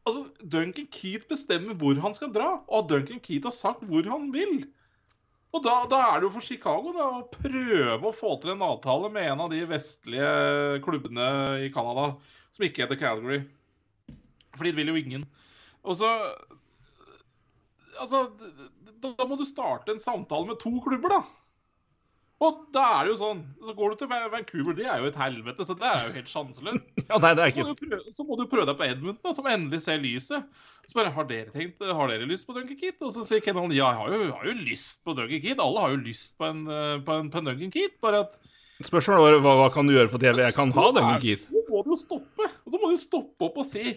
Altså, 0.05 0.27
Duncan 0.39 0.87
Keat 0.93 1.25
bestemmer 1.29 1.77
hvor 1.81 1.97
han 2.01 2.13
skal 2.13 2.33
dra, 2.33 2.59
og 2.67 2.89
Duncan 2.91 3.21
Keat 3.25 3.47
har 3.49 3.55
sagt 3.55 3.85
hvor 3.89 4.05
han 4.11 4.29
vil. 4.35 4.67
Og 5.55 5.63
da, 5.63 5.75
da 5.89 6.01
er 6.11 6.19
det 6.19 6.27
jo 6.27 6.33
for 6.35 6.45
Chicago 6.45 6.91
da, 6.93 7.05
å 7.15 7.27
prøve 7.31 8.09
å 8.09 8.15
få 8.15 8.35
til 8.43 8.53
en 8.53 8.65
avtale 8.65 9.09
med 9.13 9.29
en 9.31 9.45
av 9.45 9.53
de 9.53 9.61
vestlige 9.69 10.81
klubbene 10.85 11.27
i 11.63 11.71
Canada 11.73 12.09
som 12.53 12.65
ikke 12.67 12.83
heter 12.83 12.99
Calgary. 12.99 13.39
Fordi 14.55 14.73
det 14.73 14.79
vil 14.81 14.91
jo 14.91 14.99
ingen. 15.01 15.25
Og 15.85 15.97
så 16.01 16.11
Altså, 17.95 18.25
da, 18.99 19.13
da 19.15 19.23
må 19.23 19.37
du 19.39 19.45
starte 19.47 19.93
en 19.93 20.01
samtale 20.03 20.49
med 20.49 20.57
to 20.59 20.73
klubber, 20.83 21.13
da. 21.13 21.44
Og 22.43 22.65
da 22.75 22.83
er 22.97 23.05
det 23.07 23.13
jo 23.13 23.17
sånn 23.21 23.41
Så 23.63 23.73
går 23.77 23.93
du 23.93 24.01
til 24.01 24.09
Vancouver, 24.11 24.75
det 24.75 24.87
er 24.91 24.99
jo 24.99 25.07
et 25.07 25.19
helvete, 25.19 25.63
så 25.67 25.75
det 25.79 25.87
er 25.87 26.07
jo 26.09 26.15
helt 26.17 26.31
sjanseløst. 26.31 26.89
Ja, 27.07 27.19
nei, 27.21 27.31
det 27.37 27.45
er 27.45 27.53
Så 27.55 27.63
må, 27.63 27.71
du 27.71 27.85
prøve, 27.85 28.15
så 28.17 28.25
må 28.27 28.37
du 28.39 28.43
prøve 28.51 28.65
deg 28.67 28.79
på 28.79 28.87
Edmund, 28.89 29.21
da, 29.23 29.31
som 29.37 29.47
endelig 29.47 29.85
ser 29.85 30.01
lyset. 30.03 30.49
Så 30.85 30.97
bare, 30.97 31.13
har 31.15 31.29
dere 31.29 31.53
tenkt, 31.53 31.79
har 31.79 32.11
dere 32.11 32.27
lyst 32.29 32.47
på 32.49 32.55
Duncan 32.57 32.77
Keat? 32.79 32.99
Og 33.05 33.13
så 33.15 33.23
sier 33.25 33.43
Kenan 33.45 33.71
ja, 33.73 33.87
jeg 33.87 34.01
har 34.01 34.11
jo, 34.11 34.19
jeg 34.25 34.35
har 34.35 34.49
jo 34.49 34.55
lyst 34.67 35.01
på 35.07 35.15
Duncan 35.17 35.43
Keat. 35.45 35.63
Alle 35.63 35.85
har 35.85 35.95
jo 35.95 36.01
lyst 36.03 36.35
på 36.41 36.49
en, 36.49 36.65
eh, 36.67 36.95
på 37.05 37.17
en, 37.19 37.31
på 37.31 37.41
en 37.41 37.49
Duncan 37.49 37.73
Keat. 37.73 37.97
Bare 38.03 38.25
at 38.27 38.39
Spørsmålet 38.83 39.37
var 39.39 39.39
hva, 39.45 39.55
hva 39.61 39.67
kan 39.71 39.87
du 39.87 39.95
gjøre 39.95 40.11
for 40.11 40.19
TV? 40.19 40.41
jeg, 40.43 40.55
kan 40.57 40.73
ha 40.75 40.87
Duncan 40.91 41.21
Keat. 41.23 41.45
Så 41.47 41.65
må 41.71 41.83
du 41.85 41.93
jo 41.93 41.99
stoppe. 42.03 42.49
Og 42.51 42.75
så 42.75 42.81
må 42.81 42.91
du 42.91 42.99
stoppe 42.99 43.47
opp 43.47 43.61
og 43.63 43.69
si 43.69 43.95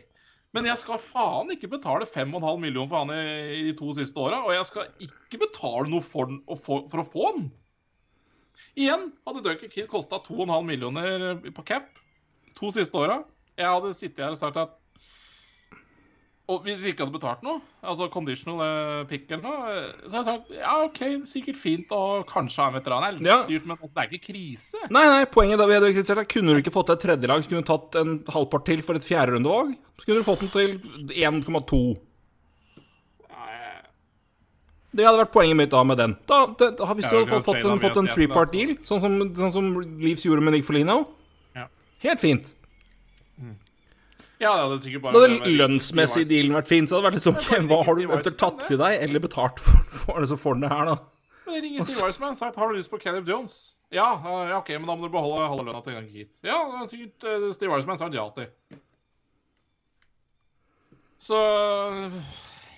Men 0.54 0.68
jeg 0.70 0.80
skal 0.80 1.00
faen 1.02 1.50
ikke 1.52 1.68
betale 1.74 2.06
5,5 2.08 2.38
millioner 2.62 2.88
for 2.88 3.02
han 3.02 3.10
i, 3.12 3.24
i 3.58 3.64
de 3.66 3.74
to 3.76 3.90
siste 3.98 4.22
åra. 4.22 4.44
Og 4.46 4.54
jeg 4.54 4.68
skal 4.70 5.08
ikke 5.08 5.42
betale 5.42 5.90
noe 5.90 6.04
for, 6.04 6.38
for, 6.54 6.86
for 6.88 7.02
å 7.02 7.08
få 7.08 7.32
den. 7.36 7.50
Igjen 8.78 9.08
hadde 9.26 9.44
Duncan 9.46 9.70
Keat 9.72 9.88
kosta 9.92 10.20
2,5 10.24 10.64
millioner 10.66 11.36
på 11.54 11.64
cap 11.66 11.88
to 12.58 12.70
siste 12.74 12.98
åra. 12.98 13.20
Jeg 13.58 13.66
hadde 13.70 13.94
sittet 13.94 14.24
her 14.24 14.34
og 14.34 14.38
sagt 14.40 14.56
at 14.60 14.76
og 16.48 16.62
hvis 16.64 16.78
vi 16.80 16.94
ikke 16.94 17.04
hadde 17.04 17.12
betalt 17.12 17.42
noe, 17.44 17.58
altså 17.84 18.06
conditional 18.08 18.62
eh, 18.64 19.02
pick 19.10 19.26
eller 19.36 19.42
noe, 19.44 19.72
så 20.08 20.14
hadde 20.16 20.30
jeg 20.32 20.38
sagt 20.40 20.54
ja, 20.56 20.76
OK, 20.86 21.00
sikkert 21.28 21.58
fint 21.60 21.90
å 21.92 22.22
kanskje 22.24 22.62
ha 22.62 22.70
en 22.70 22.76
veteran. 22.78 23.04
Det 23.04 23.10
er 23.10 23.18
litt 23.18 23.28
Ja. 23.28 23.36
dyrt, 23.50 23.66
men 23.68 23.76
altså, 23.76 23.92
det 23.98 24.00
er 24.06 24.14
ikke 24.16 24.30
krise. 24.30 24.80
Nei, 24.88 25.02
nei, 25.12 25.26
poenget 25.28 25.60
da 25.60 25.66
vi 25.68 25.76
hadde 25.76 25.90
kritisert 25.92 26.22
er 26.22 26.30
kunne 26.32 26.54
du 26.56 26.62
ikke 26.62 26.72
fått 26.72 26.88
til 26.88 26.96
et 26.96 27.04
tredjelag, 27.04 27.44
så 27.44 27.52
kunne 27.52 27.60
du 27.66 27.68
tatt 27.68 27.98
en 28.00 28.14
halvpart 28.32 28.64
til 28.70 28.80
for 28.86 28.96
et 28.96 29.04
fjerderundevalg? 29.04 29.74
Så 30.00 30.08
kunne 30.08 30.22
du 30.22 30.28
fått 30.30 30.46
den 30.46 30.54
til 30.56 30.78
1,2. 31.28 31.82
Det 34.98 35.06
hadde 35.06 35.20
vært 35.20 35.34
poenget 35.34 35.58
mitt 35.60 35.70
da 35.70 35.84
med 35.86 36.00
den. 36.00 36.16
Da, 36.26 36.40
det, 36.58 36.72
da, 36.80 36.86
Ja, 36.88 36.94
du 36.94 36.98
vi 36.98 37.06
hadde 37.06 37.26
kan 37.30 37.44
fått 37.46 37.62
en, 37.62 37.80
fått 37.82 38.00
en 38.00 38.10
three-part 38.10 38.50
deal, 38.54 38.74
sånn 38.82 39.02
som, 39.04 39.18
sånn 39.38 39.52
som 39.54 39.68
Leaves 40.02 40.24
gjorde 40.26 40.42
med 40.42 40.56
Nick 40.56 40.66
Folino, 40.66 41.04
Ja. 41.54 41.68
helt 42.02 42.24
fint. 42.24 42.54
Ja, 44.38 44.52
det 44.54 44.64
hadde 44.68 44.78
sikkert 44.84 45.02
bare 45.02 45.18
Da 45.18 45.22
hadde 45.26 45.54
lønnsmessig 45.58 46.28
dealen 46.30 46.54
vært 46.54 46.68
fin, 46.70 46.86
så 46.86 46.98
hadde 46.98 47.10
det 47.10 47.10
vært 47.10 47.18
liksom 47.18 47.38
er 47.38 47.64
bare 47.66 47.66
Hva 47.70 47.78
har 47.86 47.98
du 47.98 48.12
ofte 48.18 48.34
tatt 48.38 48.60
til 48.68 48.78
deg, 48.78 48.98
eller 49.06 49.22
betalt 49.24 49.62
for, 49.62 49.80
for 50.02 50.22
det, 50.22 50.28
så 50.30 50.38
får 50.38 50.58
den 50.58 50.66
det 50.66 50.70
her, 50.74 50.92
da? 50.92 50.98
Men 51.46 51.56
det 51.56 51.62
ringer 51.64 51.88
Steve 51.88 52.06
Weissman 52.06 52.36
og 52.36 52.38
sier 52.38 52.60
har 52.62 52.70
du 52.70 52.78
lyst 52.78 52.92
på 52.92 53.00
Caleb 53.02 53.30
Jones. 53.30 53.56
Ja, 53.94 54.10
eh, 54.20 54.50
ja, 54.50 54.58
OK, 54.60 54.68
men 54.76 54.86
da 54.86 54.94
må 54.98 55.08
du 55.08 55.14
beholde 55.14 55.48
halve 55.48 55.64
lønna 55.64 55.80
til 55.82 55.94
en 55.94 56.02
gang 56.02 56.10
hit. 56.12 56.36
Ja, 56.44 56.58
det 56.68 56.82
er 56.82 56.90
sikkert 56.90 57.24
uh, 57.24 57.48
Steve 57.56 57.72
Weissman 57.72 57.98
sa 57.98 58.10
ja 58.12 58.26
til. 58.36 58.50
Så 61.18 61.38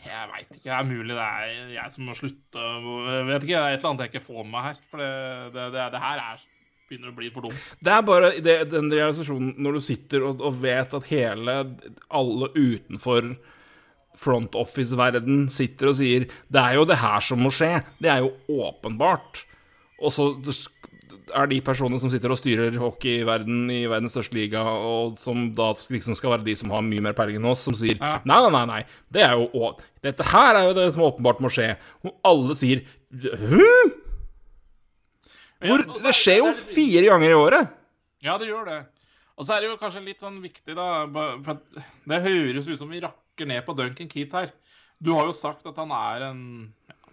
jeg 0.06 0.30
veit 0.30 0.48
ikke. 0.48 0.64
Det 0.64 0.72
er 0.76 0.88
mulig 0.88 1.16
det 1.16 1.26
er 1.26 1.74
jeg 1.74 1.94
som 1.94 2.08
må 2.08 2.16
slutte. 2.16 2.64
Jeg 2.64 3.28
vet 3.28 3.44
ikke, 3.44 3.52
det 3.52 3.60
er 3.60 3.76
et 3.76 3.78
eller 3.78 3.90
annet 3.90 4.06
jeg 4.06 4.12
ikke 4.14 4.26
får 4.26 4.48
med 4.48 4.66
her. 4.66 4.80
For 4.90 5.02
det, 5.02 5.12
det, 5.56 5.68
det, 5.74 5.86
det 5.94 6.02
her 6.04 6.22
er, 6.24 6.44
begynner 6.90 7.12
å 7.12 7.16
bli 7.20 7.30
for 7.34 7.46
dumt. 7.46 7.68
Det 7.78 7.94
er 7.94 8.06
bare 8.08 8.32
den 8.70 8.90
realisasjonen 8.92 9.54
når 9.62 9.78
du 9.78 9.84
sitter 9.90 10.26
og, 10.26 10.42
og 10.44 10.60
vet 10.62 10.96
at 10.98 11.08
hele 11.12 11.56
Alle 12.20 12.50
utenfor 12.56 13.34
front 14.20 14.56
office-verden 14.58 15.44
sitter 15.52 15.92
og 15.92 15.96
sier 16.00 16.26
Det 16.50 16.60
er 16.60 16.80
jo 16.80 16.88
det 16.88 16.98
her 17.00 17.22
som 17.24 17.44
må 17.44 17.52
skje. 17.54 17.76
Det 18.02 18.10
er 18.12 18.24
jo 18.24 18.34
åpenbart. 18.66 19.44
Og 20.00 20.12
så 20.14 20.32
er 21.34 21.46
de 21.50 21.60
personene 21.64 21.98
som 22.02 22.10
sitter 22.12 22.32
og 22.34 22.38
styrer 22.40 22.76
hockeyverden 22.80 23.70
i 23.74 23.80
verdens 23.90 24.12
største 24.16 24.34
liga, 24.36 24.62
og 24.64 25.16
som 25.20 25.48
da 25.56 25.70
liksom 25.92 26.16
skal 26.18 26.34
være 26.36 26.44
de 26.46 26.54
som 26.58 26.70
har 26.74 26.82
mye 26.86 27.02
mer 27.04 27.16
peiling 27.18 27.36
enn 27.40 27.48
oss, 27.52 27.64
som 27.66 27.74
sier 27.78 27.98
nei, 28.00 28.20
nei, 28.24 28.50
nei, 28.54 28.64
nei, 28.70 28.80
det 29.10 29.22
er 29.26 29.34
jo 29.38 29.48
å- 29.54 29.72
Dette 30.02 30.24
her 30.30 30.56
er 30.56 30.68
jo 30.68 30.74
det 30.78 30.86
som 30.94 31.02
åpenbart 31.04 31.40
må 31.44 31.50
skje. 31.52 31.74
Og 32.04 32.14
alle 32.24 32.54
sier 32.56 32.80
Hæ? 33.12 33.66
Hvor, 35.60 35.82
Ja, 35.84 35.98
det 36.06 36.14
skjer 36.16 36.38
jo 36.40 36.52
fire 36.56 37.02
ganger 37.10 37.30
i 37.34 37.36
året. 37.36 37.72
Ja, 38.24 38.38
det 38.40 38.48
gjør 38.48 38.64
det. 38.68 38.78
Og 39.36 39.44
så 39.44 39.56
er 39.56 39.60
det 39.64 39.70
jo 39.70 39.76
kanskje 39.80 40.02
litt 40.04 40.20
sånn 40.22 40.38
viktig, 40.40 40.74
da 40.76 41.04
For 41.44 41.60
det 42.08 42.22
høres 42.24 42.68
ut 42.68 42.78
som 42.80 42.88
vi 42.92 43.00
rakker 43.04 43.48
ned 43.48 43.64
på 43.66 43.74
Duncan 43.76 44.08
Keat 44.08 44.32
her. 44.36 44.52
Du 45.00 45.12
har 45.16 45.26
jo 45.28 45.32
sagt 45.36 45.66
at 45.68 45.76
han 45.80 45.92
er 45.96 46.26
en 46.30 46.42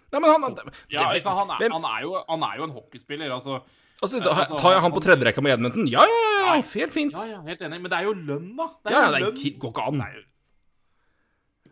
Nei, 0.08 0.20
men 0.24 0.30
han, 0.30 0.56
Ja? 0.88 1.02
Han, 1.04 1.50
er, 1.52 1.68
han, 1.68 1.84
er 1.84 2.00
jo, 2.06 2.14
han 2.28 2.44
er 2.46 2.56
jo 2.56 2.64
en 2.64 2.72
hockeyspiller, 2.72 3.28
altså. 3.34 3.58
Altså, 3.98 4.20
da, 4.22 4.30
altså, 4.30 4.56
tar 4.60 4.76
jeg 4.76 4.82
han 4.84 4.92
på 4.94 5.00
tredjerekka 5.02 5.08
tredje 5.08 5.26
rekka 5.26 5.42
med 5.42 5.52
Edmonton? 5.56 5.86
Ja, 5.90 6.04
ja, 6.06 6.18
ja, 6.24 6.40
ja, 6.46 6.62
helt 6.62 6.94
fint. 6.94 7.14
Ja, 7.18 7.24
ja, 7.26 7.38
helt 7.48 7.62
enig. 7.66 7.80
Men 7.82 7.90
det 7.90 7.98
er 7.98 8.06
jo 8.06 8.14
lønn, 8.14 8.50
da. 8.58 8.66
Det 8.84 8.92
er 8.92 8.94
Ja, 8.94 9.06
ja, 9.10 9.22
jo 9.24 9.30
det 9.34 9.54
går 9.58 9.72
ikke 9.74 9.86
an. 9.90 10.02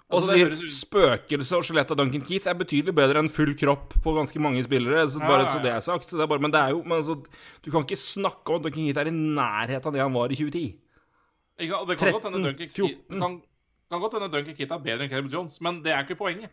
Og 0.07 0.21
Altså, 0.21 0.27
så 0.31 0.35
sier 0.39 0.71
spøkelse 0.71 1.59
og 1.59 1.65
skjelettet 1.67 1.95
av 1.95 1.99
Duncan 1.99 2.23
Keith 2.27 2.47
er 2.47 2.55
betydelig 2.59 2.95
bedre 2.95 3.23
enn 3.23 3.31
full 3.31 3.55
kropp 3.59 3.97
på 4.03 4.15
ganske 4.15 4.43
mange 4.43 4.63
spillere. 4.63 5.03
Så 5.11 5.19
Ja, 5.19 5.27
bare 5.27 5.49
så 5.51 5.63
det 5.63 5.73
er 5.73 5.81
sagt. 5.83 6.11
Det 6.11 6.21
er 6.23 6.27
bare, 6.31 6.43
men 6.43 6.53
det 6.55 6.61
er 6.61 6.75
jo 6.75 6.83
men 6.83 6.99
altså, 6.99 7.17
Du 7.63 7.71
kan 7.71 7.83
ikke 7.83 7.99
snakke 7.99 8.47
om 8.51 8.61
at 8.61 8.63
Duncan 8.63 8.87
Keith 8.87 9.01
er 9.03 9.11
i 9.11 9.15
nærheten 9.15 9.87
av 9.87 9.93
det 9.93 10.03
han 10.03 10.15
var 10.15 10.31
i 10.31 10.39
2010. 10.39 10.79
Ikke 11.59 11.87
Det 11.89 11.99
kan 11.99 12.13
godt 12.13 12.25
hende 12.27 12.39
13, 12.39 12.45
Duncan 12.45 12.69
14. 12.69 13.21
Kan, 13.21 13.43
kan 13.91 14.01
godt 14.01 14.15
hende 14.15 14.31
Duncan 14.31 14.55
Keith 14.55 14.73
er 14.73 14.79
bedre 14.79 15.03
enn 15.07 15.11
Caleb 15.11 15.33
Jones, 15.33 15.61
men 15.61 15.83
det 15.83 15.93
er 15.93 16.03
ikke 16.07 16.19
poenget. 16.19 16.51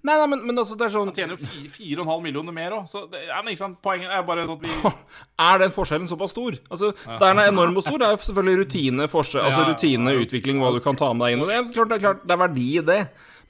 Nei, 0.00 0.14
nei, 0.16 0.26
men, 0.32 0.40
men 0.48 0.60
altså, 0.62 0.76
det 0.80 0.86
er 0.86 0.92
sånn 0.94 1.10
Han 1.10 1.16
tjener 1.16 1.36
jo 1.36 1.48
4,5 1.74 2.22
millioner 2.24 2.54
mer 2.56 2.72
òg, 2.78 2.86
så 2.88 3.02
det, 3.10 3.20
ja, 3.28 3.40
ikke 3.44 3.60
sant? 3.60 3.76
poenget 3.84 4.12
er 4.16 4.22
bare 4.24 4.46
sånn 4.48 4.56
at 4.56 4.64
vi 4.64 4.92
Er 5.50 5.60
den 5.60 5.74
forskjellen 5.74 6.08
såpass 6.08 6.32
stor? 6.32 6.56
Altså, 6.72 6.92
ja. 7.04 7.18
den 7.20 7.42
er 7.42 7.50
enorm 7.52 7.76
og 7.76 7.84
stor, 7.84 7.98
det 8.00 8.08
er 8.08 8.14
jo 8.14 8.22
selvfølgelig 8.24 8.62
rutine, 8.62 9.08
forskjell, 9.12 9.44
altså 9.44 9.66
rutine, 9.68 10.14
utvikling, 10.22 10.62
hva 10.62 10.72
du 10.72 10.80
kan 10.84 10.96
ta 10.96 11.10
med 11.12 11.26
deg 11.26 11.36
inn. 11.36 11.44
Og 11.44 11.52
det 11.52 11.58
er 11.58 11.68
klart, 11.74 11.92
det 11.92 11.98
er 11.98 12.04
klart, 12.06 12.24
det 12.24 12.36
er 12.36 12.40
verdi 12.46 12.66
i 12.70 12.86
det. 12.90 12.98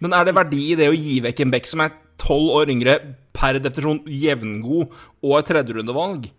Men 0.01 0.17
er 0.17 0.27
det 0.27 0.37
verdi 0.41 0.61
i 0.73 0.77
det 0.81 0.91
å 0.91 0.97
gi 0.97 1.17
vekk 1.27 1.45
en 1.45 1.55
bekk 1.55 1.71
som 1.71 1.85
er 1.85 1.95
tolv 2.21 2.55
år 2.59 2.75
yngre, 2.75 2.99
per 3.37 3.61
definisjon 3.63 4.03
jevngod, 4.11 5.01
og 5.23 5.39
et 5.39 5.51
tredjerundevalg? 5.53 6.31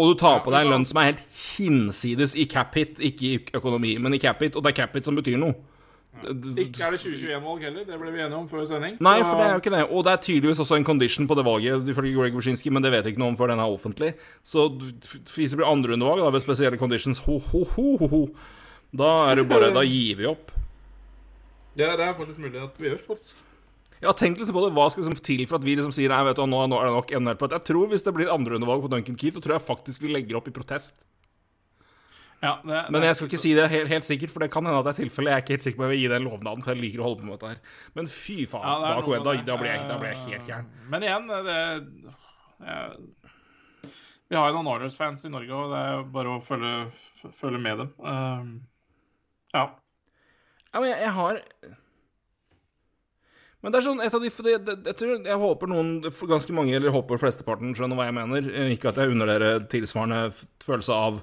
Og 0.00 0.12
du 0.12 0.20
tar 0.20 0.40
på 0.44 0.52
deg 0.52 0.64
en 0.64 0.74
lønn 0.74 0.86
som 0.88 1.00
er 1.00 1.10
helt 1.10 1.24
hinsides 1.40 2.36
i 2.38 2.46
cap 2.50 2.76
hit, 2.78 3.00
ikke 3.04 3.26
i 3.26 3.40
økonomi, 3.58 3.96
men 4.02 4.16
i 4.16 4.22
cap 4.22 4.40
hit, 4.42 4.56
og 4.56 4.64
det 4.64 4.72
er 4.72 4.82
cap 4.82 4.96
hit 4.96 5.08
som 5.08 5.18
betyr 5.18 5.40
noe. 5.40 5.56
Ikke 6.20 6.84
er 6.84 6.92
det 6.92 7.00
2021-valg 7.00 7.62
heller, 7.64 7.84
det 7.88 7.96
ble 8.00 8.10
vi 8.12 8.20
enige 8.20 8.36
om 8.36 8.48
før 8.50 8.64
sending. 8.68 8.96
Nei, 9.00 9.16
for 9.22 9.38
det 9.38 9.44
er 9.46 9.52
jo 9.54 9.60
ikke 9.62 9.72
det. 9.72 9.82
Og 9.88 10.04
det 10.04 10.12
er 10.12 10.22
tydeligvis 10.26 10.62
også 10.62 10.76
en 10.76 10.84
condition 10.84 11.28
på 11.30 11.36
det 11.38 11.44
valget, 11.46 11.88
ifølge 11.88 12.16
Greg 12.18 12.36
Wyszynski, 12.36 12.72
men 12.74 12.84
det 12.84 12.90
vet 12.92 13.06
jeg 13.06 13.14
ikke 13.14 13.22
noe 13.22 13.32
om 13.32 13.38
før 13.38 13.52
den 13.54 13.62
er 13.62 13.76
offentlig. 13.76 14.10
Så 14.44 14.66
hvis 14.74 15.54
det 15.54 15.60
blir 15.60 15.70
andrerundevalg 15.70 16.26
ved 16.34 16.44
spesielle 16.44 16.80
conditions, 16.80 17.22
ho, 17.24 17.38
ho, 17.38 17.62
ho, 17.72 18.08
ho, 18.10 18.24
da 18.90 19.12
er 19.30 19.40
det 19.40 19.46
bare 19.48 19.70
Da 19.72 19.84
gir 19.86 20.18
vi 20.18 20.26
opp. 20.28 20.50
Det 21.78 21.86
er 21.86 22.18
faktisk 22.18 22.42
mulig 22.42 22.58
at 22.60 22.76
vi 22.76 22.90
gjør, 22.90 23.06
faktisk. 23.06 23.38
Ja, 24.00 24.12
tenk 24.16 24.40
litt 24.40 24.50
på 24.52 24.64
det. 24.64 24.72
Hva 24.74 24.88
skal 24.90 25.04
liksom 25.04 25.18
til 25.24 25.44
for 25.46 25.60
at 25.60 25.64
vi 25.64 25.76
liksom 25.76 25.92
sier 25.94 26.10
nei, 26.12 26.20
vet 26.26 26.38
du, 26.40 26.46
nå, 26.48 26.64
er 26.64 26.88
det 26.88 27.22
nok. 27.22 27.46
Jeg 27.52 27.64
tror 27.68 27.90
hvis 27.92 28.04
det 28.04 28.14
blir 28.16 28.32
andrerundevalg 28.32 28.84
på 28.84 28.90
Duncan 28.92 29.16
Keith, 29.20 29.36
så 29.36 29.44
tror 29.44 29.58
jeg 29.58 29.66
faktisk 29.66 30.04
vi 30.04 30.12
legger 30.12 30.40
opp 30.40 30.48
i 30.48 30.54
protest. 30.56 30.96
Ja, 32.40 32.54
det, 32.64 32.86
Men 32.88 33.04
jeg 33.04 33.16
skal 33.18 33.28
ikke 33.28 33.40
si 33.42 33.50
det 33.52 33.66
helt, 33.68 33.90
helt 33.92 34.06
sikkert, 34.08 34.30
for 34.32 34.40
det 34.40 34.48
kan 34.52 34.64
hende 34.64 34.80
at 34.80 34.86
det 34.88 34.94
er 34.94 35.02
tilfellet. 35.02 35.28
Jeg 35.30 35.36
er 35.36 35.42
ikke 35.44 35.54
helt 35.58 35.64
sikker 35.66 35.76
på 35.76 35.84
om 35.84 35.90
jeg 35.90 35.92
vil 35.92 36.02
gi 36.06 36.12
den 36.14 36.24
lovnaden, 36.24 36.62
for 36.64 36.72
jeg 36.72 36.80
liker 36.80 37.02
å 37.02 37.08
holde 37.10 37.20
på 37.20 37.26
med 37.28 37.34
dette 37.36 37.50
her. 37.50 37.74
Men 37.98 38.06
fy 38.08 38.36
faen, 38.48 38.64
Ja, 38.64 38.76
det 38.80 38.92
da, 38.94 39.02
noe 39.04 39.18
da, 39.26 39.34
da, 39.50 39.56
blir 39.60 39.70
jeg, 39.70 39.82
da 39.90 39.98
blir 40.00 40.14
jeg 40.14 40.22
helt 40.24 40.48
gæren. 40.48 40.70
Men 40.94 41.04
igjen, 41.04 41.26
det 41.28 41.58
jeg, 42.70 43.02
Vi 44.30 44.38
har 44.38 44.48
jo 44.48 44.56
noen 44.56 44.70
Oilers-fans 44.72 45.26
i 45.28 45.32
Norge, 45.34 45.52
og 45.58 45.74
det 45.74 45.82
er 45.90 46.08
bare 46.16 46.32
å 46.38 46.40
følge, 46.44 46.72
følge 47.42 47.60
med 47.60 47.84
dem. 47.84 47.92
Uh, 48.00 48.48
ja. 49.52 49.66
Ja, 50.70 50.80
men 50.80 50.88
jeg, 50.92 50.98
jeg 51.02 51.14
har 51.18 51.40
Men 53.60 53.72
det 53.74 53.80
er 53.80 53.84
sånn 53.90 54.00
et 54.00 54.14
av 54.16 54.22
de 54.22 54.30
for 54.32 54.46
det, 54.46 54.56
det, 54.64 54.78
jeg, 54.86 54.96
tror, 54.96 55.16
jeg 55.28 55.40
håper 55.44 55.68
noen, 55.68 55.92
ganske 56.08 56.54
mange, 56.56 56.72
eller 56.78 56.94
håper 56.94 57.20
flesteparten, 57.20 57.74
skjønner 57.76 57.98
hva 57.98 58.08
jeg 58.08 58.16
mener. 58.16 58.50
Eh, 58.54 58.72
Ikke 58.78 58.94
at 58.94 59.02
jeg 59.02 59.12
unner 59.12 59.28
dere 59.28 59.50
tilsvarende 59.68 60.30
følelse 60.64 60.96
av 60.96 61.20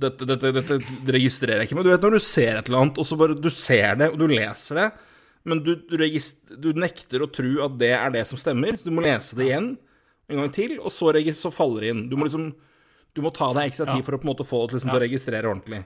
dette, 0.00 0.26
dette, 0.26 0.50
dette 0.56 1.14
registrerer 1.14 1.62
jeg 1.62 1.68
ikke, 1.68 1.78
men 1.78 1.86
du 1.86 1.92
vet 1.92 2.02
når 2.02 2.16
du 2.16 2.22
ser 2.26 2.58
et 2.58 2.68
eller 2.70 2.80
annet, 2.82 2.98
og 2.98 3.06
så 3.06 3.18
bare 3.18 3.36
du 3.38 3.50
ser 3.52 4.00
det, 4.00 4.10
og 4.10 4.18
du 4.18 4.26
leser 4.30 4.80
det, 4.80 4.88
men 5.44 5.60
du, 5.62 5.74
du, 5.76 5.96
du 6.64 6.70
nekter 6.80 7.22
å 7.22 7.30
tro 7.30 7.50
at 7.66 7.74
det 7.78 7.92
er 7.94 8.14
det 8.14 8.24
som 8.26 8.40
stemmer. 8.40 8.78
Så 8.80 8.88
du 8.88 8.94
må 8.96 9.04
lese 9.04 9.36
det 9.38 9.50
igjen 9.50 9.74
en 10.32 10.40
gang 10.40 10.54
til, 10.56 10.78
og 10.80 10.88
så, 10.92 11.12
så 11.36 11.52
faller 11.52 11.84
det 11.84 11.90
inn. 11.92 12.06
Du 12.10 12.16
må 12.18 12.28
liksom 12.28 12.54
Du 13.14 13.20
må 13.22 13.30
ta 13.30 13.52
deg 13.54 13.68
ekstra 13.68 13.86
tid 13.92 14.02
for 14.02 14.16
å 14.16 14.18
på 14.18 14.26
en 14.26 14.32
måte 14.32 14.46
få 14.48 14.64
det 14.66 14.74
liksom, 14.74 14.90
til 14.90 14.98
å 14.98 15.04
registrere 15.04 15.46
ordentlig. 15.46 15.84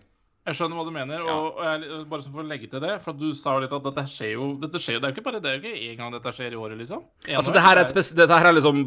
Jeg 0.48 0.56
skjønner 0.56 0.78
hva 0.78 0.84
du 0.86 0.92
mener, 0.94 1.24
og, 1.28 1.58
og 1.58 1.64
jeg, 1.66 1.98
bare 2.08 2.24
for 2.24 2.40
å 2.40 2.48
legge 2.48 2.70
til 2.72 2.80
det 2.80 2.94
For 3.04 3.12
at 3.12 3.18
du 3.20 3.34
sa 3.36 3.52
jo 3.52 3.60
litt 3.66 3.74
at 3.76 3.84
dette 3.84 4.04
skjer 4.08 4.30
jo 4.32 4.46
Dette 4.62 4.80
skjer 4.80 4.96
jo, 4.96 5.00
Det 5.02 5.08
er 5.08 5.12
jo 5.12 5.16
ikke 5.18 5.24
bare 5.26 5.40
det 5.44 5.50
er 5.50 5.58
jo 5.58 5.60
ikke 5.60 5.82
én 5.90 5.98
gang 5.98 6.14
dette 6.14 6.32
skjer 6.32 6.54
i 6.54 6.60
året, 6.62 6.78
liksom. 6.80 7.02
En 7.26 7.40
Altså, 7.42 7.52
det 7.52 7.64
her 7.66 7.80
er, 7.82 7.90
dette 8.22 8.38
her 8.38 8.48
er 8.48 8.56
liksom 8.56 8.80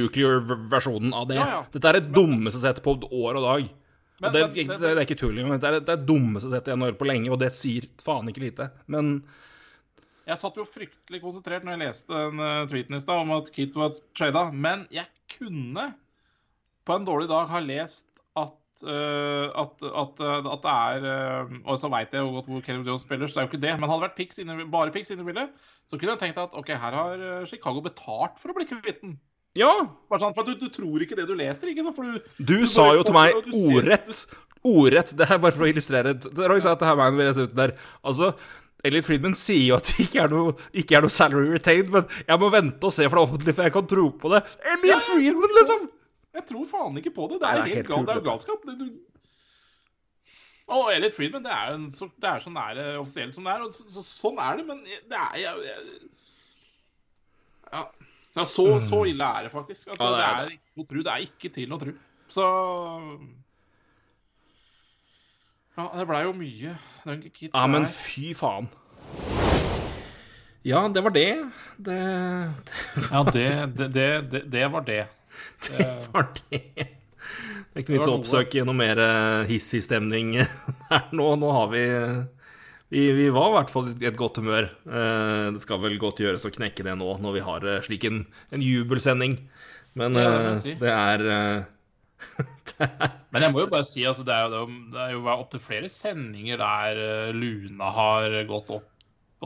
nuclear-versjonen 0.00 1.14
av 1.14 1.28
det. 1.30 1.38
Ja, 1.38 1.46
ja. 1.52 1.60
Dette 1.76 1.92
er 1.92 2.00
det 2.00 2.10
dummeste 2.16 2.64
sett 2.64 2.82
på 2.82 2.96
år 3.06 3.38
og 3.38 3.46
dag. 3.46 3.70
Men- 4.20 4.32
det, 4.32 4.42
men- 4.48 4.68
det, 4.70 4.78
det 4.80 4.92
er 4.94 5.04
ikke 5.04 5.18
tull. 5.20 5.36
Det 5.36 5.44
er 5.44 5.58
det 5.76 5.88
er 5.92 5.96
det 5.96 6.06
jeg 6.06 6.72
har 6.72 6.76
NHL 6.80 6.96
på 6.96 7.08
lenge, 7.08 7.32
og 7.32 7.40
det 7.42 7.52
sier 7.52 7.84
faen 8.02 8.28
ikke 8.32 8.46
lite. 8.46 8.70
Men 8.88 9.18
Jeg 10.26 10.40
satt 10.40 10.56
jo 10.58 10.64
fryktelig 10.66 11.20
konsentrert 11.22 11.66
når 11.66 11.76
jeg 11.76 11.82
leste 11.84 12.12
den 12.12 12.40
eh, 12.42 12.66
tweeten 12.66 12.96
i 12.96 13.00
stad 13.04 13.22
om 13.22 13.34
at 13.36 13.50
Kit 13.54 13.76
var 13.78 13.92
trada, 14.16 14.48
men 14.50 14.86
jeg 14.90 15.06
kunne 15.36 15.92
på 16.86 16.96
en 16.96 17.06
dårlig 17.06 17.28
dag 17.30 17.50
ha 17.50 17.60
lest 17.62 18.08
at 18.36 18.82
uh, 18.86 19.46
at, 19.62 19.82
at, 19.82 20.20
eh, 20.22 20.48
at 20.52 20.64
det 20.64 20.72
er 20.72 21.06
uh, 21.06 21.54
Og 21.64 21.78
så 21.80 21.88
veit 21.90 22.12
jeg 22.12 22.20
jo 22.22 22.34
godt 22.34 22.50
hvor 22.50 22.64
Kevin 22.66 22.84
Jones 22.86 23.02
spiller, 23.06 23.26
så 23.26 23.36
det 23.38 23.42
er 23.42 23.46
jo 23.46 23.52
ikke 23.52 23.62
det. 23.66 23.76
Men 23.80 23.88
hadde 23.90 24.00
det 24.02 24.08
vært 24.08 24.18
picks 24.18 24.42
inne, 24.42 24.58
bare 24.72 24.92
Pix 24.94 25.10
inne 25.10 25.24
i 25.24 25.30
bildet, 25.30 25.54
så 25.86 25.98
kunne 25.98 26.14
jeg 26.16 26.22
tenkt 26.24 26.42
at 26.42 26.54
OK, 26.58 26.74
her 26.74 26.98
har 26.98 27.24
Chicago 27.46 27.84
betalt 27.84 28.38
for 28.42 28.52
å 28.52 28.58
bli 28.58 28.68
kvitt 28.68 29.02
den. 29.02 29.16
Ja, 29.56 29.70
Bare 30.10 30.22
sånn, 30.22 30.34
for 30.36 30.46
du, 30.46 30.54
du 30.60 30.68
tror 30.72 31.02
ikke 31.04 31.16
det 31.18 31.26
du 31.28 31.34
leser, 31.38 31.70
ikke 31.72 31.86
sant? 31.86 31.96
For 31.96 32.04
du, 32.06 32.20
du, 32.36 32.52
Du 32.52 32.68
sa 32.70 32.90
jo 32.96 33.06
til 33.06 33.16
meg 33.16 33.36
ordrett 33.40 34.26
Ordrett. 34.66 35.12
Det 35.14 35.26
er 35.30 35.38
bare 35.38 35.54
for 35.54 35.66
å 35.66 35.68
illustrere 35.70 36.16
Roy 36.34 36.62
sa 36.62 36.72
at 36.74 36.80
det 36.82 36.88
her 36.88 36.96
veien 36.98 37.18
vi 37.18 37.26
leser 37.28 37.46
ut 37.46 37.56
der. 37.56 37.74
Altså 38.06 38.32
Elliot 38.86 39.06
Friedman 39.06 39.34
sier 39.38 39.62
jo 39.70 39.76
at 39.78 39.88
det 39.90 40.06
ikke 40.06 40.22
er, 40.24 40.32
noe, 40.32 40.54
ikke 40.76 40.96
er 40.98 41.04
noe 41.06 41.12
salary 41.12 41.48
retained, 41.54 41.90
men 41.94 42.04
jeg 42.26 42.40
må 42.42 42.50
vente 42.52 42.86
og 42.86 42.94
se 42.94 43.06
for 43.08 43.18
det 43.18 43.24
offentlige, 43.24 43.56
for 43.56 43.66
jeg 43.66 43.74
kan 43.74 43.86
tro 43.90 44.06
på 44.20 44.32
det. 44.34 44.42
Elliot 44.74 45.06
Friedman, 45.08 45.54
liksom! 45.60 45.86
Jeg 46.36 46.44
tror 46.50 46.66
faen 46.68 46.98
ikke 47.00 47.14
på 47.16 47.28
det. 47.30 47.38
Det 47.40 47.48
Nei, 47.48 47.52
er, 47.52 47.56
det 47.56 47.62
er 47.62 47.70
helt, 47.72 47.90
helt 47.90 48.10
gal, 48.10 48.18
er 48.18 48.26
galskap. 48.26 48.66
Det, 48.68 48.74
du... 48.82 48.86
Og 50.76 50.90
Elliot 50.92 51.14
Friedman, 51.16 51.46
det 51.46 51.54
er 51.54 51.72
en 51.76 51.86
så, 51.94 52.08
det 52.20 52.28
er 52.30 52.42
så 52.44 52.52
nære 52.52 52.86
offisielt 53.00 53.38
som 53.38 53.46
det 53.46 53.54
er. 53.54 53.64
Og 53.64 53.74
så, 53.74 53.86
så, 53.94 54.04
sånn 54.06 54.42
er 54.42 54.60
det, 54.60 54.66
men 54.68 54.82
det 54.84 55.22
er 55.22 55.40
jeg, 55.40 55.64
jeg, 55.70 55.78
Ja. 57.72 57.86
Ja 58.36 58.44
så, 58.44 58.66
så 58.84 59.02
ille 59.08 59.24
er 59.24 59.46
det 59.46 59.52
faktisk. 59.54 59.88
At 59.94 60.00
Ja, 60.00 60.10
det 60.12 60.16
det, 60.16 60.24
er 60.26 60.40
er 60.44 60.54
ikke 60.56 60.82
å 60.82 60.88
tro. 60.90 61.02
Det 61.06 61.12
er 61.14 61.24
ikke 61.26 61.52
til 61.54 61.72
å 61.72 61.80
tro. 61.80 61.94
Så 62.28 62.46
Ja, 65.76 65.86
det 65.92 66.06
blei 66.08 66.22
jo 66.24 66.34
mye. 66.36 66.74
Kit 67.32 67.50
Ja, 67.52 67.66
men 67.68 67.86
fy 67.90 68.32
faen. 68.36 68.68
Ja, 70.66 70.88
det 70.90 71.02
var 71.04 71.14
det. 71.14 71.28
Det, 71.78 71.96
Ja, 73.12 73.22
det, 73.22 73.48
det, 73.76 73.88
det, 73.94 74.06
det, 74.32 74.40
det 74.50 74.68
var 74.72 74.86
det. 74.88 75.02
det 75.68 75.88
var 76.12 76.30
det. 76.50 76.62
Det 76.76 77.76
er 77.76 77.84
ikke 77.84 77.92
noe 77.92 77.98
vits 77.98 78.06
å 78.06 78.06
Det 78.06 78.10
var 78.10 78.16
oppsøke 78.18 78.64
noe 78.66 78.78
mer 78.78 79.00
eh, 79.04 79.44
hissig 79.50 79.82
stemning 79.84 80.32
her 80.90 81.12
nå. 81.12 81.28
Nå 81.38 81.52
har 81.54 81.68
vi 81.70 81.84
vi, 82.92 83.04
vi 83.16 83.28
var 83.34 83.50
i 83.50 83.54
hvert 83.58 83.72
fall 83.72 83.88
i 83.94 84.08
et 84.08 84.18
godt 84.18 84.40
humør. 84.42 84.68
Eh, 84.86 85.46
Det 85.56 85.62
skal 85.64 85.80
vel 85.82 85.96
godt 86.02 86.22
gjøres 86.22 86.46
å 86.46 86.52
knekke 86.54 86.86
det 86.86 86.96
nå, 87.00 87.16
når 87.22 87.38
vi 87.38 87.44
har 87.46 87.66
eh, 87.66 87.80
slik 87.86 88.06
en, 88.08 88.24
en 88.54 88.62
jubelsending. 88.64 89.38
Men 89.96 90.18
Ja, 90.18 90.28
det 90.30 90.50
eh, 90.52 90.60
si. 90.62 90.74
det 90.80 90.92
er 90.92 91.26
eh, 91.32 91.72
Men 93.32 93.42
jeg 93.44 93.52
må 93.52 93.62
jo 93.64 93.70
bare 93.72 93.86
si, 93.88 94.04
altså, 94.08 94.24
det 94.26 94.34
er 94.34 94.52
jo, 94.52 94.66
det 94.92 95.00
er 95.02 95.14
jo 95.14 95.24
opptil 95.32 95.62
flere 95.62 95.88
sendinger 95.92 96.60
der 96.60 97.00
eh, 97.02 97.32
Luna 97.36 97.90
har 97.96 98.36
gått 98.48 98.72
opp 98.78 98.92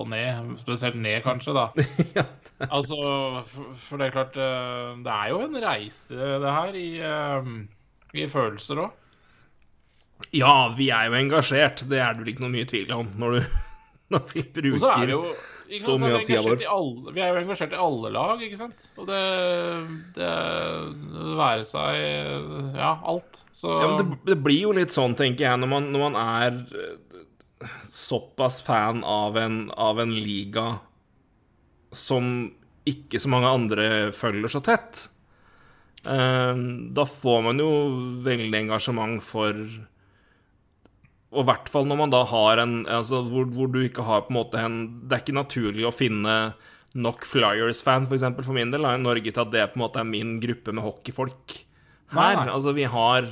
og 0.01 0.07
ned. 0.12 0.53
Spesielt 0.61 0.97
ned, 1.01 1.19
kanskje, 1.25 1.55
da. 1.57 1.67
ja, 2.19 2.27
Altså, 2.71 2.97
for, 3.49 3.73
for 3.75 3.99
det 4.01 4.11
er 4.11 4.15
klart 4.15 4.37
eh, 4.39 4.91
Det 5.05 5.12
er 5.17 5.31
jo 5.33 5.41
en 5.47 5.57
reise, 5.65 6.17
det 6.45 6.55
her, 6.59 6.77
i, 6.79 6.89
eh, 7.01 7.51
i 8.21 8.27
følelser 8.31 8.85
òg. 8.85 8.99
Ja, 10.36 10.55
vi 10.76 10.90
er 10.94 11.09
jo 11.10 11.16
engasjert. 11.18 11.84
Det 11.90 11.98
er 12.01 12.14
det 12.14 12.24
vel 12.24 12.32
ikke 12.34 12.44
noe 12.47 12.55
mye 12.55 12.68
tvil 12.70 12.92
om 12.97 13.09
når, 13.20 13.38
du, 13.38 13.56
når 14.14 14.26
vi 14.32 14.42
er 14.44 14.52
bruker 14.60 15.06
det 15.06 15.16
jo 15.16 15.24
så 15.80 15.94
mye 16.02 16.14
av 16.16 16.22
vi 16.22 16.26
tida 16.26 16.40
vår. 16.42 16.62
alle- 16.74 17.12
Vi 17.14 17.20
er 17.22 17.28
jo 17.30 17.40
engasjert 17.44 17.74
i 17.76 17.78
alle 17.78 18.10
lag, 18.14 18.40
ikke 18.42 18.59
sant? 18.59 18.88
Og 18.98 19.06
det, 19.06 19.20
det 20.16 20.30
være 21.38 21.66
seg 21.68 22.01
Ja, 22.74 22.97
alt. 23.12 23.44
Så 23.55 23.70
Ja, 23.80 23.86
men 23.92 24.01
det, 24.01 24.18
det 24.32 24.38
blir 24.42 24.64
jo 24.64 24.72
litt 24.76 24.90
sånn, 24.94 25.14
tenker 25.18 25.47
jeg, 25.47 25.60
når 25.62 25.70
man, 25.70 25.90
når 25.94 26.05
man 26.09 26.18
er 26.20 26.59
eh, 26.74 27.68
såpass 27.90 28.62
fan 28.66 29.05
av 29.06 29.36
en, 29.38 29.60
av 29.78 30.01
en 30.02 30.14
liga 30.16 30.66
som 31.92 32.51
ikke 32.88 33.18
så 33.20 33.28
mange 33.30 33.51
andre 33.51 33.86
følger 34.16 34.51
så 34.51 34.60
tett. 34.64 35.05
Eh, 36.02 36.60
da 36.97 37.05
får 37.06 37.42
man 37.47 37.60
jo 37.62 37.70
veldig 38.26 38.60
engasjement 38.64 39.22
for 39.22 39.55
Og 41.31 41.44
i 41.44 41.47
hvert 41.47 41.70
fall 41.70 41.86
når 41.86 41.98
man 42.01 42.12
da 42.12 42.24
har 42.27 42.59
en 42.62 42.74
altså 42.90 43.23
hvor, 43.27 43.47
hvor 43.55 43.70
du 43.70 43.81
ikke 43.85 44.05
har 44.07 44.24
på 44.27 44.32
en 44.32 44.40
måte 44.40 44.59
en 44.59 44.81
Det 45.07 45.15
er 45.15 45.24
ikke 45.24 45.36
naturlig 45.39 45.86
å 45.86 45.94
finne 45.94 46.36
nok 46.98 47.23
Flyers-fan, 47.23 48.09
for 48.09 48.16
eksempel, 48.16 48.43
for 48.43 48.57
min 48.57 48.73
del, 48.73 48.82
da, 48.82 48.97
i 48.97 49.02
Norge 49.02 49.31
til 49.31 49.44
at 49.44 49.52
det 49.52 49.69
på 49.70 49.78
en 49.78 49.85
måte 49.85 50.01
er 50.02 50.09
min 50.09 50.40
gruppe 50.43 50.73
med 50.74 50.82
hockeyfolk 50.82 51.55
her. 52.11 52.40
Nei. 52.40 52.48
Altså, 52.51 52.73
vi 52.74 52.89
har 52.90 53.28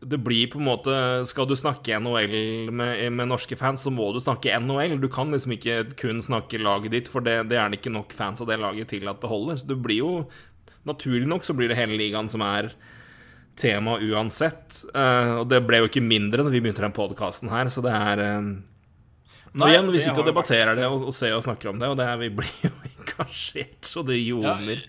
Det 0.00 0.16
blir 0.24 0.48
på 0.48 0.56
en 0.56 0.64
måte 0.64 0.94
Skal 1.28 1.48
du 1.48 1.52
snakke 1.56 1.98
NHL 2.00 2.72
med, 2.72 3.12
med 3.12 3.28
norske 3.28 3.56
fans, 3.60 3.84
så 3.84 3.92
må 3.92 4.08
du 4.16 4.22
snakke 4.24 4.56
NHL. 4.56 4.96
Du 5.00 5.10
kan 5.12 5.28
liksom 5.32 5.52
ikke 5.56 5.82
kun 6.00 6.24
snakke 6.24 6.62
laget 6.62 6.96
ditt, 6.96 7.12
for 7.12 7.20
det, 7.20 7.50
det 7.52 7.60
er 7.60 7.68
det 7.68 7.82
ikke 7.82 7.92
nok 7.92 8.16
fans 8.16 8.40
av 8.40 8.48
det 8.48 8.56
laget 8.60 8.88
til 8.88 9.04
at 9.08 9.20
det 9.20 9.28
holder. 9.28 9.60
Så 9.60 9.68
det 9.68 9.82
blir 9.82 10.00
jo 10.00 10.14
Naturlig 10.88 11.28
nok 11.28 11.44
så 11.44 11.52
blir 11.52 11.68
det 11.68 11.76
hele 11.76 11.92
ligaen 12.00 12.30
som 12.32 12.40
er 12.40 12.70
tema 13.58 13.98
uansett. 14.00 14.84
Eh, 14.94 15.32
og 15.40 15.48
det 15.50 15.62
ble 15.66 15.82
jo 15.82 15.90
ikke 15.90 16.02
mindre 16.04 16.44
når 16.44 16.54
vi 16.54 16.62
begynte 16.64 16.84
den 16.84 16.96
podkasten 16.96 17.50
her, 17.52 17.70
så 17.72 17.84
det 17.84 17.94
er 17.96 18.24
eh, 18.24 18.40
og 19.50 19.66
igjen, 19.66 19.90
vi 19.90 19.98
sitter 19.98 20.22
og 20.22 20.28
debatterer 20.28 20.78
det 20.78 20.86
og, 20.86 21.08
og 21.10 21.14
ser 21.16 21.34
og 21.34 21.42
snakker 21.42 21.72
om 21.72 21.80
det, 21.80 21.88
og 21.90 21.96
det 21.98 22.06
er, 22.06 22.20
vi 22.20 22.30
blir 22.38 22.52
jo 22.62 22.70
engasjert 22.92 23.88
så 23.88 24.04
det 24.06 24.20
ljomer. 24.20 24.84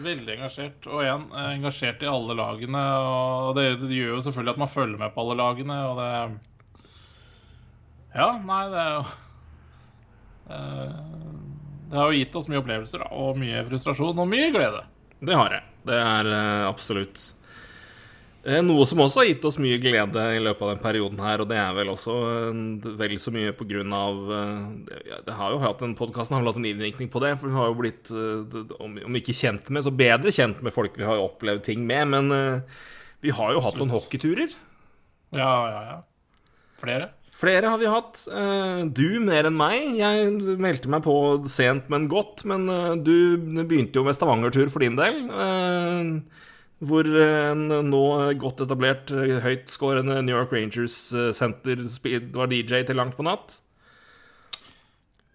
Veldig 0.00 0.34
engasjert. 0.36 0.86
Og 0.90 1.02
igjen, 1.04 1.24
eh, 1.34 1.48
engasjert 1.56 2.02
i 2.04 2.10
alle 2.10 2.36
lagene. 2.38 2.84
Og 3.06 3.56
det, 3.58 3.66
det 3.84 3.94
gjør 3.94 4.16
jo 4.16 4.22
selvfølgelig 4.26 4.54
at 4.54 4.62
man 4.62 4.72
følger 4.74 5.00
med 5.00 5.14
på 5.14 5.24
alle 5.24 5.40
lagene, 5.40 5.80
og 5.90 6.00
det 6.02 6.10
Ja, 8.10 8.30
nei, 8.42 8.62
det 8.72 8.80
er 8.82 8.94
jo 8.96 9.02
Det 11.90 11.98
har 11.98 12.10
jo 12.10 12.18
gitt 12.18 12.38
oss 12.38 12.48
mye 12.50 12.58
opplevelser, 12.62 13.04
og 13.14 13.38
mye 13.38 13.62
frustrasjon, 13.66 14.18
og 14.18 14.30
mye 14.30 14.50
glede. 14.54 14.82
Det 15.22 15.36
har 15.38 15.54
jeg. 15.58 15.66
Det 15.86 15.98
er 15.98 16.30
absolutt 16.66 17.28
noe 18.64 18.86
som 18.88 19.02
også 19.04 19.20
har 19.20 19.26
gitt 19.28 19.44
oss 19.44 19.58
mye 19.60 19.76
glede 19.82 20.22
i 20.36 20.38
løpet 20.40 20.62
av 20.64 20.70
den 20.72 20.80
perioden 20.80 21.18
her, 21.20 21.42
og 21.42 21.48
det 21.50 21.58
er 21.60 21.74
vel 21.76 21.90
også 21.92 22.14
eh, 22.48 22.88
vel 22.96 23.14
så 23.20 23.32
mye 23.34 23.52
på 23.52 23.66
grunn 23.68 23.92
av 23.92 24.32
eh, 24.32 25.12
det- 25.26 25.34
har 25.36 25.52
jo 25.52 25.58
hatt 25.60 25.82
en 25.84 25.94
podkasten 25.98 26.34
har 26.36 26.40
vel 26.42 26.48
hatt 26.52 26.60
en 26.62 26.68
innvirkning 26.70 27.10
på 27.12 27.20
det, 27.20 27.34
for 27.38 27.48
vi 27.52 27.58
har 27.58 27.68
jo 27.68 27.78
blitt, 27.82 28.10
eh, 28.10 28.74
om 28.80 29.20
ikke 29.20 29.36
kjent 29.36 29.68
med, 29.68 29.84
så 29.84 29.92
bedre 29.92 30.32
kjent 30.32 30.62
med 30.64 30.72
folk 30.72 30.96
vi 30.96 31.04
har 31.04 31.20
opplevd 31.20 31.62
ting 31.68 31.84
med, 31.86 32.08
men 32.16 32.32
eh, 32.32 32.60
vi 33.20 33.30
har 33.36 33.52
jo 33.52 33.60
hatt 33.60 33.76
noen 33.76 33.92
hockeyturer. 33.92 34.52
Ja, 35.36 35.52
ja, 35.68 35.80
ja. 35.90 35.98
Flere. 36.80 37.10
Flere 37.40 37.68
har 37.72 37.78
vi 37.80 37.88
hatt. 37.88 38.22
Eh, 38.32 38.80
Du 38.92 39.20
mer 39.20 39.46
enn 39.48 39.56
meg. 39.56 39.94
Jeg 40.00 40.32
meldte 40.60 40.88
meg 40.92 41.04
på 41.04 41.14
sent, 41.48 41.86
men 41.92 42.08
godt. 42.08 42.42
Men 42.48 42.64
eh, 42.68 42.96
du 43.00 43.36
begynte 43.68 43.96
jo 44.00 44.04
med 44.04 44.16
Stavanger-tur 44.16 44.68
for 44.72 44.80
din 44.84 44.96
del. 44.96 45.20
Eh, 46.80 46.86
Hvor 46.88 47.04
en 47.04 47.66
nå 47.90 48.04
godt 48.40 48.62
etablert, 48.66 49.10
eh, 49.12 49.40
høytskårende 49.44 50.22
New 50.24 50.36
York 50.36 50.52
Rangers-senter 50.52 51.82
var 52.32 52.46
DJ 52.48 52.84
til 52.88 52.96
langt 52.96 53.16
på 53.16 53.26
natt. 53.26 53.60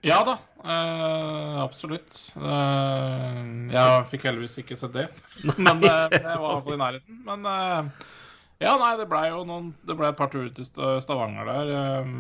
Ja 0.06 0.20
da, 0.26 0.36
eh, 0.62 1.62
absolutt. 1.64 2.14
Eh, 2.38 3.40
jeg 3.74 4.06
fikk 4.12 4.28
heldigvis 4.30 4.60
ikke 4.62 4.78
sett 4.78 4.94
det, 4.94 5.08
men 5.58 5.82
eh, 5.82 6.04
det 6.12 6.22
jeg 6.22 6.42
var 6.42 6.52
iallfall 6.52 6.76
i 6.76 6.82
nærheten. 6.82 7.22
Men 7.26 7.48
eh, 7.50 8.04
ja, 8.62 8.76
nei, 8.80 8.92
det 9.00 9.08
blei 9.12 9.26
jo 9.34 9.42
noen 9.44 9.74
Det 9.84 9.98
ble 10.00 10.08
et 10.14 10.16
par 10.20 10.30
turer 10.32 10.52
til 10.56 10.68
Stavanger 11.04 11.50
der. 11.50 11.72
Eh, 11.80 12.12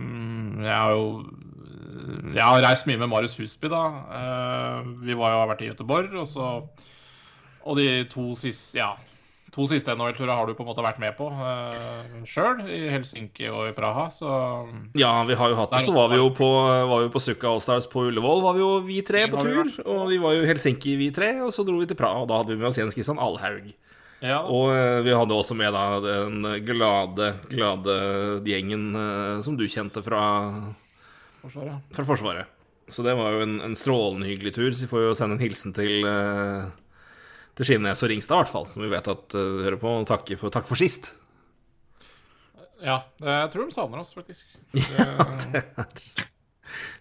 jeg 0.65 0.73
har 0.73 0.95
jo 0.97 1.05
Jeg 2.33 2.43
har 2.43 2.65
reist 2.65 2.89
mye 2.89 2.99
med 3.03 3.11
Marius 3.13 3.37
Husby, 3.37 3.69
da. 3.71 3.83
Eh, 4.17 4.89
vi 5.05 5.17
var 5.17 5.35
jo 5.35 5.43
har 5.43 5.51
vært 5.53 5.63
i 5.65 5.69
Göteborg, 5.69 6.17
og 6.23 6.27
så 6.29 6.49
Og 7.65 7.77
de 7.77 7.89
to 8.09 8.31
siste 8.39 8.81
Ja. 8.81 8.95
To 9.55 9.65
siste 9.71 9.93
NHL-turer 9.95 10.33
har 10.35 10.49
du 10.49 10.55
på 10.57 10.65
en 10.65 10.67
måte 10.67 10.83
vært 10.83 10.99
med 10.99 11.15
på 11.15 11.29
uh, 11.31 12.25
sjøl, 12.27 12.65
i 12.67 12.89
Helsinki 12.91 13.47
og 13.47 13.69
i 13.69 13.75
Praha, 13.77 14.09
så 14.11 14.29
Ja, 14.99 15.13
vi 15.27 15.37
har 15.39 15.53
jo 15.53 15.59
hatt 15.61 15.71
det. 15.71 15.85
Så 15.87 15.95
var 15.95 16.11
vi 16.11 16.19
jo 16.19 16.27
på, 16.35 16.49
var 16.91 17.05
jo 17.05 17.11
på 17.13 17.23
Sukka 17.23 17.53
Allstars 17.53 17.87
på 17.91 18.03
Ullevål, 18.09 18.43
var 18.43 18.57
vi 18.57 18.63
jo 18.65 18.73
vi 18.83 18.99
tre 19.07 19.25
på 19.31 19.39
tur. 19.39 19.71
Og 19.85 20.09
vi 20.11 20.19
var 20.19 20.35
jo 20.35 20.43
i 20.43 20.49
Helsinki, 20.51 20.97
vi 20.99 21.07
tre, 21.15 21.37
og 21.45 21.55
så 21.55 21.63
dro 21.63 21.79
vi 21.79 21.87
til 21.87 21.99
Praha, 21.99 22.25
og 22.25 22.29
da 22.31 22.41
hadde 22.41 22.51
vi 22.51 22.59
med 22.59 22.73
oss 22.73 22.81
Jens 22.81 22.97
Kristian 22.97 23.21
Alhaug. 23.21 23.71
Ja. 24.23 24.41
Og 24.47 24.71
eh, 24.73 25.01
vi 25.05 25.13
hadde 25.15 25.35
også 25.35 25.57
med 25.57 25.73
da 25.75 25.99
den 26.03 26.45
glade, 26.65 27.31
glade 27.51 27.95
gjengen 28.47 28.89
eh, 28.95 29.43
som 29.45 29.57
du 29.59 29.65
kjente 29.69 30.03
fra, 30.05 30.21
Forsvaret. 31.43 31.95
fra 31.95 32.07
Forsvaret. 32.07 32.51
Så 32.87 33.03
det 33.05 33.15
var 33.17 33.33
jo 33.33 33.43
en, 33.45 33.59
en 33.65 33.77
strålende 33.77 34.29
hyggelig 34.29 34.55
tur, 34.55 34.69
så 34.71 34.85
vi 34.85 34.91
får 34.91 35.07
jo 35.07 35.13
sende 35.17 35.37
en 35.37 35.43
hilsen 35.43 35.73
til, 35.75 36.05
eh, 36.05 36.67
til 37.55 37.67
Skinnes 37.69 38.03
og 38.03 38.11
Ringstad, 38.11 38.35
i 38.35 38.43
hvert 38.43 38.51
fall, 38.51 38.67
som 38.71 38.83
vi 38.83 38.91
vet 38.91 39.07
at 39.11 39.37
uh, 39.37 39.61
hører 39.63 39.79
på. 39.79 39.93
Takk 40.09 40.33
for, 40.35 40.51
takk 40.53 40.67
for 40.67 40.79
sist. 40.79 41.13
Ja, 42.83 42.99
jeg 43.23 43.51
tror 43.53 43.67
de 43.67 43.75
savner 43.75 44.01
oss, 44.03 44.13
faktisk. 44.15 44.57
Ja, 44.97 45.07
det 45.47 45.63
er 45.63 45.87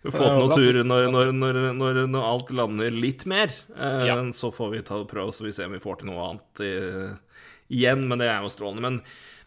Vi 0.05 0.13
får 0.13 0.29
til 0.29 0.39
noen 0.39 0.55
tur 0.55 0.79
når, 0.87 1.07
når, 1.11 1.31
når, 1.75 2.01
når, 2.07 2.25
alt 2.29 2.55
lander 2.55 2.95
litt 2.95 3.25
mer. 3.31 3.53
Eh, 3.75 4.07
Ja. 4.09 4.17
Så 4.37 4.53
får 4.55 4.75
vi 4.77 4.83
ta 4.87 5.01
prøve, 5.09 5.35
så 5.35 5.47
vi 5.47 5.53
ser 5.57 5.69
om 5.69 5.77
vi 5.77 5.83
får 5.83 6.01
til 6.01 6.13
noe 6.13 6.29
annet 6.29 6.65
i, 6.65 6.73
igjen. 7.81 8.05
Men 8.09 8.23
det 8.23 8.29
er 8.31 8.45
jo 8.45 8.53
strålende. 8.53 8.85
Men 8.85 9.01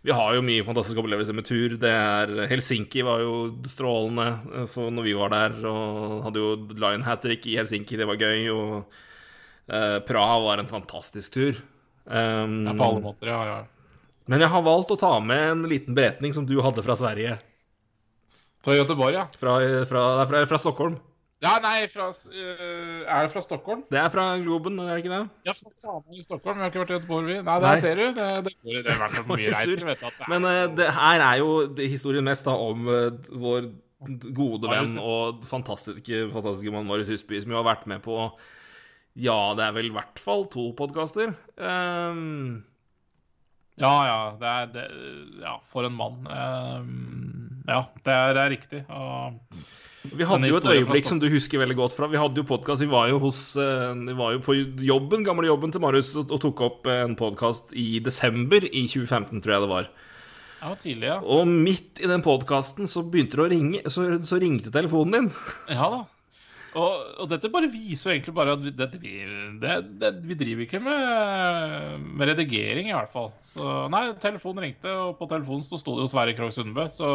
vi 0.07 0.13
har 0.15 0.35
jo 0.35 0.45
mye 0.45 0.65
fantastiske 0.65 1.01
opplevelser 1.01 1.37
med 1.37 1.47
tur. 1.47 1.77
Det 1.81 1.91
er 1.91 2.33
Helsinki 2.51 3.05
var 3.05 3.23
jo 3.23 3.33
strålende 3.69 4.27
eh, 4.53 4.69
for 4.71 4.93
når 4.93 5.07
vi 5.07 5.17
var 5.17 5.33
der. 5.33 5.57
Og 5.69 6.23
hadde 6.27 6.43
jo 6.43 6.53
Lion 6.75 7.05
Hat-trick 7.07 7.47
i 7.47 7.57
Helsinki, 7.61 7.97
det 7.99 8.09
var 8.09 8.19
gøy. 8.19 8.49
Og 8.53 8.97
eh, 9.71 9.97
Praha 10.07 10.39
var 10.45 10.57
en 10.63 10.67
fantastisk 10.71 11.33
tur. 11.33 11.59
Um, 12.07 12.61
Ja, 12.67 12.73
på 12.73 12.83
alle 12.87 13.01
måter, 13.03 13.27
ja. 13.27 13.39
ja. 13.45 13.57
men 14.31 14.39
jeg 14.39 14.47
har 14.53 14.61
valgt 14.63 14.91
å 14.95 14.99
ta 14.99 15.09
med 15.19 15.41
en 15.51 15.65
liten 15.67 15.95
beretning 15.97 16.31
som 16.33 16.45
du 16.47 16.55
hadde 16.63 16.83
fra 16.85 16.95
Sverige. 16.95 17.33
Fra 18.63 18.75
Göteborg, 18.77 19.13
ja. 19.15 19.25
Fra, 19.39 19.57
fra, 19.89 20.03
fra, 20.29 20.45
fra 20.47 20.59
Stockholm. 20.59 20.95
Ja, 21.43 21.59
nei, 21.61 21.83
fra, 21.91 22.07
uh, 22.09 23.03
er 23.05 23.27
det 23.27 23.29
fra 23.29 23.41
Stockholm? 23.45 23.83
Det 23.91 23.99
er 24.01 24.07
fra 24.09 24.23
Globen, 24.41 24.79
er 24.81 24.95
det 24.95 25.03
ikke 25.03 25.11
det? 25.13 25.19
Ja, 25.45 25.53
for 25.53 25.75
faen 25.75 26.17
i 26.17 26.23
Stockholm. 26.25 26.57
Vi 26.57 26.65
har 26.65 26.71
ikke 26.71 26.81
vært 26.81 26.93
i 26.93 26.97
Göteborg, 26.97 27.27
vi. 27.29 27.35
Nei, 27.43 27.57
der 27.61 27.67
Nei. 27.67 27.81
ser 27.83 27.99
du. 27.99 28.05
Det, 28.17 28.29
det, 28.47 28.53
går, 28.63 28.79
det 28.87 28.95
hvert 28.97 29.17
fall 29.19 29.27
mye 29.35 29.51
reiser. 29.53 29.83
Er- 29.93 30.31
Men 30.33 30.47
uh, 30.49 30.63
det 30.79 30.87
her 30.97 31.25
er 31.27 31.41
jo 31.43 31.51
historien 31.83 32.25
mest 32.25 32.47
da 32.49 32.55
om 32.57 32.87
vår 32.87 33.69
gode 34.37 34.69
venn 34.71 34.95
og 35.01 35.43
fantastiske, 35.49 36.23
fantastiske 36.33 36.73
mann 36.73 36.87
Marius 36.89 37.11
Husby, 37.13 37.39
som 37.43 37.53
jo 37.53 37.59
har 37.59 37.67
vært 37.67 37.85
med 37.89 38.01
på 38.05 38.17
Ja, 39.17 39.37
det 39.57 39.65
er 39.65 39.73
vel 39.73 39.89
i 39.89 39.95
hvert 39.95 40.19
fall 40.21 40.45
to 40.53 40.69
podkaster. 40.77 41.33
Um, 41.57 42.63
Ja, 43.77 43.95
ja. 44.05 44.21
Det 44.37 44.51
er 44.53 44.69
det, 44.73 44.85
Ja, 45.41 45.57
for 45.65 45.85
en 45.85 45.97
mann. 45.97 46.23
Um, 46.29 47.63
ja, 47.67 47.83
det 48.05 48.13
er, 48.13 48.33
det 48.33 48.43
er 48.43 48.53
riktig. 48.53 48.85
Og 48.89 49.37
vi 50.15 50.25
hadde 50.27 50.47
jo 50.47 50.59
et 50.61 50.69
øyeblikk 50.71 51.07
som 51.07 51.19
du 51.19 51.27
husker 51.31 51.59
veldig 51.59 51.75
godt 51.77 51.95
fra. 51.97 52.07
Vi 52.11 52.19
hadde 52.19 52.39
jo 52.39 52.47
podcast, 52.47 52.81
vi 52.83 52.89
var 52.89 53.09
jo 53.11 53.19
hos 53.19 53.41
eh, 53.59 53.93
Vi 54.07 54.15
var 54.15 54.35
jo 54.35 54.43
på 54.45 54.55
jobben, 54.85 55.25
gamle 55.25 55.49
jobben 55.49 55.73
til 55.73 55.83
Marius 55.83 56.13
og, 56.21 56.31
tok 56.41 56.61
opp 56.63 56.87
en 56.91 57.17
podkast 57.19 57.73
i 57.75 57.99
desember 58.03 58.63
i 58.63 58.85
2015, 58.87 59.41
tror 59.43 59.57
jeg 59.57 59.65
det 59.65 59.71
var. 59.71 59.89
Ja, 60.61 60.73
tidlig, 60.79 61.09
ja. 61.09 61.17
Og 61.21 61.49
midt 61.49 62.01
i 62.01 62.09
den 62.09 62.23
podkasten 62.25 62.89
så 62.89 63.03
begynte 63.05 63.37
det 63.37 63.45
å 63.45 63.51
ringe, 63.51 63.81
så, 63.93 64.07
så 64.25 64.39
ringte 64.41 64.73
telefonen 64.73 65.17
din. 65.27 65.33
Ja 65.73 65.91
da. 65.93 66.05
Og, 66.77 67.05
og 67.23 67.29
dette 67.31 67.49
bare 67.49 67.69
viser 67.71 68.11
jo 68.11 68.13
egentlig 68.13 68.33
bare 68.37 68.53
at 68.53 68.61
vi, 68.61 68.71
det, 68.75 68.87
vi, 69.01 69.13
det, 69.61 69.75
det, 70.01 70.11
vi 70.29 70.37
driver 70.37 70.65
ikke 70.67 70.81
med, 70.83 72.03
med 72.19 72.31
redigering, 72.31 72.91
i 72.91 72.95
hvert 72.95 73.13
fall. 73.13 73.31
Så 73.45 73.87
nei, 73.93 74.03
telefonen 74.21 74.67
ringte, 74.67 74.93
og 74.93 75.15
på 75.17 75.29
telefonen 75.31 75.65
så 75.65 75.79
sto 75.81 75.95
det 75.97 76.05
jo 76.05 76.11
Sverre 76.11 76.35
Krogh 76.37 76.53
Sundbø, 76.53 76.85
så 76.91 77.09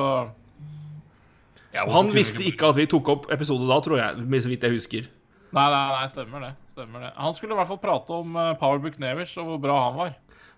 ja, 1.72 1.86
Han 1.89 2.10
visste 2.12 2.44
ikke 2.44 2.72
at 2.72 2.80
vi 2.80 2.89
tok 2.90 3.12
opp 3.14 3.30
episode 3.32 3.68
da, 3.70 3.78
tror 3.84 4.01
jeg, 4.02 4.43
så 4.44 4.51
vidt 4.51 4.66
jeg 4.66 4.76
husker. 4.76 5.06
Nei, 5.52 5.68
nei, 5.68 5.86
nei, 5.93 6.05
stemmer 6.10 6.44
det. 6.47 6.51
Stemmer 6.72 7.06
det. 7.06 7.14
Han 7.20 7.34
skulle 7.36 7.55
i 7.55 7.60
hvert 7.60 7.70
fall 7.70 7.80
prate 7.80 8.18
om 8.18 8.36
uh, 8.36 8.52
Power 8.60 8.80
Buchnevers 8.82 9.32
og 9.40 9.48
hvor 9.51 9.62
bra 9.62 9.78
han 9.86 9.97
var. 10.01 10.12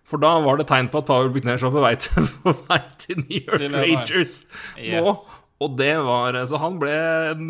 For 0.04 0.20
da 0.20 0.34
var 0.44 0.58
det 0.60 0.68
tegn 0.70 0.90
på 0.92 1.00
at 1.00 1.08
Power 1.08 1.30
Buchnevers 1.34 1.64
var 1.64 1.74
på 1.74 1.84
vei 1.84 1.94
til, 2.00 2.28
på 2.44 2.54
vei 2.68 2.80
til 3.02 3.22
New 3.22 3.40
York. 3.40 3.68
Rangers 3.74 4.40
nå. 4.78 5.12
Yes. 5.12 5.30
Og 5.62 5.78
det 5.78 5.94
var 6.02 6.36
Så 6.50 6.58
han 6.60 6.80
ble 6.82 6.94
en 7.30 7.44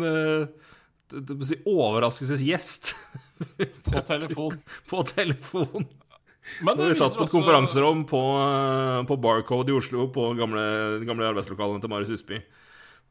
eh, 1.13 1.45
si, 1.45 1.59
overraskelsesgjest 1.69 2.95
På 3.91 4.01
telefon. 4.01 4.59
på 4.89 5.03
telefon. 5.11 5.85
Men 6.61 6.77
Når 6.77 6.91
vi 6.93 6.97
satt 6.99 7.15
på 7.17 7.23
et 7.23 7.29
også- 7.29 7.39
konferanserom 7.39 8.05
på, 8.07 8.21
eh, 8.41 9.01
på 9.09 9.17
Barcode 9.21 9.69
i 9.73 9.77
Oslo, 9.77 10.07
på 10.13 10.29
gamle, 10.37 11.05
gamle 11.05 11.27
arbeidslokalene 11.33 11.81
til 11.81 11.89
Marius 11.89 12.13
Husby. 12.13 12.41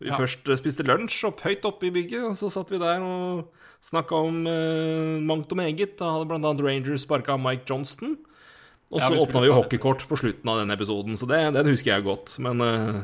Vi 0.02 0.10
først 0.10 0.48
eh, 0.48 0.58
spiste 0.58 0.86
lunsj 0.86 1.24
opp 1.28 1.40
høyt 1.46 1.64
oppe 1.68 1.86
i 1.88 1.94
bygget, 1.94 2.24
og 2.30 2.36
så 2.38 2.50
satt 2.50 2.70
vi 2.70 2.78
der 2.82 3.02
og 3.02 3.50
snakka 3.84 4.16
om 4.26 4.46
eh, 4.46 5.20
mangt 5.22 5.52
og 5.52 5.60
meget. 5.60 5.96
Da 6.00 6.10
hadde 6.14 6.38
annet 6.38 6.62
Rangers 6.64 7.04
sparka 7.06 7.36
Mike 7.38 7.66
Johnston. 7.68 8.16
Og 8.92 9.00
så 9.00 9.14
ja, 9.14 9.22
åpna 9.22 9.40
vi 9.42 9.48
jo 9.48 9.56
hockeykort 9.56 10.04
på 10.06 10.18
slutten 10.20 10.50
av 10.50 10.60
den 10.60 10.70
episoden, 10.74 11.16
så 11.18 11.26
det, 11.26 11.40
den 11.56 11.70
husker 11.72 11.94
jeg 11.94 12.04
godt. 12.06 12.36
Men 12.44 12.60
eh, 12.60 13.00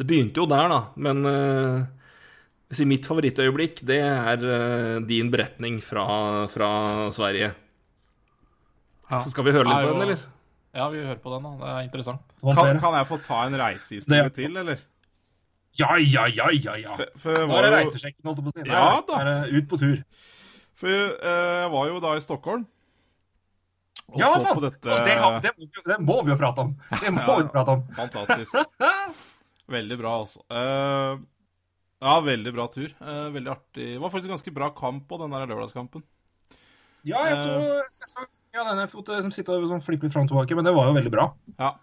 det 0.00 0.06
begynte 0.08 0.42
jo 0.42 0.48
der, 0.50 0.68
da. 0.72 0.80
Men 1.00 1.24
uh, 1.28 1.84
si 2.70 2.84
mitt 2.86 3.06
favorittøyeblikk, 3.08 3.80
det 3.88 3.98
er 4.06 4.44
uh, 4.46 5.00
din 5.06 5.30
beretning 5.32 5.80
fra, 5.82 6.04
fra 6.52 6.70
Sverige. 7.14 7.50
Ja. 9.10 9.18
Så 9.24 9.32
skal 9.32 9.44
vi 9.48 9.54
høre 9.56 9.66
litt 9.66 9.80
på 9.88 9.90
den, 9.94 10.04
eller? 10.06 10.20
Ja, 10.76 10.84
vi 10.92 11.00
hører 11.02 11.18
på 11.18 11.32
den, 11.34 11.42
da. 11.48 11.50
Det 11.58 11.70
er 11.74 11.86
interessant. 11.88 12.34
Kan, 12.44 12.78
kan 12.78 12.94
jeg 13.00 13.08
få 13.10 13.18
ta 13.26 13.40
en 13.48 13.56
reisehistorie 13.58 14.28
Det- 14.28 14.36
til, 14.38 14.56
eller? 14.60 14.84
Ja, 15.78 15.94
ja, 16.02 16.24
ja, 16.30 16.48
ja, 16.50 16.74
ja. 16.82 16.94
For, 16.98 17.10
for 17.22 17.46
Nå 17.46 17.56
er 17.58 17.62
det 17.68 17.72
reisesjekken, 17.76 18.22
holdt 18.26 18.40
jeg 18.40 18.46
på 18.46 18.50
å 18.50 18.54
si. 18.56 18.64
Ja 18.70 18.86
da. 19.06 19.18
er 19.22 19.28
det 19.30 19.58
Ut 19.60 19.68
på 19.70 19.78
tur. 19.78 20.00
For 20.80 20.90
eh, 20.90 21.58
jeg 21.62 21.70
var 21.74 21.90
jo 21.90 22.00
da 22.02 22.14
i 22.18 22.22
Stockholm. 22.24 22.64
Og 24.10 24.18
Ja, 24.18 24.30
så 24.32 24.40
faen! 24.42 24.56
på 24.58 24.64
dette 24.64 24.90
Og 24.90 25.04
det, 25.06 25.14
det, 25.44 25.52
må 25.54 25.68
vi- 25.68 25.84
det 25.92 25.98
må 26.02 26.16
vi 26.26 26.32
jo 26.32 26.38
prate 26.40 26.64
om. 26.66 26.72
Det 26.90 27.12
må 27.14 27.22
Ja, 27.22 27.36
vi 27.38 27.46
prate 27.54 27.76
om. 27.76 27.84
Fantastisk. 27.98 28.58
Veldig 29.78 29.98
bra, 30.00 30.16
altså. 30.24 30.42
Eh, 30.50 31.20
ja, 32.00 32.14
veldig 32.24 32.52
bra 32.56 32.64
tur. 32.72 32.88
Eh, 32.96 33.26
veldig 33.34 33.52
artig. 33.52 33.86
Det 33.92 34.00
var 34.00 34.12
faktisk 34.12 34.30
en 34.30 34.36
ganske 34.36 34.54
bra 34.56 34.70
kamp 34.76 35.06
på 35.08 35.18
den 35.20 35.34
der 35.36 35.46
lørdagskampen. 35.50 36.04
Ja, 37.04 37.22
jeg 37.28 37.38
så, 37.40 37.52
jeg 37.80 38.08
så 38.08 38.24
ja, 38.52 38.64
denne 38.64 38.86
foten 38.92 39.22
som 39.24 39.32
sitter 39.32 39.60
og 39.60 39.70
sånn 39.70 39.84
flipper 39.84 40.12
fram 40.12 40.26
og 40.26 40.32
tilbake, 40.32 40.56
men 40.56 40.66
det 40.68 40.74
var 40.76 40.88
jo 40.88 40.96
veldig 40.96 41.12
bra. 41.12 41.26
Ja, 41.60 41.74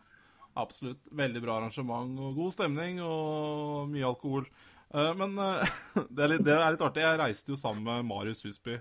absolutt. 0.57 1.10
Veldig 1.18 1.41
bra 1.41 1.57
arrangement 1.57 2.22
og 2.22 2.38
god 2.38 2.53
stemning 2.53 3.02
og 3.06 3.89
mye 3.94 4.06
alkohol. 4.10 4.48
Eh, 4.94 5.11
men 5.18 5.38
eh, 5.41 5.76
det, 6.15 6.23
er 6.23 6.34
litt, 6.34 6.45
det 6.48 6.56
er 6.57 6.73
litt 6.73 6.85
artig. 6.85 7.06
Jeg 7.06 7.22
reiste 7.22 7.53
jo 7.53 7.60
sammen 7.61 7.85
med 7.85 8.07
Marius 8.10 8.41
Husby, 8.45 8.80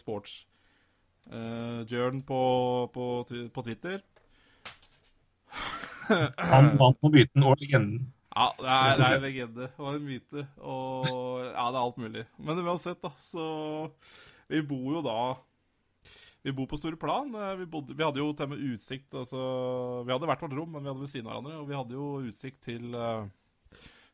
sports 0.00 0.44
Jørn 1.30 2.24
på, 2.26 2.40
på, 2.94 3.10
på 3.54 3.62
Twitter. 3.66 4.00
Han 6.08 6.72
vant 6.80 6.98
på 7.04 7.12
byten 7.12 7.44
og 7.46 7.60
legenden. 7.60 8.08
Ja, 8.30 8.46
det 8.60 8.66
er, 8.70 8.90
det 8.94 9.06
er 9.06 9.14
en 9.16 9.24
legende 9.24 9.66
og 9.80 9.94
en 9.96 10.04
myte. 10.06 10.42
Og 10.62 11.06
ja, 11.42 11.64
det 11.66 11.76
er 11.76 11.80
alt 11.80 11.96
mulig. 11.98 12.24
Men 12.38 12.60
uansett, 12.62 13.00
da, 13.02 13.10
så 13.18 13.44
Vi 14.50 14.60
bor 14.66 14.92
jo 14.96 15.00
da 15.02 15.16
Vi 16.46 16.54
bor 16.54 16.68
på 16.70 16.78
Store 16.78 16.98
Plan. 17.00 17.32
Eh, 17.34 17.56
Vi, 17.58 17.66
bodde, 17.72 17.96
vi 17.98 18.06
hadde 18.06 18.22
jo 18.22 18.28
til 18.32 18.46
og 18.46 18.52
med 18.52 18.62
utsikt 18.70 19.16
altså, 19.18 19.40
Vi 20.06 20.14
hadde 20.14 20.30
hvert 20.30 20.44
vårt 20.46 20.54
rom, 20.56 20.70
men 20.76 20.84
vi 20.86 20.92
hadde 20.92 21.02
ved 21.02 21.10
siden 21.10 21.26
av 21.26 21.34
hverandre. 21.40 21.58
Og 21.58 21.66
vi 21.72 21.78
hadde 21.80 21.98
jo 21.98 22.12
utsikt 22.30 22.62
til 22.68 22.94
uh, 22.94 23.26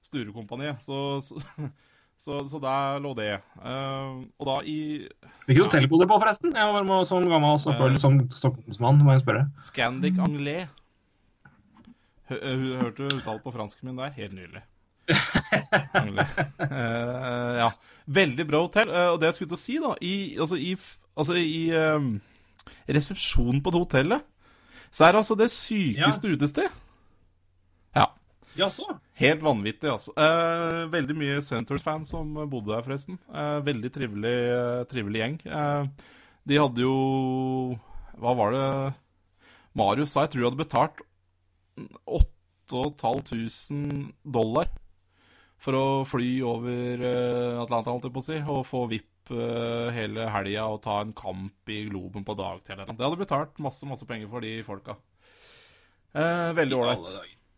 Sturekompaniet. 0.06 0.80
Så, 0.86 1.20
så, 1.20 1.36
så, 2.24 2.40
så 2.48 2.62
der 2.64 3.05
lå 3.05 3.12
det. 3.20 3.30
Uh, 3.60 4.24
og 4.40 4.48
da 4.48 4.56
i 4.64 4.78
Hvilket 5.44 5.62
hotell 5.66 5.90
bodde 5.93 6.09
du 6.09 6.14
på, 6.14 6.20
forresten? 6.24 6.56
Jeg 6.56 6.72
var 6.72 6.88
med 6.88 7.05
som 7.12 7.28
gammel 7.28 7.60
Stockholm- 7.60 8.01
som 8.01 8.18
stockholmsmann, 8.32 9.05
må 9.05 9.12
jeg 9.18 9.26
spørre. 9.26 9.44
Scandic 9.68 10.16
Anglais. 10.24 10.72
Eh, 12.31 12.62
hørte 12.81 13.07
du 13.07 13.19
uttale 13.20 13.43
på 13.43 13.53
fransken 13.55 13.86
min 13.86 14.01
der? 14.01 14.15
Helt 14.16 14.35
nydelig. 14.39 14.62
Eh, 16.66 17.59
ja. 17.61 17.70
Veldig 18.07 18.47
bra 18.47 18.62
hotell. 18.62 18.90
Uh, 18.90 19.11
og 19.15 19.20
det 19.20 19.31
jeg 19.31 19.36
skulle 19.36 19.53
til 19.53 19.59
å 19.59 19.62
si, 19.62 19.77
da 19.82 19.93
I, 19.98 20.15
altså, 20.43 20.59
i, 20.59 20.73
altså, 21.19 21.36
i 21.39 21.62
uh, 21.74 22.09
resepsjonen 22.86 23.62
på 23.62 23.74
det 23.74 23.82
hotellet 23.82 24.32
så 24.94 25.05
er 25.05 25.12
det 25.12 25.19
altså 25.20 25.35
det 25.36 25.48
sykeste 25.53 26.31
utested. 26.31 26.77
Ja. 27.98 28.07
Jaså? 28.57 28.86
Helt 29.19 29.43
vanvittig, 29.44 29.90
altså. 29.90 30.15
Veldig 30.89 31.16
mye 31.19 31.43
Centres-fans 31.44 32.15
som 32.15 32.31
bodde 32.48 32.70
der, 32.70 32.85
forresten. 32.86 33.19
Veldig 33.66 33.90
trivelig, 33.93 34.36
trivelig 34.89 35.20
gjeng. 35.20 35.36
De 36.48 36.61
hadde 36.62 36.81
jo 36.86 36.94
Hva 38.23 38.32
var 38.39 38.57
det 38.57 38.70
Marius 39.77 40.15
sa? 40.15 40.24
Jeg 40.24 40.32
tror 40.32 40.44
jeg 40.44 40.48
hadde 40.48 40.62
betalt 40.62 41.05
8500 42.70 44.12
dollar 44.24 44.69
for 45.57 45.73
å 45.78 45.85
fly 46.07 46.31
over 46.44 47.01
eh, 47.01 47.59
Atlanta, 47.62 47.90
holdt 47.94 48.05
jeg 48.09 48.15
på 48.16 48.20
å 48.20 48.27
si, 48.27 48.36
og 48.44 48.66
få 48.69 48.82
VIP 48.90 49.31
eh, 49.32 49.89
hele 49.97 50.27
helga 50.31 50.66
og 50.69 50.82
ta 50.85 50.98
en 51.01 51.15
kamp 51.16 51.73
i 51.73 51.78
Globen 51.89 52.27
på 52.27 52.35
dagtid. 52.36 52.74
eller 52.74 52.90
noe. 52.90 52.97
Det 52.98 53.07
hadde 53.07 53.20
betalt 53.23 53.62
masse, 53.65 53.89
masse 53.89 54.05
penger 54.09 54.28
for 54.32 54.44
de 54.44 54.53
folka. 54.66 54.98
Eh, 56.16 56.51
veldig 56.57 56.77
ålreit. 56.77 57.09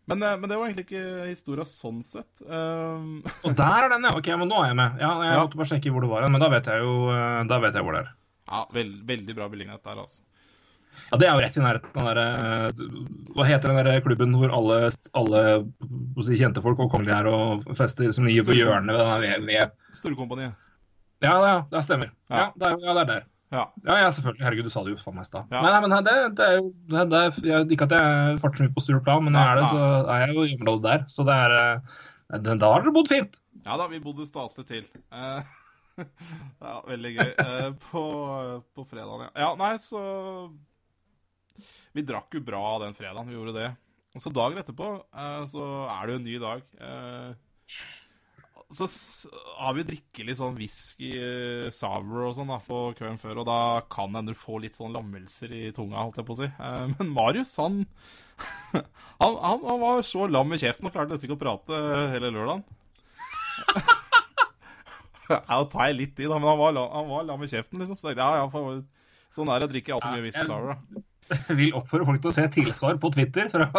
Men, 0.09 0.23
eh, 0.25 0.37
men 0.39 0.47
det 0.49 0.55
var 0.57 0.69
egentlig 0.69 0.87
ikke 0.87 1.27
historia 1.27 1.67
sånn 1.69 1.99
sett. 2.07 2.39
Um, 2.47 3.19
Og 3.45 3.51
der 3.59 3.83
er 3.85 3.91
den, 3.93 4.07
ja. 4.07 4.15
Ok, 4.17 4.31
men 4.39 4.49
nå 4.49 4.63
er 4.63 4.71
jeg 4.71 4.79
med. 4.79 4.95
Ja, 5.03 5.11
Jeg 5.21 5.35
Ja. 5.35 5.43
måtte 5.43 5.59
bare 5.59 5.69
sjekke 5.73 5.91
hvor 5.93 6.01
det 6.07 6.09
var, 6.09 6.29
men 6.31 6.41
da 6.41 6.49
vet 6.49 6.65
jeg 6.71 6.79
jo 6.81 6.95
da 7.51 7.59
vet 7.59 7.75
jeg 7.77 7.83
hvor 7.83 7.93
det 7.99 8.05
er. 8.07 8.13
ja, 8.49 8.63
veld, 8.73 8.95
veldig 9.05 9.35
bra 9.37 9.49
beliggenhet 9.51 9.83
der, 9.83 9.99
altså. 10.07 10.23
Ja, 11.11 11.17
Det 11.17 11.27
er 11.27 11.33
jo 11.33 11.41
rett 11.41 11.57
i 11.57 11.63
nærheten 11.63 11.99
av 12.01 12.05
den 12.05 12.15
der, 12.15 12.19
eh, 12.19 13.33
Hva 13.35 13.45
heter 13.47 13.71
den 13.73 13.85
der 13.85 14.01
klubben 14.05 14.35
hvor 14.37 14.51
alle, 14.53 14.77
alle 15.17 15.43
si, 16.25 16.35
kjente 16.37 16.61
folk 16.65 16.79
og 16.79 16.91
kongelige 16.91 17.17
er 17.17 17.29
og 17.31 17.65
fester 17.77 18.11
som 18.13 18.25
ligger 18.27 18.45
på 18.49 18.57
hjørnet 18.57 18.93
ved 18.93 19.05
den 19.05 19.45
ved- 19.47 19.47
ved 19.47 20.53
Ja, 21.21 21.33
ja, 21.43 21.55
det 21.71 21.83
stemmer. 21.83 22.11
Ja, 22.29 22.37
Ja. 22.37 22.51
det 22.55 22.67
er, 22.67 22.77
ja, 22.79 22.93
det 22.93 23.01
er 23.01 23.05
der. 23.05 23.23
Ja. 23.51 23.63
Ja, 23.83 24.09
selvfølgelig. 24.13 24.43
Herregud, 24.45 24.63
du 24.63 24.69
sa 24.69 24.83
det 24.83 24.91
jo 24.93 25.01
faen 25.01 25.15
meg 25.17 25.25
i 25.25 25.29
stad. 25.29 25.49
Nei, 25.49 25.61
nei, 25.63 25.79
men 25.81 26.03
det, 26.05 26.13
det 26.37 26.45
er 26.45 26.55
jo 26.59 26.73
det, 26.85 27.19
er, 27.19 27.39
jeg, 27.49 27.71
Ikke 27.73 27.87
at 27.89 27.95
jeg 27.97 28.39
farter 28.43 28.61
så 28.61 28.67
mye 28.67 28.75
på 28.75 28.83
Stureplan, 28.85 29.23
men 29.25 29.33
når 29.33 29.41
jeg 29.41 29.49
er 29.49 29.59
det, 29.59 29.69
så 29.71 30.09
er 30.13 30.19
jeg 30.25 30.35
jo 30.35 30.43
i 30.45 30.57
området 30.59 30.83
der. 30.85 31.05
Så 31.09 31.25
det 31.25 31.33
er 31.33 31.55
eh, 31.57 32.37
Da 32.45 32.69
har 32.73 32.83
dere 32.85 32.93
bodd 32.93 33.09
fint. 33.09 33.39
Ja 33.65 33.77
da, 33.77 33.87
vi 33.89 33.99
bodde 34.03 34.27
staselig 34.29 34.67
til. 34.69 34.85
Uh... 35.99 36.05
ja, 36.63 36.77
veldig 36.87 37.09
gøy. 37.17 37.31
Uh, 37.43 37.71
på, 37.89 38.01
på 38.71 38.85
fredagen, 38.87 39.25
ja. 39.25 39.31
Ja, 39.35 39.49
nei, 39.59 39.73
så 39.83 39.99
Vi 41.95 42.05
drakk 42.07 42.35
jo 42.37 42.43
bra 42.45 42.63
den 42.83 42.97
fredagen, 42.97 43.29
vi 43.29 43.37
gjorde 43.37 43.55
det. 43.57 43.69
Og 44.17 44.23
så 44.23 44.33
dagen 44.33 44.57
etterpå 44.61 44.89
eh, 44.97 45.43
så 45.51 45.65
er 45.93 46.05
det 46.05 46.15
jo 46.15 46.19
en 46.19 46.27
ny 46.27 46.37
dag. 46.41 46.63
Eh, 46.81 47.31
så 48.69 48.85
har 49.57 49.73
vi 49.73 49.85
drikket 49.87 50.27
litt 50.27 50.37
sånn 50.37 50.57
whisky 50.57 51.09
eh, 51.17 51.69
sour 51.73 52.27
og 52.27 52.35
sånn 52.37 52.51
da 52.51 52.59
på 52.61 52.81
kvelden 52.97 53.17
før, 53.21 53.41
og 53.41 53.47
da 53.49 53.59
kan 53.89 54.13
hende 54.13 54.35
du 54.35 54.37
får 54.37 54.61
litt 54.65 54.77
sånn 54.77 54.93
lammelser 54.93 55.53
i 55.57 55.61
tunga, 55.73 56.03
holdt 56.03 56.19
jeg 56.21 56.27
på 56.27 56.35
å 56.35 56.39
si. 56.41 56.49
Eh, 56.49 56.83
men 56.93 57.13
Marius, 57.15 57.55
han, 57.61 57.79
han, 58.75 58.83
han, 59.41 59.65
han 59.65 59.81
var 59.81 60.03
så 60.05 60.27
lam 60.29 60.53
i 60.53 60.61
kjeften 60.61 60.89
og 60.89 60.93
klarte 60.93 61.15
nesten 61.15 61.29
ikke 61.29 61.39
å 61.39 61.43
prate 61.45 61.81
hele 62.13 62.33
lørdagen. 62.35 62.65
Jeg 65.29 65.65
tar 65.69 65.89
jeg 65.91 65.93
litt 65.93 66.17
i, 66.17 66.25
da, 66.25 66.39
men 66.41 66.49
han 66.49 66.57
var, 66.57 66.77
han 66.89 67.05
var 67.05 67.25
lam 67.27 67.43
i 67.45 67.49
kjeften, 67.51 67.77
liksom. 67.77 67.99
Så 67.99 68.07
tenkte 68.07 68.17
jeg, 68.17 68.31
ja, 68.33 68.39
ja, 68.41 68.47
for, 68.49 68.79
sånn 69.35 69.51
er 69.53 69.61
det 69.61 69.67
å 69.67 69.71
drikke 69.75 69.93
altfor 69.93 70.15
mye 70.15 70.23
whisky 70.25 70.41
sour, 70.47 70.71
da. 70.71 71.03
Vil 71.59 71.75
oppfordre 71.77 72.07
folk 72.09 72.23
til 72.23 72.31
å 72.31 72.35
se 72.35 72.47
tilsvar 72.53 72.99
på 73.01 73.11
Twitter 73.15 73.49
fra, 73.53 73.69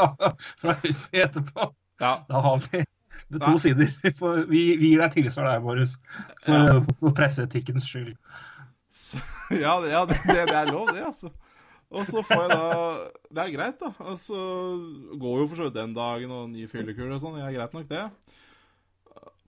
fra 0.60 0.76
Husby 0.82 1.22
etterpå. 1.24 1.70
Ja. 2.00 2.14
Da 2.28 2.40
har 2.46 2.62
vi 2.64 2.84
det 3.30 3.38
to 3.42 3.52
Nei. 3.52 3.60
sider. 3.62 3.92
Vi, 4.50 4.62
vi, 4.80 4.88
gir 4.90 5.02
deg 5.02 5.12
tilsvar 5.14 5.50
der, 5.50 5.60
Marius. 5.62 5.96
For, 6.46 6.80
for 6.98 7.14
presseetikkens 7.16 7.86
skyld. 7.86 8.16
Så, 8.90 9.20
ja, 9.54 9.76
ja 9.86 10.02
det, 10.08 10.18
det, 10.26 10.48
er 10.48 10.72
lov, 10.72 10.90
det, 10.90 11.04
altså. 11.06 11.30
Og 11.90 12.06
så 12.06 12.22
får 12.26 12.42
jeg 12.44 12.50
da 12.52 12.64
Det 13.30 13.44
er 13.44 13.52
greit, 13.54 13.78
da. 13.82 13.92
Og 14.06 14.18
så 14.18 14.40
går 15.18 15.42
jo 15.42 15.46
for 15.50 15.58
så 15.60 15.68
vidt 15.68 15.78
den 15.78 15.94
dagen 15.96 16.34
og 16.34 16.50
ny 16.50 16.66
fyllekule 16.70 17.14
og 17.16 17.22
sånn. 17.22 17.38
Det 17.38 17.46
er 17.46 17.56
greit 17.58 17.76
nok, 17.76 17.86
det. 17.90 18.04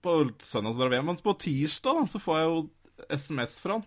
På 0.03 0.17
søndag 0.43 0.79
drar 0.79 0.91
vi 0.91 0.99
hjem. 0.99 1.11
Men 1.11 1.21
på 1.23 1.35
tirsdag 1.43 2.01
da, 2.01 2.07
så 2.11 2.23
får 2.23 2.39
jeg 2.39 2.49
jo 2.51 2.63
SMS 3.19 3.57
fra 3.63 3.79
han. 3.79 3.85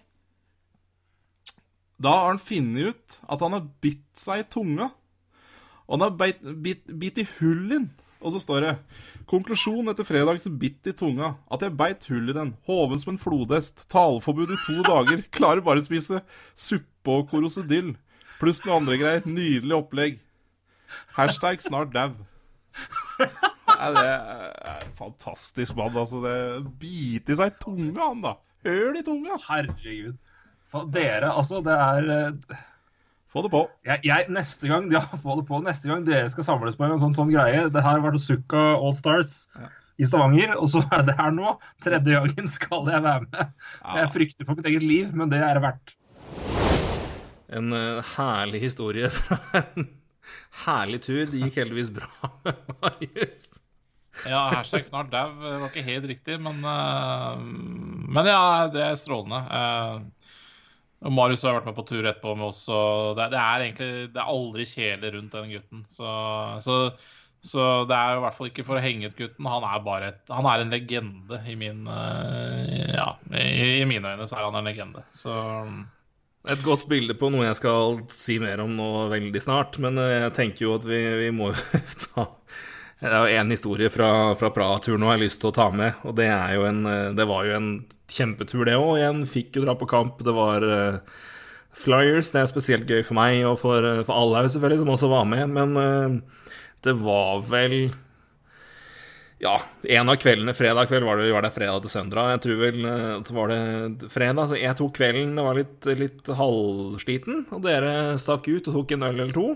Da 2.03 2.13
har 2.13 2.33
han 2.33 2.43
funnet 2.43 2.93
ut 2.93 3.19
at 3.25 3.43
han 3.45 3.57
har 3.57 3.69
bitt 3.85 4.05
seg 4.21 4.43
i 4.43 4.49
tunga. 4.53 4.91
Og 5.87 5.97
han 5.97 6.05
har 6.05 6.17
bitt, 6.19 6.85
bit 6.99 7.23
i 7.23 7.27
hull 7.39 7.73
inn. 7.79 7.89
Og 8.25 8.33
så 8.33 8.41
står 8.43 8.65
det 8.65 8.73
Konklusjon 9.31 9.91
etter 9.93 10.07
fredags 10.07 10.47
bitt 10.61 10.89
i 10.89 10.95
tunga. 10.97 11.35
At 11.53 11.63
jeg 11.65 11.77
beit 11.79 12.07
hull 12.11 12.31
i 12.31 12.37
den. 12.37 12.55
Hoven 12.69 13.01
som 13.03 13.15
en 13.15 13.21
flodhest. 13.21 13.87
Taleforbud 13.93 14.53
i 14.55 14.61
to 14.65 14.81
dager. 14.87 15.23
Klarer 15.35 15.65
bare 15.65 15.83
å 15.83 15.87
spise 15.87 16.23
suppe 16.53 17.17
og 17.21 17.29
korosedyll. 17.33 17.95
Pluss 18.41 18.63
noe 18.67 18.81
andre 18.81 18.99
greier. 19.01 19.29
Nydelig 19.29 19.77
opplegg. 19.79 20.19
Hashtag 21.17 21.63
snart 21.65 21.95
dau. 21.95 22.15
Det 23.19 23.77
er 23.77 24.83
en 24.85 24.97
fantastisk 24.99 25.77
mann, 25.79 25.97
altså. 25.97 26.21
Det 26.25 26.37
Bite 26.81 27.35
i 27.35 27.39
seg 27.39 27.57
tunga, 27.63 28.11
han, 28.11 28.23
da. 28.25 28.37
Høl 28.67 28.99
i 28.99 29.05
tunga. 29.07 29.39
Herregud. 29.47 30.17
For 30.73 30.89
dere, 30.93 31.31
altså, 31.31 31.63
det 31.65 31.75
er 31.75 32.11
eh, 32.17 32.61
Få 33.33 33.43
det 33.45 33.51
på. 33.53 33.65
jeg, 33.85 34.01
jeg, 34.07 34.29
Neste 34.33 34.71
gang 34.71 34.87
ja, 34.95 35.03
få 35.03 35.39
det 35.41 35.47
på, 35.49 35.61
neste 35.65 35.91
gang 35.91 36.07
dere 36.07 36.31
skal 36.33 36.47
samles 36.47 36.79
på 36.79 36.87
en 36.87 37.01
sånn, 37.03 37.17
sånn 37.17 37.33
greie 37.35 37.67
Det 37.69 37.83
her 37.83 37.99
har 37.99 38.05
vært 38.05 38.23
Suka 38.25 38.63
All 38.77 38.97
Stars 38.99 39.45
i 39.97 40.05
Stavanger, 40.05 40.53
og 40.61 40.69
så 40.69 40.83
er 40.93 41.07
det 41.07 41.15
her 41.17 41.31
nå. 41.33 41.55
Tredje 41.81 42.19
gangen 42.19 42.51
skal 42.53 42.85
jeg 42.93 43.01
være 43.01 43.23
med. 43.25 43.53
Jeg 43.97 44.11
frykter 44.13 44.45
for 44.45 44.59
mitt 44.59 44.69
eget 44.69 44.85
liv, 44.85 45.15
men 45.17 45.31
det 45.33 45.41
er 45.41 45.57
det 45.57 45.63
verdt. 45.65 45.95
En 47.57 47.73
uh, 47.73 48.03
herlig 48.17 48.61
historie 48.67 49.09
fra 49.09 49.39
en 49.63 49.87
herlig 50.67 51.01
tur. 51.07 51.23
Det 51.31 51.41
gikk 51.47 51.57
heldigvis 51.63 51.95
bra 51.97 52.33
med 52.45 52.75
Marius. 52.83 53.47
Ja, 54.29 54.47
hashtag 54.53 54.87
snart 54.89 55.11
dau 55.13 55.33
var 55.41 55.67
ikke 55.69 55.85
helt 55.85 56.07
riktig, 56.09 56.39
men, 56.45 56.61
uh, 56.65 57.41
men 57.41 58.29
ja, 58.29 58.69
det 58.73 58.85
er 58.91 59.01
strålende. 59.01 59.43
Eh, 59.49 59.99
og 61.05 61.13
Marius 61.13 61.45
har 61.45 61.59
vært 61.59 61.69
med 61.69 61.77
på 61.77 61.85
tur 61.91 62.07
etterpå 62.07 62.33
med 62.39 62.49
oss, 62.49 62.63
og 62.73 63.19
det, 63.19 63.29
det 63.35 63.41
er 63.41 63.65
egentlig 63.67 63.91
det 64.15 64.21
er 64.23 64.33
aldri 64.33 64.67
kjedelig 64.71 65.13
rundt 65.17 65.35
den 65.37 65.51
gutten. 65.53 65.83
Så, 65.93 66.13
så, 66.65 66.77
så 67.45 67.67
det 67.89 67.99
er 67.99 68.15
jo 68.15 68.23
i 68.23 68.25
hvert 68.25 68.39
fall 68.39 68.49
ikke 68.51 68.65
for 68.67 68.79
å 68.79 68.85
henge 68.85 69.11
ut 69.11 69.19
gutten. 69.19 69.51
Han 69.53 69.67
er 69.69 69.83
bare 69.85 70.09
et, 70.15 70.23
han 70.33 70.49
er 70.49 70.65
en 70.65 70.73
legende 70.73 71.43
i 71.45 71.59
min 71.61 71.85
eh, 71.93 72.95
Ja, 72.95 73.11
i, 73.29 73.83
i 73.83 73.85
mine 73.89 74.15
øyne 74.15 74.29
så 74.29 74.41
er 74.41 74.49
han 74.49 74.57
en 74.63 74.71
legende. 74.71 75.05
Så 75.17 75.37
Et 76.49 76.65
godt 76.65 76.89
bilde 76.89 77.19
på 77.19 77.29
noe 77.35 77.45
jeg 77.45 77.61
skal 77.61 78.01
si 78.13 78.39
mer 78.43 78.65
om 78.65 78.73
nå 78.79 78.89
veldig 79.13 79.45
snart, 79.45 79.77
men 79.85 80.01
eh, 80.01 80.23
jeg 80.25 80.37
tenker 80.41 80.65
jo 80.65 80.79
at 80.81 80.89
vi, 80.89 81.03
vi 81.27 81.31
må 81.35 81.53
ta 82.07 82.31
Det 82.97 83.11
er 83.13 83.27
jo 83.29 83.41
én 83.43 83.53
historie 83.53 83.91
fra, 83.93 84.09
fra 84.41 84.49
Praha-turen 84.55 85.03
jeg 85.05 85.13
har 85.13 85.21
lyst 85.21 85.43
til 85.43 85.51
å 85.51 85.57
ta 85.57 85.67
med, 85.69 85.99
og 86.09 86.15
det 86.17 86.31
en 86.33 86.87
eh, 86.89 87.13
Det 87.17 87.27
var 87.29 87.45
jo 87.45 87.57
en 87.59 87.69
kjempetur, 88.09 88.65
det 88.65 88.79
òg. 88.79 88.97
Igjen 88.97 89.27
fikk 89.29 89.59
jo 89.59 89.67
dra 89.67 89.75
på 89.77 89.89
kamp. 89.91 90.23
Det 90.25 90.33
var 90.33 90.65
uh, 90.65 91.03
Flyers. 91.77 92.31
Det 92.33 92.41
er 92.41 92.49
spesielt 92.49 92.89
gøy 92.89 93.03
for 93.05 93.19
meg 93.19 93.43
og 93.45 93.59
for, 93.61 93.85
eh, 93.85 94.01
for 94.07 94.17
Allhaug, 94.17 94.49
selvfølgelig, 94.49 94.81
som 94.85 94.95
også 94.95 95.13
var 95.13 95.29
med, 95.29 95.53
men 95.53 95.77
uh, 95.77 96.51
det 96.87 96.97
var 97.03 97.45
vel 97.51 97.77
ja, 99.45 99.59
en 99.93 100.09
av 100.09 100.17
kveldene 100.17 100.57
fredag 100.57 100.89
kveld 100.89 101.05
var 101.05 101.21
det, 101.21 101.29
var 101.35 101.45
det 101.45 101.53
fredag 101.53 101.85
til 101.85 101.93
søndag. 101.93 102.31
Jeg 102.33 102.45
tror 102.47 102.61
vel 102.63 102.79
så 103.29 103.35
var 103.37 103.53
det 103.53 104.09
fredag. 104.09 104.49
Så 104.49 104.57
jeg 104.57 104.79
tok 104.79 104.95
kvelden, 104.97 105.37
det 105.37 105.45
var 105.45 105.59
litt, 105.59 105.89
litt 106.01 106.37
halvsliten, 106.39 107.45
og 107.53 107.67
dere 107.67 108.17
stakk 108.23 108.49
ut 108.49 108.71
og 108.71 108.79
tok 108.79 108.97
en 108.97 109.11
øl 109.11 109.19
eller 109.19 109.37
to. 109.37 109.51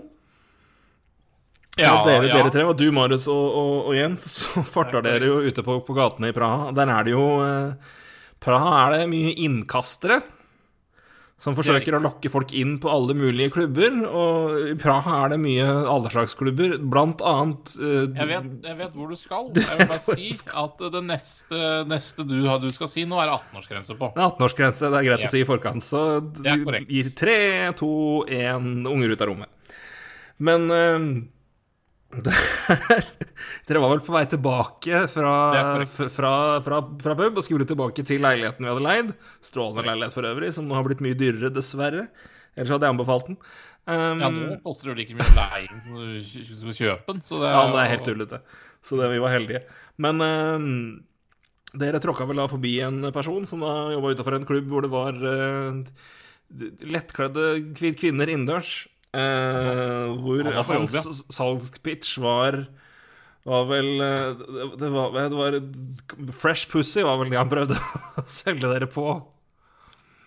Ja, 1.79 2.01
dere, 2.03 2.27
ja. 2.27 2.35
dere 2.35 2.51
tre, 2.51 2.65
og 2.67 2.75
du, 2.75 2.89
Marius 2.91 3.29
og, 3.31 3.45
og, 3.55 3.73
og 3.91 3.95
Jens, 3.95 4.27
så 4.27 4.63
farta 4.67 4.99
dere 5.05 5.29
jo 5.29 5.39
ute 5.45 5.63
på, 5.63 5.79
på 5.87 5.95
gatene 5.95 6.31
i 6.31 6.35
Praha. 6.35 6.73
Der 6.75 6.91
er 6.91 7.07
det 7.07 7.15
jo 7.15 7.25
eh, 7.45 7.95
Praha 8.43 8.75
er 8.81 8.97
det 8.97 9.09
mye 9.11 9.31
innkastere 9.39 10.19
som 11.41 11.55
forsøker 11.57 11.95
å 11.97 12.01
lokke 12.03 12.29
folk 12.29 12.51
inn 12.53 12.75
på 12.81 12.89
alle 12.91 13.15
mulige 13.17 13.53
klubber. 13.55 13.95
Og 14.05 14.67
i 14.73 14.75
Praha 14.77 15.23
er 15.23 15.33
det 15.33 15.39
mye 15.41 15.65
alderslagsklubber, 15.89 16.75
blant 16.91 17.23
annet 17.25 17.73
eh, 17.79 18.03
jeg 18.19 18.29
vet, 18.29 18.51
jeg 18.67 18.77
vet 18.83 18.99
hvor 18.99 19.09
du 19.09 19.17
skal. 19.17 19.49
Jeg 19.57 19.79
vil 19.79 19.89
bare 19.95 20.03
si 20.03 20.29
at 20.61 20.85
det 20.97 21.03
neste, 21.07 21.63
neste 21.89 22.27
du, 22.29 22.37
du 22.61 22.69
skal 22.75 22.91
si, 22.91 23.07
nå 23.09 23.17
er 23.23 23.33
18-årsgrense 23.39 23.97
på. 23.97 24.11
Det 24.13 24.21
er 24.21 24.29
18-årsgrense, 24.29 24.91
det 24.93 25.01
er 25.01 25.09
greit 25.09 25.25
å 25.25 25.33
si 25.33 25.41
i 25.41 25.49
forkant. 25.49 25.87
Så 25.87 26.05
korrekt. 26.45 26.93
gir 26.93 27.13
tre, 27.17 27.41
to, 27.79 27.91
én 28.29 28.83
unger 28.85 29.15
ut 29.15 29.23
av 29.23 29.31
rommet. 29.31 29.77
Men 30.41 30.69
der, 30.73 31.09
Dere 33.67 33.81
var 33.81 33.91
vel 33.93 34.01
på 34.05 34.13
vei 34.13 34.23
tilbake 34.29 35.03
fra, 35.11 35.33
fra, 35.87 36.31
fra, 36.65 36.79
fra 37.01 37.15
pub 37.17 37.39
og 37.39 37.45
skulle 37.45 37.67
tilbake 37.69 38.03
til 38.07 38.21
leiligheten 38.23 38.65
vi 38.65 38.71
hadde 38.71 38.83
leid. 38.85 39.11
Strålende 39.45 39.85
leilighet 39.87 40.15
for 40.17 40.27
øvrig, 40.29 40.51
som 40.55 40.67
nå 40.69 40.75
har 40.77 40.85
blitt 40.87 41.03
mye 41.05 41.17
dyrere, 41.17 41.51
dessverre. 41.55 42.07
Ellers 42.55 42.73
hadde 42.75 42.87
jeg 42.89 42.95
anbefalt 42.97 43.29
den. 43.31 43.37
Um, 43.89 44.19
Ja, 44.21 44.29
nå 44.29 44.57
koster 44.65 44.91
det 44.91 44.93
jo 44.93 44.97
like 44.99 45.15
mye 45.17 45.29
som 45.81 45.95
du 45.97 46.19
kj- 46.21 46.43
som 46.59 46.69
å 46.69 46.75
kjøpe 46.77 47.15
den. 47.15 47.21
Så 47.25 47.39
det 47.41 47.49
ja, 47.53 47.63
det 47.71 47.79
er 47.85 47.91
helt 47.95 48.05
tullete. 48.09 48.41
Så 48.85 48.99
det, 48.99 49.07
vi 49.13 49.21
var 49.23 49.33
heldige. 49.33 49.63
Men 50.01 50.21
um, 50.21 50.67
dere 51.81 52.01
tråkka 52.03 52.27
vel 52.29 52.41
da 52.43 52.49
forbi 52.51 52.75
en 52.85 53.01
person 53.15 53.47
som 53.49 53.63
da 53.63 53.73
jobba 53.95 54.11
utafor 54.17 54.37
en 54.37 54.45
klubb 54.49 54.67
hvor 54.69 54.85
det 54.85 54.91
var 54.93 55.17
uh, 55.17 55.81
lettkledde 56.91 57.47
kvinner 57.97 58.29
innendørs. 58.31 58.73
Eh, 59.13 60.11
hvor 60.21 60.43
Han 60.43 60.53
var 60.53 60.79
jobb, 60.79 60.93
ja. 60.95 61.01
hans 61.03 61.23
salgspitch 61.35 62.17
var 62.23 62.61
var 63.45 63.63
vel 63.65 63.87
eh, 64.05 64.33
det- 64.77 64.91
var, 64.93 65.11
det 65.17 65.33
var 65.33 65.55
Fresh 66.37 66.69
Pussy 66.69 67.01
var 67.03 67.17
vel 67.17 67.31
det 67.33 67.39
han 67.41 67.49
prøvde 67.49 67.77
å 68.21 68.25
selge 68.29 68.69
dere 68.69 68.85
på. 68.91 69.05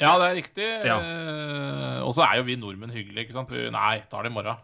Ja, 0.03 0.17
det 0.19 0.27
er 0.27 0.35
riktig. 0.41 0.67
Ja. 0.85 0.97
Eh, 0.99 2.01
og 2.03 2.11
så 2.17 2.25
er 2.27 2.41
jo 2.41 2.47
vi 2.49 2.57
nordmenn 2.59 2.91
hyggelige, 2.91 3.29
ikke 3.29 3.37
sant? 3.37 3.53
Vi, 3.55 3.69
nei, 3.71 4.01
tar 4.11 4.27
det 4.27 4.33
i 4.33 4.35
morgen. 4.35 4.59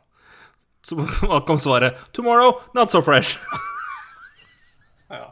Så 0.83 0.97
hva 0.99 1.39
kom 1.47 1.59
svaret? 1.63 1.97
'Tomorrow, 2.13 2.59
not 2.75 2.91
so 2.91 3.01
fresh'. 3.05 3.37
Ja. 5.11 5.25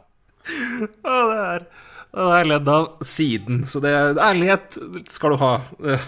Ja, 0.49 1.19
det 1.29 1.37
er 1.39 1.61
det 2.09 2.23
har 2.25 2.37
jeg 2.39 2.47
ledd 2.49 2.69
av 2.73 2.85
siden. 3.05 3.59
Så 3.69 3.79
det 3.83 3.91
ærlighet 4.17 4.75
skal 5.13 5.35
du 5.35 5.37
ha, 5.43 5.51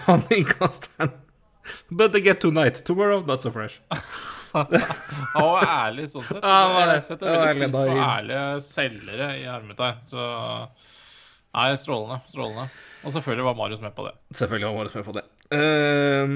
han 0.08 0.24
innkasteren. 0.34 1.12
But 1.90 2.12
they 2.12 2.20
get 2.20 2.40
tonight. 2.40 2.84
Tomorrow, 2.84 3.24
not 3.26 3.42
so 3.42 3.52
fresh. 3.54 3.80
Han 4.52 5.46
var 5.48 5.64
ærlig 5.64 6.10
sånn 6.12 6.26
sett. 6.26 6.42
Ja, 6.42 6.56
det 6.68 6.74
var 6.74 6.90
det. 6.90 6.96
Jeg 6.98 7.04
setter 7.06 7.38
veldig 7.40 7.68
pris 7.70 7.76
på 7.78 8.00
ærlige 8.06 8.48
selgere 8.66 9.28
i 9.38 9.46
hermetegn. 9.48 10.02
Så 10.04 10.26
Nei, 11.52 11.74
strålende. 11.76 12.22
Strålende. 12.30 12.66
Og 13.04 13.12
selvfølgelig 13.12 13.44
var 13.44 13.56
Marius 13.58 13.80
med 13.82 13.92
på 13.96 14.06
det. 14.06 14.12
Selvfølgelig 14.38 14.68
var 14.68 14.76
Marius 14.78 14.94
med 14.96 15.04
på 15.04 15.14
det. 15.16 15.24
Uh, 15.52 16.30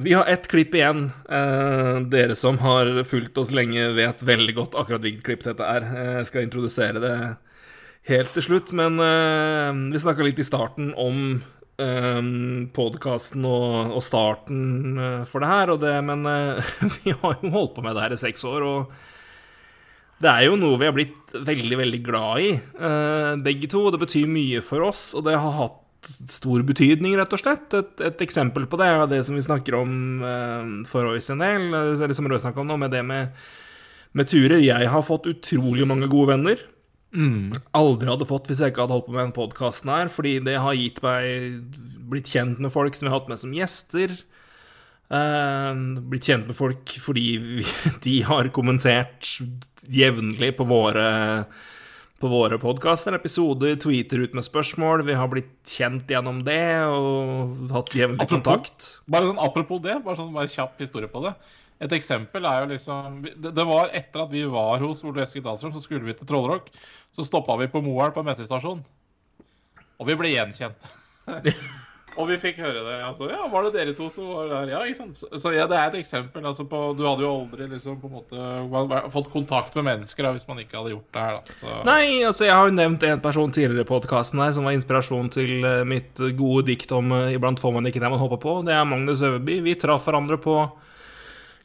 vi 0.00 0.14
har 0.16 0.28
ett 0.32 0.46
klipp 0.48 0.76
igjen. 0.78 1.10
Uh, 1.28 2.00
dere 2.12 2.36
som 2.38 2.56
har 2.62 2.88
fulgt 3.04 3.36
oss 3.42 3.52
lenge, 3.52 3.90
vet 3.98 4.24
veldig 4.24 4.54
godt 4.56 4.78
akkurat 4.80 5.04
hvilket 5.04 5.26
klipp 5.26 5.44
dette 5.44 5.66
er. 5.66 5.84
Eh, 5.90 6.14
Jeg 6.22 6.30
skal 6.30 6.46
introdusere 6.46 7.02
det 7.02 7.16
helt 8.08 8.32
til 8.32 8.46
slutt, 8.48 8.72
men 8.76 8.96
uh, 9.02 9.76
vi 9.92 10.00
snakka 10.00 10.24
litt 10.24 10.40
i 10.40 10.46
starten 10.46 10.94
om 10.96 11.42
um, 11.82 12.68
podkasten 12.74 13.44
og, 13.48 13.96
og 13.96 14.04
starten 14.04 14.96
eh, 15.00 15.24
for 15.28 15.42
det 15.42 15.50
her, 15.50 15.74
det, 15.80 15.94
men 16.06 16.24
eh, 16.30 16.72
vi 16.98 17.14
har 17.14 17.36
jo 17.40 17.52
holdt 17.54 17.76
på 17.76 17.84
med 17.84 17.96
det 17.96 18.06
her 18.06 18.16
i 18.16 18.20
seks 18.20 18.44
år, 18.48 18.64
og 18.66 20.22
det 20.22 20.30
er 20.32 20.46
jo 20.46 20.56
noe 20.56 20.78
vi 20.80 20.88
har 20.88 20.94
blitt 20.96 21.34
veldig, 21.34 21.80
veldig 21.82 22.00
glad 22.04 22.44
i, 22.44 22.52
eh, 22.56 23.32
begge 23.44 23.68
to. 23.68 23.82
Det 23.92 24.00
betyr 24.00 24.30
mye 24.30 24.62
for 24.64 24.86
oss, 24.86 25.10
og 25.16 25.26
det 25.26 25.36
har 25.36 25.58
hatt 25.58 25.82
stor 26.30 26.62
betydning, 26.64 27.16
rett 27.18 27.34
og 27.34 27.42
slett. 27.42 27.74
Et, 27.76 27.92
et 28.08 28.24
eksempel 28.24 28.64
på 28.70 28.78
det 28.80 28.88
er 28.88 29.04
det 29.10 29.20
som 29.26 29.36
vi 29.36 29.44
snakker 29.44 29.74
om 29.74 29.92
uh, 30.22 30.68
for 30.86 31.02
Royce 31.02 31.34
en 31.34 31.42
del, 31.42 31.66
eller 31.74 32.14
som 32.14 32.28
Roy 32.30 32.38
snakka 32.40 32.62
om 32.62 32.70
nå, 32.70 32.76
med 32.78 32.94
det 32.94 33.02
med, 33.04 33.34
med 34.16 34.30
turer. 34.30 34.60
Jeg 34.62 34.88
har 34.92 35.04
fått 35.04 35.26
utrolig 35.32 35.88
mange 35.88 36.08
gode 36.12 36.30
venner. 36.36 36.62
Aldri 37.76 38.10
hadde 38.10 38.28
fått 38.28 38.50
hvis 38.50 38.62
jeg 38.62 38.72
ikke 38.72 38.84
hadde 38.84 38.96
holdt 38.98 39.08
på 39.08 39.14
med 39.16 39.24
den 39.24 39.36
podkasten 39.36 39.92
her, 39.92 40.10
fordi 40.12 40.38
det 40.46 40.56
har 40.62 40.76
gitt 40.76 41.02
meg 41.04 41.60
blitt 42.10 42.30
kjent 42.30 42.60
med 42.62 42.74
folk 42.74 42.96
som 42.96 43.06
jeg 43.06 43.14
har 43.14 43.20
hatt 43.20 43.30
med 43.32 43.40
som 43.42 43.54
gjester. 43.56 44.16
Uh, 45.06 46.02
blitt 46.10 46.26
kjent 46.26 46.48
med 46.48 46.56
folk 46.58 46.90
fordi 46.98 47.26
vi, 47.38 47.64
de 48.06 48.18
har 48.26 48.50
kommentert 48.54 49.36
jevnlig 49.86 50.56
på 50.58 50.66
våre 50.66 51.08
på 52.16 52.30
våre 52.32 52.56
podkaster, 52.56 53.12
episoder, 53.12 53.74
tweeter 53.76 54.22
ut 54.24 54.36
med 54.36 54.44
spørsmål. 54.46 55.02
Vi 55.04 55.16
har 55.18 55.28
blitt 55.28 55.68
kjent 55.68 56.08
gjennom 56.08 56.40
det 56.46 56.64
og 56.88 57.68
hatt 57.74 57.92
jevnlig 57.92 58.24
kontakt. 58.30 58.86
Bare 59.04 59.28
sånn 59.28 59.42
apropos 59.42 59.82
det, 59.84 59.98
bare 60.04 60.16
sånn 60.16 60.32
bare 60.32 60.48
kjapp 60.48 60.80
historie 60.80 61.10
på 61.12 61.20
det. 61.26 61.34
Et 61.82 61.92
eksempel 61.92 62.46
er 62.48 62.62
jo 62.64 62.68
liksom 62.70 63.18
Det, 63.24 63.50
det 63.52 63.64
var 63.68 63.90
etter 63.96 64.22
at 64.24 64.30
vi 64.32 64.46
var 64.48 64.80
hos 64.80 65.04
Ole 65.04 65.24
Eskil 65.26 65.44
Dahlstrøm, 65.44 65.74
så 65.74 65.82
skulle 65.84 66.06
vi 66.06 66.16
til 66.16 66.28
Trollrock. 66.28 66.70
Så 67.12 67.26
stoppa 67.28 67.58
vi 67.60 67.68
på 67.72 67.84
Moelv 67.84 68.16
på 68.16 68.24
messestasjon. 68.26 68.84
Og 69.96 70.08
vi 70.08 70.16
ble 70.16 70.32
gjenkjent. 70.32 70.88
og 72.18 72.28
vi 72.30 72.36
fikk 72.40 72.58
høre 72.60 72.80
det. 72.84 72.96
Altså, 73.04 73.28
ja, 73.32 73.44
var 73.52 73.66
det 73.66 73.74
dere 73.76 73.94
to 73.96 74.08
som 74.12 74.28
var 74.28 74.48
der? 74.50 74.72
Ja, 74.72 74.80
ikke 74.88 74.98
sant. 74.98 75.18
Så, 75.18 75.28
så 75.40 75.52
ja, 75.52 75.66
det 75.68 75.76
er 75.78 75.90
et 75.90 75.98
eksempel. 76.00 76.44
Altså, 76.48 76.66
på, 76.68 76.80
du 76.96 77.04
hadde 77.06 77.24
jo 77.24 77.32
aldri 77.32 77.68
liksom 77.70 77.98
på 78.00 78.10
en 78.10 78.16
måte 78.18 79.10
fått 79.12 79.30
kontakt 79.32 79.76
med 79.76 79.88
mennesker 79.90 80.26
da, 80.26 80.32
hvis 80.36 80.48
man 80.48 80.60
ikke 80.62 80.78
hadde 80.78 80.94
gjort 80.94 81.16
det 81.16 81.26
her, 81.26 81.38
da. 81.38 81.58
Så, 81.60 81.76
Nei, 81.88 82.02
altså 82.28 82.48
jeg 82.48 82.56
har 82.56 82.70
jo 82.70 82.76
nevnt 82.76 83.06
en 83.08 83.24
person 83.24 83.52
tidligere 83.52 83.84
i 83.84 83.90
podkasten 83.92 84.44
her 84.44 84.56
som 84.56 84.68
var 84.68 84.76
inspirasjon 84.76 85.32
til 85.36 85.54
eh, 85.60 85.84
mitt 85.88 86.24
gode 86.40 86.66
dikt 86.72 86.92
om 86.96 87.12
eh, 87.16 87.36
'Iblant 87.36 87.60
får 87.60 87.76
man 87.76 87.88
ikke 87.88 88.04
det 88.04 88.12
man 88.12 88.22
håper 88.22 88.42
på'. 88.42 88.58
Det 88.68 88.76
er 88.76 88.88
Magnus 88.88 89.24
Øverby. 89.24 89.60
Vi 89.68 89.78
traff 89.80 90.08
hverandre 90.08 90.40
på 90.40 90.60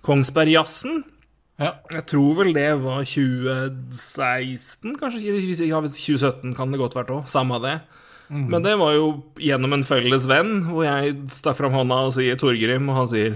Kongsbergjazzen. 0.05 1.03
ja. 1.61 1.75
Jeg 1.93 2.05
tror 2.09 2.39
vel 2.41 2.53
det 2.57 2.69
var 2.81 3.03
2016, 3.05 4.95
kanskje? 4.97 5.67
Ja, 5.67 5.81
2017 5.81 6.55
kan 6.57 6.73
det 6.73 6.81
godt 6.81 6.97
vært 6.97 7.13
òg. 7.13 7.27
Samme 7.29 7.61
det. 7.63 7.79
Men 8.31 8.63
det 8.63 8.77
var 8.79 8.93
jo 8.95 9.07
gjennom 9.43 9.73
en 9.75 9.83
felles 9.83 10.23
venn, 10.29 10.61
hvor 10.69 10.85
jeg 10.85 11.17
stakk 11.35 11.57
fram 11.57 11.73
hånda 11.75 11.97
og 12.07 12.13
sier 12.15 12.37
Torgrim, 12.39 12.87
og 12.87 13.01
han 13.01 13.09
sier 13.11 13.33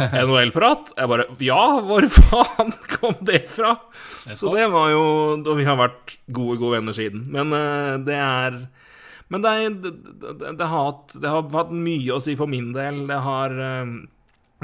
NHL-prat? 0.00 0.94
Jeg 0.96 1.10
bare 1.12 1.26
Ja, 1.44 1.60
hvor 1.84 2.06
faen 2.16 2.72
kom 2.96 3.18
det 3.28 3.44
fra? 3.52 3.76
Så 4.34 4.50
det 4.56 4.66
var 4.72 4.90
jo 4.90 5.04
Og 5.38 5.52
vi 5.60 5.66
har 5.68 5.78
vært 5.78 6.16
gode, 6.26 6.56
gode 6.58 6.80
venner 6.80 6.96
siden. 6.96 7.28
Men 7.30 7.52
uh, 7.54 7.94
det 8.02 8.16
er 8.16 8.58
Men 9.28 9.44
det, 9.44 9.52
er, 9.52 9.76
det, 9.84 9.92
det, 10.24 10.56
det, 10.58 10.66
har 10.66 10.88
hatt, 10.88 11.14
det 11.20 11.30
har 11.30 11.46
hatt 11.54 11.70
mye 11.74 12.16
å 12.16 12.22
si 12.22 12.34
for 12.38 12.50
min 12.50 12.72
del. 12.74 13.04
Det 13.08 13.16
har 13.24 13.54
eh, 13.58 13.94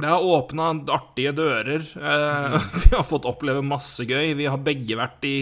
det 0.01 0.09
har 0.09 0.25
åpna 0.25 0.71
artige 0.95 1.35
dører. 1.37 1.85
Eh, 1.85 2.59
Vi 2.85 2.97
har 2.97 3.05
fått 3.05 3.29
oppleve 3.29 3.63
masse 3.65 4.07
gøy. 4.09 4.33
Vi 4.39 4.49
har 4.49 4.61
begge 4.65 4.97
vært 4.99 5.29
i 5.29 5.37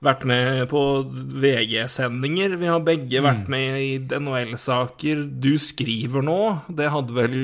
vært 0.00 0.24
med 0.28 0.64
på 0.70 0.80
VG-sendinger. 1.42 2.56
Vi 2.60 2.70
har 2.70 2.80
begge 2.84 3.20
vært 3.24 3.50
med 3.52 3.80
i 3.82 3.90
NHL-saker. 4.00 5.26
Du 5.44 5.52
skriver 5.60 6.24
nå. 6.24 6.40
Det 6.72 6.88
hadde 6.94 7.16
vel 7.16 7.34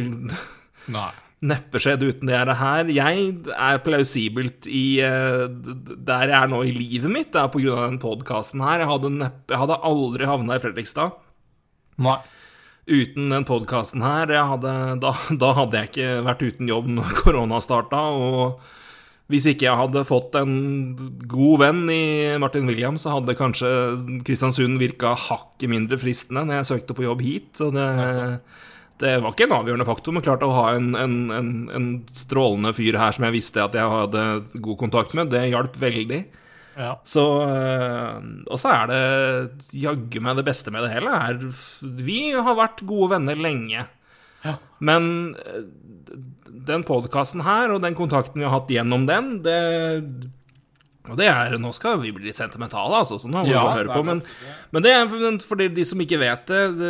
Nei. 0.94 1.10
neppe 1.44 1.82
skjedd 1.82 2.06
uten 2.06 2.30
det 2.30 2.56
her. 2.62 2.88
Jeg 2.88 3.26
er 3.52 3.82
plausibelt 3.84 4.70
i 4.70 4.86
eh, 5.04 5.44
der 5.50 6.32
jeg 6.32 6.38
er 6.38 6.54
nå 6.54 6.62
i 6.64 6.72
livet 6.76 7.12
mitt. 7.12 7.34
Det 7.34 7.42
er 7.42 7.50
av 7.74 7.84
den 7.90 8.00
podkasten 8.02 8.64
her. 8.64 8.84
Jeg 8.84 8.92
hadde, 8.94 9.12
neppe, 9.18 9.52
jeg 9.52 9.62
hadde 9.66 9.82
aldri 9.90 10.30
havna 10.30 10.56
i 10.56 10.62
Fredrikstad 10.64 11.22
Nei. 12.00 12.18
Uten 12.86 13.30
den 13.30 13.46
podkasten 13.46 14.04
her. 14.06 14.30
Hadde, 14.50 14.72
da, 15.02 15.12
da 15.42 15.52
hadde 15.58 15.82
jeg 15.82 15.92
ikke 15.92 16.10
vært 16.26 16.44
uten 16.46 16.70
jobb 16.70 16.90
når 16.96 17.14
korona 17.22 17.60
starta. 17.62 18.02
Og 18.14 18.60
hvis 19.32 19.48
ikke 19.50 19.66
jeg 19.66 19.80
hadde 19.80 20.06
fått 20.06 20.38
en 20.38 20.54
god 21.26 21.62
venn 21.64 21.82
i 21.90 22.36
Martin 22.42 22.68
William, 22.70 22.98
så 23.02 23.16
hadde 23.16 23.34
kanskje 23.38 23.68
Kristiansund 24.26 24.78
virka 24.82 25.16
hakket 25.18 25.70
mindre 25.72 25.98
fristende 25.98 26.46
når 26.46 26.60
jeg 26.60 26.70
søkte 26.70 26.96
på 26.96 27.08
jobb 27.08 27.26
hit. 27.26 27.50
Så 27.58 27.72
det, 27.74 27.88
det 29.02 29.16
var 29.24 29.34
ikke 29.34 29.48
en 29.48 29.58
avgjørende 29.58 29.88
faktor, 29.88 30.14
men 30.14 30.24
klart 30.24 30.46
å 30.46 30.54
ha 30.54 30.68
en, 30.76 30.92
en, 30.94 31.18
en, 31.34 31.52
en 31.74 31.92
strålende 32.14 32.70
fyr 32.76 33.00
her 33.02 33.18
som 33.18 33.26
jeg 33.26 33.34
visste 33.40 33.64
at 33.64 33.74
jeg 33.74 33.94
hadde 33.96 34.26
god 34.62 34.78
kontakt 34.86 35.16
med, 35.18 35.34
det 35.34 35.48
hjalp 35.50 35.74
veldig. 35.82 36.22
Ja. 36.76 36.90
Så 37.08 37.22
øh, 37.40 38.16
Og 38.52 38.58
så 38.60 38.68
er 38.68 38.90
det 38.90 39.72
jaggu 39.80 40.20
meg 40.20 40.36
det 40.36 40.44
beste 40.44 40.70
med 40.74 40.84
det 40.84 40.92
hele 40.92 41.08
er 41.08 41.38
Vi 42.04 42.18
har 42.36 42.58
vært 42.58 42.82
gode 42.86 43.14
venner 43.16 43.36
lenge. 43.38 43.86
Men 44.84 45.34
øh, 45.40 45.62
den 46.66 46.84
podkasten 46.86 47.40
her, 47.46 47.72
og 47.74 47.80
den 47.84 47.94
kontakten 47.96 48.40
vi 48.42 48.44
har 48.46 48.52
hatt 48.58 48.68
gjennom 48.72 49.06
den, 49.08 49.38
det 49.44 49.60
og 51.06 51.14
det 51.20 51.28
er, 51.30 51.52
Nå 51.62 51.70
skal 51.70 52.00
vi 52.02 52.10
bli 52.10 52.32
sentimentale, 52.34 52.98
altså, 52.98 53.14
så 53.22 53.28
nå 53.30 53.44
må 53.44 53.50
Ja, 53.52 53.60
høre 53.76 53.94
på. 53.94 54.02
Men, 54.02 54.22
men 54.74 54.82
det 54.82 54.90
er 54.90 55.06
for- 55.46 55.60
de, 55.62 55.84
som 55.86 56.00
ikke 56.02 56.18
vet 56.18 56.46
det, 56.50 56.62
det 56.80 56.88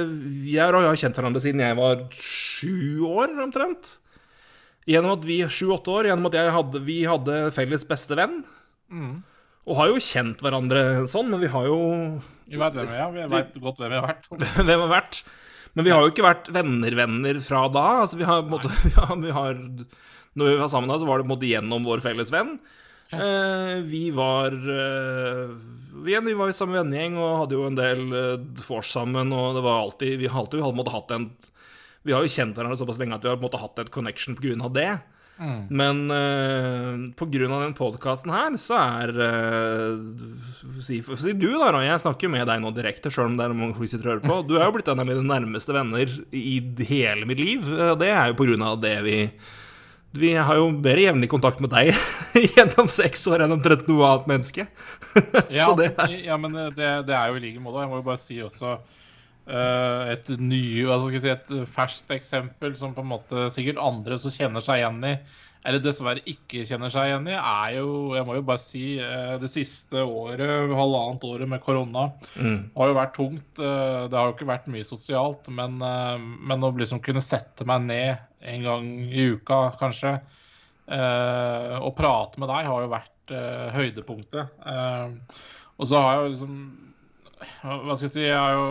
Jeg 0.55 0.73
og 0.73 0.81
jeg 0.87 0.89
har 0.89 1.01
kjent 1.03 1.19
hverandre 1.21 1.43
siden 1.45 1.61
jeg 1.61 1.77
var 1.77 2.01
sju 2.17 3.05
år, 3.05 3.35
omtrent. 3.45 3.99
Gjennom 4.89 5.19
at 5.19 5.27
vi 5.29 5.43
sju-åtte 5.45 5.93
år, 5.93 6.09
gjennom 6.09 6.31
at 6.31 6.39
jeg 6.39 6.55
hadde, 6.57 6.81
vi 6.87 6.99
hadde 7.05 7.37
felles 7.53 7.85
beste 7.85 8.17
venn. 8.17 8.39
Og 9.67 9.79
har 9.81 9.91
jo 9.91 10.03
kjent 10.03 10.43
hverandre 10.45 11.07
sånn, 11.11 11.31
men 11.33 11.43
vi 11.43 11.51
har 11.51 11.67
jo 11.67 11.79
Vi 12.47 12.59
vet 12.61 12.77
hvem 12.77 12.87
vi 12.87 13.01
er. 13.01 13.11
Vi 13.15 13.27
veit 13.33 13.59
godt 13.59 13.83
hvem 13.83 13.93
vi 13.93 13.99
har 13.99 14.07
vært. 14.07 14.29
hvem 14.69 14.85
har 14.85 14.93
vært. 14.93 15.21
Men 15.77 15.85
vi 15.85 15.93
har 15.93 16.05
jo 16.05 16.13
ikke 16.13 16.25
vært 16.25 16.51
venner-venner 16.55 17.41
fra 17.45 17.67
da. 17.69 17.87
Altså, 18.05 18.21
vi 18.21 18.29
har 18.29 18.45
på 18.45 18.55
måte 18.55 18.71
ja, 18.97 19.09
vi 19.21 19.35
har, 19.35 19.59
Når 20.39 20.53
vi 20.53 20.59
var 20.63 20.71
sammen 20.73 20.93
da, 20.93 21.01
så 21.01 21.09
var 21.09 21.19
det 21.19 21.27
på 21.27 21.33
en 21.33 21.35
måte 21.35 21.51
gjennom 21.51 21.89
vår 21.89 22.05
felles 22.05 22.31
venn. 22.33 22.57
Eh, 23.11 23.75
vi 23.87 24.09
var 24.15 24.55
eh, 24.55 25.51
vi, 26.03 26.17
vi 26.27 26.35
var 26.35 26.51
i 26.51 26.57
samme 26.57 26.75
vennegjeng 26.81 27.19
og 27.21 27.37
hadde 27.43 27.55
jo 27.55 27.67
en 27.69 27.79
del 27.79 28.01
eh, 28.19 28.63
vors 28.67 28.89
sammen, 28.91 29.31
og 29.31 29.55
det 29.55 29.63
var 29.63 29.85
alltid 29.85 30.17
Vi 30.19 30.27
har 30.27 30.41
alltid 30.41 30.65
på 30.65 30.73
en 30.73 30.81
måte 30.81 30.95
hatt 30.95 31.15
en 31.15 31.29
Vi 32.03 32.15
har 32.17 32.25
jo 32.25 32.33
kjent 32.33 32.59
hverandre 32.59 32.79
såpass 32.81 32.99
lenge 32.99 33.15
at 33.15 33.23
vi 33.23 33.31
har 33.31 33.39
på 33.39 33.45
en 33.45 33.47
måte 33.47 33.63
hatt 33.63 33.79
et 33.79 33.93
connection 33.95 34.35
på 34.35 34.49
grunn 34.49 34.65
det. 35.37 35.75
Men 35.77 35.99
uh, 36.11 37.13
på 37.17 37.29
grunn 37.33 37.53
av 37.53 37.65
den 37.67 37.75
podkasten 37.77 38.33
her, 38.33 38.57
så 38.61 38.79
er 38.81 39.13
uh, 39.21 39.99
si, 40.83 41.03
si 41.05 41.35
du, 41.37 41.51
da, 41.61 41.71
Roy. 41.75 41.85
Jeg 41.89 42.03
snakker 42.05 42.33
med 42.33 42.47
deg 42.49 42.63
nå 42.63 42.73
direkte, 42.77 43.13
sjøl 43.13 43.31
om 43.31 43.37
det 43.39 43.47
er 43.47 43.57
mange 43.57 43.77
folk 43.77 43.93
sitter 43.93 44.09
og 44.09 44.15
hører 44.15 44.27
på. 44.27 44.41
Du 44.49 44.57
er 44.57 44.65
jo 44.65 44.75
blitt 44.79 44.91
en 44.93 45.05
av 45.05 45.09
mine 45.09 45.25
nærmeste 45.27 45.77
venner 45.77 46.17
i 46.33 46.57
hele 46.89 47.29
mitt 47.29 47.43
liv. 47.43 47.69
og 47.69 48.01
Det 48.01 48.11
er 48.13 48.33
jo 48.33 48.41
på 48.41 48.49
grunn 48.49 48.67
av 48.67 48.81
det 48.83 48.97
vi 49.07 49.17
Vi 50.17 50.33
har 50.33 50.57
jo 50.57 50.71
mer 50.73 50.97
jevnlig 50.97 51.29
kontakt 51.29 51.61
med 51.61 51.75
deg 51.75 51.91
gjennom 52.57 52.89
seks 52.89 53.27
år 53.29 53.45
enn 53.45 53.53
omtrent 53.59 53.89
noe 53.91 54.13
annet 54.13 54.31
menneske. 54.33 54.69
Ja, 55.53 55.69
det 55.77 55.93
ja 56.25 56.37
men 56.41 56.57
det, 56.77 56.93
det 57.09 57.17
er 57.17 57.29
jo 57.29 57.37
i 57.37 57.45
like 57.45 57.61
måte. 57.61 57.85
Jeg 57.85 57.93
må 57.93 58.01
jo 58.01 58.07
bare 58.07 58.23
si 58.23 58.41
også 58.41 58.79
eh, 58.79 59.05
et 59.47 60.31
ny, 60.43 60.63
si, 61.21 61.29
et 61.31 61.53
ferskt 61.71 62.11
eksempel 62.17 62.77
som 62.79 62.95
på 62.97 63.05
en 63.05 63.13
måte 63.13 63.47
sikkert 63.55 63.79
andre 63.83 64.19
som 64.19 64.33
kjenner 64.35 64.65
seg 64.65 64.81
igjen 64.81 65.05
i, 65.07 65.13
eller 65.67 65.83
dessverre 65.83 66.23
ikke 66.31 66.63
kjenner 66.67 66.93
seg 66.95 67.09
igjen 67.09 67.25
i, 67.27 67.35
er 67.35 67.73
jo 67.81 68.15
Jeg 68.15 68.27
må 68.29 68.37
jo 68.37 68.45
bare 68.47 68.63
si 68.63 68.85
eh, 69.03 69.33
det 69.43 69.49
siste 69.51 70.05
året, 70.07 70.71
halvannet 70.71 71.25
året 71.27 71.51
med 71.51 71.63
korona, 71.65 72.05
har 72.77 72.91
jo 72.93 72.95
vært 72.95 73.17
tungt. 73.17 73.59
Eh, 73.59 74.07
Det 74.07 74.15
har 74.19 74.29
jo 74.29 74.37
ikke 74.37 74.47
vært 74.51 74.69
mye 74.71 74.87
sosialt, 74.87 75.49
men, 75.51 75.81
eh, 75.83 76.19
men 76.23 76.63
å 76.63 76.71
liksom 76.71 77.03
kunne 77.03 77.23
sette 77.25 77.67
meg 77.67 77.83
ned 77.89 78.17
en 78.47 78.63
gang 78.63 78.87
i 79.11 79.27
uka, 79.35 79.59
kanskje, 79.81 80.21
eh, 80.87 81.75
og 81.81 81.97
prate 81.99 82.39
med 82.39 82.49
deg, 82.53 82.67
har 82.71 82.85
jo 82.85 82.93
vært 82.95 83.35
eh, 83.35 83.67
høydepunktet. 83.75 84.55
Eh, 84.71 85.41
og 85.79 85.91
så 85.91 85.99
har 86.03 86.15
jeg 86.15 86.23
jo 86.23 86.35
liksom 86.37 86.55
Hva 87.67 87.97
skal 87.97 88.07
jeg 88.07 88.13
si 88.15 88.23
Jeg 88.23 88.39
har 88.39 88.55
jo 88.55 88.69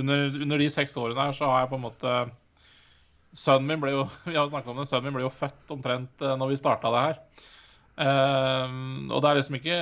under, 0.00 0.28
under 0.42 0.60
de 0.60 0.68
seks 0.72 0.96
årene 1.00 1.28
her 1.28 1.36
så 1.36 1.48
har 1.50 1.64
jeg 1.64 1.72
på 1.72 1.80
en 1.80 1.86
måte 1.88 2.14
Sønnen 3.36 3.68
min 3.68 3.82
ble 3.82 3.92
jo 3.92 4.06
vi 4.30 4.36
har 4.38 4.48
om 4.48 4.78
det, 4.80 4.88
sønnen 4.88 5.10
min 5.10 5.18
ble 5.18 5.26
jo 5.26 5.34
født 5.34 5.74
omtrent 5.74 6.24
eh, 6.24 6.36
når 6.40 6.54
vi 6.54 6.60
starta 6.60 6.92
det 6.94 7.04
her. 7.04 7.20
Uh, 7.98 8.70
og 9.10 9.24
det 9.24 9.28
er 9.28 9.36
liksom 9.40 9.56
ikke 9.58 9.76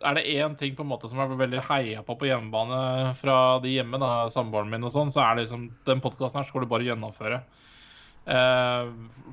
Er 0.00 0.16
det 0.16 0.22
én 0.32 0.54
ting 0.56 0.72
på 0.72 0.80
en 0.80 0.88
måte 0.88 1.10
som 1.10 1.18
er 1.20 1.34
veldig 1.36 1.60
heia 1.66 2.00
på 2.06 2.16
på 2.16 2.24
hjemmebane 2.24 3.12
fra 3.20 3.58
de 3.60 3.74
hjemme, 3.74 4.00
da, 4.00 4.30
samboeren 4.32 4.72
min 4.72 4.86
og 4.88 4.94
sånn, 4.94 5.12
så 5.12 5.20
er 5.26 5.36
det 5.36 5.44
liksom 5.44 5.68
den 5.84 6.00
podkasten 6.04 6.40
her 6.40 6.48
skal 6.48 6.64
du 6.64 6.70
bare 6.72 6.88
gjennomføre. 6.88 7.42
Eh, 8.24 8.86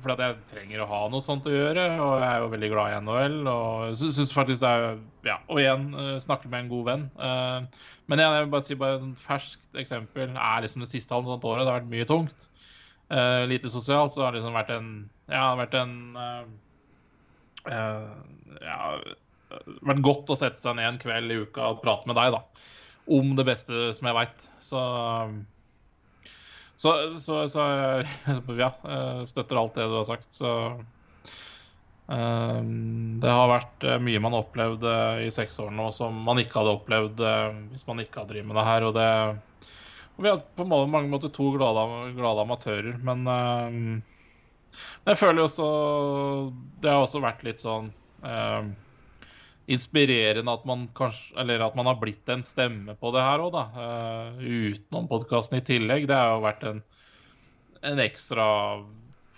for 0.04 0.12
at 0.12 0.20
jeg 0.20 0.40
trenger 0.50 0.82
å 0.84 0.88
ha 0.90 0.98
noe 1.08 1.24
sånt 1.24 1.46
å 1.48 1.52
gjøre, 1.52 1.84
og 1.96 2.10
jeg 2.20 2.28
er 2.28 2.42
jo 2.42 2.50
veldig 2.52 2.68
glad 2.74 2.92
i 2.92 2.98
NHL. 3.00 3.38
Og 3.48 3.94
synes 3.96 4.34
faktisk 4.34 4.64
det 4.64 4.72
er 4.72 4.98
Ja, 5.24 5.38
og 5.48 5.60
igjen, 5.62 5.86
eh, 5.96 6.18
snakke 6.20 6.50
med 6.50 6.64
en 6.64 6.72
god 6.72 6.84
venn. 6.90 7.04
Eh, 7.16 7.60
men 8.10 8.20
jeg, 8.20 8.28
jeg 8.28 8.44
vil 8.44 8.52
bare 8.52 8.66
si 8.66 8.74
bare 8.76 8.98
et 8.98 9.22
ferskt 9.22 9.80
eksempel 9.80 10.36
er 10.36 10.64
liksom 10.64 10.84
det 10.84 10.90
siste 10.90 11.14
halvannet 11.14 11.48
året. 11.48 11.64
Det 11.64 11.72
har 11.72 11.80
vært 11.80 11.94
mye 11.94 12.08
tungt. 12.08 12.48
Lite 13.12 13.68
sosialt, 13.68 14.14
så 14.14 14.22
har 14.24 14.32
det 14.32 14.38
liksom 14.40 14.54
vært 14.56 14.70
en 14.72 14.86
Ja, 15.28 15.34
det 15.36 15.48
har 15.50 15.58
vært 15.60 15.74
en 15.76 15.92
Ja, 18.62 18.76
vært 19.84 20.00
godt 20.06 20.32
å 20.32 20.38
sette 20.38 20.56
seg 20.56 20.78
ned 20.78 20.88
en 20.88 21.00
kveld 21.02 21.34
i 21.34 21.42
uka 21.44 21.74
og 21.74 21.82
prate 21.82 22.08
med 22.08 22.16
deg, 22.16 22.32
da. 22.32 22.40
Om 23.12 23.34
det 23.36 23.44
beste 23.44 23.90
som 23.92 24.08
jeg 24.08 24.16
veit. 24.16 24.46
Så 24.64 24.80
så, 26.82 27.14
så, 27.14 27.48
så 27.48 27.60
ja, 28.58 28.72
jeg 28.82 29.28
støtter 29.30 29.58
alt 29.60 29.76
det 29.78 29.86
du 29.86 29.94
har 30.00 30.08
sagt. 30.08 30.32
Så 30.34 30.50
eh, 32.10 32.60
det 33.22 33.36
har 33.36 33.52
vært 33.52 33.86
eh, 33.86 34.00
mye 34.02 34.22
man 34.24 34.34
har 34.34 34.42
opplevd 34.42 34.88
eh, 34.90 35.20
i 35.28 35.30
seks 35.30 35.60
år 35.62 35.70
nå 35.76 35.92
som 35.94 36.18
man 36.26 36.42
ikke 36.42 36.58
hadde 36.58 36.74
opplevd 36.80 37.22
eh, 37.22 37.60
hvis 37.70 37.86
man 37.86 38.02
ikke 38.02 38.24
hadde 38.24 38.34
drevet 38.34 38.50
med 38.50 38.58
det 38.58 38.66
her. 38.66 38.88
Og, 38.88 38.96
det, 38.98 39.06
og 40.16 40.26
vi 40.26 40.32
har 40.32 40.42
på 40.58 40.66
mange 40.66 41.06
måter 41.12 41.30
to 41.30 41.52
glade, 41.54 41.86
glade 42.18 42.46
amatører, 42.48 42.98
men 43.06 43.30
eh, 43.30 43.78
jeg 45.06 45.20
føler 45.20 45.42
jo 45.42 45.48
også 45.50 45.66
Det 46.80 46.88
har 46.88 47.02
også 47.02 47.20
vært 47.22 47.42
litt 47.46 47.62
sånn 47.62 47.92
eh, 48.26 48.72
inspirerende 49.72 50.52
at 50.52 50.64
man 50.68 50.86
kanskje 50.96 51.36
Eller 51.40 51.62
at 51.66 51.76
man 51.78 51.88
har 51.90 52.00
blitt 52.00 52.28
en 52.32 52.44
stemme 52.46 52.96
på 52.98 53.12
det 53.14 53.22
her 53.24 53.44
òg, 53.44 53.52
da. 53.54 53.64
Uh, 53.76 54.42
utenom 54.42 55.08
podkasten 55.10 55.60
i 55.60 55.64
tillegg. 55.66 56.08
Det 56.10 56.18
har 56.18 56.34
jo 56.36 56.44
vært 56.46 56.66
en, 56.68 56.82
en 57.92 58.02
ekstra 58.02 58.46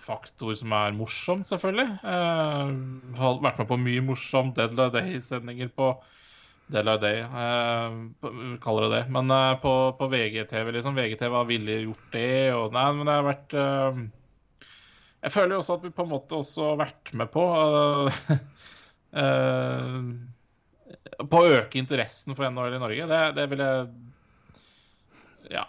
faktor 0.05 0.53
som 0.57 0.73
er 0.77 0.97
morsom, 0.97 1.45
selvfølgelig. 1.47 1.87
Uh, 2.03 3.15
har 3.19 3.39
vært 3.45 3.63
med 3.63 3.71
på 3.71 3.79
mye 3.81 4.03
morsomt 4.05 4.57
Deadline 4.57 4.93
Day-sendinger 4.93 5.71
på 5.73 5.95
Deadline 6.73 7.01
Day, 7.01 7.19
vi 8.25 8.55
kaller 8.61 8.87
det 8.87 8.93
det. 8.95 9.01
Men 9.13 9.29
uh, 9.33 9.55
på, 9.61 9.73
på 9.99 10.11
VGTV, 10.11 10.75
liksom. 10.77 10.97
VGTV 10.97 11.39
har 11.39 11.49
villig 11.49 11.81
gjort 11.87 12.13
det, 12.13 12.37
og 12.57 12.77
Nei, 12.77 12.87
men 12.97 13.09
det 13.09 13.17
har 13.17 13.27
vært 13.31 13.59
Jeg 15.25 15.33
føler 15.33 15.55
jo 15.55 15.59
også 15.63 15.77
at 15.79 15.85
vi 15.85 15.93
på 15.93 16.05
en 16.05 16.13
måte 16.15 16.37
også 16.37 16.71
har 16.71 16.81
vært 16.85 17.13
med 17.17 17.29
på 17.33 17.45
På 21.25 21.41
å 21.41 21.51
øke 21.55 21.79
interessen 21.79 22.35
for 22.35 22.47
NHL 22.49 22.75
i 22.75 22.81
Norge. 22.83 23.09
Det, 23.11 23.21
det 23.37 23.45
vil 23.51 23.65
jeg 23.65 23.77
Ja. 25.55 25.65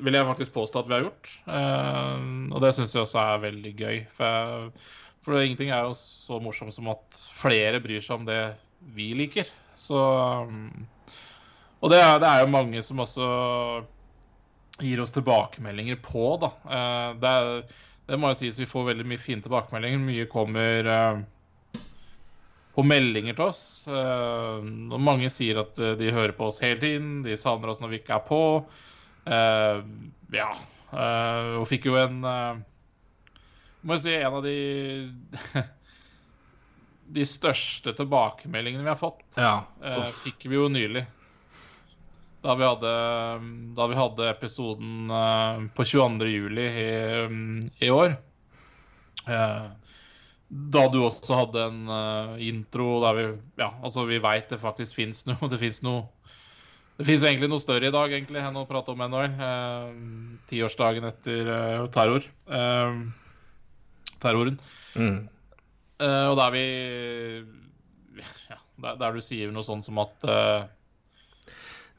Vil 0.00 0.14
jeg 0.14 0.26
faktisk 0.28 0.52
påstå 0.54 0.82
at 0.82 0.88
vi 0.88 0.96
har 0.96 1.04
gjort. 1.06 1.30
Eh, 1.48 2.18
og 2.52 2.58
det 2.62 2.74
syns 2.76 2.94
jeg 2.94 3.04
også 3.04 3.20
er 3.22 3.44
veldig 3.46 3.72
gøy. 3.78 4.02
For, 4.14 4.68
for 5.24 5.40
ingenting 5.40 5.72
er 5.72 5.88
jo 5.88 5.96
så 5.96 6.40
morsomt 6.42 6.76
som 6.76 6.90
at 6.92 7.22
flere 7.36 7.80
bryr 7.82 8.02
seg 8.04 8.20
om 8.20 8.28
det 8.28 8.42
vi 8.94 9.12
liker. 9.16 9.48
Så 9.76 10.00
Og 11.80 11.88
det 11.92 12.00
er, 12.00 12.18
det 12.20 12.28
er 12.28 12.42
jo 12.44 12.52
mange 12.52 12.82
som 12.84 13.00
også 13.00 13.26
gir 14.80 15.00
oss 15.02 15.12
tilbakemeldinger 15.12 16.00
på, 16.04 16.24
da. 16.40 16.50
Eh, 16.76 17.10
det, 17.20 17.34
det 18.08 18.18
må 18.20 18.32
jo 18.32 18.40
sies 18.40 18.60
vi 18.60 18.68
får 18.68 18.90
veldig 18.92 19.06
mye 19.08 19.20
fine 19.20 19.44
tilbakemeldinger. 19.44 20.02
Mye 20.04 20.28
kommer 20.30 20.90
eh, 20.96 21.22
på 22.80 22.86
meldinger 22.88 23.36
til 23.36 23.50
oss. 23.50 23.62
Eh, 23.90 24.60
og 24.64 25.00
mange 25.04 25.28
sier 25.32 25.60
at 25.60 25.78
eh, 25.80 25.96
de 26.00 26.12
hører 26.16 26.32
på 26.36 26.48
oss 26.48 26.62
hele 26.64 26.80
tiden, 26.80 27.20
de 27.26 27.36
savner 27.40 27.72
oss 27.72 27.82
når 27.82 27.92
vi 27.92 28.00
ikke 28.00 28.16
er 28.16 28.24
på. 28.26 28.40
Eh, 29.28 29.82
ja. 30.32 30.46
og 31.60 31.66
fikk 31.68 31.90
jo 31.90 31.96
en 32.00 32.22
Må 33.84 33.94
jeg 33.94 34.00
si 34.02 34.14
en 34.16 34.36
av 34.38 34.42
de 34.46 34.54
De 37.20 37.26
største 37.28 37.92
tilbakemeldingene 37.98 38.86
vi 38.86 38.92
har 38.92 38.98
fått, 38.98 39.24
Ja. 39.36 39.66
fikk 40.22 40.46
vi 40.48 40.56
jo 40.56 40.68
nylig. 40.72 41.04
Da 42.40 42.54
vi 42.56 42.64
hadde, 42.64 42.92
da 43.76 43.86
vi 43.90 43.98
hadde 43.98 44.28
episoden 44.30 45.10
på 45.76 45.84
22. 45.84 46.30
juli 46.30 46.64
i, 46.70 46.86
i 47.84 47.90
år. 47.92 48.14
Eh, 49.28 49.66
da 50.50 50.86
du 50.90 50.98
også 51.04 51.36
hadde 51.38 51.66
en 51.68 51.82
uh, 51.86 52.40
intro 52.42 52.96
der 53.04 53.18
vi 53.18 53.26
Ja, 53.62 53.70
altså, 53.84 54.02
vi 54.08 54.18
veit 54.22 54.50
det 54.50 54.58
faktisk 54.62 54.98
fins 54.98 55.22
noe. 55.30 55.50
Det 55.50 55.60
fins 55.62 55.82
noe 55.86 56.08
Det 56.98 57.06
fins 57.08 57.22
egentlig 57.24 57.48
noe 57.52 57.62
større 57.62 57.88
i 57.88 57.94
dag 57.94 58.12
egentlig 58.12 58.42
enn 58.42 58.58
å 58.58 58.66
prate 58.68 58.92
om 58.92 59.04
NHL. 59.06 59.38
Uh, 59.38 60.38
Tiårsdagen 60.50 61.06
etter 61.06 61.48
uh, 61.48 61.86
terror. 61.94 62.26
Eh, 62.50 63.02
terroren. 64.20 64.58
Mm. 64.94 65.28
Eh, 66.00 66.26
og 66.30 66.36
der 66.38 66.52
vi 66.54 66.66
ja, 68.50 68.58
der, 68.80 69.00
der 69.00 69.16
du 69.16 69.24
sier 69.24 69.50
noe 69.52 69.64
sånn 69.66 69.82
som 69.84 70.00
at 70.02 70.28
eh, 70.28 70.68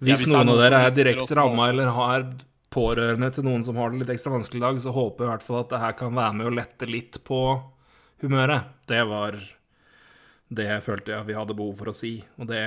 Hvis 0.02 0.26
er 0.26 0.34
noen 0.34 0.54
av 0.56 0.62
dere 0.62 0.86
er 0.88 0.96
direkte 0.96 1.38
ramma 1.38 1.70
eller 1.74 1.92
har 1.94 2.26
pårørende 2.72 3.30
til 3.36 3.46
noen 3.46 3.66
som 3.68 3.78
har 3.82 3.92
det 3.92 4.02
litt 4.02 4.14
ekstra 4.14 4.32
vanskelig 4.34 4.62
i 4.62 4.64
dag, 4.64 4.80
så 4.80 4.94
håper 4.96 5.26
jeg 5.26 5.28
i 5.28 5.32
hvert 5.34 5.46
fall 5.46 5.60
at 5.60 5.74
det 5.74 5.82
her 5.82 5.96
kan 6.00 6.16
være 6.16 6.38
med 6.40 6.50
å 6.50 6.56
lette 6.56 6.88
litt 6.88 7.20
på 7.28 7.42
humøret. 8.24 8.70
Det 8.88 9.02
var 9.10 9.38
det 10.52 10.66
jeg 10.68 10.84
følte 10.84 11.14
jeg 11.16 11.28
vi 11.30 11.36
hadde 11.38 11.56
behov 11.56 11.78
for 11.80 11.92
å 11.92 11.96
si. 11.96 12.18
Og 12.40 12.48
det 12.50 12.62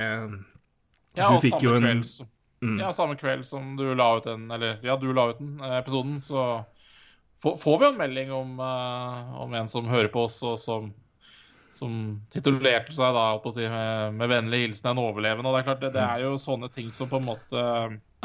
Ja, 1.15 1.29
Du 1.29 1.35
og 1.37 1.41
fikk 1.43 1.61
jo 1.63 1.75
en- 1.77 1.83
kveld 2.03 2.27
Mm. 2.63 2.79
Ja, 2.79 2.89
samme 2.95 3.17
kveld 3.19 3.45
som 3.45 3.75
du 3.75 3.93
la 3.93 4.15
ut 4.17 4.23
den 4.23 4.49
Eller 4.49 4.79
ja, 4.81 4.95
du 4.97 5.11
la 5.13 5.29
ut 5.29 5.39
den 5.39 5.59
eh, 5.61 5.77
episoden, 5.77 6.15
så 6.23 6.65
får, 7.43 7.57
får 7.61 7.79
vi 7.79 7.85
en 7.89 7.97
melding 7.99 8.31
om, 8.31 8.59
uh, 8.59 9.35
om 9.43 9.53
en 9.53 9.67
som 9.67 9.85
hører 9.85 10.07
på 10.07 10.23
oss, 10.25 10.41
og 10.47 10.55
som, 10.57 10.87
som 11.75 12.21
titulerte 12.31 12.95
seg 12.95 13.13
da, 13.13 13.25
si, 13.51 13.67
med, 13.69 14.15
med 14.15 14.31
vennlig 14.31 14.61
hilsen 14.63 14.89
en 14.93 15.03
overlevende. 15.03 15.51
Og 15.51 15.53
det 15.53 15.61
er 15.61 15.67
klart, 15.67 15.83
det, 15.83 15.91
det 15.97 16.05
er 16.07 16.23
jo 16.23 16.37
sånne 16.41 16.71
ting 16.73 16.89
som 16.95 17.11
på 17.11 17.19
en 17.19 17.27
måte 17.27 17.65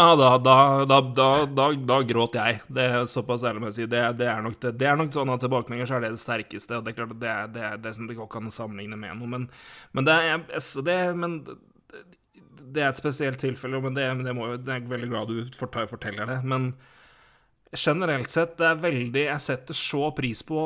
Ja, 0.00 0.14
da, 0.16 0.28
da, 0.40 0.84
da, 0.88 1.66
da, 1.90 1.96
gråt 2.08 2.36
jeg. 2.38 2.60
Det 2.72 2.84
er 2.88 3.02
såpass 3.10 3.42
ærlig 3.44 3.60
må 3.60 3.68
jeg 3.68 3.76
si. 3.82 3.86
Det, 3.90 4.00
det, 4.20 4.28
er 4.32 4.44
nok 4.44 4.54
det, 4.62 4.70
det 4.80 4.86
er 4.88 4.96
nok 4.96 5.10
sånn 5.12 5.32
at 5.34 5.42
tilbakemeldinger 5.44 5.90
så 5.90 5.98
er 5.98 6.06
det 6.06 6.12
det 6.14 6.22
sterkeste. 6.22 6.78
Og 6.78 6.86
det 6.86 6.92
er 6.94 6.96
klart 7.00 7.12
at 7.16 7.20
det 7.24 7.34
det, 7.56 7.70
det 7.84 7.92
som 7.96 8.06
det 8.08 8.16
går 8.16 8.28
ikke 8.30 8.40
an 8.40 8.48
å 8.48 8.54
sammenligne 8.54 8.98
med 9.00 9.18
noe. 9.18 9.28
Men, 9.34 9.44
men, 9.92 10.06
det, 10.08 10.14
er, 10.16 10.30
jeg- 10.30 10.86
det, 10.88 10.96
men 11.20 11.36
det, 11.44 12.80
er 12.80 12.88
et 12.88 13.00
spesielt 13.00 13.42
tilfelle, 13.42 13.82
men 13.84 13.98
det, 13.98 14.06
det 14.24 14.36
må 14.36 14.48
det 14.56 14.76
er 14.78 14.88
veldig 14.88 15.10
glad 15.12 15.34
du 15.34 15.60
forteller 15.60 16.32
det. 16.32 16.38
Men 16.48 16.70
generelt 17.76 18.30
sett, 18.32 18.56
det 18.58 18.66
er 18.66 18.80
veldig 18.82 19.26
Jeg 19.26 19.44
setter 19.44 19.76
så 19.78 20.08
pris 20.16 20.42
på 20.46 20.64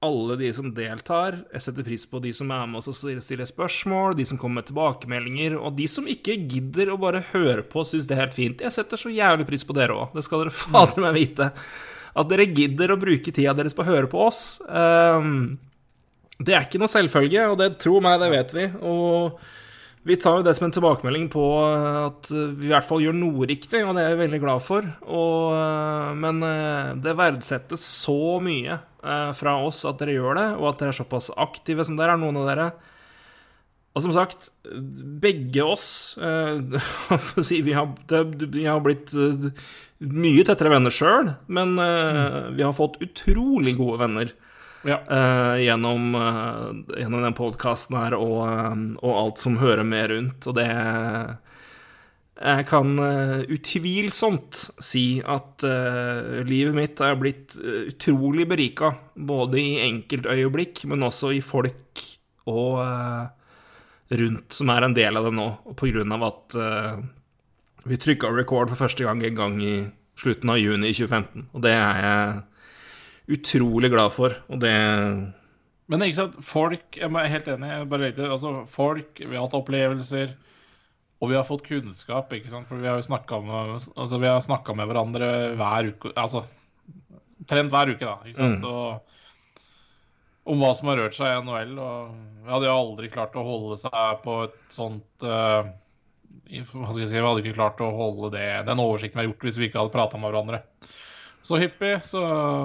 alle 0.00 0.36
de 0.40 0.48
som 0.56 0.70
deltar. 0.72 1.42
Jeg 1.52 1.60
setter 1.66 1.84
pris 1.84 2.06
på 2.08 2.20
de 2.24 2.32
som 2.36 2.50
er 2.54 2.66
med 2.66 2.80
oss 2.80 2.88
og 2.88 2.96
stiller- 2.96 3.44
spørsmål, 3.48 4.16
de 4.16 4.24
som 4.24 4.38
kommer 4.38 4.62
med 4.62 4.70
tilbakemeldinger, 4.70 5.58
og 5.60 5.76
de 5.76 5.86
som 5.86 6.06
ikke 6.08 6.38
gidder 6.48 6.88
å 6.88 6.98
bare 7.00 7.20
høre 7.34 7.62
på 7.62 7.80
og 7.82 7.86
syns 7.86 8.06
det 8.08 8.16
er 8.16 8.24
helt 8.24 8.34
fint. 8.36 8.60
Jeg 8.64 8.72
setter 8.72 8.96
så 8.96 9.12
jævlig 9.12 9.46
pris 9.46 9.64
på 9.64 9.76
dere 9.76 9.92
òg. 9.92 10.14
Det 10.14 10.24
skal 10.24 10.44
dere 10.44 10.56
fader 10.62 11.04
meg 11.04 11.14
vite. 11.14 11.50
At 12.16 12.28
dere 12.32 12.48
gidder 12.48 12.94
å 12.94 13.00
bruke 13.00 13.30
tida 13.30 13.52
deres 13.54 13.76
på 13.76 13.84
å 13.84 13.90
høre 13.92 14.08
på 14.10 14.26
oss. 14.26 14.60
ehm, 14.66 15.58
det 16.40 16.54
er 16.56 16.64
ikke 16.64 16.80
noe 16.80 16.88
selvfølge, 16.88 17.50
og 17.52 17.58
det 17.60 17.78
tror 17.78 18.00
meg, 18.00 18.18
det 18.20 18.30
vet 18.32 18.54
vi. 18.56 18.66
Og 18.80 19.36
vi 20.08 20.16
tar 20.16 20.38
jo 20.38 20.42
det 20.46 20.56
som 20.56 20.64
en 20.64 20.72
tilbakemelding 20.72 21.28
på 21.28 21.44
at 22.08 22.30
vi 22.32 22.70
i 22.70 22.72
hvert 22.72 22.88
fall 22.88 23.04
gjør 23.04 23.18
noe 23.20 23.44
riktig, 23.44 23.84
og 23.84 23.94
det 23.94 24.06
er 24.06 24.14
jeg 24.14 24.22
veldig 24.24 24.40
glad 24.40 24.62
for. 24.64 24.88
Og, 25.04 25.52
øh, 25.52 26.14
men 26.16 26.40
øh, 26.42 26.94
det 27.04 27.18
verdsettes 27.20 27.84
så 27.84 28.40
mye 28.40 28.80
fra 29.00 29.54
oss 29.64 29.84
at 29.88 30.00
dere 30.00 30.12
gjør 30.18 30.36
det, 30.36 30.46
og 30.58 30.66
at 30.70 30.82
dere 30.82 30.92
er 30.92 30.98
såpass 30.98 31.30
aktive 31.40 31.86
som 31.88 31.96
dere 31.96 32.16
er, 32.16 32.20
noen 32.20 32.36
av 32.42 32.48
dere. 32.50 32.66
Og 33.96 34.04
som 34.04 34.12
sagt, 34.14 34.50
begge 35.22 35.64
oss 35.64 35.86
si, 37.48 37.62
vi, 37.66 37.72
har, 37.74 37.88
vi 38.44 38.66
har 38.68 38.82
blitt 38.84 39.14
øh, 39.18 39.48
mye 40.00 40.44
tettere 40.46 40.70
venner 40.70 40.94
sjøl, 40.94 41.32
men 41.50 41.74
øh, 41.80 42.52
vi 42.54 42.62
har 42.62 42.76
fått 42.76 43.00
utrolig 43.02 43.74
gode 43.80 43.98
venner. 44.04 44.30
Ja. 44.82 45.00
Eh, 45.10 45.56
gjennom, 45.64 46.14
eh, 46.14 47.00
gjennom 47.00 47.22
den 47.22 47.36
podkasten 47.36 47.96
her 47.96 48.16
og, 48.16 48.48
eh, 48.48 48.76
og 49.02 49.18
alt 49.18 49.38
som 49.38 49.58
hører 49.60 49.84
med 49.84 50.10
rundt. 50.10 50.46
Og 50.46 50.56
det 50.56 50.68
Jeg 52.40 52.64
kan 52.70 52.94
eh, 53.04 53.42
utvilsomt 53.52 54.62
si 54.80 55.20
at 55.20 55.64
eh, 55.68 56.40
livet 56.48 56.72
mitt 56.72 57.02
er 57.04 57.18
blitt 57.20 57.58
eh, 57.60 57.90
utrolig 57.90 58.46
berika, 58.48 58.94
både 59.12 59.60
i 59.60 59.74
enkeltøyeblikk, 59.84 60.86
men 60.88 61.04
også 61.04 61.34
i 61.36 61.42
folk 61.44 62.06
og 62.48 62.80
rundt 64.10 64.56
som 64.56 64.70
er 64.72 64.86
en 64.86 64.96
del 64.96 65.20
av 65.20 65.28
det 65.28 65.34
nå, 65.36 65.46
på 65.76 65.90
grunn 65.92 66.14
av 66.16 66.24
at 66.26 66.56
vi 67.86 67.98
trykka 68.00 68.32
record 68.34 68.72
for 68.72 68.80
første 68.80 69.04
gang 69.06 69.20
en 69.22 69.36
gang 69.36 69.60
i 69.62 69.74
slutten 70.18 70.50
av 70.50 70.58
juni 70.58 70.90
2015, 70.96 71.44
og 71.52 71.62
det 71.62 71.74
er 71.76 72.00
jeg 72.00 73.36
utrolig 73.36 73.92
glad 73.92 74.16
for, 74.16 74.34
og 74.50 74.64
det 74.64 74.72
Men 75.92 76.06
ikke 76.06 76.18
sant, 76.22 76.40
folk 76.42 76.96
Jeg 76.96 77.12
er 77.12 77.30
helt 77.36 77.52
enig. 77.52 77.70
jeg 77.70 77.88
bare 77.92 78.02
legger 78.06 78.18
til. 78.22 78.32
altså 78.32 78.64
Folk, 78.66 79.20
vi 79.20 79.36
har 79.36 79.44
hatt 79.44 79.58
opplevelser, 79.60 80.34
og 81.20 81.28
vi 81.28 81.36
har 81.36 81.44
fått 81.44 81.66
kunnskap. 81.66 82.32
ikke 82.32 82.50
sant, 82.52 82.68
For 82.68 82.80
vi 82.80 82.88
har 82.88 82.96
jo 82.96 83.04
snakka 83.06 83.40
med, 83.44 83.76
altså, 83.96 84.18
med 84.20 84.88
hverandre 84.88 85.28
hver 85.60 85.90
uke. 85.92 86.14
Altså 86.16 86.46
omtrent 87.40 87.72
hver 87.72 87.92
uke, 87.92 88.06
da. 88.06 88.16
Ikke 88.24 88.38
sant? 88.38 88.64
Og 88.64 90.50
om 90.50 90.62
hva 90.62 90.72
som 90.74 90.88
har 90.90 90.98
rørt 91.02 91.18
seg 91.18 91.28
i 91.28 91.42
NHL. 91.44 91.76
Og 91.76 92.14
vi 92.44 92.54
hadde 92.54 92.70
jo 92.70 92.78
aldri 92.78 93.12
klart 93.12 93.36
å 93.36 93.44
holde 93.46 93.76
seg 93.82 94.24
på 94.24 94.38
et 94.46 94.58
sånt 94.72 95.26
uh, 95.26 95.68
hva 96.50 96.88
skal 96.88 97.02
jeg 97.04 97.10
si, 97.12 97.18
Vi 97.18 97.26
hadde 97.26 97.44
ikke 97.44 97.58
klart 97.58 97.84
å 97.84 97.92
holde 97.94 98.32
det, 98.34 98.48
den 98.66 98.82
oversikten 98.82 99.20
vi 99.20 99.24
har 99.24 99.30
gjort 99.30 99.46
hvis 99.46 99.60
vi 99.60 99.68
ikke 99.68 99.82
hadde 99.82 99.94
prata 99.94 100.18
med 100.18 100.32
hverandre 100.32 100.64
så 101.42 101.56
hyppig. 101.56 102.04
Så, 102.04 102.20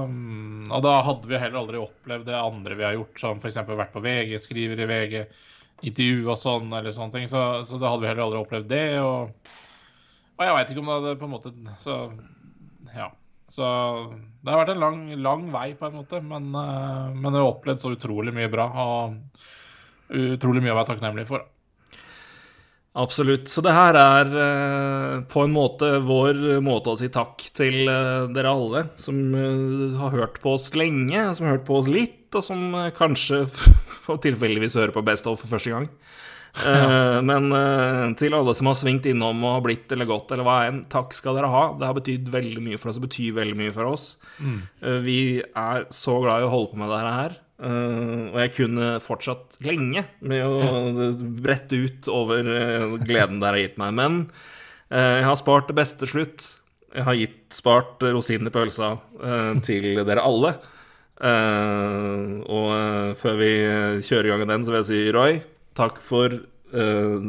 mm, 0.09 0.72
og 0.72 0.82
da 0.85 0.95
hadde 1.06 1.30
vi 1.30 1.40
heller 1.40 1.61
aldri 1.61 1.82
opplevd 1.82 2.27
det 2.27 2.40
andre 2.40 2.77
vi 2.77 2.88
har 2.88 2.98
gjort, 2.98 3.19
som 3.22 3.40
f.eks. 3.40 3.59
vært 3.69 3.93
på 3.93 4.03
VG, 4.03 4.35
skriver 4.42 4.82
i 4.84 4.90
VG, 4.90 5.16
intervju 5.84 6.30
og 6.30 6.40
sånn, 6.40 6.72
eller 6.74 6.95
sånne 6.95 7.18
ting. 7.18 7.28
Så, 7.32 7.42
så 7.68 7.80
da 7.82 7.92
hadde 7.92 8.06
vi 8.06 8.10
heller 8.12 8.28
aldri 8.28 8.42
opplevd 8.42 8.72
det. 8.72 8.86
Og, 9.04 9.52
og 10.36 10.45
jeg 10.45 10.58
veit 10.58 10.74
ikke 10.74 10.84
om 10.84 10.90
det 10.92 10.98
hadde 11.00 11.20
på 11.20 11.30
en 11.30 11.36
måte 11.36 11.54
Så 11.84 12.00
ja. 12.95 13.12
Så 13.52 13.66
det 14.42 14.50
har 14.52 14.64
vært 14.64 14.74
en 14.74 14.82
lang, 14.82 15.02
lang 15.22 15.44
vei, 15.54 15.68
på 15.78 15.90
en 15.90 16.00
måte. 16.00 16.22
Men, 16.26 16.50
eh, 16.58 17.12
men 17.14 17.30
jeg 17.30 17.42
har 17.42 17.52
opplevd 17.52 17.84
så 17.84 17.94
utrolig 17.94 18.34
mye 18.36 18.50
bra. 18.52 18.70
Og 18.86 20.16
utrolig 20.36 20.64
mye 20.64 20.74
å 20.74 20.80
være 20.80 20.94
takknemlig 20.94 21.28
for. 21.30 21.45
Absolutt. 22.95 23.49
Så 23.51 23.59
det 23.65 23.74
her 23.75 23.98
er 23.99 24.30
eh, 24.40 25.15
på 25.27 25.43
en 25.43 25.51
måte 25.51 25.98
vår 26.07 26.38
måte 26.64 26.93
å 26.93 26.99
si 26.99 27.09
takk 27.11 27.43
til 27.57 27.90
eh, 27.91 28.27
dere 28.32 28.53
alle 28.56 28.85
som 29.01 29.17
eh, 29.35 29.98
har 29.99 30.15
hørt 30.15 30.40
på 30.43 30.53
oss 30.56 30.69
lenge, 30.80 31.25
som 31.35 31.43
har 31.48 31.57
hørt 31.57 31.67
på 31.67 31.82
oss 31.82 31.90
litt, 31.91 32.30
og 32.32 32.45
som 32.48 32.69
eh, 32.80 32.93
kanskje 32.95 33.41
og 34.14 34.22
tilfeldigvis 34.24 34.77
hører 34.80 34.95
på 34.95 35.03
Best 35.03 35.27
of 35.27 35.43
for 35.43 35.57
første 35.57 35.75
gang. 35.75 35.91
Ja. 36.56 37.19
men 37.19 37.49
eh, 37.51 38.14
til 38.15 38.32
alle 38.32 38.53
som 38.56 38.69
har 38.69 38.77
svingt 38.80 39.03
innom 39.11 39.41
og 39.43 39.57
har 39.57 39.64
blitt 39.65 39.91
eller 39.91 40.07
gått 40.07 40.30
eller 40.32 40.48
hva 40.48 40.53
enn, 40.69 40.77
takk 40.88 41.11
skal 41.11 41.35
dere 41.35 41.49
ha. 41.51 41.64
Det 41.75 41.83
har 41.90 41.98
betydd 41.98 42.30
veldig 42.32 42.61
mye 42.64 42.80
for 42.80 42.93
oss, 42.93 42.95
det 42.95 43.09
betyr 43.09 43.33
veldig 43.41 43.57
mye 43.59 43.74
for 43.75 43.90
oss. 43.91 44.06
Eh, 44.40 45.01
vi 45.03 45.17
er 45.43 45.83
så 45.91 46.15
glad 46.24 46.45
i 46.45 46.48
å 46.48 46.53
holde 46.53 46.72
på 46.72 46.80
med 46.80 46.93
dette 46.95 47.11
her. 47.17 47.35
Eh, 47.56 48.25
og 48.34 48.38
jeg 48.42 48.51
kunne 48.58 48.88
fortsatt 49.03 49.56
lenge 49.64 50.03
med 50.27 50.43
å 50.43 51.00
brette 51.40 51.77
ut 51.80 52.09
over 52.11 52.50
eh, 52.51 52.95
gleden 53.06 53.40
dere 53.40 53.56
har 53.56 53.64
gitt 53.64 53.82
meg. 53.82 53.95
Men 53.95 54.22
eh, 54.90 55.22
jeg 55.22 55.27
har 55.30 55.40
spart 55.40 55.72
det 55.72 55.77
beste 55.80 56.09
slutt. 56.09 56.50
Jeg 56.95 57.08
har 57.08 57.19
gitt, 57.19 57.43
spart 57.56 58.03
rosinen 58.03 58.48
i 58.48 58.56
pølsa 58.56 58.93
til 59.67 60.00
dere 60.08 60.24
alle. 60.24 60.53
Og 62.56 63.16
før 63.19 63.35
vi 63.42 63.50
kjører 64.00 64.30
i 64.30 64.32
gang 64.32 64.45
den, 64.48 64.64
så 64.64 64.72
vil 64.72 64.80
jeg 64.80 64.88
si 64.88 65.00
Roy, 65.11 65.42
takk 65.75 66.00
for 66.00 66.38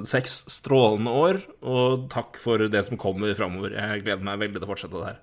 seks 0.06 0.36
strålende 0.55 1.10
år. 1.18 1.40
Og 1.66 2.06
takk 2.14 2.38
for 2.38 2.62
det 2.70 2.84
som 2.86 3.00
kommer 3.02 3.34
framover. 3.34 3.74
Jeg 3.74 4.05
gleder 4.06 4.22
meg 4.28 4.38
veldig 4.44 4.60
til 4.60 4.68
å 4.68 4.70
fortsette 4.70 4.94
det 5.00 5.08
her. 5.08 5.18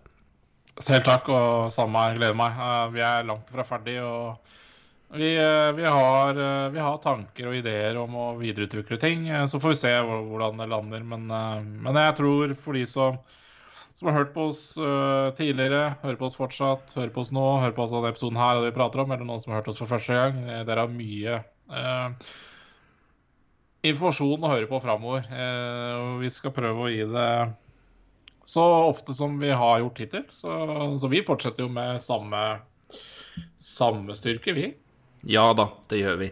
Selv 0.90 1.08
takk, 1.08 1.32
og 1.32 1.72
samme 1.72 2.04
her. 2.04 2.20
Gleder 2.20 2.36
meg. 2.44 2.60
Vi 2.98 3.08
er 3.14 3.24
langt 3.32 3.48
fra 3.48 3.64
ferdig, 3.68 3.96
og 4.04 4.60
vi, 5.14 5.30
eh, 5.38 5.72
vi, 5.78 5.86
har, 5.86 6.36
eh, 6.36 6.70
vi 6.74 6.80
har 6.80 6.98
tanker 7.04 7.50
og 7.50 7.56
ideer 7.60 7.98
om 8.02 8.16
å 8.18 8.26
videreutvikle 8.40 8.98
ting. 9.02 9.28
eh, 9.30 9.46
Så 9.46 9.60
får 9.62 9.74
vi 9.76 9.80
se 9.84 9.94
hvordan 10.04 10.62
det 10.62 10.70
lander. 10.72 11.04
Men, 11.04 11.28
men 11.28 12.00
jeg 12.02 12.16
tror 12.20 12.56
for 12.60 12.78
de 12.78 12.86
som, 12.90 13.20
som 13.94 14.10
har 14.10 14.18
hørt 14.22 14.34
på 14.34 14.48
oss 14.52 14.64
tidligere, 15.38 15.96
hører 16.02 16.18
på 16.18 16.30
oss 16.30 16.40
fortsatt, 16.40 16.96
hører 16.98 17.14
på 17.14 17.22
oss 17.26 17.34
nå, 17.36 17.46
hører 17.62 17.76
på 17.78 17.86
oss 17.86 17.94
denne 17.94 18.10
episoden 18.14 18.42
her 18.42 18.58
det 18.58 18.72
vi 18.72 18.78
prater 18.80 19.04
om, 19.04 19.14
eller 19.14 19.28
noen 19.30 19.44
som 19.44 19.54
har 19.54 19.62
hørt 19.62 19.70
oss 19.74 19.82
for 19.84 19.92
første 19.92 20.18
gang, 20.18 20.42
dere 20.66 20.88
har 20.88 20.92
mye 20.92 21.38
eh, 21.44 22.34
informasjon 23.84 24.44
å 24.44 24.52
høre 24.54 24.70
på 24.72 24.80
framover. 24.84 25.28
Eh, 25.30 26.06
vi 26.24 26.32
skal 26.34 26.56
prøve 26.56 26.86
å 26.88 26.92
gi 26.92 27.04
det 27.14 27.30
så 28.46 28.64
ofte 28.90 29.14
som 29.16 29.38
vi 29.40 29.52
har 29.56 29.80
gjort 29.80 30.00
hittil. 30.04 30.26
Så, 30.32 30.52
så 31.00 31.10
vi 31.12 31.24
fortsetter 31.28 31.66
jo 31.66 31.72
med 31.72 32.02
samme, 32.04 32.44
samme 33.62 34.16
styrke, 34.20 34.56
vi. 34.58 34.72
Ja 35.24 35.46
da, 35.56 35.70
det 35.90 36.02
gjør 36.02 36.18
vi. 36.20 36.30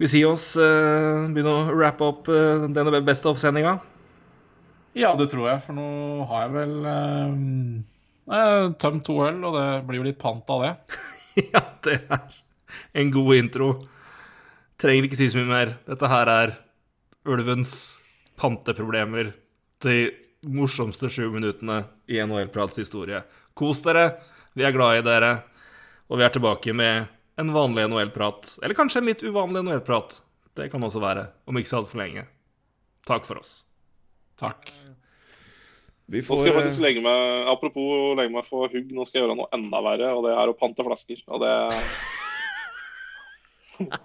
Skal 0.00 0.06
vi 0.06 0.10
si 0.14 0.20
oss 0.24 0.52
uh, 0.56 1.26
begynne 1.28 1.52
å 1.52 1.72
wrappe 1.74 2.06
opp 2.06 2.30
uh, 2.32 2.66
denne 2.72 3.02
Best 3.04 3.26
of-sendinga? 3.28 3.74
Ja, 4.96 5.12
det 5.18 5.28
tror 5.30 5.50
jeg, 5.50 5.62
for 5.66 5.76
nå 5.76 5.88
har 6.30 6.46
jeg 6.46 6.54
vel 6.54 6.72
uh, 6.86 7.34
eh, 8.34 8.64
tømt 8.80 9.04
to 9.06 9.18
øl, 9.26 9.42
og 9.46 9.54
det 9.58 9.66
blir 9.86 10.00
jo 10.00 10.06
litt 10.08 10.18
pant 10.22 10.48
av 10.50 10.64
det. 10.64 10.72
ja, 11.52 11.62
det 11.84 11.98
er 12.00 12.40
en 13.02 13.12
god 13.14 13.34
intro. 13.36 13.70
Trenger 14.80 15.06
ikke 15.06 15.20
si 15.20 15.28
så 15.30 15.42
mye 15.42 15.50
mer. 15.50 15.74
Dette 15.86 16.10
her 16.10 16.32
er 16.32 16.56
ulvens 17.28 17.76
panteproblemer 18.40 19.34
til 19.82 20.14
morsomste 20.48 21.10
sju 21.12 21.28
minuttene 21.34 21.82
i 22.08 22.18
NHL-prats 22.24 22.80
historie. 22.80 23.20
Kos 23.52 23.82
dere, 23.84 24.14
vi 24.56 24.64
er 24.64 24.74
glad 24.74 25.02
i 25.02 25.06
dere, 25.06 25.34
og 26.10 26.18
vi 26.18 26.26
er 26.26 26.34
tilbake 26.34 26.74
med 26.74 27.06
en 27.40 27.52
vanlig 27.54 27.86
NHL-prat. 27.88 28.56
Eller 28.64 28.76
kanskje 28.76 29.00
en 29.00 29.08
litt 29.08 29.22
uvanlig 29.22 29.62
NHL-prat. 29.62 30.20
Det 30.58 30.66
kan 30.72 30.82
også 30.82 31.00
være, 31.02 31.28
om 31.46 31.58
ikke 31.58 31.70
så 31.70 31.80
altfor 31.80 32.02
lenge. 32.02 32.26
Takk 33.06 33.24
for 33.28 33.40
oss. 33.40 33.60
Takk. 34.40 34.72
Vi 36.10 36.20
Nå 36.26 36.26
skal 36.26 36.48
jeg 36.48 36.56
faktisk 36.56 36.80
legge 36.82 37.02
meg 37.04 37.48
Apropos 37.52 38.16
legge 38.18 38.32
meg 38.34 38.42
for 38.42 38.66
hugg, 38.72 38.88
nå 38.90 39.04
skal 39.06 39.20
jeg 39.20 39.28
gjøre 39.28 39.36
noe 39.38 39.52
enda 39.54 39.78
verre, 39.86 40.08
og 40.16 40.24
det 40.26 40.32
er 40.34 40.50
å 40.50 40.56
pante 40.58 40.82
flasker. 40.82 41.22
Og 41.30 41.44
det 41.44 41.52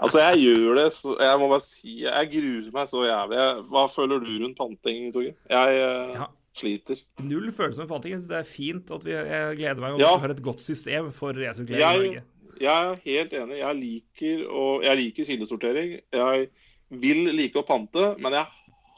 Altså, 0.00 0.22
jeg 0.24 0.40
gjør 0.46 0.78
det 0.80 0.86
så 0.96 1.12
Jeg 1.20 1.38
må 1.42 1.50
bare 1.52 1.62
si 1.66 1.98
Jeg 2.00 2.30
gruer 2.32 2.70
meg 2.74 2.88
så 2.90 3.04
jævlig. 3.04 3.42
Hva 3.70 3.84
føler 3.92 4.24
du 4.24 4.30
rundt 4.40 4.56
panting, 4.58 5.10
Torgeir? 5.12 5.36
Jeg 5.52 5.82
eh, 5.84 6.14
Ja. 6.16 6.30
Sliter. 6.56 6.98
Null 7.22 7.52
følelse 7.54 7.80
med 7.84 7.88
panting. 7.88 8.12
Jeg 8.16 8.28
Det 8.28 8.38
er 8.40 8.48
fint 8.48 8.90
at 8.90 9.04
vi 9.06 9.10
Jeg 9.12 9.56
gleder 9.60 9.80
meg 9.80 9.92
over 9.94 10.00
Ja. 10.02 10.14
at 10.14 10.20
vi 10.20 10.26
har 10.26 10.34
et 10.36 10.42
godt 10.42 10.60
system 10.60 11.10
for 11.12 11.32
resirkulering 11.32 11.80
i 11.80 12.14
Norge. 12.16 12.22
jeg 12.60 12.90
er 12.90 12.96
helt 13.04 13.32
enig. 13.32 13.58
Jeg 13.58 13.76
liker, 13.80 14.48
og, 14.50 14.82
jeg 14.84 14.96
liker 14.96 15.24
kildesortering. 15.24 16.00
Jeg 16.12 16.48
vil 16.90 17.24
like 17.36 17.54
å 17.56 17.66
pante, 17.66 18.16
men 18.18 18.32
jeg 18.32 18.46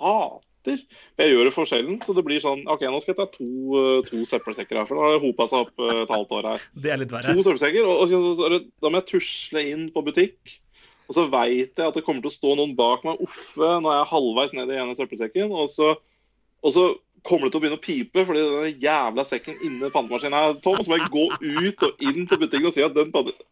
hater 0.00 0.78
Jeg 1.18 1.32
gjør 1.34 1.44
det 1.44 1.52
for 1.52 1.64
sjelden, 1.66 1.98
så 2.06 2.14
det 2.14 2.22
blir 2.24 2.38
sånn 2.38 2.60
OK, 2.70 2.80
nå 2.86 3.00
skal 3.02 3.14
jeg 3.14 3.18
ta 3.18 3.26
to, 3.34 3.46
eh, 3.98 4.02
to 4.06 4.16
søppelsekker 4.24 4.76
her, 4.78 4.86
for 4.86 4.94
nå 4.94 5.02
har 5.02 5.18
det 5.18 5.24
hopa 5.26 5.48
seg 5.50 5.58
opp 5.66 5.80
eh, 5.82 6.02
et 6.04 6.08
halvt 6.08 6.30
år 6.38 6.42
her. 6.52 6.60
Det 6.78 6.90
er 6.92 6.96
litt 7.02 7.10
verre. 7.10 7.34
To 7.34 7.42
søppelsekker, 7.42 7.82
og, 7.84 8.12
og 8.12 8.70
da 8.80 8.88
må 8.88 9.00
jeg 9.02 9.08
tusle 9.10 9.64
inn 9.72 9.88
på 9.90 10.04
butikk. 10.06 10.60
Og 11.10 11.16
så 11.18 11.24
veit 11.28 11.74
jeg 11.76 11.82
at 11.88 11.94
det 11.98 12.04
kommer 12.06 12.22
til 12.22 12.30
å 12.30 12.36
stå 12.38 12.54
noen 12.56 12.76
bak 12.78 13.02
meg 13.04 13.18
offe 13.20 13.58
når 13.82 13.90
jeg 13.90 14.00
er 14.04 14.12
halvveis 14.14 14.54
ned 14.54 14.70
i 14.70 14.78
ene 14.80 14.94
søppelsekken. 14.96 15.50
Og 15.50 15.66
så, 15.68 15.96
og 16.62 16.72
så 16.72 16.84
kommer 17.26 17.46
det 17.46 17.54
til 17.54 17.60
å 17.60 17.62
begynne 17.62 17.78
å 17.78 17.82
pipe 17.82 18.24
fordi 18.26 18.42
den 18.42 18.82
jævla 18.82 19.24
sekken 19.26 19.58
inni 19.66 19.90
pantemaskinen 19.94 20.38
er 20.38 20.60
tom. 20.64 20.80
Så 20.82 20.92
må 20.92 20.98
jeg 20.98 21.12
gå 21.12 21.26
ut 21.30 21.88
og 21.88 22.04
inn 22.04 22.28
på 22.28 22.38
butikken 22.40 22.70
og 22.70 22.76
si 22.76 22.84
at 22.86 22.96
den 22.96 23.12
panter... 23.14 23.42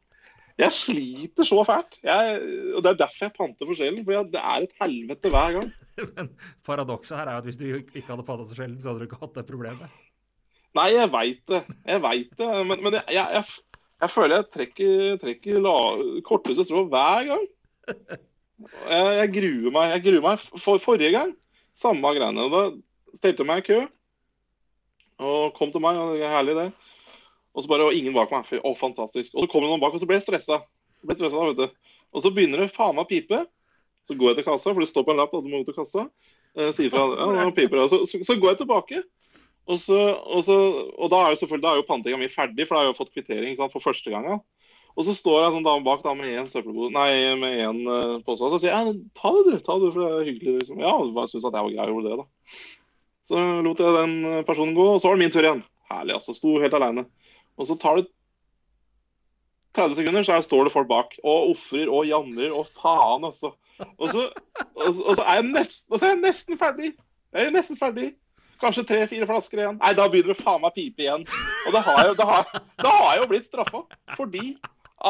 Jeg 0.60 0.76
sliter 0.76 1.46
så 1.48 1.62
fælt. 1.64 1.94
Jeg, 2.04 2.40
og 2.76 2.82
Det 2.84 2.90
er 2.90 2.98
derfor 3.00 3.24
jeg 3.24 3.36
panter 3.36 3.68
forskjellen. 3.70 4.04
For 4.04 4.28
det 4.34 4.42
er 4.42 4.66
et 4.66 4.74
helvete 4.82 5.32
hver 5.32 5.54
gang. 5.56 5.70
Men 6.16 6.30
paradokset 6.66 7.16
her 7.16 7.30
er 7.30 7.38
jo 7.38 7.42
at 7.44 7.48
hvis 7.48 7.60
du 7.60 7.66
ikke 7.70 8.10
hadde 8.10 8.26
panta 8.28 8.44
så 8.44 8.58
sjelden, 8.58 8.80
så 8.82 8.90
hadde 8.90 9.04
du 9.04 9.08
ikke 9.08 9.22
hatt 9.22 9.38
det 9.38 9.46
problemet. 9.48 9.94
Nei, 10.76 10.90
jeg 10.94 11.10
veit 11.14 11.40
det. 11.50 11.62
Jeg 11.88 12.02
veit 12.04 12.34
det. 12.38 12.50
Men, 12.68 12.82
men 12.84 12.98
jeg, 12.98 13.04
jeg, 13.16 13.38
jeg, 13.38 13.78
jeg 14.04 14.12
føler 14.12 14.36
jeg 14.36 14.50
trekker, 14.58 15.16
trekker 15.24 15.64
la, 15.64 15.76
korteste 16.26 16.66
strå 16.68 16.84
hver 16.90 17.30
gang. 17.32 17.48
Jeg, 18.60 19.12
jeg 19.16 19.28
gruer 19.32 19.72
meg. 19.72 19.92
Jeg 19.94 20.02
gruer 20.04 20.24
meg. 20.26 20.42
For, 20.60 20.76
forrige 20.82 21.14
gang, 21.14 21.30
samme 21.80 22.10
greiene. 22.12 22.44
Da 22.52 22.58
stelte 23.18 23.46
meg 23.48 23.62
i 23.62 23.66
kø 23.70 23.80
og 25.20 25.54
kom 25.56 25.72
til 25.72 25.82
meg. 25.84 25.98
og 26.00 26.16
det 26.16 26.24
er 26.24 26.32
Herlig, 26.32 26.56
det. 26.56 26.68
Og 27.52 27.64
så 27.64 27.68
bare 27.68 27.88
og 27.90 27.96
ingen 27.96 28.14
bak 28.16 28.30
meg. 28.32 28.46
Fy, 28.48 28.60
Å, 28.62 28.74
fantastisk. 28.78 29.34
Og 29.34 29.44
så 29.44 29.52
kom 29.52 29.64
det 29.64 29.70
noen 29.72 29.82
bak, 29.82 29.94
og 29.94 30.00
så 30.00 30.08
ble 30.08 30.16
jeg 30.16 30.24
stressa. 30.24 30.62
Ble 31.04 31.16
stressa, 31.18 31.46
vet 31.50 31.60
du. 31.60 31.96
Og 32.14 32.24
så 32.24 32.32
begynner 32.34 32.64
det 32.64 32.72
faen 32.72 32.96
meg 32.96 33.04
å 33.04 33.10
pipe. 33.10 33.42
Så 34.08 34.16
går 34.18 34.32
jeg 34.32 34.40
til 34.40 34.46
kassa, 34.48 34.72
for 34.72 34.82
det 34.82 34.90
står 34.90 35.06
på 35.06 35.14
en 35.14 35.20
lapp 35.20 35.34
at 35.36 35.44
du 35.44 35.50
må 35.50 35.60
gå 35.60 35.68
til 35.68 35.76
kassa. 35.76 36.06
Eh, 36.56 36.70
sier 36.74 36.92
fra 36.92 37.04
ja, 37.12 37.26
nå 37.36 37.50
piper 37.54 37.82
det. 37.82 37.88
Så, 37.92 38.00
så, 38.08 38.22
så 38.26 38.38
går 38.40 38.54
jeg 38.54 38.62
tilbake. 38.62 39.02
Og, 39.70 39.76
så, 39.78 39.98
og, 40.24 40.40
så, 40.46 40.56
og 40.96 41.12
da 41.12 41.20
er 41.22 41.34
jo 41.34 41.42
selvfølgelig 41.42 41.66
da 41.66 41.74
er 41.74 41.82
jo 41.82 41.86
pantinga 41.86 42.18
mi 42.18 42.30
ferdig, 42.32 42.66
for 42.66 42.74
da 42.74 42.80
har 42.80 42.88
jeg 42.88 42.94
jo 42.94 43.00
fått 43.02 43.12
kvittering 43.14 43.58
sant, 43.58 43.74
for 43.74 43.84
første 43.84 44.10
gang. 44.10 44.26
Ja. 44.26 44.40
Og 44.98 45.06
så 45.06 45.14
står 45.14 45.44
jeg 45.44 45.54
sånn 45.54 45.66
dame 45.66 45.86
bak 45.86 46.02
da 46.02 46.16
med 46.18 46.32
én 46.34 46.48
søppelpose 46.50 46.90
Nei, 46.96 47.12
med 47.38 47.60
én 47.62 47.78
uh, 47.86 48.16
pose. 48.26 48.42
Og 48.42 48.56
så 48.56 48.58
sier 48.62 48.74
jeg 48.74 48.96
ta 49.14 49.30
det, 49.36 49.44
du. 49.46 49.62
ta 49.62 49.76
det, 49.78 49.92
for 49.94 50.02
det 50.02 50.10
er 50.10 50.26
hyggelig. 50.26 50.56
Liksom. 50.58 50.82
Ja, 50.82 50.96
jeg 50.98 51.30
syns 51.30 51.46
at 51.46 51.54
jeg 51.54 51.66
var 51.68 51.76
grei 51.76 51.86
og 51.86 51.94
gjorde 51.94 52.10
det, 52.10 52.24
da. 52.24 52.58
Så 53.30 53.38
lot 53.62 53.78
jeg 53.82 53.94
den 53.94 54.14
eh, 54.26 54.40
personen 54.48 54.74
gå, 54.74 54.86
og 54.96 55.02
så 55.02 55.10
var 55.12 55.18
det 55.18 55.22
min 55.24 55.34
tur 55.34 55.46
igjen. 55.46 55.60
Herlig, 55.90 56.16
altså. 56.18 56.34
Sto 56.34 56.56
helt 56.62 56.74
aleine. 56.74 57.04
Og 57.60 57.68
så 57.68 57.76
tar 57.78 58.00
det 58.00 58.08
30 59.78 60.00
sekunder, 60.00 60.24
så 60.26 60.40
står 60.42 60.66
det 60.66 60.72
folk 60.74 60.88
bak. 60.90 61.14
Og 61.22 61.52
ofrer 61.52 61.90
og 61.92 62.08
jamrer 62.08 62.50
og 62.56 62.66
faen, 62.74 63.28
altså. 63.28 63.52
Og 63.96 64.10
så, 64.12 64.24
og, 64.74 64.88
og 64.90 65.14
så 65.16 65.22
er 65.24 65.38
jeg 65.38 65.46
nesten, 65.54 65.92
og 65.94 66.00
så 66.02 66.08
er 66.08 66.16
jeg 66.16 66.24
nesten 66.24 66.58
ferdig. 66.60 66.90
Jeg 67.30 67.46
er 67.46 67.54
nesten 67.54 67.78
ferdig. 67.78 68.08
Kanskje 68.60 68.82
tre-fire 68.90 69.24
flasker 69.30 69.62
igjen. 69.62 69.78
Nei, 69.80 69.94
da 69.96 70.04
begynner 70.12 70.34
det 70.34 70.42
faen 70.42 70.60
meg 70.60 70.74
pipe 70.76 71.06
igjen. 71.06 71.22
Og 71.64 71.72
da 71.72 71.80
har 71.86 72.02
jeg, 72.10 72.16
da 72.18 72.26
har, 72.28 72.50
da 72.82 72.90
har 72.92 73.14
jeg 73.14 73.22
jo 73.22 73.28
blitt 73.30 73.46
straffa. 73.48 73.80
Fordi 74.18 74.50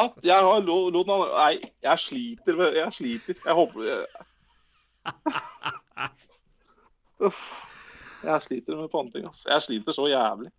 at 0.00 0.20
jeg 0.22 0.44
har 0.46 0.60
lo- 0.62 0.86
lot 0.94 1.08
noen 1.08 1.32
Nei, 1.32 1.56
jeg 1.82 1.98
sliter. 2.04 2.60
Jeg 2.76 2.94
sliter. 2.94 3.40
Jeg 3.42 3.56
håper. 3.58 4.04
Uff. 7.26 7.40
Jeg 8.24 8.42
sliter 8.44 8.76
med 8.80 8.90
panting, 8.92 9.24
altså. 9.30 9.48
Jeg 9.52 9.64
sliter 9.66 9.96
så 9.96 10.08
jævlig. 10.10 10.50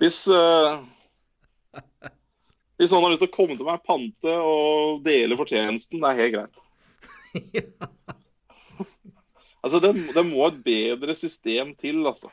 Hvis 0.00 0.18
uh, 0.32 0.80
Hvis 2.80 2.90
noen 2.94 3.04
har 3.06 3.12
lyst 3.12 3.22
til 3.24 3.30
å 3.30 3.34
komme 3.36 3.56
til 3.58 3.66
meg, 3.68 3.82
pante 3.86 4.34
og 4.40 5.02
dele 5.04 5.36
fortjenesten, 5.38 6.00
det 6.02 6.10
er 6.10 6.20
helt 6.22 6.34
greit. 6.38 6.56
altså, 9.62 9.80
det, 9.84 9.90
det 10.16 10.24
må 10.26 10.46
et 10.48 10.60
bedre 10.66 11.14
system 11.18 11.74
til, 11.78 12.02
altså. 12.08 12.30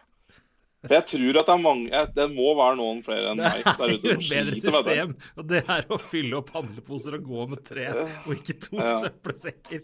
For 0.87 0.93
jeg 0.93 1.07
tror 1.09 1.39
at 1.41 1.47
det 1.49 1.53
er 1.55 1.61
mange 1.63 1.87
jeg, 1.89 2.09
Det 2.15 2.25
må 2.35 2.51
være 2.55 2.75
noen 2.77 2.99
flere 3.03 3.31
enn 3.33 3.39
meg 3.41 3.63
der 3.79 3.81
er 3.81 3.95
ute 3.97 4.11
jo 4.11 4.13
som 4.13 4.21
et 4.21 4.29
bedre 4.29 4.51
det. 4.53 4.59
system, 4.61 5.15
og 5.41 5.47
det 5.49 5.61
er 5.73 5.87
å 5.91 5.97
fylle 5.99 6.37
opp 6.37 6.51
handleposer 6.53 7.17
og 7.17 7.23
gå 7.27 7.47
med 7.53 7.63
tre, 7.67 7.87
og 8.27 8.29
ikke 8.37 8.55
to 8.61 8.77
Ja. 8.77 8.93
søppelsekker. 9.01 9.81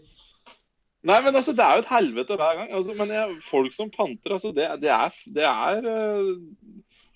Nei, 1.04 1.18
men 1.20 1.36
altså, 1.36 1.52
det 1.52 1.64
er 1.64 1.76
jo 1.76 1.82
et 1.82 1.90
helvete 1.90 2.36
hver 2.40 2.60
gang. 2.60 2.70
Altså, 2.72 2.94
men 2.96 3.10
jeg, 3.12 3.40
folk 3.44 3.74
som 3.76 3.90
panter, 3.92 4.36
altså, 4.36 4.52
det, 4.56 4.68
det 4.80 4.92
er, 4.92 5.18
det 5.36 5.48
er 5.48 5.88
eh, 5.90 6.30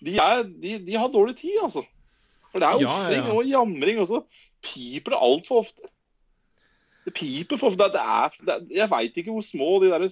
de, 0.05 0.17
er 0.21 0.43
de, 0.45 0.75
de 0.85 0.99
har 0.99 1.09
dårlig 1.13 1.39
tid, 1.39 1.57
altså. 1.63 1.85
For 2.53 2.61
det 2.61 2.69
er 2.69 2.83
ofring 2.83 3.23
ja, 3.23 3.31
ja. 3.31 3.37
og 3.37 3.49
jamring, 3.49 4.01
og 4.03 4.11
så 4.11 4.21
piper 4.65 5.15
det 5.15 5.23
altfor 5.25 5.63
ofte. 5.65 5.89
Det 7.07 7.15
piper 7.17 7.61
for 7.61 7.73
ofte. 7.73 7.89
Det 7.95 8.03
er, 8.03 8.37
det 8.45 8.55
er, 8.55 8.67
jeg 8.83 8.91
veit 8.93 9.17
ikke 9.17 9.33
hvor 9.33 9.47
små 9.47 9.71
de 9.83 9.93
der 9.93 10.07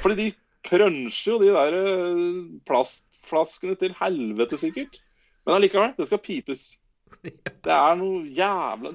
Fordi 0.00 0.16
de 0.22 0.28
cruncher 0.64 1.34
jo 1.34 1.40
de 1.42 1.52
der 1.52 1.76
eh, 1.80 2.42
plastflaskene 2.68 3.76
til 3.80 3.96
helvete, 4.00 4.58
sikkert. 4.60 4.96
Men 5.44 5.58
allikevel, 5.58 5.92
det 5.98 6.08
skal 6.08 6.24
pipes. 6.24 6.70
Det 7.64 7.72
er 7.72 7.94
noe 8.00 8.24
jævla 8.26 8.90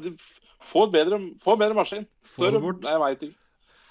Få 0.70 0.84
et 0.86 0.92
bedre, 0.92 1.18
bedre 1.46 1.74
maskin. 1.78 2.04
Større. 2.26 2.60
Nei, 2.60 2.92
jeg 2.92 3.02
veit 3.02 3.24
ikke. 3.30 3.39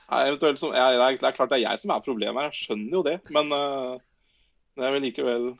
Eventuelt 0.08 0.60
som, 0.60 0.72
jeg, 0.72 0.96
det, 0.96 1.04
er, 1.04 1.16
det 1.20 1.28
er 1.28 1.34
klart 1.36 1.50
det 1.52 1.58
er 1.58 1.66
jeg 1.66 1.80
som 1.82 1.92
er 1.92 2.04
problemet 2.04 2.40
her, 2.40 2.52
jeg 2.52 2.62
skjønner 2.62 2.94
jo 2.96 3.02
det. 3.04 3.16
Men 3.34 3.50
uh, 3.52 3.98
jeg 4.80 4.94
vil 4.94 5.04
likevel 5.04 5.50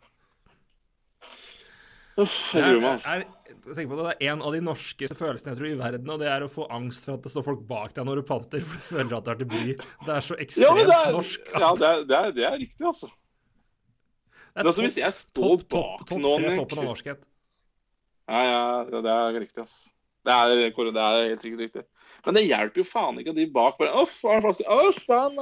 Uff, 2.18 2.33
jeg 2.51 2.65
gruer 2.65 2.81
meg, 2.83 2.94
altså. 2.97 3.12
er, 3.15 3.20
jeg 3.47 3.75
tenker 3.77 3.91
på 3.93 3.99
det, 4.01 4.07
det 4.09 4.15
er 4.27 4.33
en 4.33 4.41
av 4.43 4.55
de 4.57 4.60
norskeste 4.67 5.15
følelsene 5.15 5.52
jeg 5.52 5.59
tror 5.60 5.68
i 5.68 5.77
verden, 5.78 6.09
og 6.10 6.18
det 6.18 6.31
er 6.33 6.43
å 6.43 6.49
få 6.51 6.65
angst 6.75 7.07
for 7.07 7.15
at 7.15 7.27
det 7.27 7.31
står 7.31 7.44
folk 7.47 7.60
bak 7.68 7.94
deg 7.94 8.09
når 8.09 8.18
du 8.18 8.25
panter, 8.27 8.65
for 8.65 8.75
du 8.75 8.86
føler 8.89 9.15
at 9.20 9.28
det 9.28 9.35
er 9.35 9.39
til 9.43 9.51
bry. 9.52 9.77
Det 10.09 10.17
er 10.17 10.27
så 10.27 10.39
ekstremt 10.44 10.81
ja, 10.81 10.89
det 10.89 10.97
er, 10.97 11.12
norsk. 11.15 11.52
ja, 11.52 11.70
det 11.78 11.91
er, 11.91 12.02
det 12.09 12.18
er, 12.18 12.35
det 12.35 12.49
er 12.49 12.59
riktig, 12.65 12.89
altså. 12.91 13.10
Det 13.12 14.65
er 14.65 14.70
altså, 14.73 14.86
hvis 14.89 14.99
jeg 14.99 15.15
står 15.15 15.55
topp, 15.55 15.68
topp, 15.68 15.77
bak 15.77 16.09
topp 16.09 16.25
noen 16.25 16.43
tre 16.43 16.51
i 16.51 16.59
toppen 16.59 16.83
av 16.83 16.91
norskhet. 16.91 17.23
Ja, 18.28 18.43
ja, 18.43 18.59
ja, 18.91 19.05
det 19.07 19.15
er 19.15 19.41
riktig, 19.44 19.62
altså. 19.68 19.94
Det 20.27 20.35
er, 20.35 20.57
det 20.59 21.05
er 21.05 21.23
helt 21.23 21.47
sikkert 21.47 21.65
riktig. 21.68 21.86
Men 22.27 22.37
det 22.37 22.45
hjelper 22.49 22.83
jo 22.83 22.87
faen 22.89 23.19
ikke 23.21 23.33
at 23.33 23.39
de 23.39 23.47
bak 23.55 23.79
bare 23.79 24.03
Uff, 24.03 24.17
Uff, 24.27 25.01
faen, 25.07 25.39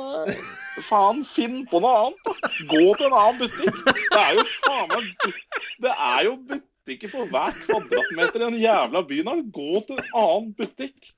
faen, 0.86 1.22
finn 1.26 1.62
på 1.70 1.80
noe 1.82 2.06
annet. 2.06 2.48
Gå 2.70 2.82
til 2.98 3.08
en 3.08 3.16
annen 3.16 3.40
butikk. 3.40 3.78
Det 4.12 4.22
er 4.22 4.40
jo 4.40 4.46
faen 4.58 4.92
meg 4.92 5.38
Det 5.86 5.94
er 5.94 6.26
jo 6.28 6.34
butikker 6.52 7.14
på 7.14 7.28
hver 7.32 7.56
kvadratmeter 7.62 8.40
i 8.40 8.44
den 8.44 8.58
jævla 8.60 9.02
byen 9.08 9.32
her. 9.32 9.42
Gå 9.56 9.82
til 9.88 9.96
en 10.02 10.12
annen 10.22 10.52
butikk. 10.58 11.14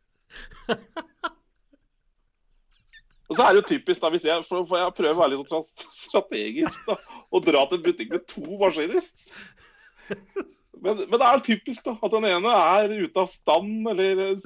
Og 3.29 3.37
så 3.37 3.45
er 3.45 3.53
det 3.53 3.61
jo 3.61 3.69
typisk, 3.75 4.01
da, 4.01 4.09
hvis 4.15 4.25
jeg, 4.25 4.45
for, 4.49 4.65
for 4.69 4.81
jeg 4.81 4.95
prøver 4.97 5.17
å 5.17 5.21
være 5.21 5.35
litt 5.35 5.51
sånn 5.53 5.67
strategisk, 5.67 6.87
da, 6.89 6.97
å 7.29 7.43
dra 7.45 7.67
til 7.69 7.77
en 7.77 7.85
butikk 7.85 8.15
med 8.15 8.25
to 8.31 8.47
maskiner. 8.63 9.05
Men, 10.79 11.01
men 11.11 11.19
det 11.19 11.27
er 11.27 11.43
typisk 11.45 11.85
da, 11.85 11.97
at 12.07 12.13
den 12.15 12.25
ene 12.29 12.55
er 12.55 12.93
ute 13.03 13.21
av 13.21 13.29
stand, 13.29 13.83
eller 13.91 14.39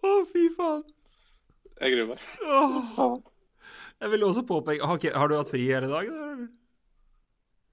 Å, 0.00 0.24
fy 0.32 0.46
faen. 0.56 0.84
Jeg 1.80 1.94
gruer 1.94 2.08
meg. 2.12 2.24
Oh. 2.44 3.20
Jeg 4.00 4.12
vil 4.14 4.24
også 4.24 4.42
påpeke 4.48 4.86
har, 4.88 4.96
har 5.16 5.28
du 5.28 5.36
hatt 5.36 5.52
fri 5.52 5.66
hele 5.68 5.88
dagen? 5.92 6.16
eller? 6.16 6.48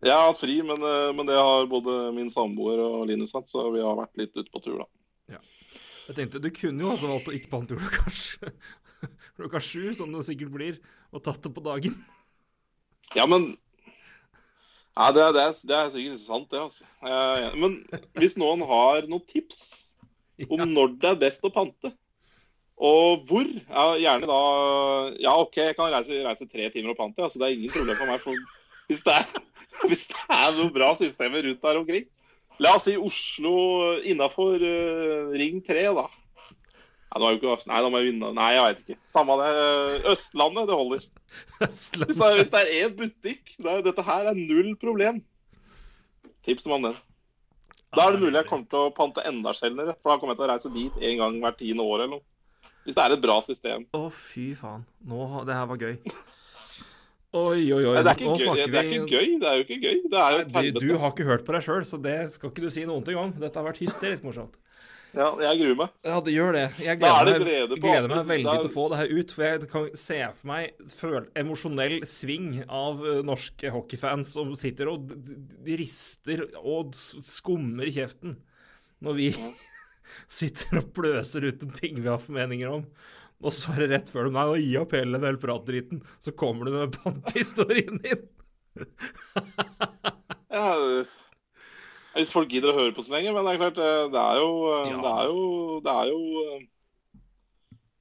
Jeg 0.06 0.14
har 0.14 0.28
hatt 0.30 0.40
fri, 0.40 0.60
men, 0.62 0.80
eh, 0.84 1.10
men 1.18 1.26
det 1.28 1.38
har 1.40 1.70
både 1.72 2.12
min 2.16 2.30
samboer 2.32 2.80
og 2.84 3.08
Linus 3.10 3.34
hatt, 3.36 3.50
så 3.50 3.66
vi 3.74 3.82
har 3.82 3.98
vært 3.98 4.20
litt 4.20 4.36
ute 4.38 4.52
på 4.54 4.62
tur, 4.64 4.84
da. 4.84 4.88
Jeg 6.08 6.16
tenkte, 6.16 6.40
Du 6.40 6.50
kunne 6.56 6.84
jo 6.84 6.92
også 6.94 7.10
valgt 7.12 7.28
å 7.28 7.36
ikke 7.36 7.52
pante 7.52 7.76
klokka 7.76 8.06
kanskje 8.06 8.52
klokka 9.38 9.60
sju, 9.62 9.92
som 9.94 10.14
det 10.14 10.24
sikkert 10.26 10.54
blir, 10.54 10.78
og 11.12 11.24
tatt 11.26 11.44
det 11.44 11.52
på 11.54 11.64
dagen. 11.66 11.98
Ja, 13.16 13.28
men 13.28 13.56
ja, 14.98 15.12
det, 15.14 15.22
er, 15.22 15.36
det, 15.36 15.44
er, 15.46 15.56
det 15.70 15.78
er 15.78 15.90
sikkert 15.94 16.22
sant, 16.24 16.50
det. 16.50 16.60
altså. 16.64 16.88
Eh, 17.06 17.48
Men 17.62 17.78
hvis 18.18 18.38
noen 18.42 18.64
har 18.66 19.06
noen 19.06 19.24
tips 19.30 19.62
om 20.50 20.64
når 20.70 20.98
det 21.02 21.12
er 21.12 21.24
best 21.28 21.46
å 21.46 21.54
pante, 21.54 21.94
og 22.78 23.24
hvor 23.26 23.48
ja, 23.48 23.86
Gjerne 23.98 24.28
da 24.30 24.42
Ja, 25.18 25.32
OK, 25.42 25.56
jeg 25.58 25.74
kan 25.80 25.90
reise, 25.90 26.20
reise 26.22 26.46
tre 26.46 26.68
timer 26.70 26.94
og 26.94 27.00
pante. 27.00 27.24
altså 27.26 27.40
Det 27.42 27.48
er 27.48 27.56
ingen 27.56 27.74
problem 27.74 27.98
for 27.98 28.12
meg. 28.12 28.22
For 28.22 28.38
hvis, 28.92 29.02
det 29.02 29.16
er, 29.16 29.40
hvis 29.90 30.06
det 30.12 30.20
er 30.30 30.52
noen 30.60 30.74
bra 30.76 30.92
systemer 31.00 31.42
rundt 31.46 31.66
der 31.66 31.82
omkring 31.82 32.06
La 32.62 32.76
oss 32.78 32.88
si 32.88 32.96
Oslo 32.98 33.98
innafor 34.02 34.62
Ring 35.38 35.60
3, 35.66 35.84
da. 35.94 36.06
Nei, 37.08 37.20
det 37.20 37.24
var 37.24 37.34
jo 37.34 37.38
ikke, 37.40 37.70
nei, 37.72 37.80
da 37.80 37.90
må 37.90 38.00
jeg 38.02 38.10
vinne. 38.12 38.30
Nei, 38.36 38.48
jeg 38.52 38.64
veit 38.66 38.80
ikke. 38.84 38.98
Samme 39.12 39.38
det. 39.40 39.50
Østlandet, 40.12 40.68
det 40.68 40.78
holder. 40.78 41.06
Hvis 41.64 41.84
det 41.96 42.08
er, 42.08 42.38
hvis 42.38 42.52
det 42.52 42.60
er 42.62 42.72
én 42.84 42.96
butikk 42.96 43.54
der 43.64 43.82
dette 43.86 44.04
her 44.08 44.30
er 44.32 44.38
null 44.38 44.74
problem, 44.80 45.22
tips 46.48 46.68
om 46.68 46.88
den. 46.88 46.96
Da 47.96 48.06
er 48.08 48.16
det 48.16 48.22
mulig 48.22 48.38
jeg 48.42 48.48
kommer 48.50 48.68
til 48.72 48.80
å 48.90 48.94
pante 48.96 49.24
enda 49.28 49.54
sjeldnere, 49.56 49.96
for 50.00 50.12
da 50.12 50.20
kommer 50.20 50.36
jeg 50.36 50.42
til 50.42 50.48
å 50.48 50.52
reise 50.52 50.72
dit 50.76 51.04
en 51.10 51.22
gang 51.22 51.38
hvert 51.44 51.60
tiende 51.60 51.84
år 51.88 52.04
eller 52.04 52.18
noe. 52.18 52.26
Hvis 52.88 52.96
det 52.96 53.04
er 53.04 53.16
et 53.16 53.24
bra 53.24 53.38
system. 53.44 53.88
Å, 53.96 54.02
fy 54.14 54.50
faen. 54.56 54.84
Nå, 55.08 55.28
det 55.48 55.56
her 55.56 55.68
var 55.72 55.80
gøy. 55.82 55.96
Oi, 57.38 57.66
oi, 57.76 57.82
oi. 57.84 57.92
Nei, 57.98 58.04
det, 58.06 58.12
er 58.14 58.16
ikke 58.16 58.28
Nå 58.30 58.36
gøy. 58.40 58.62
det 58.72 58.80
er 58.80 58.88
ikke 58.88 59.10
gøy. 59.12 59.34
Det 59.42 59.48
er 59.50 59.58
jo 59.58 59.64
ikke 59.66 59.78
gøy. 59.84 59.98
Det 60.08 60.20
er 60.22 60.32
jo 60.32 60.44
et 60.46 60.54
Du, 60.78 60.80
du 60.80 60.94
har 61.02 61.12
ikke 61.12 61.26
hørt 61.28 61.44
på 61.48 61.56
deg 61.58 61.66
sjøl, 61.66 61.84
så 61.86 62.00
det 62.02 62.16
skal 62.32 62.54
ikke 62.54 62.64
du 62.64 62.70
si 62.72 62.86
noen 62.88 63.04
ting 63.06 63.20
om. 63.20 63.34
Dette 63.36 63.60
har 63.60 63.68
vært 63.68 63.82
hysterisk 63.84 64.24
morsomt. 64.24 64.56
Ja, 65.18 65.28
jeg 65.42 65.58
gruer 65.64 65.78
meg. 65.80 65.94
Ja, 66.06 66.18
det 66.22 66.34
gjør 66.36 66.52
det. 66.54 66.64
Jeg 66.84 66.92
er 66.94 66.98
gleder 67.02 67.40
det 67.42 67.46
meg, 67.48 67.80
gleder 67.82 68.12
meg 68.12 68.28
veldig 68.30 68.52
er- 68.54 68.60
til 68.62 68.70
å 68.70 68.74
få 68.76 68.84
det 68.92 69.00
her 69.00 69.14
ut. 69.18 69.32
For 69.34 69.46
jeg 69.48 69.70
kan 69.72 69.88
se 69.98 70.18
for 70.38 70.48
meg 70.52 70.84
føl 70.94 71.26
emosjonell 71.42 71.96
sving 72.06 72.50
av 72.70 73.02
eh, 73.02 73.22
norske 73.26 73.72
hockeyfans 73.74 74.36
som 74.38 74.54
sitter 74.60 74.92
og 74.94 75.10
rister 75.66 76.46
og 76.62 76.94
skummer 76.98 77.90
i 77.90 77.96
kjeften 77.98 78.38
når 79.02 79.18
vi 79.18 79.28
sitter 80.40 80.80
og 80.84 80.92
pløser 80.98 81.50
ut 81.50 81.66
om 81.66 81.74
ting 81.76 81.98
vi 82.04 82.10
har 82.12 82.22
formeninger 82.22 82.70
om. 82.78 82.86
Og 83.42 83.54
så 83.54 83.74
er 83.76 83.84
det 83.84 83.90
rett 83.92 84.08
før 84.14 84.30
de 84.30 84.34
Nei, 84.38 84.46
nå 84.50 84.56
gi 84.62 84.78
opp 84.82 84.94
hele 84.98 85.20
den 85.22 85.38
pratdriten. 85.42 86.00
Så 86.22 86.32
kommer 86.38 86.66
du 86.70 86.74
med 86.78 86.96
pantehistorien 87.04 88.00
din. 88.06 88.24
Ja, 90.54 90.72
hvis 92.18 92.34
folk 92.34 92.50
gidder 92.52 92.74
å 92.74 92.78
høre 92.80 92.94
på 92.98 93.04
så 93.06 93.14
lenge. 93.16 93.34
Men 93.36 93.46
det 93.48 93.54
er 93.56 93.62
klart, 93.64 93.78
eh, 93.82 94.08
det 94.14 94.24
er 94.24 94.42
jo 94.42 94.50
eh, 94.74 94.90
Ja. 94.92 95.02
Det 95.06 95.14
er 95.14 95.32
jo 95.32 95.80
Det 95.86 95.94
er 95.94 96.12
jo 96.14 96.22
eh, 96.44 96.64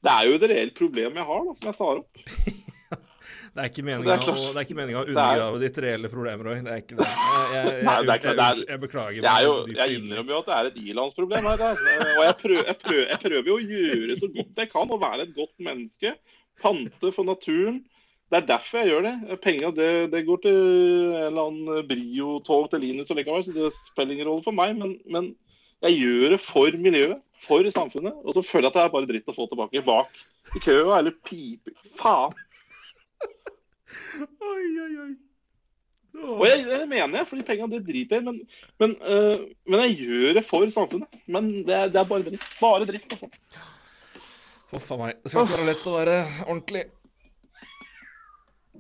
Det 0.07 0.13
er 0.15 0.29
jo 0.31 0.39
et 0.39 0.47
reelt 0.53 0.75
problem 0.79 1.19
jeg 1.21 1.29
har, 1.33 1.45
da, 1.49 1.55
som 1.59 1.71
jeg 1.73 1.79
tar 1.81 2.01
opp. 2.05 2.25
Det 3.57 3.63
er 3.65 3.71
ikke 3.71 3.85
meninga 3.87 4.13
er 4.13 4.21
å, 4.21 4.33
er 4.37 4.59
er- 4.61 5.07
undergrave 5.09 5.61
ditt 5.63 5.79
reelle 5.81 6.09
problem, 6.13 6.43
Roy. 6.45 6.59
Det 6.67 6.73
er 6.75 6.81
ikke 6.83 6.99
det. 6.99 7.07
Jeg, 7.09 7.53
jeg, 7.57 7.65
jeg, 7.87 8.19
er 8.21 8.37
jeg, 8.37 8.67
er- 8.75 8.81
beklager. 8.83 9.23
Jeg, 9.25 9.47
er 9.49 9.79
jeg 9.81 9.97
innrømmer 9.97 10.35
jo 10.35 10.41
at 10.43 10.51
det 10.51 10.57
er 10.59 10.69
et 10.69 10.77
ilandsproblem 10.93 11.49
her. 11.49 11.63
Eh, 11.65 12.11
Og 12.19 12.23
jeg 12.27 12.37
prøver, 12.43 12.67
jeg, 12.69 12.79
prøver, 12.85 13.07
jeg 13.15 13.21
prøver 13.25 13.49
jo 13.49 13.57
å 13.57 13.65
gjøre 13.71 14.19
så 14.21 14.29
godt 14.37 14.61
jeg 14.61 14.71
kan 14.75 14.93
å 14.93 14.99
være 15.01 15.25
et 15.25 15.33
godt 15.39 15.55
menneske. 15.71 16.13
Pante 16.61 17.13
for 17.17 17.29
naturen. 17.33 17.81
Det 18.27 18.39
er 18.41 18.47
derfor 18.49 18.81
jeg 18.83 18.91
gjør 18.91 19.05
det. 19.07 19.39
Penga 19.43 19.71
det, 19.75 19.91
det 20.11 20.25
går 20.27 20.41
til 20.43 20.57
en 20.57 21.27
eller 21.29 21.43
annen 21.45 21.85
Brio-tog 21.87 22.71
til 22.73 22.83
Linus 22.83 23.13
likevel, 23.15 23.45
så 23.47 23.55
det 23.55 23.71
spiller 23.77 24.17
ingen 24.17 24.31
rolle 24.31 24.43
for 24.43 24.57
meg. 24.57 24.73
Men, 24.79 24.97
men 25.07 25.29
jeg 25.87 26.01
gjør 26.01 26.35
det 26.35 26.41
for 26.43 26.81
miljøet, 26.81 27.21
for 27.47 27.71
samfunnet. 27.71 28.17
Og 28.25 28.35
så 28.35 28.43
føler 28.43 28.67
jeg 28.67 28.73
at 28.73 28.81
det 28.81 28.83
er 28.83 28.97
bare 28.97 29.11
dritt 29.13 29.31
å 29.31 29.37
få 29.37 29.47
tilbake 29.51 29.85
bak 29.87 30.19
i 30.57 30.65
køa 30.65 30.99
eller 30.99 31.15
pipe. 31.27 31.77
Faen. 32.01 32.35
Oi, 34.27 34.67
oi, 34.83 34.91
oi. 35.05 35.13
Og 36.17 36.47
jeg, 36.49 36.63
det 36.65 36.87
mener 36.89 37.21
jeg, 37.21 37.29
fordi 37.29 37.45
penga 37.47 37.67
det 37.71 37.83
driter 37.87 38.17
jeg 38.17 38.25
i. 38.25 38.27
Men, 38.27 38.39
men, 38.81 38.95
øh, 39.05 39.47
men 39.69 39.83
jeg 39.85 39.97
gjør 40.01 40.39
det 40.39 40.45
for 40.49 40.67
samfunnet. 40.73 41.19
Men 41.29 41.51
det 41.67 41.81
det 41.93 42.01
er 42.01 42.09
bare 42.09 42.27
dritt. 42.27 42.47
Bare 42.61 42.89
dritt. 42.89 43.07
Altså. 43.13 43.29
Huff 44.73 44.93
a 44.93 45.01
meg. 45.01 45.19
Det 45.23 45.31
skal 45.31 45.47
ikke 45.47 45.59
være 45.61 45.69
lett 45.71 45.91
å 45.91 45.97
være 45.99 46.17
ordentlig. 46.47 46.87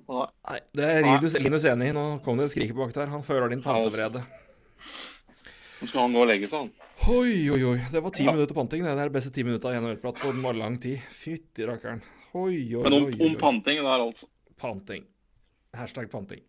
Nei. 0.06 0.58
Det 0.76 0.86
er 0.86 1.00
Rinus, 1.02 1.34
Linus 1.42 1.64
enig 1.66 1.90
i. 1.90 1.94
Nå 1.96 2.04
kom 2.24 2.38
det 2.38 2.48
et 2.48 2.54
skrik 2.54 2.74
bak 2.78 2.92
der. 2.94 3.10
Han 3.10 3.24
føler 3.26 3.50
din 3.52 3.62
pantevrede. 3.64 4.22
Nå 5.80 5.88
skal 5.90 6.06
han 6.06 6.14
gå 6.16 6.22
og 6.22 6.30
legge 6.30 6.48
seg, 6.50 6.66
han. 6.66 6.92
Oi, 7.12 7.34
oi, 7.52 7.60
oi. 7.72 7.78
Det 7.92 8.00
var 8.02 8.14
ti 8.14 8.24
minutter 8.26 8.56
panting. 8.56 8.84
Det 8.86 8.92
er 8.94 9.10
det 9.10 9.14
beste 9.14 9.32
ti 9.34 9.44
minutter 9.46 9.74
i 9.74 9.80
en 9.80 9.88
øreprat 9.90 10.22
på 10.22 10.52
lang 10.56 10.78
tid. 10.82 11.02
Fytti 11.12 11.66
rakkeren. 11.68 12.00
Oi, 12.36 12.74
oi, 12.76 12.82
Men 12.82 12.92
om, 12.96 13.06
oi, 13.10 13.18
om 13.20 13.32
oi. 13.34 13.38
panting 13.40 13.82
der, 13.82 14.06
altså. 14.06 14.30
Panting. 14.60 15.04
Hashtag 15.76 16.08
panting. 16.10 16.42